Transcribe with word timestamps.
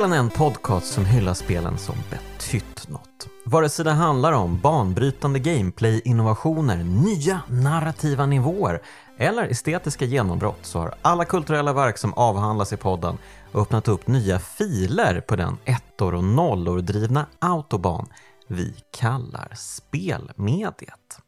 Spelen 0.00 0.12
är 0.12 0.18
en 0.18 0.30
podcast 0.30 0.86
som 0.86 1.04
hyllar 1.04 1.34
spelen 1.34 1.78
som 1.78 1.94
betytt 2.10 2.88
något. 2.88 3.28
Vare 3.44 3.68
sig 3.68 3.84
det 3.84 3.90
handlar 3.90 4.32
om 4.32 4.58
banbrytande 4.58 5.38
gameplay-innovationer, 5.38 6.76
nya 6.84 7.40
narrativa 7.48 8.26
nivåer 8.26 8.82
eller 9.18 9.48
estetiska 9.48 10.04
genombrott 10.04 10.58
så 10.62 10.78
har 10.78 10.94
alla 11.02 11.24
kulturella 11.24 11.72
verk 11.72 11.98
som 11.98 12.14
avhandlas 12.14 12.72
i 12.72 12.76
podden 12.76 13.18
öppnat 13.54 13.88
upp 13.88 14.06
nya 14.06 14.38
filer 14.38 15.20
på 15.20 15.36
den 15.36 15.58
ettor 15.64 16.14
och 16.14 16.24
nollor 16.24 16.80
drivna 16.80 17.26
autobahn 17.38 18.06
vi 18.48 18.74
kallar 18.90 19.52
spelmediet. 19.54 21.18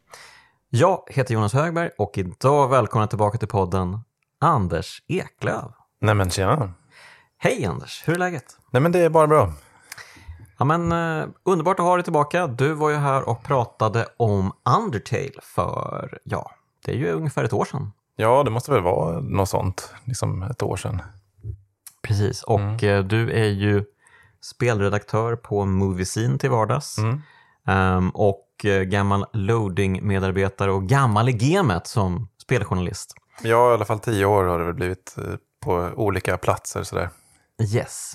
Jag 0.70 1.02
heter 1.10 1.34
Jonas 1.34 1.52
Högberg 1.52 1.90
och 1.98 2.18
idag 2.18 2.68
välkomna 2.68 3.06
tillbaka 3.06 3.38
till 3.38 3.48
podden 3.48 4.00
Anders 4.40 5.02
Eklöv. 5.08 5.72
Nej 6.00 6.14
men 6.14 6.30
tjena. 6.30 6.72
Hej 7.38 7.64
Anders, 7.64 8.02
hur 8.06 8.14
är 8.14 8.18
läget? 8.18 8.58
Nej 8.72 8.82
men 8.82 8.92
det 8.92 8.98
är 8.98 9.08
bara 9.10 9.26
bra. 9.26 9.52
Ja, 10.58 10.64
men, 10.64 10.92
eh, 10.92 11.28
underbart 11.42 11.78
att 11.78 11.84
ha 11.84 11.94
dig 11.94 12.04
tillbaka. 12.04 12.46
Du 12.46 12.72
var 12.72 12.90
ju 12.90 12.96
här 12.96 13.28
och 13.28 13.42
pratade 13.44 14.06
om 14.16 14.52
Undertale 14.78 15.40
för, 15.42 16.18
ja, 16.24 16.50
det 16.84 16.92
är 16.92 16.96
ju 16.96 17.12
ungefär 17.12 17.44
ett 17.44 17.52
år 17.52 17.64
sedan. 17.64 17.92
Ja, 18.16 18.42
det 18.42 18.50
måste 18.50 18.70
väl 18.70 18.82
vara 18.82 19.20
något 19.20 19.48
sånt, 19.48 19.94
liksom 20.04 20.42
ett 20.42 20.62
år 20.62 20.76
sedan. 20.76 21.02
Precis, 22.02 22.42
och 22.42 22.84
eh, 22.84 23.04
du 23.04 23.32
är 23.32 23.48
ju 23.48 23.84
spelredaktör 24.42 25.36
på 25.36 25.64
Moviescene 25.64 26.38
till 26.38 26.50
vardags. 26.50 26.98
Mm. 26.98 27.22
Ehm, 27.66 28.10
och 28.10 28.64
eh, 28.64 28.82
gammal 28.82 29.26
loading-medarbetare 29.32 30.70
och 30.70 30.88
gammal 30.88 31.28
i 31.28 31.32
gamet 31.32 31.86
som 31.86 32.28
speljournalist. 32.42 33.14
Ja, 33.42 33.70
i 33.70 33.74
alla 33.74 33.84
fall 33.84 33.98
tio 33.98 34.24
år 34.24 34.44
har 34.44 34.58
det 34.58 34.64
väl 34.64 34.74
blivit 34.74 35.14
eh, 35.18 35.34
på 35.64 35.90
olika 35.96 36.36
platser 36.36 36.82
sådär. 36.82 37.10
Yes. 37.74 38.12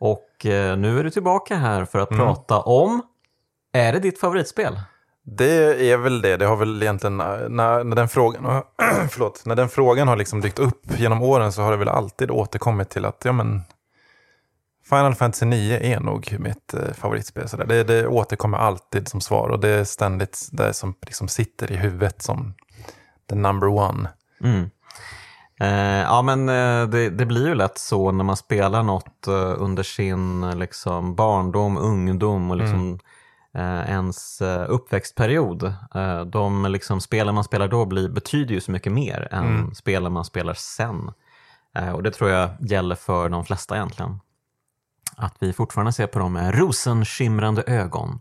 Och 0.00 0.46
eh, 0.46 0.76
nu 0.76 0.98
är 0.98 1.04
du 1.04 1.10
tillbaka 1.10 1.56
här 1.56 1.84
för 1.84 1.98
att 1.98 2.10
Mm. 2.10 2.26
prata 2.26 2.60
om, 2.60 3.02
är 3.72 3.92
det 3.92 3.98
ditt 3.98 4.20
favoritspel? 4.20 4.80
Det 5.24 5.90
är 5.90 5.96
väl 5.96 6.22
det. 6.22 6.36
Det 6.36 6.46
har 6.46 6.56
väl 6.56 6.82
egentligen, 6.82 7.20
eh, 7.20 7.26
när, 7.48 7.84
när, 7.84 7.96
den, 7.96 8.08
frågan, 8.08 8.62
förlåt, 9.10 9.42
när 9.46 9.54
den 9.56 9.68
frågan 9.68 10.08
har 10.08 10.16
liksom 10.16 10.40
dykt 10.40 10.58
upp 10.58 10.98
genom 10.98 11.22
åren 11.22 11.52
så 11.52 11.62
har 11.62 11.70
det 11.70 11.76
väl 11.76 11.88
alltid 11.88 12.30
återkommit 12.30 12.90
till 12.90 13.04
att 13.04 13.22
ja, 13.24 13.32
men, 13.32 13.62
Final 14.88 15.14
Fantasy 15.14 15.46
9 15.46 15.78
är 15.96 16.00
nog 16.00 16.36
mitt 16.38 16.74
eh, 16.74 16.92
favoritspel. 16.94 17.48
Så. 17.48 17.56
Det, 17.56 17.84
det 17.84 18.06
återkommer 18.06 18.58
alltid 18.58 19.08
som 19.08 19.20
svar 19.20 19.48
och 19.48 19.60
det 19.60 19.68
är 19.68 19.84
ständigt 19.84 20.48
det 20.52 20.72
som 20.74 20.94
liksom 21.06 21.28
sitter 21.28 21.72
i 21.72 21.76
huvudet 21.76 22.22
som 22.22 22.54
the 23.28 23.34
number 23.34 23.68
one. 23.68 24.08
Mm. 24.44 24.70
Eh, 25.60 26.00
ja, 26.00 26.22
men 26.22 26.48
eh, 26.48 26.88
det, 26.88 27.10
det 27.10 27.26
blir 27.26 27.46
ju 27.48 27.54
lätt 27.54 27.78
så 27.78 28.12
när 28.12 28.24
man 28.24 28.36
spelar 28.36 28.82
något 28.82 29.26
eh, 29.26 29.54
under 29.58 29.82
sin 29.82 30.50
liksom, 30.58 31.14
barndom, 31.14 31.76
ungdom 31.78 32.50
och 32.50 32.56
liksom, 32.56 32.98
eh, 33.54 33.90
ens 33.90 34.40
eh, 34.40 34.64
uppväxtperiod. 34.68 35.62
Eh, 35.94 36.20
de 36.20 36.66
liksom, 36.72 37.00
spelen 37.00 37.34
man 37.34 37.44
spelar 37.44 37.68
då 37.68 37.84
blir, 37.86 38.08
betyder 38.08 38.54
ju 38.54 38.60
så 38.60 38.70
mycket 38.70 38.92
mer 38.92 39.28
än 39.30 39.44
Mm. 39.44 39.74
spelen 39.74 40.12
man 40.12 40.24
spelar 40.24 40.54
sen. 40.54 41.10
Och 41.94 42.02
det 42.02 42.10
tror 42.10 42.30
jag 42.30 42.50
gäller 42.60 42.94
för 42.94 43.28
de 43.28 43.44
flesta 43.44 43.76
egentligen. 43.76 44.20
Att 45.16 45.34
vi 45.38 45.52
fortfarande 45.52 45.92
ser 45.92 46.06
på 46.06 46.18
dem 46.18 46.32
med 46.32 46.54
rosenskimrande 46.58 47.62
ögon. 47.66 48.20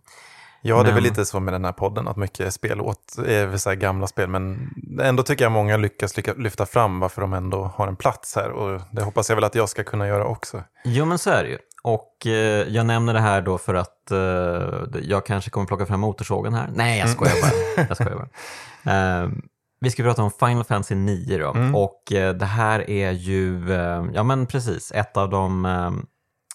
Ja, 0.62 0.84
det 0.84 0.90
är 0.90 0.94
väl 0.94 1.04
lite 1.04 1.26
så 1.26 1.40
med 1.40 1.54
den 1.54 1.66
här 1.66 1.72
podden, 1.72 2.08
att 2.08 2.18
mycket 2.18 2.54
spel 2.54 2.82
åt, 2.82 3.18
är 3.26 3.46
väl 3.46 3.60
så 3.60 3.76
gamla 3.76 4.08
spel, 4.08 4.30
men 4.30 4.70
ändå 5.02 5.24
tycker 5.24 5.46
jag 5.46 5.52
många 5.52 5.78
lyckas 5.78 6.18
lycka, 6.18 6.34
lyfta 6.34 6.66
fram 6.66 7.00
varför 7.00 7.22
de 7.22 7.34
ändå 7.34 7.64
har 7.76 7.88
en 7.88 7.96
plats 7.96 8.36
här 8.36 8.50
och 8.50 8.82
det 8.92 9.02
hoppas 9.02 9.30
jag 9.30 9.36
väl 9.36 9.44
att 9.44 9.56
jag 9.56 9.70
ska 9.70 9.84
kunna 9.84 10.08
göra 10.08 10.26
också. 10.26 10.64
Jo 10.84 11.06
men 11.06 11.18
så 11.18 11.30
är 11.30 11.44
det 11.44 11.50
ju. 11.50 11.58
Och 11.84 12.28
eh, 12.28 12.68
jag 12.68 12.86
nämner 12.86 13.14
det 13.14 13.20
här 13.20 13.42
då 13.42 13.58
för 13.58 13.74
att 13.74 14.12
eh, 14.12 15.00
jag 15.02 15.26
kanske 15.26 15.50
kommer 15.50 15.68
plocka 15.68 15.86
fram 15.86 16.00
motorsågen 16.00 16.54
här. 16.54 16.70
Nej, 16.74 17.00
jag 17.00 17.10
skojar 17.10 17.36
bara. 17.42 17.86
jag 17.88 17.98
skojar 17.98 18.16
bara. 18.84 19.24
Eh, 19.24 19.30
vi 19.82 19.92
ska 19.92 20.04
prata 20.04 20.24
om 20.24 20.32
Final 20.32 20.64
Fantasy 20.64 20.96
9 20.96 21.38
då. 21.38 21.52
Mm. 21.52 21.76
Och 21.76 22.12
eh, 22.12 22.34
det 22.34 22.46
här 22.46 22.90
är 22.90 23.12
ju, 23.12 23.74
eh, 23.74 24.06
ja 24.14 24.24
men 24.24 24.46
precis, 24.46 24.92
ett 24.92 25.18
av 25.18 25.30
de 25.30 25.66
eh, 25.66 25.92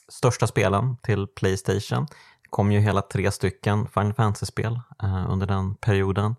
största 0.09 0.47
spelen 0.47 0.97
till 1.03 1.27
Playstation. 1.27 2.07
Kom 2.55 2.73
ju 2.73 2.81
hela 2.81 3.03
tre 3.03 3.31
stycken 3.31 3.87
Final 3.95 4.15
Fantasy-spel 4.15 4.81
eh, 5.03 5.31
under 5.31 5.47
den 5.47 5.75
perioden. 5.75 6.37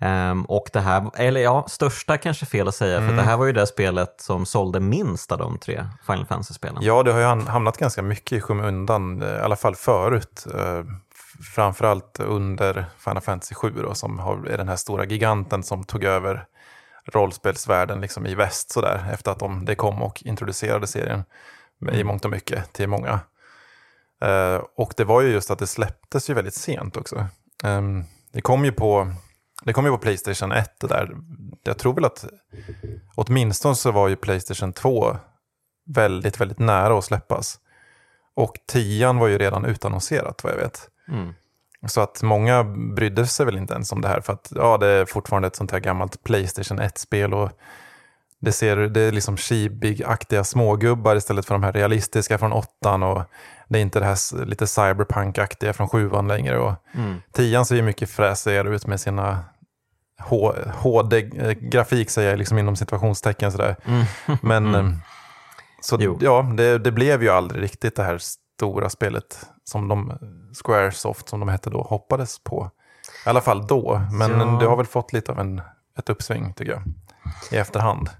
Ehm, 0.00 0.44
och 0.44 0.70
det 0.72 0.80
här, 0.80 1.10
eller 1.14 1.40
ja, 1.40 1.64
största 1.68 2.18
kanske 2.18 2.46
fel 2.46 2.68
att 2.68 2.74
säga, 2.74 2.98
för 3.00 3.06
det 3.16 3.22
här 3.22 3.36
var 3.36 3.46
ju 3.46 3.52
det 3.52 3.66
spelet 3.66 4.20
som 4.20 4.46
sålde 4.46 4.80
minst 4.80 5.32
av 5.32 5.38
de 5.38 5.58
tre 5.58 5.84
Final 6.06 6.26
Fantasy-spelen. 6.26 6.78
Ja, 6.82 7.02
det 7.02 7.12
har 7.12 7.18
ju 7.20 7.24
ham- 7.26 7.46
hamnat 7.48 7.76
ganska 7.78 8.02
mycket 8.02 8.32
i 8.32 8.40
skymundan, 8.40 9.22
eh, 9.22 9.28
i 9.28 9.40
alla 9.40 9.56
fall 9.56 9.74
förut. 9.74 10.46
eh, 10.54 10.84
Framförallt 11.54 12.20
under 12.20 12.84
Final 12.98 13.20
Fantasy 13.22 13.54
7 13.54 13.70
då, 13.82 13.94
som 13.94 14.18
har, 14.18 14.46
är 14.46 14.56
den 14.58 14.68
här 14.68 14.76
stora 14.76 15.04
giganten 15.04 15.62
som 15.62 15.84
tog 15.84 16.04
över 16.04 16.44
rollspelsvärlden 17.12 18.00
liksom 18.00 18.26
i 18.26 18.34
väst 18.34 18.70
sådär, 18.70 19.10
efter 19.12 19.30
att 19.32 19.38
de, 19.38 19.64
det 19.64 19.74
kom 19.74 20.02
och 20.02 20.22
introducerade 20.24 20.86
serien 20.86 21.24
i 21.92 22.04
mångt 22.04 22.24
och 22.24 22.30
mycket 22.30 22.72
till 22.72 22.88
många. 22.88 23.20
Eh, 24.20 24.62
och 24.76 24.94
det 24.96 25.04
var 25.04 25.20
ju 25.20 25.28
just 25.28 25.50
att 25.50 25.58
det 25.58 25.66
släpptes 25.66 26.30
ju 26.30 26.34
väldigt 26.34 26.54
sent 26.54 26.96
också. 26.96 27.26
Ehm, 27.64 28.04
det 28.32 28.40
kom 28.40 28.64
ju 28.64 28.72
på 28.72 29.12
det 29.64 29.72
kom 29.72 29.84
ju 29.84 29.90
på 29.90 29.98
Playstation 29.98 30.52
1 30.52 30.80
det 30.80 30.86
där. 30.86 31.16
Jag 31.62 31.78
tror 31.78 31.94
väl 31.94 32.04
att 32.04 32.24
åtminstone 33.14 33.74
så 33.74 33.92
var 33.92 34.08
ju 34.08 34.16
Playstation 34.16 34.72
2 34.72 35.16
väldigt, 35.86 36.40
väldigt 36.40 36.58
nära 36.58 36.98
att 36.98 37.04
släppas. 37.04 37.60
Och 38.34 38.58
10 38.66 39.12
var 39.12 39.26
ju 39.26 39.38
redan 39.38 39.64
utannonserat 39.64 40.44
vad 40.44 40.52
jag 40.52 40.58
vet. 40.58 40.88
Mm. 41.08 41.34
Så 41.86 42.00
att 42.00 42.22
många 42.22 42.64
brydde 42.96 43.26
sig 43.26 43.46
väl 43.46 43.56
inte 43.56 43.74
ens 43.74 43.92
om 43.92 44.00
det 44.00 44.08
här 44.08 44.20
för 44.20 44.32
att 44.32 44.52
ja, 44.54 44.78
det 44.78 44.86
är 44.86 45.04
fortfarande 45.04 45.48
ett 45.48 45.56
sånt 45.56 45.70
här 45.70 45.80
gammalt 45.80 46.22
Playstation 46.22 46.80
1-spel 46.80 47.34
och 47.34 47.50
det, 48.40 48.52
ser, 48.52 48.76
det 48.76 49.00
är 49.00 49.12
liksom 49.12 49.36
chibi-aktiga 49.36 50.44
smågubbar 50.44 51.16
istället 51.16 51.46
för 51.46 51.54
de 51.54 51.62
här 51.62 51.72
realistiska 51.72 52.38
från 52.38 52.52
åttan 52.52 53.02
och 53.02 53.22
det 53.68 53.78
är 53.78 53.82
inte 53.82 53.98
det 54.00 54.04
här 54.06 54.44
lite 54.44 54.66
cyberpunk-aktiga 54.66 55.72
från 55.72 55.88
sjuan 55.88 56.28
längre 56.28 56.58
och 56.58 56.72
Mm. 56.94 57.16
tian 57.32 57.66
ser 57.66 57.76
ju 57.76 57.82
mycket 57.82 58.10
fräsigare 58.10 58.74
ut 58.74 58.86
med 58.86 59.00
sina 59.00 59.44
HD-grafik 60.74 62.10
säger 62.10 62.30
jag 62.30 62.38
liksom 62.38 62.58
inom 62.58 62.76
situationstecken 62.76 63.52
sådär. 63.52 63.76
Mm. 63.84 64.04
Men 64.42 64.74
eh, 64.74 64.90
så 65.80 65.96
Jo. 66.00 66.18
ja, 66.20 66.42
det, 66.56 66.78
det 66.78 66.92
blev 66.92 67.22
ju 67.22 67.28
aldrig 67.28 67.62
riktigt 67.62 67.96
det 67.96 68.02
här 68.02 68.18
stora 68.18 68.90
spelet 68.90 69.46
som 69.64 69.88
de, 69.88 70.18
Squaresoft 70.64 71.28
som 71.28 71.40
de 71.40 71.48
hette 71.48 71.70
då, 71.70 71.82
hoppades 71.82 72.38
på. 72.44 72.70
I 73.26 73.28
alla 73.28 73.40
fall 73.40 73.66
då, 73.66 74.00
men 74.12 74.40
Ja. 74.40 74.58
det 74.60 74.66
har 74.66 74.76
väl 74.76 74.86
fått 74.86 75.12
lite 75.12 75.32
av 75.32 75.38
en, 75.38 75.60
ett 75.98 76.08
uppsving 76.10 76.52
tycker 76.54 76.72
jag. 76.72 76.82
I 77.52 77.56
efterhand. 77.56 78.10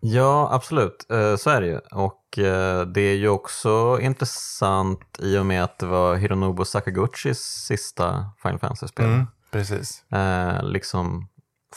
Ja, 0.00 0.48
absolut. 0.52 1.06
Eh, 1.10 1.36
Så 1.36 1.50
är 1.50 1.60
det 1.60 1.66
ju. 1.66 1.78
Och 1.78 2.38
eh, 2.38 2.86
det 2.86 3.00
är 3.00 3.16
ju 3.16 3.28
också 3.28 3.98
intressant 4.00 5.16
i 5.18 5.38
och 5.38 5.46
med 5.46 5.64
att 5.64 5.78
det 5.78 5.86
var 5.86 6.16
Hironobu 6.16 6.64
Sakaguchis 6.64 7.38
sista 7.40 8.30
Final 8.42 8.58
Fantasy-spel. 8.58 9.06
Mm, 9.06 9.26
precis. 9.50 10.04
Eh, 10.12 10.62
liksom 10.62 11.28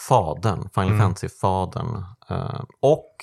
fadern, 0.09 0.69
Final 0.73 0.91
Mm. 0.91 0.99
Fantasy-fadern. 1.01 2.03
Och 2.81 3.15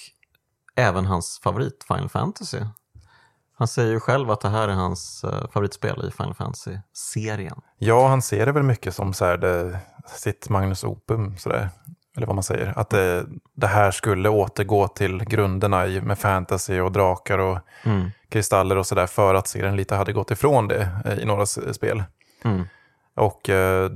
även 0.76 1.06
hans 1.06 1.40
favorit 1.42 1.84
Final 1.88 2.08
Fantasy. 2.08 2.58
Han 3.58 3.68
säger 3.68 3.92
ju 3.92 4.00
själv 4.00 4.30
att 4.30 4.40
det 4.40 4.48
här 4.48 4.68
är 4.68 4.72
hans 4.72 5.24
favoritspel 5.52 6.08
i 6.08 6.10
Final 6.10 6.34
Fantasy-serien. 6.34 7.60
Ja, 7.78 8.08
han 8.08 8.22
ser 8.22 8.46
det 8.46 8.52
väl 8.52 8.62
mycket 8.62 8.94
som 8.94 9.12
så 9.14 9.24
här 9.24 9.36
det, 9.38 9.78
sitt 10.16 10.48
Magnus 10.48 10.84
Opum, 10.84 11.36
sådär. 11.38 11.70
Eller 12.20 12.26
vad 12.26 12.36
man 12.36 12.42
säger. 12.42 12.72
Att 12.78 12.90
det, 12.90 13.26
det 13.54 13.66
här 13.66 13.90
skulle 13.90 14.28
återgå 14.28 14.88
till 14.88 15.24
grunderna 15.24 15.86
i, 15.86 16.00
med 16.00 16.18
fantasy 16.18 16.80
och 16.80 16.92
drakar 16.92 17.38
och 17.38 17.58
Mm. 17.82 18.10
kristaller 18.28 18.76
och 18.76 18.86
sådär 18.86 19.06
för 19.06 19.34
att 19.34 19.48
serien 19.48 19.76
lite 19.76 19.94
hade 19.94 20.12
gått 20.12 20.30
ifrån 20.30 20.68
det 20.68 20.88
eh, 21.04 21.18
i 21.18 21.24
några 21.24 21.46
spel. 21.46 22.02
Mm. 22.44 22.64
Och 23.14 23.48
eh, 23.48 23.90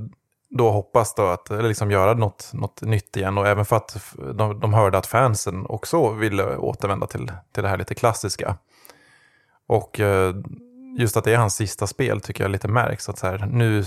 då 0.49 0.71
hoppas 0.71 1.15
då 1.15 1.27
att 1.27 1.51
eller 1.51 1.67
liksom 1.67 1.91
göra 1.91 2.13
något, 2.13 2.51
något 2.53 2.81
nytt 2.81 3.17
igen 3.17 3.37
och 3.37 3.47
även 3.47 3.65
för 3.65 3.75
att 3.75 4.15
de, 4.33 4.59
de 4.59 4.73
hörde 4.73 4.97
att 4.97 5.07
fansen 5.07 5.65
också 5.65 6.11
ville 6.11 6.57
återvända 6.57 7.07
till, 7.07 7.31
till 7.51 7.63
det 7.63 7.69
här 7.69 7.77
lite 7.77 7.95
klassiska. 7.95 8.57
Och 9.67 9.99
eh, 9.99 10.35
just 10.97 11.17
att 11.17 11.23
det 11.23 11.33
är 11.33 11.37
hans 11.37 11.55
sista 11.55 11.87
spel 11.87 12.21
tycker 12.21 12.43
jag 12.43 12.51
lite 12.51 12.67
märks. 12.67 13.09
Att 13.09 13.17
så 13.17 13.27
här, 13.27 13.45
nu 13.51 13.83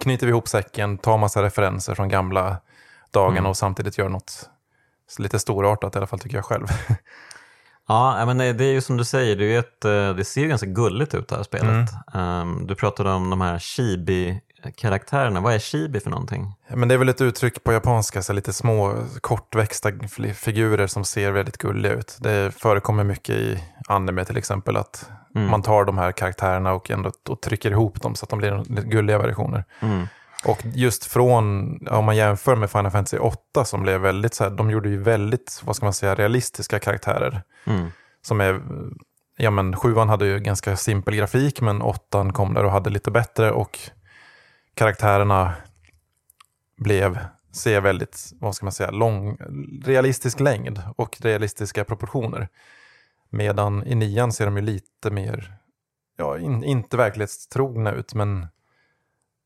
knyter 0.00 0.26
vi 0.26 0.30
ihop 0.30 0.48
säcken, 0.48 0.98
tar 0.98 1.18
massa 1.18 1.42
referenser 1.42 1.94
från 1.94 2.08
gamla 2.08 2.56
dagarna 3.10 3.38
Mm. 3.38 3.50
och 3.50 3.56
samtidigt 3.56 3.98
gör 3.98 4.08
något 4.08 4.48
lite 5.18 5.38
storartat 5.38 5.94
i 5.94 5.98
alla 5.98 6.06
fall 6.06 6.18
tycker 6.18 6.36
jag 6.36 6.44
själv. 6.44 6.66
Ja, 7.88 8.24
men 8.26 8.38
det 8.38 8.44
är 8.64 8.72
ju 8.72 8.80
som 8.80 8.96
du 8.96 9.04
säger, 9.04 9.36
det, 9.36 9.44
är 9.54 9.58
ett, 9.58 9.84
eh, 9.84 10.14
det 10.16 10.24
ser 10.24 10.40
ju 10.40 10.48
ganska 10.48 10.66
gulligt 10.66 11.14
ut 11.14 11.28
det 11.28 11.36
här 11.36 11.42
spelet. 11.42 11.88
Mm. 12.14 12.24
Ehm, 12.24 12.66
Du 12.66 12.74
pratade 12.74 13.10
om 13.12 13.30
de 13.30 13.40
här 13.40 13.58
chibi 13.58 14.40
karaktärerna. 14.76 15.40
Vad 15.40 15.54
är 15.54 15.58
chibi 15.58 16.00
för 16.00 16.10
någonting? 16.10 16.54
Men 16.74 16.88
det 16.88 16.94
är 16.94 16.98
väl 16.98 17.08
ett 17.08 17.20
uttryck 17.20 17.64
på 17.64 17.72
japanska, 17.72 18.22
så 18.22 18.32
lite 18.32 18.52
små 18.52 18.94
kortväxta 19.20 19.90
figurer 20.34 20.86
som 20.86 21.04
ser 21.04 21.30
väldigt 21.30 21.56
gulliga 21.58 21.92
ut. 21.92 22.16
Det 22.20 22.54
förekommer 22.54 23.04
mycket 23.04 23.36
i 23.36 23.64
anime 23.88 24.24
till 24.24 24.36
exempel 24.36 24.76
att 24.76 25.10
Mm. 25.34 25.50
man 25.50 25.62
tar 25.62 25.84
de 25.84 25.98
här 25.98 26.12
karaktärerna 26.12 26.72
och, 26.72 26.90
ändå, 26.90 27.12
och 27.28 27.40
trycker 27.40 27.70
ihop 27.70 28.02
dem 28.02 28.14
så 28.14 28.24
att 28.24 28.30
de 28.30 28.38
blir 28.38 28.64
gulliga 28.82 29.18
versioner. 29.18 29.64
Mm. 29.80 30.06
Och 30.44 30.62
just 30.74 31.04
från, 31.04 31.78
om 31.88 32.04
man 32.04 32.16
jämför 32.16 32.56
med 32.56 32.70
Final 32.70 32.90
Fantasy 32.90 33.18
8 33.18 33.64
som 33.64 33.82
blev 33.82 34.00
väldigt 34.00 34.34
så 34.34 34.44
här, 34.44 34.50
de 34.50 34.70
gjorde 34.70 34.88
ju 34.88 35.02
väldigt, 35.02 35.60
vad 35.64 35.76
ska 35.76 35.86
man 35.86 35.92
säga, 35.92 36.14
realistiska 36.14 36.78
karaktärer. 36.78 37.42
Mm. 37.64 37.88
Som 38.22 38.40
är, 38.40 38.62
ja 39.36 39.50
men 39.50 39.76
sjuan 39.76 40.08
hade 40.08 40.26
ju 40.26 40.38
ganska 40.38 40.76
simpel 40.76 41.16
grafik 41.16 41.60
men 41.60 41.82
åttan 41.82 42.32
kom 42.32 42.54
där 42.54 42.64
och 42.64 42.70
hade 42.70 42.90
lite 42.90 43.10
bättre 43.10 43.52
och 43.52 43.78
karaktärerna 44.74 45.54
blev, 46.76 47.18
ser 47.52 47.80
väldigt, 47.80 48.32
vad 48.40 48.54
ska 48.54 48.66
man 48.66 48.72
säga, 48.72 48.90
lång, 48.90 49.36
realistisk 49.84 50.40
längd 50.40 50.82
och 50.96 51.20
realistiska 51.20 51.84
proportioner. 51.84 52.48
Medan 53.30 53.86
i 53.86 53.94
nian 53.94 54.32
ser 54.32 54.44
de 54.44 54.56
ju 54.56 54.62
lite 54.62 55.10
mer, 55.10 55.54
ja 56.16 56.38
in, 56.38 56.64
inte 56.64 56.96
verklighetstrogna 56.96 57.92
ut 57.92 58.14
men 58.14 58.46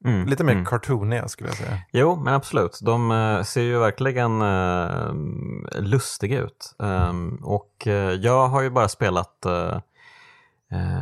Mm. 0.05 0.27
lite 0.29 0.45
mer 0.45 0.53
Mm. 0.53 0.65
cartooniga 0.65 1.29
skulle 1.29 1.49
jag 1.51 1.57
säga. 1.57 1.79
Jo, 1.93 2.17
men 2.17 2.35
absolut. 2.35 2.79
De 2.83 3.11
eh, 3.11 3.43
ser 3.43 3.63
ju 3.63 3.79
verkligen 3.79 4.43
eh, 4.43 5.15
lustiga 5.83 6.41
ut. 6.41 6.75
Ehm, 6.83 7.39
och 7.43 7.87
eh, 7.87 7.93
jag 8.13 8.49
har 8.49 8.63
ju 8.63 8.71
bara 8.71 8.89
spelat, 8.89 9.47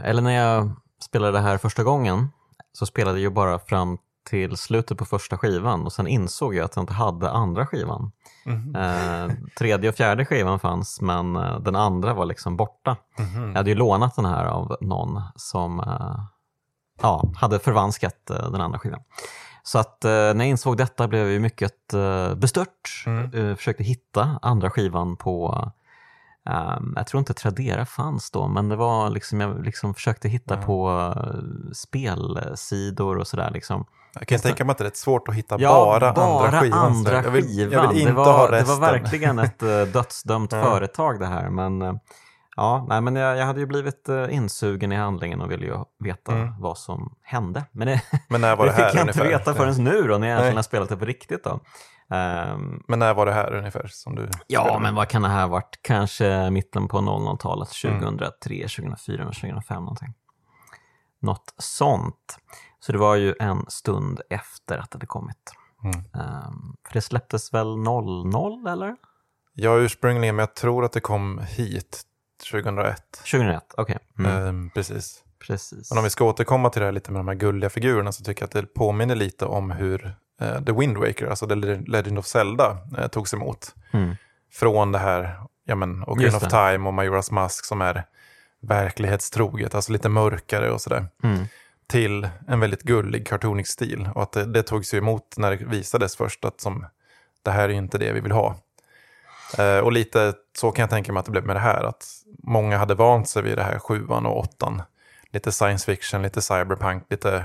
eller 0.04 0.22
när 0.22 0.30
jag 0.32 0.70
spelade 1.02 1.32
det 1.32 1.40
här 1.40 1.58
första 1.58 1.82
gången 1.84 2.28
så 2.72 2.86
spelade 2.86 3.18
jag 3.18 3.22
ju 3.22 3.30
bara 3.30 3.58
fram 3.58 3.98
till 4.30 4.56
slutet 4.56 4.98
på 4.98 5.04
första 5.04 5.38
skivan 5.38 5.84
och 5.84 5.92
sen 5.92 6.06
insåg 6.06 6.54
jag 6.54 6.64
att 6.64 6.76
jag 6.76 6.82
inte 6.82 6.92
hade 6.92 7.30
andra 7.30 7.66
skivan. 7.66 8.12
Mhm. 8.46 8.76
Eh, 8.76 9.32
tredje 9.58 9.88
och 9.90 9.96
fjärde 9.96 10.24
skivan 10.24 10.58
fanns 10.60 11.00
men 11.00 11.32
den 11.60 11.76
andra 11.76 12.14
var 12.14 12.26
liksom 12.26 12.56
borta. 12.56 12.96
Mhm. 13.18 13.48
Jag 13.48 13.56
hade 13.56 13.70
ju 13.70 13.76
lånat 13.76 14.16
den 14.16 14.24
här 14.24 14.44
av 14.46 14.76
någon 14.80 15.22
som 15.36 15.80
eh, 15.80 16.16
ja, 17.02 17.24
hade 17.36 17.58
förvanskat 17.58 18.30
eh, 18.30 18.50
den 18.50 18.60
andra 18.60 18.78
skivan. 18.78 19.00
Så 19.62 19.78
att 19.78 20.04
eh, 20.04 20.10
när 20.10 20.34
jag 20.34 20.46
insåg 20.46 20.76
detta 20.76 21.08
blev 21.08 21.30
jag 21.30 21.42
mycket 21.42 21.94
eh, 21.94 22.34
bestört. 22.34 23.04
Mm. 23.06 23.50
Eh, 23.50 23.56
försökte 23.56 23.82
hitta 23.84 24.38
andra 24.42 24.70
skivan 24.70 25.16
på, 25.16 25.64
ehm, 26.50 26.92
jag 26.96 27.06
tror 27.06 27.18
inte 27.18 27.34
Tradera 27.34 27.86
fanns 27.86 28.30
då, 28.30 28.48
men 28.48 28.68
det 28.68 28.76
var 28.76 29.10
liksom, 29.10 29.40
jag 29.40 29.64
liksom 29.64 29.94
försökte 29.94 30.28
hitta 30.28 30.54
Ja. 30.54 30.62
på 30.62 31.14
spelsidor 31.72 33.18
och 33.18 33.26
sådär. 33.26 33.50
Liksom. 33.50 33.84
Jag 34.14 34.28
kan 34.28 34.38
tänka 34.38 34.64
mig 34.64 34.72
att 34.72 34.78
det 34.78 34.84
är 34.84 34.86
rätt 34.86 34.96
svårt 34.96 35.28
att 35.28 35.34
hitta 35.34 35.56
Ja, 35.60 35.98
bara, 36.00 36.10
andra 36.12 36.60
skivan. 36.60 36.78
andra 36.78 37.22
jag, 37.22 37.30
vill, 37.30 37.44
skivan. 37.44 37.72
jag 37.72 37.88
vill 37.88 37.98
inte 38.00 38.10
det, 38.10 38.16
var, 38.16 38.32
ha 38.32 38.50
det 38.50 38.56
resten. 38.56 38.80
var 38.80 38.92
verkligen 38.92 39.38
ett 39.38 39.58
dödsdömt 39.92 40.50
företag 40.50 41.20
det 41.20 41.26
här. 41.26 41.50
Men, 41.50 41.98
ja, 42.56 42.86
nej, 42.88 43.00
men 43.00 43.16
jag, 43.16 43.36
jag 43.36 43.46
hade 43.46 43.60
ju 43.60 43.66
blivit 43.66 44.08
eh, 44.08 44.34
insugen 44.34 44.92
i 44.92 44.96
handlingen 44.96 45.40
och 45.40 45.50
ville 45.50 45.66
ju 45.66 45.76
veta 45.98 46.32
Mm. 46.32 46.60
vad 46.60 46.78
som 46.78 47.14
hände. 47.22 47.64
Men 47.72 47.86
det, 47.86 48.02
Men 48.28 48.40
när 48.40 48.56
var 48.56 48.66
det 48.66 48.70
det 48.72 48.76
fick 48.76 48.84
här 48.84 48.94
jag 48.94 49.08
inte 49.08 49.20
ungefär? 49.22 49.38
veta 49.38 49.54
förrän 49.54 49.84
nu 49.84 50.02
då, 50.08 50.18
när 50.18 50.28
jag 50.28 50.40
Nej. 50.40 50.54
har 50.54 50.62
spelat 50.62 50.88
det 50.88 50.96
på 50.96 51.04
riktigt. 51.04 51.44
Då. 51.44 51.60
Ehm, 52.10 52.82
Men 52.88 52.98
när 52.98 53.14
var 53.14 53.26
det 53.26 53.32
här 53.32 53.54
ungefär? 53.54 53.86
Som 53.90 54.14
du 54.14 54.28
ja, 54.46 54.78
men 54.82 54.94
vad 54.94 55.08
kan 55.08 55.22
det 55.22 55.28
här 55.28 55.40
ha 55.40 55.48
varit? 55.48 55.78
Kanske 55.82 56.50
mitten 56.50 56.88
på 56.88 56.98
00-talet, 56.98 57.68
Mm. 57.84 58.00
2003, 58.00 58.68
2004, 58.68 59.24
2005 59.24 59.82
någonting. 59.84 60.14
Något 61.20 61.54
sånt. 61.58 62.38
Så 62.80 62.92
det 62.92 62.98
var 62.98 63.14
ju 63.14 63.34
en 63.40 63.64
stund 63.68 64.20
efter 64.30 64.78
att 64.78 64.90
det 64.90 64.96
hade 64.96 65.06
kommit. 65.06 65.52
Mm. 65.84 65.96
Ehm, 65.98 66.76
för 66.86 66.92
det 66.92 67.00
släpptes 67.00 67.54
väl 67.54 67.76
00 67.76 68.66
eller? 68.66 68.96
Ja, 69.54 69.76
ursprungligen, 69.76 70.36
men 70.36 70.42
jag 70.42 70.54
tror 70.54 70.84
att 70.84 70.92
det 70.92 71.00
kom 71.00 71.38
hit 71.48 72.02
2001. 72.50 73.02
2001, 73.18 73.62
okej. 73.76 73.98
Mm, 74.18 74.46
Ehm, 74.48 74.70
precis. 74.74 75.22
precis. 75.46 75.90
Men 75.90 75.98
om 75.98 76.04
vi 76.04 76.10
ska 76.10 76.24
återkomma 76.24 76.70
till 76.70 76.80
det 76.80 76.86
här 76.86 76.92
lite 76.92 77.12
med 77.12 77.18
de 77.20 77.28
här 77.28 77.34
gulliga 77.34 77.70
figurerna 77.70 78.12
så 78.12 78.24
tycker 78.24 78.42
jag 78.42 78.46
att 78.46 78.52
det 78.52 78.74
påminner 78.74 79.14
lite 79.14 79.44
om 79.46 79.70
hur 79.70 80.14
eh, 80.40 80.64
The 80.64 80.72
Wind 80.72 80.96
Waker, 80.96 81.26
alltså 81.26 81.46
The 81.48 81.54
Legend 81.54 82.18
of 82.18 82.26
Zelda, 82.26 82.78
eh, 82.98 83.06
togs 83.08 83.34
emot. 83.34 83.74
Mm, 83.92 84.16
Från 84.52 84.92
det 84.92 84.98
här, 84.98 85.40
ja 85.64 85.74
men, 85.74 86.04
Green 86.18 86.34
of. 86.34 86.42
Time 86.48 86.88
och 86.88 86.94
Majoras 86.94 87.30
Mask 87.30 87.64
som 87.64 87.82
är 87.82 88.04
verklighetstroget, 88.82 89.74
alltså 89.74 89.92
lite 89.92 90.08
mörkare 90.08 90.70
och 90.70 90.80
sådär. 90.80 91.06
mm, 91.22 91.44
till 91.86 92.28
en 92.48 92.60
väldigt 92.60 92.82
gullig 92.82 93.26
cartoonisk 93.26 93.70
stil. 93.72 94.08
Och 94.14 94.22
att 94.22 94.32
det, 94.32 94.44
det 94.44 94.62
togs 94.62 94.94
ju 94.94 94.98
emot 94.98 95.34
när 95.36 95.50
det 95.56 95.64
visades 95.64 96.16
först 96.16 96.44
att 96.44 96.60
som, 96.60 96.86
det 97.42 97.50
här 97.50 97.64
är 97.64 97.68
ju 97.68 97.78
inte 97.78 97.98
det 97.98 98.12
vi 98.12 98.20
vill 98.20 98.32
ha. 98.32 98.56
Eh, 99.58 99.78
och 99.78 99.92
lite 99.92 100.34
så 100.58 100.70
kan 100.70 100.82
jag 100.82 100.90
tänka 100.90 101.12
mig 101.12 101.20
att 101.20 101.26
det 101.26 101.32
blev 101.32 101.46
med 101.46 101.56
det 101.56 101.60
här. 101.60 101.84
Att 101.84 102.04
många 102.42 102.78
hade 102.78 102.94
vant 102.94 103.28
sig 103.28 103.42
vid 103.42 103.58
det 103.58 103.62
här 103.62 103.78
sjuan 103.78 104.26
och 104.26 104.38
åttan. 104.38 104.82
Lite 105.30 105.52
science 105.52 105.84
fiction, 105.84 106.22
lite 106.22 106.42
cyberpunk, 106.42 107.04
lite 107.10 107.44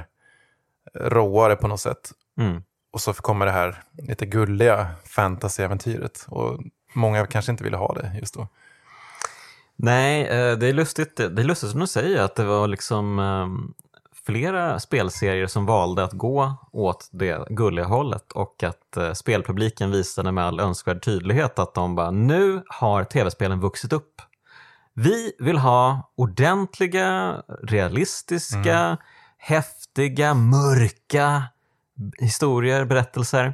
eh, 0.94 1.02
råare 1.02 1.56
på 1.56 1.68
något 1.68 1.82
sätt. 1.82 2.12
mm. 2.40 2.64
Och 2.92 3.02
så 3.02 3.14
kommer 3.14 3.46
det 3.46 3.52
här 3.52 3.84
lite 3.98 4.26
gulliga 4.26 4.88
fantasy-äventyret. 5.06 6.26
Och 6.28 6.60
många 6.94 7.26
kanske 7.26 7.52
inte 7.52 7.64
ville 7.64 7.78
ha 7.78 7.94
det 7.94 8.18
just 8.20 8.34
då. 8.34 8.48
Nej, 9.76 10.28
eh, 10.28 10.58
det 10.58 10.68
är 10.68 10.74
lustigt, 10.74 11.16
det 11.16 11.24
är 11.24 11.44
lustigt 11.44 11.72
som 11.72 11.80
du 11.80 11.88
säger 11.88 12.22
att 12.22 12.36
det 12.36 12.44
var 12.44 12.68
liksom 12.68 13.20
ehm, 13.20 13.74
flera 14.28 14.80
spelserier 14.80 15.48
som 15.48 15.66
valde 15.66 16.04
att 16.04 16.12
gå 16.14 16.56
åt 16.72 17.10
det 17.12 17.48
gulliga 17.50 17.86
hållet 17.86 18.32
och 18.32 18.64
att 18.64 18.98
eh, 18.98 19.14
spelpubliken 19.14 19.92
visade 19.92 20.32
med 20.32 20.44
all 20.46 20.60
önskvärd 20.60 21.04
tydlighet 21.04 21.60
att 21.60 21.74
de 21.74 21.96
bara, 21.96 22.12
nu 22.12 22.64
har 22.68 23.04
tv-spelen 23.04 23.60
vuxit 23.60 23.94
upp. 23.94 24.22
Vi 24.94 25.34
vill 25.40 25.58
ha 25.58 26.12
ordentliga, 26.16 27.36
realistiska, 27.64 28.98
häftiga, 29.38 30.34
mörka 30.34 31.44
historier, 32.20 32.86
berättelser. 32.86 33.54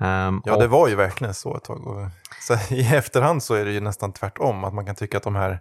Ehm, 0.00 0.42
Ja, 0.44 0.54
och- 0.54 0.60
det 0.60 0.68
var 0.68 0.88
ju 0.88 0.94
verkligen 0.94 1.34
så 1.34 1.56
ett 1.56 1.64
tag. 1.64 2.10
Så 2.40 2.74
I 2.74 2.94
efterhand 2.94 3.42
så 3.42 3.54
är 3.54 3.64
det 3.64 3.72
ju 3.72 3.80
nästan 3.80 4.12
tvärtom. 4.12 4.64
Att 4.64 4.74
man 4.74 4.86
kan 4.86 4.94
tycka 4.94 5.16
att 5.16 5.22
de 5.22 5.34
här 5.36 5.60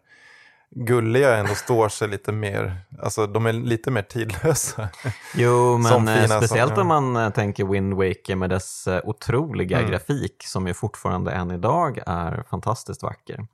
gulliga 0.76 1.38
ändå 1.38 1.56
står 1.56 1.90
sig 1.90 2.08
lite 2.08 2.32
mer, 2.32 2.78
alltså 3.02 3.28
de 3.28 3.46
är 3.46 3.54
lite 3.54 3.92
mer 3.92 4.02
tidlösa. 4.02 4.90
Jo, 5.36 5.84
Som 5.84 6.04
men 6.06 6.18
eh, 6.32 6.38
speciellt 6.38 6.70
saker. 6.70 6.82
om 6.82 6.88
man 6.88 7.16
eh, 7.16 7.30
tänker 7.30 7.66
Wind 7.66 7.94
Waker 7.94 8.36
med 8.36 8.50
dess 8.50 8.88
eh, 8.88 9.02
otroliga 9.04 9.78
Mm. 9.80 9.92
grafik 9.92 10.44
som 10.48 10.68
ju 10.68 10.74
fortfarande 10.74 11.32
än 11.32 11.52
idag 11.52 12.00
är 12.08 12.44
fantastiskt 12.50 13.04
vacker. 13.04 13.48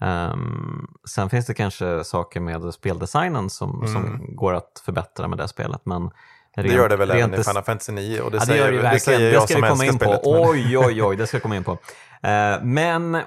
Ehm, 0.00 0.86
sen 1.08 1.30
finns 1.30 1.46
det 1.46 1.54
kanske 1.54 2.04
saker 2.04 2.40
med 2.40 2.74
speldesignen 2.74 3.50
som, 3.50 3.74
Mm. 3.80 3.92
som 3.92 4.26
går 4.36 4.54
att 4.54 4.82
förbättra 4.84 5.28
med 5.28 5.38
det 5.38 5.48
spelet. 5.48 5.80
Men 5.84 6.10
det 6.56 6.68
gör 6.68 6.88
det 6.88 6.96
väl 6.96 7.10
även 7.10 7.34
i 7.34 7.44
Final 7.44 7.62
Fantasy 7.62 7.92
9 7.92 8.20
och 8.20 8.30
det, 8.30 8.36
Ja, 8.36 8.40
det 8.40 8.46
säger, 8.46 8.72
det 8.72 8.90
det 8.90 9.00
säger 9.00 9.32
jag 9.32 9.42
Det 9.42 9.46
ska 9.46 9.52
som 9.60 9.62
komma 9.68 9.84
in 9.84 9.92
på. 9.98 10.04
spelet. 10.04 10.20
men- 10.24 10.50
Oj, 10.50 10.78
oj, 10.78 11.02
oj, 11.02 11.16
det 11.16 11.26
ska 11.26 11.36
vi 11.36 11.40
komma 11.40 11.56
in 11.56 11.64
på. 11.64 11.72
Eh, 12.22 12.62
men 12.62 13.18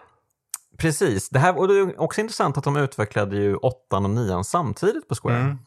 precis, 0.77 1.29
det 1.29 1.39
här 1.39 1.57
och 1.57 1.67
det 1.67 1.79
är 1.79 2.01
också 2.01 2.21
intressant 2.21 2.57
att 2.57 2.63
de 2.63 2.77
utvecklade 2.77 3.35
ju 3.35 3.55
åttan 3.55 4.05
och 4.05 4.11
nian 4.11 4.43
samtidigt 4.43 5.07
på 5.07 5.15
Square. 5.15 5.37
Mm. 5.37 5.57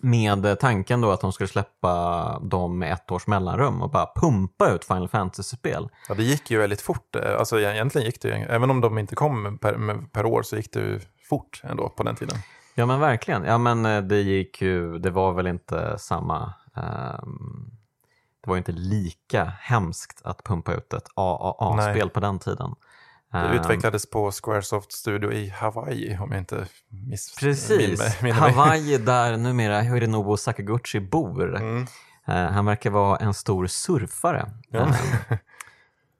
Med 0.00 0.58
tanken 0.60 1.00
då 1.00 1.10
att 1.10 1.20
de 1.20 1.32
skulle 1.32 1.48
släppa 1.48 2.38
dem 2.42 2.78
med 2.78 2.92
ett 2.92 3.10
års 3.10 3.26
mellanrum 3.26 3.82
och 3.82 3.90
bara 3.90 4.06
pumpa 4.16 4.70
ut 4.70 4.84
Final 4.84 5.08
Fantasy-spel. 5.08 5.88
Ja, 6.08 6.14
det 6.14 6.22
gick 6.22 6.50
ju 6.50 6.58
väldigt 6.58 6.80
fort. 6.80 7.16
Alltså 7.16 7.60
egentligen 7.60 8.06
gick 8.06 8.22
det 8.22 8.28
ju, 8.28 8.34
även 8.34 8.70
om 8.70 8.80
de 8.80 8.98
inte 8.98 9.14
kom 9.14 9.58
per, 9.58 10.06
per 10.12 10.26
år 10.26 10.42
så 10.42 10.56
gick 10.56 10.72
det 10.72 10.80
ju 10.80 11.00
fort 11.28 11.60
ändå 11.64 11.88
på 11.88 12.02
den 12.02 12.16
tiden. 12.16 12.36
Ja 12.74 12.86
men 12.86 13.00
verkligen. 13.00 13.44
Ja 13.44 13.58
men 13.58 13.86
eh, 13.86 14.02
det 14.02 14.20
gick 14.20 14.62
ju, 14.62 14.98
det 14.98 15.10
var 15.10 15.32
väl 15.32 15.46
inte 15.46 15.98
samma, 15.98 16.54
ehm, 16.76 17.70
det 18.40 18.50
var 18.50 18.54
ju 18.54 18.58
inte 18.58 18.72
lika 18.72 19.44
hemskt 19.44 20.20
att 20.24 20.44
pumpa 20.44 20.74
ut 20.74 20.92
ett 20.92 21.08
AAA-spel 21.14 22.10
på 22.10 22.20
den 22.20 22.38
tiden. 22.38 22.74
Det 23.32 23.38
Ehm, 23.38 23.52
utvecklades 23.52 24.10
på 24.10 24.30
Squaresoft 24.32 24.92
Studio 24.92 25.32
i 25.32 25.48
Hawaii 25.48 26.18
om 26.20 26.30
jag 26.32 26.40
inte 26.40 26.66
miss... 26.88 27.34
Precis, 27.40 28.00
min- 28.22 28.32
mig. 28.32 28.32
Hawaii 28.32 28.98
där 28.98 29.36
numera 29.36 29.80
Hironobu 29.80 30.36
Sakaguchi 30.36 31.00
bor. 31.00 31.56
Mm. 31.56 31.86
Eh, 32.26 32.34
han 32.52 32.66
verkar 32.66 32.90
vara 32.90 33.16
en 33.16 33.34
stor 33.34 33.66
surfare. 33.66 34.50
Ja. 34.70 34.80
Eh, 34.80 35.36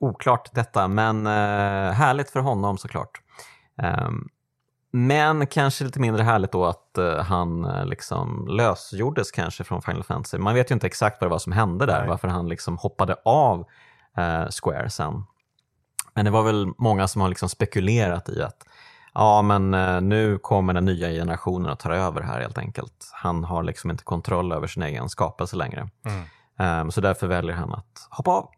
oklart 0.00 0.50
detta, 0.54 0.88
men 0.88 1.26
eh, 1.26 1.92
härligt 1.92 2.30
för 2.30 2.40
honom 2.40 2.78
såklart. 2.78 3.20
Ehm, 3.82 4.28
men 4.92 5.46
kanske 5.46 5.84
lite 5.84 6.00
mindre 6.00 6.22
härligt 6.22 6.52
då 6.52 6.66
att 6.66 6.98
eh, 6.98 7.16
han 7.18 7.64
eh, 7.64 7.86
liksom 7.86 8.46
lösgjordes 8.50 9.30
kanske 9.30 9.64
från 9.64 9.82
Final 9.82 10.04
Fantasy. 10.04 10.38
Man 10.38 10.54
vet 10.54 10.70
ju 10.70 10.74
inte 10.74 10.86
exakt 10.86 11.20
vad 11.20 11.30
det 11.30 11.32
var 11.32 11.38
som 11.38 11.52
hände 11.52 11.86
där, 11.86 11.98
Nej. 11.98 12.08
varför 12.08 12.28
han 12.28 12.48
liksom 12.48 12.78
hoppade 12.78 13.16
av 13.24 13.64
Square 14.62 14.90
sen. 14.90 15.24
Men 16.14 16.24
det 16.24 16.30
var 16.30 16.42
väl 16.42 16.68
många 16.78 17.08
som 17.08 17.20
har 17.20 17.28
liksom 17.28 17.48
spekulerat 17.48 18.28
i 18.28 18.42
att 18.42 18.64
ja, 19.14 19.42
men 19.42 19.74
eh, 19.74 20.00
nu 20.00 20.38
kommer 20.38 20.72
den 20.72 20.84
nya 20.84 21.08
generationen 21.08 21.70
att 21.70 21.80
ta 21.80 21.94
över 21.94 22.20
här 22.22 22.40
helt 22.40 22.58
enkelt. 22.58 23.10
Han 23.12 23.44
har 23.44 23.62
liksom 23.62 23.90
inte 23.90 24.04
kontroll 24.04 24.52
över 24.52 24.66
sin 24.66 24.82
egen 24.82 25.08
skapelse 25.08 25.56
längre. 25.56 25.88
Mm. 26.04 26.80
Um, 26.80 26.90
så 26.90 27.00
därför 27.00 27.26
väljer 27.26 27.54
han 27.54 27.72
att 27.72 28.08
hoppa 28.10 28.30
av. 28.30 28.50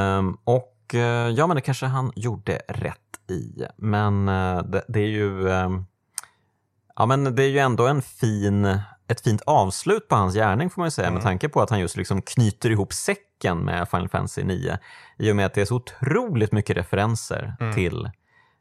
Um, 0.00 0.38
och 0.44 0.94
uh, 0.94 1.00
ja, 1.00 1.46
men 1.46 1.54
det 1.54 1.60
kanske 1.60 1.86
han 1.86 2.12
gjorde 2.16 2.60
rätt 2.68 3.30
i. 3.30 3.64
Men 3.76 4.28
uh, 4.28 4.62
det, 4.62 4.84
det, 4.88 5.00
är 5.00 5.08
ju 5.08 5.48
um, 5.48 5.86
ja, 6.96 7.06
men 7.06 7.34
det 7.34 7.42
är 7.42 7.48
ju 7.48 7.58
ändå 7.58 7.86
en 7.86 8.02
fin, 8.02 8.78
ett 9.08 9.20
fint 9.20 9.42
avslut 9.46 10.08
på 10.08 10.16
hans 10.16 10.34
gärning 10.34 10.70
får 10.70 10.82
man 10.82 10.90
säga 10.90 11.08
mm. 11.08 11.14
med 11.14 11.22
tanke 11.22 11.48
på 11.48 11.62
att 11.62 11.70
han 11.70 11.80
just 11.80 11.96
liksom 11.96 12.22
knyter 12.22 12.70
ihop 12.70 12.92
säcken 12.92 13.33
med 13.52 13.88
Final 13.88 14.08
Fantasy 14.08 14.44
9 14.44 14.78
i 15.18 15.32
och 15.32 15.36
med 15.36 15.46
att 15.46 15.54
det 15.54 15.60
är 15.60 15.64
så 15.64 15.76
otroligt 15.76 16.52
mycket 16.52 16.76
referenser 16.76 17.56
mm. 17.60 17.74
till 17.74 18.10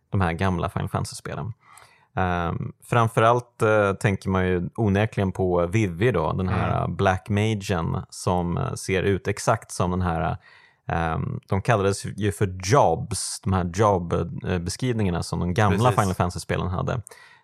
de 0.09 0.21
här 0.21 0.33
gamla 0.33 0.69
Final 0.69 0.89
Fantasy-spelen. 0.89 1.53
Um, 2.15 2.73
framförallt 2.83 3.63
uh, 3.63 3.93
tänker 3.93 4.29
man 4.29 4.47
ju 4.47 4.69
onekligen 4.75 5.31
på 5.31 5.67
Vivi, 5.67 6.11
då, 6.11 6.33
den 6.33 6.47
här 6.47 6.83
mm. 6.83 6.95
Black 6.95 7.29
Magen 7.29 8.05
som 8.09 8.59
ser 8.75 9.03
ut 9.03 9.27
exakt 9.27 9.71
som 9.71 9.91
den 9.91 10.01
här 10.01 10.37
um, 11.15 11.39
de 11.47 11.61
kallades 11.61 12.05
ju 12.05 12.31
för 12.31 12.59
jobs, 12.63 13.41
de 13.43 13.53
här 13.53 13.71
jobbeskrivningarna 13.75 15.23
som 15.23 15.39
de 15.39 15.53
gamla 15.53 15.77
Precis. 15.77 16.01
Final 16.01 16.15
Fantasy-spelen 16.15 16.67
hade. 16.67 17.01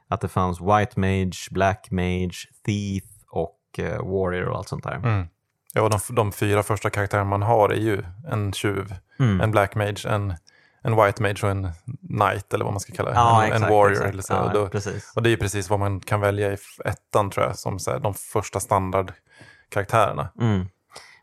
Att 0.08 0.22
det 0.22 0.28
fanns 0.28 0.62
White 0.62 1.00
Mage, 1.00 1.48
Black 1.52 1.88
Mage, 1.92 2.36
Thief 2.66 3.04
och 3.32 3.60
uh, 3.80 3.86
Warrior 3.86 4.46
och 4.46 4.58
allt 4.58 4.68
sånt 4.68 4.84
där. 4.84 4.96
Mm. 4.96 5.28
Ja, 5.74 5.90
de, 5.90 6.00
de 6.16 6.32
fyra 6.32 6.64
första 6.64 6.90
karaktärerna 6.90 7.30
man 7.30 7.42
har 7.42 7.70
är 7.70 7.80
ju 7.80 8.04
en 8.32 8.54
tjuv, 8.54 8.96
mm. 9.20 9.42
en 9.42 9.52
Black 9.52 9.76
Mage, 9.76 10.10
en 10.10 10.34
en 10.82 10.96
white 10.96 11.22
mage 11.22 11.44
och 11.44 11.52
en 11.52 11.72
knight 12.08 12.54
eller 12.54 12.66
vad 12.66 12.74
man 12.74 12.80
ska 12.80 12.94
kalla 12.94 13.10
det. 13.10 13.16
Ja, 13.16 13.44
en, 13.44 13.48
exakt, 13.48 13.64
en 13.64 13.78
warrior. 13.78 13.92
Exakt. 13.92 14.14
Eller 14.14 14.24
så. 14.24 14.34
Ja, 14.34 14.44
och, 14.44 14.54
då, 14.54 14.80
och, 15.16 15.24
det 15.24 15.30
är 15.30 15.38
precis 15.38 15.70
vad 15.70 15.80
man 15.80 16.00
kan 16.00 16.22
välja 16.22 16.54
i 16.54 16.58
ettan 16.86 17.30
tror 17.30 17.46
jag, 17.46 17.58
som 17.58 17.80
så 17.80 17.92
här, 17.92 18.00
de 18.00 18.14
första 18.14 18.60
standardkaraktärerna. 18.60 20.30
Mm, 20.40 20.66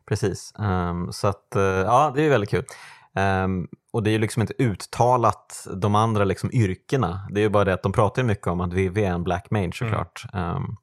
precis, 0.08 0.52
um, 0.58 1.12
så 1.12 1.28
att 1.28 1.52
uh, 1.56 1.62
ja, 1.62 2.12
det 2.14 2.22
är 2.22 2.30
väldigt 2.30 2.50
kul. 2.50 2.64
Um, 3.14 3.68
och 3.92 4.02
det 4.02 4.10
är 4.10 4.12
ju 4.12 4.18
liksom 4.18 4.40
inte 4.42 4.54
uttalat 4.58 5.66
de 5.74 5.94
andra 5.94 6.24
liksom 6.24 6.50
yrkena. 6.52 7.28
Det 7.30 7.40
är 7.40 7.42
ju 7.42 7.48
bara 7.48 7.64
det 7.64 7.74
att 7.74 7.82
de 7.82 7.92
pratar 7.92 8.22
mycket 8.22 8.46
om 8.46 8.60
att 8.60 8.72
Vivi 8.72 9.04
är 9.04 9.10
en 9.10 9.24
black 9.24 9.50
mage 9.50 9.72
såklart. 9.74 10.26
Mm. 10.32 10.56
Um, 10.56 10.76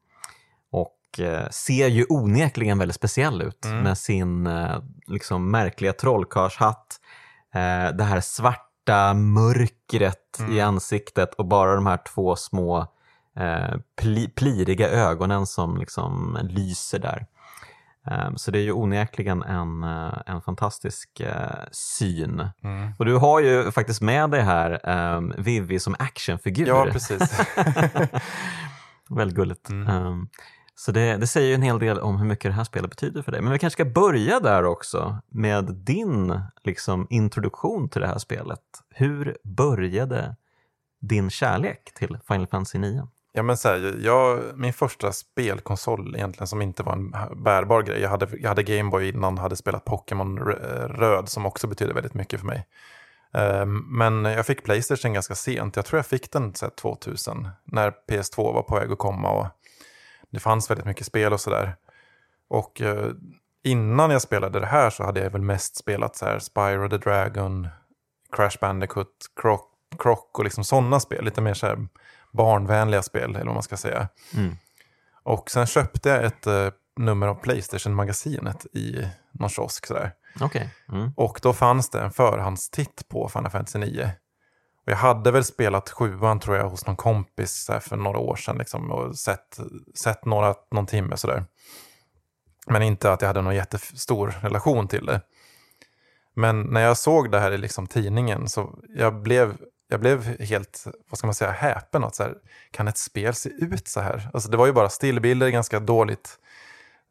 ser 1.52 1.88
ju 1.88 2.06
onekligen 2.10 2.78
väldigt 2.78 2.96
speciell 2.96 3.42
ut 3.42 3.66
mm. 3.66 3.80
med 3.80 3.98
sin 3.98 4.48
uh, 4.48 4.78
liksom 5.08 5.52
märkliga 5.52 5.94
trollkarlshatt 5.94 7.00
eh, 7.54 7.96
det 7.96 8.04
här 8.04 8.22
svarta 8.22 9.14
mörkret 9.14 10.40
mm. 10.40 10.52
i 10.52 10.62
ansiktet 10.62 11.34
och 11.34 11.46
bara 11.46 11.76
de 11.76 11.86
här 11.86 12.00
två 12.14 12.36
små 12.36 12.88
eh, 13.36 13.76
pli, 14.02 14.28
pliriga 14.28 14.90
ögonen 14.90 15.48
som 15.48 15.78
liksom 15.78 16.38
lyser 16.42 17.00
där. 17.00 17.26
Så 18.36 18.52
det 18.52 18.60
är 18.60 18.64
ju 18.64 18.72
onekligen 18.72 19.44
en, 19.44 19.84
en 20.26 20.42
fantastisk 20.42 21.22
syn. 21.72 22.50
Mm. 22.64 22.94
Och 23.00 23.06
du 23.06 23.16
har 23.16 23.40
ju 23.40 23.72
faktiskt 23.72 24.02
med 24.02 24.30
dig 24.30 24.42
här 24.42 24.90
um, 25.16 25.34
Vivi 25.38 25.80
som 25.80 25.96
actionfigur. 26.00 26.68
Ja, 26.68 26.88
precis. 26.92 27.40
Väldigt 29.10 29.38
gulligt. 29.38 29.70
Mm. 29.70 30.06
Um, 30.06 30.30
så 30.76 30.92
det, 30.92 31.18
det, 31.18 31.28
säger 31.28 31.48
ju 31.48 31.54
en 31.54 31.62
hel 31.62 31.80
del 31.80 32.00
om 32.00 32.18
hur 32.18 32.26
mycket 32.26 32.52
det 32.52 32.56
här 32.56 32.64
spelet 32.64 32.90
betyder 32.90 33.22
för 33.22 33.32
dig. 33.32 33.42
Men 33.42 33.54
vi 33.54 33.60
kanske 33.60 33.76
ska 33.76 33.86
börja 33.86 34.40
där 34.40 34.66
också 34.66 35.18
med 35.30 35.66
din 35.74 36.42
liksom, 36.64 37.08
introduktion 37.10 37.90
till 37.90 38.02
det 38.02 38.08
här 38.08 38.18
spelet. 38.18 38.60
Hur 38.90 39.38
började 39.44 40.36
din 41.02 41.30
kärlek 41.30 41.94
till 41.94 42.18
Final 42.28 42.48
Fantasy 42.48 42.78
9? 42.78 43.08
Ja, 43.36 43.44
men 43.44 43.58
så 43.58 43.68
här, 43.68 44.00
jag, 44.04 44.40
min 44.56 44.74
första 44.74 45.12
spelkonsol 45.12 46.16
egentligen 46.16 46.48
som 46.48 46.62
inte 46.62 46.84
var 46.84 46.94
en 46.94 47.12
bärbar 47.44 47.82
grej. 47.82 48.02
Jag 48.02 48.10
hade, 48.10 48.28
jag 48.40 48.50
hade 48.50 48.64
Gameboy 48.64 49.10
innan, 49.10 49.38
hade 49.38 49.56
spelat 49.56 49.86
Pokémon 49.86 50.40
Röd 50.40 51.30
som 51.30 51.46
också 51.46 51.68
betyder 51.68 51.94
väldigt 51.94 52.14
mycket 52.14 52.40
för 52.40 52.48
mig. 52.48 52.68
Ehm, 53.34 53.78
men 53.78 54.26
jag 54.26 54.46
fick 54.46 54.64
Playstation 54.64 55.14
ganska 55.14 55.36
sent. 55.36 55.76
Jag 55.76 55.86
tror 55.86 55.98
jag 55.98 56.06
fick 56.06 56.32
den 56.32 56.56
så 56.56 56.66
här, 56.66 56.72
2000 56.72 57.48
när 57.64 57.94
PS2 58.10 58.54
var 58.54 58.62
på 58.62 58.76
väg 58.76 58.92
att 58.92 58.98
komma. 58.98 59.30
Och 59.30 59.48
det 60.34 60.40
fanns 60.40 60.70
väldigt 60.70 60.86
mycket 60.86 61.08
spel 61.08 61.34
och 61.34 61.42
sådär. 61.42 61.76
Och 62.48 62.82
eh, 62.82 63.12
innan 63.64 64.12
jag 64.12 64.22
spelade 64.22 64.60
det 64.60 64.66
här 64.66 64.90
så 64.90 65.04
hade 65.04 65.20
jag 65.20 65.30
väl 65.30 65.42
mest 65.42 65.76
spelat 65.76 66.16
så 66.16 66.26
här 66.26 66.40
Spyro 66.40 66.90
the 66.90 66.98
Dragon, 66.98 67.68
Crash 68.36 68.58
Bandicoot, 68.62 69.08
Croc, 69.42 69.62
Croc 70.00 70.20
och 70.34 70.44
liksom 70.44 70.64
sådana 70.64 71.00
spel. 71.00 71.26
Lite 71.26 71.42
mer 71.42 71.54
så 71.54 71.68
här 71.68 71.88
barnvänliga 72.32 73.02
spel 73.02 73.30
eller 73.30 73.46
vad 73.46 73.54
man 73.54 73.64
ska 73.64 73.78
säga. 73.78 74.08
Mm. 74.36 74.56
Och 75.24 75.52
sen 75.52 75.66
köpte 75.66 76.10
jag 76.10 76.24
ett 76.26 76.48
eh, 76.48 76.70
nummer 76.96 77.28
av 77.28 77.36
Playstation-magasinet 77.36 78.66
i 78.66 79.08
någon 79.32 79.50
kiosk 79.50 79.86
sådär. 79.86 80.12
Okay. 80.42 80.68
Mm. 80.92 81.12
Och 81.16 81.40
då 81.44 81.54
fanns 81.54 81.90
det 81.90 82.02
en 82.02 82.12
förhandstitt 82.12 83.08
på 83.10 83.30
Final 83.30 83.52
Fantasy 83.52 83.80
9. 83.80 84.12
Och 84.86 84.92
jag 84.92 84.98
hade 84.98 85.32
väl 85.32 85.44
spelat 85.44 85.90
sjuan 85.90 86.40
tror 86.40 86.58
jag 86.58 86.70
hos 86.70 86.86
någon 86.86 86.96
kompis 86.96 87.70
eh, 87.70 87.80
för 87.80 87.98
några 87.98 88.18
år 88.18 88.36
sedan 88.36 88.58
liksom, 88.58 88.92
och 88.92 89.16
sett, 89.16 89.60
sett 89.96 90.26
några, 90.26 90.56
någon 90.72 90.86
timme 90.86 91.18
sådär. 91.18 91.46
Men 92.68 92.82
inte 92.82 93.12
att 93.12 93.22
jag 93.22 93.28
hade 93.28 93.42
någon 93.42 93.56
jättestor 93.56 94.36
relation 94.42 94.88
till 94.88 95.06
det. 95.06 95.22
Men 96.34 96.62
när 96.62 96.82
jag 96.82 96.98
såg 96.98 97.32
det 97.32 97.40
här 97.40 97.52
i 97.52 97.58
liksom 97.58 97.88
tidningen 97.88 98.50
så 98.50 98.80
jag 98.96 99.22
blev, 99.22 99.58
jag 99.88 100.00
blev 100.00 100.42
helt, 100.42 100.84
vad 101.10 101.18
ska 101.18 101.28
man 101.28 101.34
säga, 101.34 101.52
häpen. 101.52 102.04
Att 102.04 102.16
så 102.16 102.24
här, 102.24 102.36
kan 102.72 102.88
ett 102.88 102.98
spel 102.98 103.34
se 103.34 103.50
ut 103.50 103.88
så 103.88 104.00
här? 104.00 104.30
Alltså 104.34 104.50
det 104.50 104.58
var 104.58 104.66
ju 104.66 104.74
bara 104.74 104.90
stillbilder, 104.90 105.50
ganska 105.50 105.80
dåligt. 105.80 106.40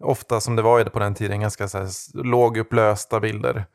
Ofta 0.01 0.41
som 0.41 0.57
det 0.57 0.63
var 0.63 0.85
på 0.85 0.99
den 0.99 1.15
tiden, 1.15 1.41
ganska 1.41 1.69
så 1.69 1.79
här 1.79 1.89
lågupplösta 2.25 3.21
bilder. 3.21 3.67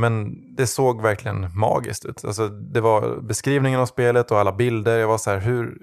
Men 0.00 0.36
det 0.56 0.66
såg 0.66 1.02
verkligen 1.02 1.58
magiskt 1.58 2.04
ut. 2.04 2.24
Alltså, 2.24 2.48
det 2.48 2.80
var 2.80 3.16
beskrivningen 3.16 3.80
av 3.80 3.86
spelet 3.86 4.30
och 4.30 4.38
alla 4.38 4.52
bilder. 4.52 4.98
Jag 4.98 5.08
var 5.08 5.18
så 5.18 5.30
här, 5.30 5.38
hur... 5.38 5.78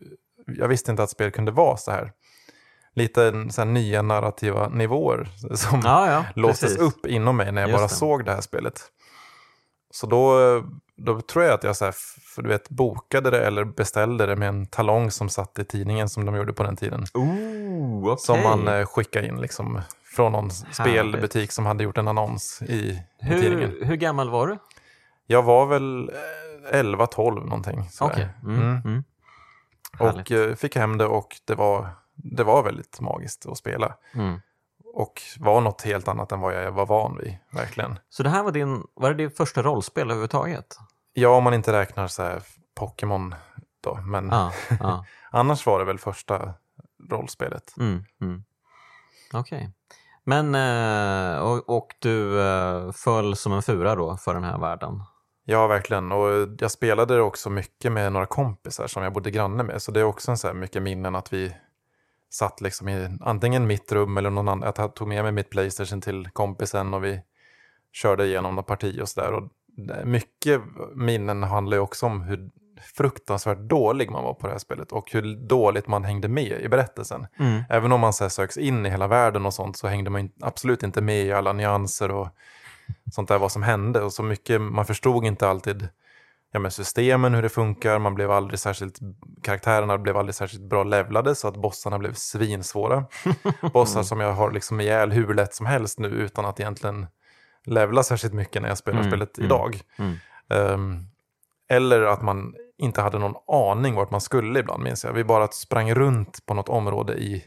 Jag 0.48 0.68
visste 0.68 0.92
inte 0.92 1.04
att 1.04 1.10
spel 1.10 1.32
kunde 1.32 1.52
vara 1.52 1.78
så 1.78 1.92
här. 1.92 2.12
Lite 2.96 3.46
så 3.50 3.62
här 3.62 3.66
nya 3.66 4.02
narrativa 4.02 4.70
nivåer 4.70 5.30
som 5.56 5.82
ja, 5.84 6.12
ja, 6.12 6.26
låstes 6.36 6.62
precis. 6.62 6.80
upp 6.80 7.06
inom 7.06 7.38
mig 7.38 7.52
när 7.52 7.62
jag 7.62 7.70
Just 7.70 7.80
bara 7.80 7.88
det. 7.88 7.94
såg 7.94 8.26
det 8.26 8.32
här 8.32 8.42
spelet. 8.42 8.82
Så 9.92 10.08
då, 10.08 10.38
då 10.98 11.22
tror 11.22 11.46
jag 11.46 11.54
att 11.54 11.64
jag 11.64 11.76
så 11.76 11.86
här, 11.86 11.96
för 12.36 12.42
du 12.42 12.50
vet, 12.50 12.70
bokade 12.70 13.32
det 13.32 13.46
eller 13.46 13.64
beställde 13.64 14.26
det 14.26 14.36
med 14.36 14.50
en 14.50 14.66
talong 14.66 15.12
som 15.12 15.30
satt 15.30 15.60
i 15.60 15.66
tidningen 15.66 16.10
som 16.10 16.26
de 16.26 16.36
gjorde 16.36 16.54
på 16.54 16.64
den 16.64 16.76
tiden. 16.76 17.06
Ooh, 17.14 18.04
okay. 18.04 18.18
Som 18.18 18.44
man 18.44 18.68
eh, 18.68 18.86
skickade 18.86 19.28
in 19.28 19.42
liksom 19.42 19.82
från 20.18 20.32
någon 20.32 20.50
Härligt. 20.50 20.76
spelbutik 20.76 21.52
som 21.52 21.66
hade 21.66 21.84
gjort 21.84 21.98
en 21.98 22.08
annons 22.08 22.62
i, 22.62 23.04
hur, 23.20 23.38
i 23.38 23.42
tidningen. 23.42 23.76
Hur 23.82 23.96
gammal 23.96 24.30
var 24.30 24.48
du? 24.48 24.58
Jag 25.28 25.44
var 25.44 25.66
väl 25.66 26.12
11-12 26.72 27.38
eh, 27.38 27.44
någonting. 27.44 27.90
Okay. 28.02 28.26
Mm, 28.44 28.62
mm. 28.62 28.82
Mm. 28.86 29.04
Och 30.00 30.32
eh, 30.32 30.56
fick 30.56 30.76
hem 30.76 30.98
det 30.98 31.06
och 31.06 31.36
det 31.46 31.56
var, 31.56 31.90
det 32.16 32.44
var 32.44 32.64
väldigt 32.64 33.00
magiskt 33.00 33.46
att 33.46 33.58
spela. 33.58 33.96
Mm. 34.14 34.40
Och 34.94 35.22
var 35.40 35.62
något 35.62 35.82
helt 35.82 36.08
annat 36.08 36.32
än 36.32 36.40
vad 36.40 36.54
jag 36.54 36.72
var 36.72 36.86
van 36.86 37.18
vid, 37.18 37.38
verkligen. 37.52 38.00
Så 38.10 38.24
det 38.24 38.30
här 38.30 38.44
var, 38.44 38.52
din, 38.52 38.84
var 38.94 39.14
det 39.14 39.24
ditt 39.24 39.38
första 39.38 39.62
rollspel 39.64 40.04
överhuvudtaget? 40.04 40.78
Ja, 41.14 41.30
om 41.30 41.44
man 41.44 41.54
inte 41.54 41.74
räknar 41.74 42.08
så 42.08 42.24
här 42.24 42.42
Pokémon 42.76 43.36
då. 43.82 43.96
Men 43.96 44.34
ah, 44.34 44.52
ah. 44.82 45.04
annars 45.32 45.66
var 45.66 45.80
det 45.80 45.86
väl 45.86 46.00
första 46.00 46.54
rollspelet. 47.10 47.74
Mm, 47.78 48.04
mm. 48.22 48.44
Okej. 49.34 49.58
Okay. 49.58 49.72
Men, 50.30 50.56
eh, 50.56 51.40
och, 51.40 51.70
och 51.70 51.96
du 52.00 52.42
eh, 52.42 52.92
föll 52.92 53.36
som 53.36 53.54
en 53.54 53.62
fura 53.62 53.96
då 53.96 54.18
för 54.18 54.34
den 54.34 54.44
här 54.44 54.58
världen? 54.58 55.04
Ja, 55.46 55.68
verkligen. 55.68 56.12
Och 56.12 56.48
jag 56.60 56.72
spelade 56.72 57.22
också 57.22 57.50
mycket 57.50 57.92
med 57.92 58.14
några 58.14 58.26
kompisar 58.26 58.88
som 58.88 59.04
jag 59.04 59.14
bodde 59.14 59.32
granne 59.32 59.64
med. 59.64 59.82
Så 59.82 59.92
det 59.92 60.00
är 60.00 60.04
också 60.04 60.32
en 60.32 60.38
så 60.38 60.48
här 60.48 60.54
mycket 60.54 60.84
minnen 60.84 61.16
att 61.16 61.34
vi 61.34 61.56
satt 62.30 62.62
liksom 62.62 62.90
i 62.90 63.18
antingen 63.22 63.68
mitt 63.68 63.92
rum 63.92 64.18
eller 64.18 64.30
någon 64.30 64.48
annan. 64.48 64.74
Jag 64.76 64.96
tog 64.96 65.08
med 65.08 65.24
mig 65.24 65.32
mitt 65.32 65.50
Playstation 65.50 66.02
till 66.02 66.30
kompisen 66.34 66.94
och 66.94 67.04
vi 67.04 67.22
körde 67.92 68.26
igenom 68.26 68.56
något 68.56 68.68
parti 68.68 69.00
och 69.02 69.10
sådär. 69.10 69.50
Mycket 70.06 70.62
minnen 70.96 71.44
handlar 71.44 71.78
ju 71.78 71.82
också 71.82 72.06
om 72.06 72.22
hur 72.22 72.50
fruktansvärt 72.82 73.60
dålig 73.60 74.12
man 74.12 74.24
var 74.24 74.34
på 74.34 74.48
det 74.48 74.54
här 74.54 74.60
spelet 74.60 74.92
och 74.92 75.12
hur 75.12 75.36
dåligt 75.36 75.88
man 75.88 76.04
hängde 76.04 76.28
med 76.28 76.62
i 76.62 76.70
berättelsen. 76.70 77.28
Mm. 77.40 77.64
Även 77.70 77.92
om 77.92 78.00
man 78.00 78.14
så 78.14 78.24
här, 78.24 78.30
söks 78.30 78.58
in 78.58 78.86
i 78.86 78.90
hela 78.90 79.08
världen 79.08 79.46
och 79.46 79.54
sånt 79.54 79.78
så 79.78 79.88
hängde 79.88 80.10
man 80.10 80.30
absolut 80.42 80.84
inte 80.84 81.02
med 81.02 81.26
i 81.26 81.32
alla 81.32 81.54
nyanser 81.54 82.12
och 82.12 82.28
sånt 83.12 83.30
där 83.30 83.40
vad 83.40 83.52
som 83.52 83.64
hände. 83.64 84.02
Och 84.02 84.14
så 84.14 84.24
mycket, 84.24 84.62
man 84.62 84.86
förstod 84.86 85.26
inte 85.26 85.50
alltid 85.50 85.90
ja, 86.52 86.60
men 86.60 86.72
systemen, 86.72 87.34
hur 87.34 87.42
det 87.42 87.50
funkar. 87.50 88.00
Man 88.00 88.16
blev 88.16 88.32
aldrig 88.32 88.60
särskilt, 88.60 89.00
karaktärerna 89.44 89.98
blev 89.98 90.18
aldrig 90.18 90.36
särskilt 90.36 90.64
bra 90.64 90.84
levlade 90.84 91.36
så 91.36 91.48
att 91.48 91.58
bossarna 91.58 92.00
blev 92.00 92.14
svinsvåra. 92.14 93.06
Bossar 93.74 94.04
som 94.04 94.20
jag 94.20 94.34
har 94.34 94.52
liksom 94.52 94.82
ihjäl 94.82 95.12
hur 95.12 95.34
lätt 95.34 95.54
som 95.54 95.66
helst 95.66 96.00
nu 96.00 96.08
utan 96.08 96.46
att 96.46 96.60
egentligen 96.60 97.08
levla 97.66 98.04
särskilt 98.04 98.34
mycket 98.34 98.62
när 98.62 98.70
jag 98.70 98.78
spelar 98.78 99.00
mm. 99.00 99.12
spelet 99.12 99.38
mm. 99.38 99.46
idag. 99.46 99.82
Um, 100.50 101.10
eller 101.70 102.02
att 102.02 102.22
man 102.22 102.54
inte 102.78 103.02
hade 103.02 103.20
någon 103.20 103.36
aning 103.48 103.96
vart 103.96 104.12
man 104.12 104.22
skulle 104.22 104.60
ibland 104.60 104.84
minns 104.84 105.04
jag. 105.04 105.14
Vi 105.14 105.24
bara 105.24 105.48
sprang 105.48 105.94
runt 105.94 106.46
på 106.46 106.54
något 106.54 106.70
område 106.70 107.14
i, 107.14 107.44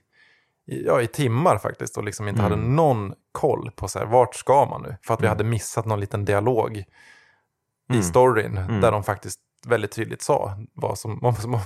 i, 0.67 0.87
ja, 0.87 1.00
i 1.00 1.07
timmar 1.07 1.59
faktiskt 1.59 1.97
och 1.97 2.05
liksom 2.05 2.29
inte 2.29 2.41
Mm. 2.43 2.50
hade 2.53 2.62
någon 2.62 3.12
koll 3.33 3.71
på 3.77 3.89
så 3.89 3.99
här, 3.99 4.07
vart 4.07 4.35
ska 4.35 4.65
man 4.67 4.83
nu? 4.83 4.97
För 5.03 5.15
att 5.15 5.21
vi 5.21 5.27
Mm. 5.27 5.37
hade 5.37 5.45
missat 5.45 5.87
någon 5.87 6.00
liten 6.00 6.25
dialog 6.25 6.77
i 6.77 6.85
Mm. 7.91 8.03
storyn 8.03 8.57
Mm. 8.59 8.81
där 8.81 8.93
de 8.93 9.03
faktiskt 9.03 9.41
väldigt 9.67 9.93
tydligt 9.93 10.23
sa 10.23 10.52
vad, 10.75 10.99
som, 10.99 11.19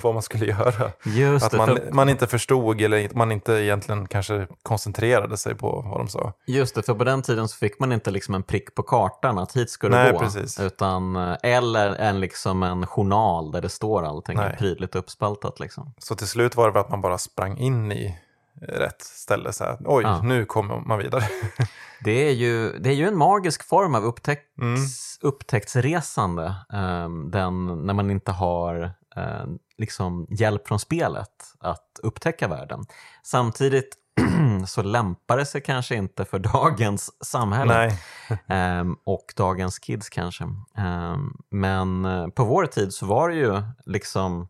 vad, 0.03 0.15
man 0.15 0.23
skulle 0.23 0.47
göra. 0.47 0.93
Just 1.05 1.45
Att 1.45 1.51
det, 1.51 1.57
man, 1.57 1.69
för, 1.69 1.93
man 1.93 2.09
inte 2.09 2.27
förstod 2.27 2.81
eller 2.81 3.09
man 3.15 3.33
inte 3.33 3.53
egentligen 3.53 4.09
kanske 4.09 4.47
koncentrerade 4.63 5.37
sig 5.37 5.55
på 5.55 5.85
vad 5.91 6.01
de 6.01 6.09
sa. 6.09 6.33
just 6.47 6.75
det, 6.75 6.83
för 6.83 6.95
på 6.95 7.05
den 7.05 7.23
tiden 7.23 7.49
så 7.49 7.57
fick 7.57 7.79
man 7.79 7.93
inte 7.93 8.11
liksom 8.11 8.35
en 8.35 8.43
prick 8.43 8.75
på 8.75 8.83
kartan 8.83 9.39
att 9.39 9.57
hit 9.57 9.71
ska 9.71 9.89
du 9.89 9.95
Nej, 9.95 10.13
gå. 10.13 10.19
precis. 10.19 10.61
Utan, 10.61 11.17
eh, 11.17 11.37
eller 11.43 11.95
en, 11.95 12.21
liksom 12.21 12.63
en 12.63 12.87
journal 12.87 13.53
där 13.53 13.63
det 13.63 13.69
står 13.69 14.03
allting 14.03 14.39
prydligt 14.59 14.95
uppspaltat. 14.95 15.61
Liksom. 15.61 15.95
Så 15.99 16.15
till 16.15 16.29
slut 16.29 16.57
var 16.57 16.67
det 16.67 16.73
väl 16.73 16.81
att 16.81 16.91
man 16.91 17.01
bara 17.01 17.19
sprang 17.19 17.59
in 17.59 17.93
i 17.93 18.19
rätt 18.61 19.03
ställe. 19.03 19.53
Så 19.53 19.65
här, 19.65 19.79
Oj, 19.85 20.03
Ja. 20.05 20.23
nu 20.23 20.45
kommer 20.45 20.81
man 20.81 20.99
vidare. 20.99 21.25
Det, 22.05 22.29
är 22.29 22.33
ju, 22.33 22.79
det 22.79 22.89
är 22.89 22.95
ju 22.95 23.09
en 23.09 23.17
magisk 23.17 23.65
form 23.69 23.95
av 23.95 24.05
upptäcks, 24.05 24.43
Mm. 24.61 24.81
upptäcktsresande. 25.21 26.55
ehm, 26.73 27.31
den, 27.31 27.67
när 27.87 27.95
man 27.95 28.11
inte 28.11 28.33
har 28.33 28.83
eh, 29.17 29.45
liksom 29.79 30.27
hjälp 30.31 30.69
från 30.69 30.79
spelet 30.79 31.31
att 31.61 32.01
upptäcka 32.03 32.49
världen. 32.49 32.85
Samtidigt 33.23 33.97
så 34.67 34.83
lämpar 34.83 35.37
det 35.37 35.47
sig 35.47 35.61
kanske 35.61 35.95
inte 35.95 36.25
för 36.25 36.39
dagens 36.39 37.25
samhälle. 37.25 37.91
Ehm, 38.49 38.97
och 39.05 39.33
dagens 39.37 39.79
kids 39.79 40.09
kanske. 40.09 40.45
Ehm, 40.77 41.33
men 41.51 42.05
eh, 42.05 42.29
på 42.29 42.45
vår 42.45 42.67
tid 42.67 42.93
så 42.95 43.07
var 43.07 43.29
det 43.29 43.35
ju 43.37 43.63
liksom 43.87 44.49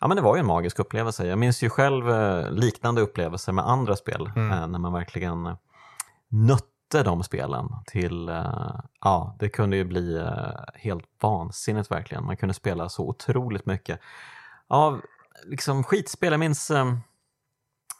Ja 0.00 0.08
men 0.08 0.16
det 0.16 0.22
var 0.22 0.36
ju 0.36 0.40
en 0.40 0.46
magisk 0.46 0.78
upplevelse. 0.78 1.26
Jag 1.26 1.38
minns 1.38 1.62
ju 1.62 1.70
själv 1.70 2.10
eh, 2.10 2.50
liknande 2.50 3.00
upplevelser 3.00 3.52
med 3.52 3.68
andra 3.68 3.96
spel 3.96 4.30
Mm. 4.36 4.52
eh, 4.52 4.66
när 4.66 4.78
man 4.78 4.92
verkligen 4.92 5.46
eh, 5.46 5.56
nötte 6.28 7.02
de 7.04 7.22
spelen 7.22 7.68
till, 7.86 8.30
ja 9.00 9.36
det 9.38 9.48
kunde 9.48 9.76
ju 9.76 9.84
bli 9.84 10.26
helt 10.74 11.04
vansinnigt 11.22 11.90
verkligen. 11.90 12.24
Man 12.26 12.36
kunde 12.36 12.54
spela 12.54 12.88
så 12.88 13.08
otroligt 13.08 13.66
mycket. 13.66 14.00
Av 14.68 15.00
liksom 15.44 15.84
skitspel, 15.84 16.32
jag 16.32 16.40
minns 16.40 16.68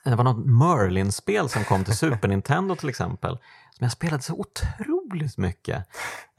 det 0.05 0.15
var 0.17 0.25
något 0.25 0.47
Merlin-spel 0.47 1.49
som 1.49 1.65
kom 1.65 1.85
till 1.85 1.97
Super 1.97 2.29
Nintendo 2.35 2.77
till 2.77 2.89
exempel. 2.89 3.39
Som 3.81 3.85
jag 3.85 3.93
spelade 3.93 4.23
så 4.23 4.35
otroligt 4.35 5.39
mycket. 5.39 5.85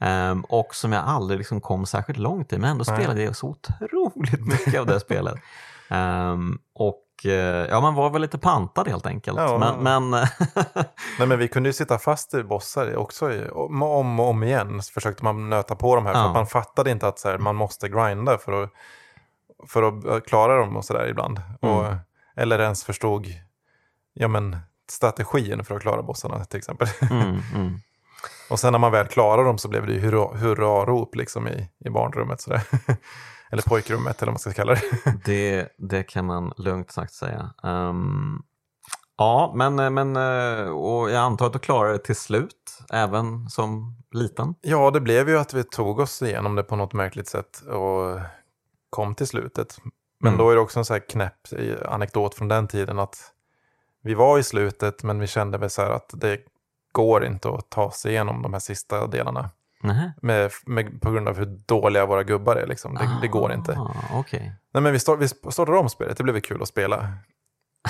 Ehm, 0.00 0.40
och 0.44 0.74
som 0.74 0.92
jag 0.92 1.04
aldrig 1.04 1.38
liksom 1.38 1.60
kom 1.60 1.86
särskilt 1.86 2.18
långt 2.18 2.52
i. 2.52 2.58
Men 2.58 2.70
ändå 2.70 2.84
spelade 2.84 3.22
jag 3.22 3.36
så 3.36 3.48
otroligt 3.48 4.46
mycket 4.46 4.80
av 4.80 4.86
det 4.86 5.00
spelet. 5.00 5.34
Ehm, 5.90 6.58
och 6.74 7.02
eh, 7.24 7.66
ja, 7.70 7.80
man 7.80 7.94
var 7.94 8.10
väl 8.10 8.22
lite 8.22 8.38
pantad 8.38 8.88
helt 8.88 9.06
enkelt. 9.06 9.38
Ja. 9.38 9.58
Men, 9.82 10.10
men 10.10 10.26
Nej, 11.18 11.28
men 11.28 11.38
vi 11.38 11.48
kunde 11.48 11.68
ju 11.68 11.72
sitta 11.72 11.98
fast 11.98 12.34
i 12.34 12.42
bossar 12.44 12.96
också 12.96 13.32
i- 13.32 13.48
om 13.50 13.82
och 13.82 14.28
om 14.28 14.42
igen. 14.42 14.82
Så 14.82 14.92
försökte 14.92 15.24
man 15.24 15.50
nöta 15.50 15.76
på 15.76 15.94
de 15.96 16.06
här. 16.06 16.12
För 16.12 16.20
Ja. 16.20 16.26
att 16.28 16.34
man 16.34 16.46
fattade 16.46 16.90
inte 16.90 17.08
att 17.08 17.18
så 17.18 17.28
här, 17.28 17.38
man 17.38 17.56
måste 17.56 17.88
grinda 17.88 18.38
för 18.38 18.62
att, 18.62 18.70
för 19.68 19.82
att 19.82 20.04
eh, 20.04 20.20
klara 20.20 20.56
dem 20.56 20.76
och 20.76 20.84
sådär 20.84 21.08
ibland. 21.08 21.42
Mm. 21.62 21.76
Och, 21.76 21.94
eller 22.36 22.58
ens 22.58 22.84
förstod 22.84 23.26
ja, 24.14 24.28
men, 24.28 24.56
strategin 24.90 25.64
för 25.64 25.74
att 25.76 25.82
klara 25.82 26.02
bossarna 26.02 26.44
till 26.44 26.58
exempel. 26.58 26.88
mm, 27.10 27.38
mm. 27.54 27.74
och 28.50 28.60
sen 28.60 28.72
när 28.72 28.78
man 28.78 28.92
väl 28.92 29.06
klarade 29.06 29.48
dem 29.48 29.58
så 29.58 29.68
blev 29.68 29.86
det 29.86 29.92
ju 29.92 30.00
hurra- 30.00 30.36
hurrarop 30.36 31.14
liksom 31.14 31.48
i, 31.48 31.68
i 31.84 31.90
barnrummet. 31.90 32.40
Sådär. 32.40 32.62
eller 33.50 33.62
pojkrummet 33.62 34.22
eller 34.22 34.32
vad 34.32 34.34
man 34.34 34.38
ska 34.38 34.52
kalla 34.52 34.74
det. 34.74 34.80
Det, 35.24 35.68
det 35.78 36.02
kan 36.02 36.24
man 36.26 36.52
lugnt 36.56 36.90
sagt 36.90 37.12
säga. 37.12 37.50
Ehm, 37.62 38.42
ja, 39.18 39.52
men, 39.56 39.94
men 39.94 40.16
eh, 40.16 40.68
och 40.70 41.10
jag 41.10 41.16
antar 41.16 41.46
att 41.46 41.52
du 41.52 41.58
klarade 41.58 41.92
det 41.92 41.98
till 42.04 42.16
slut, 42.16 42.78
även 42.92 43.48
som 43.50 43.96
liten. 44.12 44.54
Ja, 44.60 44.90
det 44.90 45.00
blev 45.00 45.28
ju 45.28 45.38
att 45.38 45.54
vi 45.54 45.64
tog 45.64 45.98
oss 45.98 46.22
igenom 46.22 46.54
det 46.54 46.62
på 46.62 46.76
något 46.76 46.92
märkligt 46.92 47.28
sätt 47.28 47.60
och 47.60 48.20
kom 48.90 49.14
till 49.14 49.26
slutet. 49.26 49.76
Men 50.20 50.28
Mm. 50.34 50.38
då 50.44 50.50
är 50.50 50.54
det 50.54 50.60
också 50.60 50.78
en 50.78 50.84
så 50.84 50.92
här 50.92 51.08
knäpp 51.08 51.34
anekdot 51.86 52.34
från 52.34 52.48
den 52.48 52.68
tiden 52.68 52.98
att 52.98 53.16
vi 54.02 54.14
var 54.14 54.38
i 54.38 54.42
slutet 54.42 55.02
men 55.02 55.18
vi 55.18 55.26
kände 55.26 55.58
väl 55.58 55.70
så 55.70 55.82
att 55.82 56.10
det 56.14 56.38
går 56.92 57.24
inte 57.24 57.48
att 57.48 57.70
ta 57.70 57.90
sig 57.90 58.10
igenom 58.10 58.42
de 58.42 58.52
här 58.52 58.60
sista 58.60 59.06
delarna. 59.06 59.50
Med, 60.22 60.50
med, 60.66 61.00
på 61.00 61.10
grund 61.10 61.28
av 61.28 61.36
hur 61.38 61.46
dåliga 61.46 62.06
våra 62.06 62.22
gubbar 62.22 62.56
är. 62.56 62.66
Liksom. 62.66 62.94
Det, 62.94 63.08
det 63.22 63.28
går 63.28 63.52
inte. 63.52 63.72
Ah, 63.72 64.18
Okej. 64.18 64.52
Nej, 64.74 64.82
men 64.82 64.92
vi, 64.92 64.98
start, 64.98 65.18
vi 65.20 65.28
startade 65.28 65.78
om 65.78 65.88
spelet, 65.88 66.16
det 66.16 66.24
blev 66.24 66.40
kul 66.40 66.62
att 66.62 66.68
spela. 66.68 67.12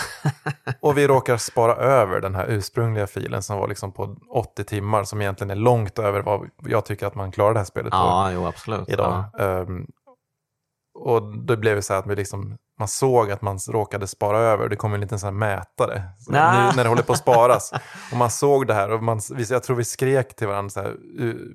och 0.80 0.98
vi 0.98 1.06
råkar 1.06 1.36
spara 1.36 1.74
över 1.74 2.20
den 2.20 2.34
här 2.34 2.46
ursprungliga 2.48 3.06
filen 3.06 3.42
som 3.42 3.58
var 3.58 3.68
liksom 3.68 3.92
på 3.92 4.16
80 4.30 4.64
timmar 4.64 5.04
som 5.04 5.20
egentligen 5.20 5.50
är 5.50 5.54
långt 5.54 5.98
över 5.98 6.20
vad 6.22 6.50
jag 6.64 6.84
tycker 6.84 7.06
att 7.06 7.14
man 7.14 7.32
klarar 7.32 7.52
det 7.52 7.60
här 7.60 7.64
spelet 7.64 7.90
på 7.90 7.96
Ja, 7.96 8.32
jo 8.32 8.46
absolut. 8.46 8.88
idag. 8.88 9.24
Ehm, 9.38 9.86
och 10.94 11.38
då 11.38 11.56
blev 11.56 11.76
det 11.76 11.82
så 11.82 11.92
här 11.92 12.00
att 12.00 12.06
vi 12.06 12.16
liksom, 12.16 12.58
man 12.78 12.88
såg 12.88 13.30
att 13.30 13.42
man 13.42 13.58
råkade 13.68 14.06
spara 14.06 14.38
över. 14.38 14.68
Det 14.68 14.76
kom 14.76 14.94
en 14.94 15.00
liten 15.00 15.18
sån 15.18 15.38
mätare 15.38 16.02
så 16.18 16.32
Nä. 16.32 16.52
nu 16.52 16.76
när 16.76 16.82
det 16.84 16.88
håller 16.88 17.02
på 17.02 17.12
att 17.12 17.18
sparas. 17.18 17.72
och 18.12 18.16
man 18.16 18.30
såg 18.30 18.66
det 18.66 18.74
här 18.74 18.90
och 18.92 19.02
man, 19.02 19.20
jag 19.50 19.62
tror 19.62 19.76
vi 19.76 19.84
skrek 19.84 20.36
till 20.36 20.46
varandra, 20.46 20.70
så 20.70 20.80
här, 20.80 20.96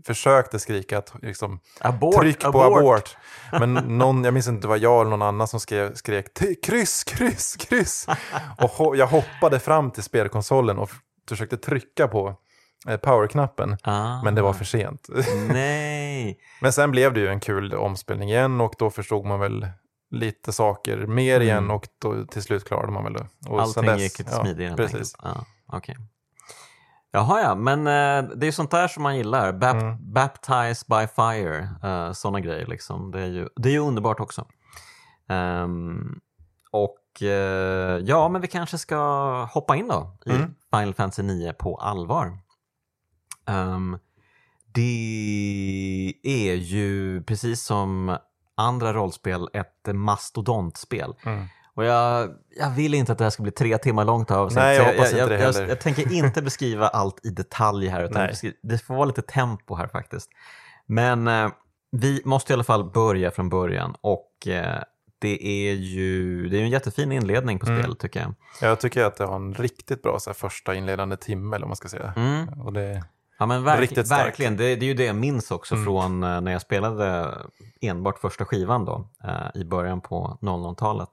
försökte 0.05 0.59
skrika 0.59 0.97
att 0.97 1.13
liksom. 1.21 1.59
Abort, 1.79 2.15
tryck 2.21 2.39
på 2.43 2.61
abort. 2.63 3.17
Men 3.59 3.73
någon, 3.73 4.23
jag 4.23 4.33
minns 4.33 4.47
inte, 4.47 4.61
det 4.61 4.67
var 4.67 4.77
jag 4.77 5.01
eller 5.01 5.09
någon 5.09 5.21
annan 5.21 5.47
som 5.47 5.59
skrev, 5.59 5.93
skrek 5.95 6.33
"Ty- 6.33 6.55
kryss, 6.55 7.03
kryss, 7.03 7.55
kryss. 7.55 8.07
Och 8.57 8.69
ho- 8.71 8.95
jag 8.95 9.07
hoppade 9.07 9.59
fram 9.59 9.91
till 9.91 10.03
spelkonsolen 10.03 10.77
och 10.77 10.89
försökte 11.29 11.57
trycka 11.57 12.07
på 12.07 12.35
eh, 12.87 12.97
powerknappen. 12.97 13.77
Ah, 13.83 14.23
Men 14.23 14.35
det 14.35 14.41
var 14.41 14.53
för 14.53 14.65
sent. 14.65 15.07
Nej. 15.49 16.37
Men 16.61 16.73
sen 16.73 16.91
blev 16.91 17.13
det 17.13 17.19
ju 17.19 17.27
en 17.27 17.39
kul 17.39 17.73
omspelning 17.73 18.29
igen 18.29 18.61
och 18.61 18.73
då 18.77 18.89
förstod 18.89 19.25
man 19.25 19.39
väl 19.39 19.67
lite 20.09 20.51
saker 20.51 20.97
mer 20.97 21.39
igen 21.39 21.57
Mm. 21.57 21.71
och 21.71 21.87
då, 21.99 22.25
till 22.25 22.43
slut 22.43 22.65
klarade 22.67 22.91
man 22.91 23.03
väl 23.03 23.13
det. 23.13 23.27
Och 23.49 23.61
Allting 23.61 23.83
dess- 23.83 24.01
gick 24.01 24.19
lite 24.19 24.31
ja, 24.31 24.41
smidigare 24.41 24.69
helt 24.69 24.77
Precis. 24.91 25.15
Ja, 25.23 25.45
okej. 25.67 25.95
Jaha 27.11 27.41
ja, 27.41 27.55
men 27.55 27.79
eh, 27.79 28.31
det 28.35 28.47
är 28.47 28.51
sånt 28.51 28.71
där 28.71 28.87
som 28.87 29.03
man 29.03 29.17
gillar. 29.17 29.53
Bap- 29.53 29.81
Mm. 29.81 30.13
Baptized 30.13 30.87
by 30.87 31.07
fire, 31.15 31.69
uh, 31.83 32.11
sådana 32.13 32.39
grejer 32.39 32.65
liksom. 32.67 33.11
Det 33.11 33.21
är 33.21 33.27
ju, 33.27 33.49
det 33.55 33.69
är 33.69 33.73
ju 33.73 33.79
underbart 33.79 34.19
också. 34.19 34.47
Ehm, 35.29 36.19
och 36.71 37.21
eh, 37.23 37.97
ja, 38.03 38.29
men 38.29 38.41
vi 38.41 38.47
kanske 38.47 38.77
ska 38.77 38.97
hoppa 39.45 39.75
in 39.75 39.87
då 39.87 40.17
i 40.25 40.29
Mm. 40.31 40.55
Final 40.73 40.93
Fantasy 40.93 41.23
9 41.23 41.53
på 41.53 41.75
allvar. 41.77 42.37
Ehm, 43.47 43.97
det 44.73 46.13
är 46.23 46.53
ju 46.55 47.23
precis 47.23 47.63
som 47.63 48.17
andra 48.57 48.93
rollspel 48.93 49.49
ett 49.53 49.95
mastodontspel. 49.95 51.13
Mm. 51.25 51.45
Och 51.73 51.85
jag, 51.85 52.29
jag 52.59 52.69
vill 52.69 52.93
inte 52.93 53.11
att 53.11 53.17
det 53.17 53.23
här 53.23 53.29
ska 53.31 53.43
bli 53.43 53.51
tre 53.51 53.77
timmar 53.77 54.05
långt 54.05 54.31
avsnitt. 54.31 54.55
Nej, 54.57 54.77
jag 54.77 54.85
hoppas 54.85 55.05
inte 55.07 55.17
jag, 55.19 55.29
det 55.29 55.35
jag, 55.39 55.53
heller. 55.53 55.67
jag 55.67 55.79
tänker 55.81 56.13
inte 56.13 56.41
beskriva 56.41 56.87
allt 56.93 57.25
i 57.25 57.29
detalj 57.29 57.87
här, 57.87 58.03
utan 58.03 58.21
Nej. 58.21 58.31
beskri- 58.31 58.53
det 58.63 58.77
får 58.77 58.95
vara 58.95 59.05
lite 59.05 59.21
tempo 59.21 59.75
här 59.75 59.87
faktiskt. 59.87 60.29
Men 60.85 61.27
eh, 61.27 61.49
vi 61.91 62.21
måste 62.25 62.53
i 62.53 62.55
alla 62.55 62.63
fall 62.63 62.91
börja 62.91 63.31
från 63.31 63.49
början 63.49 63.95
och 64.01 64.47
eh, 64.47 64.81
det 65.19 65.45
är 65.69 65.73
ju 65.73 66.47
det 66.49 66.57
är 66.57 66.61
en 66.61 66.69
jättefin 66.69 67.11
inledning 67.11 67.59
på 67.59 67.65
Mm. 67.67 67.79
spelet 67.81 67.99
tycker 67.99 68.19
jag. 68.21 68.33
Jag 68.61 68.79
tycker 68.79 69.03
att 69.03 69.15
det 69.15 69.25
har 69.25 69.35
en 69.35 69.53
riktigt 69.53 70.01
bra 70.01 70.19
så 70.19 70.29
här, 70.29 70.35
första 70.35 70.75
inledande 70.75 71.17
timme 71.17 71.55
eller 71.55 71.63
vad 71.63 71.69
man 71.69 71.75
ska 71.75 71.87
säga. 71.87 72.13
Mm. 72.15 72.61
Och 72.61 72.73
det, 72.73 73.03
Ja 73.39 73.45
men 73.45 73.63
verk, 73.63 73.79
Riktigt 73.79 74.07
starkt. 74.07 74.25
verkligen, 74.25 74.57
det, 74.57 74.75
det 74.75 74.85
är 74.85 74.87
ju 74.87 74.93
det 74.93 75.05
jag 75.05 75.15
minns 75.15 75.51
också 75.51 75.75
Mm. 75.75 75.85
från 75.85 76.23
eh, 76.23 76.41
när 76.41 76.51
jag 76.51 76.61
spelade 76.61 77.33
enbart 77.81 78.19
första 78.19 78.45
skivan 78.45 78.85
då 78.85 79.07
eh, 79.23 79.61
i 79.61 79.65
början 79.65 80.01
på 80.01 80.37
00-talet. 80.41 81.09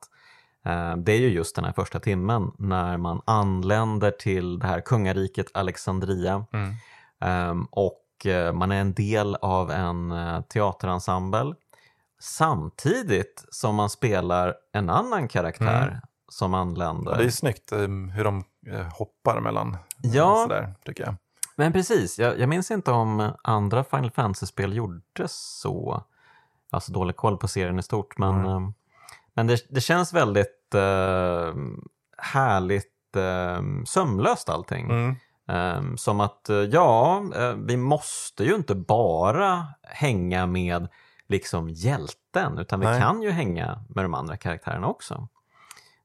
Eh, 0.67 0.97
det 0.97 1.13
är 1.13 1.19
ju 1.19 1.29
just 1.29 1.57
den 1.57 1.65
här 1.65 1.73
första 1.73 2.01
timmen 2.01 2.51
när 2.59 2.97
man 2.97 3.21
anländer 3.25 4.11
till 4.11 4.59
det 4.59 4.67
här 4.67 4.81
kungariket 4.81 5.47
Alexandria 5.55 6.47
mm. 6.53 6.75
Ehm, 7.21 7.65
och 7.71 8.27
eh, 8.27 8.53
man 8.53 8.73
är 8.73 8.81
en 8.81 8.95
del 8.95 9.35
av 9.35 9.71
en 9.71 10.13
eh, 10.13 10.41
teaterensemble 10.41 11.55
samtidigt 12.21 13.45
som 13.51 13.75
man 13.75 13.91
spelar 13.91 14.55
en 14.73 14.91
annan 14.91 15.29
karaktär 15.29 15.89
Mm. 15.89 16.01
som 16.29 16.55
anländer. 16.55 17.13
Ja, 17.13 17.19
det 17.19 17.25
är 17.25 17.31
snyggt 17.31 17.73
um, 17.73 18.09
hur 18.09 18.25
de 18.25 18.45
eh, 18.73 18.87
hoppar 18.93 19.41
mellan. 19.41 19.77
Ja. 20.03 20.45
Sådär, 20.49 20.75
tycker 20.85 21.05
jag. 21.05 21.15
Men 21.57 21.73
precis, 21.73 22.19
jag, 22.19 22.39
jag 22.41 22.49
minns 22.49 22.71
inte 22.71 22.91
om 22.91 23.33
andra 23.43 23.85
Final 23.85 24.11
Fantasy-spel 24.11 24.77
gjorde 24.77 25.29
så. 25.29 26.05
Alltså 26.71 26.93
dålig 26.93 27.17
koll 27.17 27.37
på 27.37 27.49
serien 27.49 27.79
i 27.79 27.83
stort, 27.83 28.19
men, 28.19 28.35
Mm. 28.47 28.75
men 29.35 29.47
det, 29.47 29.67
det 29.71 29.81
känns 29.81 30.13
väldigt 30.13 30.75
eh, 30.75 31.55
härligt 32.19 33.17
eh, 33.17 33.63
sömlöst 33.87 34.49
allting. 34.49 34.91
Mm. 34.91 35.17
Eh, 35.49 35.95
som 35.97 36.21
att, 36.21 36.49
eh, 36.49 36.57
ja, 36.57 37.25
eh, 37.37 37.53
vi 37.55 37.77
måste 37.77 38.45
ju 38.45 38.55
inte 38.55 38.75
bara 38.75 39.67
hänga 39.83 40.47
med 40.47 40.89
liksom 41.29 41.69
hjälten, 41.69 42.59
utan 42.59 42.81
vi 42.81 42.87
Nej. 42.87 43.01
kan 43.01 43.23
ju 43.23 43.31
hänga 43.31 43.85
med 43.89 44.05
de 44.05 44.15
andra 44.15 44.37
karaktärerna 44.37 44.87
också. 44.87 45.29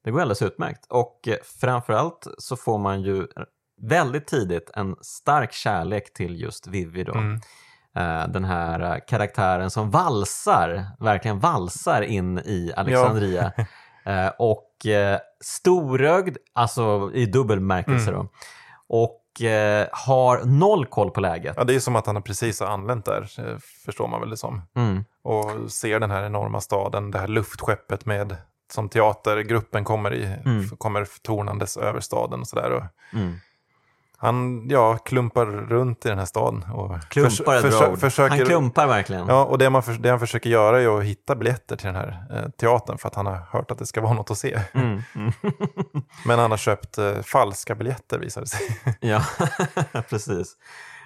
Det 0.04 0.12
går 0.12 0.22
alldeles 0.22 0.42
utmärkt. 0.42 0.86
Och 0.90 1.28
eh, 1.28 1.36
framförallt 1.44 2.28
så 2.38 2.56
får 2.56 2.78
man 2.78 3.02
ju 3.02 3.28
väldigt 3.82 4.28
tidigt 4.28 4.72
en 4.76 4.96
stark 5.02 5.54
kärlek 5.54 6.14
till 6.14 6.42
just 6.42 6.68
Vivi 6.68 7.04
då. 7.04 7.14
Mm. 7.14 7.42
Eh, 7.96 8.28
Den 8.28 8.44
här 8.46 8.80
eh, 8.80 8.98
karaktären 9.08 9.70
som 9.70 9.92
valsar, 9.92 10.86
verkligen 11.00 11.40
valsar 11.40 12.02
in 12.02 12.38
i 12.40 12.74
Alexandria. 12.78 13.52
Eh, 14.06 14.28
Och 14.40 14.66
storögd, 15.42 16.38
alltså 16.54 17.12
i 17.14 17.26
dubbel 17.26 17.60
bemärkelse 17.60 18.10
Mm. 18.12 18.14
då. 18.14 18.30
Och 18.88 19.16
har 19.92 20.46
noll 20.46 20.86
koll 20.86 21.12
på 21.12 21.22
läget. 21.22 21.54
Ja, 21.58 21.64
det 21.64 21.76
är 21.76 21.80
som 21.80 21.96
att 21.96 22.06
han 22.06 22.22
precis 22.24 22.60
har 22.60 22.68
anlänt 22.68 23.06
där, 23.06 23.28
förstår 23.86 24.08
man 24.08 24.20
väl 24.20 24.30
det 24.30 24.38
som. 24.38 24.62
Mm. 24.76 25.04
Och 25.24 25.72
ser 25.72 26.00
den 26.00 26.12
här 26.12 26.24
enorma 26.24 26.62
staden, 26.62 27.12
det 27.12 27.20
här 27.20 27.28
luftskeppet 27.28 28.06
med 28.06 28.36
som 28.74 28.90
teatergruppen 28.90 29.84
kommer 29.84 30.14
i, 30.14 30.26
Mm. 30.46 30.70
kommer 30.70 31.08
tornandes 31.22 31.78
över 31.78 32.00
staden 32.00 32.40
och 32.40 32.48
sådär. 32.48 32.72
Och 32.72 32.84
Mm. 33.14 33.36
Han 34.22 34.68
ja, 34.70 34.98
klumpar 34.98 35.46
runt 35.46 36.06
i 36.06 36.10
den 36.10 36.18
här 36.18 36.26
staden. 36.26 36.64
Och 36.74 37.02
Klumpar 37.10 37.62
försö- 37.62 37.92
ord. 37.92 38.00
försöker, 38.00 38.38
Han 38.38 38.46
klumpar 38.46 38.88
verkligen. 38.88 39.28
Ja, 39.28 39.46
och 39.46 39.58
det, 39.58 39.70
man 39.70 39.84
för, 39.84 39.94
det 39.94 40.10
han 40.10 40.20
försöker 40.20 40.50
göra 40.50 40.82
är 40.82 40.98
att 40.98 41.04
hitta 41.04 41.36
biljetter 41.36 41.76
till 41.76 41.86
den 41.88 41.96
här 41.96 42.24
eh, 42.36 42.50
teatern 42.50 42.98
för 42.98 43.08
att 43.08 43.16
han 43.16 43.26
har 43.26 43.36
hört 43.52 43.72
att 43.72 43.78
det 43.78 43.86
ska 43.86 44.02
vara 44.02 44.14
något 44.14 44.32
att 44.32 44.38
se. 44.38 44.60
Mm. 44.74 45.02
Mm. 45.16 45.32
Men 46.26 46.40
han 46.40 46.52
har 46.52 46.58
köpt 46.58 46.98
eh, 46.98 47.14
falska 47.22 47.76
biljetter 47.76 48.20
visar 48.20 48.42
det 48.42 48.48
sig. 48.48 48.80
Ja, 49.00 49.22
precis. 50.10 50.54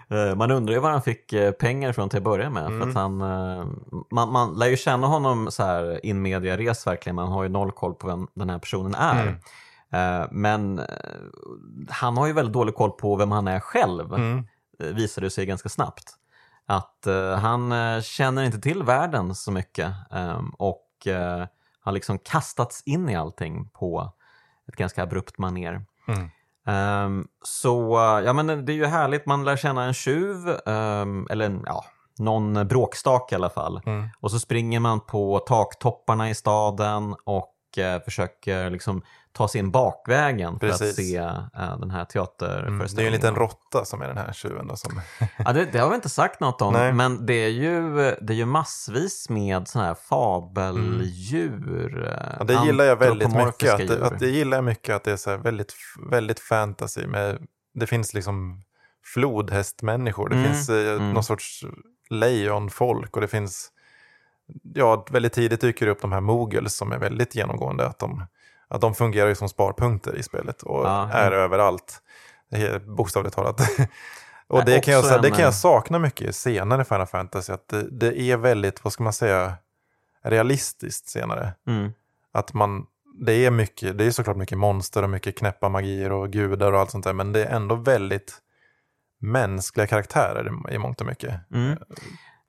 Eh, 0.10 0.36
Man 0.36 0.52
undrar 0.52 0.74
ju 0.74 0.80
var 0.80 0.90
han 0.92 1.02
fick 1.02 1.34
eh, 1.34 1.52
pengar 1.52 1.90
ifrån 1.90 2.10
till 2.10 2.18
att 2.18 2.24
börja 2.24 2.50
med. 2.50 2.64
För 2.66 2.72
Mm. 2.76 2.90
att 2.90 2.96
han, 2.96 3.22
eh, 3.22 3.66
man, 4.12 4.32
man 4.32 4.54
lär 4.54 4.68
ju 4.68 4.78
känna 4.78 5.08
honom 5.08 5.52
så 5.52 5.64
här 5.64 6.06
in 6.06 6.22
media 6.22 6.58
res 6.58 6.88
verkligen. 6.88 7.16
Man 7.16 7.28
har 7.32 7.44
ju 7.44 7.50
noll 7.50 7.72
koll 7.72 7.94
på 7.94 8.08
vem 8.08 8.28
den 8.34 8.50
här 8.50 8.60
personen 8.60 8.96
är. 8.96 9.22
Mm. 9.22 9.36
Eh, 9.94 10.26
Men 10.32 10.80
eh, 10.80 10.86
han 11.90 12.18
har 12.18 12.28
ju 12.28 12.34
väldigt 12.34 12.54
dålig 12.54 12.76
koll 12.76 12.92
på 12.92 13.16
vem 13.16 13.32
han 13.32 13.48
är 13.48 13.60
själv, 13.60 14.14
Mm. 14.14 14.48
eh, 14.80 14.88
visade 14.88 15.26
det 15.28 15.32
sig 15.32 15.46
ganska 15.46 15.70
snabbt. 15.70 16.04
Att 16.66 17.08
han 17.40 17.74
känner 18.02 18.44
inte 18.44 18.60
till 18.62 18.84
världen 18.84 19.36
så 19.36 19.52
mycket 19.52 19.94
ehm, 20.12 20.50
och 20.50 20.88
har 21.80 21.92
liksom 21.92 22.20
kastats 22.20 22.84
in 22.86 23.10
i 23.10 23.16
allting 23.16 23.70
på 23.70 24.14
ett 24.68 24.76
ganska 24.76 25.04
abrupt 25.04 25.38
maner. 25.38 25.86
Mm. 26.08 26.30
Ehm, 26.68 27.28
så 27.42 27.98
ja, 28.26 28.34
men 28.34 28.66
det 28.66 28.72
är 28.72 28.76
ju 28.76 28.86
härligt, 28.86 29.26
man 29.26 29.44
lär 29.46 29.58
känna 29.58 29.84
en 29.84 29.94
tjuv, 29.94 30.50
ehm, 30.66 31.28
eller 31.30 31.62
ja, 31.66 31.86
någon 32.20 32.68
bråkstak 32.68 33.32
i 33.32 33.36
alla 33.36 33.50
fall. 33.50 33.82
Mm. 33.86 34.10
Och 34.20 34.32
så 34.32 34.40
springer 34.40 34.80
man 34.80 35.00
på 35.00 35.40
taktopparna 35.40 36.30
i 36.30 36.36
staden 36.36 37.16
och 37.24 37.53
försöker 38.06 38.70
liksom 38.70 39.02
ta 39.32 39.48
sig 39.48 39.60
in 39.60 39.72
bakvägen 39.72 40.60
för 40.60 40.68
att 40.68 40.80
Precis. 40.80 40.96
se 40.96 41.18
eh, 41.18 41.44
den 41.54 41.58
här 41.58 41.64
Mm. 41.64 41.80
Det 41.80 41.90
är 41.90 42.00
ju 42.00 42.06
teaterföreställningen. 42.06 43.14
en 43.14 43.20
liten 43.20 43.36
råtta 43.36 43.86
som 43.86 44.02
är 44.02 44.08
den 44.08 44.18
här 44.18 44.34
tjuven. 44.34 44.68
Då, 44.68 44.76
som... 44.76 45.02
Ja, 45.38 45.54
det, 45.54 45.66
det 45.66 45.80
har 45.80 45.90
vi 45.90 45.96
inte 45.96 46.10
sagt 46.10 46.40
något 46.40 46.62
om, 46.62 46.74
Nej. 46.74 46.94
men 46.94 47.26
det 47.26 47.34
är, 47.34 47.50
ju, 47.50 47.96
det 48.22 48.34
är 48.34 48.38
ju 48.38 48.46
massvis 48.46 49.30
med 49.30 49.68
såna 49.68 49.86
här 49.86 49.94
fabeldjur. 49.94 52.08
eh, 52.08 52.36
Ja, 52.40 52.44
det 52.46 52.66
gillar 52.66 52.86
jag 52.86 52.96
väldigt 52.96 53.36
mycket. 53.36 53.74
Att 53.74 53.88
det, 53.88 54.06
att 54.06 54.20
det 54.20 54.30
gillar 54.30 54.58
jag 54.58 54.64
mycket 54.64 54.96
att 54.96 55.04
det 55.04 55.12
är 55.12 55.18
så 55.18 55.38
väldigt, 55.38 55.74
väldigt 56.12 56.40
fantasy. 56.40 57.08
Med, 57.08 57.38
det 57.74 57.88
finns 57.88 58.14
liksom 58.14 58.64
flodhästmänniskor. 59.06 60.30
Det 60.30 60.36
Mm, 60.36 60.48
finns 60.54 60.70
eh, 60.70 60.94
mm. 60.96 61.14
någon 61.14 61.24
sorts 61.24 61.64
lejonfolk 62.10 63.16
och 63.16 63.22
det 63.22 63.28
finns... 63.28 63.70
Ja, 64.74 65.06
väldigt 65.12 65.34
tidigt 65.34 65.62
dyker 65.62 65.86
det 65.86 65.92
upp 65.92 66.02
de 66.02 66.12
här 66.12 66.22
moguls 66.22 66.74
som 66.74 66.92
är 66.92 66.98
väldigt 66.98 67.36
genomgående. 67.36 67.88
Att 67.88 68.00
de, 68.00 68.26
att 68.68 68.82
de 68.82 68.96
fungerar 68.96 69.28
ju 69.30 69.36
som 69.36 69.50
sparpunkter 69.50 70.16
i 70.16 70.24
spelet 70.24 70.64
och 70.64 70.86
Ja, 70.86 71.10
är 71.12 71.28
mm. 71.28 71.40
överallt. 71.40 72.02
Bokstavligt 72.86 73.36
talat. 73.36 73.62
och 74.48 74.66
det 74.66 74.80
kan, 74.80 74.94
jag, 74.94 75.06
säga- 75.06 75.22
det 75.22 75.28
en, 75.28 75.32
kan 75.34 75.42
jag 75.42 75.48
eh, 75.50 75.54
sakna 75.54 76.00
mycket 76.00 76.30
i 76.30 76.34
senare 76.34 76.86
Final 76.86 77.08
Fantasy. 77.08 77.54
Att 77.54 77.68
det, 77.68 77.90
det 77.92 78.20
är 78.22 78.38
väldigt, 78.38 78.84
vad 78.84 78.94
ska 78.94 79.04
man 79.04 79.14
säga, 79.14 79.54
realistiskt 80.24 81.10
senare. 81.10 81.54
Mm. 81.68 81.92
Att 82.32 82.54
man, 82.54 82.86
det 83.20 83.34
är 83.46 83.52
mycket, 83.52 83.98
det 83.98 84.06
är 84.06 84.12
såklart 84.12 84.38
mycket 84.38 84.58
monster 84.58 85.04
och 85.04 85.10
mycket 85.10 85.38
knäppa 85.38 85.70
magier 85.70 86.12
och 86.12 86.30
gudar 86.32 86.74
och 86.74 86.80
allt 86.80 86.92
sånt 86.92 87.04
där. 87.04 87.14
Men 87.14 87.32
det 87.34 87.46
är 87.46 87.56
ändå 87.56 87.76
väldigt 87.76 88.34
mänskliga 89.20 89.88
karaktärer 89.88 90.52
i- 90.72 90.74
i 90.76 90.78
mångt 90.78 91.02
och 91.02 91.08
mycket. 91.08 91.36
Mm. 91.54 91.78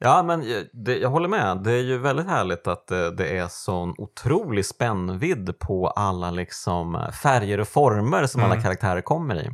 Ja, 0.05 0.23
men 0.23 0.49
jag- 0.49 0.65
det, 0.73 0.99
jag 0.99 1.11
håller 1.11 1.29
med. 1.29 1.57
Det 1.63 1.73
är 1.73 1.83
ju 1.83 1.99
väldigt 1.99 2.27
härligt 2.27 2.67
att 2.67 2.87
det, 2.87 3.11
det 3.11 3.39
är 3.39 3.49
sån 3.49 3.95
otrolig 3.99 4.67
spännvidd 4.67 5.59
på 5.59 5.89
alla 5.89 6.31
liksom 6.31 7.07
färger 7.23 7.61
och 7.61 7.69
former 7.69 8.27
som 8.27 8.43
alla 8.43 8.53
Mm. 8.55 8.63
karaktärer 8.65 9.01
kommer 9.01 9.35
i. 9.37 9.51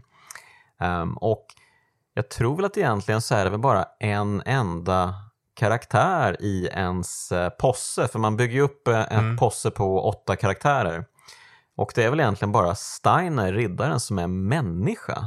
Ehm, 0.81 1.17
och 1.17 1.47
jag 2.15 2.29
tror 2.31 2.57
väl 2.57 2.65
att 2.65 2.77
egentligen 2.77 3.21
så 3.23 3.35
är 3.35 3.45
det 3.45 3.51
väl 3.51 3.61
bara 3.61 3.85
en 4.01 4.43
enda 4.47 5.15
karaktär 5.55 6.37
i 6.41 6.67
ens 6.73 7.33
eh, 7.33 7.49
posse, 7.49 8.09
för 8.09 8.19
man 8.19 8.37
bygger 8.37 8.55
ju 8.55 8.61
upp 8.61 8.89
eh, 8.89 9.01
ett 9.01 9.11
Mm. 9.13 9.37
posse 9.37 9.71
på 9.71 10.09
åtta 10.09 10.37
karaktärer. 10.37 11.05
Och 11.77 11.93
det 11.95 12.05
är 12.05 12.11
väl 12.11 12.21
egentligen 12.21 12.53
bara 12.53 12.75
Steiner, 12.75 13.53
riddaren, 13.53 14.01
som 14.01 14.19
är 14.19 14.27
människa. 14.27 15.25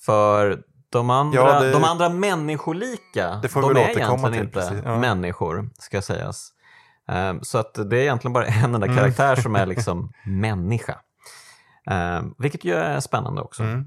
För 0.00 0.62
de 0.98 1.10
andra, 1.10 1.38
Ja, 1.38 1.60
det- 1.60 1.70
de 1.72 1.84
andra 1.84 2.08
människolika, 2.08 3.30
Det 3.42 3.48
de 3.54 3.64
är 3.76 3.78
egentligen 3.78 4.32
till, 4.32 4.40
inte 4.42 4.52
precis. 4.60 4.80
Ja. 4.84 4.98
människor, 4.98 5.70
ska 5.78 6.02
sägas. 6.02 6.50
Ehm, 7.08 7.38
Så 7.42 7.58
att 7.58 7.74
det 7.74 7.96
är 7.98 8.02
egentligen 8.02 8.32
bara 8.32 8.46
en 8.46 8.74
enda 8.74 8.86
Mm. 8.86 8.96
karaktär 8.96 9.36
som 9.36 9.56
är 9.56 9.66
liksom 9.74 10.12
människa. 10.26 11.00
Ehm, 11.90 12.34
Vilket 12.38 12.64
ju 12.64 12.74
är 12.74 13.00
spännande 13.00 13.42
också. 13.42 13.62
Mm. 13.62 13.84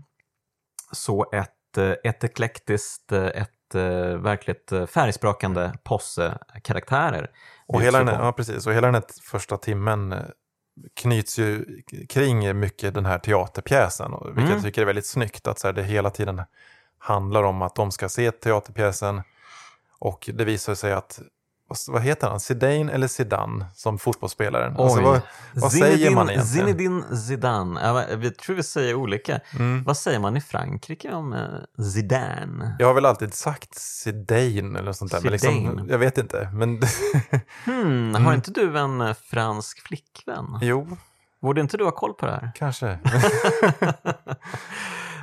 Så 0.91 1.29
ett, 1.33 1.77
eh, 1.77 1.93
ett 2.11 2.23
eklektiskt, 2.23 3.11
eh, 3.11 3.25
ett 3.25 3.75
eh, 3.75 3.81
verkligt 4.17 4.69
färgsprakande 4.89 5.71
posse-karaktärer. 5.83 7.29
Och 7.67 7.79
bjuds 7.79 7.85
hela 7.95 8.03
den, 8.11 8.25
ja, 8.25 8.31
precis, 8.31 8.67
och 8.67 8.73
hela 8.73 8.87
den 8.87 8.95
här 8.95 9.03
första 9.23 9.57
timmen 9.57 10.15
knyts 10.95 11.39
ju 11.39 11.65
kring 12.09 12.59
mycket 12.59 12.93
den 12.93 13.05
här 13.05 13.19
teaterpjäsen. 13.19 14.13
och 14.13 14.27
Vilket 14.27 14.43
Mm. 14.43 14.53
jag 14.53 14.63
tycker 14.63 14.81
är 14.81 14.85
väldigt 14.85 15.05
snyggt. 15.05 15.47
Att 15.47 15.59
så 15.59 15.67
här, 15.67 15.73
det 15.73 15.83
hela 15.83 16.09
tiden 16.09 16.41
handlar 16.99 17.43
om 17.43 17.62
att 17.62 17.75
de 17.75 17.91
ska 17.91 18.10
se 18.10 18.31
teaterpjäsen. 18.31 19.21
Och 19.99 20.29
det 20.33 20.45
visar 20.45 20.75
sig 20.75 20.93
att, 20.93 21.19
vad, 21.88 22.01
heter 22.01 22.27
han, 22.27 22.39
Zidane 22.39 22.91
eller 22.91 23.07
Zidane 23.07 23.65
som 23.73 23.97
fotbollsspelaren? 23.99 24.77
Alltså, 24.77 25.01
vad, 25.01 25.21
vad 25.55 25.71
säger 25.71 26.12
man 26.12 26.27
Zinedine- 26.27 26.31
egentligen? 26.31 26.67
Zinedine 26.77 27.17
Zidane. 27.17 28.15
Vi 28.15 28.31
tror 28.31 28.55
vi 28.55 28.63
säger 28.63 28.93
olika. 28.95 29.39
Mm. 29.60 29.83
Vad 29.83 29.97
säger 29.97 30.19
man 30.19 30.38
i 30.38 30.41
Frankrike 30.41 31.13
om 31.13 31.33
eh, 31.33 31.83
Zidane? 31.83 32.75
Jag 32.79 32.88
har 32.88 32.93
väl 32.93 33.05
alltid 33.05 33.33
sagt 33.33 33.75
Zidane 33.75 34.79
eller 34.79 34.91
sånt 34.91 35.12
där. 35.12 35.21
Men 35.21 35.31
liksom, 35.31 35.88
jag 35.89 35.97
vet 35.97 36.17
inte. 36.17 36.49
Men 36.53 36.69
Hmm, 37.65 38.13
har 38.13 38.21
Mm. 38.21 38.33
inte 38.33 38.51
du 38.51 38.79
en 38.79 39.01
eh, 39.01 39.13
fransk 39.13 39.88
flickvän? 39.88 40.60
jo, 40.62 40.97
Borde 41.41 41.62
inte 41.62 41.77
du 41.77 41.83
ha 41.83 41.91
koll 41.91 42.13
på 42.13 42.25
det 42.25 42.31
här? 42.31 42.51
kanske. 42.55 42.99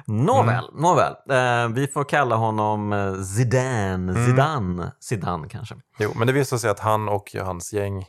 Nåväl, 0.06 0.68
Mm. 0.68 0.82
nåväl. 0.82 1.14
Eh, 1.30 1.68
vi 1.74 1.86
får 1.86 2.04
kalla 2.04 2.36
honom 2.36 2.92
eh, 2.92 3.14
Zidane, 3.22 4.12
Mm. 4.12 4.26
Zidane, 4.26 4.92
Zidane 5.00 5.48
kanske. 5.48 5.74
Jo, 5.98 6.12
men 6.16 6.26
det 6.26 6.32
visar 6.32 6.56
sig 6.56 6.70
att 6.70 6.80
han 6.80 7.08
och 7.08 7.34
hans 7.40 7.72
gäng, 7.72 8.06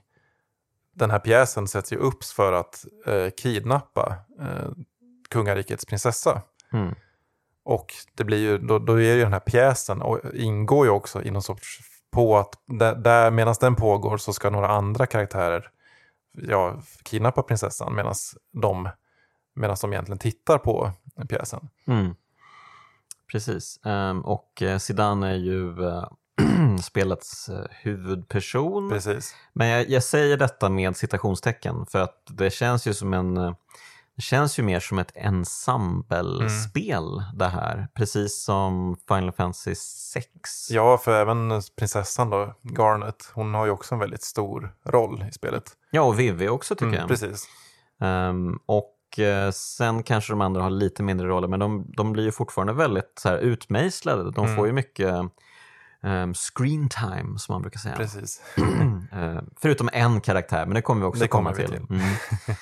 den 0.95 1.12
här 1.12 1.19
pjäsen 1.19 1.67
sätts 1.67 1.93
ju 1.93 1.97
upp 1.97 2.23
för 2.23 2.53
att 2.53 2.86
eh, 3.05 3.29
kidnappa 3.38 4.15
eh, 4.41 4.69
kungarikets 5.29 5.86
prinsessa. 5.86 6.41
Mm. 6.73 6.95
Och 7.65 7.86
det 8.15 8.23
blir 8.23 8.38
ju, 8.38 8.58
då, 8.58 8.79
då 8.79 8.93
är 9.01 9.15
ju 9.15 9.23
den 9.23 9.34
här 9.34 9.39
pjäsen, 9.39 10.01
och 10.01 10.19
ingår 10.34 10.86
ju 10.86 10.91
också 10.91 11.23
i 11.23 11.31
någon 11.31 11.41
sorts, 11.41 11.79
på 12.12 12.38
att 12.38 12.53
där, 12.79 12.95
där 12.95 13.31
medan 13.31 13.55
den 13.60 13.75
pågår 13.75 14.17
så 14.17 14.34
ska 14.34 14.49
några 14.49 14.67
andra 14.67 15.05
karaktärer 15.05 15.69
ja, 16.34 16.81
kidnappa 17.03 17.43
prinsessan 17.43 17.95
medan 17.95 18.13
de, 18.62 18.89
medan 19.55 19.77
de 19.81 19.93
egentligen 19.93 20.19
tittar 20.19 20.58
på 20.58 20.91
pjäsen. 21.30 21.69
Mm. 21.88 22.15
Precis, 23.32 23.80
Ehm, 23.86 24.21
och 24.21 24.62
eh, 24.62 24.78
Zidane 24.78 25.30
är 25.30 25.36
ju 25.36 25.88
eh, 25.88 26.08
spelets 26.84 27.49
eh, 27.49 27.65
huvudperson. 27.71 28.89
Precis. 28.89 29.36
Men 29.54 29.67
jag, 29.67 29.89
jag 29.89 30.04
säger 30.04 30.38
detta 30.38 30.69
med 30.69 30.97
citationstecken 30.97 31.86
för 31.86 31.99
att 32.01 32.23
det 32.30 32.49
känns 32.49 32.88
ju 32.88 32.93
som 32.93 33.13
en 33.13 33.56
det 34.17 34.21
känns 34.21 34.60
ju 34.60 34.63
mer 34.63 34.80
som 34.80 34.99
ett 34.99 35.12
ensemblespel 35.15 37.23
det 37.34 37.47
här. 37.47 37.88
Precis 37.93 38.43
som 38.43 38.97
Final 39.08 39.32
Fantasy 39.32 39.75
6. 39.75 40.28
Ja, 40.69 40.97
för 40.97 41.21
även 41.21 41.62
prinsessan 41.78 42.30
då, 42.30 42.54
Garnet, 42.62 43.32
hon 43.34 43.54
har 43.54 43.65
ju 43.65 43.71
också 43.71 43.95
en 43.95 43.99
väldigt 43.99 44.23
stor 44.23 44.75
roll 44.86 45.25
i 45.30 45.34
spelet. 45.34 45.63
Ja, 45.91 46.01
och 46.01 46.19
Vivi 46.19 46.49
också 46.49 46.75
tycker 46.75 46.86
Mm, 46.88 46.99
jag. 46.99 47.08
precis. 47.08 47.47
Ehm, 48.01 48.60
och 48.65 48.94
sen 49.54 50.04
kanske 50.04 50.34
de 50.34 50.41
andra 50.41 50.62
har 50.62 50.69
lite 50.69 51.04
mindre 51.04 51.28
roller, 51.28 51.47
men 51.47 51.60
de, 51.60 51.86
de 51.97 52.12
blir 52.13 52.23
ju 52.23 52.32
fortfarande 52.32 52.73
väldigt 52.73 53.19
så 53.19 53.30
här, 53.30 53.38
utmejslade. 53.38 54.32
De 54.32 54.45
Mm. 54.45 54.56
får 54.58 54.67
ju 54.67 54.73
mycket 54.73 55.13
um, 56.01 56.34
screen 56.34 56.89
time, 56.89 57.39
som 57.39 57.54
man 57.54 57.62
brukar 57.62 57.80
säga. 57.80 57.95
Precis. 57.95 58.41
Eh, 59.13 59.41
förutom 59.62 59.89
en 59.93 60.21
karaktär, 60.21 60.65
men 60.65 60.75
det 60.75 60.82
kommer 60.82 61.01
vi 61.01 61.08
också 61.08 61.21
Det 61.21 61.28
komma 61.28 61.54
till. 61.54 61.65
till. 61.67 61.78
Mm. 61.89 62.01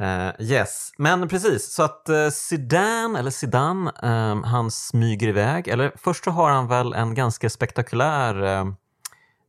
Eh, 0.00 0.30
yes, 0.38 0.92
men 0.98 1.28
precis. 1.28 1.72
Så 1.72 1.82
att 1.82 2.06
uh, 2.10 2.28
Zidane, 2.30 3.18
eller 3.18 3.30
Zidane, 3.30 3.92
um, 4.02 4.42
han 4.42 4.70
smyger 4.70 5.28
iväg. 5.28 5.68
Eller 5.68 5.92
först 5.96 6.24
så 6.24 6.30
har 6.30 6.50
han 6.50 6.68
väl 6.68 6.92
en 6.92 7.14
ganska 7.14 7.50
spektakulär 7.50 8.42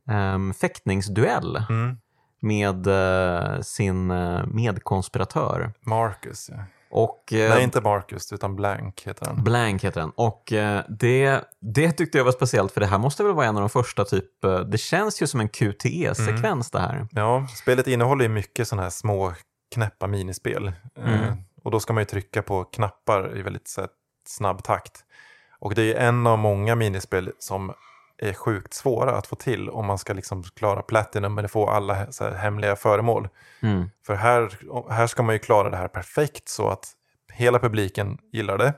um, 0.08 0.54
fäktningsduell 0.54 1.64
Mm. 1.70 1.98
Med 2.40 2.86
uh, 2.86 3.60
sin 3.60 4.10
uh, 4.10 4.46
medkonspiratör. 4.46 5.72
Marcus, 5.80 6.50
ja. 6.52 6.64
Och, 6.90 7.32
eh, 7.32 7.50
Nej, 7.50 7.62
inte 7.64 7.80
Marcus, 7.80 8.32
utan 8.32 8.56
Blank 8.56 9.02
heter 9.06 9.26
han. 9.26 9.44
Blank 9.44 9.84
heter 9.84 10.00
den. 10.00 10.10
Och 10.10 10.52
eh, 10.52 10.84
det, 10.88 11.44
det 11.60 11.92
tyckte 11.92 12.18
jag 12.18 12.24
var 12.24 12.32
speciellt 12.32 12.72
för 12.72 12.80
det 12.80 12.86
här 12.86 12.98
måste 12.98 13.24
väl 13.24 13.32
vara 13.34 13.46
en 13.46 13.56
av 13.56 13.60
de 13.60 13.70
första 13.70 14.04
typ, 14.04 14.44
eh, 14.44 14.60
det 14.60 14.78
känns 14.78 15.22
ju 15.22 15.26
som 15.26 15.40
en 15.40 15.48
QTE-sekvens 15.48 16.70
det 16.70 16.78
här. 16.80 17.08
Ja, 17.10 17.46
spelet 17.54 17.86
innehåller 17.86 18.22
ju 18.22 18.28
mycket 18.28 18.68
sådana 18.68 18.82
här 18.82 18.90
små 18.90 19.32
knäppa 19.74 20.06
minispel. 20.06 20.66
Eh, 20.98 21.22
Mm. 21.22 21.34
och 21.64 21.70
då 21.70 21.80
ska 21.80 21.92
man 21.92 22.00
ju 22.00 22.04
trycka 22.04 22.42
på 22.42 22.64
knappar 22.64 23.38
i 23.38 23.42
väldigt 23.42 23.68
så 23.68 23.80
här, 23.80 23.90
snabb 24.28 24.62
takt. 24.62 25.04
Och 25.60 25.74
det 25.74 25.94
är 25.94 26.08
en 26.08 26.26
av 26.26 26.38
många 26.38 26.74
minispel 26.74 27.32
som 27.38 27.72
är 28.18 28.32
sjukt 28.32 28.74
svåra 28.74 29.16
att 29.16 29.26
få 29.26 29.36
till 29.36 29.70
om 29.70 29.86
man 29.86 29.98
ska 29.98 30.12
liksom 30.12 30.42
klara 30.42 30.82
Platinum 30.82 31.38
eller 31.38 31.48
få 31.48 31.68
alla 31.70 32.06
hemliga 32.36 32.76
föremål. 32.76 33.28
Mm. 33.60 33.90
För 34.06 34.14
här, 34.14 34.58
här 34.90 35.06
ska 35.06 35.22
man 35.22 35.34
ju 35.34 35.38
klara 35.38 35.70
det 35.70 35.76
här 35.76 35.88
perfekt 35.88 36.48
så 36.48 36.68
att 36.68 36.86
hela 37.32 37.58
publiken 37.58 38.18
gillar 38.32 38.58
det. 38.58 38.74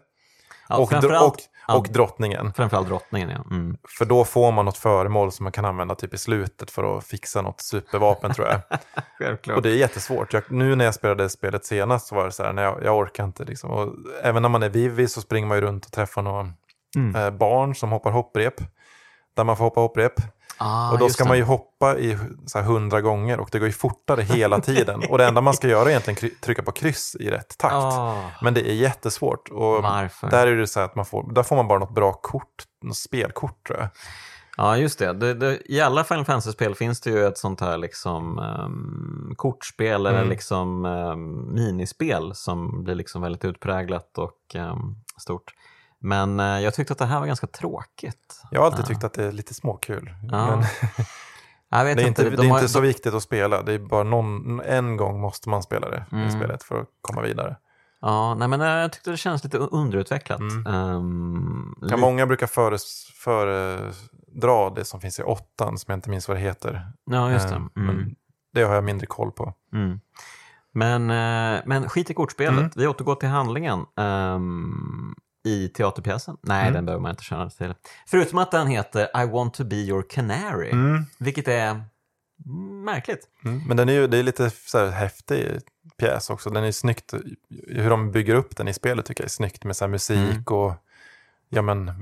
Ja, 0.68 0.76
och, 0.76 0.92
och, 0.92 1.76
och 1.76 1.88
drottningen. 1.88 2.52
framförallt 2.52 2.88
drottningen 2.88 3.30
ja. 3.30 3.44
Mm. 3.50 3.76
För 3.98 4.04
då 4.04 4.24
får 4.24 4.52
man 4.52 4.64
något 4.64 4.78
föremål 4.78 5.32
som 5.32 5.44
man 5.44 5.52
kan 5.52 5.64
använda 5.64 5.94
typ 5.94 6.14
i 6.14 6.18
slutet 6.18 6.70
för 6.70 6.98
att 6.98 7.04
fixa 7.04 7.42
något 7.42 7.60
supervapen 7.60 8.34
tror 8.34 8.48
jag. 8.48 8.60
Självklart. 9.18 9.56
Och 9.56 9.62
det 9.62 9.70
är 9.70 9.76
jättesvårt. 9.76 10.32
Jag, 10.32 10.42
nu 10.48 10.74
när 10.76 10.84
jag 10.84 10.94
spelade 10.94 11.28
spelet 11.28 11.64
senast 11.64 12.06
så 12.06 12.14
var 12.14 12.24
det 12.24 12.32
så 12.32 12.42
här, 12.42 12.52
nej, 12.52 12.64
jag, 12.64 12.84
jag 12.84 12.98
orkar 12.98 13.24
inte. 13.24 13.44
Liksom. 13.44 13.70
Och 13.70 13.94
även 14.22 14.42
när 14.42 14.48
man 14.48 14.62
är 14.62 14.68
Vivi 14.68 15.08
så 15.08 15.20
springer 15.20 15.48
man 15.48 15.56
ju 15.56 15.60
runt 15.60 15.86
och 15.86 15.92
träffar 15.92 16.22
några 16.22 16.52
Mm. 16.96 17.16
eh, 17.16 17.30
barn 17.30 17.74
som 17.74 17.92
hoppar 17.92 18.10
hopprep. 18.10 18.54
Där 19.40 19.44
man 19.44 19.56
får 19.56 19.64
hoppa 19.64 19.80
hopprep. 19.80 20.12
Ah, 20.58 20.92
och 20.92 20.98
då 20.98 21.08
ska 21.08 21.24
man 21.24 21.36
ju 21.36 21.42
hoppa 21.42 21.98
i 21.98 22.18
hundra 22.54 23.00
gånger 23.00 23.40
och 23.40 23.48
det 23.52 23.58
går 23.58 23.68
ju 23.68 23.72
fortare 23.72 24.22
hela 24.22 24.60
tiden. 24.60 25.02
och 25.10 25.18
det 25.18 25.26
enda 25.26 25.40
man 25.40 25.54
ska 25.54 25.68
göra 25.68 25.84
är 25.84 25.88
egentligen 25.88 26.30
trycka 26.40 26.62
på 26.62 26.72
kryss 26.72 27.16
i 27.20 27.30
rätt 27.30 27.58
takt. 27.58 27.74
Ah, 27.74 28.22
Men 28.42 28.54
det 28.54 28.70
är 28.70 28.74
jättesvårt. 28.74 29.48
Och 29.48 29.82
varför? 29.82 30.30
där 30.30 30.46
är 30.46 30.56
det 30.56 30.66
så 30.66 30.80
att 30.80 30.94
man 30.94 31.04
får, 31.04 31.32
där 31.32 31.42
får 31.42 31.56
man 31.56 31.68
bara 31.68 31.78
något 31.78 31.94
bra 31.94 32.12
kort, 32.12 32.64
något 32.82 32.96
spelkort 32.96 33.66
tror 33.66 33.78
jag. 33.78 33.88
Ja, 34.56 34.76
just 34.76 34.98
det. 34.98 35.12
Det, 35.12 35.34
det. 35.34 35.58
I 35.72 35.80
alla 35.80 36.04
Final 36.04 36.24
Fantasy-spel 36.24 36.74
finns 36.74 37.00
det 37.00 37.10
ju 37.10 37.26
ett 37.26 37.38
sånt 37.38 37.60
här 37.60 37.78
liksom, 37.78 38.38
ehm, 38.38 39.34
kortspel 39.36 40.06
eller 40.06 40.18
Mm. 40.18 40.28
liksom, 40.28 40.84
ehm, 40.84 41.54
minispel 41.54 42.34
som 42.34 42.84
blir 42.84 42.94
liksom 42.94 43.22
väldigt 43.22 43.44
utpräglat 43.44 44.18
och 44.18 44.54
ehm, 44.54 44.94
stort. 45.18 45.52
Men 46.00 46.40
eh, 46.40 46.46
jag 46.60 46.74
tyckte 46.74 46.92
att 46.92 46.98
det 46.98 47.06
här 47.06 47.20
var 47.20 47.26
ganska 47.26 47.46
tråkigt. 47.46 48.42
Jag 48.50 48.60
har 48.60 48.66
alltid 48.66 48.86
tyckt 48.86 49.04
att 49.04 49.12
det 49.12 49.24
är 49.24 49.32
lite 49.32 49.54
småkul. 49.54 50.14
Ja. 50.30 50.56
Men 50.56 50.60
det 51.70 51.76
är 51.76 51.90
inte, 51.90 52.02
inte, 52.02 52.22
de 52.24 52.36
det 52.36 52.42
är 52.46 52.50
har- 52.50 52.58
inte 52.58 52.68
så 52.68 52.80
viktigt 52.80 53.14
att 53.14 53.22
spela. 53.22 53.62
Det 53.62 53.72
är 53.72 53.78
bara 53.78 54.02
någon, 54.02 54.60
en 54.60 54.96
gång 54.96 55.20
måste 55.20 55.48
man 55.48 55.62
spela 55.62 55.90
det 55.90 56.04
Mm. 56.12 56.28
i 56.28 56.32
spelet 56.32 56.62
för 56.62 56.80
att 56.80 56.88
komma 57.00 57.22
vidare. 57.22 57.56
Ja, 58.00 58.34
nej, 58.34 58.48
men 58.48 58.60
eh, 58.60 58.66
jag 58.68 58.92
tyckte 58.92 59.10
det 59.10 59.16
kändes 59.16 59.44
lite 59.44 59.58
underutvecklat. 59.58 60.40
Mm. 60.40 60.66
Ehm, 60.66 61.74
Ja, 61.82 61.96
många 61.96 62.26
brukar 62.26 62.46
föres- 62.46 63.10
föredra 63.14 64.70
det 64.70 64.84
som 64.84 65.00
finns 65.00 65.18
i 65.20 65.22
åttan, 65.22 65.78
som 65.78 65.84
jag 65.92 65.96
inte 65.96 66.10
minns 66.10 66.28
vad 66.28 66.36
det 66.36 66.40
heter. 66.40 66.92
ja, 67.10 67.32
just 67.32 67.48
det. 67.48 67.54
Eh, 67.54 67.60
Mm. 67.76 67.86
Men 67.96 68.14
det 68.54 68.62
har 68.62 68.74
jag 68.74 68.84
mindre 68.84 69.06
koll 69.06 69.32
på. 69.32 69.54
Mm. 69.74 70.00
Men, 70.72 71.10
eh, 71.10 71.60
men 71.66 71.88
skit 71.88 72.10
i 72.10 72.14
kortspelet, 72.14 72.58
Mm. 72.58 72.70
vi 72.76 72.86
återgår 72.86 73.14
till 73.14 73.28
handlingen. 73.28 73.84
Ehm, 73.96 75.14
I 75.44 75.68
teaterpjäsen? 75.68 76.36
Nej, 76.42 76.62
Mm. 76.62 76.74
den 76.74 76.84
behöver 76.86 77.02
man 77.02 77.10
inte 77.10 77.22
känna 77.24 77.50
till. 77.50 77.74
Förutom 78.06 78.38
att 78.38 78.50
den 78.50 78.66
heter 78.66 79.22
I 79.22 79.26
want 79.26 79.54
to 79.54 79.64
be 79.64 79.76
your 79.76 80.02
canary, 80.10 80.70
Mm. 80.70 81.04
vilket 81.18 81.48
är 81.48 81.82
märkligt. 82.84 83.28
Mm. 83.44 83.62
Men 83.68 83.76
den 83.76 83.88
är 83.88 83.92
ju, 83.92 84.06
det 84.06 84.18
är 84.18 84.22
lite 84.22 84.50
så 84.50 84.78
här 84.78 84.90
häftig 84.90 85.60
pjäs 85.98 86.30
också. 86.30 86.50
Den 86.50 86.64
är 86.64 86.72
snyggt, 86.72 87.14
hur 87.68 87.90
de 87.90 88.12
bygger 88.12 88.34
upp 88.34 88.56
den 88.56 88.68
i 88.68 88.74
spelet 88.74 89.06
tycker 89.06 89.22
jag 89.22 89.26
är 89.26 89.30
snyggt 89.30 89.64
med 89.64 89.76
så 89.76 89.88
musik 89.88 90.18
Mm. 90.30 90.42
och 90.46 90.72
ja, 91.48 91.62
men, 91.62 91.92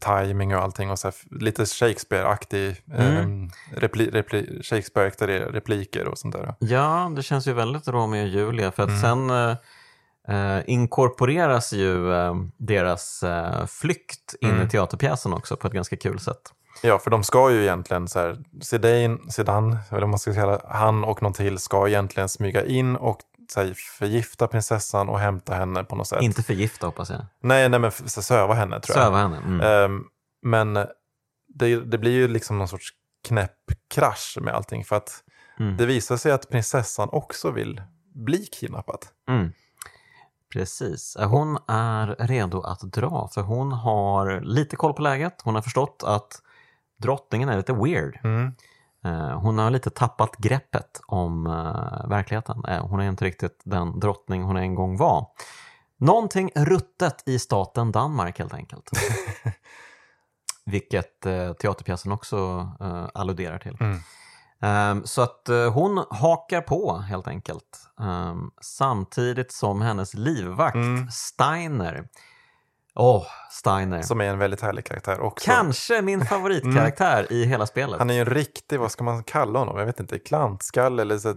timing 0.00 0.54
och 0.56 0.62
allting. 0.62 0.90
Och 0.90 0.98
så 0.98 1.08
här, 1.08 1.14
lite 1.40 1.66
Shakespeare-aktig, 1.66 2.76
Mm. 2.92 3.44
eh, 3.44 3.50
repli, 3.76 4.10
repli, 4.10 4.60
Shakespeare-aktiga 4.62 5.28
repliker 5.52 6.08
och 6.08 6.18
sånt 6.18 6.34
där. 6.34 6.54
Ja, 6.58 7.12
det 7.16 7.22
känns 7.22 7.46
ju 7.48 7.52
väldigt 7.52 7.88
Romeo 7.88 8.22
och 8.22 8.28
Julia, 8.28 8.72
för 8.72 8.82
att 8.82 8.88
Mm. 8.88 9.00
sen 9.00 9.30
eh, 9.30 9.56
eh, 10.28 10.58
inkorporeras 10.66 11.72
ju 11.72 12.12
eh, 12.14 12.34
deras 12.56 13.22
eh, 13.22 13.66
flykt 13.66 14.34
in 14.40 14.50
Mm. 14.50 14.66
i 14.66 14.70
teaterpjäsen 14.70 15.32
också 15.32 15.56
på 15.56 15.66
ett 15.66 15.72
ganska 15.72 15.96
kul 15.96 16.18
sätt. 16.20 16.52
Ja, 16.82 16.98
för 16.98 17.10
de 17.10 17.24
ska 17.24 17.50
ju 17.50 17.62
egentligen 17.62 18.08
så 18.08 18.18
här, 18.18 18.38
Zidane, 18.62 19.18
Zidane, 19.30 19.78
eller 19.90 20.06
man 20.06 20.18
ska 20.18 20.34
säga, 20.34 20.60
han 20.68 21.04
och 21.04 21.22
någon 21.22 21.32
till 21.32 21.58
ska 21.58 21.88
egentligen 21.88 22.28
smyga 22.28 22.64
in 22.64 22.96
och 22.96 23.18
så 23.52 23.60
här, 23.60 23.74
förgifta 23.98 24.46
prinsessan 24.46 25.08
och 25.08 25.18
hämta 25.18 25.54
henne 25.54 25.84
på 25.84 25.96
något 25.96 26.06
sätt. 26.08 26.22
Inte 26.22 26.42
förgifta 26.42 26.86
hoppas 26.86 27.10
jag. 27.10 27.26
Nej, 27.42 27.68
nej, 27.68 27.80
men 27.80 27.90
så 27.92 28.22
söva 28.22 28.54
henne 28.54 28.80
tror 28.80 28.98
jag. 28.98 29.04
Söva 29.06 29.18
henne. 29.18 29.36
Mm. 29.36 29.60
Ehm, 29.60 30.04
men 30.42 30.74
det, 31.54 31.80
det 31.80 31.98
blir 31.98 32.12
ju 32.12 32.28
liksom 32.28 32.58
någon 32.58 32.68
sorts 32.68 32.88
knäpp 33.28 33.52
krasch 33.94 34.38
med 34.40 34.54
allting 34.54 34.84
för 34.84 34.96
att 34.96 35.24
Mm. 35.60 35.76
det 35.76 35.86
visar 35.86 36.16
sig 36.16 36.32
att 36.32 36.48
prinsessan 36.50 37.08
också 37.12 37.50
vill 37.50 37.82
bli 38.14 38.46
kidnappad. 38.46 38.98
Mm. 39.28 39.52
Precis. 40.52 41.16
Hon 41.20 41.58
är 41.68 42.06
redo 42.18 42.60
att 42.60 42.80
dra 42.80 43.28
för 43.34 43.42
hon 43.42 43.72
har 43.72 44.40
lite 44.40 44.76
koll 44.76 44.92
på 44.94 45.02
läget. 45.02 45.40
Hon 45.44 45.54
har 45.54 45.62
förstått 45.62 46.02
att 46.06 46.42
drottningen 46.98 47.48
är 47.48 47.56
lite 47.56 47.72
weird. 47.72 48.18
Mm. 48.24 48.54
Eh, 49.04 49.40
Hon 49.40 49.58
har 49.58 49.70
lite 49.70 49.90
tappat 49.90 50.36
greppet 50.36 51.00
om 51.06 51.46
eh, 51.46 52.08
verkligheten. 52.08 52.64
Eh, 52.64 52.86
Hon 52.86 53.00
är 53.00 53.08
inte 53.08 53.24
riktigt 53.24 53.60
den 53.64 54.00
drottning 54.00 54.42
hon 54.42 54.56
en 54.56 54.74
gång 54.74 54.96
var. 54.96 55.26
Någonting 55.96 56.50
ruttet 56.54 57.22
i 57.28 57.38
staten 57.38 57.92
Danmark 57.92 58.38
helt 58.38 58.54
enkelt. 58.54 58.90
Vilket 60.66 61.20
teaterpjäsen 61.58 62.12
också 62.12 62.68
alluderar 63.14 63.58
till. 63.58 63.76
Mm. 63.80 63.98
Ehm, 64.62 65.04
så 65.06 65.22
att 65.22 65.48
eh, 65.48 65.72
hon 65.72 66.04
hakar 66.10 66.60
på 66.60 66.96
helt 66.98 67.28
enkelt. 67.28 67.80
Ehm, 68.00 68.50
samtidigt 68.60 69.52
som 69.52 69.82
hennes 69.82 70.14
livvakt 70.14 70.74
Mm. 70.74 71.10
Steiner. 71.10 72.08
Åh, 72.94 73.26
Steiner. 73.50 74.02
Som 74.02 74.20
är 74.20 74.24
en 74.24 74.38
väldigt 74.38 74.60
härlig 74.60 74.84
karaktär 74.84 75.20
också. 75.20 75.50
Kanske 75.50 76.02
min 76.02 76.24
favoritkaraktär 76.24 77.32
i 77.32 77.44
hela 77.44 77.66
spelet. 77.66 77.98
Han 77.98 78.10
är 78.10 78.14
ju 78.14 78.20
en 78.20 78.26
riktig, 78.26 78.78
vad 78.80 78.92
ska 78.92 79.04
man 79.04 79.22
kalla 79.24 79.58
honom? 79.58 79.78
Jag 79.78 79.86
vet 79.86 80.00
inte, 80.00 80.18
klantskall 80.18 81.00
eller 81.00 81.18
så 81.18 81.34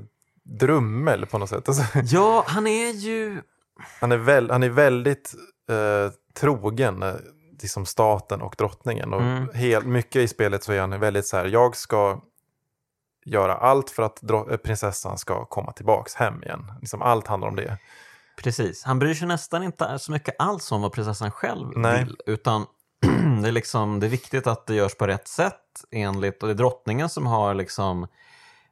drummel 0.60 1.26
på 1.26 1.38
något 1.38 1.50
sätt. 1.50 1.68
Alltså, 1.70 1.84
Ja, 2.04 2.44
han 2.48 2.68
är 2.68 2.92
ju... 2.92 3.42
han, 4.02 4.12
är 4.12 4.18
väl, 4.18 4.52
han 4.52 4.64
är 4.64 4.70
väldigt 4.70 5.34
eh, 5.70 6.12
trogen 6.40 7.04
eh, 7.04 7.14
liksom 7.62 7.86
staten 7.86 8.42
och 8.42 8.56
drottningen. 8.58 9.14
Och 9.14 9.22
Mm. 9.22 9.50
hel, 9.54 9.86
mycket 9.86 10.16
i 10.22 10.28
spelet 10.28 10.64
så 10.64 10.72
är 10.72 10.80
han 10.80 11.00
väldigt 11.00 11.28
så 11.28 11.38
här, 11.38 11.46
jag 11.46 11.76
ska 11.76 12.22
göra 13.26 13.56
allt 13.56 13.90
för 13.90 14.04
att 14.04 14.30
eh, 14.30 14.58
prinsessan 14.58 15.18
ska 15.18 15.46
komma 15.46 15.72
tillbaks 15.72 16.16
hem 16.16 16.44
igen. 16.44 16.72
Liksom 16.82 17.02
allt 17.02 17.28
handlar 17.28 17.48
om 17.48 17.56
det. 17.56 17.78
Precis. 18.44 18.84
Han 18.84 19.00
bryr 19.00 19.14
sig 19.14 19.28
nästan 19.28 19.64
inte 19.64 20.00
så 20.00 20.12
mycket 20.12 20.36
alls 20.40 20.72
om 20.72 20.82
vad 20.82 20.92
prinsessan 20.92 21.32
själv 21.32 21.72
Nej. 21.76 22.04
vill. 22.04 22.18
Utan 22.26 22.66
det 23.42 23.48
är, 23.48 23.52
liksom, 23.52 24.00
det 24.00 24.08
är 24.08 24.10
viktigt 24.10 24.48
att 24.48 24.68
det 24.68 24.76
görs 24.76 24.96
på 24.96 25.08
rätt 25.08 25.28
sätt 25.28 25.56
enligt, 25.92 26.44
och 26.44 26.48
det 26.48 26.54
är 26.54 26.58
drottningen 26.58 27.10
som 27.10 27.28
har 27.28 27.54
liksom 27.54 28.08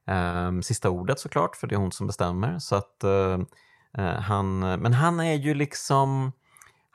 ehm, 0.08 0.64
sista 0.64 0.90
ordet 0.90 1.20
såklart, 1.20 1.56
för 1.56 1.68
det 1.68 1.76
är 1.76 1.80
hon 1.80 1.92
som 1.92 2.08
bestämmer. 2.08 2.60
Så 2.60 2.76
att, 2.76 3.04
eh, 3.04 3.40
eh, 3.98 4.20
han, 4.22 4.60
men 4.60 4.94
han 4.94 5.20
är 5.20 5.34
ju 5.34 5.54
liksom, 5.54 6.32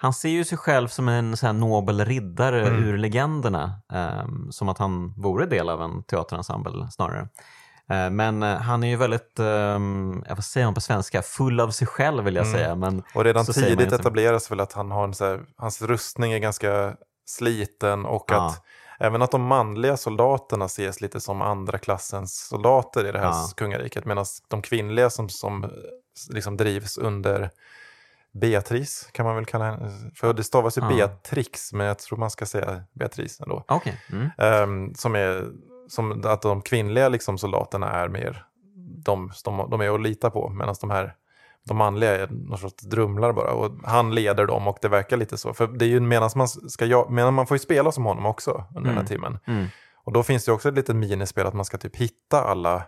han 0.04 0.12
ser 0.14 0.28
ju 0.28 0.44
sig 0.44 0.58
själv 0.58 0.88
som 0.88 1.08
en 1.08 1.36
så 1.36 1.46
här 1.46 1.52
nobel 1.52 2.04
riddare 2.04 2.66
Mm. 2.68 2.82
ur 2.84 2.98
legenderna. 2.98 3.80
ehm, 3.92 4.52
som 4.52 4.68
att 4.68 4.78
han 4.78 5.14
vore 5.16 5.46
del 5.46 5.68
av 5.68 5.82
en 5.82 6.02
teaterensemble 6.02 6.88
snarare. 6.90 7.28
Eh, 7.90 8.10
Men 8.10 8.42
eh, 8.42 8.56
han 8.56 8.84
är 8.84 8.88
ju 8.88 8.96
väldigt, 8.96 9.38
um, 9.40 10.24
vad 10.28 10.44
säger 10.44 10.66
man 10.66 10.74
på 10.74 10.80
svenska, 10.80 11.22
full 11.22 11.60
av 11.60 11.70
sig 11.70 11.86
själv 11.86 12.24
vill 12.24 12.34
jag 12.36 12.46
Mm. 12.46 12.58
säga. 12.58 12.74
Men 12.74 13.02
Och 13.14 13.24
redan 13.24 13.46
tidigt 13.46 13.92
etableras 13.92 14.50
väl 14.50 14.60
att 14.60 14.72
han 14.72 14.90
har 14.90 15.04
en 15.04 15.14
så 15.14 15.24
här, 15.24 15.40
hans 15.56 15.82
rustning 15.82 16.32
är 16.32 16.38
ganska 16.38 16.96
sliten 17.26 18.04
och 18.06 18.24
Ja. 18.28 18.46
att 18.46 18.62
även 18.98 19.22
att 19.22 19.30
de 19.30 19.42
manliga 19.42 19.96
soldaterna 19.96 20.64
ses 20.64 21.00
lite 21.00 21.20
som 21.20 21.42
andra 21.42 21.78
klassens 21.78 22.46
soldater 22.48 23.06
i 23.08 23.12
det 23.12 23.18
här 23.18 23.26
Ja. 23.26 23.48
kungariket 23.56 24.04
medan 24.04 24.24
de 24.48 24.62
kvinnliga 24.62 25.10
som, 25.10 25.28
som 25.28 25.64
eh, 25.64 25.70
liksom 26.30 26.56
drivs 26.56 26.98
under 26.98 27.50
Beatrice 28.40 29.08
kan 29.12 29.26
man 29.26 29.36
väl 29.36 29.44
kalla 29.44 29.64
henne. 29.64 29.90
För 30.14 30.32
det 30.32 30.44
stavas 30.44 30.78
ju 30.78 30.82
Ja. 30.82 30.88
Beatrix 30.88 31.72
men 31.72 31.86
jag 31.86 31.98
tror 31.98 32.18
man 32.18 32.30
ska 32.30 32.46
säga 32.46 32.82
Beatrice 32.92 33.40
ändå. 33.40 33.64
okej. 33.68 34.00
Mm. 34.12 34.30
Ehm, 34.38 34.94
som 34.94 35.14
är 35.14 35.44
som 35.88 36.22
att 36.24 36.42
de 36.42 36.62
kvinnliga 36.62 37.08
liksom, 37.08 37.38
soldaterna 37.38 37.90
är 37.90 38.08
mer 38.08 38.44
de, 39.04 39.30
de, 39.44 39.68
de 39.70 39.80
är 39.80 39.94
att 39.94 40.02
lita 40.02 40.30
på 40.30 40.48
medan 40.48 40.74
de 40.80 40.90
här 40.90 41.14
de 41.66 41.76
manliga 41.76 42.16
är 42.16 42.28
någon 42.30 42.58
sorts 42.58 42.82
drumlar 42.84 43.32
bara. 43.32 43.52
Och 43.52 43.72
han 43.84 44.14
leder 44.14 44.46
dem 44.46 44.68
och 44.68 44.78
det 44.82 44.88
verkar 44.88 45.16
lite 45.16 45.38
så. 45.38 45.54
För 45.54 45.66
det 45.66 45.84
är 45.84 45.88
ju 45.88 46.00
medan 46.00 46.30
man 46.36 46.48
ska, 46.48 46.84
ja- 46.86 47.06
medan 47.10 47.34
man 47.34 47.46
får 47.46 47.54
ju 47.54 47.58
spela 47.58 47.92
som 47.92 48.04
honom 48.04 48.26
också 48.26 48.64
under 48.76 48.90
den 48.90 48.98
här 48.98 49.06
timmen. 49.06 49.38
Mm. 49.46 49.66
Och 50.04 50.12
då 50.12 50.22
finns 50.22 50.44
det 50.44 50.52
också 50.52 50.68
ett 50.68 50.74
litet 50.74 50.96
minispel 50.96 51.46
att 51.46 51.54
man 51.54 51.64
ska 51.64 51.78
typ 51.78 51.96
hitta 51.96 52.44
alla 52.44 52.82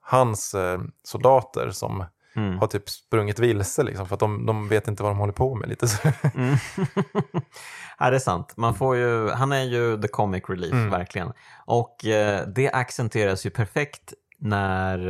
hans 0.00 0.54
eh, 0.54 0.80
soldater 1.04 1.70
som 1.70 2.04
Mm. 2.38 2.58
har 2.58 2.66
typ 2.66 2.88
sprungit 2.88 3.38
vilse 3.38 3.82
liksom, 3.82 4.06
för 4.06 4.14
att 4.14 4.20
de, 4.20 4.46
de 4.46 4.68
vet 4.68 4.88
inte 4.88 5.02
vad 5.02 5.12
de 5.12 5.18
håller 5.18 5.32
på 5.32 5.54
med. 5.54 5.68
Lite 5.68 5.88
så. 5.88 6.08
Mm. 6.34 6.56
ja, 7.98 8.10
det 8.10 8.16
är 8.16 8.20
sant. 8.20 8.52
Man 8.56 8.74
får 8.74 8.96
ju, 8.96 9.30
han 9.30 9.52
är 9.52 9.62
ju 9.64 10.02
the 10.02 10.08
comic 10.08 10.44
relief, 10.48 10.72
Mm. 10.72 10.90
verkligen. 10.90 11.32
Och 11.66 12.04
eh, 12.04 12.46
det 12.48 12.70
accenteras 12.72 13.46
ju 13.46 13.50
perfekt 13.50 14.14
när 14.38 15.08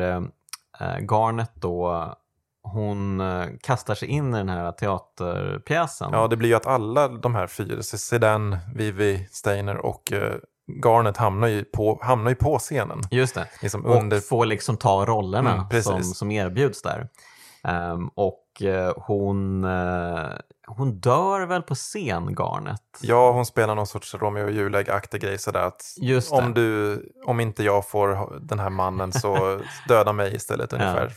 eh, 0.81 0.99
Garnet 1.11 1.51
då 1.55 2.14
hon 2.62 3.21
eh, 3.21 3.47
kastar 3.62 3.95
sig 3.95 4.09
in 4.09 4.35
i 4.35 4.38
den 4.38 4.49
här 4.49 4.73
teaterpjäsen. 4.73 6.09
Ja, 6.12 6.29
det 6.29 6.37
blir 6.37 6.49
ju 6.49 6.55
att 6.55 6.67
alla 6.67 7.09
de 7.09 7.35
här 7.35 7.47
fyra, 7.47 7.83
Sedan, 7.83 8.57
Vivi, 8.75 9.29
Steiner 9.31 9.77
och 9.77 10.12
eh, 10.12 10.35
Garnet 10.68 11.16
hamnar 11.16 11.48
ju, 11.48 11.64
på, 11.64 11.98
hamnar 12.02 12.31
ju 12.31 12.35
på 12.35 12.59
scenen. 12.59 13.02
Just 13.11 13.35
det. 13.35 13.48
Liksom 13.62 13.87
Och 13.87 13.96
under, 13.96 14.20
får 14.20 14.46
liksom 14.46 14.76
ta 14.76 15.07
rollerna 15.07 15.66
Mm, 15.70 15.83
som, 15.83 16.02
som 16.02 16.31
erbjuds 16.31 16.83
där. 16.83 17.09
Ehm, 17.64 18.09
och 18.14 18.62
eh, 18.62 18.92
hon, 18.97 19.64
eh, 19.64 20.29
hon 20.66 21.01
dör 21.01 21.47
väl 21.47 21.62
på 21.62 21.75
scen, 21.75 22.35
Garnet? 22.38 22.81
ja, 23.01 23.33
hon 23.33 23.47
spelar 23.47 23.75
någon 23.75 23.87
sorts 23.87 24.14
Romeo 24.14 24.44
och 24.44 24.51
Julia-aktig 24.51 25.21
grej 25.21 25.38
sådär 25.38 25.61
att 25.62 25.83
Just 26.01 26.31
det. 26.31 26.37
om, 26.37 26.55
du, 26.55 27.03
om 27.27 27.40
inte 27.40 27.62
jag 27.64 27.88
får 27.88 28.38
den 28.40 28.59
här 28.59 28.71
mannen 28.71 29.12
så 29.12 29.61
döda 29.88 30.12
mig 30.12 30.35
istället 30.37 30.73
ungefär. 30.73 31.09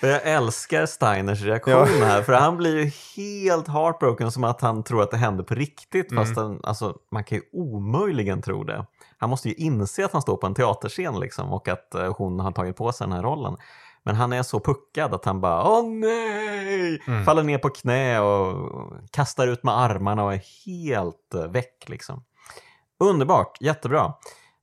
För 0.00 0.06
jag 0.08 0.22
älskar 0.24 0.86
Steiners 0.86 1.42
reaktion 1.42 1.86
här, 2.02 2.22
för 2.22 2.32
han 2.32 2.56
blir 2.56 2.76
ju 2.84 2.90
helt 3.16 3.68
heartbroken 3.68 4.32
som 4.32 4.44
att 4.44 4.60
han 4.60 4.82
tror 4.82 5.02
att 5.02 5.10
det 5.10 5.16
hände 5.16 5.42
på 5.42 5.54
riktigt, 5.54 6.10
Mm. 6.12 6.24
fast 6.24 6.36
han, 6.36 6.60
alltså, 6.62 6.94
man 7.12 7.24
kan 7.24 7.38
ju 7.38 7.44
omöjligen 7.52 8.42
tro 8.42 8.64
det. 8.64 8.86
Han 9.18 9.30
måste 9.30 9.48
ju 9.48 9.54
inse 9.54 10.04
att 10.04 10.12
han 10.12 10.22
står 10.22 10.36
på 10.36 10.46
en 10.46 10.54
teaterscen 10.54 11.20
liksom, 11.20 11.52
och 11.52 11.68
att 11.68 11.94
eh, 11.94 12.14
hon 12.16 12.40
har 12.40 12.52
tagit 12.52 12.76
på 12.76 12.92
sig 12.92 13.06
den 13.06 13.16
här 13.16 13.22
rollen. 13.22 13.56
Men 14.06 14.14
han 14.14 14.32
är 14.32 14.42
så 14.42 14.60
puckad 14.60 15.14
att 15.14 15.24
han 15.24 15.40
bara 15.40 15.70
åh 15.70 15.88
nej! 15.88 17.02
Mm. 17.06 17.24
Faller 17.24 17.42
ner 17.42 17.58
på 17.58 17.68
knä 17.68 18.20
och 18.20 18.92
kastar 19.10 19.46
ut 19.46 19.62
med 19.62 19.78
armarna 19.78 20.24
och 20.24 20.34
är 20.34 20.42
helt 20.66 21.34
eh, 21.34 21.46
väck 21.46 21.88
liksom. 21.88 22.24
Underbart, 22.98 23.60
jättebra. 23.60 24.14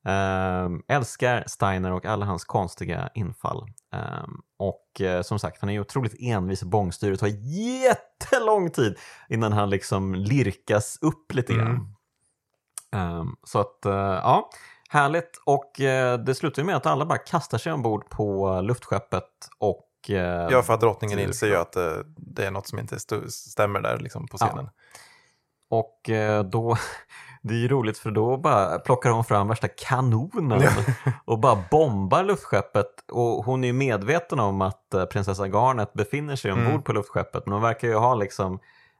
Ehm, 0.06 0.82
älskar 0.88 1.44
Steiner 1.48 1.92
och 1.92 2.06
alla 2.06 2.26
hans 2.26 2.46
konstiga 2.46 3.10
infall. 3.16 3.68
Ehm, 3.94 4.42
och 4.58 5.02
eh, 5.02 5.22
som 5.22 5.40
sagt, 5.40 5.62
han 5.62 5.70
är 5.70 5.74
ju 5.74 5.80
otroligt 5.80 6.16
envis 6.20 6.64
i 6.64 6.66
bångstyret. 6.66 7.20
Det 7.20 7.30
tar 7.30 7.38
jättelång 7.84 8.70
tid 8.70 8.98
innan 9.30 9.54
han 9.54 9.70
liksom 9.70 10.16
lirkas 10.16 10.98
upp 11.02 11.34
lite 11.34 11.54
grann. 11.54 11.96
Mm. 12.92 13.20
Ehm, 13.20 13.36
så 13.44 13.60
att, 13.60 13.86
eh, 13.86 13.94
ja, 13.94 14.50
härligt. 14.94 15.42
Och 15.46 15.80
eh, 15.82 16.18
det 16.20 16.36
slutar 16.36 16.62
ju 16.62 16.66
med 16.66 16.76
att 16.76 16.86
alla 16.86 17.06
bara 17.06 17.18
kastar 17.18 17.58
sig 17.58 17.72
ombord 17.74 18.10
på 18.10 18.60
luftskeppet 18.62 19.24
och 19.60 20.10
eh, 20.10 20.48
Ja, 20.52 20.62
för 20.64 20.74
att 20.74 20.82
drottningen 20.82 21.20
inser 21.20 21.48
ju 21.48 21.56
att 21.56 21.76
eh, 21.76 21.92
det 22.18 22.46
är 22.46 22.52
något 22.52 22.68
som 22.68 22.80
inte 22.80 22.96
stu- 22.96 23.28
stämmer 23.30 23.82
där 23.82 23.98
liksom, 24.00 24.28
på 24.28 24.38
Ja. 24.40 24.48
scenen. 24.48 24.70
Och 25.70 26.10
eh, 26.10 26.44
då, 26.44 26.78
det 27.42 27.54
är 27.54 27.58
ju 27.58 27.68
roligt 27.68 27.98
för 27.98 28.12
då 28.12 28.38
bara 28.38 28.80
plockar 28.80 29.10
hon 29.10 29.24
fram 29.26 29.48
värsta 29.48 29.68
kanonen 29.68 30.62
och 31.26 31.40
bara 31.40 31.64
bombar 31.72 32.24
luftskeppet. 32.24 32.88
Och 33.12 33.46
hon 33.46 33.64
är 33.64 33.68
ju 33.68 33.74
medveten 33.74 34.40
om 34.40 34.62
att 34.62 34.94
eh, 34.94 35.06
prinsessa 35.06 35.48
Garnet 35.48 35.94
befinner 35.94 36.36
sig 36.36 36.52
ombord 36.52 36.68
Mm. 36.70 36.82
på 36.84 36.94
luftskeppet. 36.94 37.46
Men 37.46 37.54
hon 37.54 37.62
verkar 37.62 37.88
ju 37.88 37.96
ha 37.96 38.16
liksom 38.16 38.60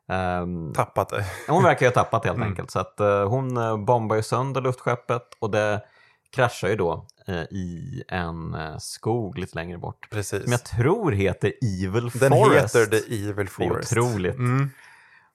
ehm, 0.10 0.74
Tappat 0.74 1.10
det. 1.10 1.26
hon 1.48 1.64
verkar 1.64 1.86
ju 1.86 1.88
ha 1.88 1.94
tappat 1.94 2.26
helt 2.26 2.38
Mm. 2.38 2.50
enkelt. 2.50 2.72
Så 2.72 2.80
att 2.80 3.00
eh, 3.00 3.28
hon 3.30 3.58
eh, 3.58 3.78
bombar 3.78 4.16
ju 4.16 4.24
sönder 4.24 4.62
luftskeppet 4.62 5.24
och 5.40 5.52
det 5.52 5.82
kraschar 6.36 6.68
ju 6.68 6.76
då 6.76 7.08
eh, 7.28 7.36
i 7.44 8.04
en 8.08 8.54
eh, 8.54 8.78
skog 8.78 9.38
lite 9.38 9.56
längre 9.56 9.78
bort. 9.78 10.08
Precis. 10.12 10.44
Som 10.44 10.52
jag 10.52 10.64
tror 10.64 11.12
heter 11.12 11.54
Evil 11.84 12.10
Den 12.10 12.32
Forest. 12.32 12.76
heter 12.76 12.86
The 13.00 13.16
Evil 13.30 13.36
Det 13.36 13.42
är 13.42 13.46
Forest. 13.70 13.92
otroligt. 13.92 14.36
Mm. 14.36 14.70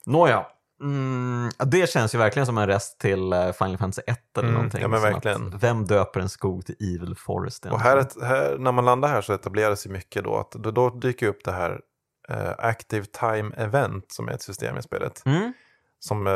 Nåja. 0.07 0.47
Mm, 0.83 1.51
det 1.67 1.91
känns 1.91 2.15
ju 2.15 2.19
verkligen 2.19 2.47
som 2.47 2.59
en 2.59 2.67
rest 2.67 2.99
till 3.01 3.33
Final 3.59 3.79
Fantasy 3.79 4.03
1 4.07 4.19
eller 4.39 4.49
Mm, 4.49 4.55
någonting. 4.55 4.81
ja, 4.83 4.89
men 4.89 5.03
verkligen. 5.03 5.47
Att, 5.55 5.63
vem 5.63 5.87
döper 5.87 6.21
en 6.21 6.29
skog 6.29 6.67
till 6.67 6.75
Evil 6.81 7.15
Forest? 7.17 7.67
Och 7.67 7.81
här, 7.81 8.07
här, 8.23 8.57
när 8.59 8.73
man 8.73 8.85
landar 8.85 9.09
här 9.09 9.21
så 9.23 9.33
etableras 9.33 9.87
ju 9.87 9.91
mycket 9.91 10.25
då 10.25 10.37
att 10.37 10.51
då, 10.51 10.71
då 10.71 10.91
dyker 10.91 11.27
upp 11.29 11.45
det 11.45 11.53
här 11.53 11.81
eh, 12.29 12.51
Active 12.59 13.05
Time 13.07 13.51
Event 13.57 14.12
som 14.12 14.29
är 14.29 14.33
ett 14.33 14.43
system 14.43 14.77
i 14.79 14.83
spelet. 14.83 15.23
Mm, 15.27 15.53
Som 15.99 16.27
eh, 16.27 16.33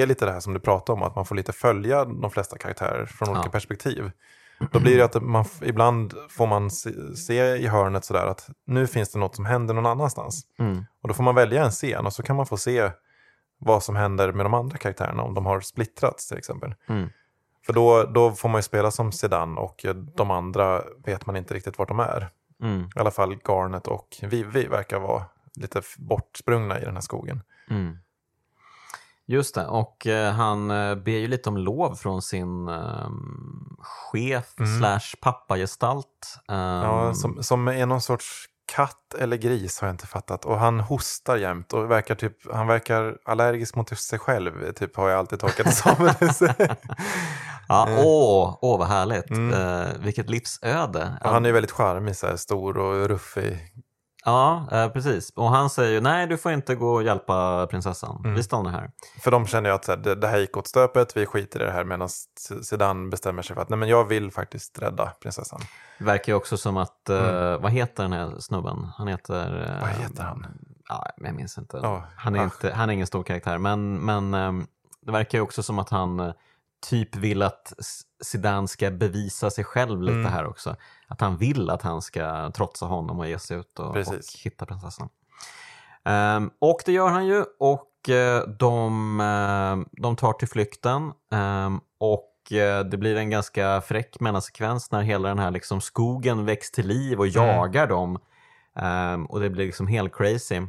är 0.00 0.06
lite 0.06 0.24
det 0.26 0.32
här 0.32 0.40
som 0.40 0.54
du 0.54 0.60
pratade 0.60 0.96
om, 0.96 1.02
att 1.02 1.16
man 1.16 1.26
får 1.26 1.34
lite 1.34 1.52
följa 1.52 2.04
de 2.04 2.30
flesta 2.30 2.58
karaktärer 2.58 3.06
från 3.06 3.28
olika 3.28 3.46
Ja. 3.46 3.50
perspektiv. 3.50 4.10
Då 4.72 4.80
blir 4.80 4.96
det 4.98 5.04
att 5.04 5.22
man, 5.22 5.44
ibland 5.62 6.14
får 6.30 6.46
man 6.46 6.70
se, 6.70 7.16
se 7.16 7.56
i 7.56 7.66
hörnet 7.66 8.04
sådär 8.04 8.26
att 8.26 8.48
nu 8.66 8.86
finns 8.86 9.12
det 9.12 9.18
något 9.18 9.34
som 9.36 9.44
händer 9.46 9.74
någon 9.74 9.86
annanstans. 9.86 10.46
mm, 10.58 10.84
Och 11.02 11.08
då 11.08 11.14
får 11.14 11.22
man 11.22 11.34
välja 11.34 11.64
en 11.64 11.70
scen 11.70 12.06
och 12.06 12.12
så 12.12 12.22
kan 12.22 12.36
man 12.36 12.46
få 12.46 12.56
se 12.56 12.90
vad 13.58 13.82
som 13.82 13.96
händer 13.96 14.32
med 14.32 14.46
de 14.46 14.54
andra 14.54 14.78
karaktärerna 14.78 15.22
om 15.22 15.34
de 15.34 15.46
har 15.46 15.60
splittrats 15.60 16.28
till 16.28 16.38
exempel. 16.38 16.74
mm. 16.88 17.08
För 17.66 17.72
då, 17.72 18.02
då 18.04 18.30
får 18.32 18.48
man 18.48 18.58
ju 18.58 18.62
spela 18.62 18.90
som 18.90 19.12
Sedan 19.12 19.58
och 19.58 19.84
eh, 19.84 19.94
de 19.94 20.30
andra 20.30 20.82
vet 21.04 21.26
man 21.26 21.36
inte 21.36 21.54
riktigt 21.54 21.78
vart 21.78 21.88
de 21.88 22.00
är. 22.00 22.28
Mm, 22.62 22.84
I 22.96 22.98
alla 22.98 23.10
fall 23.10 23.36
Garnet 23.48 23.86
och 23.86 24.16
Vivi 24.22 24.66
verkar 24.66 24.98
vara 24.98 25.24
lite 25.54 25.82
bortsprungna 25.98 26.80
i 26.80 26.84
den 26.84 26.94
här 26.94 27.00
skogen. 27.00 27.42
mm. 27.70 27.98
Just 29.28 29.54
det, 29.54 29.66
och 29.66 30.06
eh, 30.06 30.32
han 30.32 30.70
eh, 30.70 30.94
ber 30.94 31.12
ju 31.12 31.28
lite 31.28 31.48
om 31.48 31.56
lov 31.56 31.94
från 31.94 32.22
sin 32.22 32.68
ehm, 32.68 33.76
chef 33.80 34.54
Mm. 34.58 34.78
slash 34.78 35.16
pappagestalt. 35.20 36.38
Ehm, 36.48 36.58
Ja, 36.58 37.14
som, 37.14 37.42
som 37.42 37.68
är 37.68 37.86
någon 37.86 38.00
sorts 38.00 38.44
katt 38.66 39.14
eller 39.18 39.36
gris 39.36 39.80
har 39.80 39.88
jag 39.88 39.94
inte 39.94 40.06
fattat. 40.06 40.44
Och 40.44 40.58
han 40.58 40.80
hostar 40.80 41.36
jämt 41.36 41.72
och 41.72 41.90
verkar 41.90 42.14
typ, 42.14 42.52
han 42.52 42.66
verkar 42.66 43.16
allergisk 43.24 43.74
mot 43.74 43.98
sig 43.98 44.18
själv, 44.18 44.72
typ 44.72 44.96
har 44.96 45.08
jag 45.08 45.18
alltid 45.18 45.40
tolkat 45.40 45.66
det 45.66 45.72
som. 45.72 46.10
ja, 47.68 47.88
åh, 47.98 48.58
åh, 48.60 48.78
vad 48.78 48.88
härligt. 48.88 49.30
Mm. 49.30 49.52
Eh, 49.52 49.88
vilket 49.98 50.30
livsöde. 50.30 51.18
Och 51.24 51.30
han 51.30 51.44
är 51.44 51.48
ju 51.48 51.52
väldigt 51.52 51.72
charmig, 51.72 52.16
så 52.16 52.26
här, 52.26 52.36
stor 52.36 52.78
och 52.78 53.08
ruffig. 53.08 53.58
Ja, 54.26 54.66
eh, 54.72 54.88
precis. 54.88 55.30
Och 55.30 55.48
han 55.50 55.70
säger 55.70 55.92
ju 55.92 56.00
nej, 56.00 56.26
du 56.26 56.36
får 56.36 56.52
inte 56.52 56.74
gå 56.74 56.94
och 56.94 57.02
hjälpa 57.02 57.66
prinsessan. 57.66 58.20
Mm. 58.24 58.34
Vi 58.34 58.42
stannar 58.42 58.70
här. 58.70 58.90
För 59.20 59.30
de 59.30 59.46
känner 59.46 59.70
ju 59.70 59.74
att 59.74 59.84
så 59.84 59.92
här, 59.92 59.98
det, 59.98 60.14
det 60.14 60.28
här 60.28 60.38
gick 60.38 60.56
åt 60.56 60.66
stöpet, 60.66 61.16
vi 61.16 61.26
skiter 61.26 61.62
i 61.62 61.64
det 61.64 61.72
här. 61.72 61.84
Medan 61.84 62.08
Sedan 62.62 63.10
bestämmer 63.10 63.42
sig 63.42 63.54
för 63.54 63.62
att 63.62 63.68
nej, 63.68 63.78
men 63.78 63.88
jag 63.88 64.04
vill 64.04 64.30
faktiskt 64.32 64.78
rädda 64.78 65.12
prinsessan. 65.22 65.60
Det 65.98 66.04
verkar 66.04 66.32
ju 66.32 66.36
också 66.36 66.56
som 66.56 66.76
att, 66.76 67.08
eh, 67.08 67.58
vad 67.58 67.70
heter 67.70 68.02
den 68.02 68.12
här 68.12 68.34
snubben? 68.38 68.88
Han 68.96 69.08
heter... 69.08 69.62
eh, 69.62 69.66
Mm. 69.66 69.80
Vad 69.80 69.90
heter 69.90 70.22
han? 70.22 70.46
Ja, 70.88 71.06
jag 71.16 71.34
minns 71.34 71.58
inte. 71.58 71.80
Ja, 71.82 72.04
han, 72.16 72.34
är 72.34 72.38
ach. 72.38 72.44
inte 72.44 72.72
han 72.74 72.88
är 72.88 72.94
ingen 72.94 73.06
stor 73.06 73.22
karaktär, 73.22 73.58
men, 73.58 73.94
men 73.94 74.34
ehm, 74.34 74.66
det 75.00 75.12
verkar 75.12 75.38
ju 75.38 75.42
också 75.42 75.62
som 75.62 75.78
att 75.78 75.90
han 75.90 76.20
eh, 76.20 76.32
typ 76.80 77.16
vill 77.16 77.42
att 77.42 77.72
Zidane 78.22 78.68
ska 78.68 78.90
bevisa 78.90 79.50
sig 79.50 79.64
själv 79.64 80.02
lite 80.02 80.18
Mm. 80.18 80.32
här 80.32 80.46
också. 80.46 80.76
Att 81.08 81.20
han 81.20 81.36
vill 81.36 81.70
att 81.70 81.82
han 81.82 82.02
ska 82.02 82.50
trotsa 82.50 82.86
honom 82.86 83.18
och 83.18 83.28
ge 83.28 83.38
sig 83.38 83.56
ut 83.58 83.78
och, 83.78 83.96
och 83.96 84.14
hitta 84.44 84.66
prinsessan. 84.66 85.08
Ehm, 86.04 86.50
och 86.58 86.80
det 86.86 86.92
gör 86.92 87.08
han 87.08 87.26
ju 87.26 87.44
och 87.58 88.08
eh, 88.08 88.42
de, 88.48 89.20
eh, 89.20 90.00
de 90.02 90.16
tar 90.16 90.32
till 90.32 90.48
flykten 90.48 91.12
ehm, 91.32 91.80
och 91.98 92.52
eh, 92.52 92.84
det 92.84 92.96
blir 92.96 93.16
en 93.16 93.30
ganska 93.30 93.80
fräck 93.80 94.20
mellansekvens 94.20 94.90
när 94.90 95.02
hela 95.02 95.28
den 95.28 95.38
här 95.38 95.50
liksom 95.50 95.80
skogen 95.80 96.44
väcks 96.44 96.70
till 96.70 96.86
liv 96.86 97.18
och 97.18 97.26
Mm. 97.26 97.46
jagar 97.48 97.86
dem. 97.86 98.18
Ehm, 98.76 99.26
och 99.26 99.40
det 99.40 99.50
blir 99.50 99.66
liksom 99.66 99.86
helt 99.86 100.14
crazy. 100.16 100.62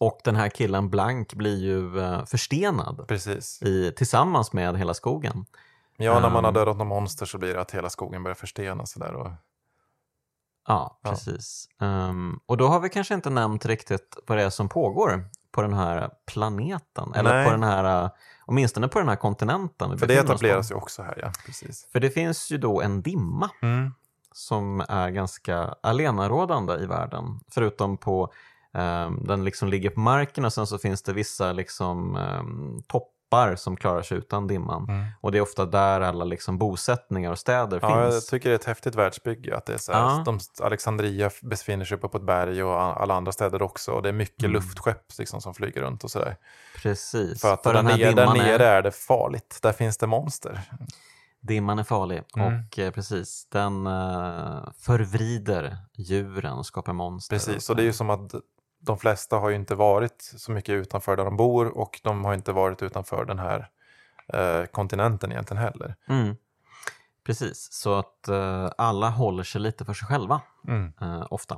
Och 0.00 0.20
den 0.24 0.36
här 0.36 0.48
killen 0.48 0.90
Blank 0.90 1.34
blir 1.34 1.56
ju 1.58 2.00
eh, 2.00 2.24
förstenad 2.24 3.04
Precis. 3.08 3.62
i, 3.62 3.92
tillsammans 3.96 4.52
med 4.52 4.78
hela 4.78 4.94
skogen. 4.94 5.44
Ja, 5.96 6.20
när 6.20 6.30
man 6.30 6.44
har 6.44 6.50
Um. 6.50 6.54
dödat 6.54 6.76
någon 6.76 6.86
monster 6.86 7.26
så 7.26 7.38
blir 7.38 7.54
det 7.54 7.60
att 7.60 7.70
hela 7.70 7.90
skogen 7.90 8.22
börjar 8.22 8.34
förstenas. 8.34 8.96
Och... 8.96 9.02
Ja, 10.68 10.98
Ja. 11.02 11.10
precis. 11.10 11.68
Ehm, 11.80 12.40
och 12.46 12.56
då 12.56 12.66
har 12.68 12.80
vi 12.80 12.88
kanske 12.88 13.14
inte 13.14 13.30
nämnt 13.30 13.66
riktigt 13.66 14.16
vad 14.26 14.38
det 14.38 14.44
är 14.44 14.50
som 14.50 14.68
pågår 14.68 15.24
på 15.52 15.62
den 15.62 15.72
här 15.72 16.10
planeten. 16.26 17.12
Eller 17.14 17.34
Nej. 17.34 17.44
på 17.44 17.50
den 17.50 17.62
här, 17.62 18.04
eh, 18.04 18.10
åtminstone 18.46 18.88
på 18.88 18.98
den 18.98 19.08
här 19.08 19.16
kontinenten. 19.16 19.98
För 19.98 20.06
det 20.06 20.14
etableras 20.14 20.70
ju 20.70 20.74
också 20.74 21.02
här, 21.02 21.18
ja. 21.22 21.32
Precis. 21.46 21.88
För 21.92 22.00
det 22.00 22.10
finns 22.10 22.50
ju 22.50 22.58
då 22.58 22.80
en 22.80 23.02
dimma 23.02 23.50
Mm. 23.62 23.94
som 24.32 24.80
är 24.88 25.10
ganska 25.10 25.74
alenarådande 25.82 26.74
i 26.74 26.86
världen. 26.86 27.40
Förutom 27.48 27.96
på, 27.96 28.32
ehm, 28.74 29.24
den 29.26 29.44
liksom 29.44 29.68
ligger 29.68 29.90
på 29.90 30.00
marken 30.00 30.44
och 30.44 30.52
sen 30.52 30.66
så 30.66 30.78
finns 30.78 31.02
det 31.02 31.12
vissa 31.12 31.52
liksom, 31.52 32.16
ehm, 32.16 32.82
topp 32.86 33.08
toppar 33.32 33.56
som 33.56 33.76
klarar 33.76 34.02
sig 34.02 34.18
utan 34.18 34.46
dimman. 34.46 34.88
Mm. 34.88 35.04
Och 35.20 35.32
det 35.32 35.38
är 35.38 35.42
ofta 35.42 35.66
där 35.66 36.00
alla 36.00 36.24
liksom 36.24 36.58
bosättningar 36.58 37.30
och 37.30 37.38
städer 37.38 37.78
Ja, 37.82 38.00
jag 38.04 38.12
finns. 38.12 38.26
tycker 38.26 38.48
det 38.48 38.54
är 38.54 38.58
ett 38.58 38.64
häftigt 38.64 38.94
världsbygge. 38.94 39.56
Att 39.56 39.66
det 39.66 39.74
är 39.74 39.78
så 39.78 39.92
här, 39.92 40.00
Ja. 40.00 40.22
de, 40.26 40.38
Alexandria 40.62 41.30
befinner 41.42 41.84
sig 41.84 41.96
uppe 41.98 42.08
på 42.08 42.16
ett 42.18 42.24
berg 42.24 42.62
och 42.62 43.02
alla 43.02 43.14
andra 43.14 43.32
städer 43.32 43.62
också. 43.62 43.92
Och 43.92 44.02
det 44.02 44.08
är 44.08 44.12
mycket 44.12 44.42
Mm. 44.44 44.52
luftskepp 44.52 45.18
liksom, 45.18 45.40
som 45.40 45.54
flyger 45.54 45.80
runt 45.80 46.04
och 46.04 46.10
sådär. 46.10 46.36
Precis. 46.82 47.40
För 47.40 47.54
att 47.54 47.62
För 47.62 47.74
där, 47.74 47.82
nere, 47.82 48.12
där 48.12 48.26
nere 48.34 48.66
är, 48.66 48.76
är 48.76 48.82
det 48.82 48.90
farligt. 48.92 49.58
Där 49.62 49.72
finns 49.72 49.96
det 49.96 50.06
monster. 50.06 50.60
dimman 51.40 51.78
är 51.78 51.84
farlig 51.84 52.22
Mm. 52.36 52.46
och 52.68 52.78
eh, 52.78 52.90
precis, 52.90 53.46
den 53.50 53.86
eh, 53.86 54.58
förvrider 54.78 55.76
djuren 55.96 56.52
och 56.52 56.66
skapar 56.66 56.92
monster. 56.92 57.36
Precis, 57.36 57.70
och 57.70 57.76
det 57.76 57.82
är 57.82 57.84
ju 57.86 57.92
som 57.92 58.10
att 58.10 58.34
de 58.80 58.98
flesta 58.98 59.36
har 59.36 59.48
ju 59.50 59.56
inte 59.56 59.74
varit 59.74 60.22
så 60.36 60.52
mycket 60.52 60.72
utanför 60.72 61.16
där 61.16 61.24
de 61.24 61.36
bor 61.36 61.78
och 61.78 62.00
de 62.02 62.24
har 62.24 62.34
inte 62.34 62.52
varit 62.52 62.82
utanför 62.82 63.24
den 63.24 63.38
här 63.38 63.68
eh, 64.32 64.64
kontinenten 64.66 65.32
egentligen 65.32 65.62
heller. 65.62 65.94
Mm. 66.08 66.36
Precis, 67.26 67.72
så 67.72 67.94
att 67.94 68.28
eh, 68.28 68.70
alla 68.78 69.08
håller 69.08 69.42
sig 69.42 69.60
lite 69.60 69.84
för 69.84 69.94
sig 69.94 70.08
själva 70.08 70.40
Mm. 70.68 70.92
eh, 71.00 71.26
ofta. 71.30 71.54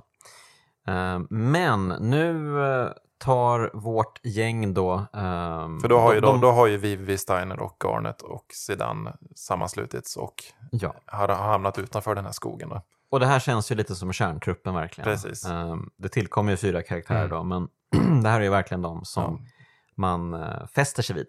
Eh, 0.86 1.18
men 1.30 1.88
nu 1.88 2.60
eh, 2.64 2.88
tar 3.18 3.70
vårt 3.74 4.20
gäng 4.22 4.74
då... 4.74 4.94
eh, 4.94 5.68
För 5.80 5.88
då 5.88 5.98
har, 5.98 6.14
ju, 6.14 6.20
de, 6.20 6.40
då, 6.40 6.46
då 6.46 6.52
har 6.52 6.66
ju 6.66 6.76
Vivi, 6.76 7.18
Steiner 7.18 7.60
och 7.60 7.76
Garnet 7.84 8.22
och 8.22 8.44
Zidane 8.54 9.12
sammanslutits 9.34 10.16
och 10.16 10.34
Ja, 10.70 10.94
har 11.06 11.28
har 11.28 11.48
hamnat 11.48 11.78
utanför 11.78 12.14
den 12.14 12.24
här 12.24 12.32
skogen. 12.32 12.68
Då. 12.68 12.82
Och 13.12 13.20
det 13.20 13.26
här 13.26 13.38
känns 13.40 13.70
ju 13.72 13.74
lite 13.74 13.94
som 13.94 14.12
kärntruppen 14.12 14.74
verkligen. 14.74 15.04
Precis. 15.10 15.46
Eh, 15.46 15.76
det 15.96 16.08
tillkommer 16.08 16.50
ju 16.50 16.56
fyra 16.56 16.82
karaktärer 16.82 17.18
Mm. 17.24 17.30
då, 17.30 17.42
men 17.42 17.68
det 18.22 18.28
här 18.28 18.40
är 18.40 18.44
ju 18.44 18.50
verkligen 18.50 18.82
de 18.82 19.04
som 19.04 19.38
Ja. 19.44 19.50
man 19.96 20.34
eh, 20.34 20.66
fäster 20.66 21.02
sig 21.02 21.16
vid. 21.16 21.28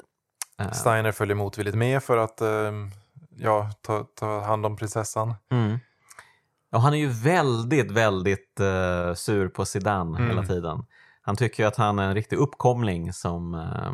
Eh, 0.59 0.71
Steiner 0.71 1.11
följer 1.11 1.35
motvilligt 1.35 1.75
med 1.77 2.03
för 2.03 2.17
att 2.17 2.41
eh, 2.41 2.71
ja, 3.37 3.69
ta, 3.81 4.03
ta 4.15 4.41
hand 4.41 4.65
om 4.65 4.75
prinsessan. 4.75 5.33
Mm. 5.51 5.79
Och 6.71 6.81
han 6.81 6.93
är 6.93 6.97
ju 6.97 7.07
väldigt, 7.07 7.91
väldigt 7.91 8.59
eh, 8.59 9.13
sur 9.13 9.47
på 9.47 9.65
Zidane 9.65 10.17
Mm. 10.17 10.29
hela 10.29 10.43
tiden. 10.47 10.85
Han 11.21 11.35
tycker 11.35 11.63
ju 11.63 11.67
att 11.67 11.75
han 11.75 11.99
är 11.99 12.03
en 12.07 12.13
riktig 12.15 12.37
uppkomling 12.37 13.13
som, 13.13 13.53
eh, 13.53 13.93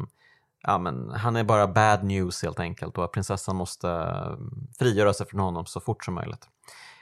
ja 0.64 0.78
men 0.78 1.10
han 1.10 1.36
är 1.36 1.44
bara 1.44 1.68
bad 1.68 2.04
news 2.04 2.44
helt 2.44 2.60
enkelt 2.60 2.98
och 2.98 3.04
att 3.06 3.12
prinsessan 3.12 3.56
måste 3.56 3.90
eh, 3.90 4.38
frigöra 4.80 5.14
sig 5.14 5.28
från 5.28 5.40
honom 5.40 5.66
så 5.66 5.80
fort 5.80 6.06
som 6.06 6.14
möjligt. 6.14 6.48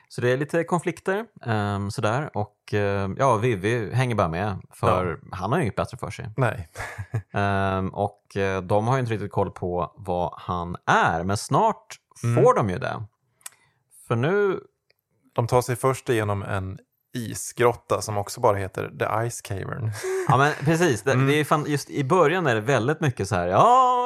Så 0.09 0.21
det 0.21 0.31
är 0.31 0.37
lite 0.37 0.63
konflikter 0.63 1.25
eh, 1.45 1.87
sådär 1.89 2.29
och 2.33 2.73
eh, 2.73 3.09
ja, 3.17 3.35
Vivi 3.37 3.93
hänger 3.93 4.15
bara 4.15 4.27
med 4.29 4.61
för 4.73 5.19
han 5.31 5.51
har 5.51 5.57
ju 5.59 5.63
inget 5.63 5.75
bättre 5.75 5.97
för 5.97 6.09
sig. 6.09 6.29
Nej, 6.37 6.69
Ehm, 7.33 7.89
och 7.89 8.37
eh, 8.37 8.61
de 8.61 8.87
har 8.87 8.93
ju 8.95 8.99
inte 8.99 9.13
riktigt 9.13 9.31
koll 9.31 9.51
på 9.51 9.93
vad 9.97 10.33
han 10.37 10.75
är, 10.85 11.23
men 11.23 11.37
snart 11.37 11.95
Mm. 12.23 12.43
får 12.43 12.53
de 12.55 12.69
ju 12.69 12.77
det. 12.77 13.03
För 14.07 14.15
nu 14.15 14.59
de 15.35 15.47
tar 15.47 15.61
sig 15.61 15.75
först 15.75 16.09
igenom 16.09 16.43
en 16.43 16.77
isgrotta 17.13 18.01
som 18.01 18.17
också 18.17 18.41
bara 18.41 18.57
heter 18.57 18.91
The 18.99 19.29
Ice 19.29 19.41
Cavern. 19.41 19.91
Ja 20.27 20.37
men 20.37 20.53
precis, 20.59 21.01
det, 21.03 21.11
Mm. 21.13 21.27
det 21.27 21.39
är 21.39 21.43
fan, 21.43 21.65
just 21.67 21.89
i 21.89 22.03
början 22.03 22.47
är 22.47 22.55
det 22.55 22.61
väldigt 22.61 23.01
mycket 23.01 23.27
så 23.27 23.35
här, 23.35 23.47
ja, 23.47 23.97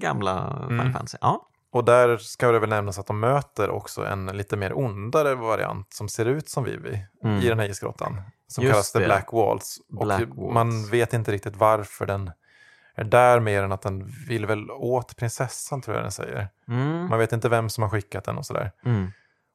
gamla 0.00 0.56
Final 0.68 0.80
Mm. 0.80 0.92
Fantasy. 0.92 1.18
Ja. 1.20 1.48
Och 1.72 1.84
där 1.84 2.16
ska 2.16 2.52
det 2.52 2.58
väl 2.58 2.68
nämnas 2.68 2.98
att 2.98 3.06
de 3.06 3.20
möter 3.20 3.70
också 3.70 4.06
en 4.06 4.26
lite 4.26 4.56
mer 4.56 4.78
ondare 4.78 5.34
variant 5.34 5.92
som 5.92 6.08
ser 6.08 6.26
ut 6.26 6.48
som 6.48 6.64
Vivi 6.64 7.06
Mm. 7.24 7.40
i 7.40 7.48
den 7.48 7.58
här 7.58 7.68
isgrottan. 7.68 8.22
Som 8.48 8.64
Just 8.64 8.72
kallas 8.72 8.92
The 8.92 8.98
det. 8.98 9.04
Black 9.04 9.32
Walls. 9.32 9.78
Black 9.88 10.20
och 10.30 10.36
Walls. 10.36 10.54
man 10.54 10.86
vet 10.90 11.12
inte 11.12 11.32
riktigt 11.32 11.56
varför 11.56 12.06
den 12.06 12.30
är 12.94 13.04
där 13.04 13.40
mer 13.40 13.62
än 13.62 13.72
att 13.72 13.82
den 13.82 14.06
vill 14.28 14.46
väl 14.46 14.70
åt 14.70 15.16
prinsessan 15.16 15.80
tror 15.82 15.96
jag 15.96 16.04
den 16.04 16.12
säger. 16.12 16.48
Mm. 16.68 17.08
Man 17.08 17.18
vet 17.18 17.32
inte 17.32 17.48
vem 17.48 17.68
som 17.68 17.82
har 17.82 17.90
skickat 17.90 18.24
den 18.24 18.38
och 18.38 18.46
sådär. 18.46 18.72
Mm. 18.84 19.10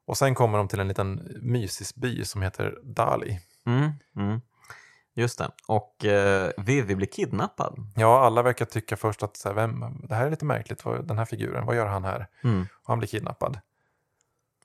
Och 0.08 0.18
sen 0.18 0.36
kommer 0.36 0.58
de 0.58 0.68
till 0.68 0.80
en 0.80 0.88
liten 0.88 1.38
mysisby 1.42 2.26
som 2.26 2.42
heter 2.42 2.78
Dali. 2.84 3.40
Mm. 3.66 4.42
Just 5.18 5.38
det, 5.38 5.52
och 5.68 6.06
eh, 6.06 6.52
Vivi 6.58 6.96
blir 6.96 7.08
kidnappad. 7.08 7.80
Ja, 7.96 8.20
alla 8.20 8.42
verkar 8.42 8.66
tycka 8.66 8.98
först 8.98 9.24
att 9.24 9.38
så 9.38 9.50
här, 9.50 9.56
vem, 9.56 9.86
det 10.04 10.16
här 10.16 10.26
är 10.26 10.30
lite 10.30 10.46
märkligt, 10.46 10.86
vad, 10.86 11.08
den 11.08 11.18
här 11.18 11.26
figuren, 11.26 11.66
vad 11.66 11.76
gör 11.76 11.86
han 11.86 12.04
här? 12.04 12.28
Mm. 12.44 12.62
Och 12.62 12.88
han 12.88 13.00
blir 13.00 13.08
kidnappad. 13.08 13.60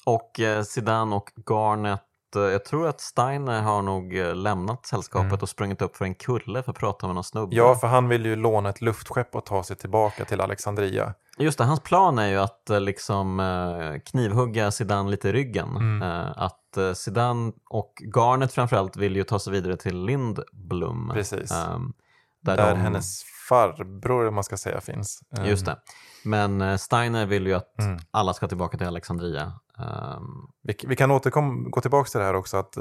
Och 0.05 0.41
eh, 0.41 0.63
Zidane 0.63 1.17
och 1.17 1.33
Garnet, 1.51 2.01
jag 2.39 2.65
tror 2.65 2.89
att 2.89 3.01
Steiner 3.01 3.63
har 3.63 3.83
nog 3.83 4.19
eh, 4.19 4.35
lämnat 4.35 4.87
sällskapet 4.87 5.27
Mm. 5.27 5.39
och 5.43 5.49
sprungit 5.49 5.83
upp 5.83 5.97
för 5.97 6.05
en 6.05 6.15
kulle 6.15 6.63
för 6.63 6.71
att 6.73 6.79
prata 6.79 7.07
med 7.07 7.15
någon 7.15 7.25
snubbe. 7.25 7.57
Ja, 7.57 7.75
för 7.75 7.87
han 7.87 8.09
vill 8.09 8.27
ju 8.27 8.37
låna 8.37 8.69
ett 8.69 8.81
luftskepp 8.81 9.35
och 9.35 9.45
ta 9.47 9.63
sig 9.63 9.77
tillbaka 9.77 10.25
till 10.25 10.41
Alexandria. 10.41 11.15
Just 11.39 11.59
det, 11.59 11.65
hans 11.65 11.81
plan 11.81 12.19
är 12.19 12.29
ju 12.29 12.37
att 12.37 12.71
eh, 12.71 12.81
liksom 12.81 13.41
eh, 13.41 14.01
knivhugga 14.11 14.71
Zidane 14.71 15.11
lite 15.11 15.29
i 15.29 15.33
ryggen. 15.33 15.77
Mm. 15.77 16.03
Eh, 16.03 16.33
att 16.37 16.77
eh, 16.77 16.93
Zidane 16.93 17.53
och 17.71 18.03
Garnet 18.17 18.53
framförallt 18.53 18.97
vill 18.97 19.17
ju 19.17 19.25
ta 19.25 19.39
sig 19.39 19.53
vidare 19.53 19.77
till 19.77 20.05
Lindblom. 20.05 21.11
Precis. 21.15 21.53
Ehm, 21.53 21.93
där 22.41 22.57
Där 22.57 22.71
de, 22.75 22.81
hennes 22.81 23.23
farbror, 23.55 24.27
om 24.29 24.35
man 24.35 24.45
ska 24.45 24.57
säga, 24.57 24.81
finns. 24.81 25.21
Eh, 25.39 25.49
Just 25.49 25.67
det. 25.67 25.77
Men 26.25 26.61
eh, 26.61 26.77
Steiner 26.77 27.27
vill 27.27 27.47
ju 27.47 27.55
att 27.55 27.79
Mm. 27.79 27.99
alla 28.11 28.35
ska 28.35 28.49
tillbaka 28.49 28.79
till 28.79 28.87
Alexandria. 28.87 29.53
Ehm, 29.79 30.23
Vi, 30.63 30.77
vi 30.87 30.97
kan 30.97 31.11
återkom, 31.11 31.71
gå 31.71 31.81
tillbaka 31.81 32.09
till 32.11 32.21
det 32.21 32.27
här 32.27 32.35
också, 32.37 32.57
att 32.57 32.75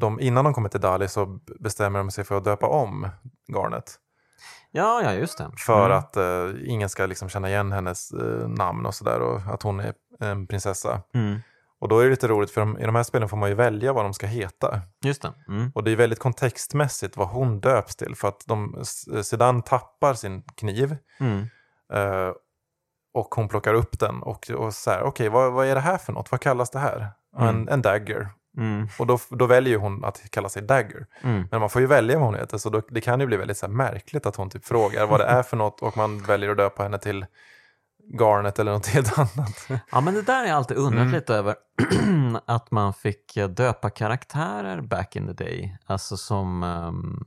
de, 0.00 0.20
innan 0.20 0.44
de 0.44 0.54
kommer 0.54 0.68
till 0.68 0.80
Dali 0.80 1.08
så 1.08 1.26
bestämmer 1.60 1.98
de 1.98 2.10
sig 2.10 2.24
för 2.24 2.36
att 2.36 2.44
döpa 2.44 2.66
om 2.66 3.08
Garnet. 3.56 3.98
ja, 4.70 5.02
ja, 5.02 5.12
just 5.12 5.38
det. 5.38 5.50
För 5.56 5.84
Mm. 5.86 5.98
att 5.98 6.16
eh, 6.16 6.50
ingen 6.66 6.88
ska 6.88 7.06
liksom 7.06 7.28
känna 7.28 7.48
igen 7.48 7.72
hennes 7.72 8.12
eh, 8.12 8.48
namn 8.48 8.86
och 8.86 8.94
sådär 8.94 9.20
och 9.20 9.40
att 9.54 9.62
hon 9.62 9.80
är 9.80 9.94
en 10.20 10.46
prinsessa. 10.46 11.00
Mm. 11.14 11.38
Och 11.82 11.88
då 11.88 11.98
är 11.98 12.04
det 12.04 12.10
lite 12.10 12.28
roligt 12.28 12.50
för 12.50 12.60
de, 12.60 12.78
i 12.78 12.84
de 12.86 12.94
här 12.94 13.02
spelen 13.02 13.28
får 13.28 13.36
man 13.36 13.48
ju 13.48 13.54
välja 13.54 13.92
vad 13.92 14.04
de 14.04 14.14
ska 14.14 14.26
heta. 14.26 14.80
Just 15.04 15.22
det. 15.22 15.32
Mm. 15.48 15.70
Och 15.74 15.84
det 15.84 15.90
är 15.90 15.96
väldigt 15.96 16.18
kontextmässigt 16.18 17.16
vad 17.16 17.28
hon 17.28 17.60
döps 17.60 17.96
till. 17.96 18.14
För 18.16 18.28
att 18.28 18.42
de, 18.46 18.76
S- 18.80 19.28
Zidane 19.28 19.62
tappar 19.62 20.14
sin 20.14 20.42
kniv 20.42 20.96
Mm. 21.20 21.38
eh, 21.92 22.30
och 23.14 23.34
hon 23.34 23.48
plockar 23.48 23.74
upp 23.74 23.98
den 23.98 24.22
och, 24.22 24.50
och 24.50 24.74
så 24.74 24.90
här, 24.90 25.02
okej 25.02 25.28
vad, 25.28 25.52
vad 25.52 25.66
är 25.66 25.74
det 25.74 25.80
här 25.80 25.98
för 25.98 26.12
något? 26.12 26.30
Vad 26.30 26.40
kallas 26.40 26.70
det 26.70 26.78
här? 26.78 27.06
"Ja, 27.36 27.42
En, 27.42 27.48
Mm. 27.48 27.68
en 27.68 27.82
dagger. 27.82 28.28
Mm. 28.58 28.88
Och 28.98 29.06
då, 29.06 29.18
då 29.30 29.46
väljer 29.46 29.78
hon 29.78 30.04
att 30.04 30.30
kalla 30.30 30.48
sig 30.48 30.62
Dagger. 30.62 31.06
Mm. 31.22 31.48
Men 31.50 31.60
man 31.60 31.70
får 31.70 31.80
ju 31.80 31.86
välja 31.86 32.18
vad 32.18 32.26
hon 32.26 32.34
heter 32.34 32.58
så 32.58 32.70
då, 32.70 32.82
det 32.90 33.00
kan 33.00 33.20
ju 33.20 33.26
bli 33.26 33.36
väldigt 33.36 33.58
så 33.58 33.68
märkligt 33.68 34.26
att 34.26 34.36
hon 34.36 34.50
typ 34.50 34.64
frågar 34.64 35.06
vad 35.06 35.20
det 35.20 35.24
är 35.26 35.42
för 35.42 35.56
något 35.56 35.82
och 35.82 35.96
man 35.96 36.18
väljer 36.22 36.50
att 36.50 36.56
döpa 36.56 36.82
henne 36.82 36.98
till 36.98 37.26
Garnet 38.20 38.58
eller 38.58 38.72
något 38.72 38.86
helt 38.94 39.18
annat. 39.18 39.68
Ja, 39.90 40.00
men 40.00 40.14
det 40.14 40.22
där 40.22 40.38
har 40.40 40.46
jag 40.46 40.56
alltid 40.56 40.76
undrat 40.76 41.02
Mm. 41.02 41.12
lite 41.14 41.34
över. 41.34 41.54
att 42.46 42.70
man 42.70 42.94
fick 42.94 43.36
eh, 43.36 43.48
döpa 43.48 43.90
karaktärer 43.90 44.80
back 44.80 45.16
in 45.16 45.26
the 45.26 45.44
day. 45.44 45.78
Alltså 45.86 46.16
som, 46.16 46.62
ehm, 46.62 47.24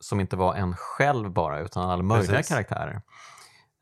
som 0.00 0.20
inte 0.20 0.36
var 0.36 0.54
en 0.54 0.76
själv 0.76 1.30
bara, 1.32 1.60
utan 1.60 1.90
alla 1.90 2.02
möjliga 2.02 2.36
Precis. 2.36 2.48
karaktärer. 2.48 3.00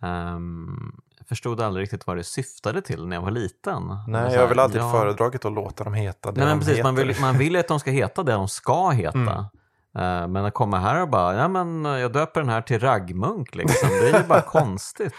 Um, 0.02 1.00
jag 1.18 1.28
förstod 1.28 1.60
aldrig 1.60 1.82
riktigt 1.82 2.06
vad 2.06 2.16
det 2.16 2.24
syftade 2.24 2.82
till 2.82 3.06
när 3.06 3.16
jag 3.16 3.22
var 3.22 3.30
liten. 3.30 3.82
Nej, 4.08 4.30
så 4.30 4.34
jag 4.36 4.40
har 4.40 4.46
här, 4.46 4.46
väl 4.48 4.58
alltid 4.58 4.80
ja, 4.80 4.92
föredragit 4.92 5.44
att 5.44 5.52
låta 5.52 5.84
dem 5.84 5.94
heta 5.94 6.32
det 6.32 6.40
Nej, 6.40 6.48
men 6.48 6.58
de 6.58 6.64
precis, 6.64 6.78
heter. 6.78 6.84
man 6.84 6.94
vill, 6.94 7.16
man 7.20 7.38
vill 7.38 7.52
ju 7.52 7.58
att 7.60 7.68
de 7.68 7.80
ska 7.80 7.90
heta 7.90 8.22
det 8.22 8.32
de 8.32 8.48
ska 8.48 8.90
heta. 8.90 9.18
Mm. 9.18 10.22
Eh, 10.22 10.28
men 10.28 10.44
att 10.44 10.54
komma 10.54 10.78
här 10.78 11.02
och 11.02 11.08
bara, 11.08 11.34
ja 11.36 11.48
men 11.48 11.84
jag 11.84 12.12
döper 12.12 12.40
den 12.40 12.48
här 12.48 12.62
till 12.62 12.80
raggmunk 12.80 13.54
liksom. 13.54 13.88
Det 13.88 14.08
är 14.10 14.22
ju 14.22 14.28
bara 14.28 14.40
konstigt. 14.46 15.12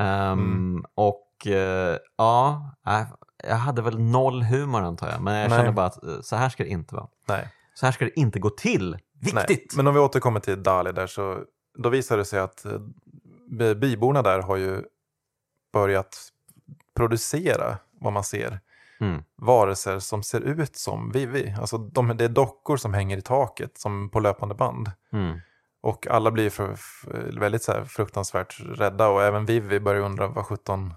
Ehm, 0.00 0.38
Mm. 0.40 0.84
Och 0.94 1.46
eh, 1.46 1.96
ja, 2.16 2.70
äh, 2.86 3.02
jag 3.48 3.56
hade 3.56 3.82
väl 3.82 3.98
noll 4.00 4.42
humor 4.42 4.80
antar 4.82 5.08
jag. 5.10 5.22
Men 5.22 5.34
jag 5.34 5.50
Nej. 5.50 5.58
kände 5.58 5.72
bara 5.72 5.86
att 5.86 6.04
eh, 6.04 6.20
så 6.20 6.36
här 6.36 6.48
ska 6.48 6.62
det 6.62 6.68
inte 6.70 6.94
vara. 6.94 7.06
Nej. 7.28 7.48
Så 7.74 7.86
här 7.86 7.92
ska 7.92 8.04
det 8.04 8.20
inte 8.20 8.38
gå 8.38 8.50
till. 8.50 8.96
Viktigt! 9.20 9.34
Nej. 9.48 9.66
Men 9.76 9.86
om 9.86 9.94
vi 9.94 10.00
återkommer 10.00 10.40
till 10.40 10.62
Dali 10.62 10.92
där 10.92 11.06
så 11.06 11.38
då 11.78 11.88
visar 11.88 12.16
det 12.16 12.24
sig 12.24 12.40
att 12.40 12.64
eh, 12.64 12.78
by- 13.58 13.74
byborna 13.74 14.22
där 14.22 14.40
har 14.42 14.56
ju 14.56 14.82
börjat 15.72 16.18
producera 16.96 17.78
vad 18.00 18.12
man 18.12 18.24
ser 18.24 18.60
Mm. 19.00 19.22
varelser 19.36 19.98
som 19.98 20.22
ser 20.22 20.40
ut 20.40 20.76
som 20.76 21.10
Vivi. 21.12 21.54
Alltså 21.60 21.78
de, 21.78 22.16
det 22.16 22.24
är 22.24 22.28
dockor 22.28 22.76
som 22.76 22.94
hänger 22.94 23.16
i 23.16 23.22
taket 23.22 23.78
som 23.78 24.10
på 24.10 24.20
löpande 24.20 24.54
band. 24.54 24.90
Mm. 25.12 25.40
Och 25.82 26.06
alla 26.06 26.30
blir 26.30 26.50
för, 26.50 26.74
för, 26.74 27.40
väldigt 27.40 27.62
så 27.62 27.84
fruktansvärt 27.84 28.60
rädda 28.60 29.08
och 29.08 29.22
även 29.22 29.44
Vivi 29.46 29.80
börjar 29.80 30.00
undra 30.02 30.28
vad 30.28 30.46
sjutton... 30.46 30.94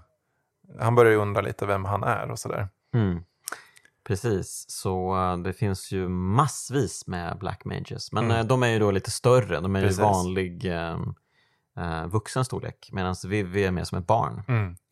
Han 0.80 0.94
börjar 0.94 1.12
ju 1.12 1.18
undra 1.18 1.40
lite 1.40 1.66
vem 1.66 1.84
han 1.84 2.02
är 2.04 2.30
och 2.30 2.38
sådär. 2.38 2.68
Mm. 2.94 3.24
Precis, 4.06 4.64
så 4.68 5.16
eh, 5.16 5.36
det 5.36 5.52
finns 5.52 5.92
ju 5.92 6.08
massvis 6.08 7.06
med 7.06 7.38
Black 7.38 7.64
Mages. 7.64 8.12
Men 8.12 8.24
Mm. 8.24 8.36
eh, 8.36 8.44
de 8.46 8.62
är 8.62 8.68
ju 8.68 8.78
då 8.78 8.90
lite 8.90 9.10
större. 9.10 9.60
De 9.60 9.76
är 9.76 9.80
Precis. 9.82 9.98
ju 9.98 10.02
vanlig 10.02 10.64
eh, 10.72 10.96
eh, 11.78 12.06
vuxen 12.06 12.44
storlek. 12.44 12.88
Medan 12.92 13.14
Vivi 13.26 13.64
är 13.64 13.70
mer 13.70 13.84
som 13.84 13.98
ett 13.98 14.06
barn. 14.06 14.42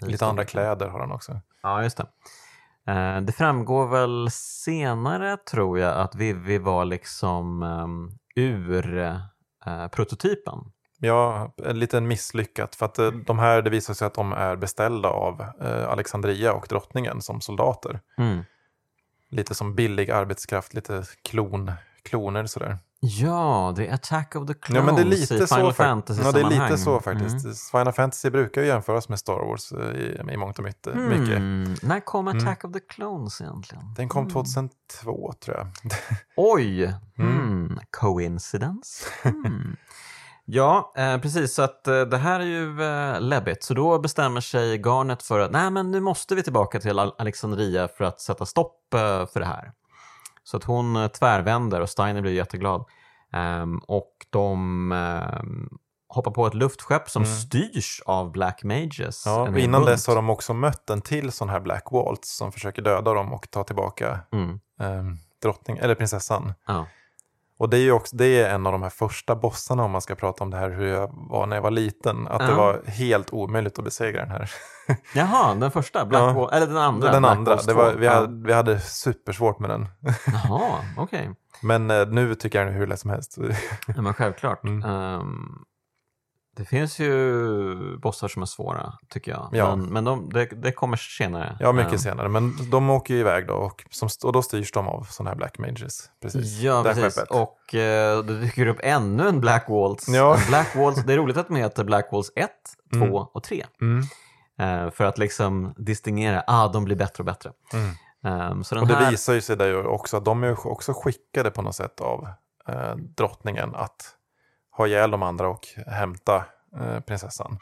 Lite 0.01 0.13
Lite 0.13 0.27
andra 0.27 0.45
kläder 0.45 0.89
har 0.89 1.01
han 1.01 1.13
också. 1.13 1.41
Ja, 1.63 1.83
just 1.83 1.97
det. 1.97 2.07
Eh, 2.93 3.21
det 3.21 3.33
framgår 3.33 3.87
väl 3.89 4.29
senare, 4.33 5.37
tror 5.37 5.79
jag, 5.79 5.97
att 5.97 6.15
Vivi 6.15 6.59
var 6.59 6.85
liksom 6.85 7.63
um, 7.63 8.19
ur 8.37 9.21
eh, 9.67 9.89
prototypen. 9.89 10.59
Ja, 10.99 11.55
lite 11.57 12.01
misslyckat. 12.01 12.75
För 12.75 12.87
att 12.87 12.99
eh, 12.99 13.11
de 13.11 13.39
här, 13.39 13.63
det 13.63 13.71
visar 13.71 13.95
sig 13.95 14.07
att 14.07 14.15
de 14.15 14.33
är 14.33 14.57
beställda 14.57 15.09
av 15.09 15.41
eh, 15.61 15.89
Alexandria 15.89 16.53
och 16.53 16.67
drottningen 16.69 17.23
som 17.23 17.41
soldater. 17.41 18.01
Mm. 18.19 18.45
Lite 19.31 19.55
som 19.55 19.75
billig 19.75 20.11
arbetskraft, 20.11 20.75
lite 20.75 21.05
klon, 21.23 21.73
kloner 22.03 22.47
sådär. 22.47 22.79
Ja, 23.05 23.73
det 23.77 23.87
är 23.87 23.95
Attack 23.95 24.37
of 24.37 24.47
the 24.47 24.55
Clones 24.55 24.81
Ja, 24.81 24.85
men 24.87 24.95
det 24.95 25.01
är 25.01 25.21
lite 25.21 25.35
i 25.35 25.47
så, 25.47 25.55
Final 25.55 25.71
fak- 25.73 25.75
fantasy 25.75 26.23
ja, 26.23 26.33
det 26.33 26.41
är 26.41 26.45
lite 26.45 26.79
så 26.79 27.01
faktiskt. 27.01 27.45
Mm. 27.45 27.55
Final 27.71 27.93
Fantasy 27.93 28.31
brukar 28.31 28.61
ju 28.61 28.67
jämföras 28.67 29.09
med 29.09 29.19
Star 29.19 29.33
Wars 29.47 29.73
eh, 29.73 29.79
i, 30.01 30.21
i 30.33 30.37
mångt 30.37 30.59
och 30.59 30.65
mycket. 30.65 30.87
Mm. 31.37 31.75
När 31.83 32.01
kom 32.01 32.29
Mm. 32.29 32.39
Attack 32.43 32.65
of 32.65 32.73
the 32.73 32.81
Clones 32.81 33.41
egentligen? 33.41 33.85
Den 33.97 34.09
kom 34.09 34.23
Mm. 34.23 34.33
2002 34.33 35.33
tror 35.45 35.57
jag. 35.57 35.67
Oj! 36.37 36.85
Mm. 37.19 37.39
Mm. 37.39 37.79
Coincidence? 38.01 39.05
Mm. 39.25 39.77
ja, 40.45 40.93
eh, 40.97 41.19
precis. 41.19 41.55
Så 41.55 41.63
att 41.63 41.89
eh, 41.89 42.01
det 42.01 42.19
här 42.19 42.41
är 42.41 42.45
ju 42.45 42.83
eh, 42.83 43.21
läbbigt. 43.21 43.65
Så 43.65 43.75
då 43.75 43.99
bestämmer 43.99 44.41
sig 44.41 44.79
Garnet 44.79 45.23
för 45.23 45.39
att 45.41 45.51
nej, 45.53 45.71
men 45.71 45.91
nu 45.91 46.01
måste 46.01 46.35
vi 46.35 46.43
tillbaka 46.43 46.81
till 46.81 46.99
Al- 46.99 47.15
Alexandria 47.19 47.89
för 47.89 48.05
att 48.05 48.21
sätta 48.21 48.47
stopp 48.47 48.95
eh, 48.95 49.27
för 49.27 49.41
det 49.41 49.47
här. 49.47 49.73
Så 50.45 50.57
att 50.57 50.65
hon 50.65 50.97
eh, 50.97 51.09
tvärvänder 51.09 51.81
och 51.81 51.89
Steiner 51.91 52.21
blir 52.21 52.33
jätteglad. 52.33 52.85
Ehm, 53.33 53.79
och 53.79 54.13
de 54.31 54.93
ehm, 54.93 55.69
hoppar 56.09 56.31
på 56.31 56.47
ett 56.47 56.55
luftskepp 56.55 57.11
som 57.11 57.23
Mm. 57.23 57.35
styrs 57.37 58.03
av 58.07 58.33
Black 58.33 58.63
Mages. 58.65 59.23
Ja, 59.27 59.41
och 59.43 59.59
innan 59.59 59.85
dess 59.85 60.07
har 60.07 60.15
de 60.15 60.31
också 60.31 60.55
mött 60.55 60.91
en 60.91 61.01
till 61.01 61.33
sån 61.33 61.49
här 61.49 61.61
Black 61.61 61.85
Waltz 61.93 62.37
som 62.37 62.53
försöker 62.53 62.83
döda 62.83 63.15
dem 63.15 63.33
och 63.33 63.51
ta 63.51 63.65
tillbaka 63.65 64.21
Mm. 64.33 64.61
eh, 64.81 65.03
drottning, 65.43 65.79
eller 65.79 65.95
prinsessan. 65.95 66.55
Ja. 66.67 66.87
Och 67.63 67.71
det 67.71 67.77
är 67.77 67.81
ju 67.83 67.93
också, 67.93 68.17
det 68.17 68.27
är 68.43 68.55
en 68.55 68.67
av 68.67 68.73
de 68.73 68.83
här 68.83 68.91
första 68.91 69.37
bossarna 69.37 69.85
om 69.85 69.91
man 69.91 70.01
ska 70.01 70.15
prata 70.15 70.45
om 70.45 70.51
det 70.51 70.57
här 70.57 70.71
hur 70.71 70.87
jag 70.87 71.11
var 71.31 71.47
när 71.47 71.57
jag 71.57 71.63
var 71.63 71.71
liten. 71.71 72.29
Att 72.29 72.39
det 72.39 72.47
Ja. 72.51 72.55
var 72.57 72.83
helt 72.87 73.33
omöjligt 73.33 73.79
att 73.79 73.85
besegra 73.85 74.21
den 74.23 74.31
här. 74.31 74.51
Jaha, 75.15 75.55
den 75.55 75.71
första? 75.71 76.07
Black 76.07 76.23
Ja. 76.23 76.51
Eller 76.53 76.67
den 76.67 76.77
andra? 76.77 77.13
den 77.13 77.23
Black 77.23 77.37
andra, 77.37 77.57
det 77.57 77.63
2. 77.63 77.75
var, 77.75 77.93
vi, 77.93 78.07
hade, 78.07 78.47
vi 78.47 78.53
hade 78.53 78.81
supersvårt 78.81 79.59
med 79.59 79.71
den. 79.71 79.89
Jaha, 80.27 80.79
okej. 80.97 81.31
Men 81.63 81.91
eh, 81.91 82.07
nu 82.09 82.35
tycker 82.35 82.59
jag 82.59 82.67
den 82.69 82.75
är 82.75 82.79
hur 82.79 82.87
lätt 82.87 83.01
som 83.01 83.11
helst. 83.11 83.39
Ja, 83.87 84.03
men 84.03 84.15
självklart. 84.15 84.65
Mm. 84.65 84.83
Ehm, 84.91 85.49
det 86.57 86.65
finns 86.65 86.99
ju 86.99 87.97
bossar 87.99 88.29
som 88.29 88.43
är 88.43 88.47
svåra, 88.47 88.93
tycker 89.09 89.31
jag. 89.33 89.49
Ja. 89.53 89.77
Men, 89.77 89.87
men 89.87 90.05
de, 90.05 90.29
det, 90.33 90.45
det 90.45 90.73
kommer 90.73 90.97
senare. 90.97 91.57
Ja, 91.61 91.73
mycket 91.73 91.93
Ehm, 91.93 91.99
senare. 91.99 92.29
Men 92.29 92.71
de 92.71 92.91
åker 92.91 93.15
ju 93.15 93.21
iväg 93.21 93.47
då 93.47 93.55
och, 93.55 93.85
som, 93.91 94.09
och 94.25 94.33
då 94.33 94.43
styrs 94.43 94.73
de 94.73 94.89
av 94.89 95.03
sådana 95.11 95.31
här 95.31 95.37
Black 95.37 95.59
Mages. 95.59 96.11
Precis. 96.23 96.61
Ja, 96.61 96.83
Det 96.83 96.95
precis. 96.95 97.15
skeppet. 97.15 97.31
Och 97.31 97.75
eh, 97.75 98.23
det 98.25 98.41
dyker 98.41 98.67
upp 98.67 98.79
ännu 98.83 99.29
en 99.29 99.41
Black 99.41 99.69
Waltz. 99.69 100.09
Ja. 100.09 100.39
Black 100.49 100.77
Waltz. 100.77 101.05
Det 101.05 101.13
är 101.13 101.17
roligt 101.17 101.37
att 101.37 101.49
de 101.49 101.57
heter 101.57 101.85
Black 101.85 102.09
Waltz 102.13 102.31
1, 102.37 102.51
2 102.93 102.97
Mm. 103.05 103.13
och 103.13 103.43
3. 103.43 103.67
Mm, 103.81 104.05
Eh, 104.59 104.91
för 104.91 105.05
att 105.05 105.19
liksom 105.19 105.75
distingera, 105.77 106.45
ah, 106.47 106.69
de 106.69 106.85
blir 106.85 106.97
bättre 106.97 107.21
och 107.23 107.25
bättre. 107.25 107.51
mm. 107.73 108.65
Så 108.65 108.75
den 108.75 108.83
Och 108.83 108.89
det 108.89 108.95
här... 108.95 109.11
visar 109.11 109.33
ju 109.35 109.41
sig 109.41 109.57
där 109.57 109.67
ju 109.67 109.85
också 109.85 110.17
att 110.17 110.25
de 110.25 110.45
är 110.45 110.67
också 110.67 110.93
skickade 110.93 111.51
på 111.51 111.63
något 111.63 111.75
sätt 111.75 112.01
av 112.01 112.29
eh, 112.69 112.97
drottningen 112.97 113.75
att 113.75 114.15
ha 114.73 114.87
ihjäl 114.87 115.11
de 115.11 115.23
andra 115.23 115.49
och 115.49 115.67
hämta 115.87 116.45
eh, 116.81 117.01
prinsessan. 117.01 117.59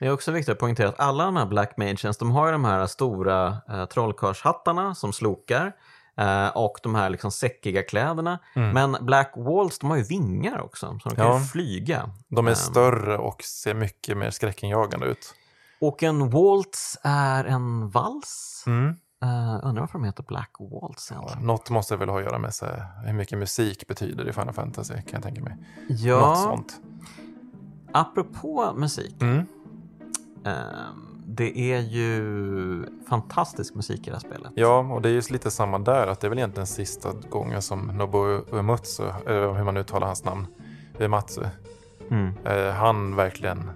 Det 0.00 0.06
är 0.06 0.12
också 0.12 0.32
viktigt 0.32 0.52
att 0.52 0.58
poängtera 0.58 0.88
att 0.88 1.00
alla 1.00 1.24
de 1.24 1.36
här 1.36 1.46
Black 1.46 1.76
Mages, 1.76 2.18
de 2.18 2.30
har 2.30 2.46
ju 2.46 2.52
de 2.52 2.64
här 2.64 2.86
stora 2.86 3.56
eh, 3.68 3.84
trollkarlshattarna 3.84 4.94
som 4.94 5.12
slokar 5.12 5.72
eh, 6.18 6.48
och 6.48 6.78
de 6.82 6.94
här 6.94 7.10
liksom 7.10 7.30
säckiga 7.30 7.82
kläderna. 7.82 8.38
Mm. 8.56 8.70
Men 8.70 9.06
Black 9.06 9.32
Walls, 9.36 9.78
de 9.78 9.90
har 9.90 9.96
ju 9.96 10.02
vingar 10.02 10.60
också, 10.60 10.98
så 11.02 11.08
de 11.08 11.16
kan 11.16 11.26
Ja. 11.26 11.38
ju 11.38 11.44
flyga. 11.44 12.10
De 12.28 12.46
är 12.46 12.50
Ehm, 12.50 12.56
större 12.56 13.18
och 13.18 13.42
ser 13.42 13.74
mycket 13.74 14.16
mer 14.16 14.30
skräckinjagande 14.30 15.06
ut. 15.06 15.34
Och 15.80 16.02
en 16.02 16.30
waltz 16.30 16.98
är 17.02 17.44
en 17.44 17.88
vals. 17.90 18.64
Mm. 18.66 18.96
Uh, 19.24 19.60
undrar 19.62 19.80
varför 19.82 19.98
de 19.98 20.04
heter 20.04 20.22
Black 20.22 20.50
Waltz 20.58 21.10
Ja, 21.10 21.16
egentligen. 21.16 21.46
något 21.46 21.70
måste 21.70 21.96
väl 21.96 22.08
ha 22.08 22.18
att 22.18 22.24
göra 22.24 22.38
med 22.38 22.54
så 22.54 22.66
hur 23.06 23.12
mycket 23.12 23.38
musik 23.38 23.86
betyder 23.88 24.28
i 24.28 24.32
Final 24.32 24.54
Fantasy 24.54 24.94
kan 24.94 25.02
jag 25.12 25.22
tänka 25.22 25.42
mig. 25.42 25.56
Något 25.88 26.00
Ja, 26.00 26.34
sånt. 26.36 26.80
apropå 27.92 28.72
musik. 28.76 29.22
Mm. 29.22 29.46
ehm, 30.44 31.22
det 31.26 31.58
är 31.72 31.80
ju 31.80 32.86
fantastisk 33.08 33.74
musik 33.74 34.00
i 34.00 34.10
det 34.10 34.12
här 34.16 34.20
spelet. 34.20 34.52
Ja, 34.54 34.78
och 34.78 35.02
det 35.02 35.08
är 35.08 35.12
ju 35.12 35.22
lite 35.30 35.50
samma 35.50 35.78
där, 35.78 36.06
att 36.06 36.20
det 36.20 36.26
är 36.26 36.28
väl 36.28 36.38
egentligen 36.38 36.66
sista 36.66 37.12
gången 37.30 37.62
som 37.62 37.80
Nobuo 37.86 38.44
Uematsu, 38.52 39.04
eller 39.26 39.52
hur 39.52 39.64
man 39.64 39.76
uttalar 39.76 40.06
hans 40.06 40.24
namn, 40.24 40.46
Uematsu, 40.98 41.42
Mm. 42.10 42.32
eh, 42.44 42.70
han 42.74 43.16
verkligen 43.16 43.70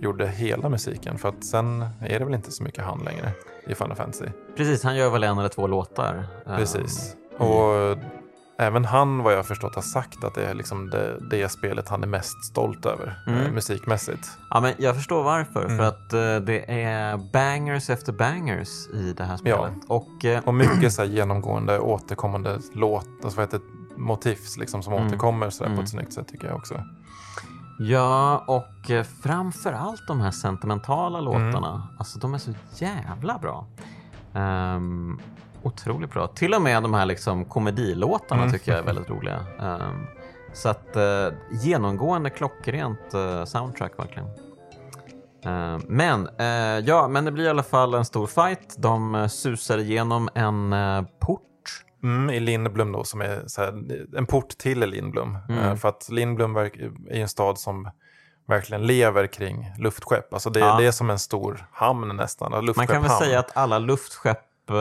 gjorde 0.00 0.28
hela 0.28 0.68
musiken. 0.68 1.18
För 1.18 1.28
att 1.28 1.44
sen 1.44 1.82
är 2.00 2.18
det 2.18 2.24
väl 2.24 2.34
inte 2.34 2.52
så 2.52 2.62
mycket 2.62 2.84
han 2.84 2.98
längre 2.98 3.32
i 3.66 3.74
Final 3.74 3.96
Fantasy. 3.96 4.26
Precis, 4.56 4.84
han 4.84 4.96
gör 4.96 5.10
väl 5.10 5.24
en 5.24 5.38
eller 5.38 5.48
två 5.48 5.66
låtar. 5.66 6.26
ehm, 6.46 6.56
Precis. 6.56 7.16
Och 7.38 7.98
även 8.58 8.84
han, 8.84 9.22
vad 9.22 9.34
jag 9.34 9.46
förstått, 9.46 9.74
har 9.74 9.82
sagt 9.82 10.24
att 10.24 10.34
det 10.34 10.44
är 10.44 10.54
liksom 10.54 10.90
det, 10.90 11.18
det 11.30 11.48
spelet 11.48 11.88
han 11.88 12.02
är 12.02 12.06
mest 12.06 12.44
stolt 12.44 12.86
över 12.86 13.22
Mm. 13.26 13.40
eh, 13.46 13.52
musikmässigt. 13.52 14.28
Ja, 14.50 14.60
men 14.60 14.72
jag 14.78 14.94
förstår 14.96 15.22
varför. 15.22 15.64
Mm. 15.64 15.76
För 15.78 15.84
att 15.84 16.12
eh, 16.12 16.36
det 16.46 16.82
är 16.82 17.16
bangers 17.32 17.90
efter 17.90 18.12
bangers 18.12 18.88
i 18.94 19.12
det 19.16 19.24
här 19.24 19.36
spelet. 19.36 19.72
Och 19.88 20.24
eh, 20.24 20.40
Och 20.44 20.54
mycket 20.54 20.92
så 20.92 21.04
genomgående 21.04 21.78
återkommande 21.78 22.58
låt, 22.72 23.06
alltså 23.24 23.36
vad 23.36 23.46
heter 23.46 23.60
motivs 23.96 24.56
liksom 24.56 24.82
som 24.82 24.92
Mm. 24.92 25.06
återkommer 25.06 25.50
så 25.50 25.64
på 25.64 25.70
Mm. 25.70 25.84
ett 25.84 25.90
snyggt 25.90 26.12
sätt 26.12 26.28
tycker 26.28 26.46
jag 26.46 26.56
också. 26.56 26.74
Ja, 27.90 28.44
och 28.46 28.90
eh, 28.90 29.02
framför 29.22 29.72
allt 29.72 30.06
de 30.08 30.20
här 30.20 30.30
sentimentala 30.30 31.18
Mm. 31.18 31.24
låtarna. 31.24 31.88
Alltså 31.98 32.18
de 32.18 32.34
är 32.34 32.38
så 32.38 32.50
jävla 32.76 33.38
bra. 33.38 33.66
Um, 34.32 35.20
otroligt 35.62 36.12
bra. 36.12 36.26
Till 36.26 36.54
och 36.54 36.62
med 36.62 36.82
de 36.82 36.94
här 36.94 37.06
liksom 37.06 37.44
komedilåtarna 37.44 38.42
Mm. 38.42 38.52
tycker 38.52 38.72
jag 38.72 38.80
är 38.80 38.84
väldigt 38.84 39.10
roliga. 39.10 39.40
Ehm, 39.60 40.06
så 40.52 40.68
att 40.68 40.96
eh, 40.96 41.28
genomgående 41.50 42.30
klockrent 42.30 43.14
uh, 43.14 43.44
soundtrack 43.44 43.98
verkligen. 43.98 44.28
Ehm, 45.44 45.80
men, 45.88 46.28
ja, 46.84 47.08
men 47.08 47.24
det 47.24 47.32
blir 47.32 47.44
i 47.44 47.48
alla 47.48 47.62
fall 47.62 47.94
en 47.94 48.04
stor 48.04 48.26
fight. 48.26 48.74
De 48.78 49.28
susar 49.30 49.78
igenom 49.78 50.28
en 50.34 50.74
port. 51.20 51.42
Mm, 52.02 52.30
I 52.30 52.40
Lindblom 52.40 52.92
då, 52.92 53.04
som 53.04 53.20
är 53.20 53.58
här, 53.58 53.82
en 54.18 54.26
port 54.26 54.48
till 54.48 54.80
Lindblom. 54.80 55.38
Mm. 55.48 55.64
Eh, 55.64 55.76
För 55.76 55.88
att 55.88 56.08
Lindblom 56.10 56.56
är 56.56 56.70
en 57.10 57.28
stad 57.28 57.58
som 57.58 57.90
verkligen 58.48 58.86
lever 58.86 59.26
kring 59.26 59.72
luftskepp. 59.78 60.34
Alltså 60.34 60.50
det, 60.50 60.60
Ja. 60.60 60.76
det 60.78 60.86
är 60.86 60.92
som 60.92 61.10
en 61.10 61.18
stor 61.18 61.66
hamn 61.72 62.16
nästan. 62.16 62.72
Man 62.76 62.86
kan 62.86 63.02
väl 63.02 63.10
säga 63.10 63.38
att 63.38 63.56
alla 63.56 63.78
luftskepp 63.78 64.38
eh, 64.70 64.76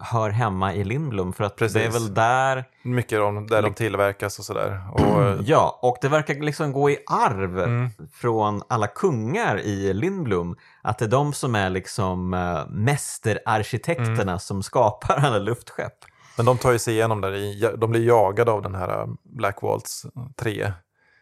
hör 0.00 0.30
hemma 0.30 0.74
i 0.74 0.84
Lindblom 0.84 1.32
för 1.32 1.44
att 1.44 1.56
det 1.56 1.64
är 1.64 1.68
Precis. 1.68 1.94
väl 1.94 2.14
där 2.14 2.64
Mycket 2.82 3.20
om 3.20 3.46
där 3.46 3.62
de 3.62 3.74
tillverkas 3.74 4.38
och 4.38 4.44
sådär. 4.44 4.80
Och, 4.92 5.00
Ja, 5.44 5.78
och 5.82 5.96
det 6.00 6.08
verkar 6.08 6.34
liksom 6.34 6.72
gå 6.72 6.90
i 6.90 6.96
arv 7.06 7.58
Mm. 7.60 7.90
från 8.12 8.62
alla 8.68 8.86
kungar 8.86 9.58
i 9.60 9.94
Lindblom. 9.94 10.56
Att 10.82 10.98
det 10.98 11.04
är 11.04 11.08
de 11.08 11.32
som 11.32 11.54
är 11.54 11.70
liksom 11.70 12.34
äh, 12.34 12.66
mästerarkitekterna 12.68 14.22
Mm. 14.22 14.38
som 14.38 14.62
skapar 14.62 15.14
alla 15.16 15.38
luftskepp. 15.38 15.94
Men 16.36 16.46
de 16.46 16.58
tar 16.58 16.72
ju 16.72 16.78
sig 16.78 16.94
igenom 16.94 17.20
där. 17.20 17.76
De 17.76 17.90
blir 17.90 18.06
jagade 18.06 18.50
av 18.50 18.62
den 18.62 18.74
här 18.74 19.00
eh, 19.00 19.06
Black 19.22 19.62
Waltz 19.62 20.06
3. 20.36 20.72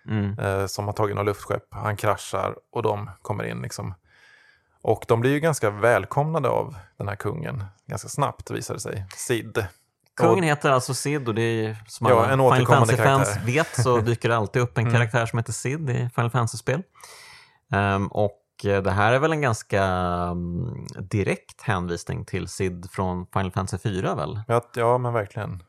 Mm. 0.08 0.38
eh, 0.38 0.66
som 0.66 0.84
har 0.86 0.92
tagit 0.92 1.14
några 1.16 1.26
luftskepp. 1.26 1.64
Han 1.70 1.96
kraschar 1.96 2.54
och 2.72 2.82
de 2.82 3.10
kommer 3.22 3.44
in 3.44 3.62
liksom. 3.62 3.94
Och 4.82 5.04
de 5.08 5.20
blir 5.20 5.30
ju 5.30 5.40
ganska 5.40 5.70
välkomnade 5.70 6.48
av 6.48 6.74
den 6.98 7.08
här 7.08 7.16
kungen. 7.16 7.64
Ganska 7.86 8.08
snabbt 8.08 8.50
visar 8.50 8.74
det 8.74 8.80
sig. 8.80 9.04
Sid. 9.16 9.66
Kungen 10.16 10.44
heter 10.44 10.70
alltså 10.70 10.94
Sid 10.94 11.28
och 11.28 11.34
det 11.34 11.42
är 11.42 11.76
som 11.86 12.06
Ja, 12.06 12.14
alla 12.26 12.32
en 12.32 12.38
Final 12.58 12.66
Fantasy-fans 12.66 13.36
vet 13.44 13.82
så 13.82 13.96
dyker 14.00 14.28
det 14.28 14.36
alltid 14.36 14.62
upp 14.62 14.78
en 14.78 14.82
Mm. 14.86 14.94
karaktär 14.94 15.26
som 15.26 15.38
heter 15.38 15.52
Sid 15.52 15.90
i 15.90 16.10
Final 16.14 16.30
Fantasy-spel. 16.30 16.82
Ehm, 17.72 18.06
och 18.08 18.32
det 18.62 18.90
här 18.90 19.12
är 19.12 19.18
väl 19.18 19.32
en 19.32 19.40
ganska 19.40 19.82
mm, 19.84 20.86
direkt 21.00 21.62
hänvisning 21.62 22.24
till 22.24 22.48
Sid 22.48 22.90
från 22.90 23.26
Final 23.26 23.50
Fantasy 23.52 23.78
4 23.78 24.14
väl? 24.14 24.40
Ja, 24.48 24.62
ja 24.74 24.98
men 24.98 25.12
verkligen. 25.12 25.62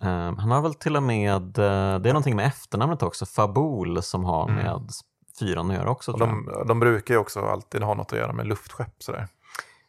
Ehm, 0.00 0.38
han 0.38 0.50
har 0.50 0.62
väl 0.62 0.74
till 0.74 0.96
och 0.96 1.02
med, 1.02 1.58
eh, 1.58 1.98
det 1.98 2.08
är 2.08 2.12
någonting 2.12 2.36
med 2.36 2.46
efternamnet 2.46 3.02
också, 3.02 3.26
Fabul 3.26 4.02
som 4.02 4.24
har 4.24 4.48
Mm. 4.48 4.54
med 4.64 4.90
fyran 5.38 5.70
att 5.70 5.76
göra 5.76 5.90
också 5.90 6.12
de, 6.12 6.50
de 6.68 6.80
brukar 6.80 7.14
ju 7.14 7.20
också 7.20 7.40
alltid 7.40 7.82
ha 7.82 7.94
något 7.94 8.12
att 8.12 8.18
göra 8.18 8.32
med 8.32 8.46
luftskepp. 8.46 9.02
Sådär. 9.02 9.28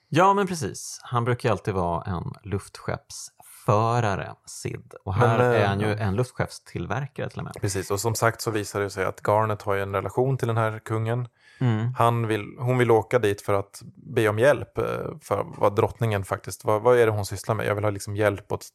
Ja 0.10 0.34
men 0.34 0.47
precis, 0.47 0.99
han 1.04 1.26
brukar 1.26 1.49
ju 1.49 1.52
alltid 1.52 1.74
vara 1.74 2.04
en 2.04 2.34
luftskeppsförare, 2.43 4.34
Sid. 4.45 4.93
Och 5.06 5.14
här 5.14 5.38
Men, 5.38 5.52
eh, 5.54 5.62
är 5.62 5.68
han 5.68 5.80
ju 5.80 5.93
en 5.93 6.16
luftskeppstillverkare 6.16 7.30
till 7.30 7.39
och 7.39 7.43
med. 7.45 7.54
Precis, 7.62 7.91
och 7.91 7.99
som 7.99 8.16
sagt 8.16 8.41
så 8.41 8.52
visar 8.52 8.80
det 8.80 8.89
sig 8.89 9.06
att 9.06 9.22
Garnet 9.28 9.62
har 9.62 9.74
ju 9.74 9.82
en 9.82 9.95
relation 9.95 10.38
till 10.38 10.47
den 10.47 10.58
här 10.58 10.80
kungen. 10.80 11.28
Mm. 11.62 11.93
Han 11.97 12.28
vill, 12.28 12.55
hon 12.59 12.78
vill 12.78 12.91
åka 12.91 13.20
dit 13.20 13.41
för 13.41 13.53
att 13.53 13.82
be 13.95 14.30
om 14.30 14.39
hjälp 14.39 14.78
eh, 14.78 14.84
för 15.22 15.45
vad 15.57 15.76
drottningen 15.76 16.24
faktiskt, 16.26 16.66
vad, 16.66 16.82
vad 16.82 16.97
är 16.99 17.05
det 17.05 17.12
hon 17.12 17.26
sysslar 17.26 17.55
med? 17.55 17.66
Jag 17.66 17.76
vill 17.76 17.84
ha 17.84 17.91
liksom 17.91 18.16
hjälp 18.16 18.51
att 18.51 18.66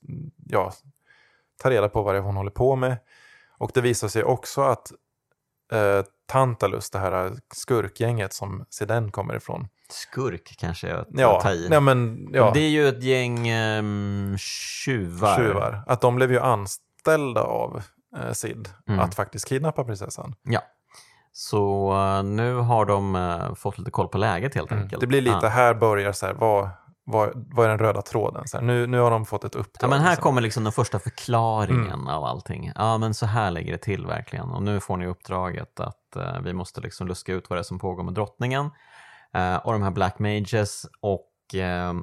ja, 0.46 0.72
ta 1.62 1.70
reda 1.70 1.88
på 1.88 2.02
vad 2.02 2.14
det 2.14 2.18
är 2.18 2.22
hon 2.22 2.36
håller 2.36 2.50
på 2.50 2.76
med. 2.76 2.96
Och 3.58 3.70
det 3.74 3.80
visar 3.80 4.08
sig 4.08 4.24
också 4.24 4.60
att 4.62 4.92
eh, 5.72 6.04
Tantalus, 6.26 6.90
det 6.90 6.98
här 6.98 7.32
skurkgänget 7.54 8.32
som 8.32 8.66
Siden 8.70 9.10
kommer 9.10 9.36
ifrån. 9.36 9.68
Skurk 9.90 10.54
kanske 10.58 10.88
jag 10.88 11.06
Ja, 11.10 11.40
tar 11.40 11.52
i. 11.52 11.68
nej, 11.68 11.80
men, 11.80 12.28
ja 12.32 12.50
Det 12.54 12.60
är 12.60 12.68
ju 12.68 12.88
ett 12.88 13.02
gäng 13.02 13.52
um, 13.52 14.36
tjuvar. 14.38 15.36
tjuvar. 15.36 15.82
Att 15.86 16.00
de 16.00 16.16
blev 16.16 16.32
ju 16.32 16.38
anställda 16.40 17.42
av 17.42 17.82
eh, 18.16 18.32
Sid 18.32 18.68
Mm. 18.88 19.00
att 19.00 19.14
faktiskt 19.14 19.48
kidnappa 19.48 19.84
prinsessan. 19.84 20.34
Ja. 20.42 20.60
Så 21.38 21.92
eh, 21.92 22.22
nu 22.22 22.54
har 22.54 22.84
de 22.86 23.16
eh, 23.16 23.54
fått 23.54 23.78
lite 23.78 23.90
koll 23.90 24.08
på 24.08 24.18
läget 24.18 24.54
helt 24.54 24.72
enkelt. 24.72 24.92
Mm. 24.92 25.00
Det 25.00 25.06
blir 25.06 25.20
lite, 25.20 25.38
Ja. 25.42 25.48
här 25.48 25.74
börjar 25.74 26.12
så 26.12 26.26
här, 26.26 26.34
vad, 26.34 26.68
vad, 27.04 27.30
vad 27.54 27.64
är 27.64 27.68
den 27.68 27.78
röda 27.78 28.02
tråden? 28.02 28.48
Så 28.48 28.56
här, 28.56 28.64
nu, 28.64 28.86
nu 28.86 28.98
har 28.98 29.10
de 29.10 29.24
fått 29.26 29.44
ett 29.44 29.54
Ja, 29.54 29.60
uppdrag. 29.60 29.90
men 29.90 30.00
här 30.00 30.10
liksom. 30.10 30.22
kommer 30.22 30.40
liksom 30.40 30.64
den 30.64 30.72
första 30.72 30.98
förklaringen 30.98 31.86
Mm. 31.92 32.06
av 32.08 32.24
allting. 32.24 32.72
Ja, 32.74 32.98
men 32.98 33.14
så 33.14 33.26
här 33.26 33.50
ligger 33.50 33.72
det 33.72 33.78
till 33.78 34.06
verkligen. 34.06 34.50
Och 34.50 34.62
nu 34.62 34.80
får 34.80 34.96
ni 34.96 35.06
uppdraget 35.06 35.80
att 35.80 36.16
eh, 36.16 36.40
vi 36.44 36.52
måste 36.52 36.80
liksom 36.80 37.06
luska 37.08 37.32
ut 37.32 37.50
vad 37.50 37.56
det 37.56 37.60
är 37.60 37.64
som 37.64 37.78
pågår 37.78 38.02
med 38.04 38.14
drottningen 38.14 38.70
eh, 39.34 39.56
och 39.56 39.72
de 39.72 39.82
här 39.82 39.90
Black 39.90 40.18
Mages. 40.18 40.86
Och 41.00 41.54
eh, 41.54 41.94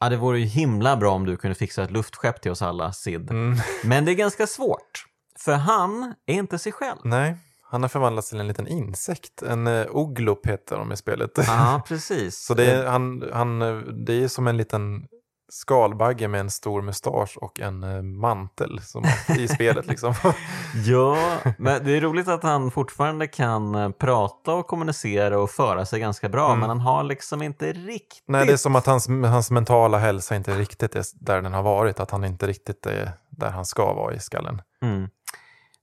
ja, 0.00 0.08
det 0.08 0.16
vore 0.16 0.38
ju 0.38 0.44
himla 0.46 0.96
bra 0.96 1.12
om 1.12 1.26
du 1.26 1.36
kunde 1.36 1.54
fixa 1.54 1.82
ett 1.82 1.90
luftskepp 1.90 2.40
till 2.40 2.50
oss 2.50 2.62
alla, 2.62 2.92
Sid. 2.92 3.30
Mm. 3.30 3.58
Men 3.84 4.04
det 4.04 4.12
är 4.12 4.16
ganska 4.16 4.46
svårt. 4.46 5.04
För 5.44 5.54
han 5.54 6.14
är 6.26 6.34
inte 6.34 6.58
sig 6.58 6.72
själv. 6.72 6.98
Nej, 7.04 7.36
han 7.70 7.82
har 7.82 7.88
förvandlats 7.88 8.28
till 8.28 8.40
en 8.40 8.48
liten 8.48 8.66
insekt. 8.68 9.42
En 9.42 9.66
uh, 9.66 9.86
oglop 9.90 10.46
heter 10.46 10.76
de 10.76 10.92
i 10.92 10.96
spelet. 10.96 11.30
Ja, 11.36 11.82
precis. 11.88 12.38
Så 12.44 12.54
det 12.54 12.70
är, 12.72 12.86
han, 12.86 13.24
han, 13.32 13.62
eh, 13.62 13.76
det 13.78 14.24
är 14.24 14.28
som 14.28 14.46
en 14.46 14.56
liten 14.56 15.06
skalbagge 15.48 16.28
med 16.28 16.40
en 16.40 16.50
stor 16.50 16.82
mustasch 16.82 17.38
och 17.40 17.60
en 17.60 17.84
eh, 17.84 18.02
mantel 18.02 18.80
som, 18.82 19.04
i 19.38 19.48
spelet. 19.48 19.86
Liksom. 19.86 20.14
Ja, 20.86 21.38
men 21.58 21.84
det 21.84 21.96
är 21.96 22.00
roligt 22.00 22.28
att 22.28 22.42
han 22.42 22.70
fortfarande 22.70 23.26
kan 23.26 23.74
eh, 23.74 23.90
prata 23.90 24.52
och 24.52 24.66
kommunicera 24.66 25.38
och 25.38 25.50
föra 25.50 25.86
sig 25.86 26.00
ganska 26.00 26.28
bra, 26.28 26.46
Mm. 26.46 26.58
men 26.60 26.68
han 26.68 26.80
har 26.80 27.04
liksom 27.04 27.42
inte 27.42 27.72
riktigt... 27.72 28.24
Nej, 28.26 28.46
det 28.46 28.52
är 28.52 28.56
som 28.56 28.76
att 28.76 28.86
hans, 28.86 29.08
hans 29.08 29.50
mentala 29.50 29.98
hälsa 29.98 30.36
inte 30.36 30.58
riktigt 30.58 30.96
är 30.96 31.04
där 31.14 31.42
den 31.42 31.52
har 31.52 31.62
varit. 31.62 32.00
Att 32.00 32.10
han 32.10 32.24
inte 32.24 32.46
riktigt 32.46 32.86
är 32.86 33.12
där 33.30 33.50
han 33.50 33.64
ska 33.64 33.94
vara 33.94 34.14
i 34.14 34.20
skallen. 34.20 34.62
Mm. 34.82 35.08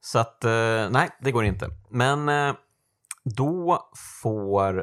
Så 0.05 0.19
att, 0.19 0.43
eh, 0.43 0.89
nej, 0.89 1.09
det 1.21 1.31
går 1.31 1.45
inte. 1.45 1.69
Men 1.89 2.29
eh, 2.29 2.53
då 3.23 3.89
får... 4.23 4.77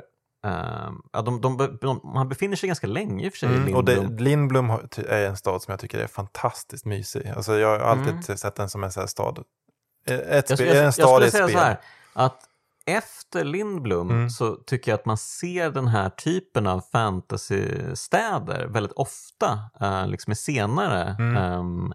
eh, 0.44 0.90
ja, 1.12 1.22
de, 1.22 1.40
de, 1.40 1.56
be- 1.56 1.76
de, 1.80 2.12
han 2.14 2.28
befinner 2.28 2.56
sig 2.56 2.66
ganska 2.66 2.86
länge 2.86 3.24
i 3.24 3.28
och 3.28 3.32
för 3.32 3.38
sig 3.38 3.48
Mm, 3.56 3.74
och 3.74 3.84
det, 3.84 3.94
Lindblom. 3.96 4.24
Lindblom 4.24 4.70
är 5.08 5.26
en 5.26 5.36
stad 5.36 5.62
som 5.62 5.72
jag 5.72 5.80
tycker 5.80 5.98
är 5.98 6.06
fantastiskt 6.06 6.84
mysig. 6.84 7.28
Alltså 7.36 7.58
jag 7.58 7.68
har 7.78 7.86
alltid 7.86 8.08
Mm. 8.10 8.22
sett 8.22 8.54
den 8.54 8.68
som 8.70 8.84
en 8.84 8.92
sån 8.92 9.08
stad. 9.08 9.38
Ett 10.06 10.20
Jag, 10.28 10.44
spel, 10.44 10.56
skulle- 10.56 10.68
jag, 10.68 10.78
en 10.78 10.84
jag 10.84 10.94
stad 10.94 11.08
skulle 11.08 11.24
i 11.24 11.28
ett 11.28 11.32
säga 11.32 11.46
spel. 11.48 11.58
så 11.58 11.64
här, 11.64 11.80
att 12.12 12.38
efter 12.86 13.44
Lindblom 13.44 14.10
Mm. 14.10 14.30
så 14.30 14.54
tycker 14.56 14.90
jag 14.92 14.98
att 14.98 15.06
man 15.06 15.16
ser 15.16 15.70
den 15.70 15.88
här 15.88 16.10
typen 16.10 16.66
av 16.66 16.80
fantasystäder 16.92 18.66
väldigt 18.66 18.92
ofta, 18.92 19.58
eh, 19.80 20.06
liksom 20.06 20.32
i 20.32 20.36
senare 20.36 21.16
Mm. 21.18 21.92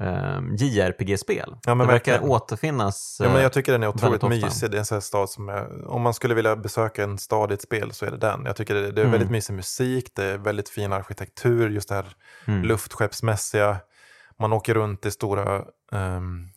Ehm, 0.00 0.54
JRPG-spel. 0.56 1.56
Ja, 1.66 1.74
det 1.74 1.86
verkar 1.86 2.24
återfinnas. 2.24 3.16
Ja, 3.22 3.28
men 3.28 3.36
eh, 3.36 3.42
jag 3.42 3.52
tycker 3.52 3.72
den 3.72 3.82
är 3.82 3.88
otroligt 3.88 4.22
väldigt 4.22 4.44
ofta. 4.44 4.46
mysig. 4.46 4.70
Det 4.70 4.76
är 4.76 4.78
en 4.78 4.84
sån 4.84 5.02
stad 5.02 5.30
som 5.30 5.48
jag, 5.48 5.84
om 5.86 6.02
man 6.02 6.14
skulle 6.14 6.34
vilja 6.34 6.56
besöka 6.56 7.02
en 7.04 7.18
stad 7.18 7.50
i 7.50 7.54
ett 7.54 7.62
spel 7.62 7.92
så 7.92 8.06
är 8.06 8.10
det 8.10 8.16
den. 8.16 8.42
Jag 8.44 8.56
tycker 8.56 8.74
det, 8.74 8.80
det 8.80 9.00
är 9.00 9.04
Mm. 9.04 9.10
väldigt 9.12 9.30
mysig 9.30 9.54
musik, 9.54 10.10
det 10.16 10.24
är 10.24 10.38
väldigt 10.38 10.68
fin 10.68 10.92
arkitektur, 10.92 11.70
just 11.70 11.88
det 11.88 11.94
här 11.94 12.06
mm. 12.46 12.62
luftskeppsmässiga. 12.62 13.76
Man 14.38 14.52
åker 14.52 14.74
runt 14.74 15.06
i 15.06 15.10
stora, 15.10 15.64
ehm, 15.92 16.48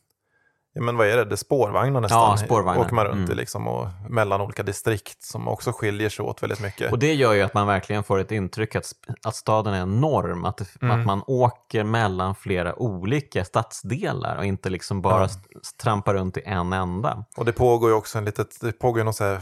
ja 0.74 0.82
men 0.82 0.98
vad 0.98 1.08
är 1.08 1.18
det, 1.18 1.26
det 1.26 1.36
är 1.36 1.38
spårvagnar 1.38 2.02
nästan. 2.02 2.20
Ja, 2.32 2.38
spårvagnar. 2.38 2.82
Åker 2.86 2.94
man 2.96 3.06
runt 3.06 3.20
i 3.20 3.24
Mm. 3.24 3.38
liksom 3.38 3.68
och 3.68 3.88
mellan 4.10 4.42
olika 4.42 4.64
distrikt 4.64 5.24
som 5.24 5.48
också 5.48 5.72
skiljer 5.72 6.10
sig 6.10 6.26
åt 6.26 6.44
väldigt 6.44 6.60
mycket. 6.62 6.92
Och 6.92 7.00
det 7.00 7.14
gör 7.14 7.34
ju 7.34 7.42
att 7.42 7.54
man 7.54 7.68
verkligen 7.68 8.04
får 8.04 8.20
ett 8.20 8.32
intryck 8.32 8.76
att, 8.76 8.86
att 9.26 9.36
staden 9.36 9.74
är 9.74 9.82
enorm, 9.82 10.46
att, 10.46 10.62
Mm. 10.82 11.00
att 11.00 11.06
man 11.06 11.22
åker 11.28 11.84
mellan 11.84 12.36
flera 12.36 12.76
olika 12.80 13.46
stadsdelar 13.46 14.38
och 14.38 14.46
inte 14.46 14.70
liksom 14.70 15.02
bara 15.02 15.26
st- 15.26 15.50
trampar 15.82 16.14
runt 16.14 16.38
i 16.38 16.42
en 16.46 16.74
enda. 16.74 17.26
Och 17.38 17.46
det 17.46 17.52
pågår 17.52 17.90
ju 17.90 17.96
också 17.96 18.18
en 18.18 18.26
litet, 18.26 18.58
det 18.62 18.72
pågår 18.72 19.04
någon 19.04 19.14
så 19.14 19.38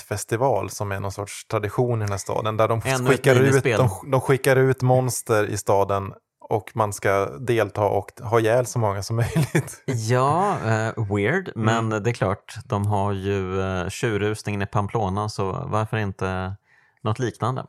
jaktfestival 0.00 0.70
som 0.70 0.92
är 0.92 1.00
någon 1.00 1.12
sorts 1.12 1.46
tradition 1.46 1.98
i 1.98 2.04
den 2.04 2.10
här 2.10 2.18
staden. 2.18 2.56
Där 2.56 2.68
de, 2.68 2.80
Ännu 2.84 3.08
skickar 3.10 3.34
ut, 3.40 3.64
de, 3.64 3.90
de 4.10 4.20
skickar 4.20 4.56
ut 4.56 4.82
monster 4.82 5.44
i 5.46 5.56
staden 5.56 6.12
och 6.50 6.70
man 6.74 6.92
ska 6.92 7.26
delta 7.38 7.84
och 7.84 8.10
ha 8.22 8.40
ihjäl 8.40 8.66
så 8.66 8.78
många 8.78 9.02
som 9.02 9.16
möjligt. 9.34 9.82
Ja, 9.86 10.56
eh, 10.66 11.14
weird, 11.14 11.52
men 11.56 11.86
Mm. 11.86 12.02
det 12.02 12.10
är 12.10 12.14
klart, 12.14 12.54
de 12.64 12.86
har 12.86 13.12
ju 13.12 13.58
uh, 13.58 13.88
tjurrusningen 13.88 14.62
i 14.62 14.66
Pamplona, 14.66 15.28
så 15.28 15.66
varför 15.66 15.96
inte 15.96 16.54
något 17.02 17.18
liknande? 17.18 17.64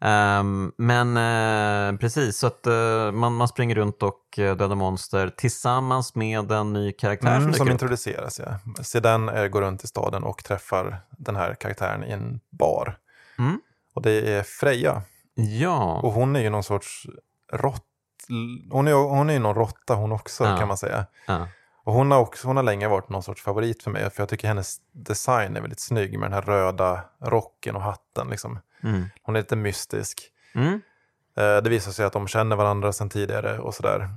Ehm, 0.00 0.72
men 0.78 1.16
eh, 1.16 1.98
precis, 1.98 2.38
så 2.38 2.46
att 2.46 2.66
eh, 2.66 3.12
man, 3.12 3.34
man 3.34 3.48
springer 3.48 3.74
runt 3.74 4.02
och 4.02 4.38
eh, 4.38 4.56
dödar 4.56 4.74
monster 4.76 5.28
tillsammans 5.36 6.14
med 6.14 6.52
en 6.52 6.72
ny 6.72 6.92
karaktär 6.92 7.34
som 7.34 7.42
Mm, 7.42 7.54
som 7.54 7.66
upp. 7.66 7.72
introduceras, 7.72 8.40
ja. 8.44 8.82
Sedan 8.82 9.28
eh, 9.28 9.46
går 9.46 9.60
runt 9.62 9.84
i 9.84 9.86
staden 9.86 10.24
och 10.24 10.44
träffar 10.44 11.00
den 11.18 11.36
här 11.36 11.54
karaktären 11.54 12.04
i 12.04 12.10
en 12.10 12.40
bar. 12.50 12.98
Mm. 13.38 13.60
Och 13.94 14.02
det 14.02 14.34
är 14.36 14.42
Freja. 14.42 15.02
Ja, 15.34 16.00
Och 16.02 16.12
hon 16.12 16.36
är 16.36 16.40
ju 16.40 16.50
någon 16.50 16.62
sorts 16.64 17.06
rått... 17.52 17.84
Hon 18.70 18.88
är, 18.88 18.92
hon 18.92 19.30
är 19.30 19.34
ju 19.34 19.40
någon 19.40 19.54
råtta 19.54 19.94
hon 19.94 20.12
också 20.12 20.44
Ja. 20.44 20.56
kan 20.58 20.68
man 20.68 20.76
säga. 20.76 21.06
ja. 21.26 21.48
Och 21.86 21.92
hon 21.92 22.10
har, 22.10 22.18
också, 22.18 22.46
hon 22.46 22.56
har 22.56 22.62
länge 22.64 22.88
varit 22.88 23.08
någon 23.08 23.22
sorts 23.22 23.42
favorit 23.42 23.82
för 23.82 23.90
mig. 23.90 24.10
För 24.10 24.22
jag 24.22 24.28
tycker 24.28 24.48
hennes 24.48 24.76
design 24.92 25.56
är 25.56 25.60
väldigt 25.60 25.80
snygg 25.80 26.18
med 26.18 26.30
den 26.30 26.32
här 26.32 26.42
röda 26.42 27.00
rocken 27.22 27.76
och 27.76 27.82
hatten. 27.82 28.28
Liksom. 28.30 28.58
Mm. 28.82 29.04
Hon 29.22 29.36
är 29.36 29.40
lite 29.40 29.56
mystisk. 29.56 30.22
Mm. 30.54 30.72
Eh, 31.36 31.56
det 31.62 31.70
visar 31.70 31.92
sig 31.92 32.04
att 32.06 32.12
de 32.12 32.26
känner 32.28 32.56
varandra 32.56 32.92
sedan 32.92 33.08
tidigare 33.10 33.58
och 33.58 33.74
sådär. 33.74 34.08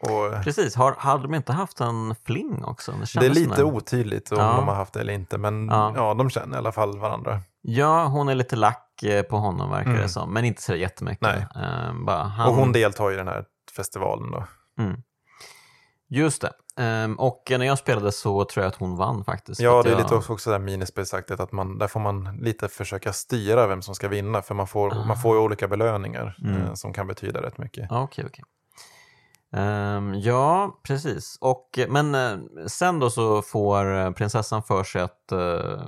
Och 0.00 0.44
Precis, 0.44 0.74
har, 0.76 0.94
hade 0.98 1.22
de 1.22 1.34
inte 1.34 1.52
haft 1.52 1.80
en 1.80 2.14
fling 2.26 2.64
också? 2.64 2.92
Det, 2.92 3.20
det 3.20 3.26
är 3.26 3.30
lite 3.30 3.54
det. 3.56 3.64
otydligt 3.64 4.32
om 4.32 4.38
Ja. 4.38 4.52
de 4.56 4.68
har 4.68 4.74
haft 4.74 4.92
det 4.92 5.00
eller 5.00 5.12
inte. 5.12 5.38
Men 5.38 5.66
Ja. 5.68 5.92
ja. 5.96 6.14
de 6.14 6.30
känner 6.30 6.56
i 6.56 6.58
alla 6.58 6.72
fall 6.72 6.98
varandra. 6.98 7.40
Ja, 7.60 8.04
hon 8.06 8.28
är 8.28 8.34
lite 8.34 8.56
lack 8.56 8.88
eh, 9.04 9.22
på 9.22 9.36
honom 9.36 9.70
verkar 9.70 9.90
Mm. 9.90 10.02
det 10.02 10.08
som, 10.08 10.32
men 10.32 10.44
inte 10.44 10.62
så 10.62 10.74
jättemycket. 10.74 11.22
Nej. 11.22 11.46
Ehm, 11.64 12.04
bara, 12.04 12.22
han... 12.22 12.48
Och 12.48 12.54
hon 12.54 12.72
deltar 12.72 13.12
i 13.12 13.16
den 13.16 13.28
här 13.28 13.44
festivalen 13.76 14.30
då. 14.30 14.44
Mm. 14.82 15.02
Just 16.08 16.42
det. 16.42 16.52
Ehm, 16.82 17.14
och 17.18 17.42
när 17.50 17.66
jag 17.66 17.78
spelade 17.78 18.12
så 18.12 18.44
tror 18.44 18.64
jag 18.64 18.68
att 18.70 18.78
hon 18.78 18.96
vann 18.96 19.24
faktiskt. 19.24 19.60
Ja, 19.60 19.82
det 19.82 19.88
är 19.88 19.92
jag... 19.92 20.02
lite 20.02 20.14
också, 20.14 20.32
också 20.32 20.50
där 20.50 20.58
minispelsaktigt 20.58 21.40
att 21.40 21.52
man, 21.52 21.78
där 21.78 21.88
får 21.88 22.00
man 22.00 22.36
lite 22.40 22.68
försöka 22.68 23.12
styra 23.12 23.66
vem 23.66 23.82
som 23.82 23.94
ska 23.94 24.08
vinna. 24.08 24.42
För 24.42 24.54
man 24.54 24.66
får, 24.66 24.92
Ah. 24.94 25.04
man 25.04 25.16
får 25.18 25.36
ju 25.36 25.42
olika 25.42 25.68
belöningar 25.68 26.36
Mm. 26.44 26.62
eh, 26.62 26.74
som 26.74 26.92
kan 26.92 27.06
betyda 27.06 27.42
rätt 27.42 27.58
mycket. 27.58 27.86
Ja, 27.90 28.02
Okej, 28.02 28.24
okej. 28.28 28.44
Ehm, 29.54 30.14
ja, 30.14 30.80
precis. 30.82 31.38
Och, 31.40 31.78
men 31.88 32.14
eh, 32.14 32.38
sen 32.66 32.98
då 32.98 33.10
så 33.10 33.42
får 33.42 33.94
eh, 33.98 34.10
prinsessan 34.10 34.62
för 34.62 34.84
sig 34.84 35.02
att 35.02 35.32
uh, 35.32 35.82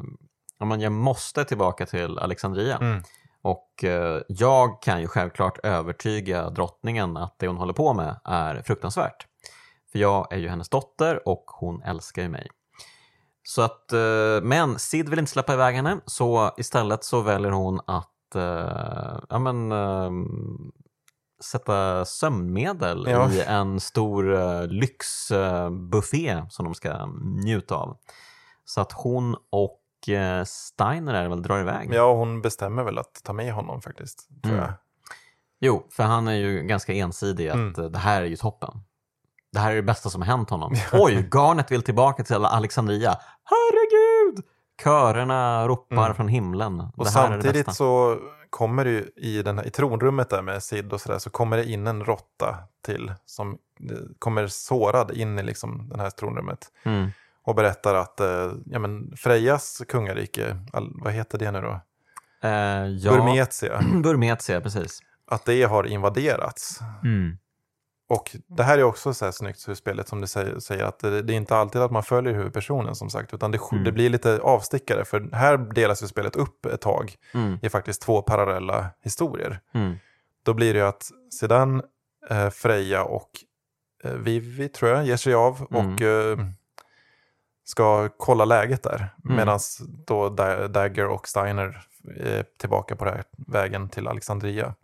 ja, 0.58 0.66
men 0.66 0.80
jag 0.80 0.92
måste 0.92 1.44
tillbaka 1.44 1.86
till 1.86 2.18
Alexandria. 2.18 2.76
Mm. 2.76 3.02
Och 3.42 3.84
eh, 3.84 4.22
jag 4.28 4.82
kan 4.82 5.00
ju 5.00 5.08
självklart 5.08 5.58
övertyga 5.62 6.50
drottningen 6.50 7.16
att 7.16 7.38
det 7.38 7.46
hon 7.46 7.56
håller 7.56 7.72
på 7.72 7.94
med 7.94 8.20
är 8.24 8.62
fruktansvärt. 8.62 9.26
För 9.92 9.98
jag 9.98 10.32
är 10.32 10.38
ju 10.38 10.48
hennes 10.48 10.68
dotter 10.68 11.28
och 11.28 11.44
hon 11.46 11.82
älskar 11.82 12.22
ju 12.22 12.28
mig. 12.28 12.48
Så 13.42 13.62
att, 13.62 13.92
eh, 13.92 14.40
men 14.42 14.78
Sid 14.78 15.08
vill 15.08 15.18
inte 15.18 15.32
släppa 15.32 15.54
iväg 15.54 15.74
henne 15.74 16.00
så 16.06 16.54
istället 16.56 17.04
så 17.04 17.20
väljer 17.20 17.50
hon 17.50 17.80
att 17.86 18.34
eh, 18.34 19.18
ja, 19.28 19.38
men, 19.38 19.72
eh, 19.72 20.10
sätta 21.44 22.04
sömnmedel 22.04 23.06
Ja. 23.08 23.30
i 23.30 23.40
en 23.40 23.80
stor 23.80 24.32
uh, 24.32 24.66
lyxbuffé 24.66 26.42
som 26.50 26.64
de 26.64 26.74
ska 26.74 27.06
njuta 27.44 27.74
av. 27.74 27.96
Så 28.64 28.80
att 28.80 28.92
hon 28.92 29.36
och 29.50 29.80
Steiner 30.46 31.14
är 31.14 31.22
det 31.22 31.28
väl 31.28 31.42
drar 31.42 31.60
iväg. 31.60 31.88
Ja, 31.94 32.12
hon 32.14 32.42
bestämmer 32.42 32.82
väl 32.82 32.98
att 32.98 33.20
ta 33.24 33.32
med 33.32 33.52
honom 33.52 33.82
faktiskt. 33.82 34.28
Tror 34.42 34.52
Mm. 34.54 34.64
jag. 34.64 34.72
Jo, 35.60 35.86
för 35.90 36.02
han 36.02 36.28
är 36.28 36.32
ju 36.34 36.62
ganska 36.62 36.92
ensidig 36.92 37.48
att 37.48 37.54
Mm. 37.54 37.74
eh, 37.84 37.90
det 37.90 37.98
här 37.98 38.22
är 38.22 38.26
ju 38.26 38.36
toppen. 38.36 38.70
Det 39.52 39.58
här 39.60 39.72
är 39.72 39.76
det 39.76 39.82
bästa 39.82 40.10
som 40.10 40.22
har 40.22 40.26
hänt 40.26 40.50
honom. 40.50 40.74
Oj, 40.92 41.28
Garnet 41.34 41.70
vill 41.72 41.82
tillbaka 41.82 42.24
till 42.24 42.36
Alexandria. 42.36 43.16
Herregud! 43.44 44.44
Körerna 44.82 45.68
ropar 45.68 45.96
Mm. 46.04 46.14
från 46.14 46.28
himlen. 46.28 46.80
Och 46.80 46.92
det 46.96 47.04
det 47.04 47.10
samtidigt 47.10 47.74
så 47.74 48.18
kommer 48.50 48.84
det 48.84 48.90
ju 48.90 49.10
i, 49.16 49.42
den 49.42 49.58
här, 49.58 49.66
i 49.66 49.70
tronrummet 49.70 50.30
där 50.30 50.42
med 50.42 50.62
Sid 50.62 50.92
och 50.92 51.00
sådär 51.00 51.18
så 51.18 51.30
kommer 51.30 51.56
det 51.56 51.64
in 51.70 51.86
en 51.86 52.04
råtta 52.04 52.56
till 52.84 53.12
som 53.24 53.50
eh, 53.90 53.96
kommer 54.18 54.46
sårad 54.46 55.10
in 55.10 55.38
i 55.38 55.42
liksom 55.42 55.88
den 55.88 56.00
här 56.00 56.10
tronrummet 56.10 56.68
Mm. 56.84 57.10
Och 57.44 57.54
berättar 57.54 57.94
att 57.94 58.20
eh, 58.20 58.52
ja, 58.66 58.78
men 58.78 59.16
Frejas 59.16 59.82
kungarike, 59.88 60.56
all, 60.72 60.92
vad 60.94 61.12
heter 61.12 61.38
det 61.38 61.50
nu 61.50 61.60
då? 61.60 61.80
Eh, 62.48 62.86
ja, 62.86 63.12
Burmetia, 63.12 63.80
Burmetia, 64.02 64.60
precis. 64.60 65.00
att 65.30 65.44
det 65.44 65.62
har 65.62 65.84
invaderats. 65.86 66.80
Mm. 67.04 67.38
och 68.08 68.36
det 68.48 68.62
här 68.62 68.78
är 68.78 68.82
också 68.82 69.14
så 69.14 69.24
här 69.24 69.32
snyggt 69.32 69.68
hur 69.68 69.74
spelet 69.74 70.08
som 70.08 70.20
du 70.20 70.26
säger, 70.26 70.58
säger 70.58 70.84
att 70.84 70.98
det, 70.98 71.22
det 71.22 71.32
är 71.32 71.36
inte 71.36 71.56
alltid 71.56 71.80
att 71.82 71.90
man 71.90 72.02
följer 72.02 72.34
huvudpersonen 72.34 72.94
som 72.94 73.10
sagt, 73.10 73.34
utan 73.34 73.50
det, 73.50 73.58
Mm. 73.72 73.84
det 73.84 73.92
blir 73.92 74.10
lite 74.10 74.38
avstickare. 74.38 75.04
För 75.04 75.28
här 75.32 75.56
delas 75.58 76.02
ju 76.02 76.06
spelet 76.06 76.36
upp 76.36 76.66
ett 76.66 76.80
tag 76.80 77.14
Mm. 77.34 77.58
i 77.62 77.68
faktiskt 77.68 78.02
två 78.02 78.22
parallella 78.22 78.90
historier. 79.04 79.60
Mm. 79.74 79.94
Då 80.44 80.54
blir 80.54 80.74
det 80.74 80.78
ju 80.80 80.86
att 80.86 81.10
sedan 81.40 81.82
eh, 82.30 82.50
Freja 82.50 83.04
och 83.04 83.30
eh, 84.04 84.12
Vivi, 84.12 84.68
tror 84.68 84.90
jag, 84.90 85.06
ger 85.06 85.16
sig 85.16 85.34
av 85.34 85.66
Mm. 85.70 85.94
och 85.94 86.02
eh, 86.02 86.38
ska 87.64 88.08
kolla 88.16 88.44
läget 88.44 88.82
där. 88.82 89.14
Mm. 89.24 89.36
Medan 89.36 89.58
då 90.06 90.28
Da- 90.28 90.68
Dagger 90.68 91.06
och 91.06 91.28
Steiner 91.28 91.86
är 92.20 92.44
tillbaka 92.58 92.96
på 92.96 93.04
den 93.04 93.14
här 93.14 93.24
vägen 93.36 93.88
till 93.88 94.08
Alexandria. 94.08 94.74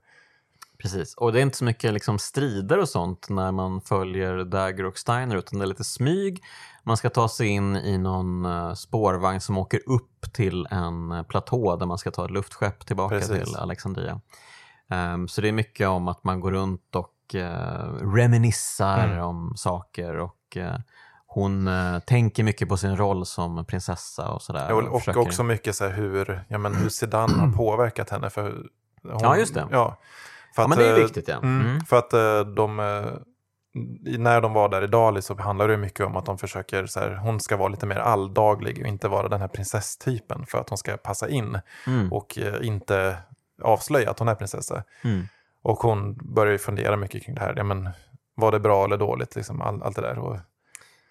Precis, 0.79 1.15
och 1.15 1.33
det 1.33 1.39
är 1.39 1.43
inte 1.43 1.57
så 1.57 1.65
mycket 1.65 1.93
liksom 1.95 2.19
strider 2.19 2.79
och 2.79 2.89
sånt 2.89 3.29
när 3.29 3.53
man 3.53 3.81
följer 3.81 4.45
Dagger 4.45 4.85
och 4.87 4.99
Steiner 4.99 5.37
utan 5.37 5.59
det 5.59 5.65
är 5.65 5.67
lite 5.67 5.85
smyg. 5.85 6.43
Man 6.83 6.97
ska 6.97 7.11
ta 7.11 7.29
sig 7.29 7.47
in 7.47 7.77
i 7.77 7.99
någon 7.99 8.45
eh, 8.45 8.75
spårvagn 8.75 9.41
som 9.41 9.59
åker 9.59 9.81
upp 9.87 10.33
till 10.33 10.67
en 10.71 11.13
eh, 11.13 11.23
platå 11.23 11.77
där 11.77 11.87
man 11.87 11.99
ska 11.99 12.11
ta 12.11 12.25
ett 12.25 12.31
luftskepp 12.31 12.87
tillbaka 12.87 13.15
Precis. 13.19 13.45
till 13.45 13.57
Alexandria. 13.57 14.21
Ehm, 14.91 15.29
så 15.29 15.41
det 15.41 15.49
är 15.49 15.53
mycket 15.53 15.89
om 15.89 16.09
att 16.09 16.25
man 16.25 16.41
går 16.41 16.51
runt 16.53 16.97
och 16.97 17.15
uh, 17.35 18.13
reminissar 18.15 19.05
Mm. 19.09 19.25
om 19.25 19.53
saker 19.57 20.17
och 20.19 20.57
eh, 20.57 20.77
hon 21.33 21.69
eh, 21.69 21.99
tänker 21.99 22.45
mycket 22.45 22.69
på 22.69 22.77
sin 22.77 22.97
roll 22.97 23.27
som 23.27 23.65
prinsessa 23.65 24.29
och 24.31 24.43
sådär. 24.43 24.67
Ja, 24.69 24.75
och 24.75 24.99
försöker- 25.01 25.21
också 25.21 25.43
mycket 25.43 25.77
så 25.77 25.85
här 25.85 25.93
hur, 25.93 26.45
ja, 26.49 26.59
men 26.59 26.75
hur 26.75 26.89
Zidane 26.89 27.33
har 27.33 27.53
påverkat 27.53 28.11
henne. 28.11 28.31
För 28.31 28.43
hon, 29.03 29.19
Ja, 29.21 29.37
just 29.37 29.55
det. 29.55 29.67
Ja, 29.71 29.97
för 30.55 30.63
Ja, 30.63 30.69
men 30.69 30.79
det 30.79 30.87
är 30.87 30.97
eh, 30.99 31.03
viktigt 31.03 31.29
ja. 31.29 31.37
Mm, 31.37 31.61
Mm. 31.67 31.81
För 31.81 31.97
att 31.99 32.13
eh, 32.13 32.41
de, 32.41 32.81
eh, 32.81 33.07
när 34.19 34.41
de 34.41 34.53
var 34.53 34.69
där 34.69 34.85
i 34.85 34.87
Dali 34.87 35.23
så 35.23 35.41
handlar 35.41 35.69
det 35.69 35.77
mycket 35.77 36.07
om 36.07 36.17
att 36.17 36.27
de 36.27 36.39
försöker, 36.39 36.87
så 36.87 37.01
här, 37.01 37.15
hon 37.15 37.41
ska 37.41 37.57
vara 37.57 37.69
lite 37.69 37.87
mer 37.87 37.97
alldaglig 37.97 38.79
och 38.83 38.87
inte 38.87 39.09
vara 39.09 39.29
den 39.29 39.41
här 39.41 39.49
prinsesstypen 39.49 40.47
för 40.47 40.59
att 40.59 40.69
hon 40.69 40.79
ska 40.79 40.97
passa 40.97 41.29
in 41.29 41.59
Mm. 41.87 42.13
och 42.13 42.39
inte 42.63 43.17
avslöja 43.63 44.11
att 44.11 44.19
hon 44.19 44.29
är 44.29 44.35
prinsessa. 44.35 44.83
Mm. 45.05 45.23
Och 45.63 45.79
hon 45.79 46.15
börjar 46.35 46.53
ju 46.53 46.59
fundera 46.59 46.97
mycket 46.97 47.23
kring 47.25 47.35
det 47.35 47.41
här, 47.41 47.55
ja, 47.57 47.65
men, 47.65 47.89
var 48.35 48.53
det 48.53 48.61
bra 48.61 48.85
eller 48.85 48.97
dåligt, 48.97 49.37
liksom, 49.37 49.63
all, 49.63 49.83
allt 49.83 49.97
det 49.97 50.03
där. 50.03 50.19
Och, 50.19 50.39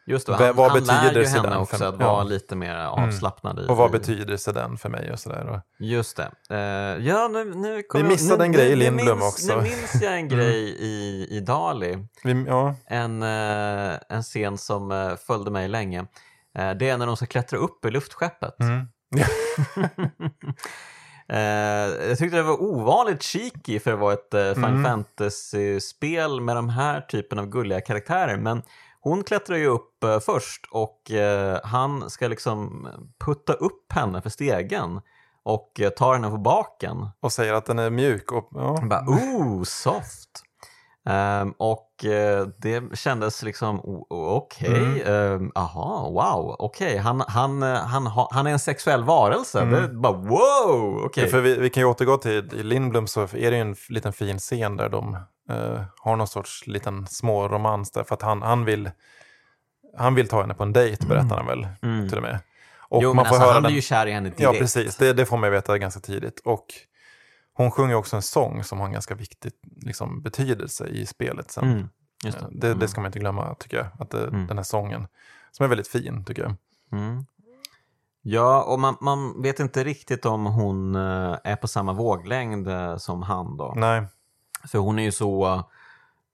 Just 0.06 0.28
det, 0.28 0.34
han, 0.36 0.56
vad 0.56 0.72
han 0.72 0.84
lär 0.84 1.14
ju 1.14 1.26
henne 1.26 1.50
för- 1.50 1.58
också 1.58 1.76
att 1.86 1.96
ja. 2.00 2.12
vara 2.12 2.24
lite 2.24 2.56
mer 2.56 2.76
avslappnad 2.76 3.60
i... 3.60 3.68
och 3.70 3.78
vad 3.78 3.92
betyder 3.92 4.38
sedan 4.38 4.78
för 4.78 4.90
mig 4.90 5.12
och 5.12 5.20
sådär. 5.20 5.48
Och, 5.48 5.86
Just 5.86 6.18
det. 6.18 6.32
Eh, 6.50 7.06
ja, 7.08 7.28
nu, 7.28 7.46
nu 7.56 7.84
kom 7.84 8.02
Vi 8.02 8.08
missade 8.08 8.44
en 8.44 8.52
grej 8.52 8.72
i 8.72 8.76
Lindblom 8.76 9.20
minns, 9.20 9.34
också. 9.34 9.52
Mm. 9.54 9.64
Nu 9.64 9.70
minns 9.70 10.02
jag 10.02 10.14
en 10.16 10.28
grej 10.28 10.76
i, 10.80 11.28
i 11.32 11.40
Dali. 11.40 12.08
vi, 12.24 12.46
ja, 12.48 12.76
En, 12.86 13.24
eh, 13.24 13.98
en 14.10 14.24
scen 14.24 14.58
som 14.58 14.92
eh, 14.92 15.16
följde 15.28 15.52
mig 15.52 15.68
länge. 15.68 16.06
Det 16.80 16.90
är 16.90 16.98
när 16.98 17.06
de 17.06 17.18
ska 17.18 17.26
klättra 17.26 17.60
upp 17.60 17.86
i 17.86 17.92
luftskeppet. 17.92 18.60
mm. 18.60 18.88
Jag 22.10 22.18
tyckte 22.18 22.38
det 22.38 22.44
var 22.44 22.62
ovanligt 22.64 23.24
cheeky 23.24 23.80
för 23.80 23.94
att 23.94 24.00
vara 24.00 24.14
ett 24.14 24.30
Final 24.56 24.70
Mm. 24.70 24.84
Fantasy-spel 24.84 26.42
med 26.42 26.56
de 26.56 26.70
här 26.70 27.02
typen 27.02 27.40
av 27.40 27.46
gulliga 27.46 27.82
karaktärer. 27.82 28.38
Men 28.38 28.62
hon 29.02 29.24
klättrar 29.24 29.58
ju 29.58 29.68
upp 29.68 30.04
eh, 30.04 30.20
först 30.20 30.66
och 30.72 31.12
eh, 31.12 31.60
han 31.64 32.10
ska 32.10 32.28
liksom 32.28 32.88
putta 33.26 33.54
upp 33.54 33.92
henne 33.94 34.22
för 34.22 34.30
stegen 34.30 35.02
och 35.44 35.80
eh, 35.80 35.90
tar 35.90 36.14
henne 36.14 36.30
på 36.30 36.38
baken. 36.38 37.10
och 37.20 37.32
säger 37.32 37.54
att 37.54 37.66
den 37.66 37.80
är 37.80 37.90
mjuk. 37.90 38.32
Och, 38.32 38.50
ja. 38.52 38.78
Bara, 38.90 39.02
ooh, 39.08 39.64
soft! 39.64 40.30
Ehm, 41.06 41.52
och 41.58 42.06
eh, 42.06 42.48
det 42.58 42.98
kändes 42.98 43.44
liksom, 43.44 43.80
o- 43.80 44.08
o- 44.10 44.26
okej, 44.36 45.04
ehm, 45.06 45.52
aha, 45.56 46.10
wow, 46.10 46.56
okej, 46.60 46.98
han, 46.98 47.24
han, 47.28 47.64
eh, 47.64 47.76
han, 47.76 48.08
ha- 48.08 48.30
han 48.32 48.48
är 48.48 48.52
en 48.52 48.60
sexuell 48.60 49.04
varelse. 49.04 49.62
Mm. 49.62 49.74
Det 49.74 49.80
är 49.80 49.88
bara 49.94 50.14
wow, 50.14 51.02
okej. 51.06 51.28
För 51.28 51.42
vi, 51.42 51.56
vi 51.60 51.70
kan 51.70 51.82
ju 51.84 51.88
återgå 51.90 52.18
till 52.18 52.50
i 52.54 52.64
Lindblom 52.64 53.08
så 53.08 53.22
är 53.22 53.28
det 53.52 53.58
ju 53.58 53.62
en 53.62 53.76
liten 53.90 54.14
fin 54.14 54.40
scen 54.40 54.78
där 54.78 54.90
de 54.90 55.18
eh, 55.50 55.82
har 56.02 56.16
någon 56.16 56.28
sorts 56.28 56.68
liten 56.68 57.08
små 57.08 57.48
romans 57.48 57.92
där 57.92 58.04
för 58.04 58.16
att 58.16 58.22
han, 58.22 58.42
han 58.42 58.66
vill 58.66 58.92
han 59.98 60.16
vill 60.16 60.28
ta 60.28 60.42
henne 60.42 60.54
på 60.54 60.64
en 60.64 60.74
dejt 60.74 61.06
berättar 61.08 61.38
han 61.38 61.46
väl 61.48 61.68
Mm. 61.82 62.10
till 62.10 62.18
och 62.18 62.24
med. 62.24 62.40
Och 62.90 63.04
jo, 63.04 63.14
man 63.14 63.26
får 63.26 63.30
alltså, 63.30 63.42
höra 63.42 63.54
han 63.54 63.64
den. 63.64 63.70
blir 63.70 63.76
ju 63.76 63.82
kär 63.82 64.06
i 64.08 64.12
henne 64.12 64.30
direkt. 64.30 64.42
Ja, 64.42 64.54
precis. 64.54 64.96
Det, 64.98 65.14
det 65.14 65.26
får 65.26 65.38
man 65.38 65.48
ju 65.48 65.52
veta 65.52 65.78
ganska 65.78 66.00
tidigt. 66.00 66.40
Och 66.46 66.66
hon 67.54 67.72
sjunger 67.72 67.96
också 67.96 68.16
en 68.16 68.22
sång 68.22 68.64
som 68.64 68.80
har 68.80 68.86
en 68.86 68.92
ganska 68.92 69.16
viktig 69.16 69.52
liksom, 69.82 70.22
betydelse 70.22 70.88
i 70.88 71.06
spelet 71.06 71.52
sen. 71.52 71.72
Mm, 71.72 71.90
just 72.24 72.40
det. 72.40 72.46
Eh, 72.46 72.52
Det, 72.52 72.74
det 72.74 72.88
ska 72.88 73.02
man 73.02 73.08
inte 73.10 73.20
glömma, 73.20 73.56
tycker 73.56 73.78
jag. 73.78 73.88
Att 74.00 74.10
det, 74.10 74.28
Mm. 74.28 74.48
Den 74.48 74.58
här 74.58 74.64
sången, 74.64 75.08
som 75.52 75.64
är 75.64 75.68
väldigt 75.68 75.88
fin, 75.88 76.26
tycker 76.26 76.42
jag. 76.42 76.56
Mm. 76.92 77.26
Ja, 78.22 78.64
och 78.64 78.80
man, 78.80 78.98
man 79.02 79.42
vet 79.42 79.60
inte 79.60 79.84
riktigt 79.84 80.26
om 80.26 80.46
hon 80.46 80.96
eh, 80.96 81.38
är 81.44 81.56
på 81.56 81.68
samma 81.68 81.94
våglängd 81.94 82.68
eh, 82.68 82.98
som 82.98 83.22
han 83.22 83.58
då. 83.58 83.74
Nej, 83.78 84.04
För 84.68 84.80
hon 84.80 85.00
är 85.00 85.04
ju 85.04 85.12
så 85.12 85.64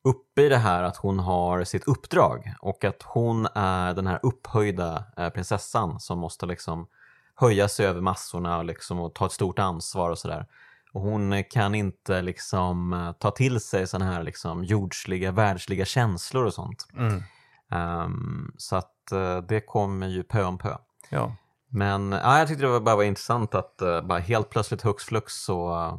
uppe 0.06 0.42
i 0.42 0.50
det 0.50 0.58
här 0.58 0.84
att 0.84 0.98
hon 0.98 1.20
har 1.20 1.64
sitt 1.64 1.88
uppdrag 1.88 2.54
och 2.62 2.84
att 2.84 3.04
hon 3.04 3.48
är 3.56 3.94
den 3.94 4.08
här 4.08 4.20
upphöjda 4.24 5.04
eh, 5.18 5.30
prinsessan 5.30 6.00
som 6.00 6.20
måste 6.20 6.46
liksom 6.46 6.88
höja 7.36 7.68
sig 7.68 7.86
över 7.86 8.02
massorna 8.02 8.58
och, 8.58 8.66
liksom, 8.66 9.00
och 9.00 9.16
ta 9.16 9.26
ett 9.26 9.32
stort 9.32 9.60
ansvar 9.60 10.10
och 10.10 10.18
sådär. 10.18 10.48
Och 10.94 11.02
hon 11.02 11.44
kan 11.44 11.76
inte 11.76 12.22
liksom 12.22 12.94
eh, 12.94 13.12
ta 13.12 13.32
till 13.32 13.60
sig 13.60 13.88
sådana 13.88 14.12
här 14.12 14.24
liksom 14.24 14.64
jordsliga, 14.64 15.32
världsliga 15.32 15.86
känslor 15.86 16.46
och 16.46 16.54
sånt. 16.54 16.88
mm. 16.98 17.24
Ehm, 17.72 18.52
så 18.58 18.76
att 18.76 19.12
eh, 19.12 19.38
det 19.38 19.62
kommer 19.62 20.08
ju 20.08 20.24
pö 20.24 20.44
om 20.44 20.58
pö. 20.58 20.76
ja. 21.10 21.36
Men 21.70 22.12
ja, 22.12 22.40
jag 22.40 22.48
tyckte 22.48 22.64
det 22.64 22.72
var 22.72 22.80
bara 22.80 22.96
var 22.96 23.04
intressant 23.04 23.56
att 23.56 23.82
bara 24.04 24.20
helt 24.20 24.50
plötsligt 24.50 24.82
hux 24.82 25.04
flux 25.04 25.34
så 25.34 25.90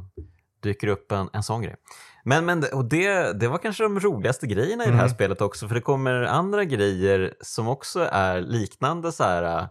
dyker 0.62 0.88
upp 0.88 1.12
en, 1.12 1.28
en 1.32 1.42
sån 1.42 1.62
grej. 1.62 1.76
Men, 2.28 2.44
men 2.46 2.64
och 2.72 2.84
det, 2.84 3.32
det 3.40 3.48
var 3.48 3.58
kanske 3.58 3.82
de 3.82 4.00
roligaste 4.00 4.46
grejerna 4.46 4.84
i 4.84 4.86
det 4.86 4.92
här 4.92 5.00
Mm. 5.02 5.14
spelet 5.14 5.40
också 5.40 5.68
för 5.68 5.74
det 5.74 5.80
kommer 5.80 6.12
andra 6.22 6.64
grejer 6.64 7.34
som 7.40 7.68
också 7.68 8.08
är 8.12 8.40
liknande 8.40 9.12
så 9.12 9.24
här 9.24 9.60
uh, 9.62 9.66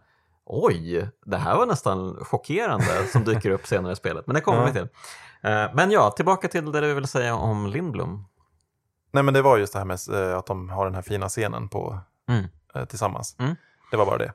oj, 0.45 1.09
det 1.25 1.37
här 1.37 1.57
var 1.57 1.65
nästan 1.65 2.15
chockerande 2.21 2.85
som 3.11 3.23
dyker 3.23 3.49
upp 3.49 3.67
senare 3.67 3.93
i 3.93 3.95
spelet. 3.95 4.27
Men 4.27 4.33
det 4.33 4.41
kommer 4.41 4.59
Ja. 4.59 4.65
vi 4.65 4.71
till. 4.71 4.87
Eh, 5.43 5.65
men 5.73 5.91
ja, 5.91 6.11
tillbaka 6.11 6.47
till 6.47 6.71
det 6.71 6.81
du 6.81 6.93
vill 6.93 7.07
säga 7.07 7.35
om 7.35 7.67
Lindblom. 7.67 8.25
Nej, 9.13 9.23
men 9.23 9.33
det 9.33 9.41
var 9.41 9.57
just 9.57 9.73
det 9.73 9.79
här 9.79 9.85
med 9.85 9.99
eh, 10.31 10.37
att 10.37 10.45
de 10.45 10.69
har 10.69 10.85
den 10.85 10.95
här 10.95 11.01
fina 11.01 11.29
scenen 11.29 11.69
på, 11.69 11.99
Mm. 12.29 12.87
tillsammans. 12.87 13.35
Mm. 13.39 13.55
Det 13.91 13.97
var 13.97 14.05
bara 14.05 14.17
det. 14.17 14.31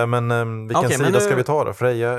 Eh, 0.00 0.06
men 0.06 0.28
vilken 0.68 0.82
men 0.88 0.90
sida 0.98 1.08
nu- 1.10 1.20
ska 1.20 1.34
vi 1.36 1.42
ta 1.44 1.64
då? 1.64 1.72
Freja, 1.72 2.18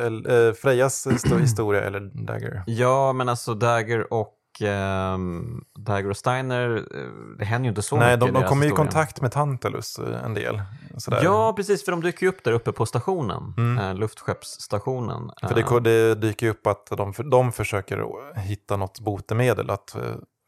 Frejas 0.61 1.07
histo- 1.07 1.39
historia 1.41 1.81
eller 1.81 1.99
Dagger? 2.25 2.63
Ja, 2.67 3.13
men 3.13 3.29
alltså 3.29 3.53
Dagger 3.53 4.13
och 4.13 4.33
ehm, 4.61 5.63
Dagger 5.79 6.09
och 6.09 6.17
Steiner, 6.17 6.75
eh, 6.75 7.01
det 7.37 7.45
händer 7.45 7.65
ju 7.65 7.69
inte 7.69 7.81
så 7.81 7.97
Nej, 7.97 8.07
mycket 8.07 8.19
de, 8.19 8.25
i 8.25 8.31
de 8.31 8.39
deras 8.39 8.49
kommer 8.49 8.65
i 8.65 8.69
kontakt 8.69 9.21
med 9.21 9.31
Tantalus 9.31 9.99
eh, 9.99 10.25
en 10.25 10.33
del. 10.33 10.61
Sådär. 10.97 11.21
Ja, 11.23 11.53
precis, 11.53 11.85
för 11.85 11.91
de 11.91 12.01
dyker 12.01 12.25
ju 12.25 12.29
upp 12.29 12.43
där 12.43 12.51
uppe 12.51 12.71
på 12.71 12.85
stationen, 12.85 13.53
Mm. 13.57 13.77
eh, 13.77 13.95
luftskeppsstationen. 13.95 15.31
För 15.47 15.79
det, 15.79 15.79
det 15.79 16.15
dyker 16.15 16.45
ju 16.45 16.51
upp 16.51 16.67
att 16.67 16.85
de, 16.85 17.13
de 17.31 17.51
försöker 17.51 18.05
hitta 18.39 18.77
något 18.77 18.99
botemedel, 18.99 19.69
att 19.69 19.95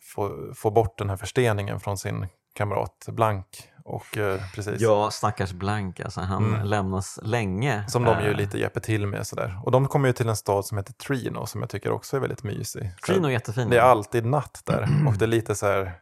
få, 0.03 0.53
få 0.55 0.71
bort 0.71 0.97
den 0.97 1.09
här 1.09 1.17
försteningen 1.17 1.79
från 1.79 1.97
sin 1.97 2.27
kamrat 2.55 3.05
Blank. 3.07 3.45
Och, 3.89 4.17
eh, 4.17 4.41
precis. 4.55 4.81
Ja, 4.81 5.11
stackars 5.11 5.51
Blank, 5.51 5.99
alltså, 5.99 6.21
han 6.21 6.45
Mm. 6.53 6.65
lämnas 6.67 7.19
länge. 7.23 7.87
Som 7.87 8.03
de 8.03 8.23
ju 8.23 8.29
Eh, 8.31 8.37
lite 8.37 8.59
hjälper 8.59 8.79
till 8.79 9.07
med. 9.07 9.27
Sådär. 9.27 9.59
Och 9.63 9.71
de 9.71 9.87
kommer 9.87 10.07
ju 10.09 10.13
till 10.13 10.29
en 10.29 10.35
stad 10.35 10.65
som 10.65 10.77
heter 10.77 10.93
Trino 10.93 11.45
som 11.45 11.61
jag 11.61 11.69
tycker 11.69 11.91
också 11.91 12.15
är 12.15 12.19
väldigt 12.21 12.43
mysig. 12.43 12.91
Trino 13.05 13.27
är 13.27 13.31
jättefin. 13.31 13.69
Det 13.69 13.77
är 13.77 13.81
alltid 13.81 14.25
natt 14.25 14.61
där 14.65 14.87
och 15.07 15.13
det 15.17 15.25
är 15.25 15.27
lite 15.27 15.55
så 15.55 15.65
här, 15.65 15.93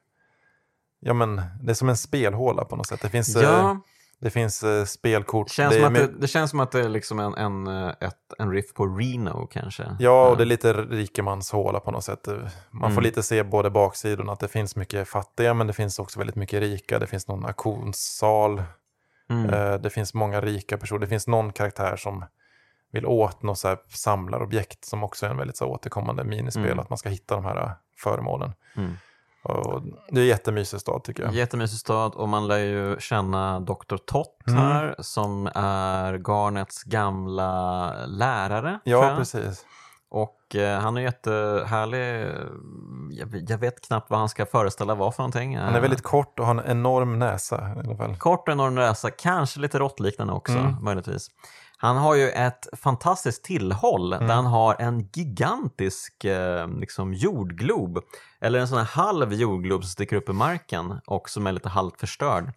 ja 1.00 1.14
men 1.14 1.42
det 1.62 1.72
är 1.72 1.74
som 1.76 1.90
en 1.90 1.98
spelhåla 1.98 2.66
på 2.66 2.76
något 2.76 2.88
sätt. 2.88 3.02
Det 3.02 3.10
finns, 3.10 3.36
eh, 3.36 3.44
Ja, 3.44 3.82
det 4.22 4.30
finns 4.30 4.64
eh, 4.64 4.86
spelkort. 4.86 5.50
känns 5.50 5.74
det 5.76 5.82
är 5.82 5.90
det, 5.90 6.08
det 6.20 6.28
känns 6.28 6.50
som 6.50 6.60
att 6.60 6.72
det 6.72 6.80
är 6.80 6.90
liksom 6.90 7.20
en, 7.20 7.34
en, 7.36 7.68
eh, 7.68 7.90
ett, 8.00 8.34
en 8.40 8.52
riff 8.52 8.74
på 8.74 8.86
Reno 8.86 9.48
kanske. 9.52 9.96
Ja, 10.00 10.26
och 10.26 10.32
Eh, 10.32 10.38
det 10.38 10.44
är 10.44 10.46
lite 10.46 10.74
rikemanshåla 10.74 11.80
på 11.80 11.92
något 11.92 12.04
sätt. 12.04 12.28
Man 12.72 12.82
får 12.82 12.88
Mm. 12.92 13.04
lite 13.04 13.24
se 13.24 13.44
både 13.44 13.70
baksidorna, 13.70 14.32
att 14.32 14.40
det 14.40 14.48
finns 14.48 14.76
mycket 14.76 15.08
fattiga, 15.08 15.54
men 15.54 15.68
det 15.68 15.74
finns 15.74 16.00
också 16.00 16.20
väldigt 16.20 16.36
mycket 16.36 16.60
rika. 16.60 17.00
Det 17.00 17.08
finns 17.08 17.28
någon 17.28 17.46
auktionssal, 17.46 18.64
mm. 19.30 19.50
eh, 19.54 19.74
det 19.74 19.90
finns 19.90 20.14
många 20.14 20.42
rika 20.42 20.78
personer. 20.78 21.00
Det 21.02 21.08
finns 21.08 21.28
någon 21.28 21.52
karaktär 21.54 21.96
som 21.96 22.26
vill 22.92 23.06
åt 23.06 23.44
något 23.44 23.58
så 23.60 23.68
här 23.68 23.78
samlarobjekt 23.90 24.86
som 24.86 25.04
också 25.04 25.26
är 25.26 25.30
en 25.30 25.38
väldigt 25.38 25.58
så 25.58 25.66
här 25.66 25.72
återkommande 25.72 26.24
minispel, 26.24 26.66
Mm. 26.66 26.80
att 26.80 26.90
man 26.90 26.98
ska 26.98 27.10
hitta 27.10 27.36
de 27.36 27.46
här 27.46 27.58
eh, 27.64 27.72
föremålen. 27.98 28.54
Mm. 28.76 28.94
Och 29.50 29.82
det 30.10 30.20
är 30.20 30.22
en 30.24 30.28
jättemysig 30.28 30.80
stad 30.80 31.04
tycker 31.04 31.24
jag. 31.24 31.34
Jättemysig 31.34 31.80
stad 31.80 32.16
och 32.16 32.30
man 32.30 32.48
lär 32.48 32.58
ju 32.58 32.96
känna 33.00 33.60
Dr. 33.60 33.98
Tott 33.98 34.34
Mm. 34.48 34.60
här 34.62 34.96
som 35.00 35.50
är 35.56 36.14
Garnets 36.18 36.84
gamla 36.84 37.92
lärare. 38.06 38.80
Ja, 38.84 39.14
precis. 39.18 39.66
Och 40.10 40.56
eh, 40.56 40.80
han 40.80 40.98
är 40.98 41.02
jättehärlig 41.02 42.32
jag, 43.12 43.44
jag 43.50 43.58
vet 43.58 43.82
knappt 43.88 44.10
vad 44.10 44.20
han 44.20 44.30
ska 44.30 44.46
föreställa 44.46 44.96
vara 44.96 45.12
för 45.12 45.24
någonting. 45.24 45.58
Han 45.58 45.76
är 45.76 45.80
väldigt 45.82 46.04
kort 46.04 46.40
och 46.40 46.46
har 46.46 46.56
en 46.56 46.66
enorm 46.72 47.20
näsa 47.20 47.72
i 47.76 47.80
alla 47.88 47.98
fall. 47.98 48.16
Kort 48.18 48.48
och 48.48 48.54
enorm 48.54 48.76
näsa, 48.76 49.12
kanske 49.12 49.60
lite 49.60 49.80
råttliknande 49.80 50.34
också 50.34 50.54
Mm. 50.58 50.76
möjligtvis. 50.84 51.28
Han 51.80 51.98
har 51.98 52.16
ju 52.16 52.30
ett 52.30 52.68
fantastiskt 52.80 53.44
tillhåll 53.44 54.14
Mm. 54.14 54.28
där 54.28 54.36
han 54.36 54.46
har 54.46 54.76
en 54.80 55.10
gigantisk 55.14 56.26
eh, 56.26 56.68
liksom 56.80 57.14
jordglob, 57.14 58.00
eller 58.42 58.60
en 58.60 58.68
sån 58.68 58.78
här 58.78 58.86
halv 58.86 59.34
jordglob 59.34 59.84
som 59.84 59.90
sticker 59.90 60.16
upp 60.16 60.30
i 60.30 60.34
marken 60.34 61.00
och 61.08 61.30
som 61.30 61.48
är 61.48 61.52
lite 61.52 61.70
halvt 61.70 62.00
förstörd. 62.00 62.54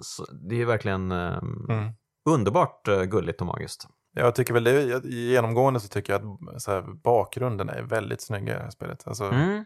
Så 0.00 0.26
det 0.32 0.60
är 0.62 0.66
verkligen 0.66 1.12
ehm, 1.12 1.66
Mm. 1.70 1.92
underbart 2.30 2.88
eh, 2.88 3.02
gulligt 3.02 3.40
och 3.40 3.46
magiskt. 3.46 3.86
Jag 4.14 4.34
tycker 4.34 4.54
väl 4.54 4.64
det, 4.64 5.04
genomgående 5.04 5.80
så 5.80 5.88
tycker 5.88 6.12
jag 6.12 6.22
att 6.56 6.66
här, 6.66 6.82
bakgrunden 7.02 7.68
är 7.68 7.82
väldigt 7.82 8.20
snygg 8.20 8.42
i 8.42 8.52
det 8.52 8.58
här 8.58 8.70
spelet. 8.70 9.02
Alltså 9.06 9.24
Mm. 9.24 9.64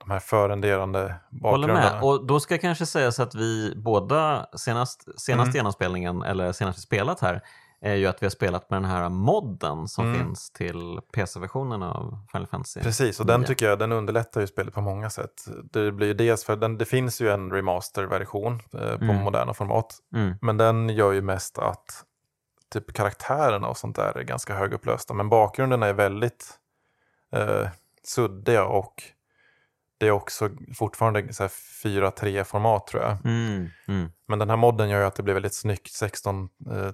De 0.00 0.10
här 0.10 0.18
förenderande 0.20 0.98
Håller 1.00 1.14
bakgrunderna. 1.40 1.80
med. 1.94 2.02
Och 2.02 2.26
då 2.26 2.40
ska 2.40 2.58
kanske 2.58 2.86
sägas 2.86 3.20
att 3.20 3.34
vi 3.34 3.72
båda 3.76 4.46
senast, 4.56 5.20
senast 5.20 5.46
Mm. 5.48 5.56
genomspelningen, 5.56 6.22
eller 6.22 6.52
senast 6.52 6.78
vi 6.78 6.82
spelat 6.82 7.20
här, 7.20 7.40
är 7.82 7.94
ju 7.94 8.06
att 8.06 8.22
vi 8.22 8.26
har 8.26 8.30
spelat 8.30 8.70
med 8.70 8.82
den 8.82 8.90
här 8.90 9.08
modden 9.08 9.88
som 9.88 10.04
Mm. 10.06 10.18
finns 10.26 10.50
till 10.50 11.00
PC-versionen 11.12 11.82
av 11.82 12.18
Final 12.32 12.46
Fantasy. 12.46 12.80
Precis, 12.80 13.20
och 13.20 13.26
den 13.26 13.44
tycker 13.44 13.66
jag 13.66 13.78
den 13.78 13.92
underlättar 13.92 14.40
ju 14.40 14.46
spelet 14.46 14.74
på 14.74 14.80
många 14.80 15.10
sätt. 15.10 15.32
Det 15.72 15.92
blir 15.92 16.06
ju 16.06 16.14
dels 16.14 16.44
för 16.44 16.56
den, 16.56 16.78
det 16.78 16.84
finns 16.84 17.20
ju 17.20 17.30
en 17.30 17.50
remaster-version 17.52 18.54
eh, 18.74 18.98
på 18.98 19.04
Mm. 19.04 19.16
moderna 19.16 19.54
format. 19.54 19.98
Mm. 20.14 20.34
Men 20.42 20.56
den 20.56 20.88
gör 20.88 21.12
ju 21.12 21.22
mest 21.22 21.58
att 21.58 22.04
typ 22.72 22.92
karaktärerna 22.92 23.68
och 23.68 23.76
sånt 23.76 23.96
där 23.96 24.18
är 24.18 24.22
ganska 24.22 24.54
högupplösta. 24.54 25.14
Men 25.14 25.28
bakgrunderna 25.28 25.86
är 25.86 25.92
väldigt 25.92 26.58
eh, 27.32 27.68
suddiga 28.04 28.64
och 28.64 29.02
det 30.00 30.06
är 30.06 30.10
också 30.10 30.50
fortfarande 30.74 31.32
så 31.32 31.42
här 31.42 31.50
4-3 31.84 32.44
format 32.44 32.86
tror 32.86 33.02
jag. 33.02 33.16
Mm. 33.24 33.68
Mm. 33.88 34.10
Men 34.28 34.38
den 34.38 34.50
här 34.50 34.56
modden 34.56 34.88
gör 34.88 35.00
ju 35.00 35.06
att 35.06 35.14
det 35.14 35.22
blir 35.22 35.34
väldigt 35.34 35.54
snyggt 35.54 35.92
16, 35.92 36.48
eh, 36.70 36.76
eh, 36.86 36.92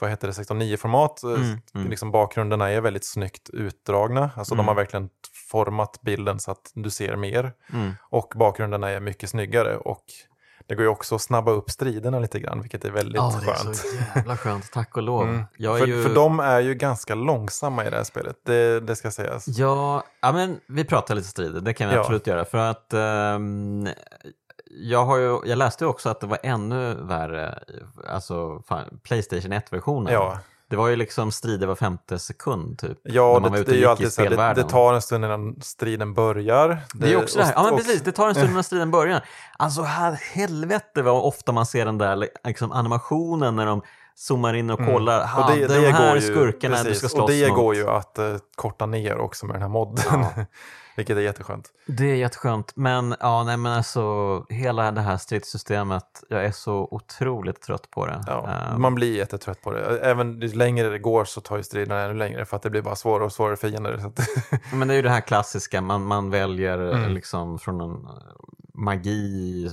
vad 0.00 0.10
heter 0.10 0.26
det, 0.28 0.32
16.9 0.32 0.76
format. 0.76 1.22
Eh, 1.22 1.30
Mm, 1.30 1.58
mm. 1.74 1.90
Liksom 1.90 2.10
bakgrunderna 2.10 2.70
är 2.70 2.80
väldigt 2.80 3.04
snyggt 3.06 3.50
utdragna. 3.50 4.30
Alltså 4.36 4.54
Mm. 4.54 4.66
de 4.66 4.68
har 4.68 4.74
verkligen 4.74 5.08
format 5.50 6.00
bilden 6.02 6.40
så 6.40 6.50
att 6.50 6.70
du 6.74 6.90
ser 6.90 7.16
mer. 7.16 7.52
Mm. 7.72 7.92
Och 8.10 8.32
bakgrunderna 8.36 8.90
är 8.90 9.00
mycket 9.00 9.30
snyggare. 9.30 9.76
Och 9.76 10.04
det 10.66 10.74
går 10.74 10.82
ju 10.82 10.88
också 10.88 11.14
att 11.14 11.20
snabba 11.22 11.50
upp 11.50 11.70
striderna 11.70 12.18
lite 12.18 12.40
grann, 12.40 12.60
vilket 12.60 12.84
är 12.84 12.90
väldigt 12.90 13.16
Ja, 13.16 13.34
det 13.44 13.50
är 13.50 13.54
skönt. 13.54 13.76
så 13.76 13.86
jävla 14.14 14.36
skönt, 14.36 14.72
tack 14.72 14.96
och 14.96 15.02
lov. 15.02 15.22
Mm. 15.28 15.44
För, 15.78 15.86
ju... 15.86 16.02
för 16.02 16.14
de 16.14 16.40
är 16.40 16.60
ju 16.60 16.74
ganska 16.74 17.14
långsamma 17.14 17.86
i 17.86 17.90
det 17.90 17.96
här 17.96 18.04
spelet, 18.04 18.36
det, 18.44 18.80
det 18.80 18.96
ska 18.96 19.10
sägas. 19.10 19.48
Ja, 19.48 20.04
ja, 20.20 20.32
men 20.32 20.60
vi 20.68 20.84
pratar 20.84 21.14
lite 21.14 21.28
strider, 21.28 21.60
det 21.60 21.74
kan 21.74 21.88
vi 21.88 21.94
Ja. 21.94 22.00
absolut 22.00 22.26
göra. 22.26 22.44
För 22.44 22.58
att 22.58 22.92
ehm, 22.92 23.88
jag, 24.70 25.04
har 25.04 25.16
ju, 25.18 25.38
jag 25.46 25.58
läste 25.58 25.84
ju 25.84 25.88
också 25.88 26.08
att 26.08 26.20
det 26.20 26.26
var 26.26 26.38
ännu 26.42 26.94
värre, 26.94 27.58
alltså 28.08 28.62
Playstation 29.02 29.52
1-versionen. 29.52 30.12
Ja, 30.12 30.38
Det 30.72 30.76
var 30.76 30.88
ju 30.88 30.96
liksom 30.96 31.32
strider 31.32 31.66
var 31.66 31.74
femte 31.74 32.18
sekund 32.18 32.78
typ. 32.78 32.98
ja 33.02 33.40
det, 33.40 33.64
det 33.64 33.72
är 33.72 33.76
ju 33.76 33.86
alltid 33.86 34.12
så 34.12 34.22
det, 34.22 34.52
det 34.56 34.62
tar 34.62 34.94
en 34.94 35.02
stund 35.02 35.24
innan 35.24 35.60
striden 35.60 36.14
börjar. 36.14 36.78
Det 36.94 37.12
är 37.12 37.16
också 37.16 37.38
det 37.38 37.44
här. 37.44 37.52
Ja, 37.56 37.62
men 37.62 37.76
precis. 37.76 38.02
Det 38.02 38.12
tar 38.12 38.28
en 38.28 38.34
stund 38.34 38.50
innan 38.50 38.64
striden 38.64 38.90
börjar. 38.90 39.24
Alltså, 39.58 39.82
här, 39.82 40.12
helvete 40.12 41.02
vad 41.02 41.22
ofta 41.22 41.52
man 41.52 41.66
ser 41.66 41.84
den 41.84 41.98
där 41.98 42.28
liksom, 42.44 42.72
animationen 42.72 43.56
när 43.56 43.66
de 43.66 43.82
zoomar 44.14 44.54
in 44.54 44.70
och 44.70 44.78
kollar. 44.78 45.16
Mm. 45.16 45.24
Och 45.24 45.44
Ha, 45.44 45.54
det, 45.54 45.66
de 45.66 45.92
här 45.92 46.20
skurkarna 46.20 46.76
du 46.76 46.82
precis, 46.82 46.98
ska 46.98 47.08
slåss 47.08 47.22
Och 47.22 47.30
det 47.30 47.48
mot. 47.48 47.56
går 47.56 47.74
ju 47.74 47.88
att 47.88 48.18
eh, 48.18 48.36
korta 48.56 48.86
ner 48.86 49.18
också 49.18 49.46
med 49.46 49.54
den 49.54 49.62
här 49.62 49.68
modden. 49.68 50.04
Ja. 50.10 50.30
Vilket 50.96 51.16
är 51.16 51.20
jätteskönt. 51.20 51.68
Det 51.86 52.04
är 52.10 52.14
jätteskönt. 52.14 52.72
Men, 52.76 53.14
ja, 53.20 53.44
nej, 53.44 53.56
men 53.56 53.72
alltså, 53.72 54.00
hela 54.48 54.90
det 54.90 55.00
här 55.00 55.16
stridssystemet, 55.16 56.04
jag 56.28 56.44
är 56.44 56.52
så 56.52 56.88
otroligt 56.90 57.62
trött 57.62 57.90
på 57.90 58.06
det. 58.06 58.20
Ja, 58.26 58.48
Ehm, 58.48 58.80
Man 58.82 58.94
blir 58.94 59.16
jättetrött 59.16 59.62
på 59.62 59.72
det. 59.72 59.98
Även 60.00 60.40
ju 60.40 60.48
längre 60.52 60.88
det 60.88 60.98
går 60.98 61.24
så 61.24 61.40
tar 61.40 61.56
ju 61.56 61.62
striderna 61.62 62.00
ännu 62.00 62.14
längre 62.14 62.44
för 62.44 62.56
att 62.56 62.62
det 62.62 62.70
blir 62.70 62.82
bara 62.82 62.96
svårare 62.96 63.24
och 63.24 63.32
svårare 63.32 63.56
fiender. 63.56 63.98
Så 63.98 64.06
att, 64.06 64.20
Men 64.72 64.88
det 64.88 64.94
är 64.94 64.96
ju 64.96 65.02
det 65.02 65.10
här 65.10 65.20
klassiska, 65.20 65.80
man, 65.80 66.02
man 66.04 66.30
väljer 66.30 66.78
Mm. 66.78 67.02
eh, 67.04 67.10
liksom 67.10 67.58
från 67.58 67.80
en 67.80 67.90
eh, 67.90 68.10
magi, 68.74 69.70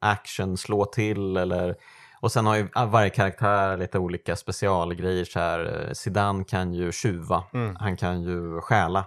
action, 0.00 0.56
slå 0.56 0.84
till 0.84 1.36
eller 1.36 1.74
och 2.20 2.32
sen 2.32 2.46
har 2.46 2.56
ju 2.56 2.68
varje 2.88 3.10
karaktär 3.10 3.76
lite 3.76 3.98
olika 3.98 4.36
specialgrejer. 4.36 5.24
Så 5.24 5.38
här. 5.40 5.84
eh, 5.88 5.92
Zidane 5.92 6.44
kan 6.44 6.74
ju 6.74 6.92
tjuva, 6.92 7.44
Mm. 7.54 7.76
han 7.76 7.96
kan 7.96 8.22
ju 8.22 8.60
stjäla 8.60 9.04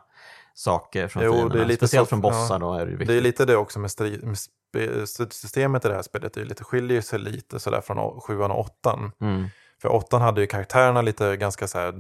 saker 0.57 1.07
från 1.07 1.23
Jo, 1.23 1.49
det 1.49 1.61
är 1.61 1.65
lite 1.65 1.87
Speciellt 1.87 2.07
så- 2.07 2.09
från 2.09 2.21
bossar 2.21 2.55
ja. 2.55 2.59
då 2.59 2.73
är 2.73 2.85
det 2.85 2.91
ju 2.91 2.97
det 2.97 3.03
är 3.03 3.07
viktigt. 3.07 3.23
lite 3.23 3.45
det 3.45 3.57
också 3.57 3.79
med, 3.79 3.91
stri, 3.91 4.19
med 4.23 4.37
spe, 4.37 5.07
systemet 5.31 5.85
i 5.85 5.87
det 5.87 5.93
här 5.93 6.01
spelet. 6.01 6.33
Det 6.33 6.41
är 6.41 6.45
lite, 6.45 6.63
skiljer 6.63 7.01
sig 7.01 7.19
lite 7.19 7.59
sådär 7.59 7.81
från 7.81 8.21
sjuan 8.21 8.51
och 8.51 8.59
åttan. 8.59 9.11
Mm. 9.21 9.47
För 9.81 9.89
åttan 9.91 10.21
hade 10.21 10.41
ju 10.41 10.47
karaktärerna 10.47 11.01
lite 11.01 11.37
ganska 11.37 11.67
så 11.67 11.79
här, 11.79 11.93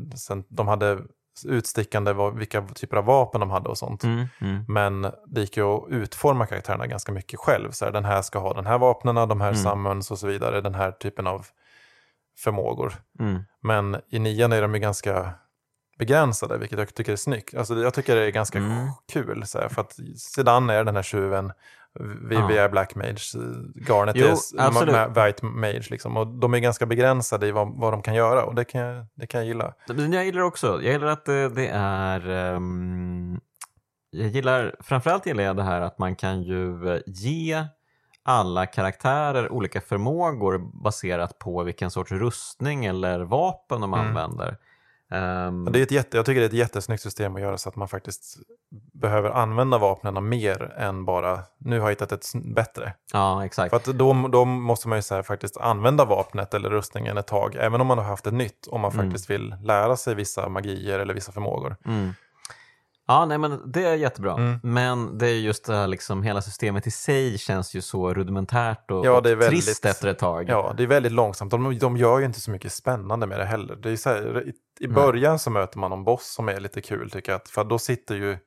de 0.49 0.67
hade 0.67 0.99
utstickande 1.45 2.13
vilka 2.35 2.61
typer 2.61 2.97
av 2.97 3.05
vapen 3.05 3.39
de 3.39 3.49
hade 3.51 3.69
och 3.69 3.77
sånt. 3.77 4.03
Mm. 4.03 4.25
Mm. 4.41 4.65
Men 4.67 5.01
det 5.27 5.41
gick 5.41 5.57
ju 5.57 5.63
att 5.63 5.83
utforma 5.89 6.45
karaktärerna 6.45 6.87
ganska 6.87 7.11
mycket 7.11 7.39
själv. 7.39 7.71
Så 7.71 7.85
här, 7.85 7.91
den 7.91 8.05
här 8.05 8.21
ska 8.21 8.39
ha 8.39 8.53
den 8.53 8.65
här 8.65 8.77
vapnena, 8.77 9.25
de 9.25 9.41
här 9.41 9.49
Mm. 9.51 9.63
summons 9.63 10.11
och 10.11 10.19
så 10.19 10.27
vidare. 10.27 10.61
Den 10.61 10.75
här 10.75 10.91
typen 10.91 11.27
av 11.27 11.45
förmågor. 12.37 12.93
Mm. 13.19 13.43
Men 13.61 14.01
i 14.09 14.19
nian 14.19 14.53
är 14.53 14.61
de 14.61 14.73
ju 14.73 14.79
ganska 14.79 15.33
begränsade, 15.97 16.57
vilket 16.57 16.79
jag 16.79 16.93
tycker 16.95 17.11
är 17.11 17.15
snyggt. 17.15 17.55
Alltså, 17.55 17.75
jag 17.75 17.93
tycker 17.93 18.15
det 18.15 18.25
är 18.25 18.29
ganska 18.31 18.57
Mm. 18.57 18.87
kul. 19.13 19.45
Så 19.45 19.59
här, 19.59 19.67
för 19.69 19.81
att 19.81 19.95
Sedan 20.17 20.69
är 20.69 20.83
den 20.83 20.95
här 20.95 21.03
tjuven, 21.03 21.51
Vivi 22.29 22.35
Ja. 22.35 22.51
är 22.63 22.69
Black 22.69 22.95
Mage, 22.95 23.19
Garnet 23.87 24.15
Jo, 24.19 24.25
är 24.27 24.67
absolut. 24.67 24.95
White 25.17 25.45
Mage. 25.45 25.87
Liksom, 25.89 26.17
och 26.17 26.27
de 26.27 26.53
är 26.53 26.59
ganska 26.59 26.85
begränsade 26.85 27.47
i 27.47 27.51
vad, 27.51 27.79
vad 27.79 27.93
de 27.93 28.01
kan 28.01 28.15
göra 28.15 28.43
och 28.43 28.55
det 28.55 28.63
kan 28.65 28.81
jag, 28.81 29.05
det 29.15 29.27
kan 29.27 29.39
jag 29.39 29.47
gilla. 29.47 29.73
Men 29.87 30.13
jag 30.13 30.25
gillar 30.25 30.41
också, 30.41 30.67
jag 30.67 30.93
gillar 30.93 31.07
att 31.07 31.25
det, 31.25 31.49
det 31.49 31.67
är 31.73 32.29
ehm, 32.29 33.39
jag 34.09 34.27
gillar, 34.27 34.75
framförallt 34.79 35.25
gillar 35.25 35.43
jag 35.43 35.55
det 35.55 35.63
här 35.63 35.81
att 35.81 35.99
man 35.99 36.15
kan 36.15 36.41
ju 36.43 36.89
eh, 36.93 36.99
ge 37.05 37.65
alla 38.23 38.65
karaktärer 38.65 39.51
olika 39.51 39.81
förmågor 39.81 40.57
baserat 40.83 41.39
på 41.39 41.63
vilken 41.63 41.91
sorts 41.91 42.11
rustning 42.11 42.85
eller 42.85 43.19
vapen 43.19 43.81
de 43.81 43.93
Mm. 43.93 44.05
använder. 44.07 44.57
Men 45.09 45.71
Det 45.71 45.79
är 45.79 45.83
ett 45.83 45.91
jätte, 45.91 46.17
jag 46.17 46.25
tycker 46.25 46.39
det 46.39 46.45
är 46.45 46.49
ett 46.49 46.53
jättesnyggt 46.53 47.03
system 47.03 47.35
att 47.35 47.41
göra 47.41 47.57
så 47.57 47.69
att 47.69 47.75
man 47.75 47.87
faktiskt 47.87 48.37
behöver 48.93 49.29
använda 49.29 49.77
vapnen 49.77 50.29
mer 50.29 50.73
än 50.77 51.05
bara 51.05 51.39
nu 51.57 51.79
har 51.79 51.85
jag 51.87 51.91
hittat 51.91 52.11
ett 52.11 52.25
bättre. 52.55 52.93
ja, 53.13 53.45
exakt. 53.45 53.69
För 53.69 53.77
att 53.77 53.85
då, 53.85 54.27
då 54.27 54.45
måste 54.45 54.87
man 54.87 54.97
ju 54.97 55.01
så 55.01 55.23
faktiskt 55.23 55.57
använda 55.57 56.05
vapnet 56.05 56.53
eller 56.53 56.69
rustningen 56.69 57.17
ett 57.17 57.27
tag, 57.27 57.55
även 57.59 57.81
om 57.81 57.87
man 57.87 57.97
har 57.97 58.05
haft 58.05 58.27
ett 58.27 58.33
nytt, 58.33 58.67
om 58.67 58.81
man 58.81 58.91
Mm. 58.91 59.05
faktiskt 59.05 59.29
vill 59.29 59.55
lära 59.63 59.97
sig 59.97 60.15
vissa 60.15 60.49
magier 60.49 60.99
eller 60.99 61.13
vissa 61.13 61.31
förmågor. 61.31 61.75
Mm. 61.85 62.13
Ja, 63.07 63.25
nej 63.25 63.37
men 63.37 63.71
det 63.71 63.83
är 63.83 63.95
jättebra. 63.95 64.33
Mm. 64.33 64.59
Men 64.63 65.17
det 65.17 65.27
är 65.27 65.33
just 65.35 65.65
det 65.65 65.75
här 65.75 65.87
liksom, 65.87 66.23
hela 66.23 66.41
systemet 66.41 66.87
i 66.87 66.91
sig 66.91 67.37
känns 67.37 67.73
ju 67.75 67.81
så 67.81 68.13
rudimentärt 68.13 68.91
och, 68.91 69.05
Ja, 69.05 69.21
det 69.21 69.31
är 69.31 69.35
väldigt- 69.35 69.65
trist 69.65 69.85
efter 69.85 70.07
ett 70.07 70.19
tag. 70.19 70.49
Ja, 70.49 70.73
det 70.77 70.83
är 70.83 70.87
väldigt 70.87 71.11
långsamt. 71.11 71.51
De, 71.51 71.77
de 71.79 71.97
gör 71.97 72.19
ju 72.19 72.25
inte 72.25 72.39
så 72.41 72.51
mycket 72.51 72.71
spännande 72.71 73.27
med 73.27 73.39
det 73.39 73.45
heller. 73.45 73.75
Det 73.75 73.89
är 73.89 74.09
här, 74.09 74.51
i, 74.79 74.87
början 74.87 75.39
så 75.39 75.49
möter 75.49 75.79
man 75.79 75.91
en 75.91 76.03
boss 76.03 76.33
som 76.33 76.49
är 76.49 76.59
lite 76.59 76.81
kul 76.81 77.09
tycker 77.11 77.31
jag. 77.31 77.41
För 77.47 77.63
då 77.63 77.79
sitter 77.79 78.15
ju, 78.15 78.37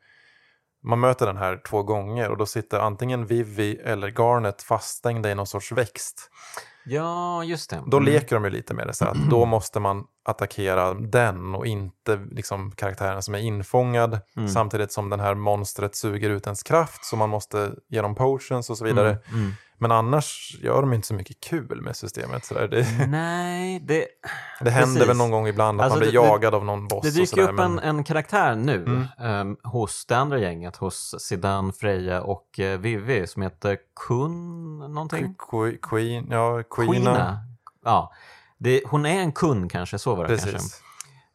man 0.83 1.01
möter 1.01 1.27
den 1.27 1.37
här 1.37 1.61
två 1.69 1.83
gånger 1.83 2.29
och 2.31 2.37
då 2.37 2.47
sitter 2.47 2.79
antingen 2.81 3.27
Vivi 3.27 3.77
eller 3.85 4.09
Garnet 4.11 4.63
faststängda 4.63 5.31
i 5.31 5.35
någon 5.35 5.47
sorts 5.47 5.73
växt. 5.73 6.31
Ja, 6.85 7.45
just 7.45 7.71
det. 7.71 7.83
Då 7.87 7.97
Mm. 7.97 8.13
leker 8.13 8.37
de 8.37 8.45
ju 8.45 8.51
lite 8.51 8.75
med 8.75 8.87
det, 8.87 8.93
så 8.95 9.05
att 9.05 9.31
då 9.31 9.45
måste 9.47 9.81
man 9.81 10.05
attackera 10.25 10.95
den 10.95 11.55
och 11.55 11.67
inte 11.67 12.17
liksom 12.31 12.73
karaktären 12.73 13.23
som 13.23 13.35
är 13.35 13.39
infångad. 13.39 14.21
Mm. 14.37 14.49
Samtidigt 14.49 14.93
som 14.93 15.11
den 15.11 15.21
här 15.21 15.35
monstret 15.35 15.95
suger 15.97 16.31
ut 16.31 16.47
ens 16.47 16.63
kraft 16.63 17.05
så 17.05 17.17
man 17.17 17.29
måste 17.31 17.73
ge 17.89 18.03
dem 18.03 18.15
potions 18.15 18.71
och 18.71 18.79
så 18.79 18.85
vidare. 18.85 19.19
Men 19.83 19.93
annars 19.93 20.57
gör 20.63 20.81
de 20.81 20.93
inte 20.93 21.07
så 21.07 21.15
mycket 21.15 21.41
kul 21.41 21.81
med 21.83 21.97
systemet. 21.97 22.45
Så 22.45 22.55
där. 22.55 22.69
Det, 22.69 23.07
Nej, 23.09 23.81
det, 23.81 24.07
det 24.61 24.71
händer 24.71 24.95
Precis. 24.95 25.09
väl 25.09 25.17
någon 25.17 25.31
gång 25.31 25.47
ibland 25.49 25.81
att 25.81 25.85
Alltså, 25.85 25.99
man 25.99 26.09
blir 26.11 26.21
det- 26.21 26.27
jagad 26.27 26.55
av 26.55 26.65
någon 26.65 26.89
boss. 26.89 27.03
det 27.03 27.09
och 27.09 27.15
dyker 27.15 27.27
sådär, 27.27 27.43
upp 27.49 27.55
men, 27.55 27.79
en, 27.79 27.97
en 27.97 28.05
karaktär 28.05 28.55
nu 28.55 28.85
Mm. 28.85 29.07
ehm, 29.19 29.57
hos 29.65 30.07
det 30.07 30.17
andra 30.17 30.39
gänget, 30.39 30.77
hos 30.77 31.15
Sidan, 31.19 31.73
Freja 31.73 32.23
och 32.23 32.47
uh, 32.59 32.67
Vivi 32.79 33.27
som 33.27 33.43
heter 33.43 33.79
Kun 34.07 34.79
någonting? 34.79 35.35
Que- 35.39 35.79
Queen, 35.83 36.27
ja, 36.31 36.63
Queena. 36.63 36.93
Queena. 36.93 37.39
Ja, 37.85 38.13
det, 38.59 38.83
hon 38.87 39.07
är 39.07 39.21
en 39.21 39.33
kun 39.33 39.69
kanske, 39.69 39.99
så 39.99 40.15
var 40.15 40.29
det 40.29 40.39
kanske. 40.39 40.59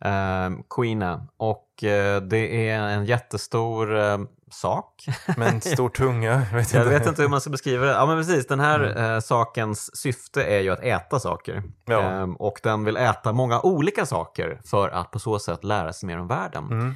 Um, 0.06 0.64
Queena. 0.70 1.28
Och 1.38 1.84
eh, 1.84 2.22
det 2.22 2.70
är 2.70 2.80
en 2.80 3.06
jättestor 3.06 3.96
ehm, 3.96 4.28
sak. 4.52 5.06
Med 5.38 5.48
en 5.48 5.62
stor 5.76 5.90
tunga. 5.90 6.46
Jag 6.52 6.58
vet 6.58 6.74
Jag 6.74 6.84
inte. 6.84 6.94
vet 7.00 7.08
inte 7.08 7.22
hur 7.22 7.30
man 7.30 7.42
ska 7.42 7.50
beskriva 7.50 7.86
det. 7.86 7.92
Ja, 7.92 8.06
men 8.06 8.18
precis. 8.18 8.48
Den 8.48 8.60
här 8.60 9.14
eh, 9.14 9.20
sakens 9.20 9.96
syfte 9.98 10.44
är 10.44 10.60
ju 10.60 10.70
att 10.70 10.84
äta 10.84 11.20
saker. 11.20 11.54
Mm. 11.54 11.72
Ja. 11.86 12.02
Ehm, 12.02 12.36
och 12.36 12.60
den 12.64 12.84
vill 12.84 12.98
äta 12.98 13.34
många 13.34 13.62
olika 13.62 14.06
saker 14.06 14.62
för 14.66 14.90
att 14.90 15.12
på 15.12 15.20
så 15.20 15.40
sätt 15.40 15.64
lära 15.64 15.94
sig 15.94 16.08
mer 16.08 16.20
om 16.20 16.28
världen. 16.28 16.64
Mm. 16.72 16.96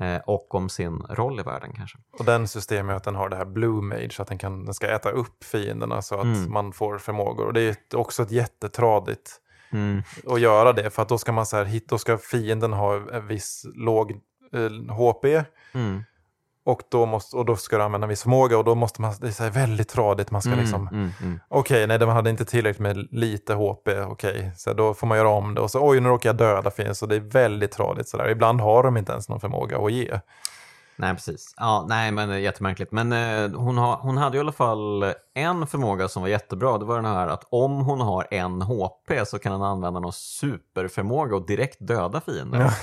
Eh, 0.00 0.22
och 0.26 0.54
om 0.54 0.68
sin 0.68 0.98
roll 1.10 1.40
i 1.40 1.42
världen 1.42 1.72
kanske. 1.76 1.98
Och 2.18 2.24
den 2.24 2.48
systemet 2.48 2.96
att 2.96 3.04
den 3.04 3.14
har 3.14 3.28
det 3.28 3.36
här 3.36 3.44
blue 3.44 3.82
mage, 3.82 4.10
så 4.12 4.22
att 4.22 4.28
den, 4.28 4.38
kan, 4.38 4.64
den 4.64 4.74
ska 4.74 4.86
äta 4.86 5.10
upp 5.10 5.44
fienderna 5.44 6.02
så 6.02 6.14
att 6.14 6.24
Mm. 6.24 6.52
man 6.52 6.72
får 6.72 6.98
förmågor. 6.98 7.46
Och 7.46 7.52
det 7.52 7.60
är 7.60 7.96
också 7.98 8.22
ett 8.22 8.30
jättetradigt 8.30 9.40
Mm. 9.72 10.02
att 10.26 10.40
göra 10.40 10.72
det, 10.72 10.90
för 10.90 11.02
att 11.02 11.08
då 11.08 11.18
ska, 11.18 11.32
man 11.32 11.46
så 11.46 11.56
här, 11.56 11.64
hit, 11.64 11.88
då 11.88 11.98
ska 11.98 12.18
fienden 12.18 12.72
ha 12.72 12.94
en 13.12 13.26
viss 13.26 13.66
låg 13.74 14.10
eh, 14.52 14.94
HP 14.94 15.24
Mm. 15.74 16.04
och 16.64 16.82
då, 16.90 17.06
måste, 17.06 17.36
och 17.36 17.44
då 17.44 17.56
ska 17.56 17.76
du 17.76 17.82
använda 17.82 18.04
en 18.04 18.08
viss 18.08 18.22
förmåga 18.22 18.58
och 18.58 18.64
då 18.64 18.74
måste 18.74 19.00
man, 19.02 19.14
det 19.20 19.26
är 19.26 19.30
så 19.30 19.42
här 19.42 19.50
väldigt 19.50 19.88
tradigt, 19.88 20.30
man 20.30 20.42
ska 20.42 20.50
Mm. 20.52 20.60
liksom 20.60 20.88
Mm. 20.88 21.10
Mm. 21.22 21.40
Okej, 21.48 21.86
nej, 21.86 21.98
de 21.98 22.08
hade 22.08 22.30
inte 22.30 22.44
tillräckligt 22.44 22.80
med 22.80 22.96
lite 23.10 23.54
HP. 23.54 23.88
Okej, 24.06 24.52
så 24.56 24.72
då 24.72 24.94
får 24.94 25.06
man 25.06 25.18
göra 25.18 25.28
om 25.28 25.54
det. 25.54 25.60
Och 25.60 25.70
så 25.70 25.88
oj, 25.88 26.00
nu 26.00 26.08
råkar 26.08 26.28
jag 26.28 26.36
döda 26.36 26.70
fienden. 26.70 26.94
Så 26.94 27.06
det 27.06 27.16
är 27.16 27.20
väldigt 27.20 27.72
tradigt. 27.72 28.08
Sådär. 28.08 28.28
Ibland 28.28 28.60
har 28.60 28.82
de 28.82 28.96
inte 28.96 29.12
ens 29.12 29.28
någon 29.28 29.40
förmåga 29.40 29.78
att 29.78 29.92
ge. 29.92 30.20
Nej, 30.98 31.14
precis. 31.14 31.54
Ja, 31.56 31.86
nej, 31.88 32.12
men 32.12 32.28
det 32.28 32.34
är 32.34 32.38
jättemärkligt. 32.38 32.92
Men 32.92 33.12
eh, 33.12 33.60
hon, 33.60 33.78
har, 33.78 33.96
hon 33.96 34.16
hade 34.16 34.36
i 34.36 34.40
alla 34.40 34.52
fall 34.52 35.14
en 35.34 35.66
förmåga 35.66 36.08
som 36.08 36.22
var 36.22 36.28
jättebra. 36.28 36.78
Det 36.78 36.84
var 36.84 36.96
den 36.96 37.04
här 37.04 37.28
att 37.28 37.44
om 37.50 37.80
hon 37.80 38.00
har 38.00 38.26
en 38.30 38.62
HP 38.62 39.26
så 39.26 39.38
kan 39.38 39.52
hon 39.52 39.62
använda 39.62 40.00
någon 40.00 40.12
superförmåga 40.12 41.36
och 41.36 41.46
direkt 41.46 41.76
döda 41.80 42.20
fiender. 42.20 42.70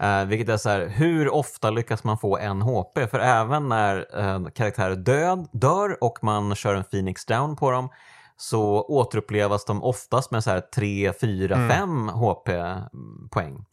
Eh, 0.00 0.24
vilket 0.24 0.48
är 0.48 0.56
så 0.56 0.68
här, 0.68 0.86
hur 0.86 1.34
ofta 1.34 1.70
lyckas 1.70 2.04
man 2.04 2.18
få 2.18 2.38
en 2.38 2.62
HP? 2.62 2.98
För 3.10 3.18
även 3.18 3.68
när 3.68 4.06
eh, 4.18 4.50
karaktärer 4.54 4.96
död, 4.96 5.48
dör 5.52 6.04
och 6.04 6.18
man 6.22 6.54
kör 6.54 6.74
en 6.74 6.84
Phoenix 6.84 7.24
down 7.26 7.56
på 7.56 7.70
dem 7.70 7.88
så 8.36 8.82
återupplevas 8.82 9.64
de 9.64 9.82
oftast 9.82 10.30
med 10.30 10.44
så 10.44 10.50
här 10.50 10.60
3, 10.60 11.12
4, 11.20 11.54
Mm. 11.54 11.68
5 11.68 12.08
HP-poäng. 12.08 13.64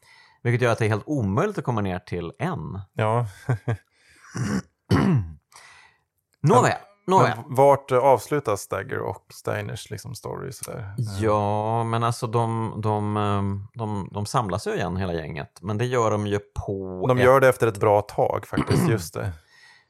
Vilket 0.46 0.62
gör 0.62 0.72
att 0.72 0.78
det 0.78 0.86
är 0.86 0.90
helt 0.90 1.08
omöjligt 1.08 1.58
att 1.58 1.64
komma 1.64 1.82
ner 1.82 2.00
till 2.00 2.32
en. 2.40 2.80
Ja, 2.94 3.26
Nåväl, 6.42 6.72
nåväl. 7.08 7.38
men 7.46 7.56
vart 7.56 7.92
avslutas 7.92 8.62
Stagger 8.62 9.00
och 9.00 9.26
Steiners 9.34 9.90
liksom 9.90 10.16
story? 10.16 10.52
Sådär? 10.52 10.94
Ja, 11.22 11.84
men 11.84 12.04
alltså 12.04 12.28
de, 12.28 12.74
de, 12.84 13.18
ehm, 13.18 13.68
de, 13.74 14.10
de 14.12 14.26
samlas 14.26 14.68
ju 14.68 14.72
igen 14.74 14.98
hela 14.98 15.14
gänget. 15.14 15.60
Men 15.62 15.78
det 15.78 15.86
gör 15.86 16.12
de 16.12 16.28
ju 16.28 16.40
på... 16.66 17.06
De 17.08 17.18
ett- 17.18 17.24
gör 17.24 17.40
det 17.40 17.48
efter 17.50 17.68
ett 17.68 17.80
bra 17.80 18.02
tag 18.02 18.46
faktiskt, 18.48 18.88
just 18.90 19.14
det. 19.14 19.32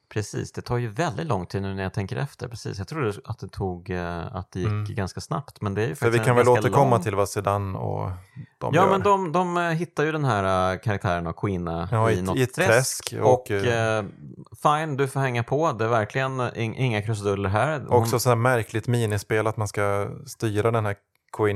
Precis, 0.09 0.51
det 0.51 0.61
tar 0.61 0.77
ju 0.77 0.87
väldigt 0.87 1.27
lång 1.27 1.45
tid 1.45 1.61
nu 1.61 1.73
när 1.73 1.83
jag 1.83 1.93
tänker 1.93 2.15
efter. 2.15 2.47
Precis, 2.47 2.77
jag 2.77 2.87
trodde 2.87 3.13
att 3.25 3.39
det 3.39 3.47
tog, 3.47 3.89
eh, 3.89 4.35
att 4.35 4.51
det 4.51 4.59
gick 4.59 4.67
Mm. 4.69 4.95
ganska 4.95 5.21
snabbt. 5.21 5.61
Men 5.61 5.73
det 5.73 5.83
är 5.83 5.87
ju 5.87 5.95
För 5.95 6.09
vi 6.09 6.19
kan 6.19 6.35
väl 6.35 6.47
återkomma 6.47 6.95
lång... 6.95 7.03
till 7.03 7.15
vad 7.15 7.29
Sedan 7.29 7.75
och 7.75 8.11
de 8.57 8.73
Ja, 8.73 8.81
gör. 8.83 8.91
men 8.91 9.01
de, 9.01 9.31
de 9.31 9.57
eh, 9.57 9.63
hittar 9.63 10.03
ju 10.03 10.11
den 10.11 10.25
här 10.25 10.73
uh, 10.73 10.79
karaktären 10.79 11.27
av 11.27 11.33
Queena 11.33 11.89
Ja, 11.91 12.11
i 12.11 12.17
i- 12.17 12.21
något 12.21 12.37
i 12.37 12.45
träsk. 12.45 13.13
Och, 13.21 13.33
och, 13.33 13.51
eh, 13.51 13.97
eh, 13.97 14.05
fine, 14.63 14.97
du 14.97 15.07
får 15.07 15.19
hänga 15.19 15.43
på. 15.43 15.71
Det 15.71 15.85
är 15.85 15.89
verkligen 15.89 16.39
in, 16.55 16.73
inga 16.75 17.01
krusiduller 17.01 17.49
här. 17.49 17.79
Hon- 17.79 18.01
Också 18.01 18.19
så 18.19 18.29
här 18.29 18.35
märkligt 18.35 18.87
minispel 18.87 19.47
att 19.47 19.57
man 19.57 19.67
ska 19.67 20.07
styra 20.25 20.71
den 20.71 20.85
här 20.85 20.95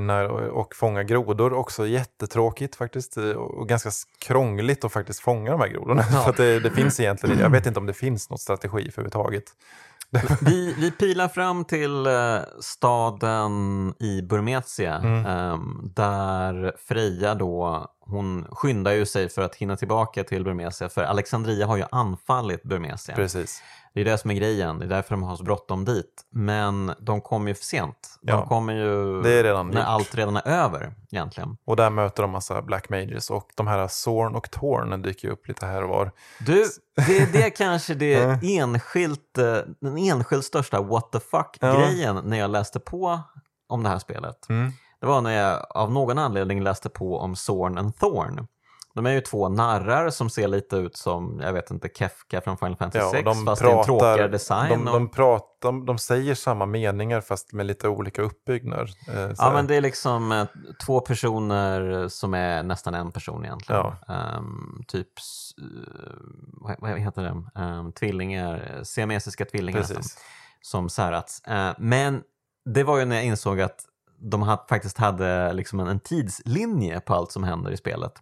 Här 0.09 0.27
och, 0.27 0.61
och 0.61 0.75
fånga 0.75 1.03
grodor. 1.03 1.53
Också 1.53 1.87
jättetråkigt 1.87 2.75
faktiskt. 2.75 3.17
eh, 3.17 3.23
Och 3.31 3.67
ganska 3.69 3.89
krångligt 4.19 4.83
att 4.83 4.91
faktiskt 4.93 5.19
fånga 5.19 5.51
de 5.51 5.59
här 5.59 5.67
grodorna. 5.67 6.03
Ja. 6.11 6.23
För 6.35 6.43
det, 6.43 6.59
det 6.59 6.71
finns 6.71 6.99
egentligen, 6.99 7.39
jag 7.39 7.49
vet 7.49 7.65
inte 7.65 7.79
om 7.79 7.85
det 7.85 7.93
finns 7.93 8.29
något 8.29 8.41
strategi 8.41 8.69
för 8.91 9.01
överhuvudtaget. 9.01 9.43
Vi, 10.41 10.73
vi 10.77 10.91
pilar 10.91 11.27
fram 11.27 11.65
till 11.65 12.05
eh, 12.07 12.37
staden 12.61 13.93
i 13.99 14.21
Burmetia 14.21 14.95
Mm. 14.95 15.25
ehm, 15.25 15.91
där 15.95 16.73
Freja 16.87 17.35
då, 17.35 17.85
hon 17.99 18.45
skyndar 18.51 18.91
ju 18.91 19.05
sig 19.05 19.29
för 19.29 19.41
att 19.41 19.55
hinna 19.55 19.75
tillbaka 19.75 20.23
till 20.23 20.43
Burmesia 20.43 20.89
för 20.89 21.03
Alexandria 21.03 21.65
har 21.67 21.77
ju 21.77 21.83
anfallit 21.91 22.63
Burmesia. 22.63 23.15
Precis. 23.15 23.63
Det 24.03 24.09
är 24.09 24.11
det 24.11 24.17
som 24.17 24.31
är 24.31 24.35
grejen, 24.35 24.79
det 24.79 24.85
är 24.85 24.89
därför 24.89 25.11
de 25.15 25.23
har 25.23 25.35
så 25.35 25.43
bråttom 25.43 25.85
dit. 25.85 26.21
Men 26.31 26.91
de 26.99 27.21
kommer 27.21 27.47
ju 27.47 27.55
för 27.55 27.63
sent. 27.63 28.17
De 28.21 28.31
Ja. 28.31 28.45
kommer 28.45 28.73
ju 28.73 29.21
Det 29.21 29.31
är 29.33 29.43
redan 29.43 29.67
när 29.67 29.77
gjort. 29.79 29.87
allt 29.87 30.15
redan 30.15 30.35
är 30.35 30.47
över 30.47 30.93
egentligen. 31.11 31.57
Och 31.65 31.75
där 31.75 31.89
möter 31.89 32.21
de 32.23 32.31
massa 32.31 32.61
Black 32.61 32.89
Mages 32.89 33.29
och 33.29 33.49
de 33.55 33.67
här 33.67 33.87
Zorn 33.87 34.35
och 34.35 34.51
Torn 34.51 35.01
dyker 35.01 35.27
ju 35.27 35.33
upp 35.33 35.47
lite 35.47 35.65
här 35.65 35.83
och 35.83 35.89
var. 35.89 36.11
Du, 36.39 36.65
det 37.07 37.17
är 37.19 37.27
det 37.31 37.49
kanske 37.49 37.93
det 37.93 38.11
Ja. 38.43 38.61
enskilt, 38.63 39.37
eh, 39.37 39.57
den 39.81 39.97
enskilt 39.97 40.45
största 40.45 40.81
what 40.81 41.11
the 41.11 41.19
fuck-grejen 41.19 42.21
när 42.23 42.37
jag 42.39 42.49
läste 42.51 42.79
på 42.79 43.19
om 43.69 43.83
det 43.83 43.89
här 43.89 43.99
spelet. 43.99 44.49
Mm. 44.49 44.71
Det 45.01 45.05
var 45.07 45.21
när 45.21 45.31
jag 45.31 45.65
av 45.69 45.91
någon 45.91 46.17
anledning 46.17 46.63
läste 46.63 46.89
på 46.89 47.19
om 47.19 47.35
Zorn 47.35 47.77
and 47.77 47.95
Thorn. 47.97 48.47
De 48.95 49.05
är 49.05 49.11
ju 49.11 49.21
två 49.21 49.49
narrar 49.49 50.09
som 50.09 50.29
ser 50.29 50.47
lite 50.47 50.75
ut 50.75 50.97
som, 50.97 51.39
jag 51.39 51.53
vet 51.53 51.71
inte, 51.71 51.89
Kefka 51.95 52.41
från 52.41 52.57
Final 52.57 52.75
Fantasy 52.77 53.05
Ja, 53.05 53.11
6 53.11 53.25
de 53.25 53.45
fast 53.45 53.61
det 53.61 53.67
är 53.67 53.77
en 53.77 53.83
tråkigare 53.83 54.17
pratar, 54.17 54.29
design. 54.29 54.69
de, 54.69 54.87
och, 54.87 54.93
de, 54.93 55.09
pratar, 55.09 55.47
de, 55.61 55.85
de 55.85 55.97
säger 55.97 56.35
samma 56.35 56.65
meningar 56.65 57.21
fast 57.21 57.53
med 57.53 57.65
lite 57.65 57.87
olika 57.87 58.21
uppbyggnad. 58.21 58.89
Eh, 59.07 59.31
ja, 59.37 59.51
men 59.53 59.67
det 59.67 59.75
är 59.75 59.81
liksom 59.81 60.31
eh, 60.31 60.45
två 60.85 60.99
personer 60.99 62.07
som 62.07 62.33
är 62.33 62.63
nästan 62.63 62.93
en 62.93 63.11
person 63.11 63.45
egentligen. 63.45 63.81
Ja. 63.81 64.15
Ehm, 64.15 64.83
typ, 64.87 65.07
eh, 65.61 66.77
vad, 66.79 66.99
heter 66.99 67.21
det, 67.21 67.61
um, 67.61 67.91
tvillingar, 67.91 68.79
siamesiska 68.83 69.45
tvillingar 69.45 69.79
nästan. 69.79 69.97
Precis. 69.97 70.17
som 70.61 70.89
särats. 70.89 71.41
Eh, 71.41 71.71
men 71.77 72.23
det 72.65 72.83
var 72.83 72.99
ju 72.99 73.05
när 73.05 73.15
jag 73.15 73.25
insåg 73.25 73.61
att 73.61 73.85
de 74.21 74.41
ha, 74.41 74.65
faktiskt 74.69 74.97
hade 74.97 75.53
liksom 75.53 75.79
en, 75.79 75.87
en 75.87 75.99
tidslinje 75.99 76.99
på 76.99 77.13
allt 77.13 77.31
som 77.31 77.43
händer 77.43 77.71
i 77.71 77.77
spelet. 77.77 78.13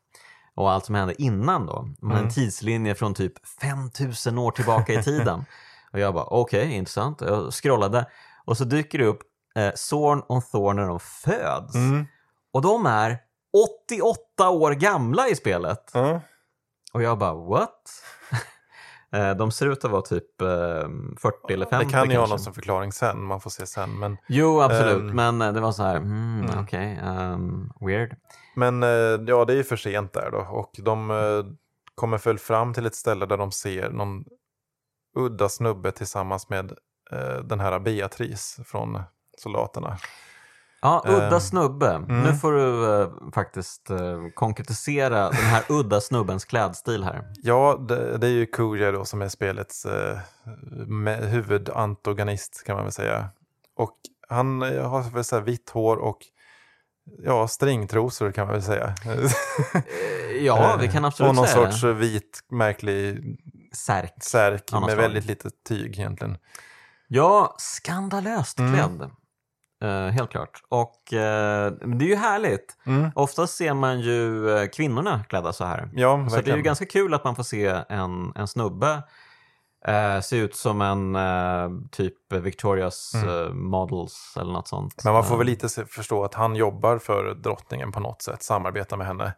Och 0.57 0.71
allt 0.71 0.85
som 0.85 0.95
hände 0.95 1.21
innan 1.21 1.65
då. 1.65 1.89
De 1.99 2.07
hade 2.07 2.19
En 2.19 2.23
Mm. 2.25 2.33
tidslinje 2.33 2.95
från 2.95 3.13
typ 3.13 3.33
5000 3.61 4.37
år 4.37 4.51
tillbaka 4.51 4.93
i 4.93 5.03
tiden. 5.03 5.45
och 5.93 5.99
jag 5.99 6.13
bara, 6.13 6.25
okej, 6.25 6.71
intressant. 6.73 7.21
Jag 7.21 7.53
scrollade 7.53 8.05
och 8.45 8.57
så 8.57 8.63
dyker 8.63 8.97
det 8.97 9.05
upp 9.05 9.19
eh, 9.55 9.71
Zorn 9.75 10.21
och 10.27 10.43
Thorn 10.51 10.75
när 10.75 10.87
de 10.87 10.99
föds. 10.99 11.75
Mm. 11.75 12.05
Och 12.53 12.61
de 12.61 12.85
är 12.85 13.17
88 13.87 14.49
år 14.49 14.71
gamla 14.71 15.27
i 15.27 15.35
spelet. 15.35 15.91
Ja. 15.93 16.21
Och 16.93 17.01
jag 17.03 17.17
bara, 17.17 17.33
what? 17.33 17.81
Eh, 19.11 19.31
De 19.35 19.51
ser 19.51 19.65
ut 19.67 19.85
att 19.85 19.91
vara 19.91 20.01
typ 20.01 20.41
eh, 20.41 20.47
40 20.47 21.53
eller 21.53 21.65
50 21.65 21.85
Det 21.85 21.91
kan 21.91 22.09
ju 22.11 22.17
ha 22.17 22.27
någon 22.27 22.39
som 22.39 22.53
förklaring 22.53 22.91
sen, 22.91 23.23
man 23.23 23.41
får 23.41 23.49
se 23.49 23.67
sen. 23.67 23.99
Men, 23.99 24.17
Jo, 24.27 24.61
absolut. 24.61 24.97
Ehm, 25.11 25.15
men 25.15 25.41
eh, 25.41 25.53
det 25.53 25.59
var 25.59 25.71
så 25.71 25.83
här, 25.83 25.95
mm, 25.95 26.45
mm. 26.45 26.59
okej, 26.63 26.99
ehm, 27.03 27.69
weird. 27.81 28.15
Men 28.57 28.83
eh, 28.83 28.89
ja, 29.27 29.45
det 29.45 29.53
är 29.53 29.57
ju 29.57 29.63
för 29.63 29.75
sent 29.75 30.13
där 30.13 30.31
då. 30.31 30.37
Och 30.37 30.71
de 30.77 31.11
eh, 31.11 31.45
kommer 31.95 32.17
väl 32.17 32.39
fram 32.39 32.73
till 32.73 32.85
ett 32.85 32.95
ställe 32.95 33.25
där 33.25 33.37
de 33.37 33.51
ser 33.51 33.89
någon 33.89 34.23
udda 35.15 35.49
snubbe 35.49 35.91
tillsammans 35.91 36.49
med 36.49 36.71
eh, 37.11 37.37
den 37.43 37.59
här 37.59 37.79
Beatrice 37.79 38.59
från 38.65 38.99
soldaterna. 39.37 39.97
Ja, 40.81 41.03
udda 41.07 41.39
snubbe. 41.39 41.89
mm. 41.89 42.23
Nu 42.23 42.33
får 42.33 42.51
du 42.51 43.01
eh, 43.01 43.09
faktiskt 43.33 43.89
eh, 43.89 44.19
konkretisera 44.33 45.29
den 45.29 45.45
här 45.45 45.63
udda 45.69 46.01
snubbens 46.01 46.45
klädstil 46.45 47.03
här. 47.03 47.31
Ja, 47.35 47.85
det, 47.87 48.17
det 48.17 48.27
är 48.27 48.31
ju 48.31 48.45
Kuja 48.45 48.91
då 48.91 49.05
som 49.05 49.21
är 49.21 49.29
spelets 49.29 49.85
eh, 49.85 50.17
huvudantagonist 51.21 52.63
kan 52.65 52.75
man 52.75 52.85
väl 52.85 52.93
säga. 52.93 53.29
Och 53.75 53.95
han 54.29 54.61
har 54.61 55.11
väl 55.13 55.23
så 55.23 55.39
vitt 55.39 55.69
hår 55.69 55.97
och 55.97 56.19
ja, 57.23 57.47
stringtrosor 57.47 58.31
kan 58.31 58.45
man 58.47 58.53
väl 58.53 58.63
säga. 58.63 58.95
Eh, 59.05 59.31
ja, 60.45 60.77
vi 60.81 60.87
kan 60.87 61.05
absolut 61.05 61.29
Och 61.29 61.35
någon 61.35 61.47
säga 61.47 61.71
sorts 61.71 61.83
eh, 61.83 61.89
vit 61.93 62.39
märklig 62.51 63.23
Särk. 63.75 64.13
särk 64.23 64.71
med 64.71 64.83
slag. 64.83 64.95
väldigt 64.95 65.25
lite 65.25 65.49
tyg 65.67 65.99
egentligen. 65.99 66.37
Ja, 67.07 67.55
skandalöst 67.57 68.59
Mm. 68.59 68.73
klädd. 68.73 69.09
Eh, 69.83 70.07
helt 70.13 70.31
klart. 70.31 70.61
Och 70.69 71.13
eh, 71.13 71.71
det 71.71 72.05
är 72.05 72.09
ju 72.09 72.15
härligt. 72.15 72.77
Mm. 72.85 73.11
Oftast 73.15 73.55
ser 73.57 73.73
man 73.73 73.99
ju 73.99 74.49
eh, 74.57 74.67
kvinnorna 74.69 75.23
klädda 75.29 75.53
så 75.53 75.65
här. 75.65 75.89
Ja, 75.93 76.29
Så 76.29 76.41
det 76.41 76.51
är 76.51 76.55
ju 76.55 76.61
ganska 76.61 76.85
kul 76.85 77.13
att 77.13 77.23
man 77.23 77.35
får 77.35 77.43
se 77.43 77.65
en, 77.89 78.31
en 78.35 78.47
snubbe 78.47 79.03
eh, 79.87 80.19
se 80.21 80.37
ut 80.37 80.55
som 80.55 80.81
en 80.81 81.15
eh, 81.15 81.69
typ 81.91 82.33
Victorias 82.33 83.11
Mm. 83.15 83.29
eh, 83.29 83.49
Models 83.53 84.33
eller 84.39 84.53
något 84.53 84.67
sånt. 84.67 85.01
Men 85.03 85.13
man 85.13 85.23
får 85.23 85.33
Eh, 85.35 85.37
väl 85.37 85.47
lite 85.47 85.69
se, 85.69 85.85
förstå 85.85 86.23
att 86.23 86.33
han 86.33 86.55
jobbar 86.55 86.97
för 86.97 87.33
drottningen 87.35 87.91
på 87.91 87.99
något 87.99 88.21
sätt, 88.21 88.43
samarbetar 88.43 88.97
med 88.97 89.07
henne. 89.07 89.33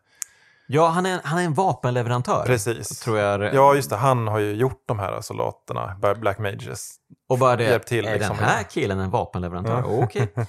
Ja, 0.71 0.87
han 0.87 1.05
är, 1.05 1.19
han 1.23 1.39
är 1.39 1.43
en 1.43 1.53
vapenleverantör. 1.53 2.43
Precis. 2.45 2.99
Tror 2.99 3.17
jag. 3.17 3.53
Ja, 3.53 3.75
just 3.75 3.89
det. 3.89 3.95
Han 3.95 4.27
har 4.27 4.39
ju 4.39 4.53
gjort 4.53 4.83
de 4.85 4.99
här 4.99 5.21
soldaterna, 5.21 5.95
Black 6.17 6.37
Mages. 6.39 6.95
Och 7.29 7.37
bara 7.37 7.55
det, 7.55 7.79
till, 7.79 8.05
är 8.07 8.13
liksom. 8.13 8.37
den 8.37 8.45
här 8.45 8.63
killen 8.63 8.99
en 8.99 9.09
vapenleverantör? 9.09 9.83
Ja. 9.87 10.03
Okej. 10.03 10.33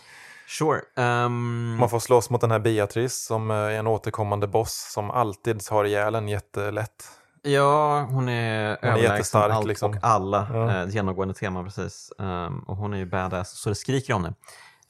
Sure. 0.58 0.80
Ehm, 0.96 1.76
Man 1.80 1.90
får 1.90 1.98
slåss 1.98 2.30
mot 2.30 2.40
den 2.40 2.50
här 2.50 2.58
Beatrice 2.58 3.24
som 3.26 3.50
eh, 3.50 3.56
är 3.56 3.70
en 3.70 3.86
återkommande 3.86 4.46
boss 4.46 4.90
som 4.92 5.10
alltid 5.10 5.62
har 5.70 5.84
ihjäl 5.84 6.14
en 6.14 6.28
jättelätt. 6.28 7.04
Ja, 7.42 8.00
hon 8.10 8.28
är 8.28 8.78
överlägsen 8.82 9.02
jättestark, 9.12 9.52
allt 9.52 9.66
liksom. 9.66 9.90
och 9.90 9.96
alla. 10.02 10.48
Ja. 10.52 10.70
Eh, 10.82 10.88
genomgående 10.88 11.34
tema, 11.34 11.64
precis. 11.64 12.12
Ehm, 12.18 12.58
och 12.58 12.76
hon 12.76 12.94
är 12.94 12.98
ju 12.98 13.06
badass, 13.06 13.50
så 13.50 13.68
det 13.68 13.74
skriker 13.74 14.14
om 14.14 14.22
det. 14.22 14.34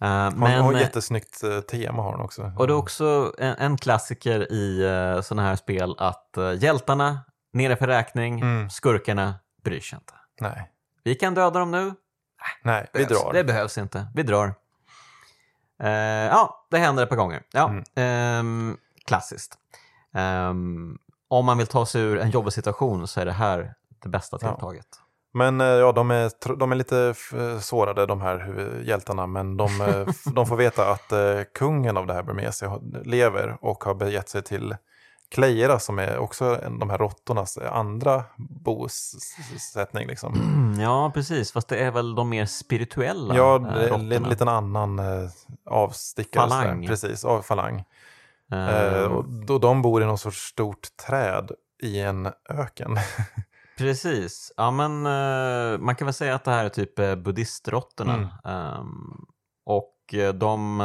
Uh, 0.04 0.08
Hon 0.24 0.38
men, 0.38 0.62
har 0.62 0.72
eh, 0.74 0.80
jättesnyggt 0.80 1.42
eh, 1.44 1.60
tema 1.60 2.02
har 2.02 2.12
hon 2.12 2.20
också. 2.20 2.52
och 2.58 2.66
det 2.66 2.72
är 2.72 2.76
också 2.76 3.32
en, 3.38 3.54
en 3.58 3.76
klassiker 3.78 4.52
i 4.52 4.84
uh, 4.86 5.20
sådana 5.22 5.48
här 5.48 5.56
spel 5.56 5.94
att 5.98 6.36
eh, 6.36 6.52
hjältarna 6.52 7.18
nere 7.52 7.76
för 7.76 7.86
räkning, 7.86 8.40
Mm. 8.40 8.70
skurkarna 8.70 9.34
bryr 9.64 9.80
sig 9.80 9.96
inte. 9.98 10.12
Nej, 10.40 10.70
Vi 11.04 11.14
kan 11.14 11.34
döda 11.34 11.58
dem 11.58 11.70
nu, 11.70 11.94
Nej 12.62 12.86
vi 12.92 13.04
behövs. 13.04 13.22
drar. 13.22 13.32
Det 13.32 13.44
behövs 13.44 13.78
inte. 13.78 14.06
Vi 14.14 14.22
drar. 14.22 14.54
Eh, 15.82 15.90
ja, 16.26 16.66
det 16.70 16.78
händer 16.78 17.02
ett 17.02 17.08
par 17.08 17.16
gånger. 17.16 17.42
Ja, 17.52 17.68
Mm. 17.68 17.84
ehm, 17.94 18.76
klassiskt. 19.06 19.54
Ehm, 20.14 20.98
om 21.30 21.46
man 21.46 21.58
vill 21.58 21.66
ta 21.66 21.86
sig 21.86 22.02
ur 22.02 22.18
en 22.18 22.30
jobbig 22.30 22.52
situation 22.52 23.08
så 23.08 23.20
är 23.20 23.24
det 23.24 23.32
här 23.32 23.74
det 24.02 24.08
bästa 24.08 24.38
Ja. 24.40 24.48
tilltaget. 24.48 24.86
Men 25.32 25.60
eh, 25.60 25.66
ja, 25.66 25.92
de 25.92 26.10
är, 26.10 26.56
de 26.56 26.72
är 26.72 26.76
lite 26.76 27.14
sårade 27.60 28.06
de 28.06 28.20
här 28.20 28.64
hjältarna 28.84 29.26
men 29.26 29.56
de, 29.56 29.80
eh, 29.80 30.06
de 30.34 30.46
får 30.46 30.56
veta 30.56 30.90
att 30.90 31.12
eh, 31.12 31.40
kungen 31.54 31.96
av 31.96 32.06
det 32.06 32.14
här 32.14 32.22
Burmesia 32.22 32.78
lever 33.04 33.58
och 33.60 33.84
har 33.84 33.94
begett 33.94 34.28
sig 34.28 34.42
till 34.42 34.76
Kleira 35.30 35.78
som 35.78 35.98
är 35.98 36.18
också 36.18 36.58
de 36.80 36.90
här 36.90 36.98
råttornas 36.98 37.58
andra 37.58 38.24
bosättning. 38.36 40.06
Liksom. 40.08 40.56
Ja, 40.80 41.10
precis. 41.14 41.52
Fast 41.52 41.68
det 41.68 41.76
är 41.76 41.90
väl 41.90 42.14
de 42.14 42.28
mer 42.28 42.46
spirituella 42.46 43.36
Ja, 43.36 43.58
det 43.58 43.88
är 43.88 43.94
en 44.12 44.22
liten 44.22 44.48
annan 44.48 45.00
avstickare. 45.70 46.48
sådär. 46.50 46.62
Falang. 46.62 46.86
Precis, 46.86 47.24
av 47.24 47.42
falang. 47.42 47.84
Ehm, 48.50 48.94
Eh, 48.94 49.02
och 49.04 49.24
då 49.28 49.58
de 49.58 49.82
bor 49.82 50.02
i 50.02 50.06
någon 50.06 50.18
sorts 50.18 50.38
stort 50.48 50.96
träd 51.06 51.50
i 51.82 52.00
en 52.00 52.28
öken. 52.48 52.96
Precis. 53.78 54.52
Ja, 54.56 54.70
men 54.70 55.06
eh, 55.06 55.78
man 55.78 55.94
kan 55.94 56.06
väl 56.06 56.14
säga 56.14 56.34
att 56.34 56.44
det 56.44 56.50
här 56.50 56.64
är 56.64 56.68
typ 56.68 56.98
uh, 56.98 57.14
buddhistråttorna. 57.14 58.14
Mm. 58.14 58.28
Ehm, 58.44 59.26
och 59.64 60.14
de... 60.34 60.80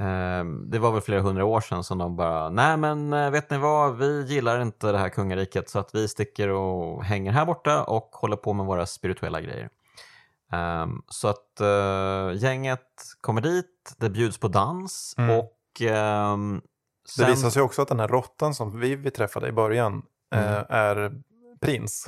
ehm, 0.00 0.70
det 0.70 0.78
var 0.78 0.92
väl 0.92 1.00
flera 1.00 1.20
hundra 1.20 1.44
år 1.44 1.60
sedan 1.60 1.84
som 1.84 1.98
de 1.98 2.16
bara, 2.16 2.48
nej 2.50 2.76
men 2.76 3.10
vet 3.32 3.50
ni 3.50 3.58
vad, 3.58 3.96
vi 3.96 4.24
gillar 4.26 4.60
inte 4.60 4.92
det 4.92 4.98
här 4.98 5.08
kungariket 5.08 5.70
så 5.70 5.78
att 5.78 5.94
vi 5.94 6.08
sticker 6.08 6.48
och 6.48 7.04
hänger 7.04 7.32
här 7.32 7.46
borta 7.46 7.84
och 7.84 8.08
håller 8.12 8.36
på 8.36 8.52
med 8.52 8.66
våra 8.66 8.86
spirituella 8.86 9.40
grejer. 9.40 9.68
Ehm, 10.52 11.02
så 11.08 11.28
att 11.28 11.60
gänget 12.34 12.88
kommer 13.20 13.40
dit, 13.40 13.94
det 13.98 14.10
bjuds 14.10 14.38
på 14.38 14.48
dans 14.48 15.14
Mm. 15.18 15.38
och 15.38 15.55
ehm, 15.82 16.60
Det 17.04 17.10
sen- 17.22 17.30
visar 17.30 17.50
sig 17.50 17.62
också 17.62 17.82
att 17.82 17.88
den 17.88 18.00
här 18.00 18.08
råttan 18.08 18.54
som 18.54 18.80
Vivi 18.80 19.10
träffade 19.10 19.48
i 19.48 19.52
början 19.52 20.02
eh, 20.34 20.52
Mm. 20.52 20.64
är 20.68 21.12
prins. 21.60 22.06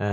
Eh, 0.00 0.06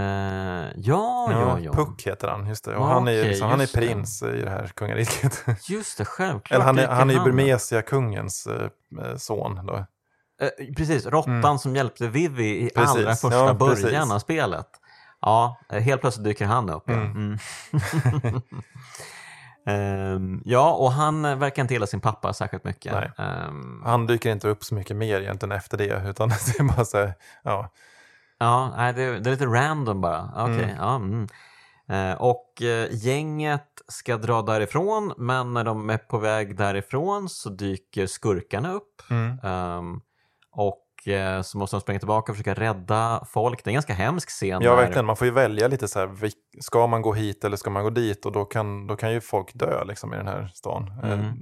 ja, 0.76 1.28
ja, 1.32 1.60
ja. 1.60 1.74
Puck 1.74 2.04
heter 2.08 2.28
han, 2.28 2.48
just 2.48 2.66
det. 2.66 2.76
Och 2.76 2.84
Ja, 2.86 2.94
han, 2.94 3.08
är, 3.08 3.20
okej, 3.20 3.30
liksom, 3.30 3.50
han 3.50 3.60
är 3.60 3.64
just 3.64 3.74
det. 3.74 3.80
prins 3.80 4.24
i 4.24 4.42
det 4.42 4.50
här 4.50 4.68
kungariket. 4.68 5.44
Just 5.70 5.98
det, 5.98 6.06
självklart. 6.06 6.52
Eller 6.56 6.66
han 6.66 6.80
är, 6.80 6.88
han 6.88 7.10
är 7.10 7.14
ju. 7.14 7.20
Burmesia-kungens 7.20 8.48
eh, 8.48 8.70
eh, 9.06 9.16
son. 9.18 9.66
Då. 9.66 9.76
Eh, 10.42 10.76
precis, 10.78 11.06
råttan 11.06 11.34
Mm. 11.44 11.58
som 11.58 11.76
hjälpte 11.76 12.08
Vivi 12.08 12.66
i 12.66 12.70
Precis, 12.76 12.96
allra 12.96 13.12
första 13.16 13.34
ja, 13.48 13.54
början 13.54 13.76
precis. 13.76 14.12
av 14.12 14.20
spelet. 14.20 14.68
Ja, 15.22 15.58
helt 15.70 16.02
plötsligt 16.02 16.24
dyker 16.26 16.46
han 16.46 16.70
upp. 16.70 16.90
Mm. 16.90 17.12
mm. 17.12 17.38
Ehm, 19.66 20.42
ja 20.46 20.74
och 20.74 20.92
han 20.92 21.40
verkar 21.40 21.62
inte 21.62 21.74
gilla 21.74 21.88
sin 21.88 22.02
pappa 22.02 22.34
särskilt 22.34 22.64
mycket. 22.64 22.94
Ehm, 23.20 23.82
Han 23.86 24.08
dyker 24.08 24.32
inte 24.32 24.48
upp 24.48 24.64
så 24.64 24.76
mycket 24.76 24.96
mer 24.98 25.22
egentligen 25.22 25.52
efter 25.52 25.78
det. 25.78 26.04
Utan 26.10 26.30
det 26.48 26.60
är 26.60 26.76
bara 26.76 26.86
så 26.86 26.98
här, 26.98 27.14
ja. 27.44 27.70
Ja, 28.38 28.74
nej, 28.78 28.94
det, 28.94 29.20
det 29.20 29.30
är 29.30 29.32
lite 29.32 29.46
random 29.46 30.02
bara. 30.02 30.32
Okej, 30.36 30.54
Mm. 30.64 30.76
ja. 30.80 30.96
Mm. 30.96 31.28
Eh, 31.90 32.22
och 32.22 32.62
eh, 32.62 32.88
gänget 32.92 33.68
ska 33.88 34.18
dra 34.18 34.42
därifrån, 34.42 35.14
men 35.18 35.54
när 35.54 35.64
de 35.64 35.90
är 35.90 35.98
på 35.98 36.18
väg 36.18 36.58
därifrån 36.58 37.30
så 37.30 37.50
dyker 37.50 38.08
skurkarna 38.08 38.72
upp. 38.74 39.02
Mm. 39.10 39.40
Ehm, 39.44 40.02
och 40.52 40.83
eh, 41.08 41.42
så 41.42 41.58
måste 41.58 41.76
de 41.76 41.82
springa 41.82 42.00
tillbaka 42.00 42.32
och 42.32 42.38
försöka 42.38 42.62
rädda 42.62 43.26
folk. 43.30 43.64
Det 43.64 43.68
är 43.68 43.72
en 43.72 43.76
ganska 43.76 43.94
hemsk 43.94 44.30
scen. 44.30 44.62
Ja, 44.62 44.76
verkligen. 44.76 45.06
Man 45.06 45.16
får 45.16 45.28
ju 45.28 45.34
välja 45.34 45.68
lite 45.68 45.88
så 45.88 46.00
här, 46.00 46.10
ska 46.62 46.88
man 46.88 47.02
gå 47.02 47.14
hit 47.14 47.44
eller 47.44 47.58
ska 47.58 47.70
man 47.70 47.84
gå 47.84 47.90
dit? 47.90 48.26
Och 48.26 48.32
då 48.32 48.46
kan, 48.46 48.88
då 48.88 48.96
kan 48.96 49.14
ju 49.14 49.22
folk 49.22 49.54
dö 49.54 49.84
liksom, 49.84 50.14
i 50.14 50.18
den 50.18 50.28
här 50.28 50.52
stan. 50.54 50.92
Mm. 51.04 51.34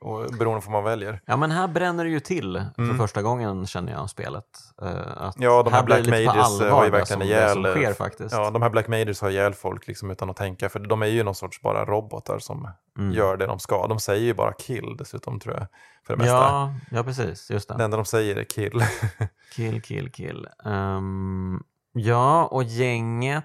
Och 0.00 0.30
beroende 0.38 0.66
på 0.66 0.72
vad 0.72 0.82
man 0.82 0.84
väljer. 0.84 1.20
Ja, 1.26 1.36
men 1.36 1.50
här 1.50 1.68
bränner 1.68 2.04
det 2.04 2.10
ju 2.10 2.20
till 2.20 2.64
för 2.76 2.82
Mm. 2.82 2.98
första 2.98 3.22
gången 3.22 3.66
känner 3.66 3.92
jag 3.92 4.00
av 4.00 4.06
spelet. 4.06 4.44
Eh, 4.82 4.88
att 5.16 5.34
Ja, 5.38 5.62
de 5.62 5.72
här 5.72 5.82
blir 5.82 6.02
Black 6.02 6.26
Mages, 6.26 6.60
eh, 6.60 6.74
har 6.76 6.84
ju 6.84 6.90
verkligen 6.90 7.22
ihjäl, 7.22 7.64
sker 7.64 7.88
eh, 7.90 7.94
faktiskt. 7.94 8.32
Ja, 8.34 8.50
de 8.50 8.62
här 8.62 8.70
Black 8.70 8.88
Mages 8.88 9.20
har 9.20 9.30
ihjäl 9.30 9.54
folk 9.54 9.86
liksom, 9.86 10.10
utan 10.10 10.30
att 10.30 10.36
tänka. 10.36 10.68
För 10.68 10.78
de 10.78 11.02
är 11.02 11.06
ju 11.06 11.22
någon 11.22 11.34
sorts 11.34 11.60
bara 11.62 11.84
robotar 11.84 12.38
som 12.38 12.68
Mm. 12.98 13.12
gör 13.12 13.36
det 13.36 13.46
de 13.46 13.58
ska. 13.58 13.86
De 13.86 14.00
säger 14.00 14.24
ju 14.24 14.34
bara 14.34 14.52
kill 14.52 14.96
dessutom 14.98 15.40
tror 15.40 15.54
jag. 15.54 15.66
För 16.06 16.16
det 16.16 16.18
mesta. 16.18 16.34
ja, 16.36 16.72
ja, 16.90 17.02
precis. 17.04 17.50
Just 17.50 17.68
det. 17.68 17.74
Det 17.76 17.84
enda 17.84 17.96
de 17.96 18.04
säger 18.06 18.36
är 18.36 18.44
kill. 18.44 18.82
Kill, 19.56 19.82
kill, 19.82 20.12
kill. 20.12 20.48
Ehm, 20.64 21.62
ja, 21.92 22.44
och 22.44 22.62
gänget. 22.62 23.44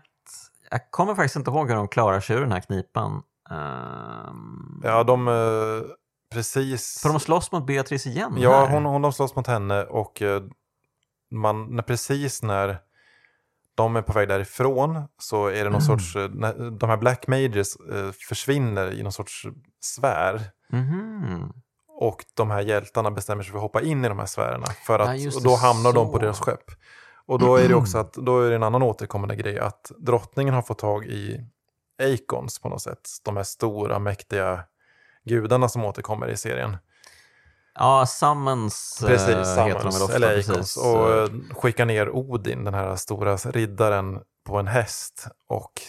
Jag 0.71 0.91
kommer 0.91 1.15
faktiskt 1.15 1.35
inte 1.35 1.51
ihåg 1.51 1.69
hur 1.69 1.75
de 1.75 1.87
klarar 1.87 2.19
sig 2.19 2.35
ur 2.35 2.41
den 2.41 2.51
här 2.51 2.59
knipan. 2.61 3.21
Ehm, 3.49 4.81
ja, 4.83 5.03
de 5.03 5.27
precis... 6.33 6.99
För 7.01 7.09
de 7.09 7.19
slåss 7.19 7.51
mot 7.51 7.65
Beatrice 7.67 8.05
igen 8.07 8.35
Ja, 8.37 8.65
här. 8.65 8.73
hon, 8.73 8.85
hon 8.85 9.01
de 9.01 9.13
slåss 9.13 9.35
mot 9.35 9.47
henne 9.47 9.83
och 9.83 10.21
eh, 10.21 10.43
man, 11.31 11.75
när, 11.75 11.83
precis 11.83 12.43
när 12.43 12.77
de 13.75 13.95
är 13.95 14.01
på 14.01 14.13
väg 14.13 14.27
därifrån 14.27 15.03
så 15.17 15.47
är 15.47 15.63
det 15.63 15.69
någon 15.69 15.81
Mm. 15.81 15.99
sorts, 15.99 16.15
eh, 16.15 16.29
de 16.79 16.89
här 16.89 16.97
Black 16.97 17.27
Mages 17.27 17.75
eh, 17.75 18.11
försvinner 18.29 18.91
i 18.91 19.03
någon 19.03 19.11
sorts 19.11 19.43
sfär. 19.81 20.41
Mhm. 20.69 21.53
Och 21.99 22.25
de 22.33 22.51
här 22.51 22.61
hjältarna 22.61 23.11
bestämmer 23.11 23.43
sig 23.43 23.51
för 23.51 23.57
att 23.57 23.61
hoppa 23.63 23.81
in 23.81 24.05
i 24.05 24.07
de 24.09 24.19
här 24.19 24.25
sfärerna. 24.25 24.65
För 24.65 24.99
Ja, 24.99 25.11
att, 25.11 25.19
just 25.19 25.37
och 25.37 25.43
då 25.43 25.55
hamnar 25.55 25.93
de 25.93 26.07
på 26.07 26.13
så. 26.13 26.19
deras 26.19 26.39
skepp. 26.39 26.63
Och 27.25 27.39
då 27.39 27.55
är 27.55 27.67
det 27.67 27.75
också 27.75 27.97
att, 27.97 28.13
då 28.13 28.41
är 28.41 28.49
det 28.49 28.55
en 28.55 28.63
annan 28.63 28.83
återkommande 28.83 29.35
grej 29.35 29.59
att 29.59 29.91
drottningen 29.97 30.53
har 30.53 30.61
fått 30.61 30.79
tag 30.79 31.05
i 31.05 31.45
Acons 32.03 32.59
på 32.61 32.69
något 32.69 32.81
sätt. 32.81 32.99
De 33.23 33.37
här 33.37 33.43
stora 33.43 33.99
mäktiga 33.99 34.63
gudarna 35.25 35.69
som 35.69 35.85
återkommer 35.85 36.27
i 36.27 36.37
serien. 36.37 36.77
Ja, 37.75 38.05
Summons 38.05 38.99
eh, 39.03 39.07
Precis, 39.07 39.29
heter 39.29 39.55
de 39.55 39.69
väl 39.69 39.79
Summons, 39.91 40.01
ofta. 40.01 40.15
eller. 40.15 40.39
Acons. 40.39 40.77
Och 40.77 41.11
eh, 41.17 41.29
skickar 41.51 41.85
ner 41.85 42.09
Odin, 42.09 42.63
den 42.63 42.73
här 42.73 42.95
stora 42.95 43.35
riddaren, 43.35 44.19
på 44.45 44.57
en 44.59 44.67
häst. 44.67 45.27
Och 45.47 45.81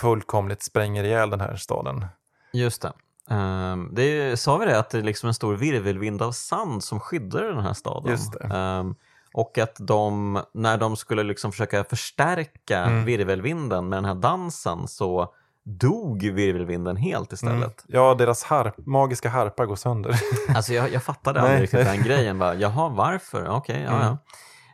fullkomligt 0.00 0.62
spränger 0.62 1.04
ihjäl 1.04 1.30
den 1.30 1.40
här 1.40 1.56
staden. 1.56 2.06
Just 2.52 2.82
det. 2.82 2.92
Um, 3.34 3.90
det 3.94 4.02
är, 4.02 4.36
sa 4.36 4.56
vi 4.56 4.66
det, 4.66 4.78
att 4.78 4.90
det 4.90 4.98
är 4.98 5.02
liksom 5.02 5.26
en 5.26 5.34
stor 5.34 5.56
virvelvind 5.56 6.22
av 6.22 6.32
sand 6.32 6.84
som 6.84 7.00
skyddar 7.00 7.42
den 7.44 7.64
här 7.64 7.72
staden. 7.72 8.10
Just 8.10 8.32
det. 8.32 8.44
Ehm, 8.54 8.94
och 9.34 9.58
att 9.58 9.76
de, 9.78 10.42
när 10.54 10.78
de 10.78 10.96
skulle 10.96 11.22
liksom 11.22 11.52
försöka 11.52 11.84
förstärka 11.84 12.78
Mm. 12.78 13.04
virvelvinden 13.04 13.88
med 13.88 13.96
den 13.96 14.04
här 14.04 14.14
dansen 14.14 14.88
så 14.88 15.34
dog 15.64 16.22
virvelvinden 16.22 16.96
helt 16.96 17.32
istället. 17.32 17.56
Mm. 17.62 17.72
Ja, 17.86 18.14
deras 18.14 18.42
harp, 18.44 18.74
magiska 18.86 19.28
harpa 19.28 19.66
går 19.66 19.76
sönder. 19.76 20.20
Alltså 20.56 20.72
jag, 20.72 20.92
jag 20.92 21.02
fattade 21.02 21.40
aldrig 21.40 21.62
riktigt 21.62 21.84
den 21.84 22.02
grejen. 22.02 22.38
Bara, 22.38 22.54
Jaha, 22.54 22.88
varför? 22.88 23.48
Okej, 23.48 23.82
ja, 23.82 23.90
Mm. 23.90 24.02
ja. 24.06 24.18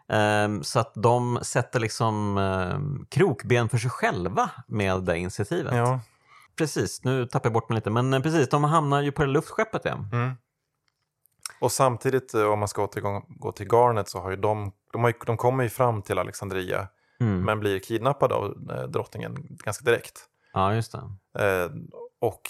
Ehm, 0.09 0.63
så 0.63 0.81
att 0.81 0.93
de 0.95 1.39
sätter 1.43 1.81
liksom 1.81 2.39
um, 2.39 3.07
krokben 3.11 3.69
för 3.69 3.79
sig 3.79 3.91
själva 3.91 4.51
med 4.69 5.03
det 5.03 5.19
initiativet. 5.19 5.75
ja. 5.75 6.01
Precis, 6.59 7.05
nu 7.05 7.27
tappar 7.27 7.47
jag 7.47 7.53
bort 7.53 7.69
mig 7.69 7.77
lite. 7.77 7.91
Men 7.91 8.15
eh, 8.15 8.21
precis, 8.23 8.49
de 8.49 8.65
hamnar 8.65 9.03
ju 9.03 9.13
på 9.13 9.23
det 9.23 9.29
luftskeppet 9.29 9.85
igen. 9.85 10.09
Mm. 10.13 10.31
Och 11.61 11.73
samtidigt, 11.73 12.35
eh, 12.35 12.43
om 12.45 12.59
man 12.59 12.69
ska 12.69 12.83
återgå 12.85 13.23
gå 13.29 13.53
till 13.53 13.67
Garnet, 13.73 14.09
så 14.09 14.21
har 14.21 14.31
ju 14.31 14.37
de, 14.37 14.73
de, 14.93 15.03
har 15.03 15.09
ju, 15.11 15.15
de 15.27 15.37
kommer 15.37 15.63
ju 15.65 15.71
fram 15.71 16.03
till 16.03 16.19
Alexandria, 16.19 16.89
Mm. 17.21 17.41
men 17.45 17.61
blir 17.61 17.79
kidnappade 17.79 18.35
av 18.35 18.45
eh, 18.71 18.83
drottningen 18.83 19.37
ganska 19.65 19.85
direkt. 19.85 20.25
Ja, 20.57 20.75
just 20.75 20.93
det. 20.93 21.45
Eh, 21.45 21.71
och 22.21 22.43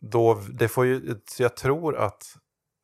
då, 0.00 0.34
det 0.34 0.68
får 0.68 0.86
ju, 0.86 1.16
jag 1.38 1.56
tror 1.56 1.96
att 1.96 2.36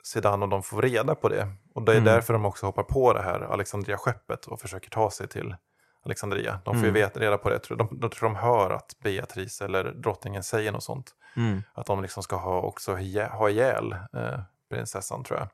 Zidane 0.05 0.45
och 0.45 0.49
de 0.49 0.63
får 0.63 0.83
reda 0.83 1.15
på 1.15 1.29
det. 1.29 1.49
Och 1.75 1.83
det 1.83 1.93
är 1.93 1.97
Mm. 1.97 2.05
därför 2.05 2.33
de 2.33 2.45
också 2.45 2.67
hoppar 2.67 2.83
på 2.83 3.13
det 3.13 3.23
här 3.23 3.41
Alexandria-skeppet 3.41 4.47
och 4.47 4.61
försöker 4.61 4.91
ta 4.91 5.11
sig 5.11 5.29
till 5.29 5.57
Alexandria. 6.05 6.59
De 6.65 6.75
får 6.75 6.83
ju 6.85 6.89
Mm. 6.89 6.95
veta, 6.95 7.21
reda 7.21 7.39
på 7.39 7.51
det. 7.51 7.59
tror- 7.59 7.77
De, 7.77 7.89
de 8.01 8.11
tror 8.11 8.29
de 8.29 8.37
hör 8.37 8.71
att 8.71 8.97
Beatrice 9.03 9.61
eller 9.65 9.85
drottningen 9.85 10.43
säger 10.43 10.73
något 10.73 10.83
sånt. 10.83 11.15
Mm. 11.37 11.63
Att 11.75 11.87
de 11.87 12.03
liksom 12.03 12.23
ska 12.23 12.37
ha, 12.37 12.61
också 12.61 12.93
ha 13.33 13.51
ihjäl 13.51 13.93
eh, 13.93 14.41
prinsessan 14.71 15.25
tror 15.25 15.39
jag. 15.39 15.49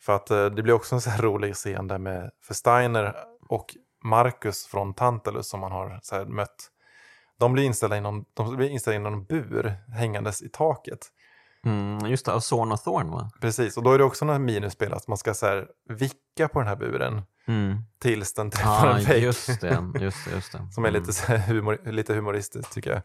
För 0.00 0.16
att 0.16 0.30
eh, 0.30 0.46
det 0.46 0.62
blir 0.62 0.74
också 0.74 0.94
en 0.94 1.00
så 1.00 1.10
här 1.10 1.22
rolig 1.22 1.54
scen 1.54 1.88
där 1.88 1.98
med, 1.98 2.30
för 2.42 2.54
Steiner 2.54 3.14
och 3.48 3.76
Marcus 4.04 4.66
från 4.66 4.94
Tantalus 4.94 5.48
som 5.48 5.60
man 5.60 5.72
har 5.72 5.98
så 6.02 6.16
här 6.16 6.24
mött. 6.24 6.70
De 7.38 7.52
blir 7.52 7.64
inställda 7.64 7.96
i 7.96 8.00
någon, 8.00 8.24
de 8.34 8.56
blir 8.56 8.68
inställda 8.68 8.96
i 8.96 9.02
någon 9.10 9.24
bur 9.24 9.74
hängandes 9.94 10.42
i 10.42 10.48
taket. 10.48 11.06
Mm, 11.64 12.06
just 12.10 12.26
det, 12.26 12.32
av 12.32 12.40
Zorn 12.40 12.72
och 12.72 12.82
Thorn 12.82 13.10
va? 13.10 13.30
Precis, 13.40 13.76
och 13.76 13.82
då 13.82 13.92
är 13.92 13.98
det 13.98 14.04
också 14.04 14.24
något 14.24 14.40
minispel 14.40 14.92
att 14.92 15.08
man 15.08 15.18
ska 15.18 15.34
så 15.34 15.46
här 15.46 15.66
vicka 15.88 16.48
på 16.48 16.58
den 16.58 16.68
här 16.68 16.76
buren 16.76 17.22
Mm. 17.48 17.76
tills 17.98 18.34
den 18.34 18.50
träffar 18.50 18.86
Ja, 18.88 18.98
en 18.98 19.04
vägg. 19.04 19.22
just 19.22 19.60
det. 19.60 19.84
Just 20.00 20.24
det, 20.24 20.30
just 20.34 20.52
det. 20.52 20.68
Som 20.72 20.84
är 20.84 20.88
Mm. 20.88 21.00
lite, 21.00 21.12
så 21.12 21.26
här 21.26 21.38
humor, 21.38 21.78
lite 21.84 22.14
humoristiskt 22.14 22.72
tycker 22.72 22.90
jag. 22.90 23.02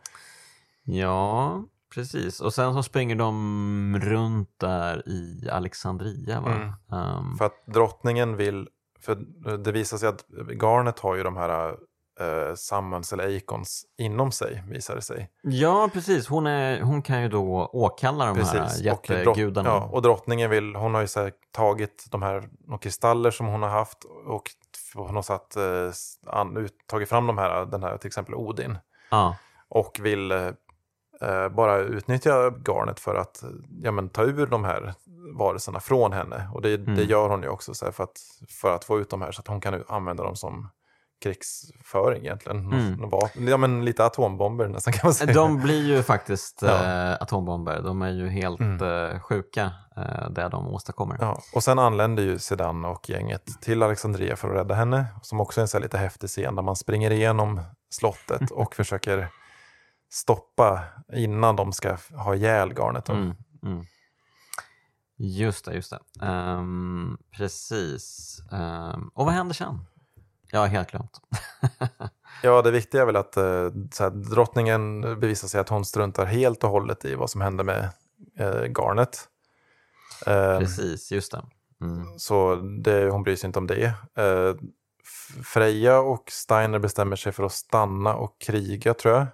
Ja, 0.84 1.64
precis. 1.94 2.40
Och 2.42 2.54
sen 2.54 2.74
så 2.74 2.84
springer 2.84 3.16
de 3.16 4.00
runt 4.04 4.50
där 4.60 5.10
i 5.10 5.50
Alexandria 5.52 6.42
va? 6.42 6.52
Mm. 6.56 6.68
Ehm, 6.92 7.38
För 7.38 7.46
att 7.46 7.66
drottningen 7.66 8.36
vill 8.38 8.68
för 9.00 9.16
det 9.58 9.72
visar 9.72 9.98
sig 9.98 10.10
att 10.10 10.26
Garnet 10.62 11.00
har 11.00 11.16
ju 11.16 11.24
de 11.24 11.38
här 11.38 11.76
uh, 12.22 12.56
summons 12.56 13.14
eller 13.14 13.28
icons 13.30 13.86
inom 13.98 14.32
sig, 14.32 14.64
visar 14.68 14.96
det 14.96 15.02
sig. 15.02 15.30
Ja, 15.42 15.90
precis. 15.94 16.28
Hon, 16.28 16.48
är, 16.48 16.82
hon 16.82 17.02
kan 17.02 17.22
ju 17.22 17.30
då 17.30 17.70
åkalla 17.74 18.26
de 18.26 18.36
Precis. 18.36 18.54
här 18.54 18.62
Och, 18.94 19.08
drott, 19.08 19.10
jättegudarna. 19.28 19.70
ja, 19.70 19.90
och 19.92 20.02
drottningen 20.02 20.50
vill, 20.50 20.76
hon 20.76 20.94
har 20.94 21.02
ju 21.02 21.08
så 21.08 21.30
tagit 21.52 22.06
de 22.10 22.22
här 22.22 22.50
de 22.68 22.78
kristaller 22.80 23.32
som 23.32 23.48
hon 23.48 23.62
har 23.64 23.70
haft 23.70 23.98
och 24.26 24.50
hon 24.96 25.16
har 25.16 25.22
satt, 25.22 25.56
eh, 25.56 25.92
an, 26.34 26.70
tagit 26.88 27.10
fram 27.10 27.28
de 27.28 27.38
här, 27.38 27.66
den 27.66 27.84
här 27.84 27.98
till 27.98 28.08
exempel 28.08 28.36
Odin. 28.36 28.78
Ja. 29.12 29.36
och 29.70 30.00
vill 30.02 30.32
eh, 30.32 30.48
eh, 31.22 31.50
bara 31.50 31.78
utnyttja 31.78 32.50
garnet 32.50 33.00
för 33.00 33.16
att 33.16 33.44
ja, 33.82 33.92
men, 33.92 34.10
ta 34.10 34.24
ur 34.24 34.48
de 34.48 34.64
här 34.64 34.94
varelserna 35.38 35.80
från 35.80 36.14
henne. 36.14 36.50
Och 36.54 36.62
det, 36.62 36.78
det 36.78 36.92
Mm. 36.92 37.06
gör 37.10 37.30
hon 37.30 37.42
ju 37.44 37.50
också 37.50 37.74
så 37.74 37.86
här, 37.86 37.92
för, 37.92 38.04
att, 38.04 38.20
för 38.50 38.76
att 38.76 38.84
få 38.84 39.00
ut 39.00 39.10
de 39.10 39.22
här 39.22 39.32
så 39.32 39.40
att 39.42 39.48
hon 39.48 39.62
kan 39.62 39.84
använda 39.88 40.24
dem 40.24 40.36
som 40.36 40.70
krigsföring 41.24 42.22
egentligen. 42.26 42.74
Mm. 42.74 43.48
Ja, 43.50 43.58
men 43.58 43.86
lite 43.86 44.06
atombomber 44.06 44.68
nästan 44.68 44.94
kan 44.94 45.02
man 45.08 45.14
säga. 45.14 45.34
De 45.34 45.60
blir 45.62 45.88
ju 45.88 46.04
faktiskt 46.14 46.62
Ja. 46.62 46.84
eh, 47.12 47.18
atombomber. 47.22 47.82
De 47.82 48.02
är 48.02 48.10
ju 48.12 48.30
helt 48.30 48.60
Mm. 48.60 49.12
eh, 49.12 49.20
sjuka, 49.20 49.72
eh, 49.98 50.30
det 50.30 50.50
de 50.50 50.68
åstadkommer. 50.68 51.18
Ja, 51.20 51.42
och 51.56 51.64
sen 51.64 51.80
anländer 51.80 52.24
ju 52.24 52.40
Sedan 52.40 52.86
och 52.86 53.10
gänget 53.10 53.62
till 53.62 53.84
Alexandria 53.84 54.36
för 54.36 54.50
att 54.50 54.56
rädda 54.56 54.76
henne. 54.76 55.06
Som 55.22 55.40
också 55.42 55.62
är 55.62 55.76
en 55.76 55.82
lite 55.82 55.98
häftig 55.98 56.30
scen 56.30 56.56
där 56.56 56.64
man 56.64 56.76
springer 56.76 57.12
igenom 57.12 57.62
slottet 57.90 58.52
och 58.52 58.76
försöker 58.76 59.28
stoppa 60.12 60.84
innan 61.14 61.56
de 61.56 61.72
ska 61.74 61.98
ha 62.16 62.36
ihjäl 62.36 62.74
garnet. 62.74 63.10
Mm, 63.10 63.34
mm. 63.64 63.86
Just 65.18 65.66
det, 65.66 65.74
just 65.74 65.90
det. 66.20 66.26
Ehm, 66.26 67.18
precis. 67.38 68.38
Ehm, 68.52 69.08
och 69.14 69.26
vad 69.26 69.34
händer 69.34 69.54
sen? 69.54 69.86
Har 70.60 70.68
helt 70.68 70.92
glömt. 70.92 71.22
Ja, 72.46 72.62
det 72.62 72.72
viktiga 72.72 73.02
är 73.02 73.06
väl 73.06 73.16
att 73.16 73.38
eh, 73.38 73.70
så 73.92 74.04
här, 74.04 74.10
drottningen 74.10 75.02
bevisar 75.02 75.48
sig 75.48 75.62
att 75.62 75.70
hon 75.70 75.86
struntar 75.86 76.26
helt 76.26 76.64
och 76.64 76.70
hållet 76.70 77.06
i 77.06 77.16
vad 77.16 77.30
som 77.30 77.42
hände 77.42 77.64
med 77.64 77.90
eh, 78.38 78.64
garnet. 78.64 79.28
Eh, 80.26 80.60
Precis, 80.60 81.12
just 81.12 81.32
det. 81.32 81.42
Mm. 81.82 82.20
så 82.20 82.56
det, 82.56 83.10
hon 83.10 83.24
bryr 83.24 83.36
sig 83.36 83.48
inte 83.48 83.60
om 83.60 83.68
det. 83.68 83.86
Eh, 84.16 84.56
Freja 85.44 86.00
och 86.00 86.24
Steiner 86.32 86.80
bestämmer 86.80 87.16
sig 87.16 87.32
för 87.32 87.44
att 87.44 87.52
stanna 87.52 88.16
och 88.16 88.42
kriga 88.42 88.94
tror 88.94 89.14
jag. 89.14 89.28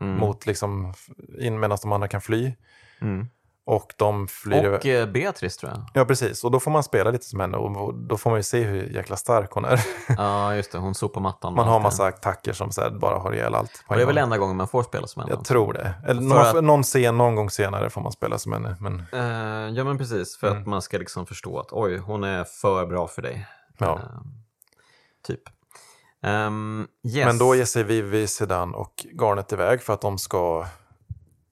Mm. 0.00 0.16
Mot 0.16 0.46
liksom, 0.46 0.94
in 1.38 1.60
medan 1.60 1.78
de 1.82 1.92
andra 1.92 2.08
kan 2.08 2.20
fly. 2.20 2.54
Mm. 3.00 3.28
Och 3.66 3.92
de 3.96 4.28
flyr 4.28 4.58
Och 4.58 4.64
över. 4.64 5.00
eh, 5.00 5.06
Beatrice 5.06 5.56
tror 5.56 5.72
jag. 5.72 5.82
Ja, 5.94 6.04
precis. 6.04 6.44
Och 6.44 6.50
då 6.50 6.60
får 6.60 6.70
man 6.70 6.82
spela 6.82 7.10
lite 7.10 7.24
som 7.24 7.40
henne 7.40 7.56
och 7.56 7.94
då 7.94 8.16
får 8.16 8.30
man 8.30 8.38
ju 8.38 8.42
se 8.42 8.62
hur 8.62 8.82
jäkla 8.86 9.16
stark 9.16 9.50
hon 9.52 9.64
är. 9.64 9.80
Ja, 10.16 10.54
just 10.54 10.72
det. 10.72 10.78
Hon 10.78 10.94
sopar 10.94 11.20
mattan. 11.20 11.54
Man 11.54 11.68
har 11.68 11.80
massa 11.80 12.06
attacker 12.06 12.52
som 12.52 12.72
så 12.72 12.80
här, 12.80 12.90
bara 12.90 13.18
har 13.18 13.32
ihjäl 13.32 13.54
allt. 13.54 13.84
Och 13.86 13.96
det 13.96 14.02
är 14.02 14.06
väl 14.06 14.18
enda 14.18 14.38
gången 14.38 14.56
man 14.56 14.68
får 14.68 14.82
spela 14.82 15.06
som 15.06 15.22
henne? 15.22 15.34
Jag 15.34 15.44
tror 15.44 15.72
det. 15.72 15.94
Eller 16.06 16.20
någon, 16.22 16.38
att- 16.38 16.64
någon, 16.64 16.82
scen, 16.82 17.18
någon 17.18 17.34
gång 17.34 17.50
senare 17.50 17.90
får 17.90 18.00
man 18.00 18.12
spela 18.12 18.38
som 18.38 18.52
henne. 18.52 18.76
Men 18.80 19.02
Eh, 19.12 19.74
ja, 19.76 19.84
men 19.84 19.98
precis. 19.98 20.36
För 20.36 20.46
att 20.46 20.52
Mm. 20.56 20.70
man 20.70 20.82
ska 20.82 20.98
liksom 20.98 21.26
förstå 21.26 21.58
att 21.60 21.68
oj, 21.72 21.96
hon 21.98 22.24
är 22.24 22.44
för 22.44 22.86
bra 22.86 23.08
för 23.08 23.22
dig. 23.22 23.46
Ja. 23.78 23.92
Eh, 23.98 24.20
typ. 25.26 25.40
Ehm, 26.22 26.86
yes. 27.08 27.26
Men 27.26 27.38
då 27.38 27.54
ger 27.54 27.64
sig 27.64 27.82
Vivi, 27.82 28.26
Sedan 28.26 28.74
och 28.74 29.06
Garnet 29.20 29.52
iväg 29.52 29.82
för 29.82 29.92
att 29.92 30.00
de 30.00 30.18
ska, 30.18 30.66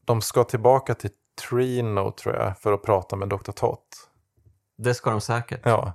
de 0.04 0.20
ska 0.22 0.44
tillbaka 0.44 0.94
till 0.94 1.10
Trino 1.48 2.10
tror 2.10 2.34
jag 2.36 2.58
för 2.58 2.72
att 2.72 2.82
prata 2.82 3.16
med 3.16 3.28
Dr. 3.28 3.52
Tott. 3.52 4.08
Det 4.78 4.94
ska 4.94 5.10
de 5.10 5.20
säkert. 5.20 5.60
Ja, 5.64 5.92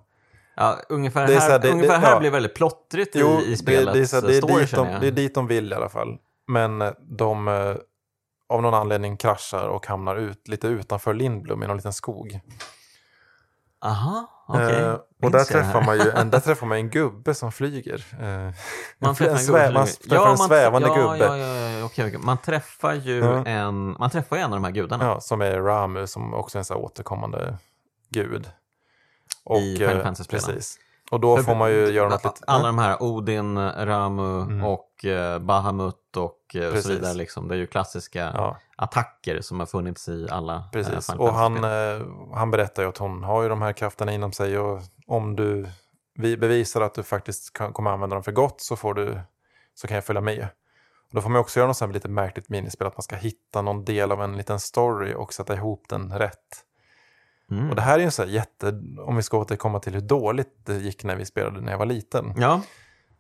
Ja, 0.60 0.78
ungefär 0.90 1.28
Det 1.28 1.36
är 1.36 1.40
här, 1.40 1.50
här, 1.50 1.60
det- 1.60 1.72
ungefär 1.72 1.94
det- 2.00 2.06
här 2.06 2.12
ja. 2.14 2.20
blir 2.20 2.32
väldigt 2.32 2.56
plottrigt 2.56 3.16
i, 3.16 3.20
jo, 3.20 3.40
i 3.40 3.58
spelet. 3.58 3.94
det, 3.94 4.00
är 4.00 4.06
så 4.06 4.16
här, 4.16 4.28
det, 4.28 4.38
är 4.38 4.42
story, 4.42 4.62
dit 4.62 4.72
de, 4.76 4.88
det 5.02 5.08
är 5.08 5.12
dit 5.12 5.36
de 5.36 5.48
vill 5.48 5.72
i 5.72 5.76
alla 5.76 5.90
fall. 5.90 6.18
Men 6.48 6.82
eh, 6.82 6.92
de 7.02 7.48
eh, 7.48 7.76
av 8.50 8.62
någon 8.62 8.74
anledning 8.74 9.18
kraschar 9.18 9.68
och 9.68 9.88
hamnar 9.88 10.16
ut, 10.16 10.48
lite 10.48 10.68
utanför 10.68 11.14
Lindblom 11.14 11.64
i 11.64 11.68
någon 11.68 11.78
liten 11.78 11.94
skog. 11.94 12.40
Aha, 13.86 14.28
Eh, 14.50 14.94
och 14.94 15.02
Minns 15.22 15.34
där 15.34 15.44
träffar, 15.44 15.82
man 15.82 15.98
ju 15.98 16.10
en, 16.12 16.30
där 16.30 16.40
träffar 16.40 16.68
man 16.68 16.78
en 16.78 16.90
gubbe 16.90 17.34
som 17.34 17.52
flyger. 17.52 18.06
Eh, 18.20 18.26
Man 19.00 19.10
en 19.10 19.16
träffar 19.16 19.32
en, 19.32 19.38
svä- 19.38 19.74
man 19.74 19.88
träffar 19.88 20.16
en 20.32 20.38
man- 20.38 20.38
svävande 20.38 20.88
ja, 20.88 20.96
gubbe. 20.96 21.26
Ja, 21.26 21.38
ja, 21.38 21.70
ja, 21.80 21.86
okej, 21.86 22.08
okej. 22.08 22.20
Man 22.24 22.38
träffar 22.38 22.94
ju 22.94 23.18
Ja. 23.20 23.46
en, 23.46 23.76
man 24.00 24.10
träffar 24.10 24.38
en 24.38 24.44
av 24.44 24.52
de 24.52 24.64
här 24.64 24.72
gudarna. 24.72 25.06
Ja, 25.06 25.20
som 25.20 25.42
är 25.42 25.60
Ramu 25.62 26.08
som 26.08 26.34
också 26.34 26.58
är 26.58 26.60
en 26.60 26.66
så 26.66 26.76
återkommande 26.76 27.58
gud. 28.10 28.50
Och, 29.46 29.58
I 29.60 29.78
Final 29.78 29.98
eh, 29.98 30.04
Fantasy-spelen. 30.04 30.46
Precis. 30.46 30.78
Och 31.12 31.20
då 31.20 31.38
För- 31.38 31.44
får 31.44 31.56
man 31.56 31.72
ju 31.72 31.86
göra 31.92 32.10
något 32.10 32.24
lite... 32.24 32.36
Alla 32.48 32.68
de 32.68 32.80
här 32.80 33.04
Odin, 33.04 33.58
Ramu 33.72 34.42
Mm. 34.42 34.64
och 34.64 34.87
eh, 35.06 35.40
Bahamut 35.40 36.18
och 36.18 36.56
eh, 36.56 36.68
så 36.68 36.72
Precis. 36.72 36.92
vidare. 36.92 37.14
Liksom. 37.14 37.48
Det 37.48 37.56
är 37.56 37.60
ju 37.60 37.68
klassiska 37.68 38.32
Ja, 38.36 38.58
attacker 38.76 39.42
som 39.42 39.60
har 39.60 39.68
funnits 39.68 40.10
i 40.10 40.28
alla 40.32 40.56
eh, 40.56 40.72
precis. 40.72 41.10
Och 41.10 41.34
han, 41.34 41.64
han 42.34 42.52
berättar 42.52 42.84
ju 42.84 42.90
att 42.90 42.98
hon 42.98 43.24
har 43.24 43.44
ju 43.44 43.50
de 43.50 43.62
här 43.62 43.74
krafterna 43.74 44.14
inom 44.14 44.32
sig 44.32 44.60
och 44.60 44.82
om 45.08 45.36
du 45.36 45.68
vi 46.18 46.38
bevisar 46.38 46.82
att 46.82 46.94
du 46.94 47.04
faktiskt 47.04 47.54
kan, 47.54 47.74
kommer 47.74 47.92
använda 47.92 48.16
dem 48.16 48.24
för 48.24 48.32
gott 48.32 48.62
så, 48.62 48.76
får 48.76 48.94
du, 48.94 49.20
så 49.74 49.88
kan 49.88 49.96
jag 49.96 50.06
följa 50.06 50.22
med. 50.22 50.48
Och 51.10 51.16
då 51.16 51.22
får 51.22 51.30
man 51.30 51.42
också 51.42 51.60
göra 51.60 51.68
något 51.68 51.94
lite 51.94 52.10
märkligt 52.10 52.50
minispel, 52.50 52.88
att 52.88 52.98
man 52.98 53.04
ska 53.04 53.16
hitta 53.16 53.62
någon 53.62 53.86
del 53.86 54.12
av 54.12 54.22
en 54.22 54.38
liten 54.38 54.60
story 54.60 55.14
och 55.14 55.34
sätta 55.34 55.56
ihop 55.56 55.86
den 55.90 56.14
rätt. 56.14 56.64
Mm. 57.52 57.70
Och 57.70 57.76
det 57.76 57.82
här 57.82 58.00
är 58.00 58.04
ju 58.04 58.12
så 58.12 58.26
jätte, 58.26 58.68
om 59.00 59.16
vi 59.16 59.24
ska 59.24 59.38
återkomma 59.38 59.80
till 59.80 59.94
hur 59.94 60.02
dåligt 60.02 60.66
det 60.66 60.78
gick 60.78 61.04
när 61.04 61.16
vi 61.16 61.26
spelade 61.26 61.62
när 61.62 61.72
jag 61.72 61.80
var 61.80 61.86
liten. 61.86 62.34
Ja, 62.38 62.62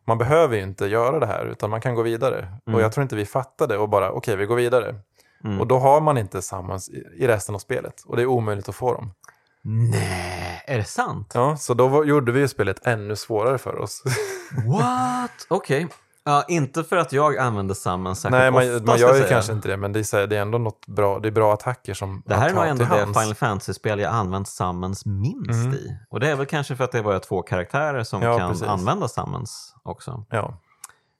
Man 0.07 0.17
behöver 0.17 0.55
ju 0.55 0.63
inte 0.63 0.85
göra 0.85 1.19
det 1.19 1.25
här 1.25 1.45
utan 1.45 1.69
man 1.69 1.81
kan 1.81 1.95
gå 1.95 2.01
vidare. 2.01 2.37
Mm. 2.37 2.75
Och 2.75 2.81
jag 2.81 2.91
tror 2.91 3.01
inte 3.01 3.15
vi 3.15 3.25
fattade 3.25 3.77
och 3.77 3.89
bara 3.89 4.11
okej 4.11 4.35
vi 4.35 4.45
går 4.45 4.55
vidare. 4.55 4.95
mm. 5.43 5.61
Och 5.61 5.67
då 5.67 5.77
har 5.77 6.01
man 6.01 6.17
inte 6.17 6.41
sammans 6.41 6.89
i, 6.89 7.27
resten 7.27 7.55
av 7.55 7.59
spelet 7.59 8.03
och 8.05 8.15
det 8.15 8.21
är 8.21 8.25
omöjligt 8.25 8.69
att 8.69 8.75
få 8.75 8.93
dem. 8.93 9.11
Nej, 9.61 10.63
är 10.67 10.77
det 10.77 10.83
sant? 10.83 11.31
Ja, 11.33 11.57
så 11.57 11.73
då 11.73 11.87
var, 11.87 12.03
gjorde 12.03 12.31
vi 12.31 12.39
ju 12.39 12.47
spelet 12.47 12.87
ännu 12.87 13.15
svårare 13.15 13.57
för 13.57 13.75
oss. 13.75 14.03
What? 14.67 15.47
Okej. 15.47 15.87
Ja, 16.29 16.43
inte 16.47 16.83
för 16.83 16.97
att 16.97 17.13
jag 17.13 17.37
använder 17.37 17.75
Summon 17.75 18.15
särskilt 18.15 18.31
Nej, 18.31 18.49
ofta. 18.49 18.73
man, 18.79 18.85
man 18.85 18.97
ska 18.97 19.07
gör 19.07 19.13
ju 19.13 19.19
säga. 19.19 19.29
kanske 19.29 19.53
inte 19.53 19.67
det 19.67 19.77
men 19.77 19.93
det 19.93 19.99
är, 19.99 20.03
så 20.03 20.25
det 20.25 20.37
är 20.37 20.41
ändå 20.41 20.57
något 20.57 20.87
bra, 20.87 21.19
det 21.19 21.27
är 21.27 21.31
bra 21.31 21.53
attacker 21.53 21.93
som 21.93 22.23
Det 22.25 22.35
här 22.35 22.49
är 22.49 22.53
nog 22.53 22.63
ändå 22.65 22.83
det 22.85 22.89
hands. 22.99 23.19
Final 23.19 23.35
Fantasy-spel 23.35 23.99
jag 23.99 24.13
använt 24.13 24.47
Summons 24.47 25.05
minst 25.05 25.49
Mm. 25.51 25.73
i. 25.73 25.97
Och 26.09 26.19
det 26.19 26.29
är 26.31 26.35
väl 26.35 26.45
kanske 26.45 26.75
för 26.75 26.83
att 26.83 26.91
det 26.91 26.97
är 26.99 27.03
bara 27.03 27.19
två 27.19 27.41
karaktärer 27.41 28.03
som 28.03 28.21
Ja, 28.21 28.37
kan 28.37 28.49
precis. 28.49 28.67
använda 28.67 29.07
Summons 29.07 29.75
också. 29.83 30.25
Ja, 30.29 30.59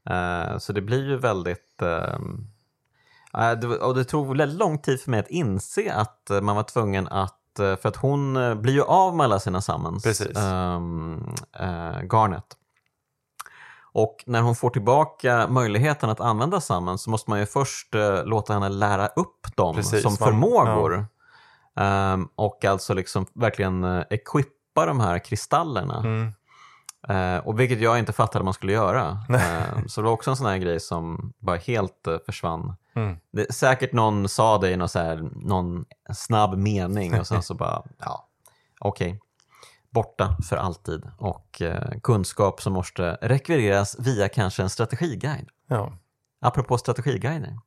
Eh, 0.10 0.58
så 0.58 0.74
det 0.74 0.82
blir 0.82 1.04
ju 1.10 1.18
väldigt... 1.18 1.82
det, 3.62 3.68
och 3.68 3.96
det 3.96 4.04
tog 4.04 4.38
väldigt 4.38 4.60
lång 4.60 4.78
tid 4.78 5.02
för 5.02 5.12
mig 5.12 5.20
att 5.20 5.28
inse 5.30 5.94
att 5.94 6.30
eh, 6.30 6.42
man 6.42 6.56
var 6.56 6.64
tvungen 6.64 7.08
att... 7.08 7.34
för 7.58 7.88
att 7.88 7.96
hon 7.96 8.34
blir 8.62 8.74
ju 8.74 8.84
av 8.84 9.16
med 9.16 9.24
alla 9.24 9.40
sina 9.40 9.62
Summons, 9.62 10.22
ehm, 10.38 11.24
eh, 11.60 12.02
Garnet. 12.12 12.44
Och 13.98 14.24
när 14.26 14.42
hon 14.42 14.56
får 14.56 14.70
tillbaka 14.70 15.48
möjligheten 15.48 16.10
att 16.10 16.20
använda 16.20 16.62
Summons 16.62 17.02
så 17.02 17.10
måste 17.10 17.30
man 17.30 17.40
ju 17.40 17.46
först 17.46 17.96
eh, 17.96 18.26
låta 18.26 18.54
henne 18.54 18.70
lära 18.70 19.08
upp 19.08 19.56
dem 19.56 19.76
Precis, 19.76 20.02
som 20.02 20.12
man- 20.20 20.28
förmågor. 20.28 21.08
Ehm, 21.76 22.30
och 22.36 22.66
alltså 22.66 22.94
liksom 22.94 23.26
verkligen 23.34 23.84
uh, 23.84 24.04
equippa 24.10 24.86
de 24.86 25.00
här 25.00 25.20
kristallerna. 25.20 26.00
mm. 26.00 26.34
Eh, 27.10 27.38
och 27.48 27.60
vilket 27.60 27.82
jag 27.82 28.00
inte 28.00 28.14
fattade 28.14 28.46
man 28.46 28.54
skulle 28.54 28.74
göra. 28.74 29.18
Eh, 29.30 29.86
så 29.88 30.02
det 30.02 30.06
var 30.06 30.12
också 30.14 30.30
en 30.30 30.38
sån 30.38 30.48
här 30.48 30.58
grej 30.58 30.80
som 30.80 31.34
bara 31.40 31.58
helt 31.58 32.08
eh, 32.08 32.18
försvann. 32.26 32.76
Mm. 32.96 33.18
Det, 33.32 33.54
säkert 33.54 33.94
någon 33.94 34.30
sa 34.30 34.58
det 34.58 34.72
i 34.72 34.78
någon, 34.78 34.90
så 34.90 35.00
här, 35.00 35.30
någon 35.36 35.86
snabb 36.14 36.58
mening 36.58 37.20
och 37.20 37.28
sen 37.28 37.44
så 37.44 37.54
bara, 37.54 37.84
ja, 38.00 38.28
okej. 38.80 39.22
Borta 39.98 40.36
för 40.50 40.58
alltid. 40.58 41.08
Och 41.18 41.62
eh, 41.62 41.92
kunskap 42.04 42.62
som 42.62 42.74
måste 42.74 43.18
rekvireras 43.22 43.96
via 44.00 44.30
kanske 44.30 44.64
en 44.64 44.70
strategiguide. 44.70 45.48
ja. 45.70 45.92
Apropå 46.42 46.78
strategiguider. 46.78 47.58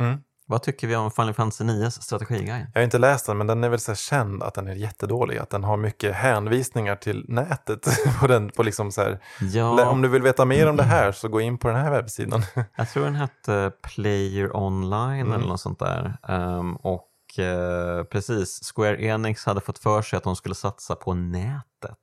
Mm. 0.00 0.18
Vad 0.46 0.62
tycker 0.62 0.86
vi 0.86 0.96
om 0.96 1.10
Final 1.10 1.34
Fantasy 1.34 1.64
9 1.64 1.90
strategiguide? 1.90 2.66
Jag 2.74 2.80
har 2.80 2.84
inte 2.84 2.98
läst 2.98 3.26
den 3.26 3.38
men 3.38 3.46
den 3.46 3.64
är 3.64 3.68
väl 3.68 3.78
så 3.80 3.94
känd 3.94 4.42
att 4.42 4.54
den 4.54 4.68
är 4.68 4.74
jättedålig. 4.74 5.38
Att 5.38 5.50
den 5.50 5.64
har 5.64 5.76
mycket 5.76 6.14
hänvisningar 6.14 6.96
till 6.96 7.24
nätet. 7.28 7.86
på 8.20 8.26
den, 8.26 8.48
på 8.50 8.62
liksom 8.62 8.92
så 8.92 9.02
här, 9.02 9.18
Ja, 9.40 9.88
Om 9.90 10.02
du 10.02 10.08
vill 10.08 10.22
veta 10.22 10.44
mer 10.44 10.68
om 10.68 10.76
det 10.76 10.82
här 10.82 11.12
så 11.12 11.28
gå 11.28 11.40
in 11.40 11.58
på 11.58 11.68
den 11.68 11.76
här 11.76 11.90
webbsidan. 11.90 12.42
Jag 12.76 12.88
tror 12.90 13.04
den 13.04 13.14
hette 13.14 13.72
Player 13.82 14.56
Online 14.56 15.20
Mm. 15.26 15.32
eller 15.32 15.46
något 15.48 15.60
sånt 15.60 15.78
där. 15.78 16.16
Ehm, 16.28 16.76
och 16.76 17.07
eh, 17.38 18.02
precis, 18.04 18.72
Square 18.74 19.02
Enix 19.04 19.44
hade 19.46 19.60
fått 19.60 19.78
för 19.78 20.02
sig 20.02 20.16
att 20.16 20.24
de 20.24 20.36
skulle 20.36 20.54
satsa 20.54 20.94
på 20.96 21.14
nätet. 21.14 21.98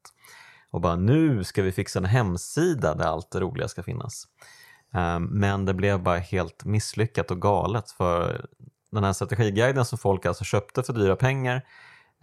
Och 0.71 0.81
bara 0.81 0.95
nu 0.95 1.43
ska 1.43 1.61
vi 1.63 1.71
fixa 1.71 1.99
en 1.99 2.05
hemsida 2.05 2.95
där 2.95 3.05
allt 3.05 3.31
det 3.31 3.39
roliga 3.39 3.67
ska 3.67 3.83
finnas. 3.83 4.27
Ehm, 4.93 5.23
men 5.23 5.65
det 5.65 5.73
blev 5.73 6.03
bara 6.03 6.17
helt 6.17 6.65
misslyckat 6.65 7.31
och 7.31 7.41
galet 7.41 7.91
för 7.91 8.45
den 8.91 9.03
här 9.03 9.13
strategiguiden 9.13 9.85
som 9.85 9.97
folk 9.97 10.25
alltså 10.25 10.43
köpte 10.43 10.83
för 10.83 10.93
dyra 10.93 11.15
pengar 11.15 11.61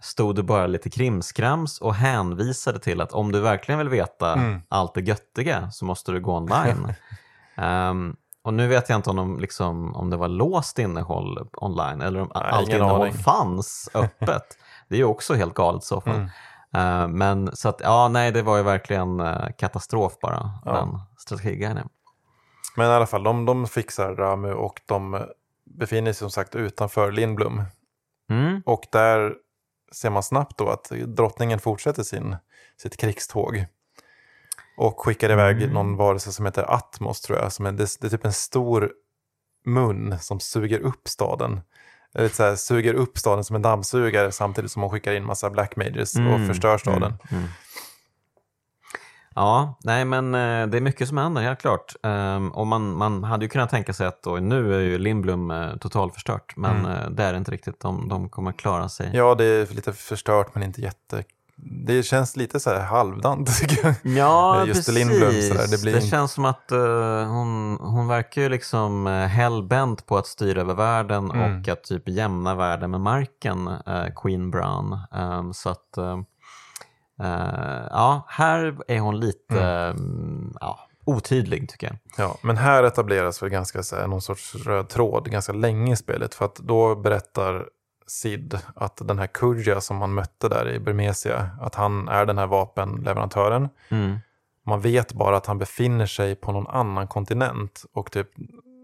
stod 0.01 0.35
det 0.35 0.43
bara 0.43 0.67
lite 0.67 0.89
krimskrams 0.89 1.81
och 1.81 1.95
hänvisade 1.95 2.79
till 2.79 3.01
att 3.01 3.13
om 3.13 3.31
du 3.31 3.39
verkligen 3.39 3.79
vill 3.79 3.89
veta 3.89 4.33
Mm. 4.33 4.61
allt 4.69 4.93
det 4.93 5.01
göttiga 5.01 5.71
så 5.71 5.85
måste 5.85 6.11
du 6.11 6.21
gå 6.21 6.37
online. 6.37 6.93
Ehm, 7.57 8.15
och 8.43 8.53
nu 8.53 8.67
vet 8.67 8.89
jag 8.89 8.95
inte 8.95 9.09
om, 9.09 9.15
de 9.15 9.39
liksom, 9.39 9.95
om 9.95 10.09
det 10.09 10.17
var 10.17 10.27
låst 10.27 10.79
innehåll 10.79 11.49
online 11.57 12.01
eller 12.01 12.19
om 12.21 12.31
Nej, 12.35 12.43
allt 12.51 12.69
innehåll 12.69 13.01
aning. 13.01 13.13
fanns 13.13 13.89
öppet. 13.93 14.43
det 14.87 14.95
är 14.95 14.99
ju 14.99 15.05
också 15.05 15.33
helt 15.33 15.53
galet 15.53 15.83
i 15.83 15.85
så 15.85 16.01
fall. 16.01 16.15
Mm. 16.15 16.29
Ehm, 16.73 17.11
men 17.17 17.55
så 17.55 17.69
att, 17.69 17.81
ja, 17.83 18.07
nej, 18.07 18.31
det 18.31 18.41
var 18.41 18.57
ju 18.57 18.63
verkligen 18.63 19.19
eh, 19.19 19.47
katastrof 19.57 20.13
bara, 20.21 20.51
Ja. 20.65 20.71
den 20.73 20.99
strategiguiden. 21.17 21.89
Men 22.77 22.87
i 22.87 22.93
alla 22.93 23.05
fall, 23.07 23.23
de, 23.23 23.45
de 23.45 23.67
fixar 23.67 24.15
Ramu 24.15 24.53
och 24.53 24.81
de 24.85 25.25
befinner 25.65 26.11
sig 26.11 26.19
som 26.19 26.29
sagt 26.29 26.55
utanför 26.55 27.11
Lindblom. 27.11 27.63
Mm. 28.29 28.61
Och 28.65 28.81
där 28.91 29.33
ser 29.91 30.09
man 30.09 30.23
snabbt 30.23 30.57
då 30.57 30.69
att 30.69 30.91
drottningen 31.07 31.59
fortsätter 31.59 32.03
sin, 32.03 32.37
sitt 32.81 32.97
krigståg. 32.97 33.65
Och 34.77 34.99
skickar 34.99 35.29
iväg 35.31 35.57
Mm. 35.61 35.73
någon 35.73 35.95
varelse 35.95 36.31
som 36.31 36.45
heter 36.45 36.73
Atmos 36.73 37.21
tror 37.21 37.39
jag. 37.39 37.51
Som 37.51 37.65
är, 37.65 37.71
det, 37.71 37.97
det 38.01 38.07
är 38.07 38.09
typ 38.09 38.25
en 38.25 38.33
stor 38.33 38.91
mun 39.65 40.19
som 40.19 40.39
suger 40.39 40.79
upp 40.79 41.07
staden. 41.07 41.61
Eller 42.15 42.29
så 42.29 42.43
här, 42.43 42.55
suger 42.55 42.93
upp 42.93 43.17
staden 43.17 43.43
som 43.43 43.55
en 43.55 43.61
dammsugare 43.61 44.31
samtidigt 44.31 44.71
som 44.71 44.81
hon 44.81 44.91
skickar 44.91 45.13
in 45.13 45.25
massa 45.25 45.49
black 45.49 45.75
mages 45.75 46.15
och 46.15 46.21
Mm, 46.21 46.47
förstör 46.47 46.77
staden. 46.77 47.03
Mm, 47.03 47.17
mm. 47.43 47.47
Ja, 49.35 49.77
nej 49.83 50.05
men 50.05 50.35
eh, 50.35 50.67
det 50.67 50.77
är 50.77 50.81
mycket 50.81 51.07
som 51.07 51.17
händer, 51.17 51.41
helt 51.41 51.59
klart. 51.61 51.95
Ehm, 52.03 52.51
och 52.51 52.67
man, 52.67 52.97
man 52.97 53.23
hade 53.23 53.45
ju 53.45 53.49
kunnat 53.49 53.69
tänka 53.69 53.93
sig 53.93 54.07
att 54.07 54.23
då, 54.23 54.35
nu 54.35 54.75
är 54.75 54.79
ju 54.79 54.97
Lindblom 54.97 55.51
uh, 55.51 55.77
totalförstört, 55.77 56.57
men 56.57 56.85
Mm. 56.85 56.91
eh, 56.91 57.09
det 57.09 57.23
är 57.23 57.33
inte 57.33 57.51
riktigt. 57.51 57.79
De, 57.79 58.09
de 58.09 58.29
kommer 58.29 58.51
klara 58.51 58.89
sig. 58.89 59.09
Ja, 59.13 59.35
det 59.35 59.43
är 59.45 59.75
lite 59.75 59.93
förstört 59.93 60.55
men 60.55 60.63
inte 60.63 60.81
jätte... 60.81 61.23
Det 61.85 62.03
känns 62.03 62.35
lite 62.35 62.59
så 62.59 62.69
här 62.69 62.79
halvdant 62.79 63.57
tycker 63.59 63.85
jag. 63.87 64.15
Ja, 64.17 64.65
Just 64.65 64.79
precis. 64.79 64.93
Lindblom 64.95 65.31
sådär, 65.41 65.67
det 65.71 65.81
blir- 65.81 66.01
känns 66.01 66.31
som 66.31 66.45
att 66.45 66.71
eh, 66.71 67.25
hon, 67.27 67.77
hon 67.81 68.07
verkar 68.07 68.41
ju 68.41 68.49
liksom 68.49 69.07
uh, 69.07 69.13
hellbent 69.25 70.05
på 70.05 70.17
att 70.17 70.27
styra 70.27 70.61
över 70.61 70.73
världen 70.73 71.31
Mm. 71.31 71.61
och 71.61 71.67
att 71.67 71.83
typ 71.83 72.09
jämna 72.09 72.55
världen 72.55 72.91
med 72.91 73.01
marken, 73.01 73.67
eh, 73.67 74.05
Queen 74.15 74.51
Brown. 74.51 74.99
Ehm, 75.11 75.53
så 75.53 75.69
att, 75.69 75.97
eh, 75.97 76.19
eh, 77.23 77.87
ja, 77.91 78.25
här 78.27 78.77
är 78.87 78.99
hon 78.99 79.19
lite 79.19 79.61
mm, 79.63 80.53
ja, 80.59 80.79
otydlig 81.05 81.69
tycker 81.69 81.87
jag. 81.87 81.97
Ja, 82.27 82.37
men 82.41 82.57
här 82.57 82.83
etableras 82.83 83.43
väl 83.43 83.49
ganska 83.49 83.83
så 83.83 83.95
här, 83.95 84.07
någon 84.07 84.21
sorts 84.21 84.55
röd 84.55 84.89
tråd 84.89 85.31
ganska 85.31 85.53
länge 85.53 85.93
i 85.93 85.95
spelet. 85.95 86.35
För 86.35 86.45
att 86.45 86.55
då 86.55 86.95
berättar 86.95 87.65
Sid 88.07 88.59
att 88.75 89.01
den 89.07 89.19
här 89.19 89.27
Kurja 89.27 89.81
som 89.81 89.97
man 89.97 90.13
mötte 90.13 90.49
där 90.49 90.69
i 90.69 90.79
Burmesia, 90.79 91.49
att 91.61 91.75
han 91.75 92.07
är 92.07 92.25
den 92.25 92.37
här 92.37 92.47
vapenleverantören. 92.47 93.69
Mm. 93.89 94.19
Man 94.65 94.81
vet 94.81 95.13
bara 95.13 95.37
att 95.37 95.45
han 95.45 95.57
befinner 95.57 96.05
sig 96.05 96.35
på 96.35 96.51
någon 96.51 96.67
annan 96.67 97.07
kontinent 97.07 97.83
och 97.93 98.11
typ, 98.11 98.27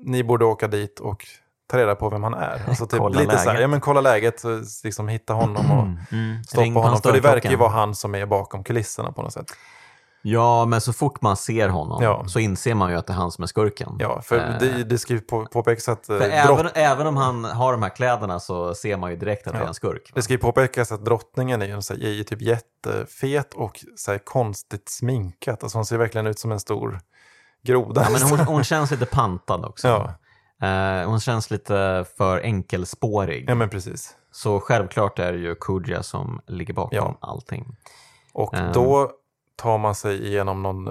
ni 0.06 0.24
borde 0.24 0.46
åka 0.46 0.68
dit 0.68 1.00
och 1.00 1.26
ta 1.68 1.78
reda 1.78 1.96
på 1.96 2.10
vem 2.10 2.24
han 2.24 2.34
är. 2.34 2.62
Alltså 2.68 2.86
typ 2.88 3.00
Kolla 3.00 3.20
lite 3.20 3.32
så 3.32 3.38
här, 3.38 3.46
läget. 3.46 3.62
ja 3.62 3.68
men 3.68 3.82
kolla 3.82 4.02
läget, 4.02 4.44
liksom 4.84 5.08
hitta 5.08 5.34
honom 5.34 5.72
och 5.72 6.14
Mm. 6.14 6.44
stoppa 6.44 6.62
Ring 6.64 6.74
honom. 6.74 7.02
För 7.02 7.14
det 7.14 7.20
verkar 7.20 7.50
ju 7.50 7.56
vara 7.56 7.70
han 7.70 7.96
som 7.96 8.16
är 8.16 8.26
bakom 8.26 8.64
kulisserna 8.64 9.12
på 9.12 9.22
något 9.22 9.34
sätt. 9.34 9.52
Ja, 10.22 10.66
men 10.66 10.82
så 10.82 10.94
fort 10.94 11.22
man 11.22 11.38
ser 11.38 11.70
honom 11.70 12.04
Ja. 12.04 12.26
så 12.28 12.40
inser 12.40 12.74
man 12.76 12.92
ju 12.92 12.98
att 12.98 13.08
det 13.08 13.14
är 13.14 13.18
han 13.18 13.32
som 13.32 13.44
är 13.44 13.48
skurken. 13.48 13.96
Ja, 14.00 14.22
för 14.22 14.38
Eh, 14.38 14.58
det, 14.60 14.84
det 14.84 14.98
ska 14.98 15.14
ju 15.14 15.20
på, 15.22 15.46
påpekas 15.46 15.90
att... 15.90 16.10
eh, 16.10 16.46
även, 16.46 16.68
även 16.74 17.08
om 17.08 17.18
han 17.18 17.46
har 17.46 17.72
de 17.72 17.84
här 17.84 17.90
kläderna 17.90 18.40
så 18.40 18.76
ser 18.76 18.98
man 18.98 19.10
ju 19.12 19.18
direkt 19.18 19.48
att 19.48 19.54
det 19.54 19.60
är 19.60 19.64
Ja. 19.64 19.68
en 19.68 19.74
skurk. 19.74 20.12
Det 20.16 20.22
ska 20.22 20.34
ju 20.34 20.40
påpekas 20.40 20.92
att 20.92 21.06
drottningen 21.06 21.62
är 21.62 21.66
ju, 21.66 21.82
så 21.82 21.94
här, 21.94 22.04
är 22.04 22.10
ju 22.12 22.24
typ 22.24 22.42
jättefet 22.42 23.54
och 23.54 23.80
så 23.96 24.12
här, 24.12 24.18
konstigt 24.18 24.90
sminkad. 24.90 25.58
Alltså 25.62 25.78
hon 25.78 25.86
ser 25.86 25.98
verkligen 25.98 26.28
ut 26.28 26.40
som 26.40 26.52
en 26.52 26.60
stor 26.60 27.00
groda. 27.64 28.02
Ja, 28.04 28.10
men 28.12 28.22
hon, 28.30 28.40
hon 28.48 28.64
känns 28.64 28.92
lite 28.92 29.06
pantad 29.06 29.66
också. 29.66 29.88
Ja. 29.88 30.14
Eh, 30.68 31.10
hon 31.10 31.20
känns 31.20 31.52
lite 31.52 32.06
för 32.18 32.40
enkelspårig. 32.42 33.46
ja, 33.50 33.56
men 33.56 33.70
precis. 33.70 34.16
Så 34.32 34.60
självklart 34.60 35.20
är 35.20 35.32
det 35.34 35.40
ju 35.40 35.56
Kuja 35.56 36.04
som 36.04 36.42
ligger 36.48 36.74
bakom 36.74 36.98
Ja. 36.98 37.18
allting. 37.22 37.76
Och 38.34 38.54
Ehm. 38.56 38.72
då 38.74 39.12
tar 39.60 39.78
man 39.78 39.96
sig 39.96 40.28
igenom 40.28 40.64
någon 40.64 40.90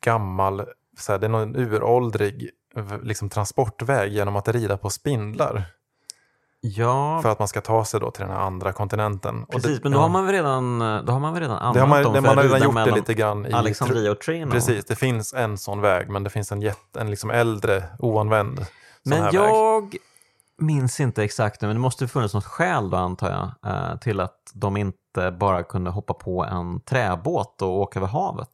gammal, 0.00 0.64
så 0.98 1.12
här, 1.12 1.18
det 1.18 1.26
är 1.26 1.28
någon 1.28 1.56
uråldrig 1.56 2.50
liksom, 3.02 3.30
transportväg 3.30 4.12
genom 4.12 4.36
att 4.36 4.48
rida 4.48 4.76
på 4.76 4.90
spindlar. 4.90 5.64
Ja, 6.60 7.20
För 7.22 7.28
att 7.28 7.38
man 7.38 7.48
ska 7.48 7.60
ta 7.60 7.84
sig 7.84 8.00
då 8.00 8.10
till 8.10 8.22
den 8.22 8.30
här 8.30 8.40
andra 8.40 8.72
kontinenten. 8.72 9.46
Precis. 9.46 9.76
det, 9.76 9.82
men 9.82 9.92
då 9.92 9.98
ja, 9.98 10.02
har 10.02 10.08
man 10.08 10.26
väl 10.26 10.34
redan, 10.34 10.78
då 10.78 11.12
har 11.12 11.20
man 11.20 11.32
väl 11.32 11.42
redan 11.42 11.58
använt 11.58 11.74
det 11.74 11.80
har 11.80 11.86
man, 11.86 12.02
dem 12.02 12.12
det, 12.12 12.22
för 12.22 12.28
man 12.28 12.36
har 12.36 12.44
redan 12.44 12.62
gjort 12.62 12.84
det 12.84 12.94
lite 12.94 13.14
grann 13.14 13.46
i... 13.46 13.52
Alexandria 13.52 14.10
och 14.10 14.20
Trino. 14.20 14.50
Precis, 14.50 14.84
det 14.84 14.96
finns 14.96 15.34
en 15.34 15.58
sån 15.58 15.80
väg 15.80 16.08
men 16.08 16.24
det 16.24 16.30
finns 16.30 16.52
en, 16.52 16.62
jätte, 16.62 17.00
en 17.00 17.10
liksom 17.10 17.30
äldre 17.30 17.84
oanvänd 17.98 18.56
sån 18.56 18.66
Men 19.04 19.22
här 19.22 19.32
väg. 19.32 20.00
Minns 20.58 21.00
inte 21.00 21.24
exakt 21.24 21.60
nu, 21.60 21.68
men 21.68 21.76
det 21.76 21.80
måste 21.80 22.08
funnits 22.08 22.34
något 22.34 22.44
skäl 22.44 22.90
då 22.90 22.96
antar 22.96 23.30
jag, 23.30 23.72
eh, 23.72 23.98
till 23.98 24.20
att 24.20 24.38
de 24.54 24.76
inte 24.76 25.30
bara 25.40 25.62
kunde 25.62 25.90
hoppa 25.90 26.14
på 26.14 26.44
en 26.44 26.80
träbåt 26.80 27.62
och 27.62 27.68
åka 27.80 27.98
över 27.98 28.08
havet. 28.08 28.50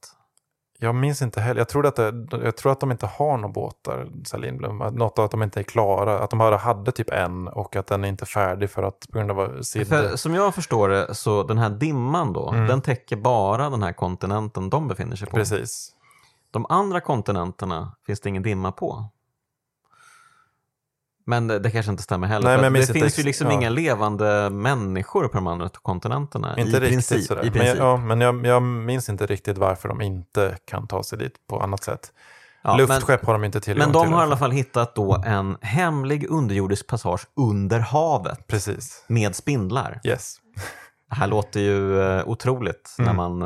Jag 0.82 0.94
minns 0.94 1.22
inte 1.22 1.40
heller. 1.40 1.60
Jag 1.60 1.68
tror 1.68 1.86
att, 1.86 1.97
det, 1.97 2.27
jag 2.31 2.56
tror 2.56 2.72
att 2.72 2.81
de 2.81 2.90
inte 2.90 3.06
har 3.06 3.36
några 3.36 3.52
båtar, 3.52 4.09
sa 4.24 4.36
Lindblom. 4.36 4.81
Att 4.82 4.94
Något 4.94 5.18
av 5.18 5.24
att 5.24 5.31
de 5.31 5.43
inte 5.43 5.60
är 5.60 5.64
klara. 5.64 6.18
Att 6.18 6.31
de 6.31 6.39
bara 6.39 6.56
hade 6.56 6.93
typ 6.93 7.10
en 7.10 7.48
och 7.48 7.77
att 7.77 7.86
den 7.86 8.05
är 8.05 8.09
inte 8.09 8.27
färdig 8.27 8.70
för 8.70 8.82
att 8.82 9.06
på 9.12 9.18
grund 9.18 9.31
av 9.31 9.62
Sid. 9.62 9.89
För 9.89 10.16
som 10.16 10.35
jag 10.35 10.55
förstår 10.55 10.89
det, 10.89 11.14
så 11.14 11.43
den 11.43 11.59
här 11.59 11.70
dimman 11.70 12.32
då, 12.32 12.48
Mm. 12.51 12.66
den 12.66 12.81
täcker 12.81 13.16
bara 13.16 13.70
den 13.70 13.82
här 13.82 13.93
kontinenten 13.93 14.70
de 14.70 14.89
befinner 14.89 15.16
sig 15.16 15.28
på. 15.28 15.36
Precis. 15.36 15.93
De 16.51 16.66
andra 16.68 17.01
kontinenterna 17.01 17.93
finns 18.06 18.20
det 18.20 18.28
ingen 18.28 18.43
dimma 18.43 18.72
på. 18.72 19.05
Men 21.31 21.47
det, 21.47 21.59
det 21.59 21.70
kanske 21.70 21.90
inte 21.90 22.02
stämmer 22.02 22.27
heller. 22.27 22.48
Nej, 22.48 22.57
men 22.62 22.73
det 22.73 22.81
inte 22.81 22.93
finns 22.93 23.05
ju 23.19 23.20
ex- 23.20 23.24
liksom 23.24 23.47
ja. 23.47 23.52
inga 23.52 23.69
levande 23.70 24.51
människor 24.51 25.28
på 25.28 25.35
de 25.35 25.47
andra 25.47 25.69
kontinenterna. 25.69 26.59
Inte 26.59 26.70
I 26.77 26.81
riktigt 26.81 26.90
princip, 26.90 27.27
sådär. 27.27 27.40
I 27.43 27.44
Men, 27.44 27.52
princip. 27.52 27.78
jag, 27.78 27.86
ja, 27.86 27.97
men 27.97 28.20
jag, 28.20 28.47
jag 28.47 28.62
minns 28.62 29.09
inte 29.09 29.27
riktigt 29.27 29.59
varför 29.59 29.89
de 29.89 30.01
inte 30.01 30.57
kan 30.65 30.86
ta 30.86 31.02
sig 31.02 31.19
dit 31.19 31.32
på 31.48 31.61
annat 31.61 31.82
sätt. 31.85 32.12
Ja, 32.62 32.77
Luftskepp 32.77 33.24
har 33.27 33.32
de 33.32 33.44
inte 33.44 33.61
tillgång 33.61 33.85
Men 33.86 33.93
de 33.93 34.05
till. 34.05 34.12
har 34.15 34.20
i 34.20 34.27
alla 34.27 34.36
fall 34.36 34.51
hittat 34.51 34.94
då 34.94 35.23
en 35.27 35.57
hemlig 35.61 36.27
underjordisk 36.31 36.86
passage 36.86 37.20
under 37.36 37.78
havet 37.81 38.47
Precis. 38.47 39.05
med 39.09 39.35
spindlar. 39.36 40.01
Yes. 40.05 40.36
Det 41.11 41.15
här 41.16 41.27
låter 41.27 41.61
ju 41.61 42.01
eh, 42.02 42.28
otroligt 42.28 42.94
Mm. 42.98 43.07
när 43.09 43.28
man... 43.28 43.43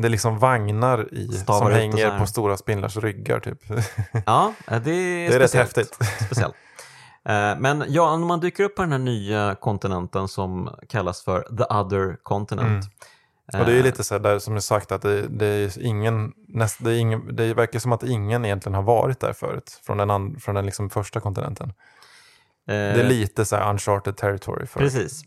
eh, 0.00 0.02
Det 0.02 0.08
är 0.08 0.10
liksom 0.10 0.38
vagnar 0.38 1.14
i, 1.14 1.28
Stavar 1.32 1.60
som 1.60 1.72
hänger 1.72 2.18
på 2.18 2.26
stora 2.26 2.56
spindlars 2.56 2.96
ryggar. 2.96 3.40
Typ. 3.40 3.58
ja, 4.26 4.54
det 4.66 4.74
är, 4.74 5.28
Det 5.30 5.34
är 5.34 5.38
rätt 5.38 5.54
häftigt. 5.54 5.98
speciellt. 6.26 6.54
Eh, 7.28 7.56
Men 7.58 7.84
ja, 7.88 8.16
när 8.16 8.26
man 8.26 8.40
dyker 8.40 8.64
upp 8.64 8.76
på 8.76 8.82
den 8.82 8.92
här 8.92 8.98
nya 8.98 9.54
kontinenten 9.60 10.28
som 10.28 10.74
kallas 10.88 11.22
för 11.24 11.40
the 11.56 11.74
other 11.74 12.16
continent. 12.22 12.84
Och 13.52 13.58
det 13.58 13.64
är 13.64 13.74
ju 13.74 13.78
Eh, 13.78 13.84
lite 13.84 14.04
så 14.04 14.18
där 14.18 14.38
som 14.38 14.54
jag 14.54 14.62
sagt 14.62 14.92
att 14.92 15.02
det, 15.02 15.28
det 15.28 15.46
är 15.46 15.82
ingen, 15.82 16.32
näst, 16.48 16.84
det, 16.84 16.90
är 16.92 16.98
ingen, 16.98 17.36
det 17.36 17.54
verkar 17.54 17.78
som 17.78 17.92
att 17.92 18.02
ingen 18.02 18.44
egentligen 18.44 18.74
har 18.74 18.82
varit 18.82 19.20
där 19.20 19.32
förut. 19.32 19.80
Från 19.86 19.96
den, 19.96 20.10
an, 20.10 20.36
från 20.40 20.54
den 20.54 20.66
liksom 20.66 20.90
första 20.90 21.20
kontinenten. 21.20 21.68
eh, 21.68 21.74
Det 22.74 22.74
är 23.00 23.04
lite 23.08 23.44
så 23.44 23.56
här 23.56 23.70
uncharted 23.70 24.16
territory. 24.16 24.66
För. 24.66 24.80
Precis. 24.80 25.22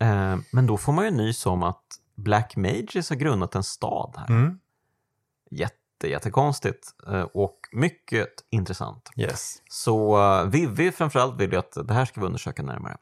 Eh, 0.00 0.36
Men 0.52 0.66
då 0.66 0.76
får 0.76 0.92
man 0.92 1.04
ju 1.04 1.10
nys 1.10 1.46
om 1.46 1.62
att 1.62 1.82
Black 2.18 2.56
Mages 2.56 3.10
har 3.10 3.16
grundat 3.16 3.54
en 3.54 3.62
stad 3.62 4.14
här. 4.16 4.28
Mm. 4.28 4.58
Jätte, 5.50 6.08
jättekonstigt 6.08 6.88
eh, 7.06 7.22
och 7.22 7.58
mycket 7.72 8.28
intressant. 8.50 9.10
Yes. 9.16 9.62
Så 9.70 10.18
Vivi 10.44 10.92
framförallt 10.92 11.40
vill 11.40 11.52
ju 11.52 11.58
att 11.58 11.76
det 11.84 11.94
här 11.94 12.04
ska 12.04 12.20
vi 12.20 12.26
undersöka 12.26 12.62
närmare. 12.62 12.96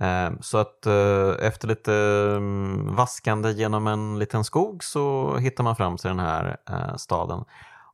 Eh, 0.00 0.30
så 0.40 0.58
att 0.58 0.86
eh, 0.86 1.46
efter 1.46 1.68
lite 1.68 1.92
um, 1.92 2.94
vaskande 2.96 3.50
genom 3.52 3.86
en 3.86 4.18
liten 4.18 4.44
skog 4.44 4.84
så 4.84 5.36
hittar 5.36 5.64
man 5.64 5.76
fram 5.76 5.96
till 5.96 6.08
den 6.08 6.18
här 6.18 6.56
eh, 6.70 6.96
staden. 6.96 7.44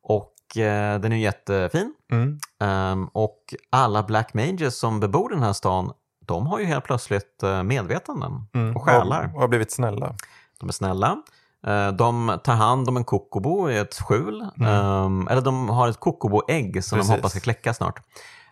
Och 0.02 0.56
eh, 0.56 1.00
den 1.00 1.12
är 1.12 1.16
jättefin. 1.16 1.94
Mm. 2.12 2.38
Ehm, 2.60 3.04
och 3.12 3.54
alla 3.70 4.02
Black 4.02 4.34
Mages 4.34 4.78
som 4.78 5.00
bebor 5.00 5.30
den 5.30 5.42
här 5.42 5.52
stan, 5.52 5.92
de 6.26 6.46
har 6.46 6.58
ju 6.58 6.64
helt 6.64 6.84
plötsligt 6.84 7.42
eh, 7.42 7.62
medvetanden 7.62 8.32
Mm. 8.54 8.76
och 8.76 8.82
själar. 8.82 9.30
Och 9.34 9.40
har 9.40 9.48
blivit 9.48 9.72
snälla. 9.72 10.14
De 10.60 10.68
är 10.68 10.72
snälla. 10.72 11.22
Eh, 11.66 11.88
De 11.92 12.38
tar 12.44 12.54
hand 12.54 12.88
om 12.88 12.96
en 12.96 13.04
kokobo 13.04 13.70
i 13.70 13.78
ett 13.78 13.94
skjul. 13.94 14.48
Mm. 14.56 14.68
Ehm, 14.74 15.28
eller 15.28 15.40
de 15.42 15.68
har 15.68 15.88
ett 15.88 16.00
kokoboägg 16.00 16.84
som 16.84 16.96
Precis. 16.98 17.10
de 17.10 17.16
hoppas 17.16 17.30
ska 17.30 17.40
kläcka 17.40 17.74
snart. 17.74 18.02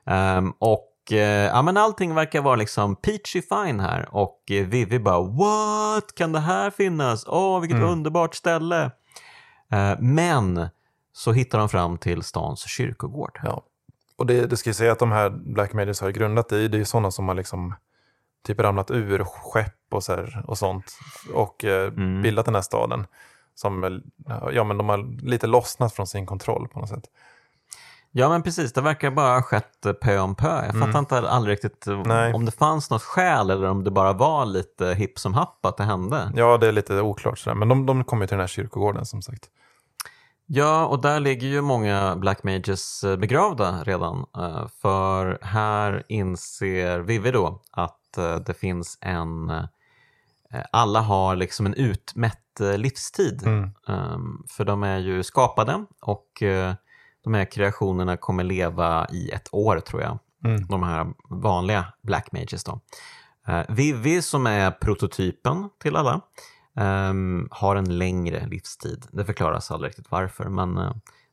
Ehm, 0.06 0.50
och 0.58 1.12
eh, 1.12 1.18
ja, 1.46 1.62
men 1.62 1.76
allting 1.76 2.14
verkar 2.14 2.40
vara 2.42 2.56
liksom 2.56 2.96
peachy 2.96 3.42
fine 3.42 3.80
här. 3.80 4.08
Och 4.12 4.50
eh, 4.50 4.66
Vivi 4.66 4.98
bara 4.98 5.20
“What? 5.22 6.14
Kan 6.14 6.32
det 6.32 6.40
här 6.40 6.70
finnas? 6.70 7.24
Åh, 7.26 7.60
vilket 7.60 7.78
Mm. 7.78 7.90
underbart 7.90 8.34
ställe!” 8.34 8.90
Men 9.98 10.68
så 11.12 11.32
hittar 11.32 11.58
de 11.58 11.68
fram 11.68 11.98
till 11.98 12.22
stans 12.22 12.60
kyrkogård. 12.68 13.40
Ja. 13.42 13.62
Och 14.16 14.26
det, 14.26 14.46
det 14.46 14.56
ska 14.56 14.70
ju 14.70 14.74
säga 14.74 14.92
att 14.92 14.98
de 14.98 15.12
här 15.12 15.30
Black 15.30 15.72
Mages 15.72 16.00
har 16.00 16.10
grundat 16.10 16.52
i- 16.52 16.68
det 16.68 16.76
är 16.76 16.78
ju 16.78 16.84
sådana 16.84 17.10
som 17.10 17.28
har 17.28 17.34
liksom 17.34 17.74
typ 18.46 18.60
ramlat 18.60 18.90
ur 18.90 19.24
skepp 19.24 19.74
och, 19.90 20.04
så 20.04 20.12
här, 20.12 20.44
och 20.46 20.58
sånt 20.58 20.98
och 21.34 21.64
eh, 21.64 21.88
Mm. 21.92 22.22
bildat 22.22 22.44
den 22.44 22.54
här 22.54 22.62
staden. 22.62 23.06
Som, 23.54 24.00
ja, 24.52 24.64
men 24.64 24.78
de 24.78 24.88
har 24.88 25.26
lite 25.26 25.46
lossnat 25.46 25.92
från 25.94 26.06
sin 26.06 26.26
kontroll 26.26 26.68
på 26.68 26.80
något 26.80 26.88
sätt. 26.88 27.04
Ja 28.10 28.28
men 28.28 28.42
precis, 28.42 28.72
det 28.72 28.80
verkar 28.80 29.10
bara 29.10 29.34
ha 29.34 29.42
skett 29.42 29.86
eh, 29.86 29.92
pö 29.92 30.18
om 30.18 30.34
pö. 30.34 30.64
Jag 30.66 30.80
fattar 30.80 30.98
inte 30.98 31.30
aldrig 31.30 31.52
riktigt 31.52 31.86
eh, 31.86 32.02
Nej. 32.04 32.32
om 32.34 32.44
det 32.44 32.52
fanns 32.52 32.90
något 32.90 33.02
skäl 33.02 33.50
eller 33.50 33.68
om 33.68 33.84
det 33.84 33.90
bara 33.90 34.12
var 34.12 34.46
lite 34.46 34.86
hipp 34.94 35.18
som 35.18 35.34
happ 35.34 35.66
att 35.66 35.76
det 35.76 35.84
hände. 35.84 36.32
Ja, 36.36 36.56
det 36.58 36.68
är 36.68 36.72
lite 36.72 37.00
oklart 37.00 37.38
sådär. 37.38 37.54
Men 37.54 37.68
de, 37.68 37.86
de 37.86 38.04
kommer 38.04 38.22
ju 38.22 38.26
till 38.26 38.34
den 38.34 38.40
här 38.42 38.46
kyrkogården 38.46 39.06
som 39.06 39.22
sagt. 39.22 39.48
Ja, 40.46 40.86
och 40.86 41.00
där 41.02 41.20
ligger 41.20 41.46
ju 41.48 41.60
många 41.60 42.16
Black 42.16 42.42
Mages 42.42 43.04
begravda 43.18 43.82
redan. 43.84 44.26
För 44.82 45.38
här 45.42 46.02
inser 46.08 46.98
Vivi 46.98 47.30
då 47.30 47.62
att 47.70 47.97
eh, 48.16 48.36
det 48.36 48.54
finns 48.54 48.98
en... 49.00 49.50
eh, 49.50 49.64
Alla 50.72 51.00
har 51.00 51.36
liksom 51.36 51.66
en 51.66 51.74
utmätt 51.74 52.60
eh, 52.60 52.78
livstid. 52.78 53.42
Mm. 53.46 53.70
Um, 53.86 54.44
För 54.48 54.64
de 54.64 54.82
är 54.82 54.98
ju 54.98 55.22
skapade 55.22 55.84
och 56.00 56.42
de 57.24 57.34
här 57.34 57.44
kreationerna 57.44 58.16
kommer 58.16 58.44
leva 58.44 59.06
i 59.12 59.30
ett 59.30 59.48
år 59.52 59.80
tror 59.80 60.02
jag. 60.02 60.18
Mm. 60.44 60.66
De 60.66 60.82
här 60.82 61.06
vanliga 61.30 61.92
Black 62.02 62.32
Mages 62.32 62.64
då. 62.64 62.80
Vivi 63.68 64.22
som 64.22 64.46
är 64.46 64.70
prototypen 64.70 65.70
till 65.78 65.96
alla 65.96 66.20
ehm, 66.76 67.48
har 67.50 67.76
en 67.76 67.98
längre 67.98 68.46
livstid. 68.46 69.06
Det 69.12 69.24
förklaras 69.24 69.70
aldrig 69.70 69.88
riktigt 69.90 70.10
varför 70.10 70.44
men 70.44 70.74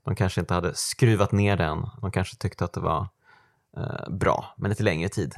de 0.06 0.16
kanske 0.16 0.42
inte 0.42 0.54
hade 0.54 0.76
skruvat 0.76 1.32
ner 1.32 1.58
den. 1.58 1.90
De 2.02 2.12
kanske 2.12 2.36
tyckte 2.38 2.66
att 2.66 2.74
det 2.74 2.80
var 2.82 3.08
bra 4.10 4.54
med 4.58 4.70
lite 4.70 4.84
längre 4.84 5.10
tid 5.10 5.36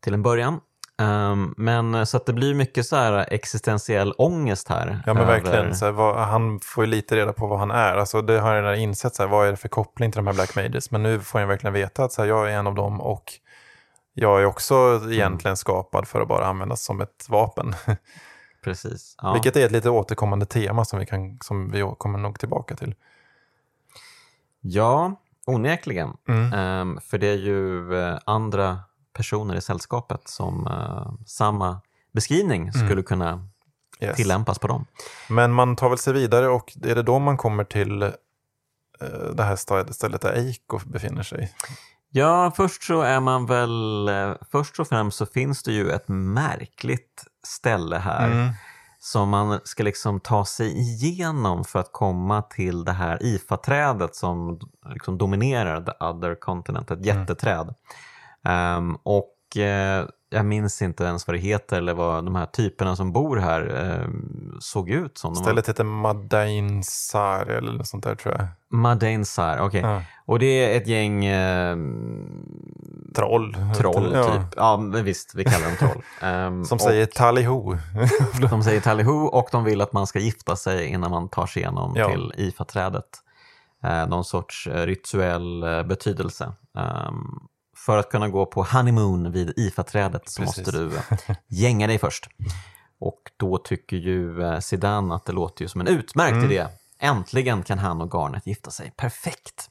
till 0.00 0.14
en 0.14 0.22
början. 0.22 0.60
Ehm, 0.98 1.54
men 1.56 1.94
eh, 1.94 2.04
så 2.04 2.16
att 2.16 2.26
det 2.26 2.32
blir 2.32 2.54
mycket 2.54 2.86
så 2.86 2.96
här 2.96 3.26
existentiell 3.32 4.12
ångest 4.18 4.68
här. 4.68 5.02
Ja 5.06 5.14
men 5.14 5.22
över- 5.22 5.32
verkligen, 5.32 5.74
så 5.76 5.84
här, 5.84 5.92
vad, 5.92 6.16
han 6.16 6.60
får 6.60 6.84
ju 6.84 6.90
lite 6.90 7.16
reda 7.16 7.32
på 7.32 7.46
vad 7.46 7.58
han 7.58 7.70
är. 7.70 7.96
Alltså, 7.96 8.22
det 8.22 8.38
har 8.40 8.54
jag 8.54 8.62
redan 8.64 8.78
insett, 8.78 9.14
så 9.14 9.22
här, 9.22 9.30
vad 9.30 9.46
är 9.46 9.50
det 9.50 9.56
för 9.56 9.68
koppling 9.68 10.12
till 10.12 10.16
de 10.18 10.26
här 10.26 10.34
Black 10.34 10.56
Mages? 10.56 10.90
Men 10.90 11.02
nu 11.02 11.20
får 11.20 11.40
jag 11.40 11.48
verkligen 11.48 11.74
veta 11.74 12.04
att 12.04 12.12
så 12.12 12.22
här, 12.22 12.28
jag 12.28 12.50
är 12.52 12.58
en 12.58 12.66
av 12.66 12.74
dem 12.74 13.00
och 13.00 13.32
jag 14.14 14.40
är 14.40 14.44
också 14.44 14.74
Mm. 14.74 15.12
egentligen 15.12 15.56
skapad 15.56 16.08
för 16.08 16.20
att 16.20 16.28
bara 16.28 16.46
användas 16.46 16.82
som 16.84 17.00
ett 17.00 17.26
vapen. 17.28 17.74
Precis. 18.64 19.14
Ja. 19.22 19.32
Vilket 19.32 19.56
är 19.56 19.66
ett 19.66 19.72
lite 19.72 19.90
återkommande 19.90 20.46
tema 20.46 20.84
som 20.84 20.98
vi, 20.98 21.06
kan, 21.06 21.38
som 21.40 21.70
vi 21.70 21.92
kommer 21.98 22.18
nog 22.18 22.38
tillbaka 22.38 22.76
till. 22.76 22.94
Ja, 24.60 25.20
onekligen. 25.46 26.16
Mm. 26.28 26.52
Ehm, 26.52 27.00
för 27.00 27.18
det 27.18 27.26
är 27.26 27.36
ju 27.36 27.94
eh, 28.02 28.18
andra 28.24 28.78
personer 29.12 29.54
i 29.54 29.60
sällskapet 29.60 30.28
som 30.28 30.66
eh, 30.66 31.12
samma 31.26 31.80
beskrivning 32.12 32.72
skulle 32.72 33.02
kunna 33.02 33.30
Mm. 34.02 34.08
Yes. 34.10 34.16
tillämpas 34.16 34.58
på 34.58 34.66
dem. 34.68 34.86
Men 35.28 35.52
man 35.52 35.76
tar 35.76 35.88
väl 35.88 35.98
sig 35.98 36.12
vidare 36.12 36.48
och 36.48 36.76
är 36.82 36.94
det 36.94 37.02
då 37.02 37.18
man 37.18 37.36
kommer 37.36 37.64
till 37.64 38.02
eh, 38.02 38.08
det 39.34 39.42
här 39.42 39.56
stället 39.92 40.20
där 40.20 40.32
Eiko 40.32 40.78
befinner 40.84 41.22
sig? 41.22 41.52
Ja, 42.10 42.52
först 42.56 42.82
så 42.82 43.00
är 43.02 43.20
man 43.20 43.46
väl... 43.46 44.08
eh, 44.08 44.32
Först 44.52 44.80
och 44.80 44.88
främst 44.88 45.18
så 45.18 45.26
finns 45.26 45.62
det 45.62 45.72
ju 45.72 45.90
ett 45.90 46.08
märkligt 46.08 47.24
ställe 47.46 47.98
här 47.98 48.30
Mm. 48.30 48.48
som 48.98 49.28
man 49.28 49.60
ska 49.64 49.82
liksom 49.82 50.20
ta 50.20 50.44
sig 50.44 50.78
igenom 50.78 51.64
för 51.64 51.78
att 51.78 51.92
komma 51.92 52.42
till 52.42 52.84
det 52.84 52.92
här 52.92 53.18
IFA-trädet 53.22 54.14
som 54.14 54.60
liksom 54.94 55.18
dominerar 55.18 55.80
the 55.82 56.04
other 56.04 56.34
continent, 56.34 56.90
ett 56.90 57.06
jätteträd. 57.06 57.74
Ehm, 58.44 58.96
och 59.02 59.56
eh, 59.56 60.06
jag 60.32 60.44
minns 60.46 60.82
inte 60.82 61.04
ens 61.04 61.26
vad 61.26 61.36
det 61.36 61.40
heter 61.40 61.76
eller 61.78 61.94
vad 61.94 62.24
de 62.24 62.34
här 62.34 62.46
typerna 62.46 62.96
som 62.96 63.12
bor 63.12 63.36
här 63.36 63.74
ehm, 63.76 64.56
såg 64.60 64.90
ut 64.90 65.18
som. 65.18 65.34
De 65.34 65.38
var- 65.38 65.44
Stället 65.44 65.68
heter 65.68 65.84
Madainsar 65.84 67.46
eller 67.46 67.72
något 67.72 67.86
sånt 67.88 68.04
där 68.04 68.14
tror 68.14 68.34
jag. 68.38 68.46
Madainsar, 68.70 69.58
okej. 69.60 69.80
Ja. 69.80 70.02
Och 70.26 70.38
det 70.38 70.46
är 70.46 70.76
ett 70.76 70.86
gäng 70.86 71.24
eh, 71.24 71.76
Troll. 73.14 73.56
troll, 73.76 74.10
Ja. 74.14 74.24
typ. 74.24 74.54
Ja, 74.56 74.76
visst, 74.76 75.34
vi 75.34 75.44
kallar 75.44 75.66
dem 75.66 75.76
troll. 75.78 76.02
Ehm, 76.30 76.64
Som 76.64 76.76
och 76.76 76.80
säger 76.82 77.06
talliho. 77.06 77.76
De 78.50 78.62
säger 78.62 78.80
talliho 78.80 79.26
och 79.26 79.48
de 79.52 79.64
vill 79.64 79.80
att 79.80 79.92
man 79.92 80.06
ska 80.06 80.18
gifta 80.18 80.56
sig 80.56 80.86
innan 80.86 81.10
man 81.10 81.28
tar 81.28 81.46
sig 81.46 81.62
igenom 81.62 81.92
Ja. 81.96 82.08
till 82.10 82.32
IFA-trädet. 82.36 83.04
Eh, 83.84 84.06
någon 84.08 84.24
sorts 84.24 84.66
eh, 84.66 84.86
rituell 84.86 85.64
betydelse. 85.88 86.52
Ehm, 86.78 87.40
för 87.86 87.96
att 87.98 88.10
kunna 88.10 88.28
gå 88.28 88.46
på 88.46 88.62
honeymoon 88.62 89.32
vid 89.32 89.52
IFA-trädet 89.58 90.28
så 90.28 90.42
Precis. 90.42 90.66
måste 90.66 90.78
du 90.78 90.96
eh, 90.96 91.36
gänga 91.48 91.86
dig 91.86 91.98
först. 91.98 92.28
Och 93.00 93.22
då 93.36 93.58
tycker 93.58 93.96
ju 93.96 94.42
eh, 94.42 94.58
Zidane 94.58 95.14
att 95.14 95.24
det 95.26 95.32
låter 95.32 95.62
ju 95.62 95.68
som 95.68 95.80
en 95.80 95.86
utmärkt 95.86 96.32
Mm. 96.32 96.44
idé. 96.50 96.66
Äntligen 96.98 97.62
kan 97.62 97.78
han 97.78 98.00
och 98.00 98.10
Garnet 98.14 98.46
gifta 98.46 98.70
sig. 98.70 98.92
Perfekt! 98.96 99.68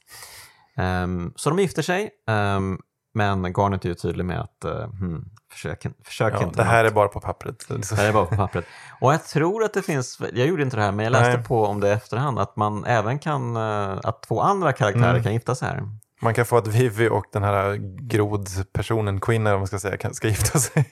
Ehm, 0.76 1.32
så 1.36 1.50
de 1.50 1.58
gifter 1.58 1.82
sig, 1.82 2.10
ehm, 2.28 2.78
men 3.14 3.42
Garnet 3.52 3.84
är 3.84 3.88
ju 3.88 3.94
tydlig 3.94 4.24
med 4.24 4.40
att 4.40 4.64
uh, 4.64 4.72
hmm, 4.84 5.24
försök, 5.52 5.86
försök 6.04 6.34
Ja, 6.34 6.42
inte 6.42 6.56
det 6.56 6.64
här 6.64 6.82
något. 6.82 6.90
är 6.90 6.94
bara 6.94 7.08
på 7.08 7.20
pappret. 7.20 7.64
Det 7.68 7.96
här 7.96 8.08
är 8.08 8.12
bara 8.12 8.26
på 8.26 8.36
pappret. 8.36 8.64
Och 9.00 9.12
jag 9.12 9.24
tror 9.24 9.64
att 9.64 9.74
det 9.74 9.82
finns, 9.82 10.18
jag 10.34 10.46
gjorde 10.46 10.62
inte 10.62 10.76
det 10.76 10.82
här, 10.82 10.92
men 10.92 11.04
jag 11.04 11.10
läste 11.12 11.36
Nej. 11.36 11.44
på 11.46 11.66
om 11.66 11.80
det 11.80 11.88
i 11.88 11.92
efterhand, 11.92 12.38
att 12.38 12.56
man 12.56 12.84
även 12.84 13.18
kan, 13.18 13.56
eh, 13.56 13.98
att 14.04 14.22
två 14.22 14.40
andra 14.40 14.72
karaktärer 14.72 15.10
Mm. 15.10 15.22
kan 15.22 15.32
gifta 15.32 15.54
sig 15.54 15.68
här. 15.68 15.82
Man 16.22 16.34
kan 16.34 16.46
få 16.46 16.56
att 16.56 16.66
Vivi 16.66 17.08
och 17.08 17.24
den 17.32 17.42
här 17.42 17.74
grodpersonen, 18.00 19.20
Quinn 19.20 19.42
eller 19.42 19.50
vad 19.50 19.60
man 19.60 19.66
ska 19.66 19.78
säga, 19.78 19.96
kan- 19.96 20.14
ska 20.14 20.28
gifta 20.28 20.58
sig. 20.58 20.84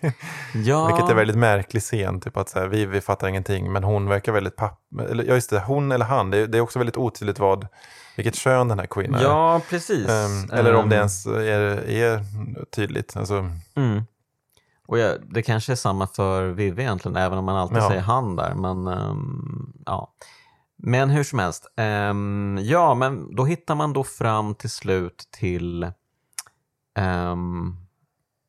Ja, 0.55 0.86
Vilket 0.94 1.10
är 1.10 1.14
väldigt 1.14 1.36
märklig 1.38 1.82
scen, 1.82 2.20
typ 2.20 2.36
att 2.36 2.48
så 2.48 2.59
här, 2.59 2.66
Vivi 2.66 3.00
fattar 3.00 3.28
ingenting, 3.28 3.72
men 3.72 3.84
hon 3.84 4.09
verkar 4.09 4.32
väldigt 4.32 4.56
papp... 4.56 4.80
Eller, 5.10 5.24
ja, 5.24 5.34
just 5.34 5.50
det, 5.50 5.60
hon 5.60 5.92
eller 5.92 6.05
han, 6.05 6.30
det 6.30 6.38
är, 6.38 6.46
det 6.46 6.59
är 6.59 6.62
också 6.62 6.78
väldigt 6.78 6.96
otydligt 6.96 7.38
vad, 7.38 7.66
vilket 8.16 8.34
kön 8.36 8.68
den 8.68 8.78
här 8.78 8.86
Quinn 8.86 9.14
är. 9.14 9.22
ja 9.22 9.60
precis. 9.70 10.09
Ehm, 10.09 10.50
eller 10.52 10.74
om 10.74 10.88
det 10.88 10.96
Ehm, 10.96 11.00
ens 11.00 11.26
är, 11.26 11.88
är 11.90 12.24
tydligt. 12.64 13.16
Alltså, 13.16 13.50
Mm. 13.76 14.02
Och 14.86 14.98
ja, 14.98 15.12
det 15.30 15.42
kanske 15.42 15.72
är 15.72 15.76
samma 15.76 16.06
för 16.06 16.46
Vivi 16.48 16.82
egentligen, 16.82 17.16
även 17.16 17.38
om 17.38 17.44
man 17.44 17.56
alltid 17.56 17.76
Ja. 17.78 17.88
säger 17.88 18.00
han 18.02 18.36
där. 18.36 18.55
Men, 18.55 18.86
ehm, 18.86 19.72
ja. 19.86 20.12
Men 20.78 21.10
hur 21.10 21.24
som 21.24 21.38
helst. 21.38 21.66
ehm, 21.76 22.59
ja, 22.62 22.94
men 22.94 23.34
då 23.34 23.44
hittar 23.44 23.74
man 23.74 23.92
då 23.92 24.05
fram 24.05 24.55
till 24.55 24.70
slut 24.70 25.28
till... 25.30 25.92
ehm, 26.98 27.76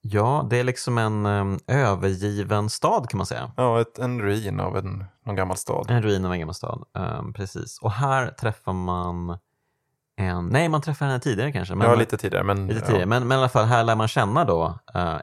ja, 0.01 0.47
det 0.49 0.57
är 0.57 0.64
liksom 0.64 0.97
en 0.97 1.26
um, 1.26 1.60
övergiven 1.68 2.69
stad 2.69 3.10
kan 3.10 3.18
man 3.18 3.27
säga. 3.27 3.51
ja, 3.57 3.81
ett, 3.81 3.99
en 3.99 4.22
ruin 4.22 4.60
av 4.60 4.77
en, 4.77 5.06
någon 5.26 5.35
gammal 5.35 5.57
stad. 5.57 5.85
En 5.89 6.03
ruin 6.03 6.26
av 6.26 6.34
en 6.34 6.39
gammal 6.39 6.56
stad. 6.56 6.84
ehm, 6.97 7.34
precis. 7.34 7.80
Och 7.81 7.91
här 7.91 8.27
träffar 8.27 8.73
man 8.73 9.38
en... 10.18 10.47
Nej, 10.47 10.69
man 10.69 10.81
träffar 10.81 11.06
henne 11.06 11.19
tidigare 11.19 11.51
kanske. 11.51 11.76
Men, 11.76 11.88
ja, 11.88 11.95
lite 11.95 12.18
tidigare. 12.18 12.43
Men, 12.43 12.68
lite 12.68 12.81
tidigare. 12.85 13.06
Men, 13.06 13.27
men 13.27 13.35
i 13.38 13.39
alla 13.39 13.49
fall, 13.49 13.65
här 13.65 13.84
lär 13.84 13.95
man 13.95 14.07
känna 14.07 14.45
då 14.45 14.80
uh, 14.95 15.18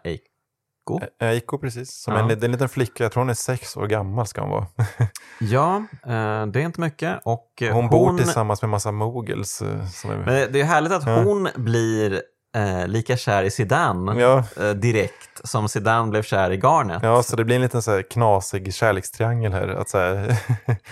Eiko. 0.94 1.00
Ja. 1.18 1.26
Eiko 1.26 1.58
precis, 1.58 2.02
som 2.02 2.14
Ja. 2.14 2.20
en, 2.20 2.28
det 2.28 2.34
är 2.34 2.44
en 2.44 2.52
liten 2.52 2.68
flicka, 2.68 3.02
jag 3.04 3.12
tror 3.12 3.20
hon 3.20 3.30
är 3.30 3.34
sex 3.34 3.76
år 3.76 3.86
gammal 3.86 4.26
ska 4.26 4.40
hon 4.40 4.50
vara. 4.50 4.66
Ja, 5.40 5.76
eh, 6.06 6.46
det 6.46 6.60
är 6.60 6.64
inte 6.64 6.80
mycket. 6.80 7.18
Och 7.24 7.62
eh, 7.62 7.72
Hon, 7.74 7.88
bor 7.88 8.16
tillsammans 8.16 8.62
med 8.62 8.68
massa 8.70 8.92
mogels. 8.92 9.62
eh, 9.62 9.86
Som 9.86 10.10
är, 10.10 10.16
Men 10.16 10.52
det- 10.52 10.60
är 10.60 10.64
härligt 10.64 10.92
att 10.92 11.04
hon 11.04 11.48
blir 11.56 12.22
eh, 12.56 12.86
lika 12.88 13.16
kär 13.16 13.42
i 13.42 13.50
Zidane 13.50 14.20
ja, 14.20 14.44
eh, 14.60 14.70
direkt 14.70 15.40
som 15.44 15.68
Zidane 15.68 16.10
blev 16.10 16.22
kär 16.22 16.50
i 16.50 16.56
Garnet. 16.56 17.02
ja, 17.02 17.22
så 17.22 17.36
det 17.36 17.44
blir 17.44 17.56
en 17.56 17.62
liten 17.62 17.82
så 17.82 17.90
här 17.90 18.02
knasig 18.02 18.74
kärlekstriangel 18.74 19.52
här. 19.52 19.68
Att 19.68 19.88
så 19.88 19.98
här, 19.98 20.36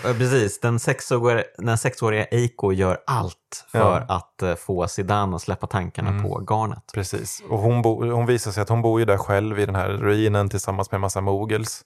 Precis, 0.17 0.59
den 0.59 0.79
sexåriga, 0.79 1.43
den 1.57 1.77
sexåriga 1.77 2.23
Eiko 2.25 2.71
gör 2.71 2.97
allt 3.07 3.65
för 3.71 3.79
Ja. 3.79 4.15
att 4.15 4.41
eh, 4.41 4.55
få 4.55 4.87
Zidane 4.87 5.35
att 5.35 5.41
släppa 5.41 5.67
tankarna 5.67 6.09
Mm. 6.09 6.23
på 6.23 6.39
Garnet. 6.49 6.91
precis. 6.93 7.43
Och 7.49 7.59
hon, 7.59 7.81
bo, 7.81 8.11
hon 8.11 8.25
visar 8.25 8.51
sig 8.51 8.61
att 8.61 8.69
hon 8.69 8.81
bor 8.81 8.99
ju 8.99 9.05
där 9.05 9.17
själv 9.17 9.59
i 9.59 9.65
den 9.65 9.75
här 9.75 9.89
ruinen 9.89 10.49
tillsammans 10.49 10.91
med 10.91 10.95
en 10.97 11.01
massa 11.01 11.21
mogels. 11.21 11.81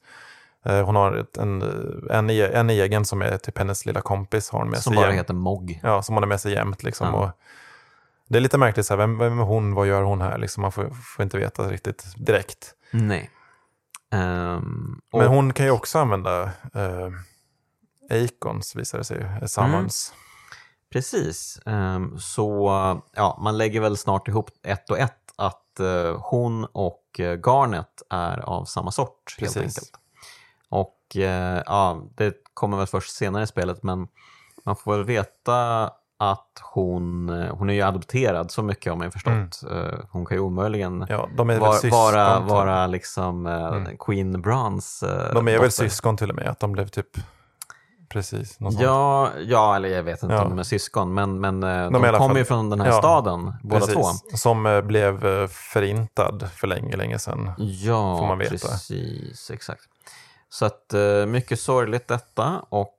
Eh, 0.65 0.81
Hon 0.85 0.95
har 0.95 1.15
ett, 1.15 1.37
en, 1.37 1.61
en, 2.11 2.29
e- 2.29 2.49
en 2.53 2.69
egen 2.69 3.05
som 3.05 3.21
är 3.21 3.37
typ 3.37 3.57
hennes 3.57 3.85
lilla 3.85 4.01
kompis. 4.01 4.49
Har 4.49 4.59
hon 4.59 4.69
med 4.69 4.79
Som 4.79 4.93
sig 4.93 5.01
bara 5.01 5.07
jämt. 5.07 5.19
heter 5.19 5.33
Mog. 5.33 5.79
Ja, 5.83 6.01
som 6.01 6.15
hon 6.15 6.23
har 6.23 6.27
med 6.27 6.41
sig 6.41 6.53
jämt. 6.53 6.83
Liksom. 6.83 7.07
Ja. 7.07 7.13
Och 7.13 7.29
det 8.29 8.37
är 8.37 8.41
lite 8.41 8.57
märkligt, 8.57 8.85
så 8.85 8.93
här, 8.93 8.97
vem, 8.97 9.17
vem 9.17 9.39
är 9.39 9.43
hon, 9.43 9.73
vad 9.73 9.87
gör 9.87 10.03
hon 10.03 10.21
här? 10.21 10.37
Liksom, 10.37 10.61
man 10.61 10.71
får, 10.71 10.89
får 10.89 11.23
inte 11.23 11.37
veta 11.37 11.63
riktigt 11.71 12.05
direkt. 12.17 12.75
Nej. 12.91 13.29
Ehm, 14.11 15.01
och, 15.11 15.19
Men 15.19 15.27
hon 15.27 15.53
kan 15.53 15.65
ju 15.65 15.71
också 15.71 15.99
använda 15.99 16.43
eh, 16.73 17.09
Acons, 18.09 18.75
visar 18.75 18.97
det 18.97 19.03
sig 19.03 19.21
eh, 19.21 19.45
Summons. 19.45 20.13
Precis. 20.91 21.59
Ehm, 21.65 22.19
så 22.19 22.69
ja, 23.13 23.39
man 23.41 23.57
lägger 23.57 23.81
väl 23.81 23.97
snart 23.97 24.27
ihop 24.27 24.49
ett 24.63 24.89
och 24.89 24.99
ett 24.99 25.33
att 25.35 25.79
eh, 25.79 26.21
hon 26.21 26.65
och 26.65 27.03
Garnet 27.45 28.01
är 28.09 28.37
av 28.37 28.65
samma 28.65 28.91
sort 28.91 29.35
helt 29.39 29.53
Precis. 29.53 29.77
enkelt. 29.77 29.91
Och 30.69 31.15
eh, 31.15 31.63
ja, 31.65 32.03
det 32.15 32.33
kommer 32.53 32.77
väl 32.77 32.87
först 32.87 33.15
senare 33.15 33.43
i 33.43 33.47
spelet 33.47 33.83
men 33.83 34.07
man 34.65 34.75
får 34.75 34.97
väl 34.97 35.05
veta 35.05 35.91
att 36.21 36.61
hon, 36.73 37.29
eh, 37.29 37.55
hon 37.55 37.69
är 37.69 37.73
ju 37.73 37.81
adopterad, 37.81 38.51
så 38.51 38.63
mycket 38.63 38.97
man 38.97 39.07
ju 39.07 39.11
förstått. 39.11 39.63
Eh, 39.71 39.99
Hon 40.11 40.25
kan 40.25 40.37
ju 40.37 40.41
omöjligen 40.43 41.05
Ja, 41.09 41.29
de 41.37 41.49
är 41.49 41.53
väl 41.53 41.61
var, 41.61 41.73
syskon. 41.73 41.91
vara, 41.91 42.39
vara 42.39 42.87
liksom 42.87 43.45
eh, 43.45 43.65
Mm. 43.67 43.97
Queen 43.97 44.41
Brans 44.41 45.03
eh, 45.03 45.33
de 45.33 45.47
är 45.47 45.51
väl 45.51 45.55
dotter. 45.55 45.69
syskon 45.69 46.17
till 46.17 46.29
och 46.29 46.35
med, 46.35 46.47
att 46.47 46.59
de 46.59 46.71
blev 46.71 46.87
typ 46.87 47.07
precis 48.09 48.59
något 48.59 48.73
sånt. 48.73 48.83
Ja, 48.85 49.29
ja, 49.39 49.75
eller 49.75 49.89
jag 49.89 50.03
vet 50.03 50.23
inte 50.23 50.35
Ja. 50.35 50.43
om 50.43 50.49
de 50.49 50.59
är 50.59 50.63
syskon, 50.63 51.13
men, 51.13 51.39
men 51.39 51.59
de, 51.61 51.95
alla 51.95 52.17
kommer 52.17 52.37
ju 52.37 52.45
från 52.45 52.69
den 52.69 52.81
här 52.81 52.87
ja, 52.87 52.93
staden, 52.97 53.53
båda 53.63 53.85
två. 53.85 54.01
Precis, 54.03 54.41
som 54.41 54.65
eh, 54.65 54.81
blev 54.81 55.47
förintad 55.47 56.49
för 56.55 56.67
länge, 56.67 56.95
länge 56.97 57.19
sedan. 57.19 57.51
Ja, 57.57 58.17
får 58.17 58.27
man 58.27 58.37
veta. 58.37 58.51
precis, 58.51 59.51
exakt. 59.51 59.81
Så 60.49 60.65
att 60.65 60.93
mycket 61.27 61.59
sorgligt 61.59 62.07
detta 62.07 62.61
och 62.69 62.95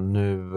nu 0.00 0.52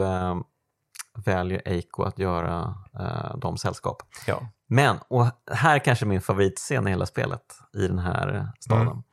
väljer 1.15 1.61
Eiko 1.65 2.03
att 2.03 2.19
göra 2.19 2.76
eh, 2.99 3.38
dem 3.38 3.57
sällskap. 3.57 4.03
Ja. 4.27 4.48
Men, 4.68 4.98
och 5.07 5.26
här 5.52 5.80
kanske 5.80 6.06
min 6.06 6.22
favoritscen 6.22 6.88
i 6.88 6.90
hela 6.90 7.06
spelet, 7.06 7.60
i 7.73 7.88
den 7.88 7.99
här 7.99 8.48
staden. 8.60 9.03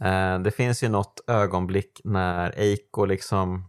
Eh, 0.00 0.38
det 0.38 0.50
finns 0.50 0.82
ju 0.82 0.88
något 0.88 1.20
ögonblick 1.26 2.00
när 2.04 2.54
Eiko 2.56 3.04
liksom 3.04 3.64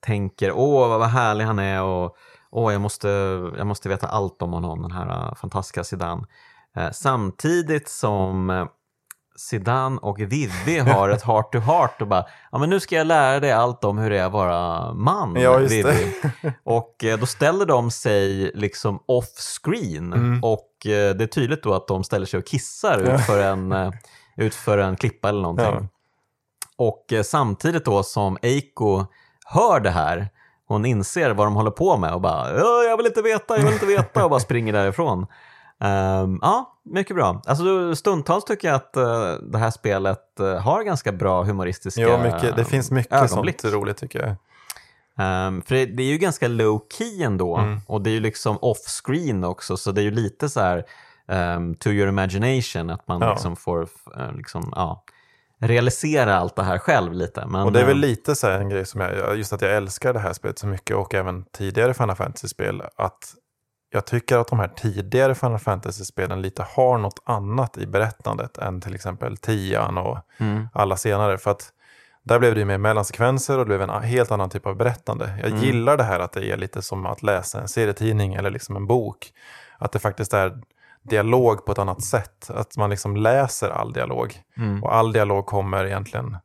tänker 0.00 0.52
åh 0.52 0.98
vad 0.98 1.08
härlig 1.08 1.44
han 1.44 1.58
är 1.58 1.82
och 1.82 2.16
åh 2.50 2.72
jag 2.72 2.80
måste, 2.80 3.08
jag 3.56 3.66
måste 3.66 3.88
veta 3.88 4.06
allt 4.06 4.42
om 4.42 4.52
honom, 4.52 4.82
den 4.82 4.90
här 4.90 5.08
eh, 5.08 5.34
fantastiska 5.34 5.84
Zidane. 5.84 6.26
Eh, 6.76 6.90
samtidigt 6.90 7.88
som 7.88 8.50
eh, 8.50 8.66
Zidane 9.38 9.98
och 10.02 10.20
Vivi 10.20 10.78
har 10.78 11.08
ett 11.08 11.22
heart 11.22 11.52
to 11.52 11.58
heart 11.58 12.02
och 12.02 12.08
bara 12.08 12.24
ja 12.52 12.58
men 12.58 12.70
nu 12.70 12.80
ska 12.80 12.94
jag 12.96 13.06
lära 13.06 13.40
dig 13.40 13.52
allt 13.52 13.84
om 13.84 13.98
hur 13.98 14.10
det 14.10 14.18
är 14.18 14.24
att 14.26 14.32
vara 14.32 14.92
man, 14.94 15.36
Ja, 15.36 15.56
Vivi. 15.56 16.12
Och 16.64 17.04
eh, 17.04 17.18
då 17.18 17.26
ställer 17.26 17.66
de 17.66 17.90
sig 17.90 18.50
liksom 18.54 19.02
off 19.06 19.28
screen 19.64 20.12
Mm. 20.12 20.44
och 20.44 20.86
eh, 20.86 21.14
det 21.14 21.24
är 21.24 21.26
tydligt 21.26 21.62
då 21.62 21.74
att 21.74 21.86
de 21.88 22.04
ställer 22.04 22.26
sig 22.26 22.38
och 22.38 22.46
kissar 22.46 22.98
ut 22.98 23.20
för 23.20 23.42
en, 23.42 23.72
eh, 23.72 23.90
ut 24.36 24.54
för 24.54 24.78
en 24.78 24.96
klippa 24.96 25.28
eller 25.28 25.42
någonting. 25.42 25.66
Ja. 25.66 25.88
Och 26.76 27.24
samtidigt 27.24 27.84
då 27.84 28.02
som 28.02 28.38
Eiko 28.42 29.04
hör 29.46 29.80
det 29.80 29.90
här, 29.90 30.28
hon 30.68 30.84
inser 30.84 31.30
vad 31.30 31.46
de 31.46 31.54
håller 31.54 31.70
på 31.70 31.96
med 31.96 32.12
och 32.14 32.20
bara 32.20 32.58
"Ja, 32.58 32.82
jag 32.82 32.96
vill 32.96 33.06
inte 33.06 33.22
veta, 33.22 33.56
jag 33.56 33.64
vill 33.64 33.72
inte 33.72 33.86
veta 33.86 34.24
och 34.24 34.30
bara 34.30 34.40
springer 34.40 34.72
därifrån. 34.72 35.26
Ehm, 35.80 36.38
ja, 36.42 36.78
mycket 36.84 37.16
bra. 37.16 37.42
Alltså, 37.46 37.94
stundtals 37.96 38.44
tycker 38.44 38.68
jag 38.68 38.74
att 38.74 38.96
eh, 38.96 39.32
det 39.52 39.58
här 39.58 39.70
spelet 39.70 40.40
eh, 40.40 40.54
har 40.60 40.82
ganska 40.82 41.12
bra 41.12 41.42
humoristiska 41.44 42.00
Ja, 42.00 42.22
mycket, 42.22 42.56
det 42.56 42.64
finns 42.64 42.90
mycket 42.90 43.12
ögonblick. 43.12 43.60
sånt 43.60 43.74
roligt 43.74 43.96
tycker 43.96 44.18
jag. 44.18 44.34
Ehm, 45.26 45.62
för 45.62 45.74
det, 45.74 45.86
det 45.86 46.02
är 46.02 46.06
ju 46.06 46.18
ganska 46.18 46.48
low 46.48 46.82
key 46.98 47.22
ändå 47.22 47.56
Mm. 47.56 47.80
och 47.86 48.02
det 48.02 48.10
är 48.10 48.14
ju 48.14 48.20
liksom 48.20 48.58
off 48.62 48.78
screen 49.04 49.44
också 49.44 49.76
så 49.76 49.92
det 49.92 50.00
är 50.00 50.04
ju 50.04 50.10
lite 50.10 50.48
så 50.48 50.60
här 50.60 50.84
ehm, 51.28 51.74
to 51.74 51.88
your 51.88 52.08
imagination 52.08 52.90
att 52.90 53.08
man 53.08 53.20
Ja. 53.20 53.30
liksom 53.32 53.56
får 53.56 53.82
eh, 54.16 54.32
liksom, 54.32 54.72
ja, 54.76 55.04
realisera 55.60 56.36
allt 56.36 56.56
det 56.56 56.62
här 56.62 56.78
själv 56.78 57.12
lite. 57.12 57.46
Men, 57.46 57.62
Och 57.62 57.72
det 57.72 57.80
är 57.80 57.86
väl 57.86 57.96
lite 57.98 58.34
så 58.34 58.46
här 58.46 58.60
en 58.60 58.68
grej 58.68 58.86
som 58.86 59.00
jag, 59.00 59.36
just 59.36 59.52
att 59.52 59.62
jag 59.62 59.76
älskar 59.76 60.12
det 60.12 60.18
här 60.20 60.32
spelet 60.32 60.58
så 60.58 60.66
mycket 60.66 60.96
och 60.96 61.14
även 61.14 61.44
tidigare 61.44 61.94
Final 61.94 62.16
Fantasy-spel, 62.16 62.82
att 62.96 63.34
jag 63.90 64.06
tycker 64.06 64.38
att 64.38 64.48
de 64.48 64.58
här 64.58 64.68
tidigare 64.68 65.34
Final 65.34 65.58
Fantasy-spelen 65.58 66.42
lite 66.42 66.66
har 66.76 66.98
något 66.98 67.22
annat 67.24 67.78
i 67.78 67.86
berättandet 67.86 68.58
än 68.58 68.80
till 68.80 68.94
exempel 68.94 69.36
tian 69.36 69.98
och 69.98 70.18
mm, 70.38 70.68
alla 70.72 70.96
senare. 70.96 71.38
För 71.38 71.50
att 71.50 71.72
där 72.22 72.38
blev 72.38 72.54
det 72.54 72.60
ju 72.60 72.66
mer 72.66 72.78
mellansekvenser 72.78 73.54
och 73.58 73.64
det 73.64 73.78
blev 73.78 73.82
en 73.82 74.02
helt 74.02 74.30
annan 74.30 74.50
typ 74.50 74.66
av 74.66 74.76
berättande. 74.76 75.38
Jag 75.42 75.50
Mm. 75.50 75.62
gillar 75.62 75.96
det 75.96 76.04
här 76.04 76.20
att 76.20 76.32
det 76.32 76.50
är 76.50 76.56
lite 76.56 76.82
som 76.82 77.06
att 77.06 77.22
läsa 77.22 77.60
en 77.60 77.68
serietidning 77.68 78.34
eller 78.34 78.50
liksom 78.50 78.76
en 78.76 78.86
bok. 78.86 79.32
Att 79.78 79.92
det 79.92 79.98
faktiskt 79.98 80.34
är 80.34 80.58
dialog 81.02 81.64
på 81.64 81.72
ett 81.72 81.78
annat 81.78 82.02
sätt. 82.02 82.50
Att 82.50 82.76
man 82.76 82.90
liksom 82.90 83.16
läser 83.16 83.70
all 83.70 83.92
dialog. 83.92 84.34
mm, 84.56 84.82
Och 84.84 84.94
all 84.94 85.12
dialog 85.12 85.46
kommer 85.46 85.84
egentligen 85.84 86.36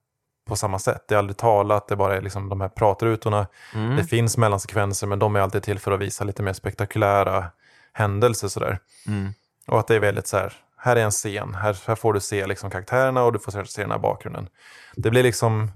på 0.45 0.55
samma 0.55 0.79
sätt. 0.79 1.05
Det 1.07 1.15
är 1.15 1.19
aldrig 1.19 1.37
talat, 1.37 1.87
det 1.87 1.93
är 1.93 1.97
bara 1.97 2.19
liksom 2.19 2.49
de 2.49 2.61
här 2.61 2.69
pratrutorna. 2.69 3.47
mm, 3.73 3.95
Det 3.95 4.03
finns 4.03 4.37
mellansekvenser 4.37 5.07
men 5.07 5.19
de 5.19 5.35
är 5.35 5.39
alltid 5.39 5.63
till 5.63 5.79
för 5.79 5.91
att 5.91 5.99
visa 5.99 6.23
lite 6.23 6.43
mer 6.43 6.53
spektakulära 6.53 7.45
händelser 7.93 8.47
sådär. 8.47 8.79
mm. 9.07 9.33
Och 9.67 9.79
att 9.79 9.87
det 9.87 9.95
är 9.95 9.99
väldigt 9.99 10.27
så 10.27 10.37
här, 10.37 10.53
här 10.77 10.95
är 10.95 11.03
en 11.03 11.11
scen, 11.11 11.55
här, 11.55 11.77
här 11.87 11.95
får 11.95 12.13
du 12.13 12.19
se 12.19 12.47
liksom 12.47 12.69
karaktärerna 12.71 13.23
och 13.23 13.33
du 13.33 13.39
får 13.39 13.63
se- 13.65 13.81
den 13.81 13.91
här 13.91 13.99
bakgrunden. 13.99 14.47
Det 14.95 15.09
blir 15.09 15.23
liksom, 15.23 15.71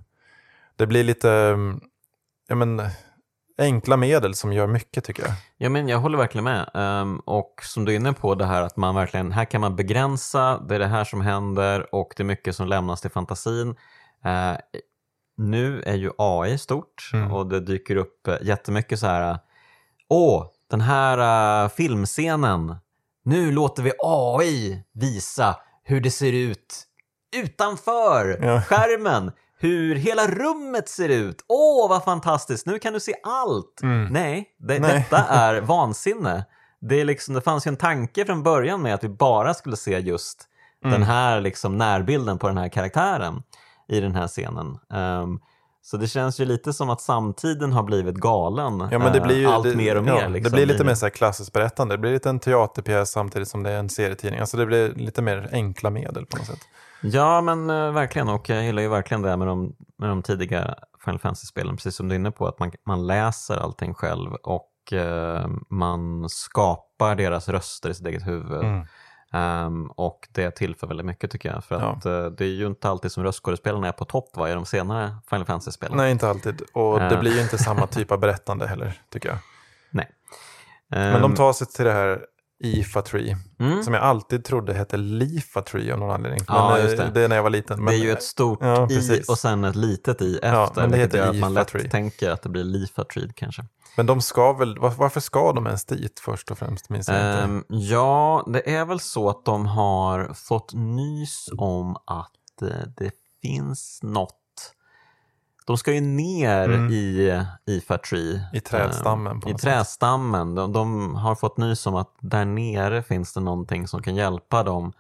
det 0.76 0.88
blir 0.88 1.04
lite, 1.04 1.58
ja 2.48 2.56
men, 2.56 2.82
enkla 3.58 3.98
medel 3.98 4.36
som 4.36 4.54
gör 4.54 4.68
mycket 4.68 5.04
tycker 5.04 5.24
jag. 5.24 5.32
Ja, 5.58 5.70
men 5.70 5.88
jag 5.88 5.98
håller 6.00 6.18
verkligen 6.18 6.44
med. 6.44 6.70
Ehm, 6.74 7.20
och 7.20 7.62
som 7.64 7.86
du 7.86 7.92
är 7.92 7.96
inne 7.96 8.14
på 8.14 8.36
det 8.36 8.46
här 8.46 8.62
att 8.62 8.78
man 8.78 8.96
verkligen, 8.96 9.32
här 9.32 9.46
kan 9.46 9.62
man 9.62 9.76
begränsa, 9.76 10.60
det 10.60 10.76
är 10.76 10.80
det 10.80 10.88
här 10.88 11.04
som 11.04 11.22
händer 11.22 11.96
och 11.96 12.14
det 12.18 12.24
är 12.24 12.26
mycket 12.26 12.56
som 12.56 12.68
lämnas 12.68 13.02
till 13.02 13.12
fantasin. 13.12 13.76
Eh, 14.26 14.58
nu 15.38 15.82
är 15.86 15.96
ju 15.96 16.12
AI 16.18 16.58
stort 16.58 17.10
Mm. 17.14 17.32
och 17.32 17.48
det 17.48 17.60
dyker 17.60 17.96
upp 17.96 18.28
eh, 18.28 18.36
jättemycket 18.42 19.00
så 19.00 19.08
här, 19.08 19.40
åh, 20.10 20.46
den 20.70 20.82
här 20.82 21.64
eh, 21.64 21.70
filmscenen, 21.70 22.76
nu 23.26 23.52
låter 23.52 23.84
vi 23.84 23.92
AI 24.04 24.84
visa 24.94 25.56
hur 25.84 26.02
det 26.02 26.12
ser 26.12 26.34
ut 26.34 26.84
utanför 27.36 28.40
Ja. 28.42 28.62
skärmen. 28.62 29.32
Hur 29.60 29.96
hela 29.96 30.28
rummet 30.28 30.90
ser 30.90 31.10
ut. 31.10 31.46
Åh, 31.48 31.90
vad 31.90 32.04
fantastiskt! 32.04 32.66
Nu 32.68 32.80
kan 32.80 32.94
du 32.94 33.00
se 33.00 33.14
allt. 33.24 33.80
Mm. 33.84 34.06
Nej, 34.14 34.50
det, 34.60 34.80
Nej. 34.80 34.92
detta 35.10 35.18
är 35.30 35.62
vansinne. 35.62 36.46
Det, 36.82 37.02
är 37.02 37.06
liksom, 37.06 37.34
det 37.36 37.42
fanns 37.42 37.68
ju 37.68 37.70
en 37.70 37.76
tanke 37.78 38.26
från 38.26 38.44
början 38.44 38.82
med 38.82 38.94
att 38.94 39.04
vi 39.04 39.10
bara 39.10 39.54
skulle 39.54 39.76
se 39.78 40.00
just 40.00 40.48
Mm. 40.84 41.00
den 41.00 41.04
här 41.04 41.42
liksom 41.42 41.78
närbilden 41.78 42.38
på 42.38 42.48
den 42.48 42.58
här 42.58 42.70
karaktären 42.70 43.44
i 43.88 44.00
den 44.00 44.16
här 44.16 44.28
scenen. 44.28 44.78
Ehm, 44.94 45.40
så 45.82 45.98
det 45.98 46.08
känns 46.08 46.40
ju 46.40 46.46
lite 46.46 46.74
som 46.74 46.90
att 46.90 47.02
samtiden 47.02 47.72
har 47.74 47.84
blivit 47.84 48.16
galen. 48.16 48.88
Ja, 48.92 49.00
men 49.00 49.12
det 49.12 49.18
eh, 49.20 49.24
blir 49.28 49.38
ju, 49.38 49.48
allt 49.48 49.64
det, 49.64 49.76
mer 49.76 49.96
och 49.98 50.04
mer. 50.04 50.12
ja, 50.22 50.28
liksom, 50.28 50.44
det 50.44 50.56
blir 50.56 50.66
lite 50.66 50.84
i- 50.84 50.86
mer 50.86 50.94
så 50.96 51.06
här 51.06 51.10
klassiskt 51.12 51.54
berättande. 51.54 51.94
Det 51.94 51.98
blir 51.98 52.12
lite 52.12 52.30
en 52.30 52.40
teaterpjäs 52.40 53.12
samtidigt 53.12 53.48
som 53.48 53.64
det 53.64 53.72
är 53.72 53.80
en 53.80 53.90
serietidning. 53.90 54.40
Alltså 54.40 54.58
det 54.58 54.66
blir 54.66 54.94
lite 54.96 55.22
mer 55.22 55.50
enkla 55.52 55.90
medel 55.90 56.26
på 56.26 56.38
något 56.38 56.48
sätt. 56.48 56.60
Ja, 57.02 57.42
men 57.42 57.70
eh, 57.70 57.92
verkligen. 57.92 58.30
Och 58.30 58.50
jag 58.50 58.64
gillar 58.66 58.82
ju 58.82 58.88
verkligen 58.88 59.22
det 59.22 59.30
här 59.30 59.38
med 59.38 59.48
de, 59.48 59.74
med 59.98 60.10
de 60.10 60.22
tidiga 60.22 60.76
Final 61.06 61.20
Fantasy-spelen, 61.20 61.76
precis 61.76 61.96
som 61.96 62.08
du 62.08 62.16
är 62.16 62.20
inne 62.20 62.32
på, 62.32 62.48
att 62.48 62.60
man, 62.60 62.72
man 62.86 63.08
läser 63.08 63.58
allting 63.58 63.94
själv 63.94 64.34
och 64.34 64.94
eh, 64.94 65.48
man 65.70 66.30
skapar 66.30 67.16
deras 67.16 67.50
röster 67.50 67.90
i 67.90 67.94
sitt 67.94 68.08
eget 68.08 68.28
huvud. 68.28 68.64
Mm. 68.64 68.86
Ehm, 69.34 69.88
och 69.88 70.28
det 70.32 70.52
tillför 70.52 70.88
väldigt 70.88 71.06
mycket 71.06 71.32
tycker 71.32 71.54
jag. 71.54 71.64
För 71.64 71.76
Ja. 71.76 71.82
att 71.98 72.06
eh, 72.06 72.26
det 72.26 72.46
är 72.46 72.50
ju 72.50 72.68
inte 72.68 72.90
alltid 72.90 73.12
som 73.12 73.24
röstskådespelarna 73.24 73.88
är 73.88 73.92
på 73.92 74.06
topp 74.06 74.30
va, 74.38 74.50
i 74.50 74.54
de 74.54 74.66
senare 74.66 75.16
Final 75.30 75.46
Fantasy-spelen. 75.46 75.98
Nej, 75.98 76.12
inte 76.12 76.30
alltid. 76.30 76.62
Och 76.74 77.00
det 77.00 77.06
Eh. 77.06 77.20
blir 77.20 77.36
ju 77.36 77.42
inte 77.42 77.58
samma 77.58 77.88
typ 77.88 78.12
av 78.12 78.20
berättande 78.20 78.68
heller, 78.68 79.02
tycker 79.10 79.30
jag. 79.30 79.38
Nej. 79.90 80.10
Men 80.88 81.22
de 81.22 81.32
Ehm, 81.32 81.36
tar 81.36 81.54
sig 81.54 81.68
till 81.68 81.86
det 81.86 81.92
här 81.94 82.26
IFA 82.64 83.02
Tree, 83.02 83.38
mm, 83.60 83.84
som 83.84 83.94
jag 83.94 84.04
alltid 84.04 84.44
trodde 84.46 84.74
hette 84.74 84.98
Lifa 84.98 85.62
Tree 85.62 85.94
av 85.94 86.00
någon 86.00 86.12
anledning. 86.12 86.42
Ja, 86.48 86.70
Men 86.70 86.78
eh, 86.80 86.84
just 86.86 86.98
det. 86.98 87.12
det 87.14 87.22
är 87.22 87.28
när 87.28 87.36
jag 87.36 87.44
var 87.44 87.50
liten. 87.50 87.78
det 87.78 87.84
Men, 87.84 87.94
är 87.94 87.98
ju 87.98 88.12
ett 88.12 88.24
stort 88.24 88.60
ja, 88.62 88.88
i 88.92 89.22
och 89.28 89.38
sen 89.40 89.64
ett 89.64 89.76
litet 89.76 90.22
i 90.22 90.40
Ja, 90.42 90.64
efter. 90.68 90.82
men 90.82 90.92
det 90.92 90.98
heter 90.98 91.18
gör 91.18 91.30
att 91.30 91.36
man 91.36 91.54
lätt 91.54 91.68
Tree. 91.68 91.90
tänker 91.90 92.30
att 92.30 92.42
det 92.42 92.50
blir 92.50 92.64
Leafa 92.64 93.04
Tree 93.04 93.30
kanske. 93.36 93.66
men 93.98 94.06
de 94.06 94.22
ska 94.22 94.54
väl, 94.54 94.80
var, 94.80 94.90
varför 94.90 95.20
ska 95.20 95.54
de 95.54 95.66
ens 95.66 95.86
dit 95.86 96.20
först 96.20 96.52
och 96.52 96.58
främst? 96.58 96.90
Minns 96.90 97.08
jag 97.08 97.18
inte. 97.18 97.44
Ehm, 97.44 97.64
ja, 97.68 98.48
det 98.54 98.76
är 98.76 98.86
väl 98.86 99.00
så 99.00 99.30
att 99.30 99.46
de 99.46 99.66
har 99.66 100.32
fått 100.34 100.74
nys 100.74 101.50
om 101.58 101.96
att 102.06 102.62
eh, 102.62 102.88
det 102.98 103.12
finns 103.42 104.00
något. 104.04 104.36
De 105.68 105.78
ska 105.78 105.94
ju 105.94 106.02
ner 106.02 106.64
Mm. 106.70 106.90
i 106.92 107.44
IFA 107.66 107.98
Tree. 107.98 108.42
I 108.54 108.60
trädstammen 108.60 109.42
Ehm, 109.46 109.50
I 109.50 109.54
trädstammen. 109.58 110.56
De, 110.56 110.74
de 110.74 111.16
har 111.16 111.36
fått 111.36 111.58
nys 111.58 111.88
om 111.88 111.96
att 111.96 112.12
där 112.20 112.46
nere 112.46 113.04
finns 113.04 113.34
det 113.34 113.40
någonting 113.40 113.88
som 113.88 114.02
kan 114.02 114.16
hjälpa 114.16 114.64
dem. 114.64 114.94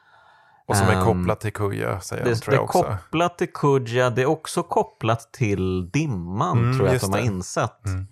Och 0.67 0.75
som 0.77 0.87
är 0.87 0.93
ehm, 0.93 1.05
kopplat 1.05 1.39
till 1.39 1.53
Kuja, 1.53 1.99
säger 1.99 2.23
Det, 2.23 2.29
de, 2.29 2.35
det 2.35 2.41
tror 2.41 2.53
är 2.53 2.57
jag 2.57 2.63
också. 2.63 2.83
kopplat 2.83 3.37
till 3.37 3.53
Kuja, 3.53 4.09
det 4.09 4.21
är 4.21 4.25
också 4.25 4.63
kopplat 4.63 5.31
till 5.33 5.89
dimman 5.89 6.57
Mm, 6.57 6.77
tror 6.77 6.87
jag 6.87 6.95
att 6.95 7.01
de 7.01 7.11
har 7.11 7.19
det. 7.19 7.25
insett. 7.25 7.85
Mm. 7.85 8.07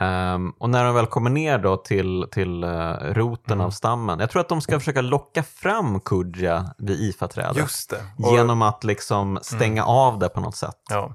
Ehm, 0.00 0.50
och 0.58 0.70
när 0.70 0.84
de 0.84 0.94
väl 0.94 1.06
kommer 1.06 1.30
ner 1.30 1.58
då 1.58 1.76
till, 1.76 2.26
till 2.32 2.64
eh, 2.64 2.68
roten 2.92 3.52
Mm. 3.54 3.66
av 3.66 3.70
stammen, 3.70 4.20
jag 4.20 4.30
tror 4.30 4.40
att 4.40 4.48
de 4.48 4.60
ska 4.60 4.78
försöka 4.78 5.00
locka 5.00 5.42
fram 5.42 6.00
Kuja 6.00 6.74
vid 6.78 7.00
IFA-trädet. 7.00 7.56
Just 7.56 7.90
det. 7.90 8.04
Och- 8.26 8.32
Genom 8.36 8.62
att 8.62 8.84
liksom 8.84 9.38
stänga 9.42 9.84
av 9.84 10.18
det 10.18 10.28
på 10.28 10.40
något 10.40 10.56
sätt. 10.56 10.76
Ja. 10.90 11.14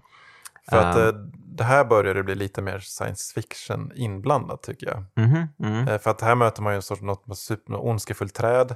För 0.70 0.78
att 0.78 0.96
Ehm. 0.96 1.08
eh, 1.08 1.14
det 1.58 1.64
här 1.64 1.86
börjar 1.86 2.14
det 2.14 2.24
bli 2.24 2.36
lite 2.36 2.62
mer 2.62 2.80
science 2.80 3.34
fiction 3.34 3.92
inblandat 3.96 4.64
tycker 4.64 4.88
jag. 4.88 5.26
Mm. 5.26 5.88
Eh, 5.88 6.00
för 6.00 6.12
att 6.12 6.22
här 6.22 6.36
möter 6.36 6.62
man 6.62 6.74
ju 6.74 6.76
en 6.76 6.82
sorts 6.82 7.02
något 7.02 7.38
super, 7.38 7.72
något 7.72 7.86
ondskefullt 7.86 8.34
träd 8.34 8.76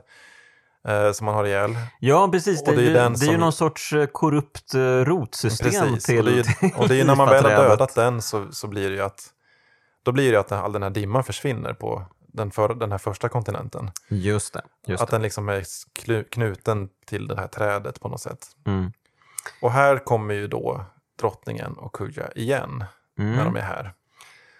eh, 0.87 1.11
som 1.11 1.25
man 1.25 1.35
har 1.35 1.45
ihjäl. 1.45 1.75
Ja, 1.99 2.29
precis. 2.31 2.63
Det, 2.63 2.75
det 2.75 2.81
är 2.81 2.85
ju, 2.85 3.15
det 3.15 3.25
är 3.25 3.31
ju 3.31 3.37
någon 3.37 3.53
sorts 3.53 3.93
korrupt 4.11 4.75
rotsystem 5.03 5.69
Precis. 5.71 6.05
till 6.05 6.27
och 6.27 6.33
det 6.33 6.39
är 6.39 6.77
och 6.79 6.87
det 6.87 6.93
är 6.93 6.97
ju 6.97 7.03
när 7.03 7.15
man 7.15 7.29
väl 7.29 7.43
har 7.43 7.51
dödat 7.51 7.95
den 7.95 8.21
så, 8.21 8.51
så 8.51 8.67
blir 8.67 8.89
det 8.89 8.95
ju 8.95 9.01
att 9.01 9.29
då 10.03 10.11
blir 10.11 10.31
det 10.31 10.39
att 10.39 10.51
all 10.51 10.71
den 10.71 10.83
här 10.83 10.89
dimman 10.89 11.23
försvinner 11.23 11.73
på 11.73 12.05
den, 12.33 12.51
för, 12.51 12.73
den 12.73 12.91
här 12.91 12.97
första 12.97 13.29
kontinenten. 13.29 13.91
Just 14.07 14.53
det. 14.53 14.61
Just 14.87 15.03
att 15.03 15.09
den 15.09 15.21
liksom 15.21 15.49
är 15.49 15.63
knuten 16.29 16.89
till 17.05 17.27
det 17.27 17.35
här 17.35 17.47
trädet 17.47 17.99
på 17.99 18.07
något 18.07 18.21
sätt. 18.21 18.47
Mm. 18.67 18.91
Och 19.61 19.71
här 19.71 19.97
kommer 19.97 20.33
ju 20.33 20.47
då 20.47 20.85
drottningen 21.19 21.73
och 21.73 21.93
Kuja 21.95 22.31
igen 22.31 22.83
Mm. 23.19 23.35
när 23.35 23.45
de 23.45 23.55
är 23.55 23.61
här. 23.61 23.83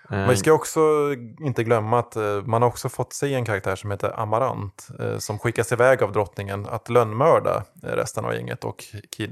Eh, 0.10 0.18
Men 0.18 0.30
vi 0.30 0.38
ska 0.38 0.54
också 0.54 0.80
inte 1.40 1.64
glömma 1.64 2.00
att 2.00 2.16
eh, 2.16 2.42
man 2.46 2.62
har 2.62 2.70
också 2.70 2.90
fått 2.90 3.14
se 3.14 3.34
en 3.34 3.46
karaktär 3.46 3.76
som 3.76 3.92
heter 3.92 4.20
Amarant 4.20 4.88
eh, 5.00 5.18
som 5.18 5.40
skickas 5.40 5.72
iväg 5.72 6.04
av 6.04 6.12
drottningen 6.12 6.66
att 6.70 6.90
lönnmörda 6.90 7.64
resten 7.84 8.26
av 8.26 8.34
gänget 8.34 8.64
och 8.64 8.84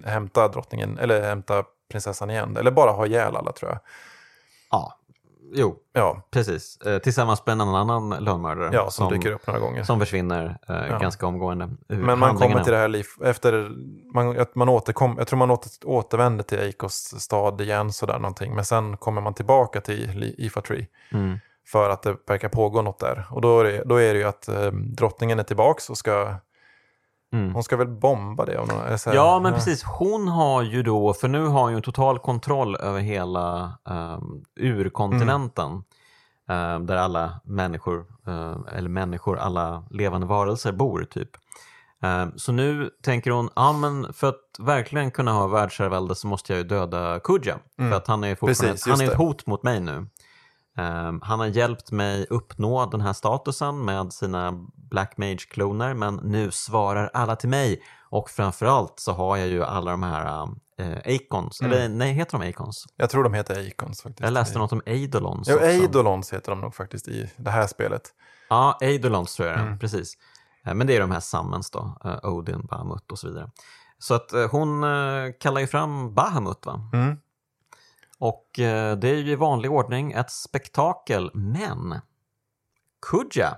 hämta 0.05 0.47
drottningen, 0.47 0.97
eller 0.97 1.21
hämta 1.23 1.63
prinsessan 1.91 2.29
igen. 2.29 2.57
Eller 2.57 2.71
bara 2.71 2.91
ha 2.91 3.05
ihjäl 3.05 3.35
alla 3.35 3.51
tror 3.51 3.71
jag. 3.71 3.79
Ja, 4.71 4.99
jo, 5.53 5.75
Ja, 5.93 6.21
precis. 6.31 6.77
Eh, 6.81 6.97
tillsammans 6.99 7.45
med 7.45 7.53
en 7.53 7.61
annan 7.61 8.09
lönnmördare 8.09 8.69
ja 8.73 8.89
som, 8.89 9.13
dyker 9.13 9.31
upp 9.31 9.47
några 9.47 9.59
gånger. 9.59 9.83
som 9.83 9.99
försvinner 9.99 10.57
eh, 10.69 10.75
Ja. 10.89 10.97
ganska 10.99 11.25
omgående. 11.27 11.69
Men 11.87 12.19
man 12.19 12.35
kommer 12.37 12.63
till 12.63 12.73
det 12.73 12.79
här 12.79 12.87
liv 12.87 13.05
efter, 13.23 13.71
man, 14.13 14.39
att 14.39 14.55
man 14.55 14.69
återkom, 14.69 15.15
jag 15.17 15.27
tror 15.27 15.39
man 15.39 15.51
åter, 15.51 15.69
återvänder 15.85 16.43
till 16.43 16.59
Eikos 16.59 16.93
stad 17.21 17.61
igen 17.61 17.91
sådär 17.93 18.19
någonting. 18.19 18.55
Men 18.55 18.65
sen 18.65 18.97
kommer 18.97 19.21
man 19.21 19.33
tillbaka 19.33 19.81
till 19.81 20.09
Li- 20.11 20.35
Ifa-Tree 20.37 20.87
Mm. 21.11 21.37
för 21.67 21.89
att 21.89 22.03
det 22.03 22.15
verkar 22.27 22.49
pågå 22.49 22.81
något 22.81 22.99
där. 22.99 23.27
Och 23.31 23.41
då 23.41 23.59
är 23.59 23.63
det, 23.63 23.83
då 23.85 23.95
är 23.95 24.13
det 24.13 24.19
ju 24.19 24.25
att 24.25 24.47
eh, 24.47 24.71
drottningen 24.71 25.39
är 25.39 25.43
tillbaks 25.43 25.89
och 25.89 25.97
ska, 25.97 26.35
Mm. 27.33 27.53
hon 27.53 27.63
ska 27.63 27.77
väl 27.77 27.87
bomba 27.87 28.45
det. 28.45 28.59
Av 28.59 28.67
någon, 28.67 28.99
så 28.99 29.09
här- 29.09 29.17
Ja, 29.17 29.39
men 29.39 29.53
precis. 29.53 29.83
Hon 29.83 30.27
har 30.27 30.61
ju 30.63 30.83
då, 30.83 31.13
för 31.13 31.27
nu 31.27 31.45
har 31.45 31.61
hon 31.61 31.73
ju 31.75 31.81
total 31.81 32.19
kontroll 32.19 32.75
över 32.75 32.99
hela 32.99 33.71
um, 33.89 34.43
urkontinenten. 34.59 35.83
eh, 36.49 36.79
där 36.79 36.95
alla 36.95 37.39
människor, 37.43 38.05
eh, 38.27 38.57
eller 38.77 38.89
människor, 38.89 39.37
alla 39.37 39.83
levande 39.89 40.27
varelser 40.27 40.71
bor 40.71 41.07
typ. 41.09 41.29
Så 42.35 42.51
nu 42.51 42.89
tänker 43.03 43.31
hon, 43.31 43.49
ja 43.55 43.73
men 43.73 44.13
för 44.13 44.27
att 44.29 44.35
verkligen 44.59 45.11
kunna 45.11 45.31
ha 45.31 45.47
världsherravälde 45.47 46.15
så 46.15 46.27
måste 46.27 46.53
jag 46.53 46.57
ju 46.57 46.63
döda 46.67 47.19
Kuja. 47.19 47.55
Mm. 47.79 47.91
För 47.91 47.97
att 47.97 48.07
han 48.07 48.23
är 48.23 48.35
fortfarande 48.35 48.71
Precis, 48.73 48.87
han 48.87 49.01
är 49.01 49.11
ett 49.11 49.17
hot 49.17 49.47
mot 49.47 49.63
mig 49.63 49.79
nu. 49.79 50.07
Eh, 50.77 51.13
han 51.21 51.39
har 51.39 51.45
hjälpt 51.45 51.91
mig 51.91 52.25
uppnå 52.29 52.85
den 52.85 53.01
här 53.01 53.13
statusen 53.13 53.85
med 53.85 54.13
sina 54.13 54.51
Black 54.75 55.17
Mage-kloner 55.17 55.93
men 55.93 56.15
nu 56.15 56.51
svarar 56.51 57.09
alla 57.13 57.35
till 57.35 57.49
mig. 57.49 57.81
Och 58.09 58.29
framförallt 58.29 58.99
så 58.99 59.11
har 59.11 59.37
jag 59.37 59.47
ju 59.47 59.63
alla 59.63 59.91
de 59.91 60.03
här 60.03 60.47
äh, 60.79 60.97
Acons, 61.15 61.61
Mm. 61.61 61.71
eller 61.73 61.89
nej, 61.89 62.13
heter 62.13 62.39
de 62.39 62.49
Acons? 62.49 62.85
Jag 62.95 63.09
tror 63.09 63.23
de 63.23 63.33
heter 63.33 63.59
Eikons 63.59 64.01
faktiskt. 64.01 64.19
Jag 64.23 64.33
läste 64.33 64.59
något 64.59 64.71
om 64.71 64.81
Eidolons 64.85 65.49
också. 65.49 65.65
Eidolons 65.65 66.33
heter 66.33 66.51
de 66.51 66.61
nog 66.61 66.75
faktiskt 66.75 67.07
i 67.07 67.31
det 67.37 67.49
här 67.51 67.67
spelet. 67.67 68.01
Ja, 68.49 68.77
Eidolons 68.81 69.35
tror 69.35 69.47
jag 69.49 69.59
Mm. 69.59 69.79
precis. 69.79 70.13
Eh, 70.65 70.73
Men 70.73 70.87
det 70.87 70.95
är 70.95 70.99
de 70.99 71.11
här 71.11 71.19
Summons 71.19 71.71
då, 71.71 71.97
eh, 72.05 72.29
Odin, 72.29 72.65
Bahamut 72.65 73.11
och 73.11 73.19
så 73.19 73.27
vidare. 73.27 73.49
Så 73.99 74.13
att 74.13 74.33
eh, 74.33 74.49
hon 74.51 74.83
eh, 74.83 75.31
kallar 75.39 75.61
ju 75.61 75.67
fram 75.67 76.13
Bahamut 76.13 76.65
va? 76.65 76.89
Mm. 76.93 77.17
Och 78.19 78.59
eh, 78.59 78.97
det 78.97 79.09
är 79.09 79.15
ju 79.15 79.31
i 79.31 79.35
vanlig 79.35 79.71
ordning 79.71 80.11
ett 80.11 80.31
spektakel, 80.31 81.31
men 81.33 81.99
Kuja, 83.09 83.55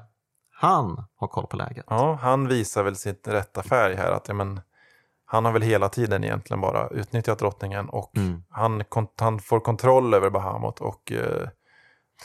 han 0.54 1.04
har 1.16 1.28
koll 1.28 1.48
på 1.48 1.58
läget. 1.58 1.86
Ja, 1.88 2.20
han 2.22 2.48
visar 2.48 2.84
väl 2.84 2.96
sin 2.96 3.16
rätta 3.24 3.64
färg 3.64 3.96
här. 3.96 4.12
Att, 4.12 4.28
ja, 4.28 4.34
men, 4.34 4.62
han 5.26 5.46
har 5.46 5.52
väl 5.52 5.62
hela 5.62 5.90
tiden 5.90 6.24
egentligen 6.24 6.62
bara 6.62 6.88
utnyttjat 6.88 7.40
drottningen 7.40 7.90
och 7.90 8.18
Mm. 8.18 8.44
han, 8.50 8.84
han 9.20 9.40
får 9.40 9.60
kontroll 9.60 10.14
över 10.14 10.30
Bahamut 10.30 10.80
och 10.80 11.12
eh, 11.12 11.50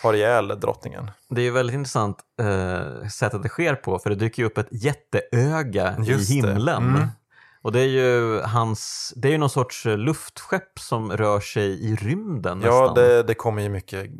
har 0.02 0.14
ihjäl 0.14 0.48
drottningen. 0.60 1.10
Det 1.28 1.40
är 1.40 1.44
ju 1.44 1.50
väldigt 1.50 1.74
intressant 1.74 2.18
eh, 2.40 3.08
sättet 3.08 3.42
det 3.42 3.48
sker 3.48 3.74
på, 3.74 3.98
för 3.98 4.10
det 4.10 4.16
dyker 4.16 4.42
ju 4.42 4.46
upp 4.46 4.58
ett 4.58 4.68
jätteöga 4.70 5.96
Just 5.98 6.30
i 6.30 6.34
himlen. 6.34 6.88
Mm. 6.88 7.08
Och 7.64 7.72
det 7.72 7.80
är 7.80 7.86
ju 7.88 8.40
hans, 8.40 9.12
det 9.16 9.28
är 9.28 9.32
ju 9.32 9.38
någon 9.38 9.50
sorts 9.50 9.86
eh, 9.86 9.96
luftskepp 9.98 10.78
som 10.80 11.12
rör 11.12 11.40
sig 11.40 11.84
i 11.90 11.96
rymden 11.96 12.62
Ja, 12.64 12.80
nästan. 12.80 12.94
det, 12.94 13.22
det 13.22 13.34
kommer 13.34 13.62
ju 13.62 13.68
mycket 13.68 14.10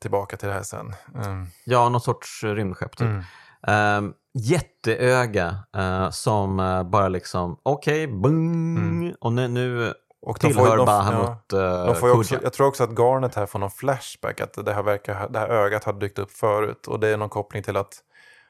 tillbaka 0.00 0.36
till 0.36 0.48
det 0.48 0.54
här 0.54 0.62
sen. 0.62 0.94
Mm. 1.14 1.46
Ja, 1.64 1.88
någon 1.88 2.00
sorts 2.00 2.44
eh, 2.44 2.50
rymdskepp 2.54 2.96
typ. 2.96 3.06
Mm. 3.08 3.22
Ehm, 3.66 4.12
jätteöga 4.34 5.56
eh, 5.76 6.10
som 6.10 6.60
eh, 6.60 6.82
bara 6.82 7.08
liksom, 7.08 7.60
okej, 7.62 8.06
bung, 8.06 8.76
Mm. 8.76 9.14
och 9.20 9.32
nu, 9.32 9.48
nu 9.48 9.94
Och 10.22 10.38
de 10.40 10.52
får, 10.52 10.60
tillhör 10.60 10.76
de, 10.76 10.78
ja, 10.78 10.86
Bahamut 10.86 11.52
eh, 11.52 11.86
de 11.86 11.94
får 11.94 12.18
också, 12.18 12.38
jag 12.42 12.52
tror 12.52 12.66
också 12.66 12.84
att 12.84 12.90
Garnet 12.98 13.34
här 13.34 13.46
får 13.46 13.58
någon 13.58 13.70
flashback, 13.70 14.40
att 14.40 14.64
det 14.64 14.72
här, 14.74 14.82
verkar, 14.82 15.28
det 15.28 15.38
här 15.38 15.48
ögat 15.48 15.84
har 15.84 15.92
dykt 15.92 16.18
upp 16.18 16.30
förut. 16.32 16.86
Och 16.86 17.00
det 17.00 17.08
är 17.08 17.16
någon 17.16 17.28
koppling 17.28 17.62
till 17.62 17.76
att 17.76 17.94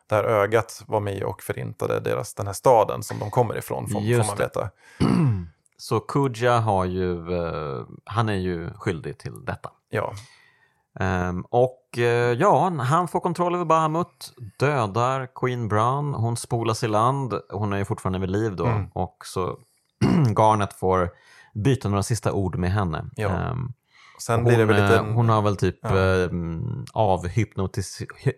det 0.09 0.15
här 0.15 0.25
ögat 0.25 0.83
var 0.87 1.01
med 1.01 1.23
och 1.23 1.43
förintade 1.43 2.01
deras, 2.01 2.35
den 2.35 2.47
här 2.47 2.53
staden 2.53 3.03
som 3.03 3.19
de 3.19 3.31
kommer 3.31 3.59
ifrån, 3.59 3.89
får, 3.89 4.01
får 4.01 4.27
man 4.27 4.37
veta. 4.37 4.71
Så 5.77 6.01
Kuja 6.01 6.59
har 6.59 6.85
ju, 6.85 7.37
eh, 7.37 7.83
han 8.05 8.29
är 8.29 8.35
ju 8.35 8.71
skyldig 8.75 9.19
till 9.19 9.45
detta. 9.45 9.71
Ja, 9.91 10.13
Ehm, 11.01 11.45
och 11.51 11.99
eh, 11.99 12.33
ja, 12.33 12.71
han 12.71 13.09
får 13.09 13.21
kontroll 13.21 13.55
över 13.55 13.65
Bahamut, 13.65 14.33
dödar 14.59 15.29
Queen 15.35 15.69
Brown, 15.69 16.15
hon 16.15 16.37
spolas 16.37 16.85
i 16.85 16.89
land, 16.89 17.35
hon 17.51 17.73
är 17.73 17.77
ju 17.79 17.85
fortfarande 17.85 18.19
vid 18.19 18.31
liv 18.31 18.57
då 18.57 18.67
Mm. 18.67 18.89
och 18.93 19.17
så 19.25 19.59
Garnet 20.39 20.73
får 20.73 21.11
byta 21.55 21.89
några 21.89 22.03
sista 22.03 22.33
ord 22.33 22.57
med 22.57 22.73
henne. 22.73 23.05
Ja. 23.17 23.29
Ehm, 23.29 23.73
sen 24.23 24.35
hon, 24.35 24.45
blir 24.45 24.59
det 24.59 24.65
väl 24.65 24.83
lite... 24.83 24.97
eh, 24.97 25.05
hon 25.05 25.29
har 25.29 25.43
väl 25.43 25.57
typ 25.57 25.79
Ja. 25.83 25.97
ja. 25.99 26.29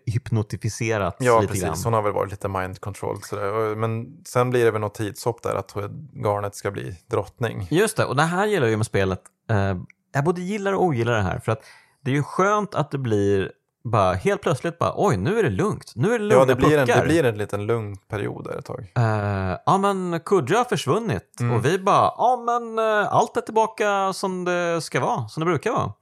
avhypnotificerats 0.05 1.17
Ja, 1.19 1.39
lite 1.39 1.51
precis. 1.53 1.65
grann. 1.67 1.77
Hon 1.83 1.93
har 1.93 2.01
väl 2.01 2.13
varit 2.13 2.31
lite 2.31 2.47
mind 2.47 2.79
controlled. 2.79 3.23
Sådär. 3.23 3.53
Och- 3.53 3.77
Men 3.77 4.05
sen 4.25 4.49
blir 4.49 4.65
det 4.65 4.71
väl 4.71 4.81
något 4.81 4.95
tidshopp 4.95 5.43
där 5.43 5.55
att 5.55 5.75
Garnet 6.23 6.55
ska 6.55 6.71
bli 6.71 6.95
drottning. 7.11 7.67
Just 7.71 7.97
det, 7.97 8.05
och 8.05 8.15
det 8.15 8.23
här 8.23 8.47
gillar 8.47 8.65
jag 8.65 8.71
ju 8.71 8.77
med 8.77 8.85
spelet. 8.85 9.21
Eh, 9.49 9.75
jag 10.13 10.23
både 10.23 10.41
gillar 10.41 10.73
och 10.73 10.83
ogillar 10.83 11.13
det 11.13 11.21
här 11.21 11.39
för 11.39 11.51
att 11.51 11.61
det 12.03 12.11
är 12.11 12.15
ju 12.15 12.23
skönt 12.23 12.75
att 12.75 12.91
det 12.91 12.97
blir 12.97 13.51
bara 13.83 14.13
helt 14.13 14.41
plötsligt 14.41 14.79
bara 14.79 14.93
oj, 14.95 15.17
nu 15.17 15.39
är 15.39 15.43
det 15.43 15.49
lugnt. 15.49 15.91
Nu 15.95 16.13
är 16.13 16.19
det 16.19 16.25
lugna 16.25 16.41
Ja, 16.41 16.45
det 16.45 16.55
blir, 16.55 16.77
en, 16.77 16.87
det 16.87 16.93
puckar. 16.93 17.05
blir 17.05 17.23
en 17.25 17.37
liten 17.37 17.65
lugn 17.65 17.95
period 17.97 18.43
där 18.43 18.57
ett 18.59 18.65
tag. 18.65 18.91
Eh, 18.97 19.57
ja 19.65 19.77
men 19.77 20.19
Kudja 20.19 20.57
har 20.57 20.65
försvunnit 20.65 21.37
Mm. 21.39 21.55
och 21.55 21.65
vi 21.65 21.79
bara, 21.79 22.13
ja 22.17 22.43
men 22.45 22.79
eh, 22.79 23.13
allt 23.13 23.37
är 23.37 23.41
tillbaka 23.41 24.13
som 24.13 24.45
det 24.45 24.81
ska 24.81 24.99
vara, 24.99 25.27
som 25.27 25.41
det 25.41 25.45
brukar 25.45 25.71
vara. 25.71 25.93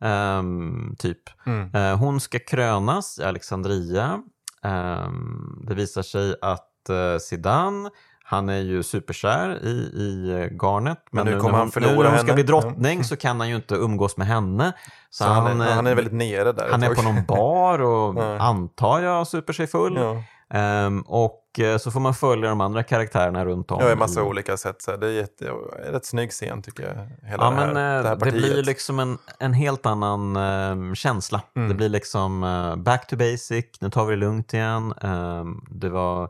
Ehm, 0.00 0.96
typ. 0.98 1.18
Mm. 1.46 1.74
Eh, 1.74 1.96
hon 1.98 2.20
ska 2.20 2.38
krönas 2.38 3.18
i 3.18 3.24
Alexandria. 3.24 4.22
Ehm, 4.62 5.62
det 5.66 5.74
visar 5.74 6.02
sig 6.02 6.34
att 6.42 6.70
uh, 6.90 7.18
Sidan, 7.18 7.90
han 8.26 8.48
är 8.48 8.58
ju 8.58 8.82
superkär 8.82 9.58
i, 9.64 9.70
i 9.94 10.30
eh, 10.30 10.56
Garnet. 10.56 10.98
Men 11.10 11.24
nu 11.26 11.30
när 11.32 11.40
kommer 11.40 11.58
han 11.58 11.70
förlora 11.70 11.92
nu 11.92 12.02
när 12.02 12.08
hon 12.08 12.18
ska 12.18 12.26
henne. 12.26 12.34
bli 12.34 12.42
drottning 12.42 13.04
så 13.04 13.16
kan 13.16 13.40
han 13.40 13.48
ju 13.48 13.56
inte 13.56 13.74
umgås 13.74 14.16
med 14.16 14.26
henne. 14.26 14.72
Så, 15.10 15.24
Så 15.24 15.30
han, 15.30 15.46
han, 15.46 15.60
är, 15.60 15.66
eh, 15.68 15.72
han 15.74 15.86
är 15.86 15.94
väldigt 15.94 16.14
nere 16.14 16.52
där 16.52 16.68
han 16.70 16.82
är 16.82 16.94
på 16.94 17.02
någon 17.02 17.24
bar 17.28 17.82
och 17.82 18.14
Ja. 18.22 18.38
antar 18.38 19.00
jag 19.00 19.26
super 19.26 19.52
sig 19.52 19.66
full. 19.66 19.96
Ja, 19.96 20.22
Ehm, 20.50 21.00
och 21.00 21.60
eh, 21.60 21.78
så 21.78 21.90
får 21.90 22.00
man 22.00 22.14
följa 22.14 22.48
de 22.48 22.60
andra 22.60 22.82
karaktärerna 22.82 23.44
runt 23.44 23.70
om. 23.70 23.80
ja 23.80 23.92
i 23.92 23.96
massa 23.96 24.22
olika 24.22 24.56
sätt. 24.56 24.82
Så 24.82 24.96
det 24.96 25.06
är 25.06 25.10
jätte, 25.10 25.48
en 25.86 25.92
rätt 25.92 26.06
snygg 26.06 26.30
scen 26.30 26.62
tycker 26.62 26.82
jag. 26.82 27.28
Hela 27.30 27.44
Ja, 27.44 27.50
det, 27.50 27.56
här, 27.56 27.66
men 27.66 27.74
det 27.74 28.08
här 28.08 28.16
det 28.16 28.32
blir 28.32 28.62
liksom 28.62 28.98
en, 29.00 29.18
en 29.38 29.52
helt 29.52 29.86
annan 29.86 30.36
eh, 30.36 30.94
känsla. 30.94 31.40
Mm. 31.56 31.68
Det 31.68 31.74
blir 31.74 31.88
liksom 31.88 32.44
eh, 32.44 32.76
back 32.76 33.06
to 33.06 33.16
basic, 33.16 33.64
nu 33.80 33.90
tar 33.90 34.04
vi 34.04 34.10
det 34.14 34.20
lugnt 34.20 34.54
igen. 34.54 34.94
Eh, 35.02 35.44
det 35.70 35.88
var 35.88 36.28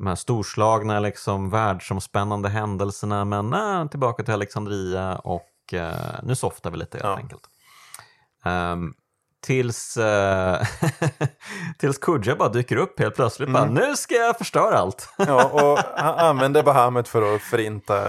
de 0.00 0.06
här 0.06 0.14
storslagna, 0.14 1.00
liksom, 1.00 1.50
världsomspännande 1.50 2.48
händelserna, 2.48 3.24
men 3.24 3.52
eh, 3.54 3.86
tillbaka 3.88 4.22
till 4.22 4.34
Alexandria 4.34 5.16
och 5.16 5.74
eh, 5.74 5.92
nu 6.22 6.34
softar 6.34 6.70
vi 6.70 6.76
lite 6.76 6.96
helt 6.98 7.04
Ja. 7.04 7.16
enkelt. 7.16 7.42
Ehm, 8.44 8.92
tills, 9.46 9.96
eh, 9.96 10.66
tills 11.78 11.98
Kudja 11.98 12.36
bara 12.36 12.48
dyker 12.48 12.76
upp 12.76 12.98
helt 13.00 13.14
plötsligt. 13.16 13.48
Bara, 13.52 13.62
Mm. 13.62 13.74
nu 13.74 13.96
ska 13.96 14.14
jag 14.14 14.38
förstöra 14.38 14.78
allt. 14.78 15.14
Ja, 15.18 15.44
och 15.44 15.78
han 15.96 16.18
använder 16.18 16.62
Bahamut 16.62 17.08
för 17.08 17.34
att 17.34 17.42
förinta 17.42 18.08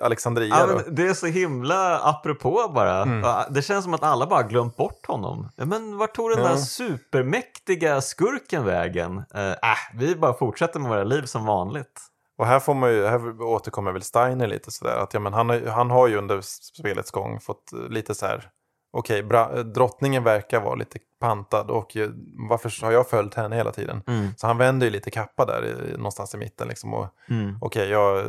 Alexandria. 0.00 0.56
Ja, 0.58 0.66
men 0.66 0.94
det 0.94 1.06
är 1.06 1.14
så 1.14 1.26
himla 1.26 1.98
apropå 1.98 2.70
bara. 2.74 3.02
Mm. 3.02 3.26
Det 3.50 3.62
känns 3.62 3.84
som 3.84 3.94
att 3.94 4.02
alla 4.02 4.26
bara 4.26 4.42
glömt 4.42 4.76
bort 4.76 5.06
honom. 5.06 5.48
Men 5.56 5.96
vart 5.98 6.14
tog 6.16 6.30
den 6.30 6.42
Ja. 6.42 6.48
där 6.48 6.56
supermäktiga 6.56 8.00
skurken 8.00 8.64
vägen? 8.64 9.22
Äh, 9.34 9.50
äh, 9.50 9.56
vi 9.94 10.16
bara 10.16 10.34
fortsätter 10.34 10.80
med 10.80 10.90
våra 10.90 11.04
liv 11.04 11.22
som 11.22 11.46
vanligt. 11.46 12.00
Och 12.38 12.46
här, 12.46 12.60
får 12.60 12.74
man 12.74 12.90
ju, 12.92 13.06
här 13.06 13.42
återkommer 13.42 13.92
väl 13.92 14.02
Steiner 14.02 14.46
lite 14.46 14.70
sådär. 14.70 14.96
Att, 14.96 15.14
ja, 15.14 15.20
men 15.20 15.32
han, 15.34 15.48
har, 15.48 15.66
han 15.66 15.90
har 15.90 16.08
ju 16.08 16.16
under 16.16 16.40
spelets 16.78 17.10
gång 17.10 17.40
fått 17.40 17.72
eh, 17.72 17.78
lite 17.88 18.14
så 18.14 18.26
här. 18.26 18.50
Okej, 18.96 19.22
bra, 19.22 19.62
drottningen 19.62 20.24
verkar 20.24 20.60
vara 20.60 20.74
lite 20.74 20.98
pantad 21.20 21.70
och 21.70 21.96
eh, 21.96 22.10
varför 22.48 22.84
har 22.84 22.92
jag 22.92 23.08
följt 23.08 23.34
henne 23.34 23.56
hela 23.56 23.70
tiden? 23.72 24.02
Mm. 24.06 24.28
Så 24.36 24.46
han 24.46 24.58
vänder 24.58 24.86
ju 24.86 24.92
lite 24.92 25.10
kappa 25.10 25.44
där 25.46 25.64
i, 25.66 25.96
någonstans 25.96 26.34
i 26.34 26.38
mitten. 26.38 26.68
Liksom, 26.68 26.94
och, 26.94 27.06
Mm. 27.28 27.58
okej, 27.60 27.88
jag, 27.90 28.24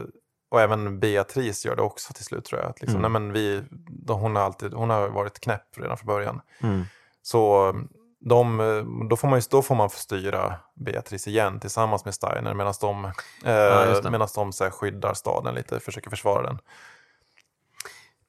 och 0.50 0.62
även 0.62 1.00
Beatrice 1.00 1.66
gör 1.66 1.76
det 1.76 1.82
också 1.82 2.14
till 2.14 2.26
slut 2.26 2.46
tror 2.46 2.62
jag. 2.62 2.70
Att 2.70 2.82
liksom, 2.82 3.00
Mm. 3.00 3.12
nej, 3.12 3.22
men 3.22 3.34
vi, 3.34 3.64
de, 3.90 4.20
hon, 4.20 4.36
har 4.36 4.44
alltid, 4.44 4.74
hon 4.74 4.90
har 4.90 5.10
varit 5.10 5.40
knäpp 5.40 5.78
redan 5.78 5.98
från 5.98 6.08
början. 6.08 6.42
Mm. 6.62 6.84
Så 7.22 7.74
de, 8.20 8.60
eh, 8.60 9.08
då, 9.10 9.16
får 9.18 9.28
man 9.28 9.42
då 9.50 9.62
får 9.62 9.76
man 9.76 9.90
styra 9.90 10.56
Beatrice 10.76 11.28
igen 11.28 11.60
tillsammans 11.60 12.06
med 12.06 12.14
Steiner 12.14 12.54
medan 12.54 12.74
de, 12.82 13.06
eh, 13.06 13.12
Ja, 13.54 14.10
medans 14.10 14.34
de 14.34 14.54
så 14.54 14.64
här, 14.64 14.72
skyddar 14.72 15.14
staden 15.14 15.56
lite, 15.56 15.80
försöker 15.80 16.10
försvara 16.10 16.44
den. 16.44 16.60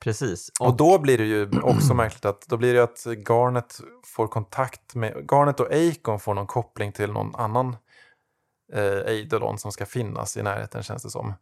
Precis. 0.00 0.50
Och, 0.60 0.76
då 0.76 0.98
blir 0.98 1.18
det 1.18 1.24
ju 1.24 1.60
också 1.62 1.94
märkligt 1.94 2.24
att 2.24 2.46
då 2.46 2.56
blir 2.56 2.74
det 2.74 2.82
att 2.82 3.06
Garnet 3.28 3.80
får 4.06 4.26
kontakt 4.26 4.94
med, 4.94 5.30
Garnet 5.30 5.60
och 5.60 5.66
Akon 5.72 6.20
får 6.20 6.34
någon 6.34 6.46
koppling 6.46 6.92
till 6.92 7.12
någon 7.12 7.34
annan 7.34 7.76
eh, 8.72 8.82
Eidolon 8.82 9.58
som 9.58 9.72
ska 9.72 9.86
finnas 9.86 10.36
i 10.36 10.42
närheten 10.42 10.82
känns 10.82 11.02
det 11.02 11.10
som. 11.10 11.34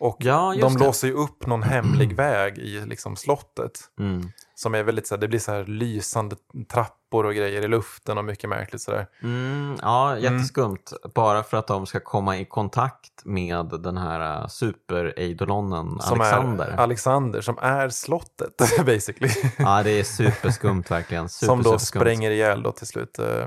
Och 0.00 0.16
Ja, 0.20 0.54
de 0.60 0.74
det. 0.74 0.84
låser 0.84 1.08
ju 1.08 1.14
upp 1.14 1.46
någon 1.46 1.62
hemlig 1.62 2.16
väg 2.16 2.58
i 2.58 2.80
liksom 2.86 3.16
slottet. 3.16 3.80
Mm. 3.98 4.30
Som 4.54 4.74
är 4.74 4.82
väldigt 4.82 5.06
så 5.06 5.14
här, 5.14 5.20
det 5.20 5.28
blir 5.28 5.38
så 5.38 5.52
här 5.52 5.64
lysande 5.64 6.36
trappor 6.72 7.26
och 7.26 7.34
grejer 7.34 7.64
i 7.64 7.68
luften 7.68 8.18
och 8.18 8.24
mycket 8.24 8.50
märkligt 8.50 8.82
sådär. 8.82 9.06
Mm, 9.22 9.76
ja, 9.82 10.18
jätteskumt. 10.18 10.92
Bara 11.14 11.42
för 11.42 11.56
att 11.56 11.66
de 11.66 11.86
ska 11.86 12.00
komma 12.00 12.38
i 12.38 12.44
kontakt 12.44 13.24
med 13.24 13.66
den 13.82 13.96
här 13.96 14.40
uh, 14.42 14.46
super-eidolonen 14.48 16.00
Alexander. 16.00 16.66
är 16.66 16.76
Alexander, 16.76 17.40
som 17.40 17.58
är 17.58 17.88
slottet 17.88 18.56
basically. 18.86 19.30
Ja, 19.58 19.82
det 19.82 19.90
är 19.90 20.04
superskumt 20.04 20.84
verkligen. 20.90 21.28
Super, 21.28 21.46
som 21.46 21.58
då 21.62 21.64
superskumt. 21.70 22.00
spränger 22.00 22.30
ihjäl 22.30 22.62
då 22.62 22.72
till 22.72 22.86
slut 22.86 23.18
eh, 23.18 23.42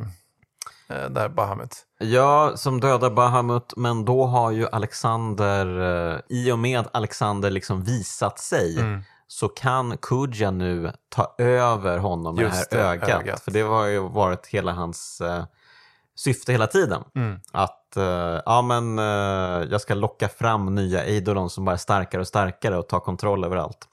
eh, 0.90 1.10
det 1.10 1.20
här 1.20 1.30
Bahamut. 1.30 1.86
Ja, 2.04 2.52
som 2.56 2.80
dödar 2.80 3.10
Bahamut, 3.10 3.74
men 3.78 4.06
då 4.06 4.26
har 4.26 4.52
ju 4.52 4.68
Alexander, 4.72 5.66
eh, 6.14 6.20
i 6.30 6.52
och 6.52 6.60
med 6.60 6.88
Alexander 6.94 7.50
liksom 7.52 7.84
visat 7.84 8.40
sig, 8.40 8.80
Mm. 8.80 9.02
så 9.28 9.48
kan 9.50 9.98
Kuja 9.98 10.52
nu 10.52 10.92
ta 11.10 11.36
över 11.38 11.98
honom 11.98 12.36
med 12.36 12.44
Just 12.44 12.70
det 12.72 12.78
här 12.78 12.84
det, 12.84 12.90
ögat. 13.06 13.10
ögat. 13.22 13.40
För 13.44 13.52
det 13.52 13.62
har 13.62 13.86
ju 13.86 14.00
varit 14.00 14.48
hela 14.48 14.72
hans 14.72 15.22
eh, 15.22 15.44
syfte 16.16 16.52
hela 16.52 16.68
tiden. 16.68 17.04
Mm. 17.16 17.40
Att 17.52 17.98
eh, 17.98 18.42
ja, 18.46 18.62
men, 18.62 19.00
eh, 19.00 19.68
jag 19.72 19.82
ska 19.82 19.94
locka 19.94 20.30
fram 20.30 20.76
nya 20.76 21.04
Eidolon 21.04 21.50
som 21.50 21.66
bara 21.66 21.74
är 21.74 21.78
starkare 21.78 22.22
och 22.22 22.28
starkare 22.28 22.78
och 22.78 22.88
tar 22.90 23.00
kontroll 23.00 23.44
över 23.46 23.58
allt. 23.58 23.88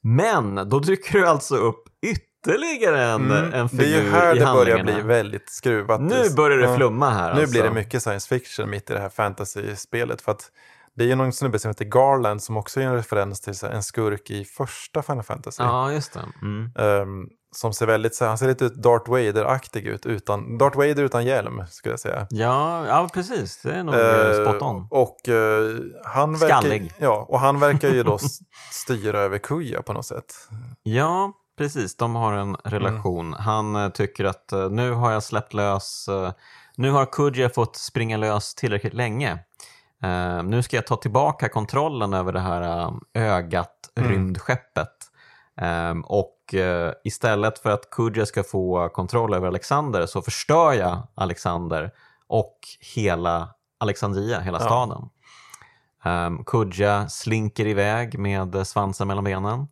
Men 0.00 0.68
då 0.68 0.78
dyker 0.78 1.12
du 1.18 1.26
alltså 1.28 1.56
upp 1.56 1.82
ytterligare 2.06 2.26
en, 2.54 3.30
en 3.30 3.52
Mm. 3.52 3.68
figur 3.68 3.78
Det 3.78 3.84
är 3.96 4.02
ju 4.02 4.10
här 4.10 4.36
i 4.36 4.38
det 4.38 4.44
börjar 4.44 4.82
bli 4.82 5.00
väldigt 5.00 5.50
skruvat. 5.50 6.00
Nu 6.00 6.30
börjar 6.36 6.58
det 6.58 6.76
flumma 6.76 7.10
här. 7.10 7.34
Nu 7.34 7.40
alltså. 7.40 7.50
blir 7.52 7.62
det 7.62 7.70
mycket 7.70 8.02
science 8.02 8.28
fiction 8.28 8.70
mitt 8.70 8.90
i 8.90 8.92
det 8.92 9.00
här 9.00 9.08
fantasy-spelet. 9.08 10.22
För 10.22 10.32
att 10.32 10.50
det 10.96 11.04
är 11.04 11.08
ju 11.08 11.14
någon 11.14 11.32
snubbe 11.32 11.58
som 11.58 11.68
heter 11.68 11.84
Garland 11.84 12.42
som 12.42 12.56
också 12.56 12.80
är 12.80 12.84
en 12.84 12.94
referens 12.94 13.40
till 13.40 13.54
en 13.70 13.82
skurk 13.82 14.30
i 14.30 14.44
första 14.44 15.02
Final 15.02 15.22
Fantasy. 15.22 15.62
Ja, 15.62 15.92
just 15.92 16.12
det. 16.12 16.20
Mm. 16.42 16.70
Ehm, 16.78 17.28
som 17.56 17.72
ser 17.72 17.86
väldigt, 17.86 18.14
så 18.14 18.24
han 18.24 18.38
ser 18.38 18.46
lite 18.46 18.64
ut 18.64 18.74
Darth 18.74 19.10
Vader-aktig 19.10 19.86
ut. 19.86 20.06
Utan, 20.06 20.58
Darth 20.58 20.76
Vader 20.76 21.02
utan 21.02 21.24
hjälm 21.24 21.62
skulle 21.70 21.92
jag 21.92 22.00
säga. 22.00 22.26
Ja, 22.30 22.86
ja, 22.86 23.08
precis. 23.14 23.62
Det 23.62 23.72
är 23.72 23.82
nog 23.84 23.94
Eh, 23.94 24.44
spot 24.50 24.62
on. 24.62 24.86
Och 24.90 25.28
eh, 25.28 25.76
han 26.04 26.38
verkar, 26.38 26.60
Skallig. 26.60 26.92
ja, 26.98 27.26
och 27.28 27.40
han 27.40 27.60
verkar 27.60 27.88
ju 27.90 28.02
då 28.02 28.18
styra 28.72 29.20
över 29.20 29.38
Kuja 29.38 29.82
på 29.82 29.92
något 29.92 30.06
sätt. 30.06 30.34
Ja, 30.82 31.32
precis. 31.56 31.96
De 31.96 32.14
har 32.14 32.32
en 32.32 32.56
relation. 32.64 33.26
Mm. 33.26 33.40
Han 33.40 33.76
eh, 33.76 33.88
tycker 33.88 34.24
att 34.24 34.52
eh, 34.52 34.70
nu 34.70 34.90
har 34.92 35.12
jag 35.12 35.22
släppt 35.22 35.54
lös, 35.54 36.08
eh, 36.08 36.32
nu 36.76 36.90
har 36.90 37.06
Kuja 37.06 37.48
fått 37.48 37.76
springa 37.76 38.16
lös 38.16 38.54
tillräckligt 38.54 38.94
länge. 38.94 39.38
Nu 40.44 40.62
ska 40.62 40.76
jag 40.76 40.86
ta 40.86 40.96
tillbaka 40.96 41.48
kontrollen 41.48 42.14
över 42.14 42.32
det 42.32 42.40
här 42.40 42.90
ögat, 43.14 43.72
Mm. 43.98 44.10
rymdskeppet. 44.10 44.92
Eh, 45.60 45.94
och 46.04 46.54
istället 47.04 47.58
för 47.58 47.70
att 47.70 47.90
Kuja 47.90 48.26
ska 48.26 48.42
få 48.42 48.88
kontroll 48.88 49.34
över 49.34 49.46
Alexander 49.48 50.06
så 50.06 50.22
förstör 50.22 50.72
jag 50.72 50.98
Alexander 51.14 51.90
och 52.28 52.58
hela 52.94 53.48
Alexandria, 53.78 54.40
hela 54.40 54.58
Ja. 54.60 54.64
staden. 54.64 55.08
Um, 56.04 56.44
Kuja 56.44 57.08
slinker 57.08 57.66
iväg 57.66 58.18
med 58.18 58.66
svansen 58.66 59.08
mellan 59.08 59.24
benen. 59.24 59.66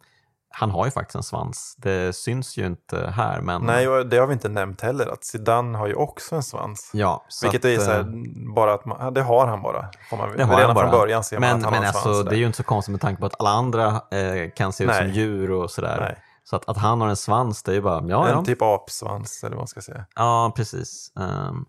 Han 0.56 0.70
har 0.70 0.84
ju 0.84 0.90
faktiskt 0.90 1.14
en 1.14 1.22
svans. 1.22 1.74
Det 1.78 2.16
syns 2.16 2.56
ju 2.56 2.66
inte 2.66 3.10
här, 3.10 3.40
men... 3.40 3.62
Nej, 3.62 3.88
och 3.88 4.06
det 4.06 4.16
har 4.16 4.26
vi 4.26 4.32
inte 4.32 4.48
nämnt 4.48 4.80
heller. 4.80 5.06
Att 5.06 5.24
Zidane 5.24 5.78
har 5.78 5.86
ju 5.86 5.94
också 5.94 6.36
en 6.36 6.42
svans. 6.42 6.90
Ja, 6.92 7.24
Vilket 7.42 7.60
att, 7.60 7.64
är 7.64 7.78
så 7.78 7.90
eh, 7.90 7.96
här, 7.96 8.54
bara 8.54 8.74
att 8.74 8.84
man, 8.84 9.14
det 9.14 9.22
har 9.22 9.46
han 9.46 9.62
bara. 9.62 9.88
Får 10.10 10.16
man, 10.16 10.36
det 10.36 10.44
har 10.44 10.56
redan 10.56 10.66
han 10.66 10.74
bara. 10.74 10.90
från 10.90 11.00
början 11.00 11.24
ser 11.24 11.38
man 11.38 11.48
men, 11.48 11.56
att 11.56 11.62
han 11.62 11.72
men 11.72 11.78
har 11.78 11.84
en 11.84 11.88
alltså, 11.88 12.14
svans. 12.14 12.28
det 12.28 12.36
är 12.36 12.38
ju 12.38 12.46
inte 12.46 12.56
så 12.56 12.62
konstigt 12.62 12.92
med 12.92 13.00
tanke 13.00 13.20
på 13.20 13.26
att 13.26 13.40
alla 13.40 13.50
andra 13.50 13.86
eh, 14.10 14.50
kan 14.56 14.72
se 14.72 14.84
ut 14.84 14.90
Nej. 14.90 14.98
som 14.98 15.10
djur 15.10 15.50
och 15.50 15.70
sådär. 15.70 15.96
Nej. 16.00 16.18
Så 16.44 16.56
att, 16.56 16.68
att 16.68 16.76
han 16.76 17.00
har 17.00 17.08
en 17.08 17.16
svans, 17.16 17.62
det 17.62 17.72
är 17.72 17.74
ju 17.74 17.82
bara, 17.82 18.04
ja, 18.08 18.28
En 18.28 18.34
ja. 18.34 18.44
typ 18.44 18.62
apsvans 18.62 19.44
eller 19.44 19.56
vad 19.56 19.60
man 19.60 19.68
ska 19.68 19.80
säga. 19.80 20.04
Ja, 20.14 20.52
precis. 20.56 21.12
Ehm, 21.20 21.64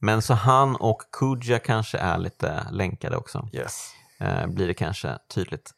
men 0.00 0.22
så 0.22 0.34
han 0.34 0.76
och 0.76 1.02
Kuja 1.12 1.58
kanske 1.58 1.98
är 1.98 2.18
lite 2.18 2.66
länkade 2.70 3.16
också. 3.16 3.48
Yes. 3.52 3.90
Eh, 4.20 4.46
blir 4.46 4.66
det 4.66 4.74
kanske 4.74 5.18
tydligt. 5.34 5.70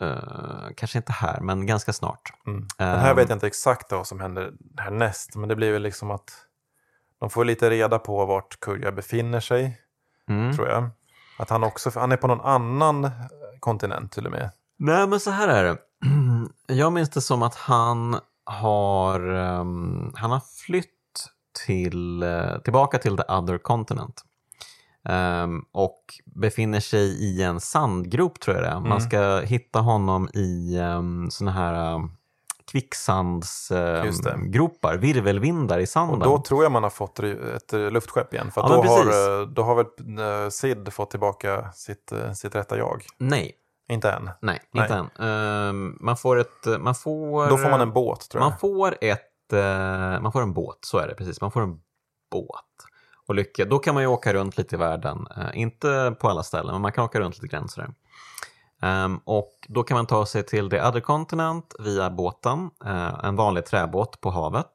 Eh, 0.00 0.68
kanske 0.76 0.98
inte 0.98 1.12
här, 1.12 1.40
men 1.40 1.66
ganska 1.66 1.92
snart. 1.92 2.32
Mm. 2.46 2.66
Den 2.78 3.00
här 3.00 3.14
vet 3.14 3.28
jag 3.28 3.36
inte 3.36 3.46
exakt 3.46 3.92
vad 3.92 4.06
som 4.06 4.20
händer 4.20 4.52
härnäst. 4.76 5.36
Men 5.36 5.48
det 5.48 5.56
blir 5.56 5.72
väl 5.72 5.82
liksom 5.82 6.10
att 6.10 6.30
de 7.20 7.30
får 7.30 7.44
lite 7.44 7.70
reda 7.70 7.98
på 7.98 8.26
vart 8.26 8.60
Kuja 8.60 8.92
befinner 8.92 9.40
sig. 9.40 9.80
Mm. 10.28 10.56
Tror 10.56 10.68
jag. 10.68 10.90
Att 11.38 11.50
han 11.50 11.64
också, 11.64 11.90
han 11.94 12.12
är 12.12 12.16
på 12.16 12.26
någon 12.26 12.40
annan 12.40 13.04
eh, 13.04 13.10
kontinent 13.60 14.12
till 14.12 14.26
och 14.26 14.32
med. 14.32 14.50
Nej, 14.78 15.06
men 15.06 15.20
så 15.20 15.30
här 15.30 15.48
är 15.48 15.64
det. 15.64 15.78
Jag 16.74 16.92
minns 16.92 17.10
det 17.10 17.20
som 17.20 17.42
att 17.42 17.54
han 17.54 18.16
har, 18.44 19.28
ehm, 19.28 20.12
han 20.14 20.30
har 20.30 20.42
flytt 20.66 20.90
till, 21.66 22.22
eh, 22.22 22.58
tillbaka 22.58 22.98
till 22.98 23.16
the 23.16 23.22
other 23.32 23.58
continent. 23.58 24.22
Ehm, 25.08 25.64
och 25.72 26.00
befinner 26.24 26.80
sig 26.80 27.24
i 27.24 27.42
en 27.42 27.60
sandgrop 27.60 28.40
tror 28.40 28.56
jag 28.56 28.64
det 28.64 28.68
är. 28.68 28.74
Man 28.80 28.86
Mm. 28.86 29.00
ska 29.00 29.40
hitta 29.40 29.78
honom 29.80 30.28
i 30.34 30.78
um, 30.80 31.30
såna 31.30 31.50
här 31.50 31.94
um, 31.94 32.16
kvicksandsgropar, 32.72 34.96
virvelvindar 34.96 35.78
i 35.78 35.86
sanden. 35.86 36.22
Och 36.22 36.28
då 36.28 36.42
tror 36.42 36.62
jag 36.62 36.72
man 36.72 36.82
har 36.82 36.90
fått 36.90 37.18
ett 37.20 37.72
luftskepp 37.72 38.34
igen. 38.34 38.50
För 38.50 38.60
Ja, 38.60 38.68
då, 38.68 38.82
har, 38.82 39.40
eh, 39.40 39.46
då 39.48 39.62
har 39.62 39.74
väl 39.74 39.86
eh, 40.44 40.48
Sid 40.50 40.92
fått 40.92 41.10
tillbaka 41.10 41.72
sitt, 41.72 42.12
eh, 42.12 42.32
sitt 42.32 42.54
rätta 42.54 42.78
jag. 42.78 43.02
Nej, 43.18 43.52
Inte 43.88 44.10
än. 44.12 44.30
nej, 44.42 44.60
Nej. 44.72 44.84
inte 44.84 44.94
än. 44.94 45.10
Ehm, 45.28 45.96
man 46.00 46.16
får 46.16 46.38
ett, 46.40 46.66
man 46.80 46.94
får... 46.94 47.48
Då 47.48 47.56
får 47.58 47.70
man 47.70 47.80
en 47.80 47.92
båt 47.92 48.28
tror 48.30 48.42
jag. 48.42 48.50
Man 48.50 48.58
får, 48.58 48.94
ett, 49.00 49.52
eh, 49.52 50.20
man 50.22 50.32
får 50.32 50.42
en 50.42 50.52
båt, 50.54 50.78
så 50.80 50.98
är 50.98 51.08
det 51.08 51.14
precis. 51.14 51.40
Man 51.40 51.50
får 51.50 51.62
en 51.62 51.78
båt. 52.30 52.64
Och 53.26 53.34
lycka, 53.34 53.64
då 53.64 53.78
kan 53.78 53.94
man 53.94 54.02
ju 54.02 54.06
åka 54.06 54.34
runt 54.34 54.58
lite 54.58 54.76
i 54.76 54.78
världen. 54.78 55.26
Eh, 55.36 55.60
inte 55.60 56.16
på 56.20 56.28
alla 56.28 56.42
ställen, 56.42 56.74
men 56.74 56.82
man 56.82 56.92
kan 56.92 57.04
åka 57.04 57.20
runt 57.20 57.42
lite 57.42 57.56
grann 57.56 57.68
sådär. 57.68 57.90
Ehm, 58.82 59.20
och 59.24 59.52
då 59.68 59.82
kan 59.82 59.94
man 59.94 60.06
ta 60.06 60.26
sig 60.26 60.42
till 60.42 60.70
the 60.70 60.82
other 60.82 61.00
continent 61.00 61.74
via 61.78 62.10
båten, 62.10 62.70
eh, 62.84 63.24
en 63.24 63.36
vanlig 63.36 63.66
träbåt 63.66 64.20
på 64.20 64.30
havet. 64.30 64.72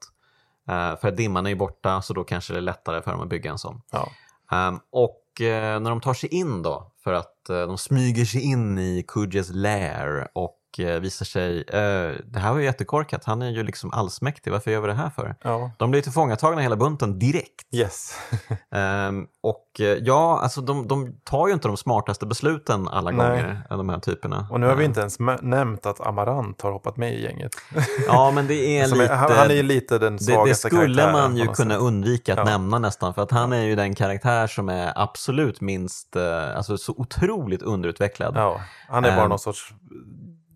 Eh, 0.70 1.00
för 1.00 1.12
dimman 1.12 1.46
är 1.46 1.50
ju 1.50 1.56
borta, 1.56 2.02
så 2.02 2.14
då 2.14 2.24
kanske 2.24 2.54
det 2.54 2.60
är 2.60 2.62
lättare 2.62 3.02
för 3.02 3.12
dem 3.12 3.22
att 3.22 3.30
bygga 3.30 3.52
en 3.52 3.58
sån. 3.58 3.82
Ja. 3.92 4.10
Ehm, 4.52 4.80
och 4.92 5.42
eh, 5.42 5.80
när 5.80 5.90
de 5.90 6.02
tar 6.02 6.14
sig 6.14 6.30
in 6.30 6.62
då, 6.62 6.92
för 7.04 7.14
att 7.14 7.36
de 7.48 7.78
smyger 7.78 8.26
sig 8.26 8.42
in 8.42 8.80
i 8.80 9.06
Kujas 9.08 9.50
lair 9.50 10.28
och 10.34 10.59
eh, 10.80 11.00
visar 11.00 11.26
sig, 11.26 11.58
eh, 11.62 12.12
det 12.26 12.40
här 12.40 12.52
var 12.52 12.60
ju 12.60 12.66
jättekorkat, 12.66 13.26
han 13.26 13.42
är 13.42 13.50
ju 13.50 13.64
liksom 13.64 13.94
allsmäktig, 13.94 14.52
varför 14.52 14.72
gör 14.72 14.82
vi 14.82 14.88
det 14.88 14.94
här 14.94 15.10
för? 15.10 15.36
ja. 15.44 15.72
De 15.78 15.92
blir 15.92 16.02
tillfångatagna 16.02 16.62
hela 16.62 16.76
bunten 16.76 17.20
direkt. 17.20 17.66
Yes. 17.72 18.14
Ehm, 18.76 19.26
och 19.44 19.66
eh, 19.80 19.86
ja, 19.86 20.40
alltså 20.44 20.62
de, 20.62 20.88
de 20.88 21.16
tar 21.24 21.48
ju 21.48 21.54
inte 21.54 21.68
de 21.68 21.78
smartaste 21.78 22.26
besluten 22.26 22.88
alla 22.88 23.12
Nej. 23.12 23.30
gånger, 23.30 23.64
de 23.70 23.90
här 23.90 24.00
typerna. 24.00 24.48
Och 24.52 24.60
nu 24.60 24.68
har 24.68 24.76
vi 24.76 24.84
Ehm, 24.84 24.90
inte 24.92 25.00
ens 25.00 25.20
nämnt 25.42 25.86
att 25.86 26.02
Amarant 26.08 26.62
har 26.62 26.72
hoppat 26.72 26.98
med 26.98 27.14
i 27.14 27.24
gänget. 27.24 27.52
Ja, 28.08 28.32
men 28.32 28.48
det 28.48 28.80
är 28.80 28.86
Som 28.88 29.00
lite... 29.00 29.14
han, 29.14 29.32
är 29.32 29.54
ju 29.56 29.64
lite 29.64 29.98
den 29.98 30.18
Det, 30.18 30.24
svagaste 30.24 30.68
det 30.68 30.72
skulle 30.76 30.96
karaktären 31.02 31.12
man 31.32 31.38
ju 31.38 31.48
kunna 31.48 31.74
sätt. 31.74 31.82
undvika 31.84 32.34
att 32.34 32.38
Ja. 32.40 32.44
nämna 32.46 32.80
nästan, 32.80 33.14
för 33.14 33.22
att 33.22 33.32
han 33.32 33.54
är 33.54 33.64
ju 33.64 33.76
den 33.76 33.96
karaktär 33.96 34.48
som 34.48 34.70
är 34.70 34.94
absolut 34.96 35.62
minst, 35.62 36.16
alltså 36.56 36.78
så 36.78 36.94
otroligt 36.98 37.62
underutvecklad. 37.62 38.34
Ja, 38.38 38.62
han 38.90 39.06
är 39.06 39.12
bara 39.16 39.24
Ehm. 39.24 39.30
någon 39.30 39.40
sorts 39.40 39.74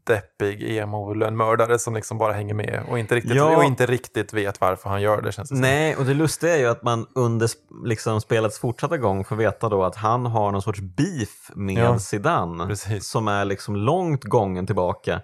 deppig 0.04 0.78
emo-lönnmördare 0.78 1.80
som 1.80 1.96
liksom 1.96 2.18
bara 2.18 2.34
hänger 2.34 2.54
med 2.54 2.84
och 2.90 3.00
inte, 3.00 3.16
riktigt, 3.16 3.36
Ja. 3.36 3.58
och 3.58 3.64
inte 3.64 3.86
riktigt 3.86 4.34
vet 4.34 4.62
varför 4.62 4.90
han 4.90 5.02
gör 5.02 5.22
det 5.22 5.32
känns 5.32 5.50
det 5.50 5.56
som. 5.56 5.62
Nej, 5.62 5.96
och 5.96 6.06
det 6.06 6.14
lustiga 6.14 6.56
är 6.56 6.60
ju 6.60 6.68
att 6.68 6.84
man 6.84 7.06
under 7.16 7.50
liksom, 7.86 8.22
spelets 8.22 8.60
fortsatta 8.60 8.98
gång 8.98 9.26
får 9.26 9.36
veta 9.36 9.70
då 9.70 9.84
att 9.84 9.96
han 9.96 10.26
har 10.26 10.52
någon 10.52 10.62
sorts 10.62 10.80
beef 10.82 11.52
med 11.56 11.84
Ja, 11.84 12.00
Zidane 12.00 12.68
precis. 12.68 13.08
som 13.08 13.28
är 13.28 13.46
liksom 13.46 13.76
långt 13.76 14.24
gången 14.24 14.66
tillbaka. 14.66 15.22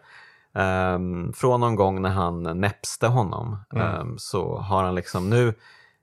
Ehm, 0.56 1.34
från 1.34 1.60
någon 1.60 1.76
gång 1.76 2.02
när 2.02 2.10
han 2.10 2.60
näpste 2.62 3.08
honom 3.08 3.58
Mm. 3.76 3.88
ehm, 3.88 4.18
så 4.18 4.58
har 4.58 4.84
han 4.84 4.96
liksom 4.96 5.30
nu 5.30 5.54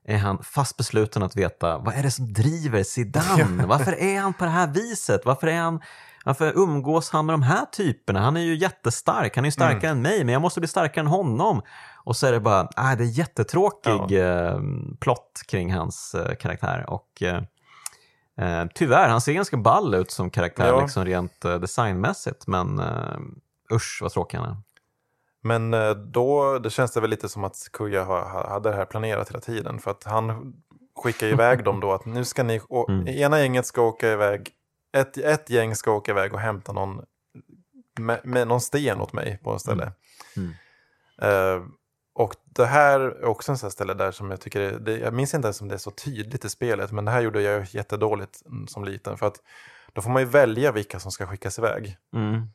är 0.09 0.17
han 0.17 0.37
fast 0.43 0.77
besluten 0.77 1.23
att 1.23 1.35
veta 1.35 1.77
vad 1.77 1.93
är 1.95 2.03
det 2.03 2.11
som 2.11 2.33
driver 2.33 2.83
Zidane? 2.83 3.65
Varför 3.67 3.91
är 3.99 4.19
han 4.19 4.33
på 4.33 4.43
det 4.45 4.51
här 4.51 4.67
viset? 4.67 5.21
Varför, 5.25 5.47
är 5.47 5.59
han, 5.59 5.81
varför 6.27 6.53
umgås 6.57 7.09
han 7.09 7.25
med 7.25 7.33
de 7.33 7.41
här 7.41 7.65
typerna? 7.65 8.19
Han 8.19 8.37
är 8.37 8.41
ju 8.41 8.55
jättestark, 8.55 9.35
han 9.35 9.45
är 9.45 9.47
ju 9.47 9.51
starkare 9.51 9.91
Mm. 9.91 9.97
än 9.97 10.01
mig, 10.01 10.23
men 10.23 10.33
jag 10.33 10.41
måste 10.41 10.59
bli 10.59 10.67
starkare 10.67 11.01
än 11.01 11.07
honom. 11.07 11.61
Och 12.03 12.15
så 12.15 12.27
är 12.27 12.31
det 12.31 12.39
bara, 12.39 12.69
ah, 12.75 12.95
det 12.95 13.03
är 13.03 13.19
jättetråkig 13.19 14.19
eh, 14.19 14.59
plott 14.99 15.41
kring 15.47 15.73
hans 15.73 16.15
eh, 16.15 16.35
karaktär. 16.35 16.85
Och 16.89 17.21
eh, 17.23 17.41
eh, 18.61 18.67
tyvärr, 18.75 19.09
han 19.09 19.21
ser 19.21 19.33
ganska 19.33 19.57
ball 19.57 19.93
ut 19.93 20.11
som 20.11 20.29
karaktär 20.29 20.67
Ja. 20.67 20.81
liksom 20.81 21.05
rent 21.05 21.45
eh, 21.45 21.55
designmässigt. 21.55 22.47
Men 22.47 22.79
eh, 22.79 23.17
usch 23.73 23.99
vad 24.01 24.11
tråkig 24.11 24.37
han 24.37 24.49
är. 24.49 24.57
Men 25.43 25.73
eh, 25.73 25.89
då 25.91 26.59
det 26.59 26.69
känns 26.69 26.91
det 26.91 27.01
väl 27.01 27.09
lite 27.09 27.29
som 27.29 27.43
att 27.43 27.55
Kuya 27.73 28.03
ha- 28.03 28.29
ha- 28.29 28.49
hade 28.49 28.69
det 28.69 28.75
här 28.75 28.85
planerat 28.85 29.29
hela 29.29 29.39
tiden. 29.39 29.79
För 29.79 29.91
att 29.91 30.03
han 30.03 30.53
skickar 31.03 31.27
iväg 31.27 31.63
dem 31.63 31.79
då 31.79 31.91
att 31.93 32.05
nu 32.05 32.25
ska 32.25 32.43
ni, 32.43 32.61
Mm. 32.89 33.07
ena 33.07 33.39
gänget 33.39 33.65
ska 33.65 33.81
åka 33.81 34.11
iväg, 34.11 34.49
ett, 34.99 35.17
ett 35.17 35.49
gäng 35.49 35.75
ska 35.75 35.91
åka 35.91 36.11
iväg 36.11 36.33
och 36.33 36.39
hämta 36.39 36.71
någon, 36.71 37.05
med, 37.99 38.21
med 38.23 38.47
någon 38.47 38.61
sten 38.61 39.01
åt 39.01 39.13
mig 39.13 39.39
på 39.43 39.55
ett 39.55 39.61
ställe. 39.61 39.91
Mm. 40.37 40.53
Eh, 41.21 41.67
och 42.13 42.35
det 42.45 42.65
här 42.65 42.99
är 42.99 43.25
också 43.25 43.51
en 43.51 43.57
sån 43.57 43.71
ställe 43.71 43.93
där 43.93 44.11
som 44.11 44.31
jag 44.31 44.41
tycker, 44.41 44.61
är- 44.61 44.79
det, 44.79 44.97
jag 44.97 45.13
minns 45.13 45.33
inte 45.33 45.45
ens 45.45 45.61
om 45.61 45.67
det 45.67 45.73
är 45.75 45.79
så 45.79 45.91
tydligt 45.91 46.45
i 46.45 46.49
spelet, 46.49 46.91
men 46.91 47.05
det 47.05 47.11
här 47.11 47.21
gjorde 47.21 47.41
jag 47.41 47.65
jättedåligt 47.71 48.41
som 48.67 48.83
liten. 48.83 49.17
För 49.17 49.27
att 49.27 49.41
då 49.93 50.01
får 50.01 50.09
man 50.09 50.21
ju 50.21 50.27
välja 50.27 50.71
vilka 50.71 50.99
som 50.99 51.11
ska 51.11 51.27
skickas 51.27 51.59
iväg. 51.59 51.97
Mm. 52.13 52.47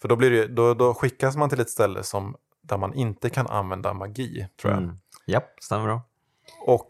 För 0.00 0.08
då, 0.08 0.16
blir 0.16 0.30
det, 0.30 0.46
då, 0.46 0.74
då 0.74 0.94
skickas 0.94 1.36
man 1.36 1.48
till 1.50 1.60
ett 1.60 1.70
ställe 1.70 2.02
som, 2.02 2.36
där 2.62 2.76
man 2.78 2.94
inte 2.94 3.30
kan 3.30 3.46
använda 3.46 3.92
magi, 3.92 4.48
tror 4.60 4.72
jag. 4.72 4.82
Mm. 4.82 4.96
Japp, 5.26 5.56
stämmer 5.60 5.84
bra. 5.84 6.02
Och 6.66 6.86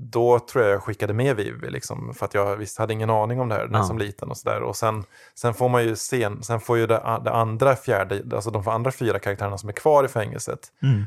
då 0.00 0.38
tror 0.38 0.64
jag 0.64 0.72
jag 0.74 0.82
skickade 0.82 1.12
med 1.12 1.36
Vivi, 1.36 1.70
liksom, 1.70 2.14
för 2.14 2.24
att 2.26 2.34
jag 2.34 2.56
visst 2.56 2.78
hade 2.78 2.92
ingen 2.92 3.10
aning 3.10 3.40
om 3.40 3.48
det 3.48 3.54
här 3.54 3.66
när 3.68 3.78
Ja. 3.78 3.84
som 3.84 3.98
liten. 3.98 4.30
och 4.30 4.36
sådär. 4.36 4.60
Och 4.62 4.76
sen, 4.76 5.04
sen 5.34 5.54
får 5.54 5.68
man 5.68 5.84
ju 5.84 5.96
sen, 5.96 6.42
sen 6.42 6.60
får 6.60 6.78
ju 6.78 6.86
det, 6.86 7.20
det 7.24 7.30
andra 7.32 7.76
fjärde, 7.76 8.22
alltså 8.36 8.50
de 8.50 8.68
andra 8.68 8.90
fyra 8.92 9.18
karaktärerna 9.18 9.58
som 9.58 9.68
är 9.68 9.72
kvar 9.72 10.04
i 10.04 10.08
fängelset, 10.08 10.58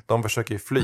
de 0.05 0.23
försöker 0.23 0.53
ju 0.53 0.59
fly. 0.59 0.83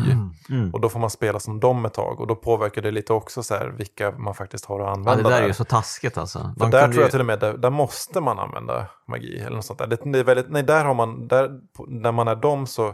Mm. 0.50 0.72
Och 0.74 0.82
då 0.82 0.90
får 0.90 1.00
man 1.00 1.10
spela 1.10 1.40
som 1.40 1.60
dem 1.60 1.86
ett 1.86 1.94
tag 1.94 2.20
och 2.20 2.28
då 2.28 2.36
påverkar 2.36 2.82
det 2.82 2.92
lite 2.92 3.14
också 3.14 3.44
så 3.44 3.54
här, 3.56 3.68
vilka 3.68 4.12
man 4.12 4.34
faktiskt 4.34 4.66
har 4.66 4.80
att 4.80 4.86
Ja, 4.86 4.92
använda 4.94 5.24
det 5.24 5.30
där 5.30 5.38
är 5.38 5.42
där. 5.42 5.48
ju 5.48 5.54
så 5.54 5.64
taskigt 5.64 6.18
alltså. 6.18 6.54
Där 6.58 6.88
tror 6.92 7.02
jag 7.02 7.12
till 7.12 7.20
och 7.20 7.26
med, 7.26 7.40
där, 7.40 7.54
där 7.58 7.70
måste 7.70 8.22
man 8.22 8.40
använda 8.40 8.86
magi 9.08 9.40
eller 9.40 9.56
något 9.56 9.66
sånt 9.66 9.80
där. 9.80 9.88
Det, 9.88 10.00
det 10.04 10.20
är 10.20 10.24
väldigt, 10.24 10.50
nej, 10.50 10.64
där 10.64 10.86
har 10.86 10.94
man, 10.94 11.28
där, 11.28 11.60
när 11.88 12.12
man 12.12 12.28
är 12.28 12.36
dem 12.36 12.68
så 12.68 12.94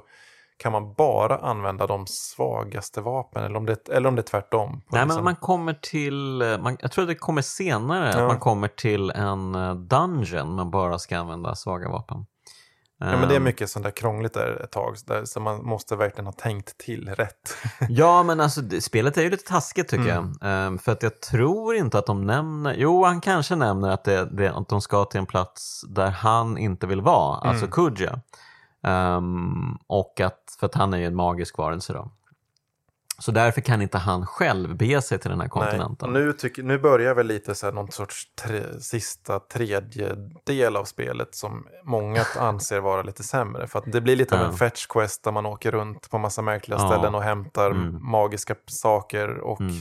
kan 0.64 0.72
man 0.72 0.94
bara 0.94 1.38
använda 1.38 1.88
de 1.88 2.08
svagaste 2.08 3.02
vapen 3.02 3.44
eller 3.44 3.56
om 3.58 3.66
det, 3.66 3.90
eller 3.90 4.10
om 4.10 4.16
det 4.16 4.22
är 4.22 4.24
tvärtom. 4.24 4.70
Nej, 4.72 4.82
men 4.92 5.08
liksom- 5.08 5.24
man 5.24 5.36
kommer 5.36 5.74
till, 5.74 6.42
eh, 6.42 6.58
man, 6.58 6.78
jag 6.80 6.92
tror 6.92 7.06
det 7.06 7.16
kommer 7.16 7.42
senare, 7.42 8.12
Ja. 8.14 8.22
att 8.22 8.28
man 8.28 8.40
kommer 8.40 8.68
till 8.68 9.10
en 9.12 9.56
eh, 9.56 9.76
dungeon 9.76 10.56
man 10.56 10.72
bara 10.72 11.00
ska 11.00 11.18
använda 11.18 11.56
svaga 11.56 11.90
vapen. 11.90 12.26
Ja, 13.00 13.06
men 13.06 13.22
det 13.30 13.34
är 13.34 13.38
Ehm, 13.38 13.44
mycket 13.44 13.70
sånt 13.70 13.84
där 13.84 13.92
krångligt 13.92 14.34
där 14.34 14.62
ett 14.64 14.72
tag, 14.72 14.98
så 14.98 15.06
där, 15.14 15.26
så 15.26 15.40
man 15.40 15.66
måste 15.66 15.96
verkligen 15.96 16.26
ha 16.26 16.34
tänkt 16.34 16.78
till 16.78 17.10
rätt. 17.10 17.58
Ja, 17.90 18.24
men 18.24 18.40
alltså 18.40 18.62
det, 18.62 18.82
spelet 18.82 19.18
är 19.18 19.22
ju 19.22 19.30
lite 19.30 19.50
taskigt 19.50 19.88
tycker 19.88 20.18
Mm. 20.18 20.34
jag. 20.42 20.50
Ehm, 20.52 20.78
för 20.80 20.92
att 20.92 21.04
jag 21.04 21.22
tror 21.22 21.76
inte 21.76 22.00
att 22.00 22.06
de 22.06 22.26
nämner, 22.26 22.74
jo 22.78 23.04
han 23.06 23.22
kanske 23.22 23.56
nämner 23.56 23.90
att, 23.90 24.04
det, 24.04 24.26
det, 24.26 24.48
att 24.54 24.70
de 24.70 24.82
ska 24.82 25.06
till 25.06 25.20
en 25.20 25.26
plats 25.26 25.82
där 25.90 26.10
han 26.10 26.58
inte 26.58 26.88
vill 26.88 27.02
vara, 27.02 27.38
alltså 27.38 27.66
Mm. 27.66 27.72
Ehm, 28.84 29.78
och 29.88 30.20
att, 30.22 30.56
för 30.60 30.66
att 30.68 30.76
han 30.76 30.94
är 30.94 30.98
ju 30.98 31.06
en 31.06 31.16
magisk 31.16 31.58
varelse 31.58 31.94
då. 31.94 32.12
Så 33.20 33.32
därför 33.32 33.62
kan 33.62 33.82
inte 33.82 33.98
han 33.98 34.26
själv 34.26 34.76
bege 34.78 35.02
sig 35.02 35.20
till 35.20 35.30
den 35.30 35.42
här 35.42 35.48
kontinenten. 35.48 36.14
Nej, 36.14 36.22
nu, 36.24 36.34
tycker, 36.34 36.64
nu 36.64 36.78
börjar 36.80 37.16
väl 37.16 37.28
lite 37.28 37.56
så 37.56 37.66
här 37.66 37.74
någon 37.74 37.92
sorts 37.92 38.36
tre, 38.36 38.64
sista 38.80 39.40
tredjedel 39.40 40.76
av 40.76 40.84
spelet 40.86 41.36
som 41.36 41.68
många 41.84 42.24
anser 42.40 42.80
vara 42.80 43.02
lite 43.02 43.24
sämre. 43.24 43.68
För 43.68 43.80
att 43.80 43.86
det 43.92 44.02
blir 44.02 44.16
lite 44.16 44.40
av 44.40 44.46
en 44.46 44.54
fetch 44.58 44.86
quest 44.88 45.24
där 45.24 45.32
man 45.32 45.46
åker 45.46 45.72
runt 45.72 46.10
på 46.10 46.18
massa 46.18 46.42
märkliga 46.42 46.80
Ja. 46.80 46.88
ställen 46.90 47.16
och 47.16 47.24
hämtar 47.24 47.72
Mm. 47.72 48.12
magiska 48.12 48.56
saker 48.66 49.38
och 49.38 49.62
Mm. 49.62 49.74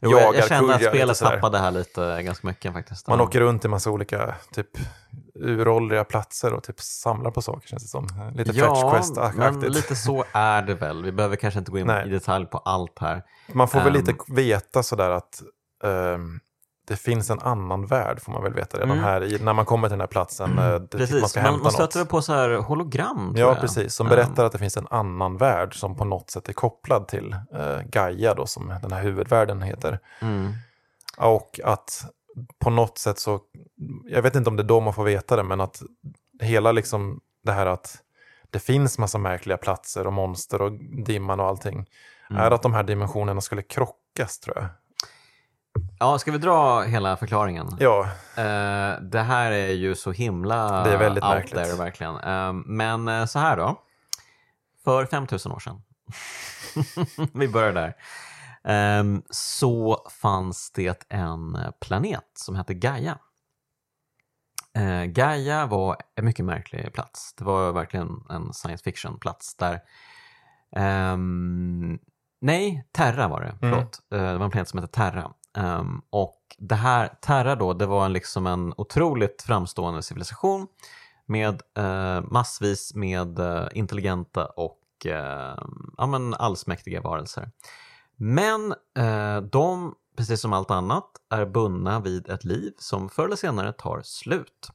Jo, 0.00 0.10
jag, 0.10 0.20
jagar 0.22 0.38
jag 0.40 0.48
kände 0.48 0.74
att 0.74 0.82
spelet 0.84 1.18
tappade 1.18 1.58
här 1.58 1.70
lite 1.70 2.22
ganska 2.22 2.46
mycket 2.46 2.72
faktiskt. 2.72 3.08
Man 3.08 3.18
Ja. 3.18 3.24
åker 3.24 3.40
runt 3.40 3.64
i 3.64 3.68
massa 3.68 3.90
olika 3.90 4.34
typ 4.52 4.68
uråldriga 5.40 6.04
platser 6.04 6.52
och 6.54 6.62
typ 6.62 6.80
samlar 6.80 7.30
på 7.30 7.42
saker 7.42 7.68
känns 7.68 7.82
det 7.82 7.88
som. 7.88 8.06
Lite 8.34 8.52
fetch 8.52 8.58
Ja, 8.62 8.80
men 8.82 8.90
quest-aktigt. 8.92 9.74
lite 9.74 9.96
så 9.96 10.24
är 10.32 10.62
det 10.62 10.74
väl. 10.74 11.04
Vi 11.04 11.12
behöver 11.12 11.36
kanske 11.36 11.58
inte 11.58 11.70
gå 11.70 11.78
in 11.78 11.86
Nej. 11.86 12.06
i 12.06 12.10
detalj 12.10 12.46
på 12.46 12.58
allt 12.58 12.98
här. 12.98 13.22
Man 13.52 13.68
får 13.68 13.78
väl 13.78 13.88
Ehm. 13.88 13.92
lite 14.06 14.14
veta 14.28 14.82
sådär 14.82 15.10
att 15.10 15.42
ehm, 15.84 16.40
det 16.86 16.96
finns 16.96 17.30
en 17.30 17.40
annan 17.40 17.86
värld 17.86 18.20
får 18.22 18.32
man 18.32 18.42
väl 18.42 18.54
veta 18.54 18.76
redan 18.76 18.90
Mm. 18.90 19.04
här 19.04 19.22
i, 19.24 19.38
när 19.42 19.52
man 19.52 19.64
kommer 19.64 19.88
till 19.88 19.92
den 19.92 20.00
här 20.00 20.06
platsen. 20.06 20.56
det, 20.56 20.88
Precis, 20.98 21.20
man 21.20 21.28
ska 21.28 21.42
man, 21.42 21.62
man 21.62 21.72
stöter 21.72 21.82
något. 21.82 21.96
väl 21.96 22.06
på 22.10 22.22
så 22.22 22.32
här 22.32 22.50
hologram. 22.56 23.32
Ja, 23.36 23.40
jag. 23.46 23.60
precis. 23.60 23.94
Som 23.94 24.06
Ehm, 24.06 24.10
berättar 24.10 24.44
att 24.44 24.52
det 24.52 24.58
finns 24.58 24.76
en 24.76 24.86
annan 24.90 25.36
värld 25.36 25.74
som 25.80 25.96
på 25.96 26.04
något 26.04 26.30
sätt 26.30 26.48
är 26.48 26.52
kopplad 26.52 27.08
till 27.08 27.32
eh, 27.54 27.80
Gaia 27.92 28.34
då, 28.34 28.46
som 28.46 28.74
den 28.82 28.92
här 28.92 29.02
huvudvärlden 29.02 29.62
heter. 29.62 29.98
Mm. 30.20 30.52
Och 31.18 31.60
att 31.64 32.04
på 32.58 32.70
något 32.70 32.98
sätt 32.98 33.18
så, 33.18 33.40
jag 34.04 34.22
vet 34.22 34.34
inte 34.36 34.50
om 34.50 34.56
det 34.56 34.62
är 34.62 34.64
då 34.64 34.80
man 34.80 34.94
får 34.94 35.04
veta 35.04 35.36
det, 35.36 35.42
men 35.42 35.60
att 35.60 35.82
hela 36.42 36.72
liksom 36.72 37.20
det 37.44 37.52
här 37.52 37.66
att 37.66 37.96
det 38.50 38.58
finns 38.60 38.98
massa 38.98 39.18
märkliga 39.18 39.56
platser 39.56 40.06
och 40.06 40.12
monster 40.12 40.62
och 40.62 40.72
dimman 41.06 41.40
och 41.40 41.46
allting, 41.46 41.86
Mm. 42.30 42.42
är 42.42 42.50
att 42.50 42.62
de 42.62 42.74
här 42.74 42.82
dimensionerna 42.82 43.40
skulle 43.40 43.62
krockas 43.62 44.38
tror 44.40 44.56
jag. 44.56 44.66
Ja, 45.98 46.18
ska 46.18 46.32
vi 46.32 46.38
dra 46.38 46.82
hela 46.82 47.16
förklaringen? 47.16 47.66
Ja, 47.78 48.08
Eh, 48.36 49.00
det 49.00 49.20
här 49.20 49.50
är 49.52 49.68
ju 49.72 49.94
så 49.94 50.12
himla 50.12 50.84
Det 50.84 50.92
är 50.92 50.96
väldigt 50.98 51.24
out 51.24 51.32
märkligt. 51.34 51.54
there 51.64 51.76
verkligen. 51.76 52.16
Eh, 52.16 52.52
men 52.52 53.08
eh, 53.08 53.26
så 53.26 53.38
här 53.38 53.56
då. 53.56 53.80
För 54.84 55.06
5000 55.06 55.52
år 55.52 55.58
sedan, 55.58 55.82
vi 57.32 57.48
börjar 57.48 57.72
där, 57.72 57.94
så 59.30 60.06
fanns 60.22 60.70
det 60.72 61.04
en 61.08 61.58
planet 61.80 62.30
som 62.34 62.56
hette 62.56 62.74
Gaia. 62.74 63.18
Eh, 64.74 65.04
Gaia 65.04 65.66
var 65.66 65.96
en 66.14 66.24
mycket 66.24 66.44
märklig 66.44 66.92
plats. 66.92 67.34
Det 67.34 67.44
var 67.44 67.72
verkligen 67.72 68.24
en 68.30 68.52
science 68.52 68.84
fiction-plats 68.84 69.56
där 69.56 69.80
ehm, 70.76 71.98
Nej, 72.40 72.84
Terra 72.92 73.28
var 73.28 73.40
det. 73.40 73.54
Förlåt. 73.60 74.00
Eh, 74.12 74.18
Det 74.18 74.38
var 74.38 74.44
en 74.44 74.50
planet 74.50 74.68
som 74.68 74.80
hette 74.80 74.92
Terra. 74.92 75.32
Ehm, 75.56 76.02
och 76.10 76.40
det 76.58 76.74
här, 76.74 77.08
Terra 77.20 77.54
då, 77.56 77.72
det 77.72 77.86
var 77.86 78.04
en, 78.04 78.12
liksom 78.12 78.46
en 78.46 78.74
otroligt 78.76 79.42
framstående 79.42 80.02
civilisation 80.02 80.66
med 81.26 81.62
eh, 81.78 82.20
massvis 82.30 82.94
med 82.94 83.38
eh, 83.38 83.68
intelligenta 83.74 84.46
och 84.46 84.80
eh, 85.06 85.58
ja, 85.96 86.06
men 86.06 86.34
allsmäktiga 86.34 87.00
varelser. 87.00 87.50
Men 88.22 88.74
eh, 88.98 89.36
de, 89.40 89.94
precis 90.16 90.40
som 90.40 90.52
allt 90.52 90.70
annat, 90.70 91.06
är 91.30 91.46
bundna 91.46 92.00
vid 92.00 92.28
ett 92.28 92.44
liv 92.44 92.72
som 92.78 93.08
förr 93.08 93.24
eller 93.24 93.36
senare 93.36 93.72
tar 93.72 94.00
slut. 94.04 94.68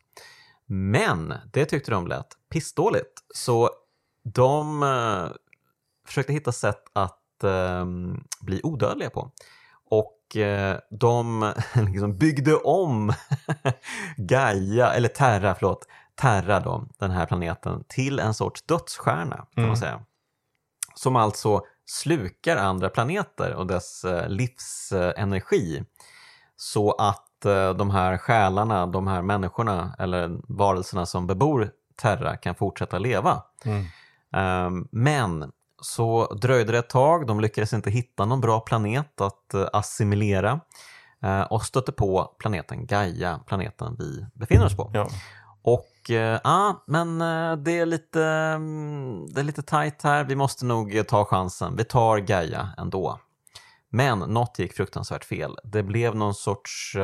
Men 0.66 1.34
det 1.54 1.66
tyckte 1.66 1.92
de 1.92 2.08
lät 2.08 2.28
pissdåligt, 2.50 3.14
så 3.36 3.70
de 4.24 4.84
eh, 4.84 5.36
försökte 6.08 6.34
hitta 6.34 6.52
sätt 6.52 6.84
att 6.94 7.44
eh, 7.44 7.86
bli 8.42 8.62
odödliga 8.64 9.10
på. 9.10 9.32
Och 9.90 10.38
eh, 10.38 10.78
de 10.90 11.54
liksom 11.92 12.18
byggde 12.18 12.56
om 12.56 13.14
Gaia, 14.18 14.94
eller 14.94 15.10
Terra, 15.10 15.56
förlåt, 15.56 15.88
Terra 16.16 16.60
då, 16.60 16.88
den 16.98 17.12
här 17.12 17.26
planeten, 17.26 17.84
till 17.88 18.20
en 18.20 18.34
sorts 18.34 18.64
dödsstjärna 18.64 19.36
kan 19.36 19.48
Mm. 19.58 19.68
man 19.68 19.78
säga. 19.78 20.02
Som 20.96 21.16
alltså 21.16 21.62
slukar 21.86 22.58
andra 22.58 22.90
planeter 22.90 23.54
och 23.54 23.68
dess 23.68 24.04
eh, 24.04 24.30
livsenergi. 24.30 25.84
Så 26.56 26.92
att 26.92 27.46
eh, 27.46 27.74
de 27.74 27.92
här 27.92 28.18
själarna, 28.18 28.88
de 28.88 29.08
här 29.08 29.22
människorna 29.22 29.96
eller 30.00 30.38
varelserna 30.48 31.06
som 31.06 31.28
bebor 31.28 31.70
Terra 31.96 32.38
kan 32.38 32.56
fortsätta 32.56 32.98
leva. 32.98 33.44
mm. 33.66 33.86
Ehm, 34.36 34.88
Men 34.92 35.52
så 35.82 36.34
dröjde 36.34 36.72
det 36.72 36.78
ett 36.78 36.90
tag, 36.90 37.28
de 37.28 37.40
lyckades 37.40 37.74
inte 37.74 37.92
hitta 37.92 38.26
någon 38.26 38.42
bra 38.42 38.60
planet 38.60 39.22
att 39.22 39.54
eh, 39.54 39.68
assimilera 39.74 40.60
och 41.50 41.64
stötte 41.66 41.92
på 41.92 42.36
planeten 42.40 42.86
Gaia, 42.86 43.40
planeten 43.48 43.96
vi 44.00 44.26
befinner 44.34 44.66
oss 44.66 44.76
på. 44.78 44.92
ja. 44.94 45.08
Och 45.62 45.86
eh, 46.10 46.40
ja, 46.44 46.84
men 46.88 47.22
eh, 47.22 47.56
det 47.56 47.80
är 47.80 47.86
lite, 47.86 48.24
mm, 48.24 49.28
det 49.34 49.40
är 49.40 49.44
lite 49.44 49.62
tajt 49.62 50.02
här, 50.02 50.24
vi 50.24 50.36
måste 50.36 50.66
nog 50.66 50.96
eh, 50.96 51.04
ta 51.04 51.26
chansen. 51.26 51.76
Vi 51.76 51.84
tar 51.84 52.18
Gaia 52.18 52.70
ändå. 52.78 53.20
Men 53.90 54.20
något 54.20 54.60
gick 54.60 54.74
fruktansvärt 54.74 55.26
fel. 55.26 55.58
Det 55.64 55.84
blev 55.84 56.16
någon 56.16 56.36
sorts 56.36 56.96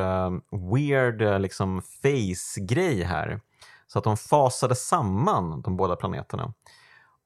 weird 0.72 1.40
liksom 1.42 1.82
face-grej 1.82 3.02
här. 3.02 3.40
Så 3.86 3.98
att 3.98 4.04
de 4.04 4.16
fasade 4.16 4.74
samman 4.74 5.62
de 5.62 5.76
båda 5.76 5.96
planeterna. 5.96 6.52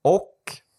Och 0.04 0.32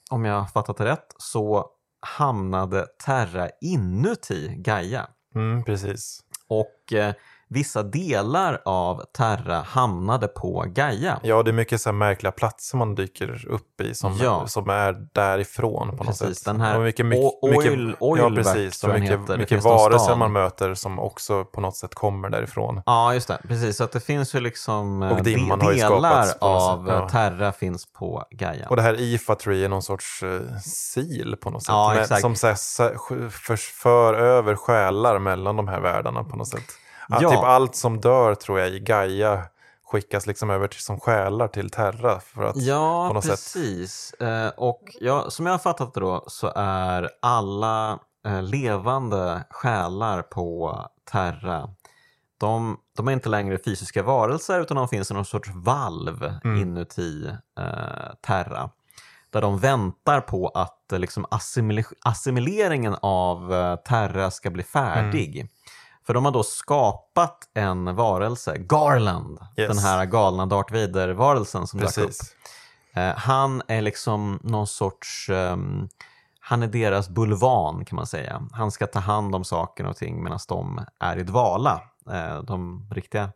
om 0.10 0.26
jag 0.26 0.40
har 0.40 0.48
fattat 0.48 0.78
det 0.78 0.86
rätt 0.86 1.16
så 1.18 1.70
hamnade 2.00 2.86
Terra 3.06 3.50
inuti 3.62 4.56
Gaia. 4.58 5.08
Mm, 5.36 5.64
precis. 5.64 6.20
Och 6.48 6.94
vissa 7.50 7.84
delar 7.84 8.62
av 8.66 9.04
Terra 9.18 9.62
hamnade 9.62 10.28
på 10.28 10.64
Gaia. 10.68 11.20
Ja, 11.24 11.44
det 11.44 11.52
är 11.52 11.54
mycket 11.54 11.82
så 11.82 11.92
märkliga 11.92 12.32
platser 12.32 12.78
man 12.78 12.96
dyker 12.96 13.48
upp 13.50 13.82
i 13.82 13.94
som, 13.94 14.18
Ja. 14.18 14.48
som 14.48 14.70
är 14.70 15.08
därifrån 15.14 15.88
på 15.98 16.04
något 16.04 16.20
Precis, 16.20 16.38
sätt. 16.38 16.46
den 16.46 16.62
här 16.62 16.78
och 16.78 16.84
mycket, 16.84 17.06
mycket, 17.06 17.24
oil- 17.42 17.88
mycket, 17.88 17.98
ja, 18.00 18.30
precis, 18.36 18.84
och 18.84 18.90
mycket, 19.00 19.20
heter. 19.22 19.38
Mycket 19.38 19.64
varelser 19.64 20.16
man 20.16 20.32
möter 20.32 20.74
som 20.74 21.00
också 21.00 21.46
på 21.46 21.62
något 21.62 21.76
sätt 21.76 21.96
kommer 21.96 22.30
därifrån. 22.30 22.82
Ja, 22.86 23.14
just 23.14 23.28
det. 23.28 23.38
Precis, 23.48 23.78
så 23.78 23.84
att 23.84 23.92
det 23.92 24.00
finns 24.00 24.36
ju 24.36 24.40
liksom 24.40 25.04
eh, 25.04 25.12
Och 25.12 25.24
dimman 25.24 25.60
de- 25.60 25.74
delar 25.76 26.26
något 26.26 26.38
av 26.40 26.90
eh, 26.90 26.96
ja. 26.96 27.10
Terra 27.10 27.52
finns 27.52 27.86
på 27.94 28.24
Gaia. 28.32 28.68
Och 28.70 28.76
det 28.76 28.82
här 28.82 29.02
IFA 29.02 29.36
Tree 29.36 29.66
är 29.66 29.70
någon 29.70 29.82
sorts 29.82 30.24
uh, 30.24 30.42
sil 30.92 31.36
på 31.42 31.50
något 31.50 31.64
sätt. 31.64 31.70
Ja, 31.74 31.94
med, 32.10 32.20
som 32.20 32.36
så 32.36 32.48
här, 32.48 33.30
för, 33.30 33.56
för 33.56 34.14
över 34.14 34.56
själar 34.56 35.20
mellan 35.20 35.56
de 35.56 35.68
här 35.68 35.80
världarna 35.80 36.24
på 36.24 36.36
något 36.38 36.48
sätt. 36.48 36.64
Att 37.10 37.22
Ja. 37.22 37.30
Typ 37.30 37.40
allt 37.40 37.76
som 37.76 38.02
dör 38.02 38.36
tror 38.36 38.60
jag 38.60 38.70
i 38.70 38.80
Gaia 38.80 39.44
skickas 39.92 40.28
liksom 40.28 40.50
över 40.50 40.68
till, 40.68 40.82
som 40.82 41.00
själar 41.00 41.48
till 41.48 41.70
Terra. 41.70 42.20
För 42.20 42.44
att, 42.44 42.56
Ja, 42.62 43.08
på 43.08 43.14
något 43.14 43.24
sätt. 43.24 43.32
precis. 43.32 44.14
Eh, 44.14 44.50
och 44.58 44.82
ja, 45.00 45.30
som 45.30 45.46
jag 45.46 45.54
har 45.54 45.60
fattat 45.60 45.94
det 45.94 46.00
då 46.00 46.24
så 46.28 46.54
är 46.56 47.10
alla 47.22 48.00
eh, 48.26 48.42
levande 48.44 49.44
själar 49.50 50.22
på 50.22 50.82
Terra 51.12 51.70
de, 52.40 52.78
de 52.98 53.08
är 53.08 53.12
inte 53.12 53.30
längre 53.30 53.58
fysiska 53.66 54.04
varelser 54.04 54.60
utan 54.62 54.78
de 54.78 54.88
finns 54.88 55.12
i 55.12 55.14
någon 55.14 55.26
sorts 55.26 55.50
valv 55.56 56.24
Mm. 56.44 56.62
inuti 56.62 57.28
eh, 57.60 58.14
Terra. 58.22 58.70
Där 59.30 59.42
de 59.42 59.58
väntar 59.60 60.22
på 60.22 60.48
att 60.48 60.92
eh, 60.92 61.00
liksom 61.00 61.26
assimile- 61.26 61.94
assimileringen 62.06 62.96
av 63.02 63.54
eh, 63.54 63.76
Terra 63.76 64.32
ska 64.32 64.50
bli 64.50 64.64
färdig. 64.64 65.36
Mm. 65.36 65.48
För 66.08 66.14
de 66.14 66.26
har 66.26 66.32
då 66.32 66.44
skapat 66.44 67.38
en 67.54 67.96
varelse, 67.96 68.58
Garland, 68.58 69.40
Yes. 69.58 69.68
den 69.68 69.78
här 69.78 70.06
galna 70.06 70.46
Darth 70.46 70.74
Vader-varelsen 70.74 71.68
som 71.68 71.80
dök 71.80 71.98
upp. 71.98 72.12
Eh, 72.94 73.16
han 73.16 73.62
är 73.68 73.82
liksom 73.82 74.40
någon 74.44 74.68
sorts, 74.68 75.30
ehm, 75.30 75.90
han 76.40 76.64
är 76.64 76.68
deras 76.68 77.10
bulvan 77.10 77.86
kan 77.86 77.96
man 77.96 78.08
säga. 78.08 78.42
Han 78.52 78.72
ska 78.72 78.88
ta 78.88 79.00
hand 79.00 79.36
om 79.36 79.44
saker 79.44 79.86
och 79.86 79.96
ting 79.98 80.24
medan 80.24 80.40
de 80.48 80.86
är 81.00 81.18
i 81.18 81.24
dvala. 81.24 81.82
Eh, 82.12 82.42
de 82.42 82.88
riktiga 82.92 83.30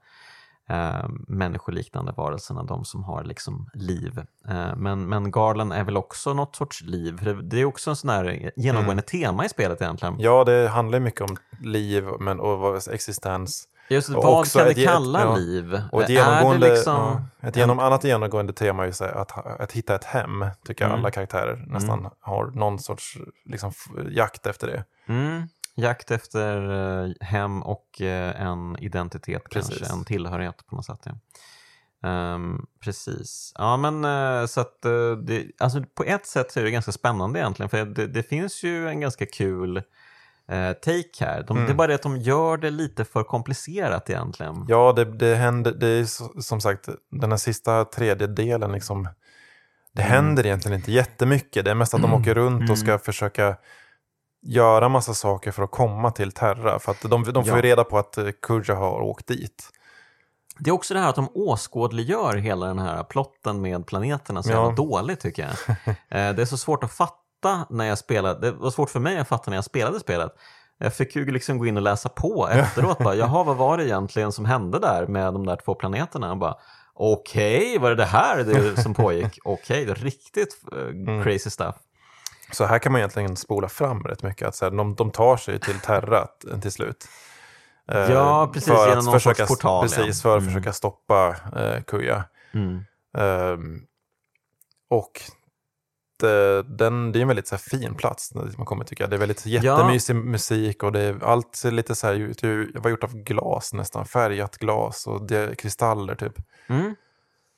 eh, 0.72 1.10
människoliknande 1.28 2.14
varelserna, 2.18 2.64
de 2.64 2.86
som 2.86 3.04
har 3.04 3.24
liksom 3.24 3.70
liv. 3.74 4.20
Eh, 4.48 4.76
men, 4.76 5.10
men 5.10 5.32
Garland 5.32 5.74
är 5.74 5.84
väl 5.84 5.98
också 5.98 6.34
något 6.34 6.56
sorts 6.56 6.82
liv. 6.82 7.18
För 7.18 7.26
Det 7.26 7.42
det 7.42 7.62
är 7.62 7.66
också 7.66 7.90
en 7.90 7.96
sån 7.96 8.10
här 8.10 8.52
genomgående 8.56 9.04
tema 9.04 9.46
i 9.46 9.50
spelet 9.50 9.82
egentligen. 9.82 10.14
Mm. 10.14 10.26
Ja, 10.26 10.44
det 10.44 10.68
handlar 10.68 11.00
mycket 11.00 11.22
om 11.22 11.38
liv 11.62 12.08
men, 12.20 12.40
och 12.40 12.88
existens. 12.88 13.68
Just 13.90 14.10
Och 14.10 14.24
vad 14.24 14.40
också 14.40 14.60
kan 14.60 14.68
vi 14.68 14.86
kalla 14.86 15.22
ja. 15.22 15.36
liv? 15.36 15.82
Och 15.92 16.04
ett 16.04 16.10
genomgående, 16.10 16.68
det 16.68 16.74
liksom... 16.74 17.28
ja, 17.40 17.48
ett 17.48 17.56
genom, 17.56 17.80
annat 17.80 18.04
genomgående 18.04 18.54
tema 18.54 18.86
är 18.86 19.04
att, 19.04 19.62
att 19.62 19.72
hitta 19.72 19.96
ett 19.96 20.04
hem, 20.04 20.46
tycker 20.66 20.84
jag 20.84 20.90
Mm. 20.90 21.00
alla 21.00 21.12
karaktärer 21.12 21.66
nästan 21.68 22.10
har 22.20 22.46
någon 22.46 22.80
sorts 22.80 23.18
liksom, 23.46 23.72
jakt 24.12 24.46
efter 24.46 24.68
det. 24.68 24.84
Mm. 25.08 25.48
Jakt 25.76 26.12
efter 26.12 26.72
eh, 27.04 27.12
hem 27.22 27.62
och 27.64 28.02
eh, 28.02 28.42
en 28.42 28.78
identitet 28.80 29.44
Precis. 29.50 29.78
kanske, 29.78 29.96
en 29.96 30.06
tillhörighet 30.06 30.68
på 30.68 30.76
något 30.76 30.86
sätt. 30.86 31.00
Ja. 31.04 31.12
Ehm, 32.10 32.66
precis. 32.80 33.54
Ja, 33.58 33.78
men 33.78 34.06
eh, 34.06 34.46
så 34.46 34.62
att 34.62 34.82
det, 35.24 35.46
alltså 35.60 35.84
på 35.96 36.04
ett 36.04 36.26
sätt 36.26 36.52
så 36.52 36.60
är 36.60 36.64
det 36.64 36.72
ganska 36.72 36.92
spännande 36.92 37.40
egentligen, 37.40 37.70
för 37.70 37.86
det, 37.86 38.08
det 38.08 38.24
finns 38.24 38.64
ju 38.64 38.88
en 38.90 39.00
ganska 39.00 39.26
kul 39.26 39.82
take 40.84 41.26
här. 41.26 41.44
De, 41.48 41.58
Mm. 41.58 41.66
Det 41.68 41.74
är 41.74 41.76
bara 41.76 41.88
det 41.88 41.96
att 41.96 42.02
de 42.02 42.18
gör 42.18 42.58
det 42.58 42.70
lite 42.70 43.06
för 43.06 43.24
komplicerat 43.24 44.10
egentligen. 44.10 44.66
Ja, 44.68 44.94
det, 44.96 45.06
det 45.06 45.36
händer, 45.36 45.72
det 45.72 45.88
är 45.88 46.06
som 46.42 46.62
sagt 46.62 46.90
den 47.12 47.32
här 47.32 47.38
sista 47.38 47.86
tredjedelen 47.86 48.72
liksom, 48.72 49.04
det 49.94 50.02
Mm. 50.02 50.14
händer 50.14 50.46
egentligen 50.46 50.78
inte 50.78 50.92
jättemycket. 50.92 51.66
Det 51.66 51.72
är 51.72 51.76
mest 51.76 51.94
att 51.94 52.02
de 52.02 52.14
åker 52.14 52.34
runt 52.36 52.70
och 52.70 52.78
ska 52.78 52.98
försöka 53.00 53.58
göra 54.42 54.90
massa 54.90 55.14
saker 55.14 55.52
för 55.52 55.64
att 55.64 55.72
komma 55.72 56.12
till 56.12 56.32
Terra. 56.32 56.80
För 56.80 56.92
att 56.92 57.02
de, 57.02 57.10
de 57.10 57.34
får 57.34 57.48
Ja. 57.48 57.56
ju 57.56 57.62
reda 57.62 57.84
på 57.84 57.98
att 57.98 58.18
eh, 58.18 58.28
Kuja 58.42 58.76
har 58.76 59.02
åkt 59.02 59.28
dit. 59.28 59.64
Det 60.60 60.70
är 60.70 60.74
också 60.74 60.94
det 60.94 61.00
här 61.00 61.10
att 61.10 61.16
de 61.16 61.30
åskådliggör 61.34 62.36
hela 62.38 62.66
den 62.66 62.80
här 62.80 63.04
plotten 63.04 63.62
med 63.62 63.88
planeterna 63.88 64.44
så 64.44 64.50
Ja. 64.52 64.56
jävla 64.56 64.72
dåligt 64.72 65.20
tycker 65.20 65.42
jag. 65.44 65.78
Eh, 66.10 66.36
det 66.36 66.42
är 66.42 66.46
så 66.46 66.58
svårt 66.58 66.84
att 66.84 66.92
fatta 66.94 67.66
när 67.70 67.86
jag 67.86 67.98
spelade, 67.98 68.40
det 68.40 68.52
var 68.52 68.72
svårt 68.72 68.90
för 68.90 69.00
mig 69.00 69.18
att 69.18 69.28
fatta 69.28 69.52
när 69.52 69.58
jag 69.58 69.66
spelade 69.66 70.00
spelet. 70.00 70.32
Jag 70.78 70.94
fick 70.94 71.16
ju 71.16 71.32
liksom 71.32 71.58
gå 71.58 71.66
in 71.66 71.78
och 71.78 71.84
läsa 71.84 72.10
på 72.10 72.48
efteråt. 72.52 72.98
bara, 73.00 73.16
Jaha, 73.16 73.44
vad 73.44 73.58
var 73.58 73.78
det 73.78 73.86
egentligen 73.86 74.32
som 74.32 74.46
hände 74.46 74.80
där 74.80 75.08
med 75.08 75.34
de 75.34 75.46
där 75.46 75.56
två 75.66 75.76
planeterna? 75.76 76.28
Jag 76.28 76.38
bara, 76.40 76.56
Okej, 76.94 77.78
var 77.78 77.90
det 77.90 77.96
det 77.96 78.06
här 78.06 78.38
det 78.44 78.82
som 78.82 78.94
pågick? 78.94 79.40
Okej, 79.44 79.86
det 79.86 79.92
är 79.92 79.96
riktigt 79.96 80.62
eh, 80.72 80.78
Mm. 80.88 81.24
crazy 81.24 81.50
stuff. 81.50 81.76
Så 82.52 82.66
här 82.66 82.80
kan 82.80 82.92
man 82.92 83.00
egentligen 83.00 83.36
spola 83.38 83.70
fram 83.70 84.04
rätt 84.04 84.24
mycket. 84.24 84.48
Att 84.48 84.56
så 84.56 84.66
här, 84.66 84.72
de, 84.72 84.96
de 84.96 85.12
tar 85.12 85.38
sig 85.38 85.60
till 85.60 85.80
Terra 85.80 86.28
till 86.62 86.72
slut. 86.72 87.08
Eh, 87.92 88.12
Ja, 88.12 88.50
precis, 88.54 88.70
för 88.70 88.88
genom 88.88 89.00
att 89.00 89.06
någon 89.06 89.14
försöka, 89.14 89.48
sorts 89.48 89.62
portal, 89.62 89.84
Precis, 89.84 90.24
ja. 90.24 90.30
för 90.30 90.38
att 90.38 90.42
Mm. 90.42 90.54
försöka 90.54 90.74
stoppa 90.74 91.36
eh, 91.56 91.84
Kuja. 91.84 92.24
Mm. 92.54 92.84
Ehm, 93.18 93.80
och 94.90 95.22
det, 96.20 96.64
den, 96.64 97.12
det 97.12 97.20
är 97.20 97.22
en 97.22 97.28
väldigt 97.28 97.48
så 97.48 97.56
här, 97.56 97.60
fin 97.80 97.96
plats 97.96 98.34
man 98.34 98.66
kommer 98.66 98.84
tycka. 98.86 99.08
Det 99.08 99.16
är 99.16 99.18
väldigt 99.18 99.46
jättemysig 99.46 100.16
musik 100.16 100.84
och 100.84 100.92
det 100.92 101.00
är, 101.02 101.24
allt 101.24 101.56
ser 101.56 101.72
lite 101.72 101.96
så 101.96 102.08
här. 102.08 102.14
Det 102.74 102.80
var 102.80 102.90
gjort 102.90 103.04
av 103.04 103.14
glas 103.16 103.74
nästan, 103.74 104.06
färgat 104.06 104.58
glas 104.58 105.08
och 105.08 105.28
det, 105.28 105.56
kristaller 105.58 106.16
typ. 106.16 106.34
Mm. 106.68 106.96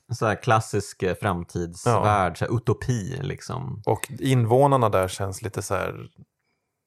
En 0.10 0.16
sån 0.16 0.28
här 0.28 0.44
klassisk 0.44 1.04
eh, 1.04 1.16
framtidsvärld, 1.16 2.38
så 2.38 2.46
här 2.46 2.56
utopi 2.58 3.20
liksom. 3.22 3.82
Och 3.86 4.12
invånarna 4.20 4.90
där 4.90 5.08
känns 5.08 5.42
lite 5.42 5.62
så 5.62 5.76
här, 5.76 6.08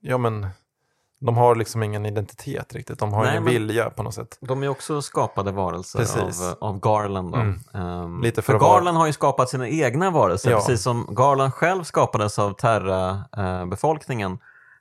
ja 0.01 0.19
men, 0.19 0.47
de 1.21 1.37
har 1.37 1.55
liksom 1.55 1.83
ingen 1.83 2.07
identitet 2.07 2.75
riktigt. 2.75 2.99
De 2.99 3.13
har 3.13 3.23
Nej, 3.25 3.31
ingen 3.33 3.45
vilja 3.45 3.91
på 3.91 4.03
något 4.03 4.15
sätt. 4.15 4.39
De 4.41 4.63
är 4.63 4.69
också 4.69 5.03
skapade 5.03 5.53
varelser 5.53 5.99
Precis. 5.99 6.43
av, 6.43 6.57
av 6.61 6.81
Garland. 6.81 7.33
Då. 7.33 7.39
Mm. 7.39 7.61
Ehm, 7.75 8.21
Lite 8.23 8.43
för 8.43 8.53
för 8.53 8.61
Garland 8.61 8.97
har 8.99 9.07
ju 9.07 9.13
skapat 9.13 9.49
sina 9.49 9.69
egna 9.69 10.11
varelser, 10.11 10.51
Ja. 10.51 10.57
precis 10.59 10.83
som 10.83 11.07
Garland 11.15 11.55
själv 11.55 11.83
skapades 11.83 12.39
av 12.39 12.53
Terra-befolkningen. 12.53 14.39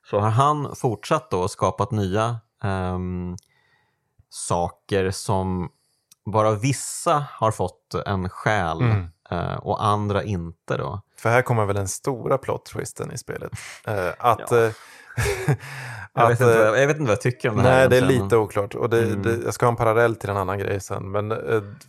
så 0.10 0.20
har 0.20 0.30
han 0.30 0.76
fortsatt 0.76 1.32
då 1.32 1.42
och 1.42 1.52
skapat 1.52 1.92
nya 1.92 2.40
ehm, 2.64 3.36
saker 4.30 5.12
som 5.12 5.70
bara 6.26 6.52
vissa 6.52 7.26
har 7.32 7.52
fått 7.52 7.94
en 8.06 8.30
själ 8.30 8.82
Mm. 8.82 9.08
eh, 9.32 9.54
och 9.58 9.86
andra 9.86 10.24
inte. 10.24 10.78
då. 10.78 11.02
För 11.18 11.30
här 11.30 11.42
kommer 11.42 11.66
väl 11.66 11.76
den 11.76 11.88
stora 11.88 12.38
plot 12.38 12.66
twisten 12.66 13.12
i 13.12 13.18
spelet. 13.18 13.52
Eh, 13.88 14.10
att... 14.20 14.52
Ja. 14.52 14.58
eh, 14.66 14.72
Jag, 16.14 16.28
vet 16.30 16.42
inte, 16.42 16.58
vad- 16.70 16.80
jag 16.82 16.88
vet 16.88 16.98
inte 16.98 17.02
vad 17.08 17.12
jag 17.12 17.22
tycker 17.22 17.50
om 17.50 17.56
det 17.58 17.62
här. 17.64 17.78
Nej, 17.80 17.90
det 17.90 17.98
är 17.98 18.02
lite 18.02 18.38
oklart. 18.38 18.76
Och 18.76 18.90
det, 18.90 19.04
Mm. 19.04 19.22
det, 19.22 19.38
jag 19.46 19.54
ska 19.54 19.66
ha 19.66 19.72
en 19.72 19.76
parallell 19.78 20.16
till 20.16 20.30
en 20.30 20.38
annan 20.38 20.60
grej 20.60 20.80
sen. 20.80 21.12
Men 21.12 21.30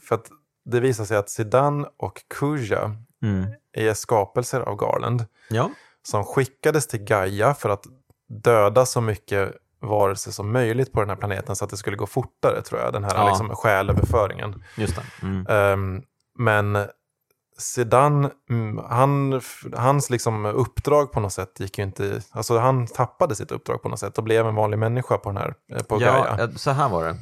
för 0.02 0.14
att 0.14 0.26
det 0.64 0.80
visar 0.80 1.04
sig 1.04 1.16
att 1.16 1.30
Sidan 1.30 1.86
och 1.96 2.22
Kuja 2.34 2.96
Mm. 3.22 3.46
är 3.72 3.94
skapelser 3.94 4.60
av 4.60 4.76
Garland 4.76 5.24
Ja, 5.50 5.70
som 6.02 6.24
skickades 6.24 6.86
till 6.86 7.00
Gaia 7.04 7.54
för 7.54 7.68
att 7.68 7.84
döda 8.28 8.86
så 8.86 9.00
mycket 9.00 9.52
varelser 9.86 10.30
som 10.30 10.52
möjligt 10.52 10.92
på 10.92 11.00
den 11.00 11.08
här 11.08 11.16
planeten 11.16 11.56
så 11.56 11.64
att 11.64 11.70
det 11.70 11.76
skulle 11.76 11.96
gå 11.96 12.06
fortare 12.06 12.62
tror 12.62 12.80
jag, 12.80 12.92
den 12.92 13.04
här 13.04 13.14
Ja. 13.14 13.28
liksom, 13.28 13.56
själöverföringen. 13.56 14.64
just. 14.76 14.98
Mm. 15.22 15.46
Ehm, 15.46 16.02
men 16.38 16.86
Sedan, 17.58 18.30
mm, 18.50 18.84
han, 18.88 19.40
hans 19.76 20.10
liksom 20.10 20.46
uppdrag 20.46 21.12
på 21.12 21.20
något 21.20 21.32
sätt 21.32 21.60
gick 21.60 21.78
ju 21.78 21.84
inte, 21.84 22.20
alltså 22.30 22.58
han 22.58 22.86
tappade 22.86 23.34
sitt 23.34 23.50
uppdrag 23.52 23.82
på 23.82 23.88
något 23.88 23.98
sätt 23.98 24.18
och 24.18 24.24
blev 24.24 24.46
en 24.46 24.54
vanlig 24.54 24.78
människa 24.78 25.18
på 25.18 25.28
den 25.28 25.36
här, 25.36 25.54
eh, 25.72 25.82
på 25.82 26.02
ja, 26.02 26.12
Gaia. 26.12 26.44
eh, 26.44 26.50
så 26.50 26.70
här 26.70 26.88
var 26.88 27.04
det. 27.04 27.16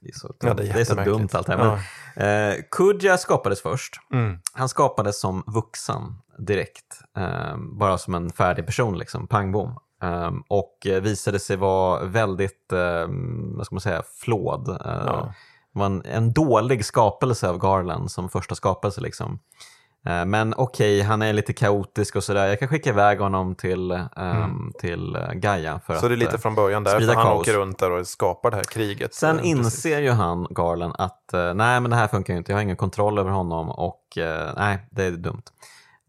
Det 0.00 0.08
är 0.08 0.18
så, 0.18 0.26
dumt. 0.26 0.36
Ja, 0.42 0.54
det 0.54 0.68
är 0.68 0.74
det 0.74 0.80
är 0.80 0.84
så 0.84 0.94
dumt 0.94 1.28
allt 1.32 1.46
det 1.46 1.56
här. 1.56 1.78
Men, 2.16 2.52
eh, 2.54 2.62
Kuja 2.70 3.18
skapades 3.18 3.62
först. 3.62 4.00
Mm. 4.12 4.38
Han 4.52 4.68
skapades 4.68 5.20
som 5.20 5.44
vuxen 5.46 6.14
direkt. 6.38 7.00
Eh, 7.16 7.56
bara 7.56 7.98
som 7.98 8.14
en 8.14 8.30
färdig 8.30 8.66
person, 8.66 8.98
liksom. 8.98 9.26
pang 9.26 9.52
bom. 9.52 9.78
Eh, 10.02 10.30
och 10.48 10.86
eh, 10.86 11.00
visade 11.02 11.38
sig 11.38 11.56
vara 11.56 12.04
väldigt, 12.04 12.72
eh, 12.72 13.06
vad 13.56 13.66
ska 13.66 13.74
man 13.74 13.80
säga, 13.80 14.02
flawed. 14.20 14.68
Eh, 14.68 14.76
Ja. 15.06 15.32
var 15.72 15.86
en, 15.86 16.02
en 16.04 16.32
dålig 16.32 16.84
skapelse 16.84 17.48
av 17.48 17.58
Garland 17.58 18.10
som 18.10 18.28
första 18.28 18.54
skapelse. 18.54 19.00
Liksom. 19.00 19.38
Eh, 20.06 20.24
Men 20.24 20.54
okej, 20.56 21.02
han 21.02 21.22
är 21.22 21.32
lite 21.32 21.52
kaotisk 21.52 22.16
och 22.16 22.24
sådär. 22.24 22.46
Jag 22.46 22.58
kan 22.58 22.68
skicka 22.68 22.90
iväg 22.90 23.20
honom 23.20 23.54
till, 23.54 23.90
ehm, 24.16 24.72
till 24.78 25.16
eh, 25.16 25.32
Gaia. 25.32 25.80
För 25.86 25.92
Mm. 25.92 26.00
Så 26.00 26.06
att, 26.06 26.10
det 26.10 26.14
är 26.14 26.16
lite 26.16 26.38
från 26.38 26.54
början 26.54 26.84
därför 26.84 27.06
han 27.14 27.24
kaos. 27.24 27.40
åker 27.40 27.52
runt 27.52 27.78
där 27.78 27.90
och 27.90 28.06
skapar 28.06 28.50
det 28.50 28.56
här 28.56 28.64
kriget. 28.64 29.14
Sen 29.14 29.38
Eh, 29.38 29.46
inser 29.48 29.62
precis. 29.64 29.86
ju 30.00 30.10
han, 30.10 30.46
Garland, 30.50 30.94
att 30.98 31.30
nej 31.32 31.80
men 31.80 31.90
det 31.90 31.96
här 31.96 32.08
funkar 32.08 32.32
ju 32.34 32.38
inte, 32.38 32.52
jag 32.52 32.56
har 32.56 32.62
ingen 32.62 32.76
kontroll 32.76 33.18
över 33.18 33.30
honom 33.30 33.70
och 33.70 34.02
nej, 34.56 34.86
det 34.90 35.04
är 35.04 35.10
dumt. 35.10 35.42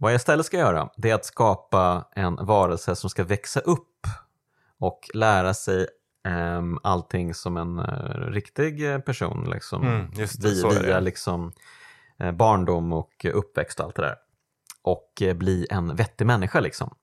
Vad 0.04 0.12
jag 0.12 0.16
istället 0.18 0.46
ska 0.46 0.58
göra, 0.58 0.90
det 0.98 1.10
är 1.10 1.16
att 1.16 1.26
skapa 1.26 2.06
en 2.16 2.36
varelse 2.36 2.96
som 2.96 3.10
ska 3.10 3.24
växa 3.24 3.60
upp 3.60 4.08
och 4.80 5.10
lära 5.14 5.54
sig 5.54 5.88
ehm, 6.28 6.80
allting 6.84 7.34
som 7.34 7.58
en 7.58 7.80
eh, 7.80 8.32
riktig 8.32 8.92
eh, 8.94 9.00
person. 9.00 9.50
Liksom, 9.50 9.84
Mm, 9.84 10.12
det, 10.16 10.44
via, 10.44 10.70
via 10.70 11.00
liksom, 11.00 11.52
eh, 12.20 12.32
barndom 12.32 12.94
och 12.94 13.26
uppväxt 13.34 13.80
och 13.80 13.86
allt 13.86 13.96
det 13.96 14.02
där. 14.02 14.16
Och 14.82 15.22
eh, 15.22 15.34
bli 15.34 15.68
en 15.70 15.96
vettig 15.96 16.28
människa. 16.28 16.60
Liksom. 16.60 16.96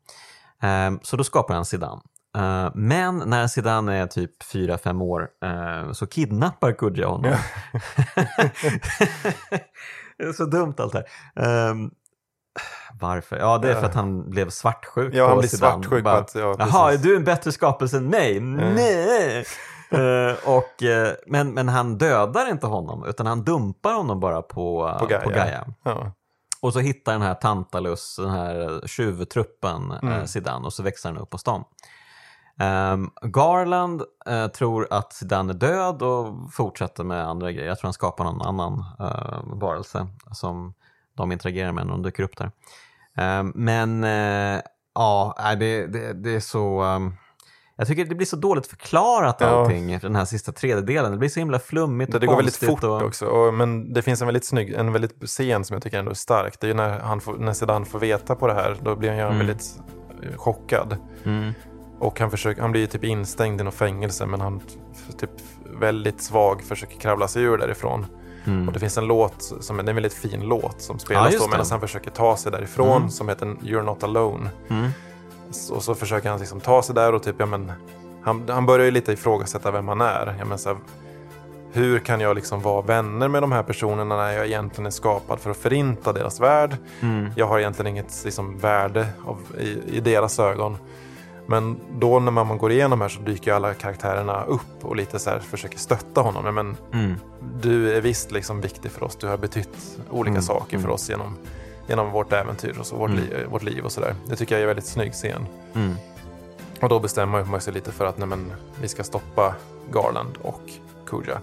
Ehm, 0.63 1.01
så 1.03 1.17
då 1.17 1.25
skapar 1.25 1.55
han 1.55 1.65
Zidane. 1.65 2.03
Eh, 2.37 2.71
men 2.75 3.19
när 3.19 3.47
Zidane 3.47 3.97
är 3.97 4.07
typ 4.07 4.43
4-5 4.43 5.03
år 5.03 5.29
eh, 5.45 5.93
så 5.93 6.07
kidnappar 6.07 6.73
Kudja 6.73 7.07
honom. 7.07 7.33
det 10.19 10.25
är 10.25 10.33
så 10.33 10.45
dumt 10.45 10.75
allt 10.79 10.93
det 10.93 11.05
här. 11.35 11.91
Varför? 13.01 13.37
Ja, 13.39 13.59
det 13.59 13.71
är 13.71 13.75
för 13.75 13.87
att 13.87 13.95
han 13.95 14.31
blev 14.31 14.51
svartsjuk 14.51 15.15
Ja, 15.15 15.25
på 15.25 15.29
han 15.29 15.39
blir 15.39 15.49
Zidane. 15.49 15.73
svartsjuk 15.73 16.05
på 16.05 16.11
Bara, 16.11 16.19
att- 16.19 16.35
ja, 16.35 16.55
Jaha, 16.59 16.87
är 16.89 16.91
precis." 16.93 17.03
du 17.07 17.17
en 17.17 17.25
bättre 17.25 17.53
skapelse 17.53 17.97
än 17.97 18.07
mig? 18.07 18.41
Nej! 18.41 19.45
Eh, 19.93 20.35
och, 20.49 20.83
eh, 20.83 21.13
men, 21.27 21.55
men 21.55 21.69
han 21.69 21.99
dödar 21.99 22.51
inte 22.51 22.67
honom, 22.67 23.05
utan 23.05 23.27
han 23.27 23.45
dumpar 23.45 23.93
honom 23.95 24.21
bara 24.21 24.43
på, 24.43 24.97
På 25.01 25.07
Gaia. 25.07 25.21
På 25.21 25.31
Gaia. 25.31 25.65
Ja. 25.83 26.13
Och 26.61 26.73
så 26.73 26.79
hittar 26.81 27.13
den 27.13 27.23
här 27.23 27.35
Tantalus, 27.35 28.17
den 28.17 28.31
här 28.31 28.83
tjuvtruppen, 28.87 29.93
Mm. 30.03 30.15
eh, 30.19 30.25
Zidane 30.25 30.67
och 30.67 30.73
så 30.73 30.83
växer 30.83 31.09
han 31.09 31.19
upp 31.19 31.33
hos 31.33 31.43
dem. 31.45 31.65
Ehm, 32.61 33.11
Garland 33.23 34.03
eh, 34.27 34.47
tror 34.47 34.87
att 34.91 35.13
Zidane 35.13 35.53
är 35.53 35.55
död 35.55 36.03
och 36.03 36.53
fortsätter 36.53 37.05
med 37.05 37.29
andra 37.29 37.53
grejer. 37.53 37.69
Jag 37.69 37.79
tror 37.79 37.87
han 37.87 37.93
skapar 37.93 38.25
någon 38.25 38.43
annan 38.43 38.85
uh, 39.01 39.59
varelse 39.61 40.07
som 40.33 40.75
de 41.21 41.33
interagerar 41.33 41.73
med 41.73 41.87
när 41.87 41.93
de 41.93 42.03
dyker 42.03 42.23
upp 42.23 42.37
där. 42.37 42.51
Ehm, 43.17 43.53
men 43.55 44.05
eh, 44.05 44.61
ja, 44.95 45.35
det, 45.61 45.87
det, 45.87 46.13
det 46.13 46.31
är 46.35 46.41
så... 46.41 46.81
ehm, 46.81 47.15
jag 47.77 47.87
tycker 47.87 48.05
det 48.05 48.15
blir 48.15 48.27
så 48.27 48.37
dåligt 48.37 48.67
förklarat 48.67 49.37
Ja. 49.41 49.47
allting, 49.47 49.99
den 49.99 50.17
här 50.17 50.25
sista 50.25 50.53
tredjedelen. 50.53 51.13
Det 51.13 51.19
blir 51.19 51.29
så 51.29 51.41
himla 51.41 51.59
flummigt 51.59 52.13
Det, 52.13 52.17
och 52.17 52.21
det 52.21 52.27
går 52.27 52.37
väldigt 52.37 52.57
fort 52.57 52.85
och... 52.85 53.03
också. 53.03 53.27
Och, 53.27 53.55
men 53.55 53.93
det 53.93 54.03
finns 54.03 54.21
en 54.21 54.27
väldigt 54.27 54.45
snygg, 54.45 54.73
en 54.73 54.93
väldigt 54.93 55.23
scen 55.29 55.65
som 55.65 55.75
jag 55.75 55.83
tycker 55.83 55.99
ändå 55.99 56.11
är 56.11 56.15
stark. 56.15 56.61
Det 56.61 56.67
är 56.67 56.69
ju 56.69 56.75
när, 56.75 56.99
han 56.99 57.21
får, 57.21 57.37
när 57.37 57.53
Zidane 57.53 57.85
får 57.85 57.99
veta 57.99 58.35
på 58.35 58.47
det 58.47 58.55
här. 58.55 58.77
Då 58.83 58.97
blir 58.97 59.09
han 59.09 59.19
ju 59.19 59.25
Mm. 59.25 59.39
väldigt 59.39 59.65
eh, 60.23 60.37
chockad. 60.37 60.97
Mm, 61.25 61.53
Och 61.99 62.21
han, 62.21 62.31
försöker, 62.31 62.63
han 62.63 62.71
blir 62.73 62.81
ju 62.81 62.87
typ 62.87 63.05
instängd 63.05 63.61
i 63.61 63.65
något 63.65 63.75
fängelse 63.75 64.27
men 64.27 64.41
han 64.41 64.61
typ 65.19 65.31
väldigt 65.81 66.21
svag 66.23 66.63
försöker 66.63 66.97
kravla 67.01 67.29
sig 67.29 67.43
ur 67.43 67.59
därifrån. 67.59 68.07
Mm. 68.45 68.67
Och 68.69 68.75
det 68.75 68.81
finns 68.81 68.99
en 68.99 69.07
låt, 69.07 69.53
som, 69.61 69.77
det 69.77 69.83
är 69.83 69.89
en 69.89 69.95
väldigt 69.95 70.15
fin 70.15 70.41
låt 70.41 70.83
som 70.83 70.99
spelas 70.99 71.33
just 71.33 71.45
då 71.45 71.51
medan 71.51 71.67
han 71.71 71.81
försöker 71.81 72.11
ta 72.11 72.37
sig 72.37 72.53
därifrån 72.53 72.97
Mm. 72.97 73.11
som 73.11 73.29
heter 73.29 73.47
You're 73.47 73.83
Not 73.83 74.05
Alone. 74.05 74.51
Mm. 74.69 74.91
Och 75.71 75.83
så 75.83 75.95
försöker 75.95 76.31
han 76.31 76.39
liksom 76.41 76.61
ta 76.61 76.83
sig 76.83 76.95
där 76.95 77.15
och 77.15 77.23
typ, 77.23 77.37
ja 77.39 77.47
men 77.47 77.73
han, 78.23 78.49
han 78.49 78.67
börjar 78.67 78.85
ju 78.85 78.91
lite 78.91 79.13
ifrågasätta 79.13 79.71
vem 79.71 79.89
han 79.89 80.01
är. 80.01 80.37
Ja, 80.39 80.45
men 80.45 80.59
så 80.59 80.69
här, 80.69 80.79
hur 81.73 81.99
kan 81.99 82.21
jag 82.21 82.35
liksom 82.35 82.61
vara 82.63 82.83
vänner 82.83 83.29
med 83.29 83.43
de 83.43 83.53
här 83.53 83.63
personerna 83.63 84.17
när 84.17 84.33
jag 84.33 84.47
egentligen 84.47 84.87
är 84.87 84.91
skapad 84.91 85.41
för 85.41 85.51
att 85.51 85.57
förinta 85.57 86.13
deras 86.13 86.41
värld? 86.41 86.77
Mm. 87.01 87.31
Jag 87.37 87.47
har 87.47 87.59
egentligen 87.59 87.87
inget 87.87 88.23
liksom, 88.25 88.59
värde 88.59 89.07
av, 89.27 89.39
i, 89.61 89.97
i 89.97 90.01
deras 90.01 90.39
ögon. 90.39 90.77
Men 91.51 91.77
då 91.99 92.19
när 92.21 92.31
man 92.31 92.59
går 92.59 92.73
igenom 92.73 93.01
här 93.01 93.09
så 93.09 93.21
dyker 93.21 93.53
alla 93.53 93.75
karaktärerna 93.75 94.45
upp 94.45 94.85
och 94.85 94.97
lite 94.97 95.19
så 95.19 95.31
här 95.31 95.39
försöker 95.39 95.79
stötta 95.79 96.21
honom. 96.21 96.55
Men 96.55 96.77
Mm. 96.93 97.15
du 97.63 97.93
är 97.97 98.01
visst 98.01 98.31
liksom 98.31 98.61
viktig 98.61 98.91
för 98.91 99.03
oss. 99.05 99.17
Du 99.17 99.27
har 99.27 99.37
betytt 99.37 99.99
olika 100.11 100.31
Mm, 100.31 100.43
saker 100.43 100.77
för 100.79 100.85
mm. 100.85 100.91
oss 100.95 101.09
genom, 101.11 101.37
genom 101.87 102.11
vårt 102.11 102.33
äventyr 102.33 102.77
och 102.81 102.87
så, 102.87 102.97
vårt, 102.97 103.11
Mm. 103.11 103.23
li, 103.25 103.45
vårt 103.51 103.63
liv 103.63 103.85
och 103.85 103.93
sådär. 103.93 104.15
Det 104.27 104.37
tycker 104.37 104.55
jag 104.55 104.59
är 104.59 104.63
en 104.63 104.69
väldigt 104.69 104.87
snygg 104.87 105.13
scen. 105.13 105.47
Mm. 105.75 105.95
Och 106.81 106.89
då 106.89 106.99
bestämmer 107.01 107.45
man 107.45 107.61
sig 107.61 107.73
lite 107.75 107.93
för 107.93 108.05
att 108.05 108.19
nej, 108.19 108.29
men, 108.29 108.53
vi 108.81 108.89
ska 108.89 109.05
stoppa 109.05 109.55
Garland 109.93 110.39
och 110.43 110.63
Kuja. 111.07 111.41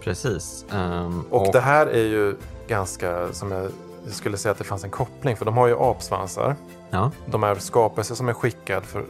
Precis. 0.00 0.64
Ehm, 0.72 1.24
Och, 1.30 1.52
det 1.52 1.60
här 1.60 1.86
är 1.86 2.04
ju 2.04 2.36
ganska, 2.68 3.32
som 3.32 3.50
jag, 3.52 3.62
jag 4.04 4.12
skulle 4.14 4.36
säga 4.36 4.52
att 4.52 4.58
det 4.58 4.64
fanns 4.64 4.84
en 4.84 4.90
koppling, 4.90 5.36
för 5.36 5.44
de 5.44 5.56
har 5.56 5.66
ju 5.66 5.76
apsvansar. 5.78 6.56
Ja. 6.94 7.10
De 7.26 7.44
är 7.44 7.54
skapelser 7.54 8.14
som 8.14 8.28
är 8.28 8.32
skickad 8.32 8.84
för, 8.84 9.04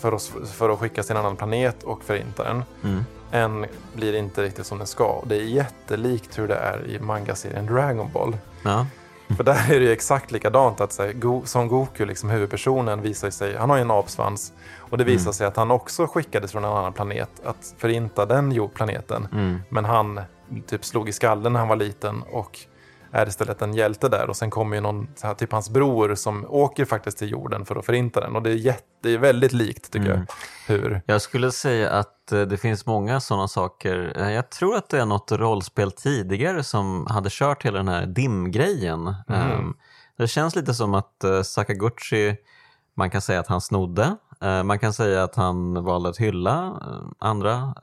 för, 0.00 0.14
oss, 0.14 0.32
för 0.52 0.70
att 0.70 0.78
skickas 0.78 1.06
till 1.06 1.16
en 1.16 1.20
annan 1.22 1.36
planet 1.36 1.82
och 1.82 2.02
förinta 2.04 2.44
den. 2.44 2.64
Mm. 2.84 3.04
En 3.30 3.66
blir 3.94 4.14
inte 4.14 4.42
riktigt 4.42 4.66
som 4.66 4.78
den 4.78 4.86
ska. 4.86 5.22
Det 5.26 5.36
är 5.36 5.42
jättelikt 5.42 6.38
hur 6.38 6.48
det 6.48 6.54
är 6.56 6.86
i 6.86 7.00
mangaserien 7.00 7.66
Dragon 7.66 8.10
Ball. 8.12 8.36
ja. 8.64 8.86
För 9.36 9.44
där 9.44 9.72
är 9.72 9.80
det 9.80 9.84
ju 9.86 9.92
exakt 9.92 10.30
likadant. 10.32 10.80
Att 10.80 10.92
så 10.92 11.02
här, 11.02 11.12
Go- 11.12 11.42
Son 11.44 11.68
Goku, 11.68 12.04
liksom 12.04 12.30
huvudpersonen, 12.30 13.02
visar 13.02 13.30
sig, 13.30 13.56
han 13.56 13.70
har 13.70 13.76
ju 13.76 13.82
en 13.82 13.90
apsvans. 13.90 14.52
Och 14.78 14.98
det 14.98 15.04
visar 15.04 15.22
Mm. 15.24 15.32
sig 15.32 15.46
att 15.46 15.56
han 15.56 15.70
också 15.70 16.06
skickades 16.06 16.52
från 16.52 16.64
en 16.64 16.70
annan 16.72 16.92
planet 16.92 17.30
att 17.44 17.74
förinta 17.78 18.26
den 18.26 18.52
jordplaneten. 18.52 19.28
Mm. 19.32 19.58
Men 19.68 19.84
han 19.84 20.20
typ 20.66 20.84
slog 20.84 21.08
i 21.08 21.12
skallen 21.12 21.52
när 21.52 21.60
han 21.60 21.68
var 21.68 21.76
liten 21.76 22.22
och 22.22 22.58
är 23.12 23.28
istället 23.28 23.62
en 23.62 23.74
hjälte 23.74 24.08
där. 24.08 24.28
Och 24.30 24.36
sen 24.36 24.50
kommer 24.50 24.76
ju 24.76 24.80
någon, 24.82 25.08
här, 25.22 25.34
typ 25.34 25.52
hans 25.52 25.70
bror 25.70 26.14
som 26.14 26.46
åker 26.48 26.84
faktiskt 26.84 27.18
till 27.18 27.30
jorden 27.30 27.64
för 27.66 27.76
att 27.76 27.86
förinta 27.86 28.20
den. 28.20 28.36
Och 28.36 28.42
det 28.42 28.50
är, 28.50 28.54
jätte, 28.54 28.84
det 29.02 29.10
är 29.10 29.18
väldigt 29.18 29.52
likt 29.52 29.92
tycker 29.92 30.06
Mm. 30.10 30.26
jag. 30.68 30.74
Hur? 30.76 31.02
Jag 31.06 31.22
skulle 31.22 31.52
säga 31.52 31.90
att 31.90 32.32
eh, 32.32 32.40
det 32.40 32.56
finns 32.56 32.86
många 32.86 33.20
sådana 33.20 33.48
saker. 33.48 34.12
Eh, 34.16 34.30
Jag 34.32 34.50
tror 34.50 34.76
att 34.76 34.88
det 34.88 35.00
är 35.00 35.06
något 35.06 35.32
rollspel 35.32 35.92
tidigare 35.92 36.64
som 36.64 37.06
hade 37.10 37.28
kört 37.32 37.64
hela 37.64 37.78
den 37.78 37.88
här 37.88 38.06
dimgrejen. 38.06 39.14
Mm. 39.28 39.74
Det 40.18 40.28
känns 40.28 40.56
lite 40.56 40.74
som 40.74 40.94
att 40.94 41.24
eh, 41.24 41.42
Sakaguchi, 41.42 42.36
man 42.96 43.10
kan 43.10 43.20
säga 43.20 43.40
att 43.40 43.46
han 43.48 43.60
snodde. 43.60 44.16
Man 44.64 44.78
kan 44.78 44.92
säga 44.92 45.22
att 45.24 45.34
han 45.34 45.84
valde 45.84 46.08
att 46.08 46.16
hylla 46.16 46.82
andra 47.18 47.74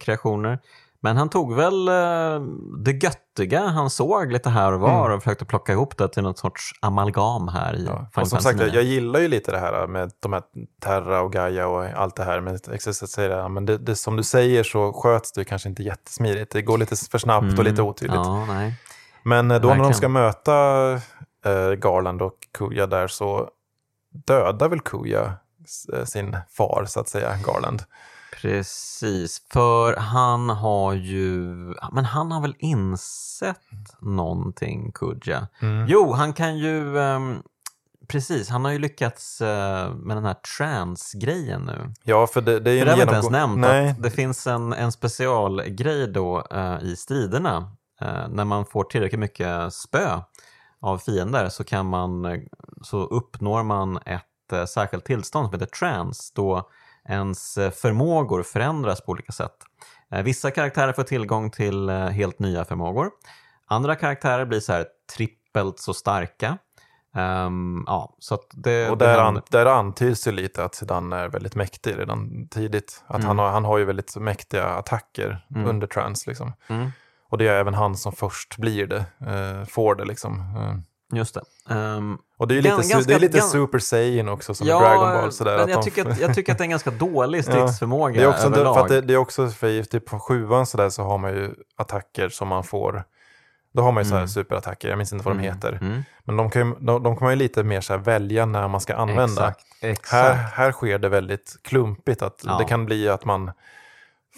kreationer. 0.00 0.58
Men 1.02 1.16
han 1.16 1.28
tog 1.28 1.54
väl 1.54 1.88
eh, 1.88 2.40
det 2.84 3.04
göttiga 3.04 3.66
han 3.66 3.90
såg 3.90 4.32
lite 4.32 4.50
här 4.50 4.72
och 4.72 4.80
var 4.80 5.04
Mm. 5.06 5.16
och 5.16 5.22
försökte 5.22 5.44
plocka 5.44 5.72
ihop 5.72 5.96
det 5.98 6.08
till 6.08 6.22
något 6.22 6.38
sorts 6.38 6.70
amalgam 6.80 7.48
här 7.48 7.76
i 7.76 7.84
Ja. 7.84 7.92
Final 8.14 8.22
Och 8.22 8.28
som 8.28 8.38
sagt, 8.40 8.60
jag, 8.60 8.66
9. 8.66 8.74
jag 8.74 8.84
gillar 8.84 9.20
ju 9.20 9.28
lite 9.28 9.50
det 9.50 9.58
här 9.58 9.86
med 9.86 10.10
de 10.20 10.32
här 10.32 10.42
Terra 10.82 11.20
och 11.20 11.32
Gaia 11.32 11.66
och 11.66 11.84
allt 11.84 12.16
det 12.16 12.24
här. 12.24 12.40
Men, 12.40 12.58
säger 12.58 13.28
det, 13.28 13.48
men 13.48 13.66
det, 13.66 13.78
det, 13.78 13.96
som 13.96 14.16
du 14.16 14.22
säger 14.22 14.62
så 14.62 14.92
sköts 14.92 15.32
det 15.32 15.44
kanske 15.44 15.68
inte 15.68 15.82
jättesmidigt. 15.82 16.52
Det 16.52 16.62
går 16.62 16.78
lite 16.78 16.96
för 17.10 17.18
snabbt 17.18 17.58
och 17.58 17.64
lite 17.64 17.82
otydligt. 17.82 18.16
Mm. 18.26 18.28
Ja, 18.32 18.44
nej. 18.46 18.74
Men 19.22 19.50
eh, 19.50 19.60
då 19.60 19.68
när 19.68 19.74
de 19.74 19.78
Verkligen. 19.78 19.94
ska 19.94 20.08
möta 20.08 20.92
eh, 21.44 21.70
Garland 21.78 22.22
och 22.22 22.34
Kuja 22.58 22.86
där 22.86 23.08
så 23.08 23.48
dödar 24.26 24.68
väl 24.68 24.80
Kuja 24.80 25.32
s- 25.64 25.88
eh, 25.88 26.04
sin 26.04 26.36
far 26.56 26.84
så 26.88 27.00
att 27.00 27.08
säga, 27.08 27.36
Garland. 27.46 27.82
Precis, 28.42 29.42
för 29.52 29.96
han 29.96 30.50
har 30.50 30.94
ju, 30.94 31.54
men 31.92 32.04
han 32.04 32.32
har 32.32 32.40
väl 32.40 32.54
insett 32.58 34.00
någonting, 34.00 34.92
Kudja. 34.92 35.48
Mm. 35.62 35.86
Jo, 35.88 36.12
han 36.12 36.32
kan 36.32 36.58
ju, 36.58 36.98
ehm, 36.98 37.42
precis, 38.08 38.48
han 38.48 38.64
har 38.64 38.72
ju 38.72 38.78
lyckats 38.78 39.40
eh, 39.40 39.94
med 39.94 40.16
den 40.16 40.24
här 40.24 40.36
trans-grejen 40.56 41.62
nu. 41.62 41.92
Ja, 42.02 42.26
för 42.26 42.40
det, 42.40 42.60
det 42.60 42.70
är 42.70 42.74
ju 42.74 42.80
För 42.80 42.86
det 42.86 42.92
en 42.92 43.00
inte 43.00 43.14
ens 43.14 43.30
nämnt, 43.30 43.60
Nej, 43.60 43.90
att 43.90 44.02
det 44.02 44.10
finns 44.10 44.46
en, 44.46 44.72
en 44.72 44.92
specialgrej 44.92 46.06
då 46.06 46.46
eh, 46.50 46.78
i 46.82 46.96
striderna. 46.96 47.72
Eh, 48.00 48.28
när 48.28 48.44
man 48.44 48.66
får 48.66 48.84
tillräckligt 48.84 49.20
mycket 49.20 49.74
spö 49.74 50.20
av 50.80 50.98
fiender 50.98 51.48
så, 51.48 51.64
kan 51.64 51.86
man, 51.86 52.40
så 52.82 52.98
uppnår 52.98 53.62
man 53.62 53.96
ett 53.96 54.68
särskilt 54.68 55.04
tillstånd 55.04 55.46
som 55.46 55.60
heter 55.60 55.76
trans 55.76 56.32
då 56.34 56.70
ens 57.08 57.58
eh, 57.58 57.70
förmågor 57.70 58.42
förändras 58.42 59.00
på 59.00 59.12
olika 59.12 59.32
sätt. 59.32 59.56
Eh, 60.12 60.22
vissa 60.22 60.50
karaktärer 60.50 60.92
får 60.92 61.02
tillgång 61.02 61.50
till 61.50 61.88
eh, 61.88 61.96
helt 62.06 62.38
nya 62.38 62.64
förmågor. 62.64 63.10
Andra 63.66 63.94
karaktärer 63.94 64.44
blir 64.44 64.60
så 64.60 64.72
här 64.72 64.86
trippelt 65.16 65.78
så 65.78 65.94
starka. 65.94 66.58
Ehm, 67.16 67.84
ja, 67.86 68.14
så 68.18 68.38
det, 68.52 68.90
och 68.90 68.98
där, 68.98 69.18
an, 69.18 69.42
där 69.50 69.66
antyds 69.66 70.26
ju 70.28 70.32
lite 70.32 70.64
att 70.64 70.74
Zidane 70.74 71.16
är 71.16 71.28
väldigt 71.28 71.54
mäktig 71.54 71.98
redan 71.98 72.48
tidigt. 72.48 73.04
Att 73.06 73.16
Mm. 73.16 73.26
han, 73.26 73.38
har, 73.38 73.50
han 73.50 73.64
har 73.64 73.78
ju 73.78 73.84
väldigt 73.84 74.16
mäktiga 74.16 74.64
attacker 74.66 75.46
Mm. 75.54 75.66
under 75.68 75.86
trans 75.86 76.26
liksom. 76.26 76.52
Mm. 76.68 76.90
Och 77.28 77.38
det 77.38 77.48
är 77.48 77.54
även 77.54 77.74
han 77.74 77.96
som 77.96 78.12
först 78.12 78.56
blir 78.56 78.86
det, 78.86 79.04
eh, 79.26 79.64
får 79.64 79.94
det 79.94 80.04
liksom. 80.04 80.38
Eh, 80.56 80.74
Just 81.12 81.34
det. 81.34 81.74
Ehm, 81.74 82.18
och 82.38 82.48
det 82.48 82.54
är 82.54 82.56
ju 82.56 82.62
lite, 82.62 82.74
ganska- 82.76 82.98
det 83.00 83.14
är 83.14 83.18
lite 83.20 83.38
gan- 83.38 83.42
Super 83.52 83.78
Saiyan 83.78 84.28
också 84.28 84.54
som 84.54 84.66
i 84.66 84.70
Dragon 84.70 85.12
Ball. 85.20 85.32
Sådär, 85.32 85.58
men 85.58 85.68
jag, 85.68 85.78
de- 85.78 85.84
tycker 85.84 86.10
att, 86.10 86.20
jag 86.20 86.34
tycker 86.34 86.52
att 86.52 86.58
det 86.58 86.62
är 86.62 86.66
en 86.66 86.70
ganska 86.70 86.90
dålig 86.90 87.44
stridsförmåga 87.44 88.14
Det 88.20 88.22
är 88.22 88.28
också, 88.28 88.46
överlag. 88.46 88.74
för 88.74 88.82
att 88.82 88.88
det, 88.88 89.00
det 89.00 89.12
är 89.14 89.18
också 89.18 89.48
för 89.48 89.82
typ 89.82 90.06
på 90.06 90.18
sjuan 90.18 90.66
så, 90.66 90.76
där 90.76 90.90
så 90.90 91.02
har 91.02 91.18
man 91.18 91.30
ju 91.30 91.50
attacker 91.76 92.28
som 92.28 92.48
man 92.48 92.64
får. 92.64 93.04
Då 93.72 93.82
har 93.82 93.92
man 93.92 94.02
ju 94.02 94.08
så 94.08 94.14
här 94.14 94.20
Mm. 94.20 94.28
superattacker, 94.28 94.88
jag 94.88 94.96
minns 94.98 95.12
inte 95.12 95.24
vad 95.24 95.34
de 95.36 95.38
Mm, 95.40 95.54
heter. 95.54 95.78
Mm. 95.82 96.02
Men 96.24 96.36
de 96.36 96.50
kan, 96.50 96.68
ju, 96.68 96.74
de, 96.80 97.02
de 97.02 97.16
kan 97.16 97.24
man 97.24 97.32
ju 97.32 97.36
lite 97.36 97.62
mer 97.62 97.80
så 97.80 97.96
välja 97.96 98.46
när 98.46 98.68
man 98.68 98.80
ska 98.80 98.94
använda. 98.94 99.24
Exakt. 99.48 99.60
exakt. 99.80 100.12
Här, 100.12 100.34
här 100.34 100.72
sker 100.72 100.98
det 100.98 101.08
väldigt 101.08 101.56
klumpigt. 101.62 102.22
Att 102.22 102.40
Ja. 102.46 102.58
Det 102.58 102.64
kan 102.64 102.86
bli 102.86 103.08
att 103.08 103.24
man 103.24 103.50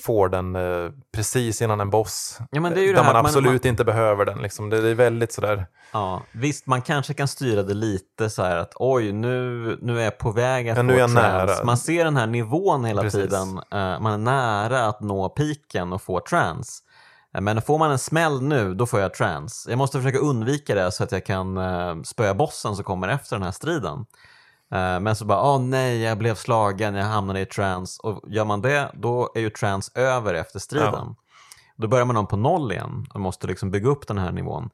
får 0.01 0.29
den 0.29 0.57
eh, 0.57 0.91
precis 1.15 1.63
innan 1.63 1.81
en 1.81 1.91
boss. 1.91 2.39
Ja, 2.51 2.61
där 2.61 3.05
man 3.05 3.17
absolut 3.17 3.65
man, 3.65 3.71
inte 3.71 3.85
behöver 3.85 4.25
den. 4.25 4.39
Liksom. 4.39 4.71
Det, 4.71 4.81
det 4.81 4.89
är 4.89 4.95
väldigt 4.95 5.33
sådär. 5.33 5.67
Ja, 5.93 6.23
visst, 6.33 6.67
man 6.67 6.83
kanske 6.83 7.15
kan 7.15 7.29
styra 7.29 7.63
det 7.63 7.75
lite 7.75 8.31
så 8.31 8.43
här 8.43 8.57
att 8.57 8.73
oj, 8.77 9.13
nu, 9.13 9.79
nu 9.83 10.01
är 10.01 10.05
jag 10.05 10.19
på 10.19 10.31
väg 10.31 10.69
att 10.69 10.77
Ja, 10.77 10.83
nu 10.83 10.95
är 10.95 10.99
jag 10.99 11.13
trans. 11.13 11.49
nära. 11.49 11.65
Man 11.65 11.77
ser 11.77 12.05
den 12.05 12.17
här 12.17 12.27
nivån 12.27 12.85
hela 12.85 13.03
Precis. 13.03 13.21
tiden. 13.21 13.59
Eh, 13.59 14.01
man 14.01 14.13
är 14.13 14.19
nära 14.19 14.87
att 14.87 15.01
nå 15.01 15.29
piken 15.29 15.93
och 15.93 16.03
få 16.03 16.21
trans. 16.21 16.83
Eh, 17.35 17.41
Men 17.41 17.63
får 17.63 17.79
man 17.79 17.91
en 17.91 17.99
smäll 17.99 18.43
nu, 18.43 18.75
då 18.75 18.87
får 18.87 19.01
jag 19.01 19.15
trans. 19.15 19.67
Jag 19.69 19.79
måste 19.79 19.99
försöka 19.99 20.19
undvika 20.19 20.75
det 20.75 20.93
så 20.93 21.05
att 21.05 21.13
jag 21.13 21.27
kan 21.27 21.59
uh, 21.59 22.03
spöa 22.03 22.35
bossen 22.35 22.75
som 22.77 22.85
kommer 22.85 23.09
efter 23.09 23.37
den 23.37 23.43
här 23.43 23.53
striden. 23.53 24.07
Eh, 24.73 25.01
men 25.01 25.17
så 25.17 25.25
bara, 25.25 25.43
åh 25.43 25.61
nej, 25.61 26.03
jag 26.03 26.19
blev 26.19 26.35
slagen, 26.35 26.95
jag 26.95 27.05
hamnade 27.05 27.41
i 27.41 27.47
trans. 27.47 27.99
Och 27.99 28.21
gör 28.27 28.45
man 28.45 28.61
det, 28.63 28.91
då 28.95 29.33
är 29.35 29.41
ju 29.41 29.51
trans 29.51 29.93
över 29.95 30.35
efter 30.35 30.59
striden. 30.59 31.17
Då 31.77 31.89
börjar 31.89 32.05
man 32.05 32.17
om 32.17 32.27
på 32.27 32.37
noll 32.37 32.73
igen 32.73 33.07
och 33.15 33.21
måste 33.21 33.47
liksom 33.47 33.71
bygga 33.71 33.89
upp 33.89 34.07
den 34.07 34.19
här 34.19 34.33
nivån. 34.33 34.71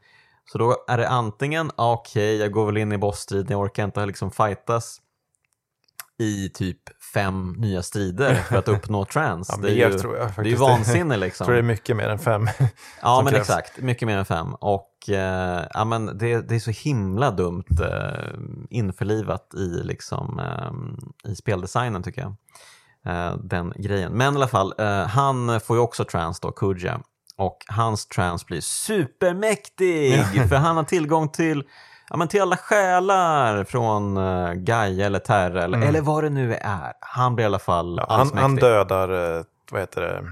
Så 0.52 0.58
då 0.58 0.76
är 0.88 0.98
det 0.98 1.08
antingen, 1.08 1.70
ah, 1.76 1.92
okej, 1.92 2.36
jag 2.36 2.52
går 2.52 2.66
väl 2.66 2.76
in 2.76 2.92
i 2.92 2.98
bossstriden, 2.98 3.46
jag 3.50 3.60
orkar 3.60 3.84
inte 3.84 4.06
liksom 4.06 4.30
fightas 4.30 5.00
i 6.18 6.48
typ 6.48 6.78
fem 7.14 7.54
nya 7.58 7.82
strider 7.82 8.34
för 8.34 8.56
att 8.56 8.68
uppnå 8.68 9.04
trans. 9.12 9.48
Ja, 9.52 9.58
det, 9.62 9.70
är 9.70 9.90
ju, 9.90 9.98
tror 9.98 10.16
jag 10.16 10.30
det 10.36 10.40
är 10.40 10.44
ju 10.44 10.56
vansinne 10.56 11.14
Jag 11.14 11.20
liksom. 11.26 11.44
tror 11.44 11.54
det 11.54 11.60
är 11.60 11.62
mycket 11.62 11.96
mer 11.96 12.08
än 12.08 12.18
fem. 12.18 12.48
Ja, 13.02 13.22
men 13.24 13.32
krävs. 13.32 13.40
exakt. 13.48 13.78
Mycket 13.78 14.08
mer 14.08 14.18
än 14.18 14.24
fem. 14.24 14.54
Och 14.54 15.08
eh, 15.08 15.64
ja, 15.74 15.84
men 15.84 16.18
det, 16.18 16.48
det 16.48 16.54
är 16.54 16.60
så 16.60 16.70
himla 16.70 17.30
dumt 17.30 17.64
eh, 17.80 18.38
införlivat 18.70 19.54
i, 19.54 19.82
liksom, 19.84 20.40
eh, 20.40 21.30
i 21.32 21.36
speldesignen 21.36 22.02
tycker 22.02 22.20
jag. 22.20 22.34
Eh, 23.06 23.36
den 23.36 23.72
grejen. 23.76 24.12
Men 24.12 24.34
i 24.34 24.36
alla 24.36 24.48
fall, 24.48 24.74
eh, 24.78 25.06
han 25.06 25.60
får 25.60 25.76
ju 25.76 25.82
också 25.82 26.04
trans 26.04 26.40
då, 26.40 26.52
Kuja. 26.52 27.00
Och 27.36 27.58
hans 27.68 28.06
trans 28.06 28.46
blir 28.46 28.60
supermäktig! 28.60 30.24
för 30.48 30.56
han 30.56 30.76
har 30.76 30.84
tillgång 30.84 31.28
till 31.28 31.62
Ja, 32.10 32.16
men 32.16 32.28
till 32.28 32.42
alla 32.42 32.56
själar 32.56 33.64
från 33.64 34.16
uh, 34.16 34.52
Gaia 34.52 35.06
eller 35.06 35.18
Terra 35.18 35.64
eller, 35.64 35.78
eller 35.82 36.00
vad 36.00 36.24
det 36.24 36.30
nu 36.30 36.54
är. 36.54 36.92
Han 37.00 37.34
blir 37.34 37.42
i 37.44 37.46
alla 37.46 37.58
fall 37.58 37.98
Mm. 37.98 38.04
Ja, 38.08 38.16
han, 38.16 38.38
han 38.38 38.56
dödar, 38.56 39.36
eh, 39.38 39.42
vad 39.70 39.80
heter 39.80 40.00
det, 40.00 40.24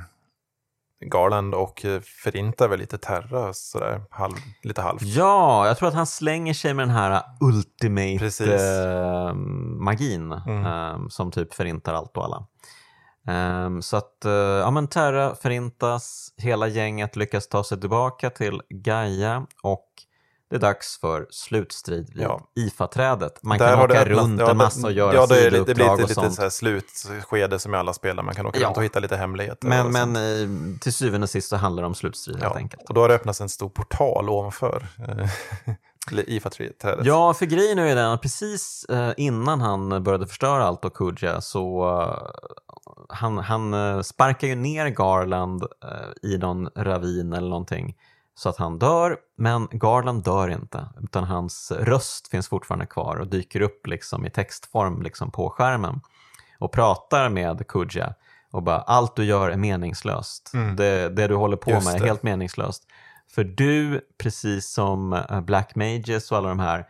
Garland 1.10 1.54
och 1.54 1.84
eh, 1.84 2.00
förintar 2.00 2.68
väl 2.68 2.78
lite 2.78 2.98
Terra 2.98 3.52
sådär, 3.52 4.02
halv, 4.10 4.34
lite 4.62 4.82
halvt. 4.82 5.02
Ja, 5.02 5.66
jag 5.66 5.78
tror 5.78 5.88
att 5.88 5.94
han 5.94 6.06
slänger 6.06 6.54
sig 6.54 6.74
med 6.74 6.88
den 6.88 6.96
här 6.96 7.22
ultimate 7.40 8.18
Precis. 8.18 8.48
eh, 8.48 9.28
Mm. 10.46 10.66
eh, 10.66 11.08
som 11.08 11.30
typ 11.30 11.54
förintar 11.54 11.94
allt 11.94 12.16
och 12.16 12.24
alla. 12.24 12.46
Eh, 13.28 13.80
så 13.80 13.96
att, 13.96 14.24
eh, 14.24 14.32
ja 14.32 14.70
men 14.70 14.88
Terra 14.88 15.34
förintas, 15.34 16.28
hela 16.36 16.66
gänget 16.68 17.16
lyckas 17.16 17.48
ta 17.48 17.64
sig 17.64 17.80
tillbaka 17.80 18.30
till 18.30 18.62
Gaia 18.70 19.46
och 19.62 19.86
det 20.50 20.56
är 20.56 20.60
dags 20.60 21.00
för 21.00 21.26
slutstrid 21.30 22.10
vid 22.14 22.22
Ja. 22.22 22.40
IFA-trädet. 22.54 23.42
Man 23.42 23.58
Där 23.58 23.74
kan 23.74 23.84
åka 23.84 23.94
öppnat- 24.02 24.08
runt 24.08 24.40
ja, 24.40 24.50
en 24.50 24.56
massa 24.56 24.86
och 24.86 24.92
göra 24.92 25.14
ja, 25.14 25.26
det, 25.26 25.50
det 25.50 25.74
blir 25.74 25.90
lite, 25.96 26.02
lite 26.20 26.30
så 26.30 26.42
här 26.42 26.50
slutskede 26.50 27.58
som 27.58 27.74
i 27.74 27.76
alla 27.76 27.92
spel 27.92 28.16
där 28.16 28.22
man 28.22 28.34
kan 28.34 28.46
åka 28.46 28.58
Ja. 28.60 28.66
runt 28.66 28.76
och 28.76 28.84
hitta 28.84 29.00
lite 29.00 29.16
hemligheter. 29.16 29.68
Men, 29.68 29.92
men 29.92 30.16
eh, 30.16 30.78
till 30.80 30.92
syvende 30.92 31.24
och 31.24 31.30
sist 31.30 31.48
så 31.48 31.56
handlar 31.56 31.82
det 31.82 31.86
om 31.86 31.94
slutstrid 31.94 32.36
helt 32.36 32.54
ja. 32.54 32.58
enkelt. 32.58 32.88
Och 32.88 32.94
då 32.94 33.00
har 33.00 33.08
det 33.08 33.14
öppnats 33.14 33.40
en 33.40 33.48
stor 33.48 33.68
portal 33.68 34.28
ovanför 34.28 34.86
eh, 35.08 35.28
IFA-trädet. 36.26 37.06
Ja, 37.06 37.34
för 37.34 37.46
grejen 37.46 37.78
är 37.78 37.86
ju 37.88 37.94
den 37.94 38.10
att 38.10 38.22
precis 38.22 38.84
eh, 38.84 39.12
innan 39.16 39.60
han 39.60 40.02
började 40.02 40.26
förstöra 40.26 40.64
allt 40.64 40.84
och 40.84 40.94
Kuja 40.94 41.40
så 41.40 41.86
han, 43.08 43.38
han 43.38 44.04
sparkar 44.04 44.48
ju 44.48 44.54
ner 44.54 44.88
Garland 44.88 45.64
i 46.22 46.38
någon 46.38 46.68
ravin 46.76 47.32
eller 47.32 47.48
någonting 47.48 47.96
så 48.38 48.48
att 48.48 48.56
han 48.56 48.78
dör, 48.78 49.16
men 49.36 49.68
Garland 49.70 50.24
dör 50.24 50.48
inte 50.48 50.88
utan 51.02 51.24
hans 51.24 51.72
röst 51.72 52.28
finns 52.28 52.48
fortfarande 52.48 52.86
kvar 52.86 53.16
och 53.16 53.26
dyker 53.26 53.60
upp 53.60 53.86
liksom 53.86 54.26
i 54.26 54.30
textform 54.30 55.02
liksom 55.02 55.30
på 55.30 55.50
skärmen 55.50 56.00
och 56.58 56.72
pratar 56.72 57.28
med 57.28 57.66
Kuja 57.66 58.14
och 58.50 58.62
bara 58.62 58.80
allt 58.80 59.16
du 59.16 59.24
gör 59.24 59.50
är 59.50 59.56
meningslöst. 59.56 60.52
Det, 60.76 61.08
det 61.08 61.28
du 61.28 61.34
håller 61.34 61.56
på 61.56 61.70
Mm. 61.70 61.78
Just 61.78 61.86
med 61.86 61.96
är 61.96 62.00
det. 62.00 62.06
helt 62.06 62.22
meningslöst. 62.22 62.86
För 63.28 63.44
du, 63.44 64.00
precis 64.18 64.70
som 64.70 65.12
eh, 65.12 65.40
Black 65.40 65.74
Mages 65.74 66.32
och 66.32 66.38
alla 66.38 66.48
de 66.48 66.58
här, 66.58 66.86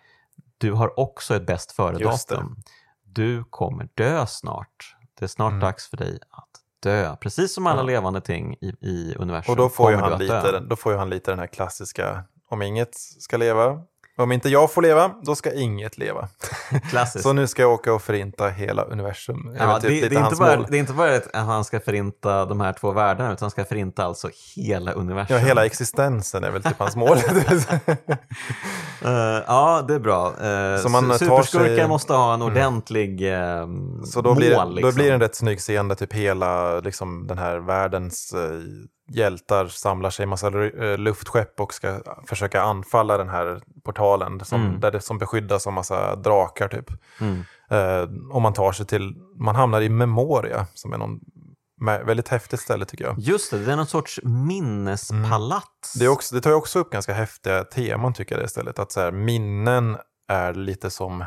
du 0.59 0.73
har 0.73 1.01
också 1.01 1.37
ett 1.37 1.47
bäst 1.47 1.73
före-datum. 1.73 2.57
Du 3.05 3.45
kommer 3.45 3.89
dö 3.95 4.27
snart. 4.27 4.97
Det 5.19 5.25
är 5.25 5.29
snart 5.29 5.61
dags 5.61 5.87
för 5.91 5.97
dig 5.97 6.19
att 6.31 6.56
dö. 6.83 7.17
Precis 7.17 7.55
som 7.55 7.67
alla. 7.67 7.81
Ja. 7.81 7.87
levande 7.87 8.21
ting 8.21 8.55
i, 8.55 8.67
i 8.81 9.15
universum. 9.19 9.53
Och 9.53 9.57
då 9.57 9.69
får, 9.69 9.91
ju 9.91 9.97
han 9.97 10.19
lite, 10.19 10.61
då 10.61 10.77
får 10.77 10.93
ju 10.93 10.99
han 10.99 11.11
lite 11.11 11.31
den 11.31 11.39
här 11.39 11.47
klassiska, 11.47 12.25
om 12.51 12.63
inget 12.63 12.95
ska 12.95 13.37
leva, 13.37 13.81
om 14.19 14.33
inte 14.33 14.49
jag 14.49 14.73
får 14.73 14.83
leva, 14.83 15.11
då 15.23 15.35
ska 15.35 15.53
inget 15.53 15.99
leva. 15.99 16.29
Klassiskt. 16.91 17.23
Så 17.23 17.33
nu 17.33 17.47
ska 17.47 17.63
jag 17.63 17.73
åka 17.73 17.93
och 17.93 18.03
förinta 18.03 18.49
hela 18.49 18.83
universum. 18.83 19.57
Ja, 19.59 19.67
väl 19.67 19.81
det, 19.83 19.89
typ 19.89 20.03
det, 20.03 20.09
lite 20.09 20.21
är 20.21 20.25
inte 20.25 20.37
bara, 20.37 20.57
mål. 20.57 20.67
det 20.71 20.77
är 20.77 20.79
inte 20.79 20.93
bara 20.93 21.17
att 21.17 21.29
han 21.33 21.65
ska 21.65 21.81
förinta 21.81 22.45
de 22.45 22.61
här 22.61 22.73
två 22.73 22.93
världarna 22.93 23.33
utan 23.33 23.45
han 23.45 23.51
ska 23.51 23.65
förinta 23.65 24.05
alltså 24.05 24.29
hela 24.57 24.93
universum. 24.93 25.37
Ja, 25.37 25.43
hela 25.43 25.67
existensen 25.67 26.45
är 26.45 26.51
väl 26.51 26.63
typ 26.63 26.79
hans 26.79 26.97
mål. 26.97 27.17
Eh, 29.05 29.43
ja, 29.47 29.85
det 29.89 29.95
är 29.95 29.99
bra. 29.99 30.27
Uh, 30.29 30.79
Så 30.83 30.89
man 30.89 31.09
tar 31.09 31.19
superskurkar 31.19 31.77
sig- 31.77 31.89
måste 31.89 32.13
ha 32.13 32.35
en 32.35 32.43
ordentlig 32.43 33.33
eh, 33.35 33.67
Så 34.05 34.21
då 34.21 34.35
blir, 34.35 34.57
mål. 34.57 34.69
det, 34.69 34.75
Liksom. 34.75 34.91
då 34.91 34.95
blir 34.95 35.09
det 35.09 35.15
en 35.15 35.21
rätt 35.21 35.35
snygg 35.35 35.59
scen 35.59 35.89
där 35.89 35.95
typ 35.95 36.13
hela 36.13 36.81
liksom, 36.81 37.27
den 37.27 37.39
här 37.39 37.59
världens 37.59 38.35
hjältar 39.09 39.67
samlar 39.67 40.11
sig 40.11 40.23
i 40.23 40.27
massa 40.27 40.47
eh, 40.47 40.99
luftskepp 40.99 41.61
och 41.61 41.75
ska 41.75 42.01
försöka 42.27 42.63
anfalla 42.63 43.19
den 43.19 43.29
här 43.29 43.61
portalen 43.85 44.45
som, 44.45 44.61
Mm. 44.67 44.81
där 44.81 44.91
det, 44.93 45.01
som 45.01 45.19
beskyddas 45.19 45.67
av 45.67 45.73
massa 45.73 46.17
drakar 46.17 46.69
typ. 46.69 46.91
Mm. 47.21 47.45
Eh, 47.71 48.33
och 48.35 48.43
man 48.43 48.53
tar 48.53 48.73
sig 48.73 48.87
till, 48.87 49.15
man 49.37 49.57
hamnar 49.57 49.81
i 49.81 49.89
Memoria 49.89 50.67
som 50.75 50.93
är 50.93 50.99
någon 50.99 51.21
väldigt 51.81 52.29
häftigt 52.29 52.61
ställe 52.61 52.85
tycker 52.85 53.05
jag. 53.05 53.19
Just 53.19 53.51
det, 53.51 53.65
det 53.65 53.73
är 53.73 53.77
någon 53.77 53.87
sorts 53.87 54.21
minnespalats. 54.23 55.95
Det, 55.99 56.05
är 56.05 56.09
också, 56.09 56.35
det 56.35 56.41
tar 56.41 56.51
ju 56.51 56.57
också 56.57 56.79
upp 56.79 56.91
ganska 56.91 57.13
häftiga 57.15 57.65
teman 57.65 58.15
tycker 58.15 58.35
jag 58.35 58.43
det 58.43 58.47
istället. 58.47 58.79
Att 58.79 58.93
så 58.93 59.01
här, 59.01 59.13
minnen 59.13 59.97
är 60.29 60.55
lite 60.55 60.91
som, 60.91 61.25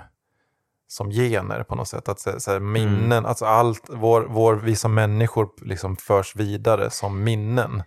som 0.91 1.09
gener 1.11 1.63
på 1.63 1.75
något 1.75 1.87
sätt. 1.87 2.09
Att 2.09 2.19
så, 2.19 2.39
så 2.39 2.51
här, 2.51 2.59
minnen, 2.59 3.11
Mm. 3.11 3.25
alltså 3.25 3.45
allt, 3.45 3.83
vår, 3.89 4.25
vår, 4.29 4.55
vi 4.55 4.75
som 4.75 4.93
människor 4.93 5.49
liksom 5.61 5.95
förs 5.95 6.35
vidare 6.35 6.89
som 6.89 7.23
minnen. 7.23 7.83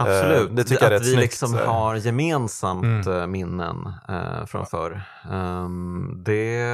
Absolut, 0.00 0.48
Eh, 0.50 0.54
det 0.54 0.64
tycker 0.64 0.82
jag 0.84 0.92
är 0.92 0.96
att 0.96 1.02
rätt 1.02 1.06
vi 1.08 1.12
snyggt, 1.12 1.22
liksom 1.22 1.48
så 1.48 1.58
har 1.64 1.94
gemensamt 1.94 3.06
Mm. 3.06 3.20
eh, 3.20 3.26
minnen 3.26 3.92
eh, 4.08 4.46
från 4.46 4.66
förr. 4.66 5.02
Um, 5.30 6.22
det, 6.26 6.64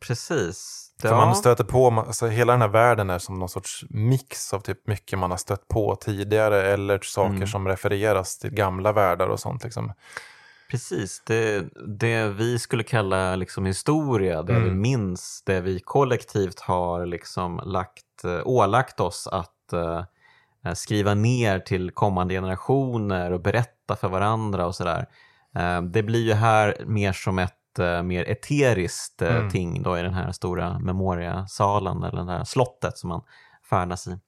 precis. 0.00 0.82
För 1.00 1.08
Ja. 1.08 1.16
man 1.16 1.34
stöter 1.36 1.64
på, 1.64 2.04
alltså 2.06 2.26
hela 2.26 2.52
den 2.52 2.60
här 2.62 2.68
världen 2.68 3.10
är 3.10 3.18
som 3.18 3.38
någon 3.38 3.48
sorts 3.48 3.84
mix 3.90 4.52
av 4.54 4.60
typ 4.60 4.86
mycket 4.86 5.18
man 5.18 5.30
har 5.30 5.38
stött 5.38 5.68
på 5.68 5.96
tidigare 5.96 6.62
eller 6.72 6.98
saker 7.02 7.34
Mm. 7.36 7.46
som 7.48 7.68
refereras 7.68 8.38
till 8.38 8.50
gamla 8.50 8.92
världar 8.92 9.26
och 9.28 9.40
sånt. 9.40 9.64
Liksom. 9.64 9.92
Precis, 10.70 11.22
det, 11.26 11.64
det 11.98 12.28
vi 12.28 12.58
skulle 12.58 12.82
kalla 12.82 13.36
liksom 13.36 13.66
historia, 13.66 14.42
det 14.42 14.52
vi 14.52 14.58
Mm. 14.68 14.80
minns, 14.80 15.42
det 15.46 15.60
vi 15.60 15.80
kollektivt 15.80 16.60
har 16.60 17.06
liksom 17.06 17.60
lagt, 17.64 18.24
eh, 18.24 18.40
ålagt 18.44 19.00
oss 19.00 19.28
att 19.32 19.72
eh, 19.72 20.04
skriva 20.74 21.14
ner 21.14 21.58
till 21.58 21.90
kommande 21.90 22.34
generationer 22.34 23.30
och 23.32 23.40
berätta 23.40 23.96
för 23.96 24.08
varandra 24.08 24.66
och 24.66 24.74
sådär. 24.74 25.06
Eh, 25.56 25.82
det 25.82 26.02
blir 26.02 26.24
ju 26.24 26.32
här 26.32 26.76
mer 26.86 27.12
som 27.12 27.38
ett 27.38 27.78
eh, 27.78 28.02
mer 28.02 28.24
eteriskt 28.28 29.22
eh, 29.22 29.36
Mm. 29.36 29.50
ting 29.50 29.82
då 29.82 29.98
i 29.98 30.02
den 30.02 30.14
här 30.14 30.32
stora 30.32 30.78
memoriasalen 30.78 32.02
eller 32.02 32.24
det 32.24 32.32
här 32.32 32.44
slottet 32.44 32.98
som 32.98 33.08
man 33.08 33.22
färdas 33.70 34.06
i. 34.08 34.18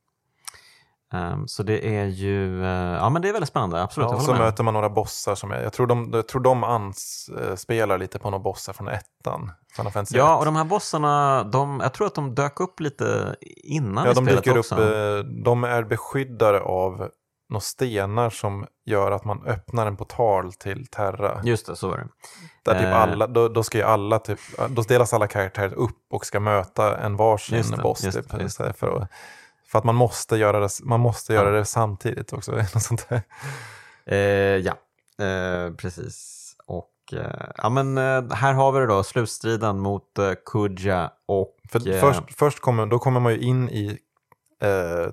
Um, 1.15 1.49
så 1.49 1.63
det 1.63 1.97
är 1.99 2.05
ju, 2.05 2.65
eh, 2.65 2.71
ja 2.71 3.11
men 3.11 3.23
det 3.23 3.29
är 3.29 3.33
väldigt 3.33 3.49
spännande, 3.49 3.83
absolut. 3.83 4.11
Ja, 4.13 4.21
så 4.21 4.31
med. 4.31 4.41
möter 4.41 4.65
man 4.65 4.75
några 4.75 4.89
bossar 4.91 5.35
som 5.35 5.51
är, 5.51 5.63
jag 5.63 5.73
tror 5.73 5.87
de, 5.87 6.11
jag 6.13 6.29
tror 6.29 6.41
de 6.43 6.65
anspelar 6.65 7.99
lite 7.99 8.19
på 8.19 8.31
några 8.31 8.43
bossar 8.43 8.73
från 8.73 8.89
ettan. 8.89 9.53
Ja, 10.11 10.35
1. 10.35 10.39
och 10.39 10.45
de 10.45 10.57
här 10.57 10.65
bossarna, 10.65 11.45
de, 11.45 11.81
jag 11.83 11.95
tror 11.95 12.07
att 12.07 12.15
de 12.15 12.35
dök 12.35 12.61
upp 12.61 12.81
lite 12.81 13.37
innan 13.65 14.05
ja, 14.05 14.11
i 14.11 14.15
de 14.15 14.25
spelet 14.25 14.45
dyker 14.45 14.59
också. 14.59 14.75
upp, 14.75 14.81
eh, 15.27 15.31
de 15.45 15.65
är 15.65 15.83
beskyddare 15.83 16.61
av 16.61 17.09
några 17.51 17.61
stenar 17.61 18.31
som 18.31 18.67
gör 18.87 19.11
att 19.13 19.25
man 19.25 19.43
öppnar 19.47 19.87
en 19.87 19.97
portal 19.97 20.53
till 20.53 20.87
Terra. 20.87 21.41
Just 21.45 21.67
det, 21.67 21.77
så 21.77 21.89
var 21.89 21.97
det. 21.97 22.09
Där 22.65 22.75
typ 22.75 22.83
Eh. 22.89 23.03
alla, 23.03 23.27
då, 23.27 23.49
då 23.49 23.63
ska 23.63 23.79
ju 23.79 23.85
alla 23.85 24.19
typ, 24.19 24.39
då 24.69 24.83
delas 24.83 25.13
alla 25.15 25.27
karaktärer 25.27 25.75
upp 25.75 25.99
och 26.13 26.27
ska 26.27 26.41
möta 26.41 26.99
en 26.99 27.17
varsin 27.17 27.57
Just 27.59 27.77
det, 27.77 27.83
boss. 27.83 28.05
just 28.05 28.19
typ, 28.19 28.31
det, 28.31 28.43
just 28.43 28.57
Så 28.57 28.65
här 28.65 28.73
för, 28.73 28.97
att, 29.03 29.09
för 29.69 29.79
att 29.79 29.85
man 29.85 29.95
måste 29.95 30.37
göra 30.37 30.61
det, 30.61 30.69
man 30.83 31.01
måste 31.01 31.33
göra 31.35 31.51
det 31.51 31.65
samtidigt 31.65 32.33
också. 32.33 32.53
Något 32.57 32.83
sånt. 32.83 33.09
Eh, 34.07 34.17
ja, 34.57 34.73
eh, 35.25 35.73
precis. 35.75 36.45
Och 36.67 36.91
eh, 37.13 37.49
ja, 37.57 37.69
men 37.69 37.99
eh, 37.99 38.31
här 38.33 38.53
har 38.53 38.73
vi 38.73 38.81
det 38.81 38.87
då, 38.87 39.03
slutstriden 39.03 39.79
mot 39.79 40.19
eh, 40.19 40.33
Kuja 40.47 41.11
och... 41.27 41.57
För 41.69 41.89
eh, 41.89 42.01
först, 42.01 42.23
först 42.37 42.61
kommer, 42.61 42.87
då 42.87 42.99
kommer 42.99 43.21
man 43.21 43.33
ju 43.33 43.39
in 43.41 43.69
i 43.69 43.99
eh, 44.63 45.11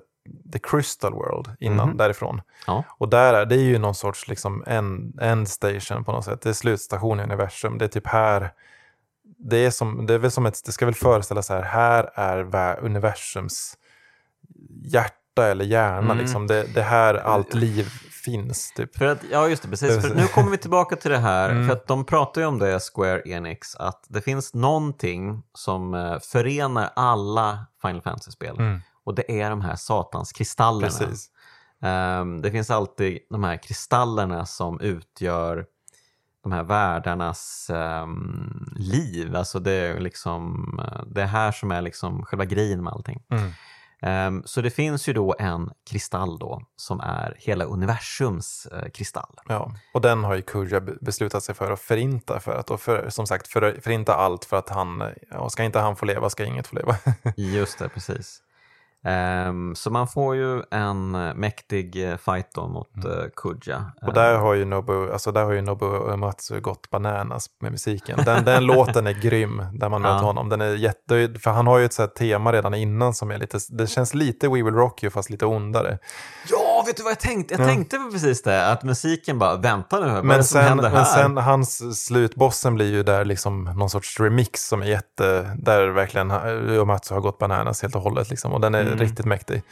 The 0.52 0.58
Crystal 0.58 1.12
World 1.12 1.50
innan 1.60 1.88
Mhm. 1.88 1.96
därifrån. 1.96 2.40
Ja. 2.66 2.84
Och 2.88 3.08
där 3.08 3.34
är 3.34 3.46
det 3.46 3.54
är 3.54 3.60
ju 3.60 3.78
någon 3.78 3.94
sorts 3.94 4.28
liksom 4.28 4.64
end, 4.66 5.20
end 5.20 5.48
station 5.48 6.04
på 6.04 6.12
något 6.12 6.24
sätt. 6.24 6.40
Det 6.40 6.48
är 6.48 6.52
slutstation 6.52 7.20
i 7.20 7.22
universum. 7.22 7.78
Det 7.78 7.84
är 7.84 7.88
typ 7.88 8.06
här. 8.06 8.52
Det 9.38 9.56
är, 9.66 9.70
som, 9.70 10.06
det 10.06 10.14
är 10.14 10.18
väl 10.18 10.30
som 10.30 10.46
ett, 10.46 10.64
det 10.66 10.72
ska 10.72 10.84
väl 10.84 10.94
föreställa 10.94 11.42
så 11.42 11.54
här, 11.54 11.62
här 11.62 12.10
är 12.14 12.78
universums 12.84 13.76
hjärta 14.84 15.46
eller 15.46 15.64
hjärna. 15.64 16.12
Mm. 16.12 16.18
Liksom. 16.18 16.46
Det, 16.46 16.74
det 16.74 16.82
här 16.82 17.14
allt 17.14 17.54
liv 17.54 17.88
finns. 18.24 18.72
Typ. 18.72 18.96
För 18.96 19.06
att, 19.06 19.18
ja, 19.32 19.48
just 19.48 19.62
det, 19.62 19.68
precis. 19.68 20.08
För 20.08 20.14
nu 20.14 20.26
kommer 20.26 20.50
vi 20.50 20.58
tillbaka 20.58 20.96
till 20.96 21.10
det 21.10 21.18
här, 21.18 21.50
Mm. 21.50 21.66
för 21.66 21.72
att 21.72 21.86
de 21.86 22.04
pratar 22.04 22.40
ju 22.40 22.46
om 22.46 22.58
det, 22.58 22.80
Square 22.94 23.22
Enix, 23.26 23.74
att 23.76 24.04
det 24.08 24.20
finns 24.20 24.54
någonting 24.54 25.42
som 25.54 25.94
eh, 25.94 26.18
förenar 26.18 26.90
alla 26.96 27.66
Final 27.82 28.02
Fantasy-spel. 28.02 28.56
Mm. 28.58 28.80
Och 29.04 29.14
det 29.14 29.40
är 29.40 29.50
de 29.50 29.60
här 29.60 29.76
satans 29.76 30.32
kristallerna. 30.32 30.86
Precis. 30.98 31.30
Ehm, 31.82 32.42
det 32.42 32.50
finns 32.50 32.70
alltid 32.70 33.18
de 33.30 33.44
här 33.44 33.56
kristallerna 33.56 34.46
som 34.46 34.80
utgör 34.80 35.66
de 36.42 36.52
här 36.52 36.62
världarnas 36.62 37.70
ehm, 37.74 38.66
liv. 38.76 39.36
Alltså 39.36 39.58
det 39.60 39.72
är 39.72 40.00
liksom 40.00 40.64
eh, 40.82 41.02
det 41.06 41.24
här 41.24 41.52
som 41.52 41.70
är 41.72 41.82
liksom 41.82 42.24
själva 42.24 42.44
grejen 42.44 42.84
med 42.84 42.92
allting. 42.92 43.22
Mm. 43.30 43.50
Ehm, 44.02 44.42
så 44.44 44.60
det 44.60 44.70
finns 44.70 45.08
ju 45.08 45.12
då 45.12 45.34
en 45.38 45.70
kristall 45.90 46.38
då 46.38 46.62
som 46.76 47.00
är 47.00 47.36
hela 47.38 47.64
universums 47.64 48.66
eh, 48.66 48.88
kristall. 48.90 49.34
Ja, 49.48 49.72
och 49.94 50.00
den 50.00 50.24
har 50.24 50.34
ju 50.34 50.42
Kurja 50.42 50.80
be- 50.80 50.96
beslutat 51.00 51.42
sig 51.42 51.54
för 51.54 51.70
att 51.70 51.80
förinta 51.80 52.40
för 52.40 52.52
att, 52.52 52.70
och 52.70 52.80
för, 52.80 53.10
som 53.10 53.26
sagt 53.26 53.48
för, 53.48 53.80
förinta 53.80 54.14
allt 54.14 54.44
för 54.44 54.56
att 54.56 54.68
han, 54.68 55.02
och 55.34 55.52
ska 55.52 55.62
inte 55.64 55.78
han 55.78 55.96
få 55.96 56.06
leva 56.06 56.30
ska 56.30 56.44
inget 56.44 56.66
få 56.66 56.76
leva. 56.76 56.96
Just 57.36 57.78
det, 57.78 57.88
precis. 57.88 58.42
Ehm, 59.06 59.74
så 59.74 59.90
man 59.90 60.08
får 60.08 60.36
ju 60.36 60.62
en 60.70 61.14
eh, 61.14 61.34
mäktig 61.34 62.10
eh, 62.10 62.16
fight 62.16 62.46
då 62.54 62.68
mot 62.68 62.90
uh, 63.04 63.12
Kuja. 63.36 63.76
Mm. 63.76 63.90
och 64.06 64.12
där 64.14 64.38
har 64.38 64.54
ju 64.54 64.64
Nobu, 64.64 65.12
alltså 65.12 65.32
där 65.32 65.44
har 65.44 65.52
ju 65.52 65.60
Nobu 65.62 65.86
Uematsu 65.86 66.60
gått 66.60 66.90
bananas 66.90 67.46
med 67.60 67.72
musiken. 67.72 68.18
Den, 68.24 68.44
den 68.44 68.66
låten 68.66 69.06
är 69.06 69.12
grym 69.12 69.62
där 69.72 69.88
man 69.88 70.02
möter 70.02 70.14
Ja. 70.16 70.22
honom. 70.22 70.48
Den 70.48 70.60
är 70.60 70.74
jätte, 70.74 71.34
för 71.42 71.50
han 71.50 71.66
har 71.66 71.78
ju 71.78 71.84
ett 71.84 71.92
så 71.92 72.02
här 72.02 72.08
tema 72.08 72.52
redan 72.52 72.74
innan 72.74 73.14
som 73.14 73.30
är 73.30 73.38
lite, 73.38 73.58
det 73.70 73.86
känns 73.86 74.14
lite 74.14 74.48
We 74.48 74.62
Will 74.62 74.74
Rock 74.74 75.02
You 75.04 75.10
fast 75.10 75.30
lite 75.30 75.46
ondare. 75.46 75.98
Ja, 76.50 76.65
vet 76.86 76.96
du 76.96 77.02
vad 77.02 77.10
jag 77.10 77.20
tänkte? 77.20 77.54
Jag 77.54 77.60
Ja. 77.60 77.66
tänkte 77.66 77.98
precis 78.12 78.42
det, 78.42 78.68
att 78.72 78.82
musiken 78.82 79.38
bara, 79.38 79.56
vänta 79.56 80.00
nu, 80.00 80.06
vad 80.06 80.16
är 80.18 80.22
Men 80.22 80.36
det 80.38 80.44
som 80.44 80.58
sen, 80.60 80.68
händer 80.68 80.84
här? 80.88 80.94
men 80.96 81.04
sen 81.06 81.36
hans 81.36 82.04
slutbossen 82.06 82.74
blir 82.74 82.90
ju 82.92 83.02
där 83.02 83.24
liksom 83.24 83.64
någon 83.64 83.90
sorts 83.90 84.20
remix 84.20 84.68
som 84.68 84.82
är 84.82 84.86
jätte, 84.86 85.50
där 85.58 85.88
verkligen 85.88 86.30
Uematsu 86.30 87.14
har 87.14 87.20
gått 87.20 87.38
bananas 87.38 87.82
helt 87.82 87.94
och 87.94 88.02
hållet 88.02 88.30
liksom. 88.30 88.52
Och 88.52 88.60
den 88.60 88.74
är 88.74 88.80
Mm. 88.82 88.98
riktigt 88.98 89.26
mäktig. 89.26 89.62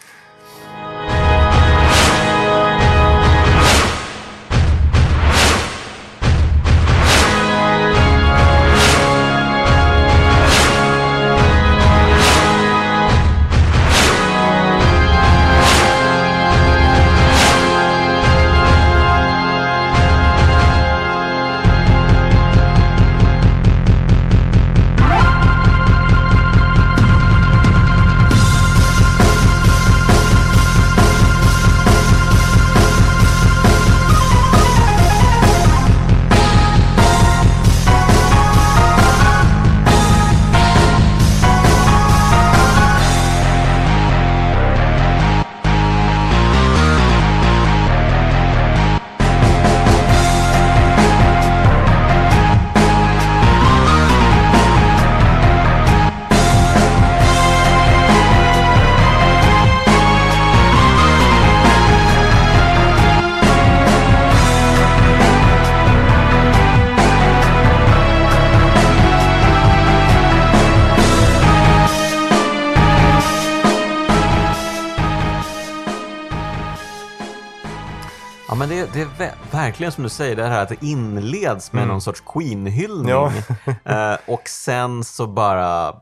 Verkligen 79.75 79.93
som 79.93 80.03
du 80.05 80.11
säger, 80.11 80.37
det 80.37 80.47
här 80.47 80.63
att 80.63 80.69
det 80.69 80.83
inleds 80.85 81.73
med 81.73 81.83
Mm. 81.83 81.89
någon 81.93 82.01
sorts 82.01 82.23
Queen-hyllning. 82.27 83.09
Ja. 83.11 83.33
Eh, 83.85 84.17
och 84.27 84.49
sen 84.49 85.05
så 85.05 85.27
bara, 85.27 85.95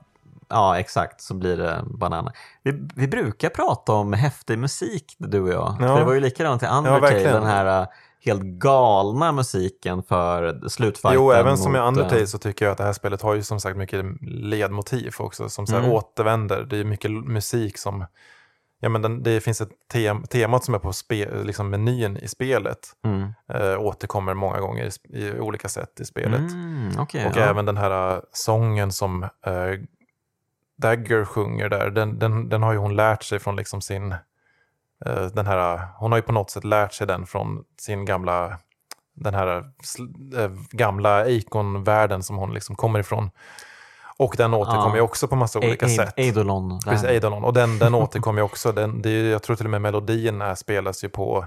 ja 0.49 0.79
exakt, 0.79 1.21
så 1.21 1.35
blir 1.35 1.57
det 1.57 1.85
banana. 1.87 2.33
Vi, 2.63 2.89
vi 2.97 3.09
brukar 3.09 3.49
prata 3.49 3.93
om 3.93 4.13
häftig 4.13 4.59
musik, 4.59 5.15
du 5.19 5.41
och 5.41 5.49
jag. 5.53 5.77
Ja. 5.81 5.87
För 5.87 5.99
det 5.99 6.05
var 6.05 6.13
ju 6.13 6.21
likadant 6.21 6.63
i 6.63 6.67
Undertale, 6.67 7.01
verkligen. 7.01 7.33
den 7.35 7.47
här 7.47 7.81
eh, 7.83 7.87
helt 8.25 8.43
galna 8.43 9.33
musiken 9.33 10.03
för 10.03 10.69
slutfighten. 10.69 11.15
Jo, 11.15 11.33
även 11.33 11.59
som 11.59 11.77
i 11.77 11.79
mot, 11.79 11.89
Undertale 11.89 12.21
eh, 12.21 12.27
så 12.27 12.39
tycker 12.39 12.65
jag 12.65 12.73
att 12.73 12.79
det 12.79 12.85
här 12.85 12.93
spelet 12.93 13.23
har 13.23 13.35
ju 13.35 13.43
som 13.43 13.61
sagt 13.61 13.77
mycket 13.77 14.05
ledmotiv 14.23 15.15
också 15.19 15.49
som 15.49 15.67
så 15.67 15.73
här 15.73 15.81
Mm. 15.81 15.93
återvänder. 15.93 16.63
Det 16.63 16.77
är 16.77 16.85
mycket 16.85 17.11
musik 17.11 17.79
som, 17.79 18.05
ja 18.85 18.89
men 18.89 19.03
den, 19.03 19.23
det 19.23 19.41
finns 19.41 19.61
ett 19.61 19.71
tem, 19.93 20.23
temat 20.23 20.65
som 20.65 20.75
är 20.75 20.79
på 20.79 20.93
spe, 20.93 21.45
liksom 21.45 21.71
menyn 21.71 22.17
i 22.17 22.29
spelet 22.29 22.79
Mm. 23.05 23.35
eh, 23.55 23.81
återkommer 23.81 24.35
många 24.35 24.61
gånger 24.61 24.85
i, 24.85 25.19
i 25.19 25.41
olika 25.41 25.69
sätt 25.69 26.01
i 26.01 26.05
spelet. 26.05 26.41
Mm, 26.41 26.91
okej, 26.99 27.27
Och 27.27 27.37
ja. 27.37 27.41
även 27.41 27.65
den 27.67 27.77
här 27.77 28.15
uh, 28.17 28.23
sången 28.33 28.93
som 28.93 29.23
uh, 29.23 29.29
Dagger 30.77 31.25
sjunger 31.25 31.69
där, 31.69 31.91
den, 31.91 32.19
den, 32.19 32.49
den 32.49 32.63
har 32.63 32.73
ju 32.73 32.79
hon 32.79 32.97
lärt 32.97 33.23
sig 33.23 33.39
från 33.39 33.57
liksom 33.57 33.81
sin, 33.81 34.13
uh, 35.07 35.27
den 35.35 35.47
här, 35.47 35.81
hon 35.99 36.13
har 36.13 36.19
ju 36.19 36.23
på 36.23 36.33
något 36.33 36.51
sätt 36.51 36.65
lärt 36.65 36.93
sig 36.93 37.07
den 37.07 37.27
från 37.27 37.65
sin 37.81 38.05
gamla, 38.05 38.59
den 39.15 39.35
här 39.35 39.65
eh, 40.37 40.51
gamla 40.71 41.21
Acon-världen 41.21 42.23
som 42.23 42.37
hon 42.37 42.55
liksom 42.55 42.77
kommer 42.77 42.99
ifrån. 43.01 43.31
Och 44.17 44.35
den 44.39 44.55
återkommer 44.55 44.89
Ja. 44.89 44.95
ju 44.97 45.01
också 45.01 45.29
på 45.29 45.37
massa 45.37 45.59
olika 45.59 45.87
A- 45.87 45.89
A- 45.89 45.97
sätt. 46.05 46.15
Eidolon. 46.17 46.81
Precis. 46.85 47.05
Eidolon. 47.09 47.45
Och 47.45 47.53
den, 47.53 47.79
den 47.79 47.95
återkommer 48.05 48.39
ju 48.41 48.45
också. 48.45 48.73
Den, 48.73 49.03
det 49.03 49.11
är, 49.11 49.25
jag 49.31 49.43
tror 49.43 49.57
till 49.57 49.67
och 49.67 49.71
med 49.71 49.81
melodin 49.83 50.43
spelas 50.57 51.05
ju 51.05 51.09
på 51.09 51.47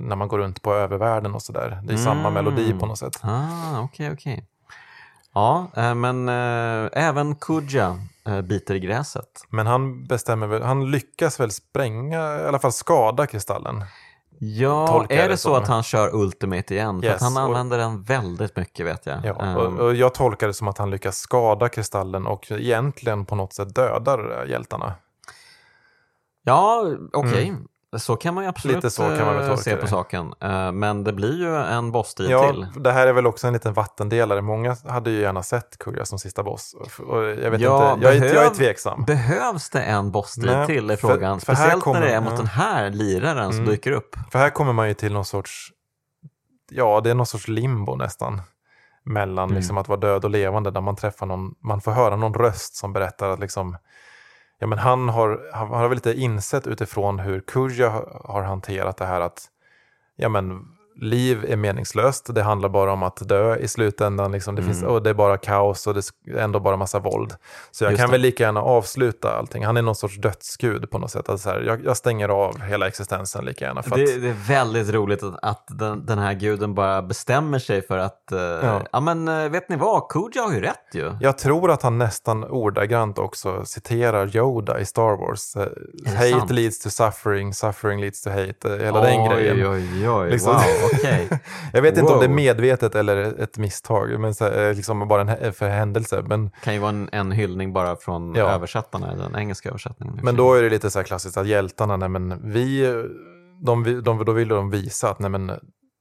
när 0.00 0.16
man 0.16 0.28
går 0.28 0.38
runt 0.38 0.62
på 0.62 0.74
övervärlden 0.74 1.34
och 1.34 1.42
sådär. 1.42 1.80
Det 1.84 1.92
är 1.92 1.96
samma 1.96 2.28
Mm. 2.28 2.32
melodi 2.32 2.72
på 2.80 2.86
något 2.86 2.98
sätt. 2.98 3.18
Ah, 3.22 3.80
okej, 3.80 4.10
okej. 4.12 4.44
Ja, 5.34 5.66
eh, 5.76 5.94
men 5.94 6.28
eh, 6.28 6.88
även 6.92 7.34
Kuja 7.34 7.98
eh, 8.28 8.40
biter 8.40 8.74
i 8.74 8.80
gräset. 8.80 9.44
Men 9.48 9.66
han 9.66 10.04
bestämmer 10.06 10.46
väl, 10.46 10.62
han 10.62 10.90
lyckas 10.90 11.40
väl 11.40 11.50
spränga, 11.50 12.40
i 12.40 12.44
alla 12.44 12.58
fall 12.58 12.72
skada 12.72 13.26
kristallen. 13.26 13.84
Ja, 14.38 15.06
är 15.08 15.22
det 15.22 15.28
det 15.28 15.36
så 15.36 15.54
att 15.54 15.68
han 15.68 15.82
kör 15.82 16.14
Ultimate 16.14 16.74
igen? 16.74 17.00
För 17.02 17.08
Yes, 17.08 17.16
att 17.16 17.22
han 17.22 17.36
och- 17.36 17.42
använder 17.48 17.78
den 17.78 18.02
väldigt 18.02 18.56
mycket 18.56 18.86
vet 18.86 19.06
jag. 19.06 19.18
Ja, 19.24 19.42
Ehm, 19.42 19.56
och, 19.56 19.72
och 19.84 19.94
jag 19.94 20.14
tolkar 20.14 20.46
det 20.46 20.54
som 20.54 20.68
att 20.68 20.78
han 20.78 20.90
lyckas 20.90 21.18
skada 21.18 21.68
kristallen 21.68 22.26
och 22.26 22.50
egentligen 22.52 23.24
på 23.26 23.34
något 23.34 23.52
sätt 23.52 23.74
dödar 23.74 24.46
hjältarna. 24.48 24.94
ja 26.44 26.84
okej. 27.12 27.54
Så 27.98 28.16
kan 28.16 28.34
man 28.34 28.44
ju 28.44 28.48
absolut. 28.50 28.76
Lite 28.76 28.90
så 28.90 29.02
kan 29.02 29.26
man 29.26 29.36
väl 29.36 29.50
eh, 29.50 29.56
se 29.56 29.70
det. 29.74 29.80
på 29.80 29.86
saken. 29.86 30.32
Eh, 30.40 30.72
Men 30.72 31.04
det 31.04 31.12
blir 31.12 31.38
ju 31.38 31.56
en 31.56 31.92
bossstrid 31.92 32.30
Ja, 32.30 32.48
till. 32.48 32.66
det 32.76 32.92
här 32.92 33.06
är 33.06 33.12
väl 33.12 33.26
också 33.26 33.46
en 33.46 33.52
liten 33.52 33.72
vattendelare. 33.74 34.42
Många 34.42 34.76
hade 34.88 35.10
ju 35.10 35.20
gärna 35.20 35.42
sett 35.42 35.78
Kurja 35.78 36.04
som 36.04 36.18
sista 36.18 36.42
boss. 36.42 36.74
Och- 37.08 37.22
jag 37.24 37.50
vet 37.50 37.60
Ja, 37.60 37.92
inte, 37.94 38.06
jag 38.06 38.16
är, 38.16 38.20
jag 38.24 38.26
är 38.26 38.34
behöv- 38.34 38.54
tveksam. 38.54 39.04
Behövs 39.04 39.70
det 39.70 39.82
en 39.82 40.10
bossstrid 40.10 40.66
till 40.66 40.88
för- 40.88 40.96
frågan? 40.96 41.40
för 41.40 41.52
här 41.52 41.60
Speciellt 41.62 41.82
kommer- 41.84 42.00
när 42.00 42.06
det 42.06 42.12
är 42.14 42.20
mot 42.20 42.30
ja. 42.30 42.36
den 42.36 42.46
här 42.46 42.90
liraren 42.90 43.50
som 43.52 43.58
Mm. 43.62 43.70
dyker 43.70 43.92
upp. 43.92 44.16
För 44.30 44.38
här 44.38 44.50
kommer 44.50 44.72
man 44.72 44.88
ju 44.88 44.94
till 44.94 45.12
någon 45.12 45.24
sorts, 45.24 45.72
ja 46.70 47.00
det 47.04 47.10
är 47.10 47.14
någon 47.14 47.26
sorts 47.26 47.48
limbo 47.48 47.96
nästan. 47.96 48.40
Mellan 49.08 49.44
Mm. 49.44 49.56
liksom 49.56 49.78
att 49.78 49.88
vara 49.88 50.00
död 50.00 50.24
och 50.24 50.30
levande 50.30 50.70
där 50.70 50.80
man 50.80 50.96
träffar 50.96 51.26
någon, 51.26 51.54
man 51.64 51.80
får 51.80 51.92
höra 51.92 52.16
någon 52.16 52.34
röst 52.34 52.76
som 52.76 52.92
berättar 52.92 53.28
att 53.30 53.38
liksom, 53.40 53.76
ja 54.58 54.66
men 54.66 54.78
han 54.78 55.08
har, 55.08 55.50
han 55.52 55.68
har 55.68 55.88
väl 55.88 55.96
lite 55.96 56.14
insett 56.20 56.66
utifrån 56.66 57.18
hur 57.18 57.40
Kurja 57.40 57.90
har- 57.90 58.42
hanterat 58.42 58.96
det 58.96 59.06
här 59.06 59.20
att, 59.20 59.46
ja 60.16 60.28
men 60.28 60.75
liv 61.00 61.44
är 61.48 61.56
meningslöst. 61.56 62.34
Det 62.34 62.42
handlar 62.42 62.68
bara 62.68 62.92
om 62.92 63.02
att 63.02 63.28
dö 63.28 63.56
i 63.56 63.68
slutändan. 63.68 64.32
Liksom. 64.32 64.54
Det, 64.54 64.62
finns, 64.62 64.82
och 64.82 65.02
det 65.02 65.10
är 65.10 65.14
bara 65.14 65.36
kaos 65.36 65.86
och 65.86 65.94
det 65.94 66.02
är 66.30 66.36
ändå 66.38 66.60
bara 66.60 66.76
massa 66.76 66.98
våld. 66.98 67.34
Så 67.70 67.84
jag 67.84 67.90
Just 67.90 68.00
kan 68.00 68.08
det. 68.08 68.12
väl 68.12 68.20
lika 68.20 68.42
gärna 68.44 68.62
avsluta 68.62 69.36
allting. 69.38 69.64
Han 69.64 69.76
är 69.76 69.82
någon 69.82 69.94
sorts 69.94 70.16
dödsgud 70.16 70.90
på 70.90 70.98
något 70.98 71.10
sätt. 71.10 71.28
Alltså 71.28 71.48
så 71.48 71.54
här, 71.54 71.60
jag, 71.60 71.84
jag 71.84 71.96
stänger 71.96 72.28
av 72.28 72.60
hela 72.60 72.86
existensen 72.88 73.44
lika 73.44 73.64
gärna. 73.64 73.82
För 73.82 73.90
att, 73.90 73.96
Det, 73.96 74.18
det 74.20 74.28
är 74.28 74.48
väldigt 74.48 74.90
roligt 74.94 75.22
att, 75.22 75.34
att 75.42 75.64
den, 75.68 76.06
den 76.06 76.18
här 76.18 76.32
guden 76.34 76.74
bara 76.74 77.02
bestämmer 77.02 77.58
sig 77.58 77.82
för 77.86 77.98
att, 77.98 78.32
eh, 78.32 78.38
ja. 78.92 79.00
men 79.00 79.28
eh, 79.28 79.48
vet 79.48 79.68
ni 79.68 79.76
vad, 79.76 80.08
Kuja 80.08 80.42
har 80.42 80.52
ju 80.52 80.60
rätt 80.60 80.94
ju. 80.94 81.12
Jag 81.20 81.38
tror 81.38 81.70
att 81.70 81.82
han 81.82 81.98
nästan 81.98 82.44
ordagrant 82.44 83.18
också 83.18 83.64
citerar 83.64 84.36
Yoda 84.36 84.80
i 84.80 84.84
Star 84.84 85.16
Wars. 85.16 85.56
Eh, 85.56 85.62
det 86.04 86.10
Hate 86.10 86.30
sant? 86.30 86.50
leads 86.50 86.78
to 86.78 86.90
suffering, 86.90 87.54
suffering 87.54 88.00
leads 88.00 88.22
to 88.22 88.30
hate. 88.30 88.54
eh, 88.64 88.84
Hela 88.84 89.00
den 89.00 89.28
grejen. 89.30 89.56
Oj, 89.56 89.68
oj, 89.68 90.08
oj, 90.10 90.30
Liksom- 90.30 90.52
wow, 90.52 90.62
okej. 90.94 91.28
Jag 91.72 91.82
vet 91.82 91.98
inte 91.98 92.12
om 92.12 92.18
det 92.18 92.24
är 92.26 92.28
medvetet 92.28 92.94
eller 92.94 93.16
ett 93.42 93.58
misstag, 93.58 94.20
men 94.20 94.34
så, 94.34 94.46
eh, 94.46 94.74
liksom 94.74 95.08
bara 95.08 95.20
en 95.20 95.52
för 95.52 95.68
händelse. 95.68 96.22
Men, 96.26 96.50
kan 96.62 96.74
ju 96.74 96.80
vara 96.80 96.90
en, 96.90 97.08
en 97.12 97.32
hyllning 97.32 97.72
bara 97.72 97.96
från 97.96 98.34
Ja. 98.34 98.50
översättarna, 98.50 99.14
den 99.14 99.36
engelska 99.36 99.68
översättningen. 99.68 100.20
men 100.22 100.36
då 100.36 100.54
är 100.54 100.62
det 100.62 100.70
lite 100.70 100.90
så 100.90 100.98
här 100.98 101.04
klassiskt 101.04 101.36
att 101.36 101.46
hjältarna, 101.46 101.96
nej 101.96 102.08
men 102.08 102.52
vi, 102.52 102.86
de, 103.64 104.02
de, 104.04 104.24
då 104.24 104.32
vill 104.32 104.48
de 104.48 104.70
visa 104.70 105.10
att 105.10 105.18
nej 105.18 105.30
men, 105.30 105.52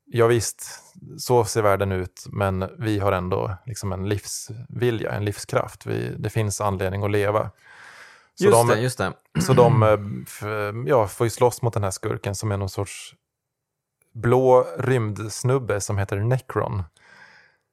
ja 0.06 0.28
visst, 0.28 0.66
så 1.18 1.46
ser 1.46 1.62
världen 1.62 1.92
ut, 1.92 2.26
men 2.28 2.70
vi 2.80 3.00
har 3.00 3.12
ändå 3.12 3.58
liksom 3.66 3.92
en 3.92 4.10
livsvilja, 4.10 5.12
en 5.12 5.26
livskraft. 5.26 5.86
Vi, 5.86 6.16
det 6.18 6.30
finns 6.30 6.62
anledning 6.62 7.04
att 7.04 7.12
leva. 7.12 7.52
Så 8.38 8.46
Just 8.46 8.58
de, 8.58 8.68
det, 8.68 8.80
just 8.80 8.98
det. 8.98 9.14
Så 9.42 9.54
de 9.54 9.84
eh, 10.42 10.50
ja, 10.88 11.08
får 11.08 11.26
ju 11.26 11.30
slåss 11.30 11.62
mot 11.62 11.74
den 11.74 11.84
här 11.84 11.92
skurken 11.92 12.36
som 12.36 12.52
är 12.52 12.58
någon 12.58 12.70
sorts 12.70 13.14
blå 14.16 14.68
rymdsnubbe 14.78 15.82
som 15.82 15.98
heter 15.98 16.18
Necron. 16.18 16.84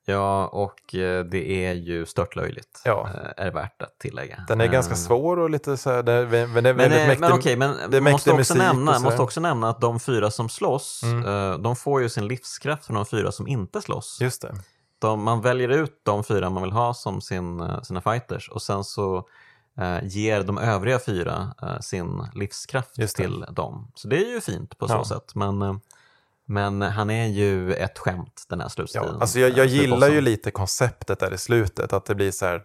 Ja, 0.05 0.47
och 0.47 0.95
eh, 0.95 1.25
det 1.25 1.67
är 1.67 1.73
ju 1.73 2.07
störtlöjligt, 2.07 2.83
Ja. 2.85 3.09
eh, 3.15 3.47
är 3.47 3.51
värt 3.51 3.83
att 3.83 3.99
tillägga. 3.99 4.45
Den 4.49 4.61
är 4.61 4.67
ganska 4.67 4.93
Eh, 4.93 4.97
svår 4.99 5.39
och 5.39 5.51
lite 5.51 5.77
så 5.77 5.91
här, 5.91 6.03
det, 6.03 6.27
men 6.49 6.65
det 6.65 6.71
är 6.71 6.75
Men, 6.75 6.77
väldigt 6.77 7.07
mäktig. 7.07 7.21
men 7.21 7.33
okej, 7.33 7.57
men 7.57 7.91
det 7.91 8.01
måste, 8.01 8.33
också 8.33 8.55
nämna, 8.55 8.99
måste 8.99 9.23
också 9.23 9.41
nämna 9.41 9.69
att 9.69 9.81
de 9.81 10.01
fyra 10.01 10.31
som 10.31 10.49
slåss, 10.49 11.01
Mm. 11.05 11.63
de 11.63 11.77
får 11.77 12.03
ju 12.03 12.09
sin 12.09 12.29
livskraft 12.29 12.87
från 12.87 12.95
de 12.97 13.07
fyra 13.07 13.33
som 13.33 13.47
inte 13.49 13.81
slåss. 13.83 14.19
Just 14.21 14.43
det. 14.43 14.55
De, 14.99 15.23
man 15.23 15.41
väljer 15.41 15.69
ut 15.69 16.01
de 16.03 16.25
fyra 16.25 16.51
man 16.51 16.63
vill 16.63 16.73
ha 16.73 16.95
som 16.95 17.21
sin, 17.21 17.73
sina 17.83 18.01
fighters 18.01 18.49
och 18.49 18.63
sen 18.63 18.85
så 18.85 19.17
eh, 19.79 19.99
ger 20.03 20.43
de 20.43 20.59
övriga 20.59 20.99
fyra 20.99 21.55
eh, 21.63 21.79
sin 21.81 22.23
livskraft 22.35 22.95
till 23.15 23.45
dem. 23.51 23.91
Så 23.95 24.09
det 24.09 24.17
är 24.17 24.31
ju 24.35 24.41
fint 24.41 24.79
på 24.79 24.89
så 24.89 24.95
Ja. 24.95 25.05
sätt. 25.05 25.35
Men, 25.35 25.81
men 26.53 26.83
han 26.83 27.11
är 27.11 27.27
ju 27.27 27.75
ett 27.75 27.99
skämt 27.99 28.45
den 28.49 28.61
här 28.61 28.65
Ja, 28.67 28.71
slutstriden. 28.71 29.21
alltså 29.21 29.39
jag, 29.41 29.51
jag 29.59 29.67
gillar 29.67 30.09
ju 30.09 30.21
lite 30.21 30.51
konceptet 30.51 31.19
där 31.19 31.35
i 31.35 31.39
slutet, 31.39 31.93
att 31.93 32.05
det 32.05 32.15
blir 32.15 32.31
så 32.31 32.47
här, 32.47 32.63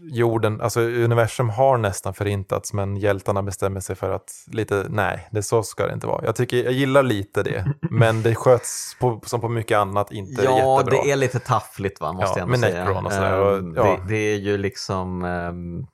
jorden, 0.00 0.60
alltså 0.60 0.80
universum 0.80 1.48
har 1.50 1.78
nästan 1.78 2.14
förintats 2.14 2.72
men 2.72 2.96
hjältarna 2.96 3.42
bestämmer 3.42 3.80
sig 3.80 3.96
för 3.96 4.10
att 4.10 4.32
lite, 4.52 4.86
nej, 4.88 5.28
det 5.32 5.42
så 5.42 5.62
ska 5.62 5.86
det 5.86 5.92
inte 5.94 6.06
vara. 6.06 6.24
Jag, 6.24 6.36
tycker, 6.36 6.64
jag 6.64 6.72
gillar 6.72 7.02
lite 7.02 7.42
det, 7.42 7.72
men 7.90 8.22
det 8.22 8.34
sköts 8.34 8.96
på, 9.00 9.20
som 9.26 9.40
på 9.40 9.48
mycket 9.48 9.78
annat 9.78 10.12
inte 10.12 10.44
Ja, 10.44 10.78
jättebra. 10.80 11.02
det 11.04 11.10
är 11.10 11.16
lite 11.16 11.38
taffligt 11.38 12.00
va, 12.00 12.12
måste 12.12 12.26
Ja, 12.26 12.32
jag 12.38 12.38
ändå 12.42 12.50
med 12.50 12.60
säga. 12.60 12.90
Och 13.00 13.12
sådär, 13.12 13.40
och- 13.40 13.58
Ehm, 13.58 13.74
ja. 13.76 13.82
det, 13.84 14.08
det 14.08 14.16
är 14.32 14.36
ju 14.36 14.58
liksom... 14.58 15.24
ehm, 15.24 15.86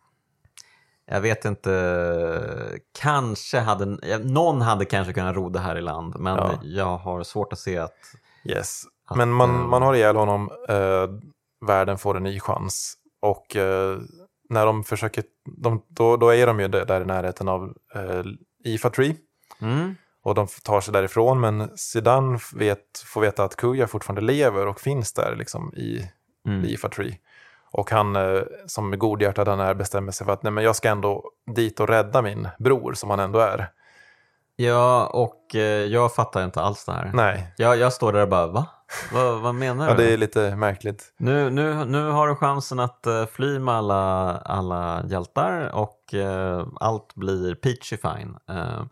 jag 1.07 1.21
vet 1.21 1.45
inte, 1.45 2.79
kanske 3.01 3.59
hade, 3.59 3.85
någon 4.19 4.61
hade 4.61 4.85
kanske 4.85 5.13
kunnat 5.13 5.37
ro 5.37 5.49
det 5.49 5.59
här 5.59 5.77
i 5.79 5.81
land, 5.81 6.15
men 6.19 6.37
Ja. 6.37 6.59
jag 6.63 6.97
har 6.99 7.23
svårt 7.23 7.53
att 7.53 7.59
se 7.59 7.79
att... 7.79 7.97
Yes. 8.45 8.83
Att, 9.09 9.17
Men 9.17 9.33
man, 9.33 9.51
eh, 9.51 9.67
man 9.67 9.83
har 9.83 9.95
ihjäl 9.95 10.17
honom, 10.17 10.51
eh, 10.69 11.07
världen 11.67 11.99
får 11.99 12.17
en 12.17 12.23
ny 12.23 12.41
chans. 12.41 12.95
Och 13.21 13.57
eh, 13.57 13.99
när 14.49 14.67
de 14.67 14.85
försöker, 14.85 15.25
de, 15.59 15.83
då, 15.89 16.17
då 16.17 16.35
är 16.35 16.47
de 16.47 16.61
ju 16.61 16.69
där 16.69 17.01
i 17.01 17.05
närheten 17.05 17.49
av 17.49 17.75
eh, 17.95 18.23
Ifa 18.65 18.91
Tree. 18.91 19.17
Mm, 19.61 19.95
Och 20.23 20.35
de 20.35 20.47
tar 20.63 20.81
sig 20.81 20.93
därifrån, 20.93 21.41
men 21.41 21.77
Sidan 21.77 22.39
vet, 22.55 22.99
får 23.07 23.21
veta 23.21 23.45
att 23.45 23.57
Kuya 23.57 23.87
fortfarande 23.87 24.21
lever 24.23 24.67
och 24.67 24.81
finns 24.81 25.13
där 25.13 25.37
liksom, 25.37 25.75
i, 25.75 26.09
mm. 26.47 26.65
i 26.65 26.73
Ifa 26.73 26.89
Tree. 26.89 27.19
Och 27.73 27.91
han, 27.91 28.17
eh, 28.17 28.43
som 28.67 28.99
godhjärtad 28.99 29.49
han 29.49 29.61
är, 29.61 29.75
bestämmer 29.75 30.13
sig 30.13 30.25
för 30.25 30.33
att 30.33 30.43
nej, 30.43 30.53
men 30.53 30.65
jag 30.65 30.77
ska 30.77 30.89
ändå 30.89 31.25
dit 31.57 31.81
och 31.81 31.89
rädda 31.89 32.23
min 32.23 32.49
bror, 32.59 32.93
som 32.95 33.11
han 33.11 33.21
ändå 33.21 33.39
är. 33.39 33.69
Ja, 34.57 35.07
och 35.07 35.55
eh, 35.55 35.61
jag 35.85 36.15
fattar 36.15 36.45
inte 36.45 36.61
alls 36.61 36.85
det 36.85 36.93
här. 36.93 37.11
Nej, 37.15 37.55
Jag, 37.57 37.77
jag 37.77 37.93
står 37.93 38.13
där 38.13 38.23
och 38.23 38.29
bara, 38.29 38.47
va? 38.47 38.67
Vad, 39.13 39.41
vad 39.41 39.55
menar 39.55 39.87
ja, 39.89 39.95
du? 39.95 40.05
det 40.05 40.13
är 40.13 40.17
lite 40.17 40.57
märkligt. 40.57 41.13
Nu, 41.19 41.51
nu, 41.51 41.85
nu 41.85 42.11
har 42.11 42.29
du 42.29 42.35
chansen 42.35 42.81
att 42.81 43.07
eh, 43.07 43.27
fly 43.27 43.59
med 43.59 43.75
alla, 43.75 44.39
alla 44.39 45.03
hjältar 45.07 45.71
och 45.75 46.15
eh, 46.15 46.67
allt 46.81 47.15
blir 47.15 47.55
peachy 47.55 47.97
fine. 47.97 48.37
Eh, 48.51 48.83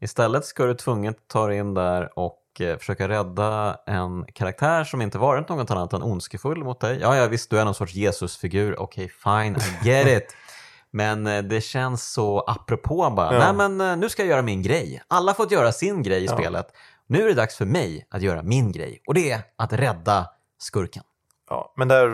istället 0.00 0.44
ska 0.44 0.64
du 0.64 0.74
tvunget 0.74 1.16
ta 1.28 1.46
dig 1.46 1.58
in 1.58 1.74
där 1.74 2.18
och 2.18 2.38
eh, 2.60 2.76
försöka 2.78 3.08
rädda 3.08 3.78
en 3.86 4.24
karaktär 4.34 4.84
som 4.84 5.02
inte 5.02 5.18
varit 5.18 5.48
något 5.48 5.70
annat 5.70 5.92
än 5.92 6.02
ondskefull 6.02 6.64
mot 6.64 6.80
dig. 6.80 6.98
Ja, 7.00 7.16
ja 7.16 7.26
visst, 7.26 7.50
du 7.50 7.58
är 7.60 7.64
någon 7.64 7.74
sorts 7.74 7.94
Jesusfigur. 7.94 8.80
Okej, 8.80 9.08
fine, 9.24 9.56
I 9.56 9.88
get 9.88 10.22
it. 10.22 10.36
Men 10.90 11.26
eh, 11.26 11.42
det 11.42 11.60
känns 11.60 12.12
så 12.12 12.40
apropå 12.40 13.10
bara. 13.16 13.34
Ja. 13.34 13.38
Nej, 13.38 13.68
men 13.68 13.90
eh, 13.90 13.96
nu 13.96 14.08
ska 14.08 14.22
jag 14.22 14.28
göra 14.28 14.42
min 14.42 14.62
grej. 14.62 15.02
Alla 15.08 15.34
fått 15.34 15.50
göra 15.50 15.72
sin 15.72 16.02
grej 16.02 16.22
i 16.22 16.26
Ja. 16.26 16.32
spelet. 16.36 16.66
Nu 17.06 17.22
är 17.22 17.26
det 17.28 17.34
dags 17.34 17.56
för 17.56 17.64
mig 17.64 18.06
att 18.10 18.22
göra 18.22 18.42
min 18.42 18.72
grej 18.72 19.02
och 19.06 19.14
det 19.14 19.30
är 19.30 19.40
att 19.58 19.72
rädda 19.72 20.26
skurken. 20.58 21.02
Ja, 21.50 21.72
men 21.76 21.88
där, 21.88 22.08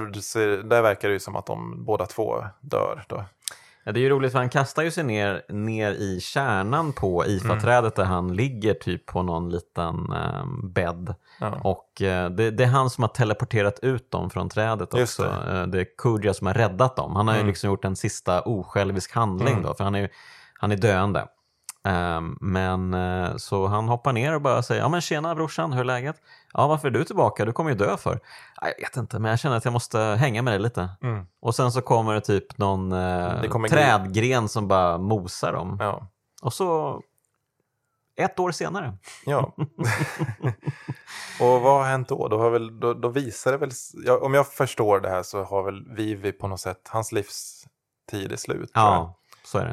där 0.68 0.82
verkar 0.82 1.08
det 1.08 1.12
ju 1.14 1.20
som 1.20 1.36
att 1.36 1.46
de 1.46 1.84
båda 1.84 2.06
två 2.06 2.44
dör. 2.60 3.04
Då. 3.08 3.24
Ja, 3.84 3.92
det 3.92 4.00
är 4.00 4.02
ju 4.02 4.08
roligt 4.08 4.32
för 4.32 4.38
han 4.38 4.48
kastar 4.48 4.82
ju 4.82 4.90
sig 4.90 5.04
ner, 5.04 5.42
ner 5.48 5.90
i 5.92 6.20
kärnan 6.20 6.92
på 6.92 7.24
IFA-trädet 7.26 7.96
där 7.96 8.04
han 8.04 8.34
ligger 8.36 8.74
typ 8.74 9.06
på 9.06 9.22
någon 9.22 9.50
liten 9.50 10.12
eh, 10.12 10.44
bädd. 10.64 11.14
Ja. 11.40 11.52
Och 11.62 12.02
eh, 12.02 12.30
det, 12.30 12.50
det 12.50 12.64
är 12.64 12.68
han 12.68 12.90
som 12.90 13.02
har 13.04 13.08
teleporterat 13.08 13.78
ut 13.82 14.10
dem 14.10 14.30
från 14.30 14.48
trädet 14.48 14.88
Just 14.96 15.20
också. 15.20 15.32
Det. 15.32 15.66
det 15.66 15.80
är 15.80 15.86
Kuja 15.98 16.34
som 16.34 16.46
har 16.46 16.54
räddat 16.54 16.96
dem. 16.96 17.16
Han 17.16 17.28
har 17.28 17.34
ju 17.34 17.40
Mm. 17.40 17.48
liksom 17.48 17.70
gjort 17.70 17.84
en 17.84 17.96
sista 17.96 18.42
osjälvisk 18.42 19.14
handling 19.14 19.52
Mm. 19.52 19.62
då, 19.62 19.74
för 19.74 19.84
han 19.84 19.94
är, 19.94 20.00
ju- 20.00 20.08
han 20.60 20.72
är 20.72 20.76
döende. 20.76 21.26
Ehm, 21.84 22.36
men 22.40 22.94
eh, 22.94 23.36
så 23.36 23.66
han 23.66 23.88
hoppar 23.88 24.12
ner 24.12 24.34
och 24.34 24.40
bara 24.42 24.62
säger, 24.62 24.80
ja 24.82 24.88
men 24.88 25.00
tjena 25.00 25.34
brorsan, 25.34 25.72
hur 25.72 25.80
är 25.80 25.84
läget? 25.84 26.16
Ja, 26.52 26.66
varför 26.66 26.88
är 26.88 26.92
du 26.92 27.04
tillbaka? 27.04 27.44
Du 27.44 27.52
kommer 27.52 27.70
ju 27.70 27.76
dö 27.76 27.96
för. 27.96 28.20
"Ja, 28.60 28.66
Jag 28.78 28.86
vet 28.88 28.96
inte, 28.96 29.18
men 29.18 29.30
jag 29.30 29.38
känner 29.38 29.56
att 29.56 29.64
jag 29.64 29.72
måste 29.72 29.98
hänga 29.98 30.42
med 30.42 30.52
dig 30.52 30.60
lite. 30.60 30.88
Mm. 31.02 31.26
Och 31.40 31.54
sen 31.54 31.72
så 31.72 31.80
kommer 31.82 32.14
det 32.14 32.20
typ 32.20 32.58
någon 32.58 32.92
eh, 32.92 33.40
Det 33.42 33.48
kommer 33.48 33.68
trädgren 33.68 34.48
som 34.48 34.68
bara 34.68 34.98
mosar 34.98 35.52
dem. 35.52 35.76
Ja. 35.80 36.06
Och 36.42 36.52
så 36.52 37.00
ett 38.16 38.38
år 38.38 38.50
senare. 38.52 38.94
ja. 39.26 39.52
och 41.40 41.60
vad 41.60 41.72
har 41.78 41.84
hänt 41.84 42.08
då? 42.08 42.28
Då, 42.28 42.38
har 42.38 42.50
väl, 42.50 42.80
då, 42.80 42.94
då 42.94 43.08
visar 43.08 43.52
det 43.52 43.58
väl, 43.58 43.70
ja, 44.04 44.18
om 44.18 44.34
jag 44.34 44.46
förstår 44.52 45.00
det 45.00 45.08
här 45.10 45.22
så 45.22 45.44
har 45.44 45.62
väl 45.62 45.94
Vivi 45.96 46.32
på 46.32 46.48
något 46.48 46.60
sätt, 46.60 46.88
hans 46.88 47.12
livstid 47.12 48.32
är 48.32 48.36
slut. 48.36 48.70
Ja. 48.74 49.16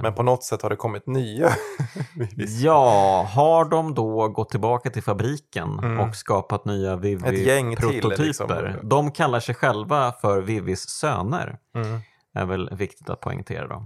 Men 0.01 0.13
på 0.13 0.23
något 0.23 0.43
sätt 0.43 0.61
har 0.61 0.69
det 0.69 0.75
kommit 0.75 1.07
nya. 1.07 1.49
Ja, 2.61 3.27
har 3.33 3.65
de 3.65 3.93
då 3.93 4.27
gått 4.27 4.49
tillbaka 4.49 4.89
till 4.89 5.03
fabriken 5.03 5.79
Mm. 5.79 5.99
och 5.99 6.15
skapat 6.15 6.65
nya 6.65 6.95
Vivi-prototyper? 6.95 8.17
liksom. 8.27 8.89
De 8.89 9.11
kallar 9.11 9.39
sig 9.39 9.55
själva 9.55 10.11
för 10.11 10.41
Vivis 10.41 10.89
söner, 10.89 11.57
Mm. 11.75 11.99
är 12.33 12.45
väl 12.45 12.69
viktigt 12.75 13.09
att 13.09 13.21
poängtera 13.21 13.67
då. 13.67 13.85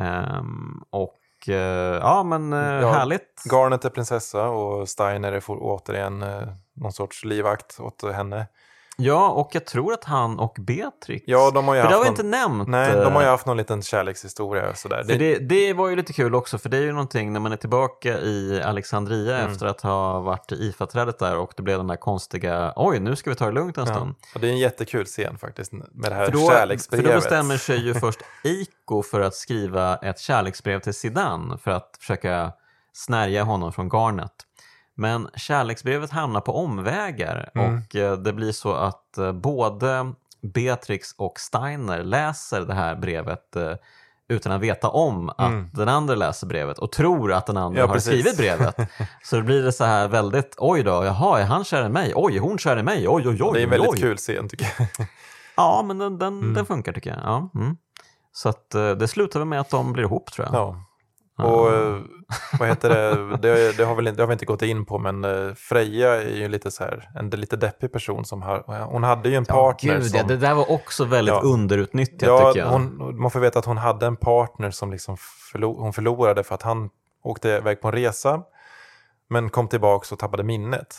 Ehm, 0.00 0.82
och 0.90 1.48
eh, 1.48 1.54
ja, 2.02 2.22
men 2.22 2.52
eh, 2.52 2.58
Ja, 2.58 2.92
härligt. 2.92 3.42
Garnet 3.52 3.84
är 3.84 3.90
prinsessa 3.90 4.48
och 4.48 4.88
Steiner 4.88 5.32
är 5.32 5.42
återigen 5.48 6.22
eh, 6.22 6.48
någon 6.74 6.92
sorts 6.92 7.24
livvakt 7.24 7.80
åt 7.80 8.12
henne. 8.12 8.46
Ja, 9.00 9.28
och 9.30 9.50
jag 9.52 9.64
tror 9.64 9.92
att 9.92 10.04
han 10.04 10.38
och 10.38 10.56
Beatrix, 10.60 11.24
Ja, 11.26 11.50
de 11.54 11.68
har 11.68 11.74
ju 11.74 11.80
för 11.82 11.88
det 11.88 11.94
har 11.94 12.00
vi 12.02 12.10
någon, 12.10 12.12
inte 12.12 12.22
nämnt. 12.22 12.68
Nej, 12.68 12.92
de 12.92 13.12
har 13.12 13.20
ju 13.20 13.26
eh, 13.26 13.30
haft 13.30 13.46
någon 13.46 13.56
liten 13.56 13.82
kärlekshistoria 13.82 14.70
och 14.70 14.76
sådär. 14.76 15.04
För 15.04 15.18
det, 15.18 15.38
det 15.38 15.72
var 15.72 15.88
ju 15.88 15.96
lite 15.96 16.12
kul 16.12 16.34
också, 16.34 16.58
för 16.58 16.68
det 16.68 16.76
är 16.76 16.82
ju 16.82 16.92
någonting 16.92 17.32
när 17.32 17.40
man 17.40 17.52
är 17.52 17.56
tillbaka 17.56 18.18
i 18.18 18.62
Alexandria 18.64 19.38
Mm. 19.38 19.52
efter 19.52 19.66
att 19.66 19.80
ha 19.80 20.20
varit 20.20 20.52
i 20.52 20.54
IFA-trädet 20.54 21.18
där 21.18 21.36
och 21.36 21.52
det 21.56 21.62
blev 21.62 21.78
den 21.78 21.86
där 21.86 21.96
konstiga, 21.96 22.72
oj 22.76 23.00
nu 23.00 23.16
ska 23.16 23.30
vi 23.30 23.36
ta 23.36 23.46
det 23.46 23.52
lugnt 23.52 23.78
en 23.78 23.86
ja. 23.86 23.94
stund. 23.94 24.14
Och 24.34 24.40
det 24.40 24.46
är 24.46 24.50
en 24.50 24.58
jättekul 24.58 25.04
scen 25.04 25.38
faktiskt 25.38 25.72
med 25.72 25.86
det 25.92 26.14
här 26.14 26.24
För 26.24 26.32
då, 26.32 26.38
för 26.38 26.54
kärleksbrevet. 26.56 27.06
då 27.06 27.12
bestämmer 27.14 27.56
sig 27.56 27.78
ju 27.86 27.94
först 28.00 28.20
Eiko 28.44 29.02
för 29.02 29.20
att 29.20 29.34
skriva 29.34 29.96
ett 29.96 30.18
kärleksbrev 30.20 30.80
till 30.80 30.94
Sidan 30.94 31.58
för 31.62 31.70
att 31.70 31.96
försöka 32.00 32.52
snärja 32.92 33.42
honom 33.42 33.72
från 33.72 33.88
garnet. 33.88 34.32
Men 35.00 35.28
kärleksbrevet 35.36 36.10
hamnar 36.10 36.40
på 36.40 36.56
omvägar 36.56 37.50
Mm. 37.54 37.74
och 37.84 37.96
eh, 37.96 38.12
det 38.16 38.32
blir 38.32 38.52
så 38.52 38.72
att 38.72 39.18
eh, 39.18 39.32
både 39.32 40.12
Beatrix 40.42 41.12
och 41.16 41.40
Steiner 41.40 42.02
läser 42.04 42.60
det 42.60 42.74
här 42.74 42.96
brevet 42.96 43.56
eh, 43.56 43.72
utan 44.28 44.52
att 44.52 44.60
veta 44.60 44.88
om 44.88 45.28
att 45.30 45.38
Mm. 45.40 45.70
den 45.72 45.88
andra 45.88 46.14
läser 46.14 46.46
brevet 46.46 46.78
och 46.78 46.92
tror 46.92 47.32
att 47.32 47.46
den 47.46 47.56
andra 47.56 47.80
Ja, 47.80 47.86
har 47.86 47.94
precis. 47.94 48.10
skrivit 48.12 48.36
brevet. 48.36 48.76
Så 49.24 49.36
då 49.36 49.42
blir 49.42 49.62
det 49.62 49.72
så 49.72 49.84
här 49.84 50.08
väldigt, 50.08 50.54
oj 50.58 50.82
då, 50.82 51.04
jaha, 51.04 51.40
är 51.40 51.44
han 51.44 51.64
kär 51.64 51.86
i 51.86 51.88
mig? 51.88 52.12
Oj, 52.16 52.38
hon 52.38 52.58
kär 52.58 52.78
i 52.78 52.82
mig? 52.82 53.08
Oj, 53.08 53.28
oj, 53.28 53.42
oj. 53.42 53.50
Det 53.54 53.60
är 53.60 53.64
en 53.64 53.70
väldigt 53.70 53.90
oj. 53.90 54.00
kul 54.00 54.16
scen 54.16 54.48
tycker 54.48 54.66
jag. 54.78 54.88
Ja, 55.56 55.82
men 55.86 55.98
den, 55.98 56.18
den, 56.18 56.38
Mm. 56.38 56.54
den 56.54 56.66
funkar 56.66 56.92
tycker 56.92 57.10
jag. 57.10 57.18
Ja, 57.24 57.50
mm. 57.54 57.76
Så 58.32 58.48
att, 58.48 58.70
det 58.70 59.08
slutar 59.08 59.40
väl 59.40 59.48
med 59.48 59.60
att 59.60 59.70
de 59.70 59.92
blir 59.92 60.04
ihop 60.04 60.32
tror 60.32 60.46
jag. 60.46 60.54
Ja. 60.54 60.84
Och 61.44 61.72
eh, 61.74 61.98
vad 62.58 62.68
heter 62.68 62.88
det, 62.88 63.36
det, 63.36 63.76
det, 63.76 63.84
har 63.84 63.94
väl, 63.94 64.06
inte- 64.06 64.16
det 64.16 64.22
har 64.22 64.26
vi 64.28 64.32
inte 64.32 64.46
gått 64.46 64.62
in 64.62 64.84
på, 64.84 64.98
men 64.98 65.24
eh, 65.24 65.54
Freja 65.54 66.22
är 66.22 66.36
ju 66.36 66.48
lite 66.48 66.70
så 66.70 66.84
här, 66.84 67.10
en 67.14 67.30
lite 67.30 67.56
deppig 67.56 67.92
person 67.92 68.24
som 68.24 68.42
har, 68.42 68.84
hon 68.84 69.02
hade 69.02 69.28
ju 69.28 69.34
en 69.34 69.44
partner 69.44 69.94
Gud, 69.94 70.06
som... 70.10 70.18
ja, 70.18 70.24
det 70.24 70.36
där 70.36 70.54
var 70.54 70.70
också 70.70 71.04
väldigt 71.04 71.34
Ja. 71.34 71.40
underutnyttjat 71.40 72.22
Ja, 72.22 72.52
tycker 72.52 72.66
jag. 72.66 72.72
hon, 72.72 73.16
man 73.20 73.30
får 73.30 73.40
veta 73.40 73.58
att 73.58 73.64
hon 73.64 73.76
hade 73.78 74.06
en 74.06 74.16
partner 74.16 74.70
som 74.70 74.90
liksom 74.90 75.16
förlo, 75.52 75.80
hon 75.80 75.92
förlorade 75.92 76.42
för 76.44 76.54
att 76.54 76.62
han 76.62 76.90
åkte 77.22 77.48
iväg 77.48 77.80
på 77.80 77.88
en 77.88 77.94
resa, 77.94 78.42
men 79.28 79.50
kom 79.50 79.68
tillbaka 79.68 80.14
och 80.14 80.18
tappade 80.18 80.42
minnet. 80.42 80.96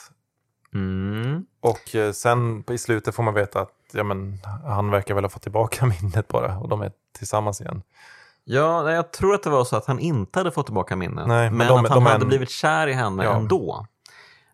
Mm. 0.73 1.45
Och 1.61 1.95
eh, 1.95 2.11
sen 2.11 2.63
i 2.71 2.77
slutet 2.77 3.15
får 3.15 3.23
man 3.23 3.33
veta 3.33 3.61
att 3.61 3.73
ja, 3.93 4.03
men, 4.03 4.37
han 4.65 4.91
verkar 4.91 5.15
väl 5.15 5.23
ha 5.23 5.29
fått 5.29 5.41
tillbaka 5.41 5.85
minnet 6.01 6.27
bara 6.27 6.57
och 6.57 6.69
de 6.69 6.81
är 6.81 6.91
tillsammans 7.17 7.61
igen. 7.61 7.81
Ja, 8.43 8.91
jag 8.91 9.13
tror 9.13 9.33
att 9.35 9.43
det 9.43 9.49
var 9.49 9.63
så 9.63 9.75
att 9.75 9.85
han 9.85 9.99
inte 9.99 10.39
hade 10.39 10.51
fått 10.51 10.65
tillbaka 10.65 10.95
minnet. 10.95 11.27
Nej, 11.27 11.49
men 11.49 11.57
men 11.57 11.67
de- 11.67 11.85
att 11.85 11.91
han 11.91 12.03
hade 12.05 12.21
en- 12.23 12.27
blivit 12.27 12.49
kär 12.49 12.87
i 12.87 12.93
henne 12.93 13.23
Ja. 13.23 13.35
ändå. 13.35 13.85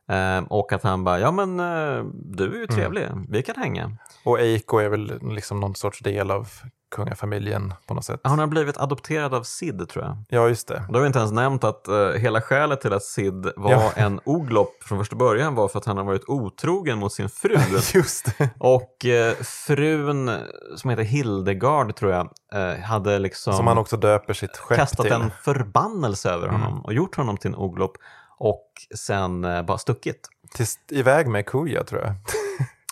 Ehm, 0.10 0.44
och 0.44 0.72
att 0.74 0.84
han 0.84 1.04
bara, 1.04 1.20
ja 1.20 1.32
men 1.32 1.60
eh, 1.60 2.04
du 2.14 2.44
är 2.44 2.50
ju 2.58 2.64
Mm. 2.64 2.68
trevlig, 2.76 3.08
vi 3.30 3.44
kan 3.44 3.56
hänga. 3.56 3.92
Och 4.26 4.40
Eiko 4.40 4.78
är 4.78 4.90
väl 4.90 5.20
liksom 5.22 5.60
någon 5.60 5.76
sorts 5.76 6.00
del 6.00 6.32
av 6.32 6.48
kungafamiljen 6.96 7.74
på 7.88 7.94
något 7.94 8.06
sätt. 8.06 8.20
Han 8.24 8.40
har 8.40 8.48
blivit 8.48 8.78
adopterad 8.78 9.34
av 9.34 9.44
Sid 9.44 9.90
tror 9.90 10.06
jag. 10.06 10.18
Ja, 10.30 10.48
just 10.48 10.68
det. 10.68 10.76
Och 10.88 10.94
Då 10.94 11.00
har 11.00 11.02
vi 11.02 11.08
inte 11.08 11.20
ens 11.20 11.32
nämnt 11.32 11.64
att 11.64 11.88
eh, 11.88 12.10
hela 12.10 12.42
skälet 12.42 12.82
till 12.82 12.94
att 12.94 13.04
Sid 13.04 13.52
var 13.56 13.72
Ja. 13.72 13.92
en 13.96 14.20
oglopp 14.26 14.84
från 14.84 14.98
första 14.98 15.16
början 15.16 15.56
var 15.56 15.68
för 15.68 15.80
att 15.80 15.86
han 15.86 15.98
har 15.98 16.04
varit 16.04 16.24
otrogen 16.30 16.98
mot 17.00 17.14
sin 17.14 17.30
fru. 17.30 17.58
Just 17.94 18.38
det. 18.38 18.50
Och 18.60 19.06
eh, 19.06 19.34
frun, 19.36 20.32
som 20.76 20.90
heter 20.90 21.04
Hildegard 21.04 21.96
tror 21.96 22.12
jag, 22.12 22.30
eh, 22.54 22.80
hade 22.80 23.20
liksom 23.20 23.54
Som 23.54 23.68
han 23.68 23.78
också 23.78 23.98
döper 23.98 24.34
sitt 24.34 24.58
skepp 24.58 24.78
kastat 24.78 25.06
till. 25.06 25.14
en 25.16 25.32
förbannelse 25.44 26.30
över 26.32 26.48
Mm. 26.48 26.62
honom 26.62 26.82
och 26.86 26.94
gjort 26.94 27.16
honom 27.16 27.38
till 27.38 27.48
en 27.50 27.56
oglopp 27.56 27.98
och 28.40 28.68
sen 28.96 29.44
eh, 29.46 29.62
bara 29.62 29.78
stuckit. 29.78 30.28
till, 30.56 30.66
iväg 30.90 31.28
med 31.28 31.46
Kuja 31.46 31.84
tror 31.84 32.02
jag. 32.02 32.14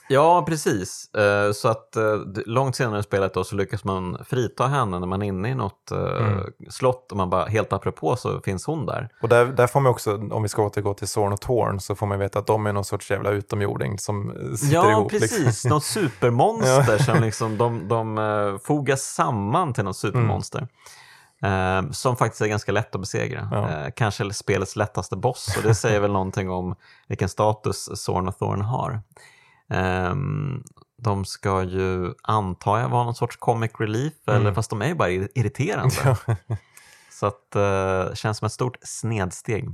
Ja, 0.08 0.46
precis. 0.48 1.14
Eh, 1.14 1.52
Så 1.52 1.68
att 1.68 1.96
eh, 1.96 2.04
långt 2.46 2.76
senare 2.76 3.00
i 3.00 3.04
spelet 3.04 3.34
då 3.34 3.44
så 3.44 3.56
lyckas 3.56 3.84
man 3.84 4.18
frita 4.26 4.68
henne 4.68 5.00
när 5.00 5.08
man 5.08 5.22
är 5.22 5.26
inne 5.26 5.50
i 5.50 5.56
något 5.56 5.92
eh, 5.92 5.98
Mm. 6.00 6.44
slott 6.70 7.12
och 7.12 7.18
man 7.18 7.30
bara 7.30 7.46
helt 7.46 7.74
apropå 7.74 8.16
så 8.16 8.42
finns 8.42 8.66
hon 8.66 8.86
där. 8.86 9.10
Och 9.22 9.30
där, 9.30 9.46
där 9.46 9.68
får 9.68 9.80
man 9.80 9.92
också, 9.92 10.16
om 10.32 10.44
vi 10.44 10.50
ska 10.50 10.64
återgå 10.64 10.94
till 10.94 11.08
Zorn 11.08 11.34
och 11.34 11.42
Torn, 11.42 11.80
så 11.80 11.96
får 11.96 12.06
man 12.08 12.20
veta 12.20 12.40
att 12.40 12.48
de 12.48 12.66
är 12.66 12.74
någon 12.74 12.86
sorts 12.86 13.12
jävla 13.12 13.30
utomjording 13.30 14.00
som 14.00 14.34
sitter 14.58 14.74
Ja, 14.76 14.92
ihop. 14.92 15.12
precis. 15.12 15.46
Liksom. 15.46 15.70
Något 15.70 15.84
supermonster 16.30 16.98
som 16.98 17.22
liksom 17.22 17.58
de, 17.58 17.88
de 17.88 18.18
uh, 18.18 18.58
fogas 18.58 19.02
samman 19.02 19.74
till 19.74 19.84
något 19.84 19.98
supermonster. 19.98 20.68
Eh, 21.44 21.92
som 21.92 22.16
faktiskt 22.18 22.42
är 22.42 22.48
ganska 22.48 22.72
lätt 22.72 22.96
att 22.96 23.02
besegra. 23.02 23.50
Ja. 23.52 23.70
Eh, 23.70 23.92
kanske 23.96 24.34
spelets 24.34 24.76
lättaste 24.76 25.16
boss 25.16 25.58
och 25.58 25.64
det 25.64 25.76
säger 25.76 26.00
väl 26.00 26.12
någonting 26.12 26.50
om 26.50 26.76
vilken 27.08 27.30
status 27.30 27.90
Zorn 28.04 28.28
och 28.28 28.38
Thorn 28.40 28.62
har. 28.62 29.02
Ehm, 29.70 30.64
de 31.04 31.26
ska 31.26 31.64
ju, 31.64 32.14
antar 32.24 32.80
jag, 32.80 32.90
vara 32.90 33.04
någon 33.04 33.16
sorts 33.16 33.38
comic 33.38 33.72
relief, 33.80 34.14
eller, 34.28 34.40
Mm. 34.40 34.56
fast 34.56 34.70
de 34.70 34.82
är 34.82 34.88
ju 34.88 34.96
bara 34.96 35.10
ir- 35.10 35.30
irriterande. 35.36 36.18
Så 37.12 37.26
att 37.26 37.56
eh, 37.56 37.62
det 38.10 38.16
känns 38.16 38.38
som 38.38 38.46
ett 38.46 38.52
stort 38.52 38.78
snedsteg. 38.82 39.70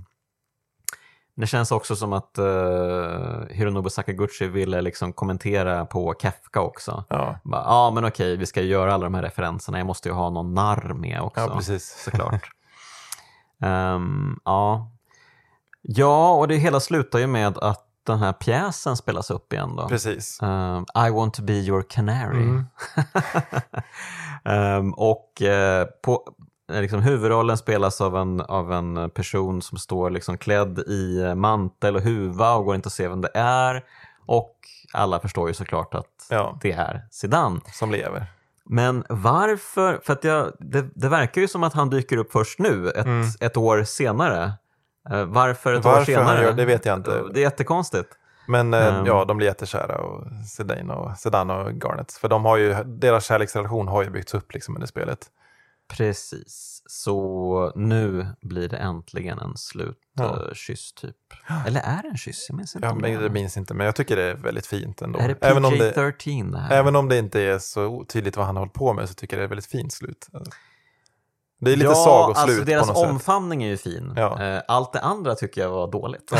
Det 1.36 1.48
känns 1.48 1.72
också 1.72 1.96
som 1.96 2.14
att 2.14 2.36
uh, 2.40 3.46
Hironobu 3.50 3.90
Sakaguchi 3.90 4.48
ville 4.48 4.82
liksom 4.82 5.14
kommentera 5.14 5.86
på 5.86 6.16
Kefka 6.22 6.62
också. 6.62 7.04
Ja. 7.10 7.40
Bara, 7.44 7.62
Ja, 7.64 7.92
men 7.96 8.06
okej, 8.06 8.38
vi 8.38 8.46
ska 8.46 8.62
göra 8.62 8.94
alla 8.94 9.04
de 9.04 9.14
här 9.14 9.22
referenserna. 9.22 9.78
Jag 9.78 9.88
måste 9.88 10.10
ju 10.10 10.16
ha 10.16 10.30
någon 10.30 10.54
narr 10.54 10.94
med 10.94 11.22
också. 11.22 11.40
ja, 11.42 11.56
precis. 11.56 12.04
Såklart. 12.06 12.50
Ehm, 13.62 14.40
ja. 14.46 14.92
ja, 15.82 16.32
och 16.34 16.48
det 16.48 16.56
hela 16.56 16.80
slutar 16.80 17.20
ju 17.20 17.28
med 17.28 17.58
att 17.58 17.86
den 18.04 18.20
här 18.20 18.34
pjäsen 18.34 18.98
spelas 18.98 19.32
upp 19.32 19.54
igen 19.54 19.76
då. 19.76 19.88
Precis. 19.88 20.40
Ehm, 20.42 20.86
I 21.08 21.10
want 21.10 21.34
to 21.34 21.42
be 21.44 21.54
your 21.54 21.82
canary. 21.90 22.44
Mm. 22.44 22.66
Ehm, 24.46 24.94
och 24.94 25.42
eh, 25.42 25.86
på, 26.04 26.28
eh, 26.74 26.82
liksom, 26.82 27.00
huvudrollen 27.02 27.58
spelas 27.58 28.02
av 28.02 28.18
en, 28.18 28.42
av 28.42 28.74
en 28.74 29.10
person 29.10 29.62
som 29.62 29.78
står 29.78 30.10
liksom 30.10 30.38
klädd 30.38 30.80
i 30.80 31.34
mantel 31.36 31.96
och 31.96 32.02
huva 32.02 32.54
och 32.56 32.66
går 32.66 32.76
inte 32.76 32.88
att 32.88 32.94
se 32.94 33.08
vem 33.08 33.22
det 33.22 33.32
är. 33.34 33.84
Och 34.26 34.56
alla 34.94 35.20
förstår 35.20 35.48
ju 35.48 35.54
såklart 35.54 35.94
att 35.96 36.28
Ja, 36.30 36.58
det 36.62 36.72
är 36.72 37.08
Zidane. 37.12 37.60
som 37.74 37.92
lever. 37.92 38.26
Men 38.66 39.04
varför? 39.10 40.00
För 40.04 40.14
att 40.14 40.24
jag, 40.24 40.52
det, 40.60 40.86
det 40.96 41.10
verkar 41.10 41.42
ju 41.42 41.48
som 41.48 41.64
att 41.64 41.74
han 41.74 41.90
dyker 41.90 42.18
upp 42.18 42.32
först 42.32 42.60
nu, 42.60 42.90
ett, 42.90 43.06
Mm. 43.06 43.28
ett 43.40 43.58
år 43.58 43.84
senare. 43.84 44.54
Eh, 45.10 45.26
varför 45.26 45.74
ett 45.74 45.86
år 45.86 45.90
Varför 45.90 46.16
han 46.16 46.26
senare? 46.28 46.44
gör 46.46 46.54
det 46.54 46.66
vet 46.66 46.86
jag 46.86 46.98
inte. 47.00 47.24
Det 47.34 47.40
är 47.40 47.44
jättekonstigt. 47.44 48.10
Men 48.48 48.74
eh, 48.74 48.86
Ehm. 49.00 49.06
ja, 49.06 49.26
de 49.26 49.38
blir 49.38 49.48
jättekära 49.48 49.98
och 49.98 50.24
Sedan 50.48 50.90
och, 50.92 51.18
Sedan 51.18 51.50
och 51.50 51.72
Garnet. 51.84 52.12
För 52.12 52.30
de 52.30 52.46
har 52.46 52.58
ju, 52.58 52.74
deras 52.84 53.26
kärleksrelation 53.26 53.88
har 53.88 54.04
ju 54.04 54.10
byggts 54.10 54.34
upp 54.34 54.54
liksom 54.54 54.76
under 54.76 54.88
spelet. 54.88 55.20
Precis, 55.98 56.84
så 56.86 57.72
nu 57.76 58.28
blir 58.42 58.70
det 58.70 58.78
äntligen 58.78 59.40
en 59.40 59.54
Ja. 60.14 60.36
slutkyss 60.36 60.94
typ. 60.94 61.16
Eller 61.68 61.82
är 61.82 62.02
det 62.02 62.08
en 62.08 62.18
kyss? 62.18 62.46
Jag 62.50 62.56
minns 62.58 62.76
inte. 62.76 62.88
Ja, 62.88 62.96
men 62.96 63.22
det 63.22 63.30
minns 63.30 63.58
inte, 63.58 63.74
men 63.74 63.86
jag 63.86 63.96
tycker 63.96 64.16
det 64.16 64.24
är 64.24 64.36
väldigt 64.36 64.66
fint 64.68 65.02
ändå. 65.02 65.20
Är 65.20 65.28
det 65.28 65.36
även, 65.42 65.66
om 65.66 65.78
det, 65.78 65.92
PJ-13 65.96 66.52
det 66.52 66.58
här? 66.60 66.76
även 66.78 66.96
om 66.96 67.10
det 67.10 67.18
inte 67.18 67.42
är 67.42 67.60
så 67.60 68.06
tydligt 68.08 68.38
vad 68.38 68.46
han 68.46 68.56
har 68.56 68.62
hållit 68.62 68.74
på 68.74 68.94
med 68.94 69.10
så 69.10 69.14
tycker 69.16 69.38
jag 69.38 69.40
det 69.40 69.44
är 69.44 69.46
ett 69.46 69.52
väldigt 69.52 69.66
fint 69.66 69.94
slut. 69.94 70.28
Det 71.64 71.72
är 71.72 71.76
lite 71.76 71.90
ja, 71.90 71.96
sagoslut 71.96 72.38
alltså 72.58 72.66
deras 72.66 72.88
på 72.88 72.94
något 72.94 73.02
sätt. 73.02 73.10
omfamning 73.10 73.64
är 73.64 73.68
ju 73.68 73.78
fin. 73.78 74.14
Ja. 74.16 74.44
Eh, 74.44 74.62
Allt 74.68 74.94
det 74.94 75.00
andra 75.02 75.36
tycker 75.36 75.62
jag 75.62 75.70
var 75.70 75.88
dåligt. 75.92 76.32
Ja. 76.36 76.40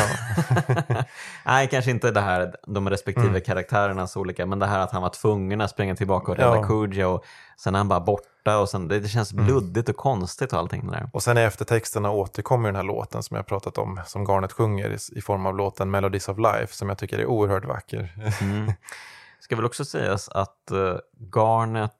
Nej, 1.46 1.68
kanske 1.68 1.90
inte 1.90 2.10
det 2.10 2.20
här, 2.20 2.54
de 2.66 2.90
respektive 2.90 3.28
Mm. 3.28 3.40
karaktärernas 3.40 4.16
olika, 4.16 4.46
men 4.46 4.58
det 4.58 4.66
här 4.66 4.78
att 4.78 4.90
han 4.92 5.02
var 5.02 5.08
tvungen 5.08 5.60
att 5.60 5.70
springa 5.70 5.96
tillbaka 5.96 6.32
och 6.32 6.38
rädda 6.38 6.56
Ja. 6.56 6.62
Kuja 6.66 7.08
och 7.08 7.24
sen 7.56 7.74
är 7.74 7.78
han 7.78 7.88
bara 7.88 8.00
borta 8.00 8.58
och 8.58 8.68
sen, 8.68 8.88
det, 8.88 9.00
det 9.00 9.08
känns 9.08 9.32
Mm. 9.32 9.46
luddigt 9.46 9.88
och 9.88 9.96
konstigt 9.96 10.52
och 10.52 10.58
allting 10.58 10.90
där. 10.90 11.10
Och 11.12 11.22
sen 11.22 11.38
i 11.38 11.40
eftertexterna 11.40 12.10
återkommer 12.10 12.68
den 12.68 12.76
här 12.76 12.82
låten 12.82 13.22
som 13.22 13.36
jag 13.36 13.46
pratat 13.46 13.78
om, 13.78 14.00
som 14.06 14.24
Garnet 14.26 14.52
sjunger 14.52 14.90
i, 14.90 15.18
i 15.18 15.20
form 15.20 15.46
av 15.46 15.56
låten 15.56 15.90
Melodies 15.90 16.28
of 16.28 16.38
Life, 16.38 16.74
som 16.74 16.88
jag 16.88 16.98
tycker 16.98 17.18
är 17.18 17.26
oerhört 17.26 17.64
vacker. 17.64 18.14
Mm. 18.40 18.72
Ska 19.40 19.56
väl 19.56 19.64
också 19.64 19.84
sägas 19.84 20.28
att 20.28 20.56
uh, 20.72 20.94
Garnet, 21.36 21.92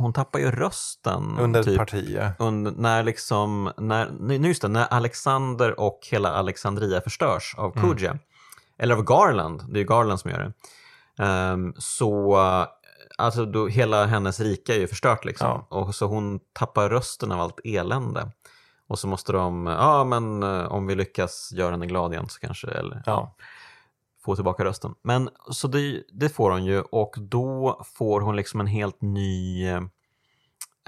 hon 0.00 0.12
tappar 0.12 0.38
ju 0.38 0.50
rösten. 0.50 1.38
Under 1.38 1.60
ett 1.60 1.66
typ, 1.66 1.78
parti, 1.78 2.16
ja. 2.16 2.32
under, 2.38 2.72
när 2.72 3.02
liksom, 3.02 3.72
när, 3.76 4.32
just 4.46 4.62
det, 4.62 4.68
när 4.68 4.86
Alexander 4.86 5.80
och 5.80 6.00
hela 6.10 6.30
Alexandria 6.30 7.00
förstörs 7.00 7.54
av 7.58 7.76
Mm. 7.76 7.96
Kuja, 7.96 8.18
eller 8.78 8.94
av 8.94 9.02
Garland, 9.02 9.64
det 9.68 9.78
är 9.78 9.80
ju 9.80 9.88
Garland 9.88 10.20
som 10.20 10.30
gör 10.30 10.38
det, 10.38 10.52
Ehm, 11.20 11.74
så 11.78 12.36
alltså 13.18 13.46
då, 13.46 13.66
hela 13.66 14.06
hennes 14.06 14.40
rike 14.40 14.74
är 14.74 14.78
ju 14.78 14.86
förstört 14.86 15.24
liksom. 15.24 15.64
Ja. 15.70 15.78
Och 15.78 15.94
så 15.94 16.06
hon 16.06 16.40
tappar 16.52 16.88
rösten 16.88 17.32
av 17.32 17.40
allt 17.40 17.60
elände. 17.64 18.30
Och 18.88 18.98
så 18.98 19.08
måste 19.08 19.32
de, 19.32 19.66
ja 19.66 20.04
men 20.04 20.42
eh, 20.42 20.72
om 20.72 20.86
vi 20.86 20.94
lyckas 20.94 21.52
göra 21.52 21.70
henne 21.70 21.86
glad 21.86 22.12
igen 22.12 22.28
så 22.28 22.40
kanske, 22.40 22.68
eller 22.68 23.02
Ja. 23.06 23.34
Få 24.24 24.34
tillbaka 24.34 24.64
rösten. 24.64 24.94
Men 25.02 25.28
så 25.50 25.68
det, 25.68 26.02
det 26.12 26.28
får 26.28 26.50
hon 26.50 26.64
ju 26.64 26.80
och 26.80 27.14
då 27.18 27.80
får 27.96 28.20
hon 28.20 28.36
liksom 28.36 28.60
en 28.60 28.66
helt 28.66 29.02
ny 29.02 29.66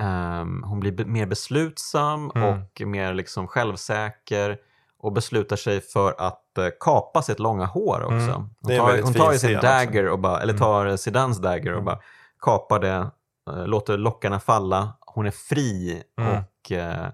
ehm, 0.01 0.63
hon 0.67 0.81
blir 0.81 1.05
mer 1.05 1.27
beslutsam 1.27 2.31
Mm. 2.35 2.49
och 2.49 2.81
mer 2.87 3.15
liksom 3.15 3.47
självsäker 3.49 4.59
och 4.99 5.13
beslutar 5.13 5.57
sig 5.57 5.81
för 5.81 6.15
att 6.19 6.59
eh, 6.59 6.67
kapa 6.81 7.23
sitt 7.23 7.39
långa 7.39 7.67
hår 7.67 8.03
också. 8.03 8.15
Mm. 8.15 8.49
Hon 8.61 8.73
en 8.73 8.79
tar, 8.79 9.03
hon 9.03 9.15
tar 9.15 9.33
ju 9.33 9.39
sin 9.39 9.57
också. 9.57 9.67
dagger 9.67 10.09
och 10.09 10.19
bara, 10.19 10.41
eller 10.41 10.53
Mm. 10.53 10.61
tar 10.61 10.97
Zidans 10.97 11.39
dagger 11.39 11.71
och 11.73 11.79
Mm. 11.81 11.85
bara 11.85 11.99
kapar 12.41 12.79
det, 12.81 13.11
eh, 13.51 13.67
låter 13.67 13.99
lockarna 13.99 14.41
falla. 14.41 14.93
Hon 15.01 15.27
är 15.27 15.31
fri 15.31 16.03
Mm. 16.19 16.33
och 16.39 16.73
eh, 16.73 17.07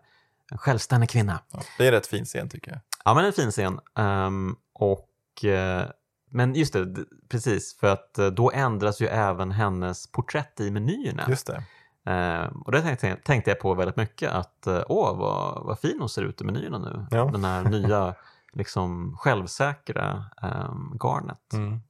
en 0.52 0.58
självständig 0.58 1.10
kvinna. 1.10 1.38
Ja, 1.52 1.58
det 1.78 1.86
är 1.86 1.92
rätt 1.92 2.06
fin 2.06 2.24
scen 2.24 2.48
tycker 2.48 2.70
jag. 2.70 2.80
Ja, 3.04 3.14
men 3.14 3.24
en 3.24 3.32
fin 3.32 3.50
scen. 3.50 3.80
Ehm, 3.98 4.56
och, 4.74 5.44
eh, 5.44 5.84
men 6.28 6.54
just 6.54 6.72
det, 6.72 7.04
precis, 7.28 7.76
för 7.78 7.86
att 7.86 8.18
eh, 8.18 8.26
då 8.26 8.50
ändras 8.50 9.00
ju 9.00 9.06
även 9.06 9.50
hennes 9.50 10.12
porträtt 10.12 10.60
i 10.60 10.70
menyerna. 10.70 11.24
Just 11.28 11.46
det. 11.46 11.64
Ehm, 12.04 12.62
och 12.62 12.72
det 12.72 12.82
tänkte, 12.82 13.16
tänkte 13.16 13.50
jag 13.50 13.60
på 13.60 13.74
väldigt 13.74 13.96
mycket, 13.96 14.32
att 14.32 14.66
eh, 14.66 14.82
åh, 14.88 15.18
vad, 15.18 15.64
vad 15.64 15.78
fin 15.78 15.96
hon 15.98 16.08
ser 16.08 16.22
ut 16.22 16.40
i 16.40 16.44
menyerna 16.44 16.78
nu. 16.78 17.06
Ja. 17.10 17.24
Den 17.24 17.44
här 17.44 17.64
nya, 17.64 18.14
liksom 18.52 19.16
självsäkra 19.18 20.24
um, 20.42 20.98
garnet. 21.02 21.52
Mm. 21.52 21.80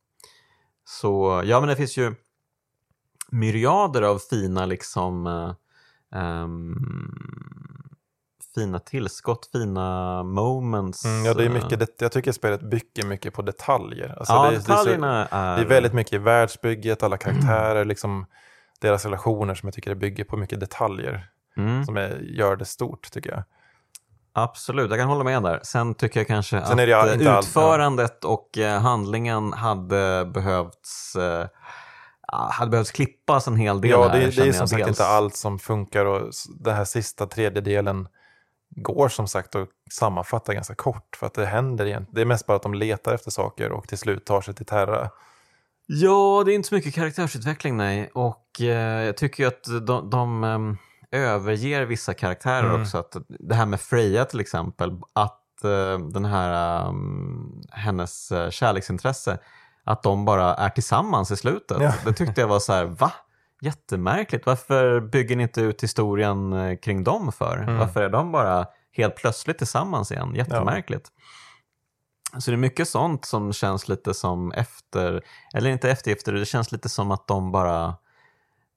Så 0.85 1.43
ja, 1.45 1.61
men 1.61 1.69
det 1.69 1.77
finns 1.77 1.97
ju 1.97 2.15
myriader 3.31 4.03
av 4.03 4.19
fina 4.19 4.67
liksom 4.67 5.27
eh, 5.27 5.53
Um, 6.11 7.98
fina 8.59 8.79
tillskott, 8.79 9.49
fina 9.53 10.23
moments. 10.23 11.05
Mm, 11.05 11.25
ja, 11.25 11.35
det 11.35 11.45
är 11.45 11.49
mycket, 11.49 11.79
det, 11.79 11.87
jag 11.99 12.13
tycker 12.13 12.33
spelet 12.33 12.61
bygger 12.63 13.07
mycket 13.07 13.35
på 13.35 13.43
detaljer. 13.43 14.15
Alltså 14.19 14.33
ja, 14.33 14.51
det, 14.51 14.57
detaljerna 14.57 15.13
det 15.13 15.21
är, 15.21 15.27
så, 15.29 15.37
är... 15.37 15.57
Det 15.57 15.63
är 15.63 15.69
väldigt 15.69 15.93
mycket 15.93 16.13
i 16.13 16.19
världsbygget, 16.19 17.03
alla 17.03 17.17
karaktärer, 17.17 17.77
mm. 17.77 17.89
liksom 17.89 18.27
deras 18.81 19.05
relationer 19.05 19.55
som 19.55 19.67
jag 19.67 19.75
tycker 19.75 19.91
det 19.91 19.97
bygger 19.97 20.25
på 20.25 20.37
mycket 20.37 20.61
detaljer. 20.61 21.31
Mm. 21.57 21.85
Som 21.85 21.97
är, 21.97 22.19
gör 22.19 22.57
det 22.57 22.65
stort 22.65 23.11
tycker 23.13 23.31
jag. 23.31 23.43
Absolut, 24.33 24.91
jag 24.91 24.99
kan 24.99 25.09
hålla 25.09 25.25
med 25.25 25.43
där. 25.43 25.61
Sen 25.63 25.95
tycker 25.95 26.21
jag 26.21 26.27
kanske 26.27 26.63
Sen 26.67 26.95
att 26.95 27.21
eh, 27.21 27.39
utförandet 27.39 28.25
all... 28.25 28.31
och 28.31 28.59
eh, 28.59 28.81
handlingen 28.81 29.53
hade 29.53 30.31
behövts 30.35 31.17
eh, 31.17 31.47
hade 32.33 32.71
behövt 32.71 32.93
klippas 32.93 33.49
en 33.49 33.57
hel 33.57 33.81
del. 33.81 33.91
Ja, 33.91 34.09
det, 34.09 34.19
här, 34.19 34.33
det 34.37 34.49
är 34.49 34.53
som 34.53 34.69
sagt 34.69 34.79
dels. 34.79 34.89
inte 34.89 35.07
allt 35.07 35.37
som 35.37 35.59
funkar 35.59 36.05
och 36.05 36.33
den 36.59 36.77
här 36.77 36.85
sista 36.85 37.27
tredjedelen 37.27 38.09
går 38.83 39.09
som 39.09 39.29
sagt 39.29 39.55
att 39.55 39.69
sammanfatta 39.91 40.55
ganska 40.55 40.75
kort 40.75 41.17
för 41.17 41.27
att 41.27 41.35
det 41.35 41.47
händer 41.47 41.87
egentligen. 41.87 42.15
Det 42.15 42.21
är 42.21 42.25
mest 42.25 42.47
bara 42.47 42.57
att 42.57 42.63
de 42.63 42.75
letar 42.75 43.15
efter 43.15 43.31
saker 43.31 43.73
och 43.73 43.89
till 43.89 43.99
slut 43.99 44.27
tar 44.27 44.41
sig 44.41 44.55
till 44.55 44.67
Terra. 44.67 45.11
Ja, 45.87 46.43
det 46.47 46.53
är 46.53 46.55
inte 46.55 46.69
så 46.69 46.75
mycket 46.75 46.95
karaktärsutveckling 46.95 47.77
nej 47.77 48.11
och 48.15 48.61
eh, 48.61 49.05
jag 49.05 49.17
tycker 49.17 49.43
ju 49.43 49.49
att 49.49 49.87
de, 49.87 50.11
de 50.11 50.45
um, 50.45 50.79
överger 51.11 51.85
vissa 51.85 52.15
karaktärer 52.15 52.69
mm. 52.69 52.83
också. 52.83 52.99
Att 52.99 53.17
det 53.29 53.55
här 53.55 53.67
med 53.67 53.81
Freja 53.81 54.25
till 54.25 54.41
exempel, 54.41 54.91
att 55.13 55.45
uh, 55.65 55.99
den 55.99 56.25
här 56.25 56.87
um, 56.89 57.63
hennes 57.71 58.33
uh, 58.33 58.51
kärleksintresse, 58.51 59.39
att 59.85 60.03
de 60.03 60.25
bara 60.25 60.55
är 60.55 60.69
tillsammans 60.69 61.31
i 61.31 61.37
slutet. 61.37 61.77
Ja. 61.81 61.95
Det 62.05 62.13
tyckte 62.13 62.41
jag 62.41 62.49
var 62.49 62.61
så 62.61 62.73
här, 62.73 62.85
va? 62.85 63.13
Jättemärkligt. 63.61 64.47
Varför 64.47 65.01
bygger 65.01 65.37
ni 65.37 65.43
inte 65.43 65.61
ut 65.61 65.83
historien 65.83 66.53
eh, 66.53 66.77
kring 66.77 67.05
dem 67.05 67.33
för? 67.33 67.57
Mm. 67.57 67.79
Varför 67.79 68.03
är 68.03 68.11
de 68.11 68.33
bara 68.33 68.67
helt 68.93 69.17
plötsligt 69.17 69.59
tillsammans 69.59 70.13
igen? 70.13 70.35
Jättemärkligt. 70.35 71.13
Ja. 72.33 72.41
Så 72.41 72.51
det 72.51 72.55
är 72.55 72.59
mycket 72.59 72.89
sånt 72.89 73.25
som 73.25 73.53
känns 73.53 73.89
lite 73.89 74.15
som 74.15 74.53
efter, 74.53 75.23
eller 75.55 75.71
inte 75.71 75.91
eftergifter, 75.91 76.33
det 76.33 76.47
känns 76.47 76.73
lite 76.73 76.89
som 76.89 77.11
att 77.11 77.29
de 77.29 77.53
bara, 77.53 77.97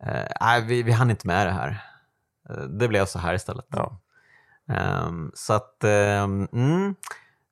eh, 0.04 0.28
nej 0.42 0.62
vi, 0.66 0.84
vi 0.84 0.92
hann 0.92 1.10
inte 1.10 1.28
med 1.28 1.48
det 1.48 1.54
här. 1.54 1.84
Eh, 2.50 2.64
det 2.64 2.88
blev 2.88 3.06
så 3.06 3.20
här 3.20 3.34
istället. 3.34 3.66
Ja. 3.70 3.98
Um, 5.08 5.32
så 5.36 5.54
att, 5.54 5.78
um, 5.84 6.48
mm, 6.54 6.96
Eh, 6.96 6.96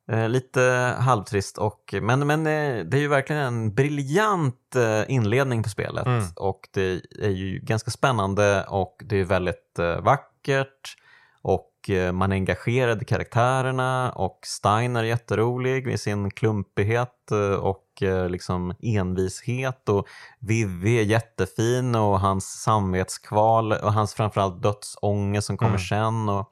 lite 0.09 0.95
halvtrist, 0.99 1.57
och, 1.57 1.95
men, 2.01 2.27
men 2.27 2.47
eh, 2.47 2.85
det 2.85 2.97
är 2.97 3.01
ju 3.01 3.07
verkligen 3.07 3.41
en 3.41 3.73
briljant 3.73 4.75
eh, 4.75 5.11
inledning 5.11 5.63
på 5.63 5.69
spelet. 5.69 6.05
Mm. 6.05 6.23
Och 6.35 6.59
det 6.73 7.01
är 7.21 7.29
ju 7.29 7.59
ganska 7.59 7.91
spännande 7.91 8.63
och 8.63 8.95
det 9.05 9.19
är 9.19 9.23
väldigt 9.23 9.79
eh, 9.79 10.01
vackert. 10.01 10.95
Och 11.41 11.89
eh, 11.89 12.11
man 12.11 12.31
är 12.31 12.35
engagerad 12.35 13.01
i 13.01 13.05
karaktärerna 13.05 14.11
och 14.11 14.39
Steiner 14.43 15.03
är 15.03 15.07
jätterolig 15.07 15.87
med 15.87 15.99
sin 15.99 16.31
klumpighet 16.31 17.31
eh, 17.31 17.53
och 17.53 17.85
liksom 18.29 18.75
envishet. 18.81 19.89
Och 19.89 20.07
Vivi 20.39 20.99
är 20.99 21.03
jättefin 21.03 21.95
och 21.95 22.19
hans 22.19 22.45
samvetskval 22.45 23.71
och 23.71 23.93
hans 23.93 24.13
framförallt 24.13 24.63
dödsångest 24.63 25.47
som 25.47 25.57
kommer 25.57 25.69
mm. 25.69 25.79
sen. 25.79 26.29
Och, 26.29 26.51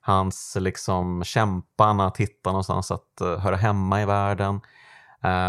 hans 0.00 0.56
liksom 0.60 1.24
kämpande 1.24 2.04
att 2.04 2.16
hitta 2.16 2.50
någonstans 2.50 2.90
att 2.90 3.18
uh, 3.22 3.38
höra 3.38 3.56
hemma 3.56 4.02
i 4.02 4.06
världen. 4.06 4.60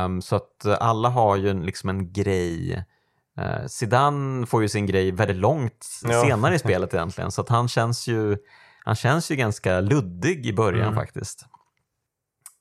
Um, 0.06 0.22
så 0.22 0.36
att 0.36 0.66
uh, 0.66 0.76
alla 0.80 1.10
har 1.10 1.36
ju 1.36 1.64
liksom 1.64 1.90
en 1.90 2.14
grej. 2.14 2.86
Uh, 3.40 3.68
Zidane 3.68 4.46
får 4.46 4.62
ju 4.62 4.70
sin 4.70 4.86
grej 4.86 5.12
väldigt 5.12 5.38
långt 5.38 5.88
ja. 6.04 6.22
senare 6.22 6.56
i 6.56 6.60
spelet 6.66 6.94
egentligen 6.94 7.32
så 7.32 7.42
att 7.42 7.50
han 7.50 7.68
känns 7.68 8.08
ju, 8.08 8.38
han 8.86 8.96
känns 8.96 9.32
ju 9.32 9.36
ganska 9.36 9.80
luddig 9.80 10.46
i 10.46 10.54
början 10.54 10.88
mm. 10.88 10.96
faktiskt. 10.96 11.46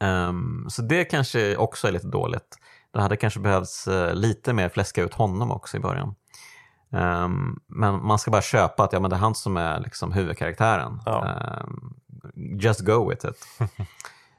Um, 0.04 0.66
så 0.70 0.82
det 0.82 1.04
kanske 1.04 1.56
också 1.56 1.88
är 1.88 1.92
lite 1.92 2.06
dåligt. 2.06 2.58
Det 2.92 3.00
hade 3.00 3.16
kanske 3.16 3.40
behövts 3.40 3.88
lite 4.12 4.52
mer 4.52 4.68
fläska 4.68 5.02
ut 5.02 5.14
honom 5.14 5.50
också 5.50 5.76
i 5.76 5.80
början. 5.80 6.14
Um, 6.92 7.60
men 7.66 8.06
man 8.06 8.18
ska 8.18 8.30
bara 8.30 8.42
köpa 8.42 8.84
att 8.84 8.92
ja, 8.92 9.00
men 9.00 9.10
det 9.10 9.16
är 9.16 9.20
han 9.20 9.34
som 9.34 9.56
är 9.56 9.80
liksom 9.80 10.12
huvudkaraktären. 10.12 11.00
Ja. 11.06 11.36
Um, 11.64 11.94
just 12.60 12.80
go 12.80 13.10
with 13.10 13.26
it. 13.26 13.46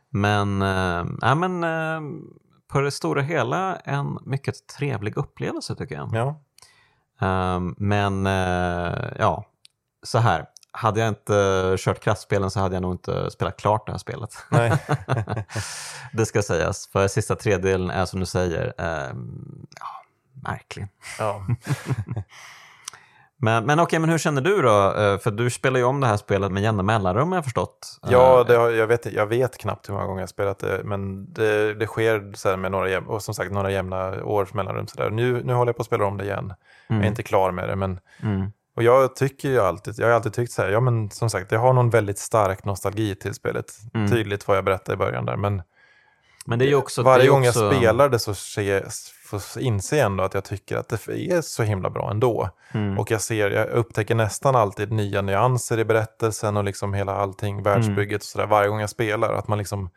men, 0.09 0.61
uh, 0.61 1.05
ja, 1.21 1.35
men 1.35 1.63
uh, 1.63 2.01
på 2.67 2.81
det 2.81 2.91
stora 2.91 3.21
hela 3.21 3.75
en 3.75 4.19
mycket 4.25 4.67
trevlig 4.67 5.17
upplevelse 5.17 5.75
tycker 5.75 5.95
jag. 5.95 6.09
Ja. 6.13 6.41
Um, 7.55 7.75
men 7.77 8.27
uh, 8.27 9.11
ja, 9.19 9.45
så 10.03 10.17
här. 10.17 10.45
Hade 10.73 10.99
jag 10.99 11.09
inte 11.09 11.75
kört 11.79 11.99
kraftspelen 11.99 12.51
så 12.51 12.59
hade 12.59 12.75
jag 12.75 12.81
nog 12.81 12.93
inte 12.93 13.31
spelat 13.31 13.57
klart 13.57 13.85
det 13.85 13.91
här 13.91 13.99
spelet. 13.99 14.37
Det 16.13 16.25
ska 16.25 16.41
sägas, 16.41 16.87
för 16.87 17.07
sista 17.07 17.35
tredjedelen 17.35 17.89
är 17.89 18.05
som 18.05 18.19
du 18.19 18.25
säger, 18.25 18.73
ja, 18.77 20.00
märklig. 20.43 20.87
Ja. 21.19 21.45
men 23.37 23.65
men 23.65 23.79
okej, 23.79 23.99
men 23.99 24.09
hur 24.09 24.17
känner 24.17 24.41
du 24.41 24.61
då? 24.61 24.93
Eh, 24.93 25.17
för 25.17 25.31
du 25.31 25.49
spelar 25.49 25.79
ju 25.79 25.85
om 25.85 26.01
det 26.01 26.07
här 26.07 26.17
spelet 26.17 26.51
med 26.51 26.63
jämna 26.63 26.83
mellanrum 26.83 27.29
har 27.29 27.37
jag 27.37 27.43
förstått. 27.43 27.99
Ja, 28.09 28.39
eh, 28.39 28.47
det 28.47 28.53
jag, 28.53 28.87
vet, 28.87 29.13
jag 29.13 29.27
vet 29.27 29.57
knappt 29.57 29.89
hur 29.89 29.93
många 29.93 30.05
gånger 30.05 30.21
jag 30.21 30.29
spelat 30.29 30.59
det, 30.59 30.81
men 30.83 31.33
det, 31.33 31.73
det 31.73 31.87
sker 31.87 32.33
så 32.35 32.57
med 32.57 32.71
några, 32.71 32.99
och 32.99 33.21
som 33.21 33.33
sagt, 33.33 33.51
några 33.51 33.71
jämna 33.71 34.23
års 34.23 34.53
mellanrum. 34.53 34.87
Så 34.87 34.97
där. 34.97 35.09
Nu, 35.09 35.43
nu 35.43 35.53
håller 35.53 35.69
jag 35.69 35.77
på 35.77 35.81
att 35.81 35.87
spela 35.87 36.05
om 36.05 36.17
det 36.17 36.23
igen. 36.23 36.39
Mm. 36.39 36.53
Jag 36.87 36.95
är 36.95 36.99
mm. 36.99 37.07
inte 37.07 37.23
klar 37.23 37.51
med 37.51 37.69
det, 37.69 37.75
men 37.75 37.99
mm. 38.23 38.51
Och 38.75 38.83
jag 38.83 39.15
tycker 39.15 39.49
ju 39.49 39.59
alltid, 39.59 39.93
jag 39.97 40.07
har 40.07 40.13
alltid 40.13 40.33
tyckt 40.33 40.51
så 40.51 40.61
här, 40.61 40.69
ja 40.69 40.79
men 40.79 41.11
som 41.11 41.29
sagt, 41.29 41.51
jag 41.51 41.59
har 41.59 41.73
någon 41.73 41.89
väldigt 41.89 42.19
stark 42.19 42.65
nostalgi 42.65 43.15
till 43.15 43.33
spelet. 43.33 43.65
Mm. 43.93 44.11
Tydligt 44.11 44.47
vad 44.47 44.57
jag 44.57 44.65
berättade 44.65 44.93
i 44.93 44.97
början 44.97 45.25
där, 45.25 45.35
men, 45.35 45.61
men 46.45 46.59
det 46.59 46.71
är 46.71 46.75
också, 46.75 47.03
varje 47.03 47.27
gång 47.27 47.47
också... 47.47 47.63
jag 47.63 47.73
spelar 47.75 48.09
det 48.09 48.19
så 48.19 48.33
får 49.39 49.61
inse 49.61 50.01
ändå 50.01 50.23
att 50.23 50.33
jag 50.33 50.43
tycker 50.43 50.77
att 50.77 50.89
det 50.89 51.07
är 51.07 51.41
så 51.41 51.63
himla 51.63 51.89
bra 51.89 52.11
ändå. 52.11 52.49
Mm. 52.71 52.99
Och 52.99 53.11
jag, 53.11 53.21
ser, 53.21 53.51
jag 53.51 53.69
upptäcker 53.69 54.15
nästan 54.15 54.55
alltid 54.55 54.91
nya 54.91 55.21
nyanser 55.21 55.79
i 55.79 55.85
berättelsen 55.85 56.57
och 56.57 56.63
liksom 56.63 56.93
hela 56.93 57.15
allting, 57.15 57.63
världsbygget 57.63 58.21
och 58.21 58.25
sådär 58.25 58.47
varje 58.47 58.69
gång 58.69 58.79
jag 58.79 58.89
spelar. 58.89 59.33
Att 59.33 59.47
man 59.47 59.57
liksom 59.57 59.89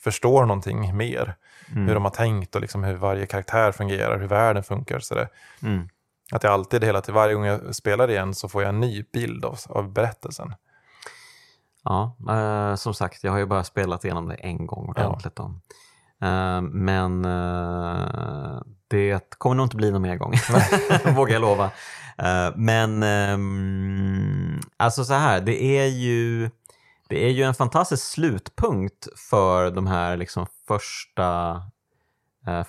förstår 0.00 0.46
någonting 0.46 0.96
mer. 0.96 1.34
Mm. 1.72 1.88
Hur 1.88 1.94
de 1.94 2.04
har 2.04 2.10
tänkt 2.10 2.54
och 2.54 2.60
liksom 2.60 2.84
hur 2.84 2.94
varje 2.94 3.26
karaktär 3.26 3.72
fungerar, 3.72 4.18
hur 4.18 4.28
världen 4.28 4.62
funkar. 4.62 4.98
Sådär. 4.98 5.28
Mm. 5.62 5.88
Att 6.32 6.42
jag 6.42 6.52
alltid, 6.52 6.84
hela 6.84 7.00
tiden, 7.00 7.14
varje 7.14 7.34
gång 7.34 7.44
jag 7.44 7.74
spelar 7.74 8.10
igen 8.10 8.34
så 8.34 8.48
får 8.48 8.62
jag 8.62 8.68
en 8.68 8.80
ny 8.80 9.04
bild 9.12 9.44
av, 9.44 9.58
av 9.68 9.92
berättelsen. 9.92 10.54
Ja, 11.84 12.16
eh, 12.28 12.74
som 12.74 12.94
sagt, 12.94 13.24
jag 13.24 13.32
har 13.32 13.38
ju 13.38 13.46
bara 13.46 13.64
spelat 13.64 14.04
igenom 14.04 14.28
det 14.28 14.34
en 14.34 14.66
gång 14.66 14.88
ordentligt. 14.88 15.32
Ja. 15.36 15.44
Eh, 15.44 15.50
men 16.70 17.24
eh, 17.24 18.60
det 18.88 19.38
kommer 19.38 19.56
nog 19.56 19.66
inte 19.66 19.76
bli 19.76 19.90
någon 19.90 20.02
mer 20.02 20.16
gång, 20.16 20.34
vågar 21.14 21.32
jag 21.32 21.42
lova. 21.42 21.64
Eh, 22.18 22.56
men 22.56 23.02
ehm, 23.02 24.60
alltså 24.76 25.04
så 25.04 25.14
här, 25.14 25.40
det 25.40 25.62
är 25.62 25.86
ju 25.86 26.50
det 27.08 27.24
är 27.24 27.30
ju 27.30 27.42
en 27.42 27.54
fantastisk 27.54 28.04
slutpunkt 28.04 29.08
för 29.30 29.70
de 29.70 29.86
här 29.86 30.16
liksom 30.16 30.46
första 30.68 31.56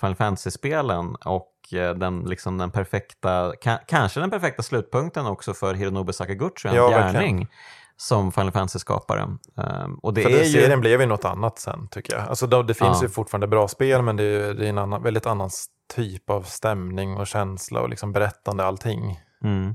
Final 0.00 0.14
Fantasy-spelen 0.14 1.14
och 1.14 1.52
den, 1.96 2.24
liksom 2.24 2.58
den 2.58 2.70
perfekta, 2.70 3.52
kanske 3.86 4.20
den 4.20 4.30
perfekta 4.30 4.62
slutpunkten 4.62 5.26
också 5.26 5.54
för 5.54 5.74
Hironobu 5.74 6.12
Sakaguchi, 6.12 6.68
en 6.68 6.74
ja, 6.74 6.88
gärning 6.88 7.48
som 7.96 8.32
Final 8.32 8.52
Fantasy-skapare. 8.52 9.22
Um, 9.54 9.94
och 10.02 10.14
det 10.14 10.22
För 10.22 10.30
är 10.30 10.44
ju... 10.44 10.52
serien 10.52 10.80
blev 10.80 11.00
ju 11.00 11.06
något 11.06 11.24
annat 11.24 11.58
sen 11.58 11.88
tycker 11.90 12.16
jag. 12.16 12.28
Alltså, 12.28 12.46
det 12.46 12.74
finns 12.74 12.98
ja. 12.98 13.02
ju 13.02 13.08
fortfarande 13.08 13.46
bra 13.46 13.68
spel 13.68 14.02
men 14.02 14.16
det 14.16 14.24
är, 14.24 14.54
det 14.54 14.64
är 14.64 14.70
en 14.70 14.78
annan, 14.78 15.02
väldigt 15.02 15.26
annan 15.26 15.50
typ 15.94 16.30
av 16.30 16.42
stämning 16.42 17.16
och 17.16 17.26
känsla 17.26 17.80
och 17.80 17.88
liksom 17.88 18.12
berättande 18.12 18.64
allting. 18.64 19.20
Mm. 19.44 19.74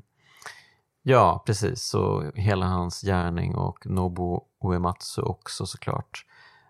Ja, 1.03 1.43
precis. 1.45 1.93
Och 1.93 2.23
hela 2.35 2.65
hans 2.65 3.01
gärning 3.01 3.55
och 3.55 3.85
Nobu 3.85 4.39
Uematsu 4.63 5.21
också 5.21 5.65
såklart. 5.65 6.25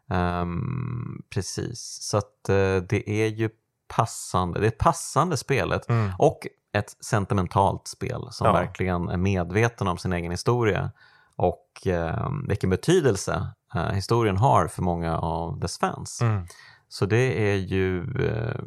Um, 0.10 1.24
precis, 1.30 1.98
så 2.02 2.18
att 2.18 2.50
uh, 2.50 2.78
det 2.90 3.10
är 3.10 3.28
ju 3.28 3.50
passande. 3.88 4.60
Det 4.60 4.66
är 4.66 4.72
ett 4.72 4.78
passande 4.78 5.38
spelet 5.38 5.90
mm. 5.90 6.12
och 6.20 6.48
ett 6.74 6.96
sentimentalt 7.06 7.88
spel 7.88 8.28
som 8.32 8.48
ja. 8.48 8.54
verkligen 8.54 9.10
är 9.10 9.18
medveten 9.18 9.88
om 9.88 9.98
sin 9.98 10.14
egen 10.14 10.32
historia 10.32 10.92
och 11.36 11.88
eh, 11.88 12.30
vilken 12.48 12.70
betydelse 12.70 13.48
eh, 13.76 13.90
historien 13.90 14.38
har 14.38 14.68
för 14.68 14.82
många 14.82 15.18
av 15.18 15.60
dess 15.60 15.80
fans. 15.80 16.22
Mm. 16.22 16.46
Så 16.90 17.06
det 17.06 17.52
är 17.52 17.56
ju, 17.56 18.00
eh, 18.00 18.62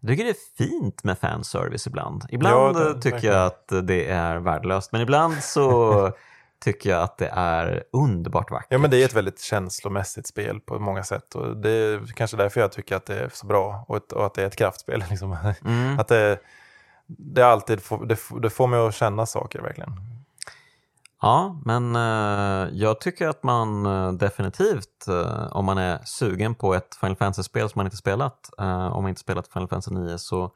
jag 0.00 0.10
tycker 0.10 0.24
det 0.24 0.30
är 0.30 0.56
fint 0.58 1.04
med 1.04 1.18
fanservice 1.18 1.86
ibland. 1.86 2.24
Ibland 2.28 2.76
ja, 2.76 2.82
det, 2.82 2.94
tycker 2.94 3.10
verkligen. 3.10 3.36
jag 3.36 3.46
att 3.46 3.72
det 3.86 4.08
är 4.08 4.36
värdelöst, 4.36 4.92
men 4.92 5.00
ibland 5.00 5.34
så 5.42 6.12
tycker 6.64 6.90
jag 6.90 7.02
att 7.02 7.18
det 7.18 7.28
är 7.28 7.84
underbart 7.92 8.50
vackert. 8.50 8.66
Ja, 8.70 8.78
men 8.78 8.90
det 8.90 9.02
är 9.02 9.04
ett 9.04 9.14
väldigt 9.14 9.40
känslomässigt 9.40 10.26
spel 10.26 10.60
på 10.60 10.78
många 10.78 11.04
sätt 11.04 11.34
och 11.34 11.56
det 11.56 11.70
är 11.70 12.06
kanske 12.14 12.36
därför 12.36 12.60
jag 12.60 12.72
tycker 12.72 12.96
att 12.96 13.06
det 13.06 13.20
är 13.20 13.28
så 13.32 13.46
bra 13.46 13.84
och, 13.88 13.96
ett, 13.96 14.12
och 14.12 14.26
att 14.26 14.34
det 14.34 14.42
är 14.42 14.46
ett 14.46 14.56
kraftspel. 14.56 15.04
Liksom. 15.10 15.36
Mm. 15.64 15.98
att 15.98 16.08
det, 16.08 16.38
det, 17.06 17.42
alltid 17.42 17.82
får, 17.82 18.06
det, 18.06 18.18
det 18.42 18.50
får 18.50 18.66
mig 18.66 18.86
att 18.86 18.94
känna 18.94 19.26
saker 19.26 19.60
verkligen. 19.60 20.21
Ja, 21.22 21.60
men 21.64 21.96
eh, 21.96 22.68
jag 22.72 23.00
tycker 23.00 23.28
att 23.28 23.42
man 23.42 23.86
eh, 23.86 24.12
definitivt, 24.12 25.08
eh, 25.08 25.56
om 25.56 25.64
man 25.64 25.78
är 25.78 26.00
sugen 26.04 26.54
på 26.54 26.74
ett 26.74 26.94
Final 26.94 27.16
Fantasy-spel 27.16 27.68
som 27.68 27.78
man 27.78 27.86
inte 27.86 27.96
spelat, 27.96 28.50
om 28.92 29.02
man 29.02 29.08
inte 29.08 29.20
spelat 29.20 29.48
Final 29.48 29.68
Fantasy 29.68 29.94
9 29.94 30.18
så 30.18 30.50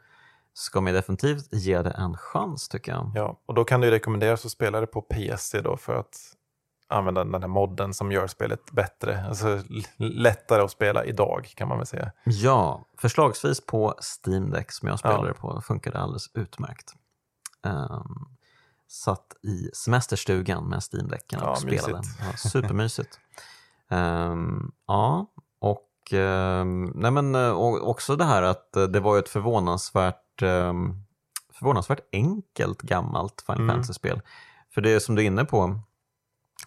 ska 0.55 0.81
man 0.81 0.93
definitivt 0.93 1.49
ge 1.53 1.83
det 1.83 1.91
en 1.91 2.17
chans 2.17 2.69
tycker 2.69 2.93
jag. 2.93 3.13
Ja, 3.15 3.41
och 3.47 3.55
då 3.55 3.65
kan 3.65 3.81
det 3.81 3.91
rekommenderas 3.91 4.45
att 4.45 4.51
spela 4.51 4.81
det 4.81 4.87
på 4.87 5.03
PC 5.03 5.61
då 5.61 5.77
för 5.77 5.95
att 5.95 6.17
använda 6.89 7.25
den 7.25 7.43
här 7.43 7.49
modden 7.49 7.95
som 7.95 8.13
gör 8.13 8.27
spelet 8.27 8.73
bättre. 8.73 9.25
Alltså 9.29 9.63
lättare 9.97 10.63
att 10.63 10.71
spela 10.71 11.05
idag 11.05 11.53
kan 11.57 11.69
man 11.69 11.79
väl 11.79 11.87
säga. 11.87 12.13
Ja, 12.25 12.85
förslagsvis 12.99 13.67
på 13.67 13.95
Steam 14.25 14.51
Deck 14.51 14.73
som 14.73 14.89
jag 14.89 14.99
spelade 14.99 15.29
Ja. 15.29 15.35
på 15.35 15.61
funkar 15.61 15.93
det 15.93 15.99
alldeles 15.99 16.31
utmärkt. 16.35 16.93
Um, 17.63 18.36
satt 18.89 19.27
i 19.43 19.71
semesterstugan 19.75 20.65
med 20.69 20.83
Steam 20.93 21.09
Decken 21.09 21.41
och 21.41 21.49
Ja, 21.49 21.57
spelade. 21.57 21.99
mysigt. 21.99 22.19
Ja, 22.21 22.37
supermysigt. 22.37 23.21
Ehm, 23.91 24.73
ja, 24.87 25.27
och, 25.59 26.13
ehm, 26.13 26.85
nej 26.95 27.11
men, 27.11 27.35
eh, 27.35 27.51
och 27.51 27.91
också 27.91 28.17
det 28.17 28.25
här 28.25 28.43
att 28.43 28.77
eh, 28.77 28.83
det 28.85 29.01
var 29.01 29.15
ju 29.15 29.19
ett 29.19 29.29
förvånansvärt, 29.29 30.43
um, 30.43 31.05
förvånansvärt 31.53 32.01
enkelt 32.13 32.83
gammalt 32.83 33.43
Final 33.47 33.61
Mm. 33.61 33.75
Fantasy-spel. 33.75 34.21
För 34.75 34.81
det 34.81 34.91
är 34.91 34.99
som 34.99 35.15
du 35.15 35.23
är 35.23 35.27
inne 35.27 35.45
på, 35.45 35.81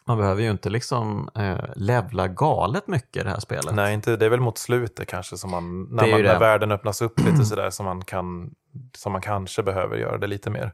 man 0.06 0.18
behöver 0.18 0.42
ju 0.42 0.52
inte 0.52 0.70
liksom 0.70 1.30
eh, 1.36 1.58
levla 1.76 2.28
galet 2.28 2.88
mycket 2.88 3.22
i 3.22 3.24
det 3.24 3.30
här 3.30 3.40
spelet. 3.40 3.76
Nej, 3.76 3.94
inte, 3.94 4.16
det 4.16 4.26
är 4.26 4.30
väl 4.30 4.40
mot 4.40 4.58
slutet 4.58 5.08
kanske 5.08 5.38
som 5.38 5.52
man, 5.52 5.84
när, 5.84 6.08
man, 6.12 6.22
när 6.22 6.40
världen 6.40 6.72
öppnas 6.72 7.02
upp 7.02 7.20
lite 7.20 7.46
sådär 7.46 7.70
som 7.70 7.86
man, 7.86 8.06
kan, 8.06 8.56
som 8.98 9.12
man 9.12 9.22
kanske 9.22 9.64
behöver 9.64 9.98
göra 9.98 10.18
det 10.18 10.28
lite 10.28 10.50
mer. 10.50 10.74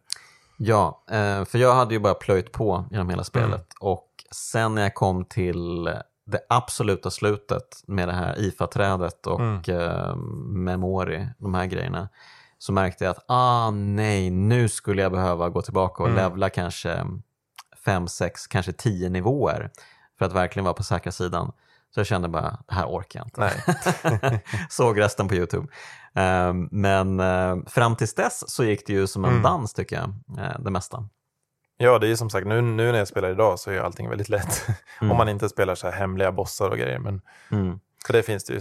Ja, 0.57 1.03
eh, 1.09 1.45
för 1.45 1.57
jag 1.57 1.75
hade 1.75 1.93
ju 1.93 1.99
bara 1.99 2.13
plöjt 2.13 2.51
på 2.51 2.85
genom 2.91 3.09
hela 3.09 3.23
spelet 3.23 3.49
Mm. 3.51 3.65
och 3.93 4.07
sen 4.31 4.75
när 4.75 4.81
jag 4.81 4.93
kom 4.95 5.25
till 5.25 5.83
det 6.27 6.39
absoluta 6.49 7.11
slutet 7.11 7.83
med 7.87 8.07
det 8.07 8.13
här 8.13 8.39
IFA-trädet 8.39 9.27
och 9.27 9.39
Mm. 9.39 9.61
eh, 9.67 10.15
Memori, 10.49 11.27
de 11.37 11.53
här 11.53 11.65
grejerna, 11.65 12.09
så 12.57 12.71
märkte 12.73 13.03
jag 13.03 13.11
att 13.11 13.25
ah 13.27 13.71
nej, 13.71 14.29
nu 14.29 14.69
skulle 14.69 15.01
jag 15.01 15.11
behöva 15.11 15.49
gå 15.49 15.61
tillbaka 15.61 16.03
och 16.03 16.09
Mm. 16.09 16.23
levla 16.23 16.49
kanske 16.49 17.05
fem, 17.85 18.07
sex, 18.07 18.47
kanske 18.47 18.71
tio 18.73 19.09
nivåer 19.09 19.71
för 20.17 20.25
att 20.25 20.33
verkligen 20.33 20.63
vara 20.63 20.73
på 20.73 20.83
säkra 20.83 21.11
sidan. 21.11 21.51
Så 21.95 21.99
jag 21.99 22.07
kände 22.07 22.27
bara, 22.27 22.57
det 22.67 22.73
här 22.73 22.85
orkar 22.85 23.19
jag 23.19 23.27
inte. 23.27 24.41
Såg 24.69 24.99
resten 24.99 25.27
på 25.27 25.35
Youtube. 25.35 25.67
Ehm, 26.15 26.67
men 26.71 27.19
eh, 27.19 27.55
fram 27.67 27.95
tills 27.95 28.13
dess 28.15 28.43
så 28.49 28.63
gick 28.63 28.87
det 28.87 28.93
ju 28.93 29.07
som 29.07 29.25
en 29.25 29.31
Mm. 29.31 29.43
dans 29.43 29.73
tycker 29.73 29.95
jag, 29.95 30.09
eh, 30.45 30.59
det 30.59 30.71
mesta. 30.71 31.03
Ja, 31.77 31.99
det 31.99 32.07
är 32.07 32.09
ju 32.09 32.17
som 32.17 32.29
sagt, 32.29 32.47
nu, 32.47 32.61
nu 32.61 32.91
när 32.91 32.99
jag 32.99 33.07
spelar 33.07 33.29
idag 33.29 33.59
så 33.59 33.71
är 33.71 33.79
allting 33.79 34.09
väldigt 34.09 34.29
lätt. 34.29 34.65
Mm. 35.01 35.11
Om 35.11 35.17
man 35.17 35.29
inte 35.29 35.49
spelar 35.49 35.75
så 35.75 35.87
här 35.89 35.93
hemliga 35.99 36.31
bossar 36.31 36.69
och 36.69 36.77
grejer. 36.77 36.99
Men, 36.99 37.21
Mm. 37.51 37.79
för 38.05 38.13
det 38.13 38.23
finns 38.23 38.43
det 38.43 38.53
ju. 38.53 38.59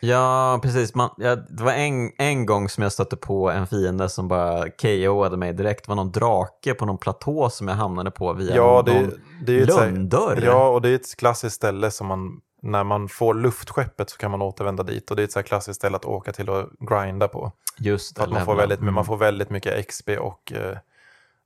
Ja, 0.00 0.58
precis. 0.62 0.94
Man, 0.94 1.10
ja, 1.16 1.36
det 1.36 1.62
var 1.64 1.72
en, 1.72 2.10
en 2.18 2.46
gång 2.46 2.68
som 2.68 2.82
jag 2.82 2.92
stötte 2.92 3.16
på 3.16 3.50
en 3.50 3.66
fiende 3.66 4.08
som 4.08 4.28
bara 4.28 4.66
KO'ade 4.66 5.36
mig 5.36 5.52
direkt. 5.52 5.84
Det 5.84 5.88
var 5.88 5.96
någon 5.96 6.12
drake 6.12 6.74
på 6.74 6.86
någon 6.86 6.98
platå 6.98 7.50
som 7.50 7.68
jag 7.68 7.74
hamnade 7.74 8.10
på 8.10 8.32
via 8.32 8.56
Ja, 8.56 8.72
någon, 8.76 8.84
det, 8.84 9.10
det 9.46 9.58
är 9.60 9.62
ett, 9.62 10.10
så. 10.12 10.34
Ja, 10.44 10.68
och 10.68 10.82
det 10.82 10.88
är 10.88 10.94
ett 10.94 11.16
klassiskt 11.16 11.56
ställe 11.56 11.90
som 11.90 12.06
man, 12.06 12.40
när 12.70 12.84
man 12.84 13.08
får 13.08 13.34
luftskeppet 13.34 14.10
så 14.10 14.18
kan 14.18 14.30
man 14.30 14.42
återvända 14.42 14.82
dit. 14.82 15.10
Och 15.10 15.16
det 15.16 15.22
är 15.22 15.24
ett 15.24 15.32
så 15.32 15.38
här 15.38 15.44
klassiskt 15.46 15.76
ställe 15.80 15.96
att 15.96 16.04
åka 16.04 16.32
till 16.32 16.50
och 16.50 16.68
grinda 16.80 17.28
på. 17.28 17.52
Just 17.78 18.16
det, 18.16 18.22
Att 18.22 18.30
man, 18.30 18.44
får 18.44 18.54
väldigt, 18.56 18.80
Mm. 18.80 18.94
man 18.94 19.04
får 19.04 19.16
väldigt 19.16 19.50
mycket 19.50 19.86
XP 19.88 20.08
och 20.20 20.52
eh, 20.52 20.78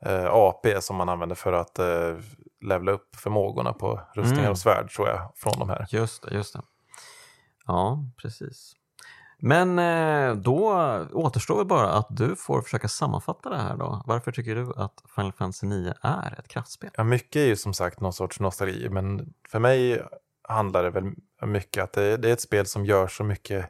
eh, 0.04 0.26
AP 0.32 0.80
som 0.80 0.96
man 0.96 1.08
använder 1.08 1.36
för 1.36 1.52
att 1.52 1.78
eh, 1.78 2.14
levla 2.60 2.92
upp 2.92 3.16
förmågorna 3.16 3.72
på 3.72 4.00
rustningar 4.14 4.40
Mm. 4.40 4.50
och 4.52 4.58
svärd 4.58 4.90
tror 4.90 5.08
jag 5.08 5.32
från 5.36 5.52
de 5.58 5.68
här. 5.68 5.86
Just 5.90 6.22
det, 6.22 6.34
just 6.34 6.52
det. 6.52 6.60
Ja, 7.66 8.04
precis. 8.22 8.72
Men 9.42 9.78
eh, 9.78 10.34
då 10.34 10.70
återstår 11.12 11.56
väl 11.56 11.66
bara 11.66 11.92
att 11.92 12.06
du 12.10 12.36
får 12.36 12.62
försöka 12.62 12.88
sammanfatta 12.88 13.50
det 13.50 13.56
här 13.58 13.76
då. 13.76 14.02
Varför 14.06 14.32
tycker 14.32 14.54
du 14.54 14.72
att 14.76 15.02
Final 15.14 15.32
Fantasy 15.32 15.66
9 15.66 15.94
är 16.02 16.34
ett 16.38 16.48
kraftspel? 16.48 16.90
Ja, 16.96 17.04
mycket 17.04 17.36
är 17.36 17.46
ju 17.46 17.56
som 17.56 17.74
sagt 17.74 18.00
någon 18.00 18.12
sorts 18.12 18.40
nostalgi, 18.40 18.88
men 18.90 19.32
för 19.48 19.58
mig 19.58 20.02
handlar 20.50 20.82
det 20.82 20.90
väl 20.90 21.04
mycket 21.46 21.84
att 21.84 21.92
det, 21.92 22.16
det 22.16 22.28
är 22.28 22.32
ett 22.32 22.40
spel 22.40 22.66
som 22.66 22.86
gör 22.86 23.06
så 23.06 23.24
mycket. 23.24 23.66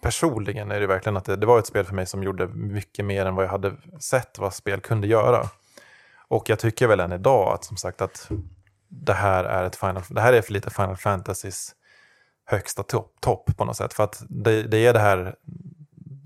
Personligen 0.00 0.70
är 0.70 0.80
det 0.80 0.86
verkligen 0.86 1.16
att 1.16 1.24
det, 1.24 1.36
det 1.36 1.46
var 1.46 1.58
ett 1.58 1.66
spel 1.66 1.84
för 1.84 1.94
mig 1.94 2.06
som 2.06 2.22
gjorde 2.22 2.46
mycket 2.48 3.04
mer 3.04 3.26
än 3.26 3.34
vad 3.34 3.44
jag 3.44 3.50
hade 3.50 3.76
sett 4.00 4.38
vad 4.38 4.54
spel 4.54 4.80
kunde 4.80 5.06
göra. 5.06 5.48
Och 6.28 6.50
jag 6.50 6.58
tycker 6.58 6.86
väl 6.86 7.00
än 7.00 7.12
idag 7.12 7.54
att 7.54 7.64
som 7.64 7.76
sagt 7.76 8.00
att 8.02 8.30
det 8.88 9.12
här 9.12 9.44
är 9.44 9.64
ett 9.64 9.76
Final, 9.76 10.02
det 10.08 10.20
här 10.20 10.32
är 10.32 10.42
för 10.42 10.52
lite 10.52 10.70
Final 10.70 10.96
Fantasys 10.96 11.74
högsta 12.44 12.82
topp 12.82 13.16
top 13.20 13.56
på 13.56 13.64
något 13.64 13.76
sätt. 13.76 13.94
För 13.94 14.04
att 14.04 14.22
det, 14.28 14.62
det 14.62 14.86
är 14.86 14.92
det 14.92 14.98
här, 14.98 15.36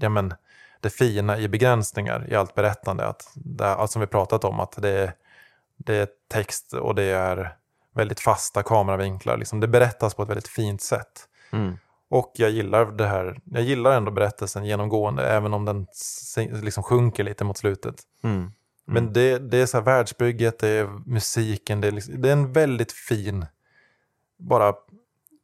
ja 0.01 0.09
men, 0.09 0.35
det 0.81 0.91
fina 0.91 1.39
i 1.39 1.49
begränsningar 1.49 2.27
i 2.31 2.35
allt 2.35 2.55
berättande. 2.55 3.07
Att 3.07 3.33
det, 3.35 3.67
allt 3.67 3.91
som 3.91 4.01
vi 4.01 4.07
pratat 4.07 4.45
om, 4.45 4.61
att 4.61 4.83
det 4.83 5.13
det 5.77 5.95
är 5.95 6.09
text 6.29 6.73
och 6.73 6.95
det 6.95 7.03
är 7.03 7.57
väldigt 7.95 8.21
fasta 8.21 8.63
kameravinklar. 8.63 9.37
Liksom 9.37 9.61
det 9.61 9.69
berättas 9.69 10.15
på 10.15 10.23
ett 10.23 10.29
väldigt 10.29 10.49
fint 10.49 10.83
sätt. 10.83 11.29
Mm. 11.53 11.79
Och 12.11 12.33
jag 12.35 12.51
gillar 12.51 12.85
det 12.87 13.07
här, 13.07 13.41
jag 13.45 13.63
gillar 13.63 13.97
ändå 13.97 14.11
berättelsen 14.11 14.65
genomgående, 14.65 15.29
även 15.29 15.55
om 15.55 15.65
den 15.65 15.87
liksom 16.63 16.83
sjunker 16.83 17.25
lite 17.25 17.45
mot 17.45 17.59
slutet. 17.59 17.95
Mm. 18.25 18.53
Men 18.87 19.13
det, 19.13 19.39
det 19.39 19.59
är 19.59 19.67
så 19.67 19.77
här 19.77 19.85
världsbygget, 19.85 20.59
det 20.59 20.69
är 20.69 20.87
musiken, 21.07 21.81
det 21.81 21.89
är, 21.89 21.93
liksom, 21.93 22.23
det 22.23 22.29
är 22.29 22.33
en 22.33 22.53
väldigt 22.53 22.93
fin 22.93 23.47
bara 24.39 24.75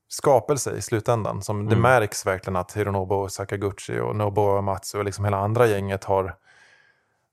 skapelse 0.09 0.77
i 0.77 0.83
slutändan. 0.83 1.43
Som 1.43 1.67
Det 1.67 1.73
Mm. 1.77 1.83
märks 1.83 2.27
verkligen 2.27 2.57
att 2.57 2.73
Hironobu 2.77 3.29
Sakaguchi 3.29 4.01
och 4.01 4.17
Nobuo 4.17 4.57
Uematsu 4.57 4.99
och 4.99 5.05
liksom 5.05 5.25
hela 5.25 5.37
andra 5.39 5.67
gänget 5.67 6.05
har 6.05 6.37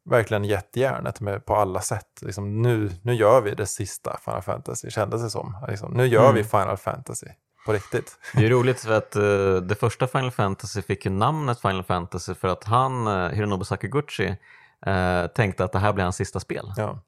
verkligen 0.10 0.44
gett 0.44 0.76
järnet 0.76 1.22
med, 1.22 1.46
på 1.46 1.56
alla 1.56 1.82
sätt. 1.82 2.20
Liksom, 2.22 2.62
nu, 2.62 2.92
nu 3.02 3.14
gör 3.14 3.42
vi 3.42 3.56
det 3.56 3.66
sista 3.66 4.18
Final 4.24 4.42
Fantasy, 4.42 4.90
kändes 4.90 5.22
det 5.22 5.30
som. 5.30 5.66
Liksom, 5.68 5.94
nu 5.94 6.06
gör 6.08 6.24
Mm. 6.24 6.36
vi 6.36 6.44
Final 6.44 6.78
Fantasy 6.78 7.28
på 7.66 7.74
riktigt. 7.74 8.18
Det 8.34 8.46
är 8.46 8.50
roligt 8.50 8.80
för 8.80 8.94
att 8.94 9.16
eh, 9.16 9.56
det 9.56 9.76
första 9.80 10.08
Final 10.08 10.32
Fantasy 10.32 10.82
fick 10.82 11.06
ju 11.06 11.12
namnet 11.12 11.60
Final 11.62 11.84
Fantasy 11.84 12.34
för 12.34 12.48
att 12.48 12.64
han, 12.64 13.08
uh, 13.08 13.30
Hironobu 13.30 13.64
Sakaguchi, 13.66 14.38
eh, 14.86 15.28
tänkte 15.28 15.64
att 15.64 15.72
det 15.72 15.80
här 15.80 15.94
blir 15.94 16.04
hans 16.04 16.16
sista 16.16 16.40
spel. 16.40 16.74
Ja. 16.78 17.00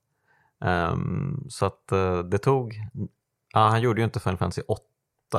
Ehm, 0.65 1.45
så 1.49 1.65
att 1.65 1.91
eh, 1.91 2.19
det 2.19 2.37
tog, 2.37 2.75
ja 3.53 3.59
han 3.59 3.81
gjorde 3.81 4.01
ju 4.01 4.05
inte 4.05 4.19
Final 4.19 4.37
Fantasy 4.37 4.61
8 4.67 4.83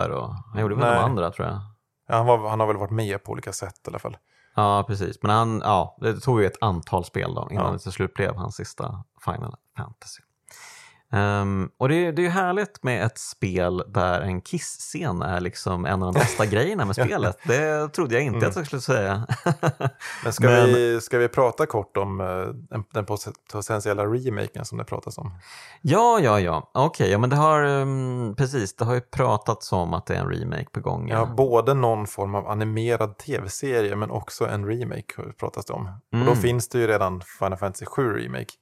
då, 0.08 0.36
han 0.52 0.60
gjorde 0.62 0.74
väl 0.74 0.84
Nej. 0.84 0.94
de 0.94 1.05
andra 1.05 1.30
tror 1.30 1.48
jag. 1.48 1.60
Ja, 2.08 2.16
han, 2.16 2.26
var, 2.26 2.48
han 2.48 2.60
har 2.60 2.66
väl 2.66 2.76
varit 2.76 2.90
med 2.90 3.24
på 3.24 3.32
olika 3.32 3.52
sätt 3.52 3.80
i 3.86 3.89
alla 3.90 3.98
fall. 3.98 4.16
Ja, 4.54 4.84
precis. 4.86 5.22
Men 5.22 5.30
han, 5.30 5.60
ja, 5.64 5.96
det 6.00 6.20
tog 6.20 6.40
ju 6.40 6.46
ett 6.46 6.58
antal 6.62 7.04
spel 7.04 7.34
då 7.34 7.48
innan 7.50 7.66
Ja. 7.66 7.72
det 7.72 7.78
till 7.78 7.92
slut 7.92 8.14
blev 8.14 8.34
hans 8.36 8.56
sista 8.56 9.04
Final 9.24 9.54
Fantasy. 9.76 10.22
Ehm, 11.12 11.68
och 11.78 11.89
det, 11.89 11.94
är- 12.06 12.12
det 12.12 12.22
är 12.22 12.24
ju 12.24 12.28
härligt 12.30 12.82
med 12.82 13.06
ett 13.06 13.18
spel 13.18 13.82
där 13.89 14.20
en 14.20 14.40
kiss-scen 14.40 15.22
är 15.22 15.40
liksom 15.40 15.84
en 15.86 16.02
av 16.02 16.12
de 16.12 16.18
bästa 16.20 16.47
grejerna 16.56 16.84
med 16.84 16.94
spelet. 16.97 17.39
Det 17.44 17.89
trodde 17.89 18.14
jag 18.14 18.22
inte 18.24 18.36
Mm. 18.39 18.48
att 18.50 18.56
jag 18.56 18.66
skulle 18.66 18.82
säga. 18.82 19.26
Men 20.24 20.32
ska, 20.32 20.47
Men- 20.47 20.66
Vi, 20.66 21.00
ska 21.00 21.18
vi 21.18 21.28
prata 21.28 21.66
kort 21.66 21.97
om 21.97 22.20
eh, 22.20 22.26
den, 22.70 22.84
den 22.94 23.05
pot- 23.06 23.32
potentiella 23.52 24.05
remaken 24.06 24.64
som 24.64 24.78
det 24.78 24.84
pratas 24.84 25.18
om? 25.18 25.32
ja, 25.82 26.20
ja, 26.22 26.40
ja. 26.40 26.70
Okej, 26.74 27.10
ja, 27.10 27.18
men 27.18 27.30
det 27.30 27.36
har 27.36 27.64
um, 27.64 28.34
precis, 28.36 28.76
det 28.76 28.84
har 28.84 28.94
ju 28.94 29.00
pratats 29.00 29.72
om 29.72 29.94
att 29.94 30.06
det 30.06 30.14
är 30.16 30.20
en 30.20 30.28
remake 30.30 30.70
på 30.72 30.80
gång. 30.80 31.08
Ja, 31.08 31.26
både 31.36 31.74
någon 31.74 32.06
form 32.06 32.34
av 32.34 32.48
animerad 32.48 33.18
tv-serie 33.18 33.97
men 33.97 34.10
också 34.10 34.47
en 34.48 34.66
remake 34.66 35.14
pratas 35.39 35.64
det 35.66 35.72
om. 35.72 35.86
Och 35.86 36.18
då 36.18 36.30
Mm. 36.30 36.36
finns 36.36 36.68
det 36.68 36.78
ju 36.78 36.86
redan 36.86 37.20
Final 37.39 37.58
Fantasy 37.58 37.86
7 37.86 38.12
Remake. 38.12 38.52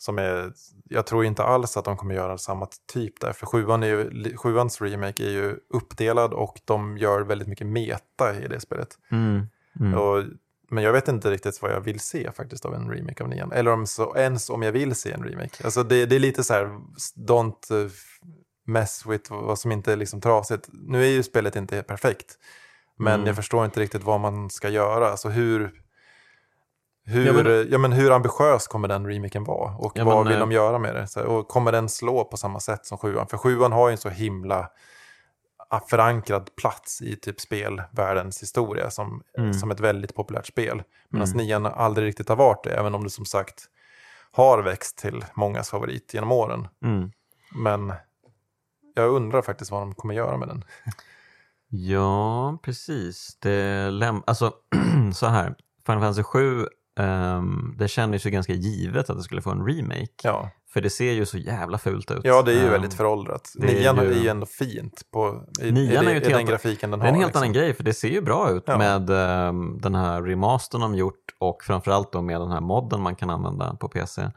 Som 0.00 0.18
är, 0.18 0.52
jag 0.84 1.06
tror 1.06 1.24
inte 1.24 1.42
alls 1.42 1.76
att 1.76 1.84
de 1.84 1.96
kommer 1.96 2.14
göra 2.14 2.38
samma 2.38 2.68
typ 2.92 3.20
där. 3.20 3.32
För 3.32 3.46
sjuan 3.46 3.82
är 3.82 3.86
ju, 3.86 4.36
sjuans 4.36 4.80
remake 4.80 5.24
är 5.24 5.30
ju 5.30 5.56
uppdelad 5.68 6.32
och 6.32 6.60
de 6.64 6.98
gör 6.98 7.20
väldigt 7.20 7.48
mycket 7.48 7.66
meta 7.66 8.36
i 8.44 8.48
det 8.48 8.60
spelet. 8.60 8.88
Mm. 9.10 9.46
Mm. 9.80 9.98
Och, 9.98 10.24
men 10.70 10.84
jag 10.84 10.92
vet 10.92 11.08
inte 11.08 11.30
riktigt 11.30 11.62
vad 11.62 11.70
jag 11.70 11.80
vill 11.80 12.00
se 12.00 12.32
faktiskt 12.32 12.64
av 12.64 12.74
en 12.74 12.90
remake 12.90 13.22
av 13.22 13.28
nian. 13.28 13.52
Eller 13.52 13.70
om 13.72 13.86
så, 13.86 14.16
ens 14.16 14.50
om 14.50 14.62
jag 14.62 14.72
vill 14.72 14.94
se 14.94 15.12
en 15.12 15.24
remake. 15.24 15.64
Alltså 15.64 15.82
det, 15.82 16.06
det 16.06 16.16
är 16.16 16.20
lite 16.20 16.44
så 16.44 16.54
här, 16.54 16.78
don't 17.16 17.84
eh, 17.84 17.90
mess 18.66 19.06
with 19.06 19.32
vad 19.32 19.58
som 19.58 19.72
inte 19.72 19.92
är 19.92 19.96
liksom 19.96 20.20
trasigt. 20.20 20.68
Nu 20.72 21.02
är 21.02 21.08
ju 21.08 21.22
spelet 21.22 21.56
inte 21.56 21.82
perfekt. 21.82 22.38
Men 22.98 23.14
Mm. 23.14 23.26
jag 23.26 23.36
förstår 23.36 23.64
inte 23.64 23.80
riktigt 23.80 24.02
vad 24.02 24.20
man 24.20 24.50
ska 24.50 24.68
göra. 24.68 25.10
Alltså 25.10 25.28
hur, 25.28 25.72
hur, 27.04 27.26
Ja, 27.26 27.32
ja, 27.62 27.78
men- 27.78 27.80
men, 27.80 27.92
hur 27.92 28.10
ambitiös 28.12 28.66
kommer 28.68 28.88
den 28.88 29.06
remaken 29.06 29.44
vara? 29.44 29.76
Och 29.76 29.92
Ja, 29.94 30.04
vad 30.04 30.16
men, 30.16 30.24
vill 30.24 30.34
eh, 30.34 30.40
de 30.40 30.52
göra 30.52 30.78
med 30.78 30.94
det? 30.94 31.06
Så, 31.06 31.22
och 31.24 31.48
kommer 31.48 31.72
den 31.72 31.88
slå 31.88 32.24
på 32.24 32.36
samma 32.36 32.60
sätt 32.60 32.86
som 32.86 32.98
sjuan? 32.98 33.26
För 33.26 33.36
sjuan 33.36 33.72
har 33.72 33.88
ju 33.88 33.92
en 33.92 33.98
så 33.98 34.08
himla 34.08 34.70
ah, 35.68 35.80
förankrad 35.80 36.50
plats 36.56 37.02
i 37.02 37.16
typ 37.16 37.40
spelvärldens 37.40 38.42
historia 38.42 38.90
som, 38.90 39.22
Mm. 39.38 39.54
som 39.54 39.70
ett 39.70 39.80
väldigt 39.80 40.14
populärt 40.14 40.46
spel. 40.46 40.82
Medan 41.08 41.28
Mm. 41.28 41.36
nian 41.46 41.66
aldrig 41.66 42.06
riktigt 42.06 42.28
har 42.28 42.36
varit 42.36 42.64
det, 42.64 42.70
även 42.70 42.94
om 42.94 43.04
det 43.04 43.10
som 43.10 43.24
sagt 43.24 43.64
har 44.32 44.62
växt 44.62 44.98
till 44.98 45.24
mångas 45.34 45.70
favorit 45.70 46.14
genom 46.14 46.32
åren. 46.32 46.68
Mm. 46.84 47.10
Men 47.54 47.92
jag 48.94 49.08
undrar 49.08 49.42
faktiskt 49.42 49.70
vad 49.70 49.82
de 49.82 49.94
kommer 49.94 50.14
göra 50.14 50.36
med 50.36 50.48
den. 50.48 50.64
Ja, 51.68 52.58
precis. 52.62 53.36
Det 53.40 53.90
läm- 53.90 54.22
alltså, 54.26 54.52
så 55.14 55.26
här, 55.26 55.54
Final 55.86 56.00
Fantasy 56.00 56.22
7, 56.22 56.66
um, 57.00 57.74
det 57.78 57.88
kändes 57.88 58.26
ju 58.26 58.30
ganska 58.30 58.52
givet 58.52 59.10
att 59.10 59.16
det 59.16 59.22
skulle 59.22 59.42
få 59.42 59.50
en 59.50 59.66
remake. 59.66 60.06
Ja, 60.22 60.50
För 60.72 60.80
det 60.80 60.90
ser 60.90 61.12
ju 61.12 61.26
så 61.26 61.38
jävla 61.38 61.78
fult 61.78 62.10
ut. 62.10 62.20
ja 62.24 62.42
det 62.42 62.52
är 62.52 62.56
ju 62.56 62.64
Ehm, 62.64 62.70
väldigt 62.70 62.94
föråldrat. 62.94 63.52
det 63.54 63.66
är 63.76 63.80
Nian 63.80 63.98
är 63.98 64.04
ju- 64.04 64.14
ju 64.22 64.28
ändå 64.28 64.46
fint 64.46 65.02
på, 65.12 65.44
i, 65.62 65.72
Nian 65.72 66.06
är 66.06 66.10
ju 66.10 66.16
i 66.16 66.20
den 66.20 66.32
helt- 66.32 66.48
grafiken 66.50 66.90
den 66.90 67.00
Det 67.00 67.06
är 67.06 67.08
en 67.08 67.14
har. 67.14 67.20
helt 67.22 67.28
liksom. 67.28 67.42
annan 67.42 67.52
grej, 67.52 67.74
för 67.74 67.82
det 67.84 67.94
ser 67.94 68.08
ju 68.08 68.20
bra 68.22 68.50
ut 68.50 68.64
Ja. 68.66 68.78
med 68.78 69.10
ehm, 69.10 69.78
den 69.80 69.94
här 69.94 70.22
remastern 70.22 70.80
de 70.80 70.94
gjort 70.94 71.24
och 71.38 71.62
framförallt 71.64 72.12
då 72.12 72.22
med 72.22 72.40
den 72.40 72.50
här 72.50 72.60
modden 72.60 73.00
man 73.00 73.16
kan 73.16 73.30
använda 73.30 73.74
på 73.74 73.88
PC. 73.88 74.30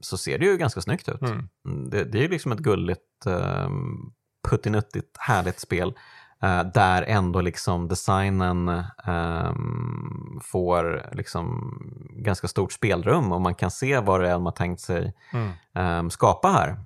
Så 0.00 0.18
ser 0.18 0.38
det 0.38 0.44
ju 0.44 0.56
ganska 0.56 0.80
snyggt 0.80 1.08
ut. 1.08 1.20
Mm. 1.22 1.48
Mm, 1.66 1.90
Det, 1.90 2.04
det 2.04 2.18
är 2.18 2.22
ju 2.22 2.28
liksom 2.28 2.52
ett 2.52 2.58
gulligt, 2.58 3.26
um, 3.26 4.12
puttinuttigt, 4.48 5.16
härligt 5.18 5.60
spel. 5.60 5.94
Eh, 6.42 6.62
där 6.74 7.02
ändå 7.02 7.40
liksom 7.40 7.88
designen 7.88 8.68
ehm, 9.04 10.40
får 10.42 11.08
liksom 11.12 11.74
ganska 12.10 12.48
stort 12.48 12.72
spelrum 12.72 13.32
och 13.32 13.40
man 13.40 13.54
kan 13.54 13.70
se 13.70 13.98
vad 14.00 14.20
det 14.20 14.28
är 14.28 14.38
har 14.38 14.52
tänkt 14.52 14.80
sig 14.80 15.14
Mm. 15.32 15.98
um, 15.98 16.10
skapa 16.10 16.48
här. 16.48 16.76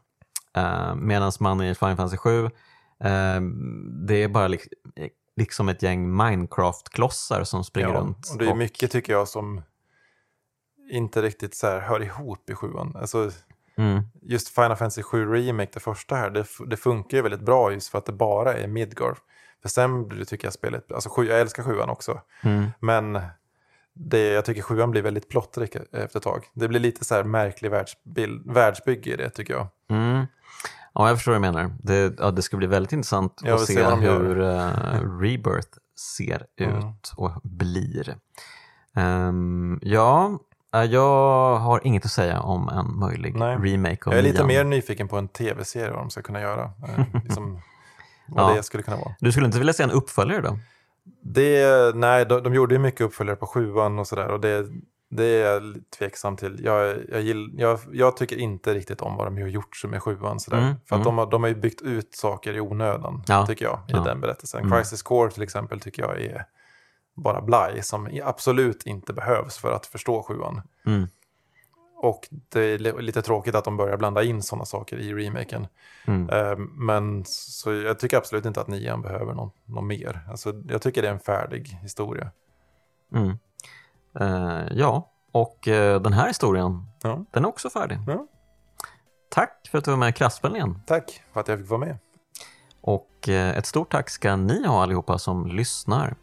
Uh, 0.59 0.95
Medan 0.95 1.33
man 1.41 1.61
i 1.63 1.75
Final 1.75 1.97
Fantasy 1.97 2.17
7, 2.17 2.51
ehm, 3.05 4.07
det 4.07 4.23
är 4.23 4.29
bara 4.29 4.49
lik- 4.49 4.69
liksom 5.37 5.69
ett 5.69 5.83
gäng 5.83 6.09
Minecraft-klossar 6.17 7.45
som 7.45 7.65
springer 7.65 7.89
Ja, 7.89 7.95
runt. 8.01 8.29
och 8.33 8.39
det 8.39 8.47
är 8.51 8.55
mycket 8.55 8.91
tycker 8.91 9.13
jag 9.13 9.29
som 9.29 9.63
inte 10.91 11.23
riktigt 11.23 11.55
så 11.55 11.79
hör 11.79 12.03
ihop 12.03 12.51
i 12.51 12.55
sjuan. 12.55 12.97
Alltså, 12.97 13.31
Mm, 13.77 14.03
just 14.23 14.49
Final 14.49 14.77
Fantasy 14.77 15.03
7 15.03 15.33
Remake, 15.33 15.71
det 15.75 15.81
första 15.81 16.17
här, 16.17 16.31
det, 16.31 16.47
det 16.67 16.77
funkar 16.77 17.17
ju 17.17 17.23
väldigt 17.23 17.41
bra 17.41 17.73
just 17.73 17.89
för 17.89 17.99
att 17.99 18.07
det 18.07 18.13
bara 18.13 18.55
är 18.55 18.67
Midgar. 18.67 19.15
För 19.65 19.69
sen 19.69 20.11
tycker 20.27 20.47
jag, 20.47 20.55
spelet, 20.55 20.93
alltså 20.93 21.09
sju, 21.11 21.25
jag 21.29 21.41
älskar 21.41 21.63
sjuan 21.63 21.89
också, 21.89 22.21
mm, 22.43 22.67
men 22.81 23.19
det, 23.95 24.19
jag 24.33 24.45
tycker 24.45 24.63
sjuan 24.63 24.91
blir 24.91 25.03
väldigt 25.03 25.29
plottrig 25.29 25.77
efter 25.93 26.19
ett 26.19 26.23
tag. 26.25 26.45
Det 26.55 26.69
blir 26.69 26.81
lite 26.81 27.05
så 27.05 27.15
här 27.15 27.25
märklig 27.25 27.71
världsbild, 27.71 28.53
världsbygge 28.55 29.11
i 29.13 29.17
det 29.17 29.31
tycker 29.31 29.55
jag. 29.55 29.67
mm. 29.91 30.27
Ja, 30.95 31.09
jag 31.09 31.17
förstår 31.17 31.33
vad 31.33 31.37
du 31.43 31.53
menar. 31.53 31.71
Det, 31.83 32.15
ja, 32.19 32.31
det 32.31 32.43
ska 32.43 32.57
bli 32.57 32.67
väldigt 32.67 32.93
intressant 32.93 33.43
att 33.49 33.61
se 33.61 33.75
se 33.75 33.85
hur 33.95 34.41
eh, 34.41 35.19
Rebirth 35.21 35.79
ser 36.17 36.47
Mm. 36.61 36.77
ut 36.79 37.13
och 37.17 37.31
blir. 37.43 38.17
Ehm, 38.97 39.79
ja, 39.83 40.39
eh, 40.75 40.83
jag 40.83 41.57
har 41.57 41.81
inget 41.87 42.05
att 42.05 42.11
säga 42.11 42.41
om 42.41 42.69
en 42.69 42.99
möjlig 42.99 43.35
Nej. 43.37 43.57
remake 43.57 43.99
av 44.07 44.13
Jag 44.13 44.19
är 44.19 44.23
lite 44.23 44.37
nian. 44.37 44.47
mer 44.47 44.65
nyfiken 44.65 45.09
på 45.09 45.17
en 45.19 45.29
tv-serie 45.29 45.91
vad 45.91 46.01
de 46.01 46.11
ska 46.11 46.23
kunna 46.23 46.41
göra. 46.41 46.63
Eh, 46.65 47.05
liksom, 47.25 47.61
vad 48.27 48.51
Ja. 48.51 48.57
det 48.57 48.63
skulle 48.63 48.83
kunna 48.83 48.97
vara. 48.97 49.15
Du 49.21 49.33
skulle 49.33 49.47
inte 49.47 49.59
vilja 49.59 49.73
se 49.73 49.83
en 49.83 49.91
uppföljare 49.91 50.41
då? 50.41 50.59
Det, 51.23 51.95
nej, 51.95 52.27
de, 52.27 52.43
de 52.43 52.55
gjorde 52.55 52.75
ju 52.75 52.79
mycket 52.79 53.01
uppföljare 53.01 53.37
på 53.37 53.47
sjuan 53.47 53.99
och 53.99 54.07
sådär 54.07 54.29
och 54.29 54.41
det, 54.41 54.67
det 55.11 55.25
är 55.25 55.53
jag 55.53 55.63
tveksam 55.99 56.37
till. 56.37 56.61
Jag, 56.65 56.97
jag, 57.09 57.21
gill, 57.21 57.51
jag, 57.57 57.79
jag 57.93 58.17
tycker 58.17 58.37
inte 58.37 58.75
riktigt 58.75 59.01
om 59.01 59.17
vad 59.17 59.27
de 59.27 59.37
har 59.43 59.49
gjort 59.49 59.85
med 59.85 60.03
sjuan. 60.03 60.41
Sådär. 60.41 60.59
Mm, 60.59 60.75
För 60.89 60.97
att 60.97 61.03
mm. 61.03 61.05
de, 61.05 61.19
har, 61.19 61.31
de 61.31 61.43
har 61.43 61.49
ju 61.49 61.55
byggt 61.55 61.83
ut 61.83 62.15
saker 62.15 62.53
i 62.55 62.61
onödan, 62.61 63.23
Ja, 63.27 63.47
tycker 63.47 63.65
jag, 63.65 63.79
i 63.89 63.93
ja. 63.93 64.01
den 64.01 64.21
berättelsen. 64.21 64.65
Mm. 64.65 64.79
Crisis 64.79 65.03
Core 65.03 65.31
till 65.31 65.43
exempel 65.43 65.81
tycker 65.81 66.03
jag 66.03 66.21
är 66.21 66.47
bara 67.17 67.41
blaj 67.43 67.83
som 67.83 68.21
absolut 68.25 68.87
inte 68.87 69.13
behövs 69.13 69.59
för 69.59 69.73
att 69.73 69.87
förstå 69.87 70.23
sjuan. 70.23 70.63
Mm. 70.87 71.09
Och 71.97 72.29
det 72.49 72.61
är 72.61 72.79
li- 72.79 73.03
lite 73.03 73.23
tråkigt 73.23 73.55
att 73.55 73.65
de 73.65 73.77
börjar 73.77 73.97
blanda 73.97 74.23
in 74.23 74.43
sådana 74.43 74.65
saker 74.65 74.97
i 74.97 75.15
remaken. 75.15 75.67
Mm. 76.07 76.29
Eh, 76.31 76.57
Men 76.59 77.25
så 77.27 77.73
jag 77.73 77.99
tycker 77.99 78.17
absolut 78.17 78.45
inte 78.47 78.61
att 78.61 78.69
nian 78.69 79.03
behöver 79.03 79.35
någon, 79.35 79.51
någon 79.65 79.87
mer. 79.87 80.21
Alltså, 80.31 80.53
jag 80.69 80.83
tycker 80.83 81.03
det 81.03 81.09
är 81.09 81.13
en 81.13 81.21
färdig 81.21 81.67
historia. 81.83 82.31
Mm. 83.15 83.39
Eh, 84.21 84.67
ja, 84.73 85.11
och 85.33 85.69
eh, 85.69 86.01
den 86.01 86.13
här 86.13 86.29
historien, 86.29 86.87
Ja. 87.03 87.25
den 87.31 87.45
är 87.45 87.49
också 87.49 87.71
färdig. 87.71 87.99
Ja. 88.07 88.27
Tack 89.31 89.69
för 89.71 89.79
att 89.79 89.85
du 89.85 89.91
var 89.91 89.99
med 89.99 90.09
i 90.09 90.13
Kraftspelen 90.13 90.57
igen. 90.57 90.81
Tack 90.87 91.23
för 91.33 91.41
att 91.41 91.49
jag 91.49 91.59
fick 91.59 91.69
vara 91.69 91.81
med. 91.81 91.99
Och 92.81 93.29
eh, 93.29 93.57
ett 93.59 93.67
stort 93.67 93.93
tack 93.93 94.11
ska 94.11 94.37
ni 94.37 94.67
ha 94.67 94.83
allihopa 94.83 95.19
som 95.19 95.47
lyssnar. 95.47 96.15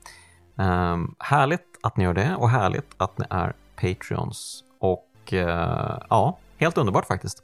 Ehm, 0.58 1.16
härligt 1.20 1.68
att 1.84 1.98
ni 1.98 2.04
gör 2.04 2.14
det 2.14 2.36
och 2.36 2.50
härligt 2.50 2.92
att 2.98 3.18
ni 3.18 3.26
är 3.30 3.54
Patreons. 3.76 4.64
Och 5.34 6.04
ja, 6.10 6.38
helt 6.58 6.78
underbart 6.78 7.08
faktiskt. 7.08 7.44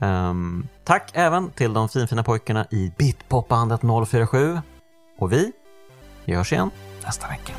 Um, 0.00 0.68
tack 0.84 1.10
även 1.14 1.50
till 1.50 1.72
de 1.72 1.88
finfina 1.88 2.22
pojkarna 2.22 2.66
i 2.70 2.92
Bitpopbandet 2.98 3.80
047. 3.80 4.58
Och 5.18 5.32
vi, 5.32 5.52
vi 6.24 6.34
hörs 6.34 6.52
igen 6.52 6.70
nästa 7.04 7.28
vecka. 7.28 7.52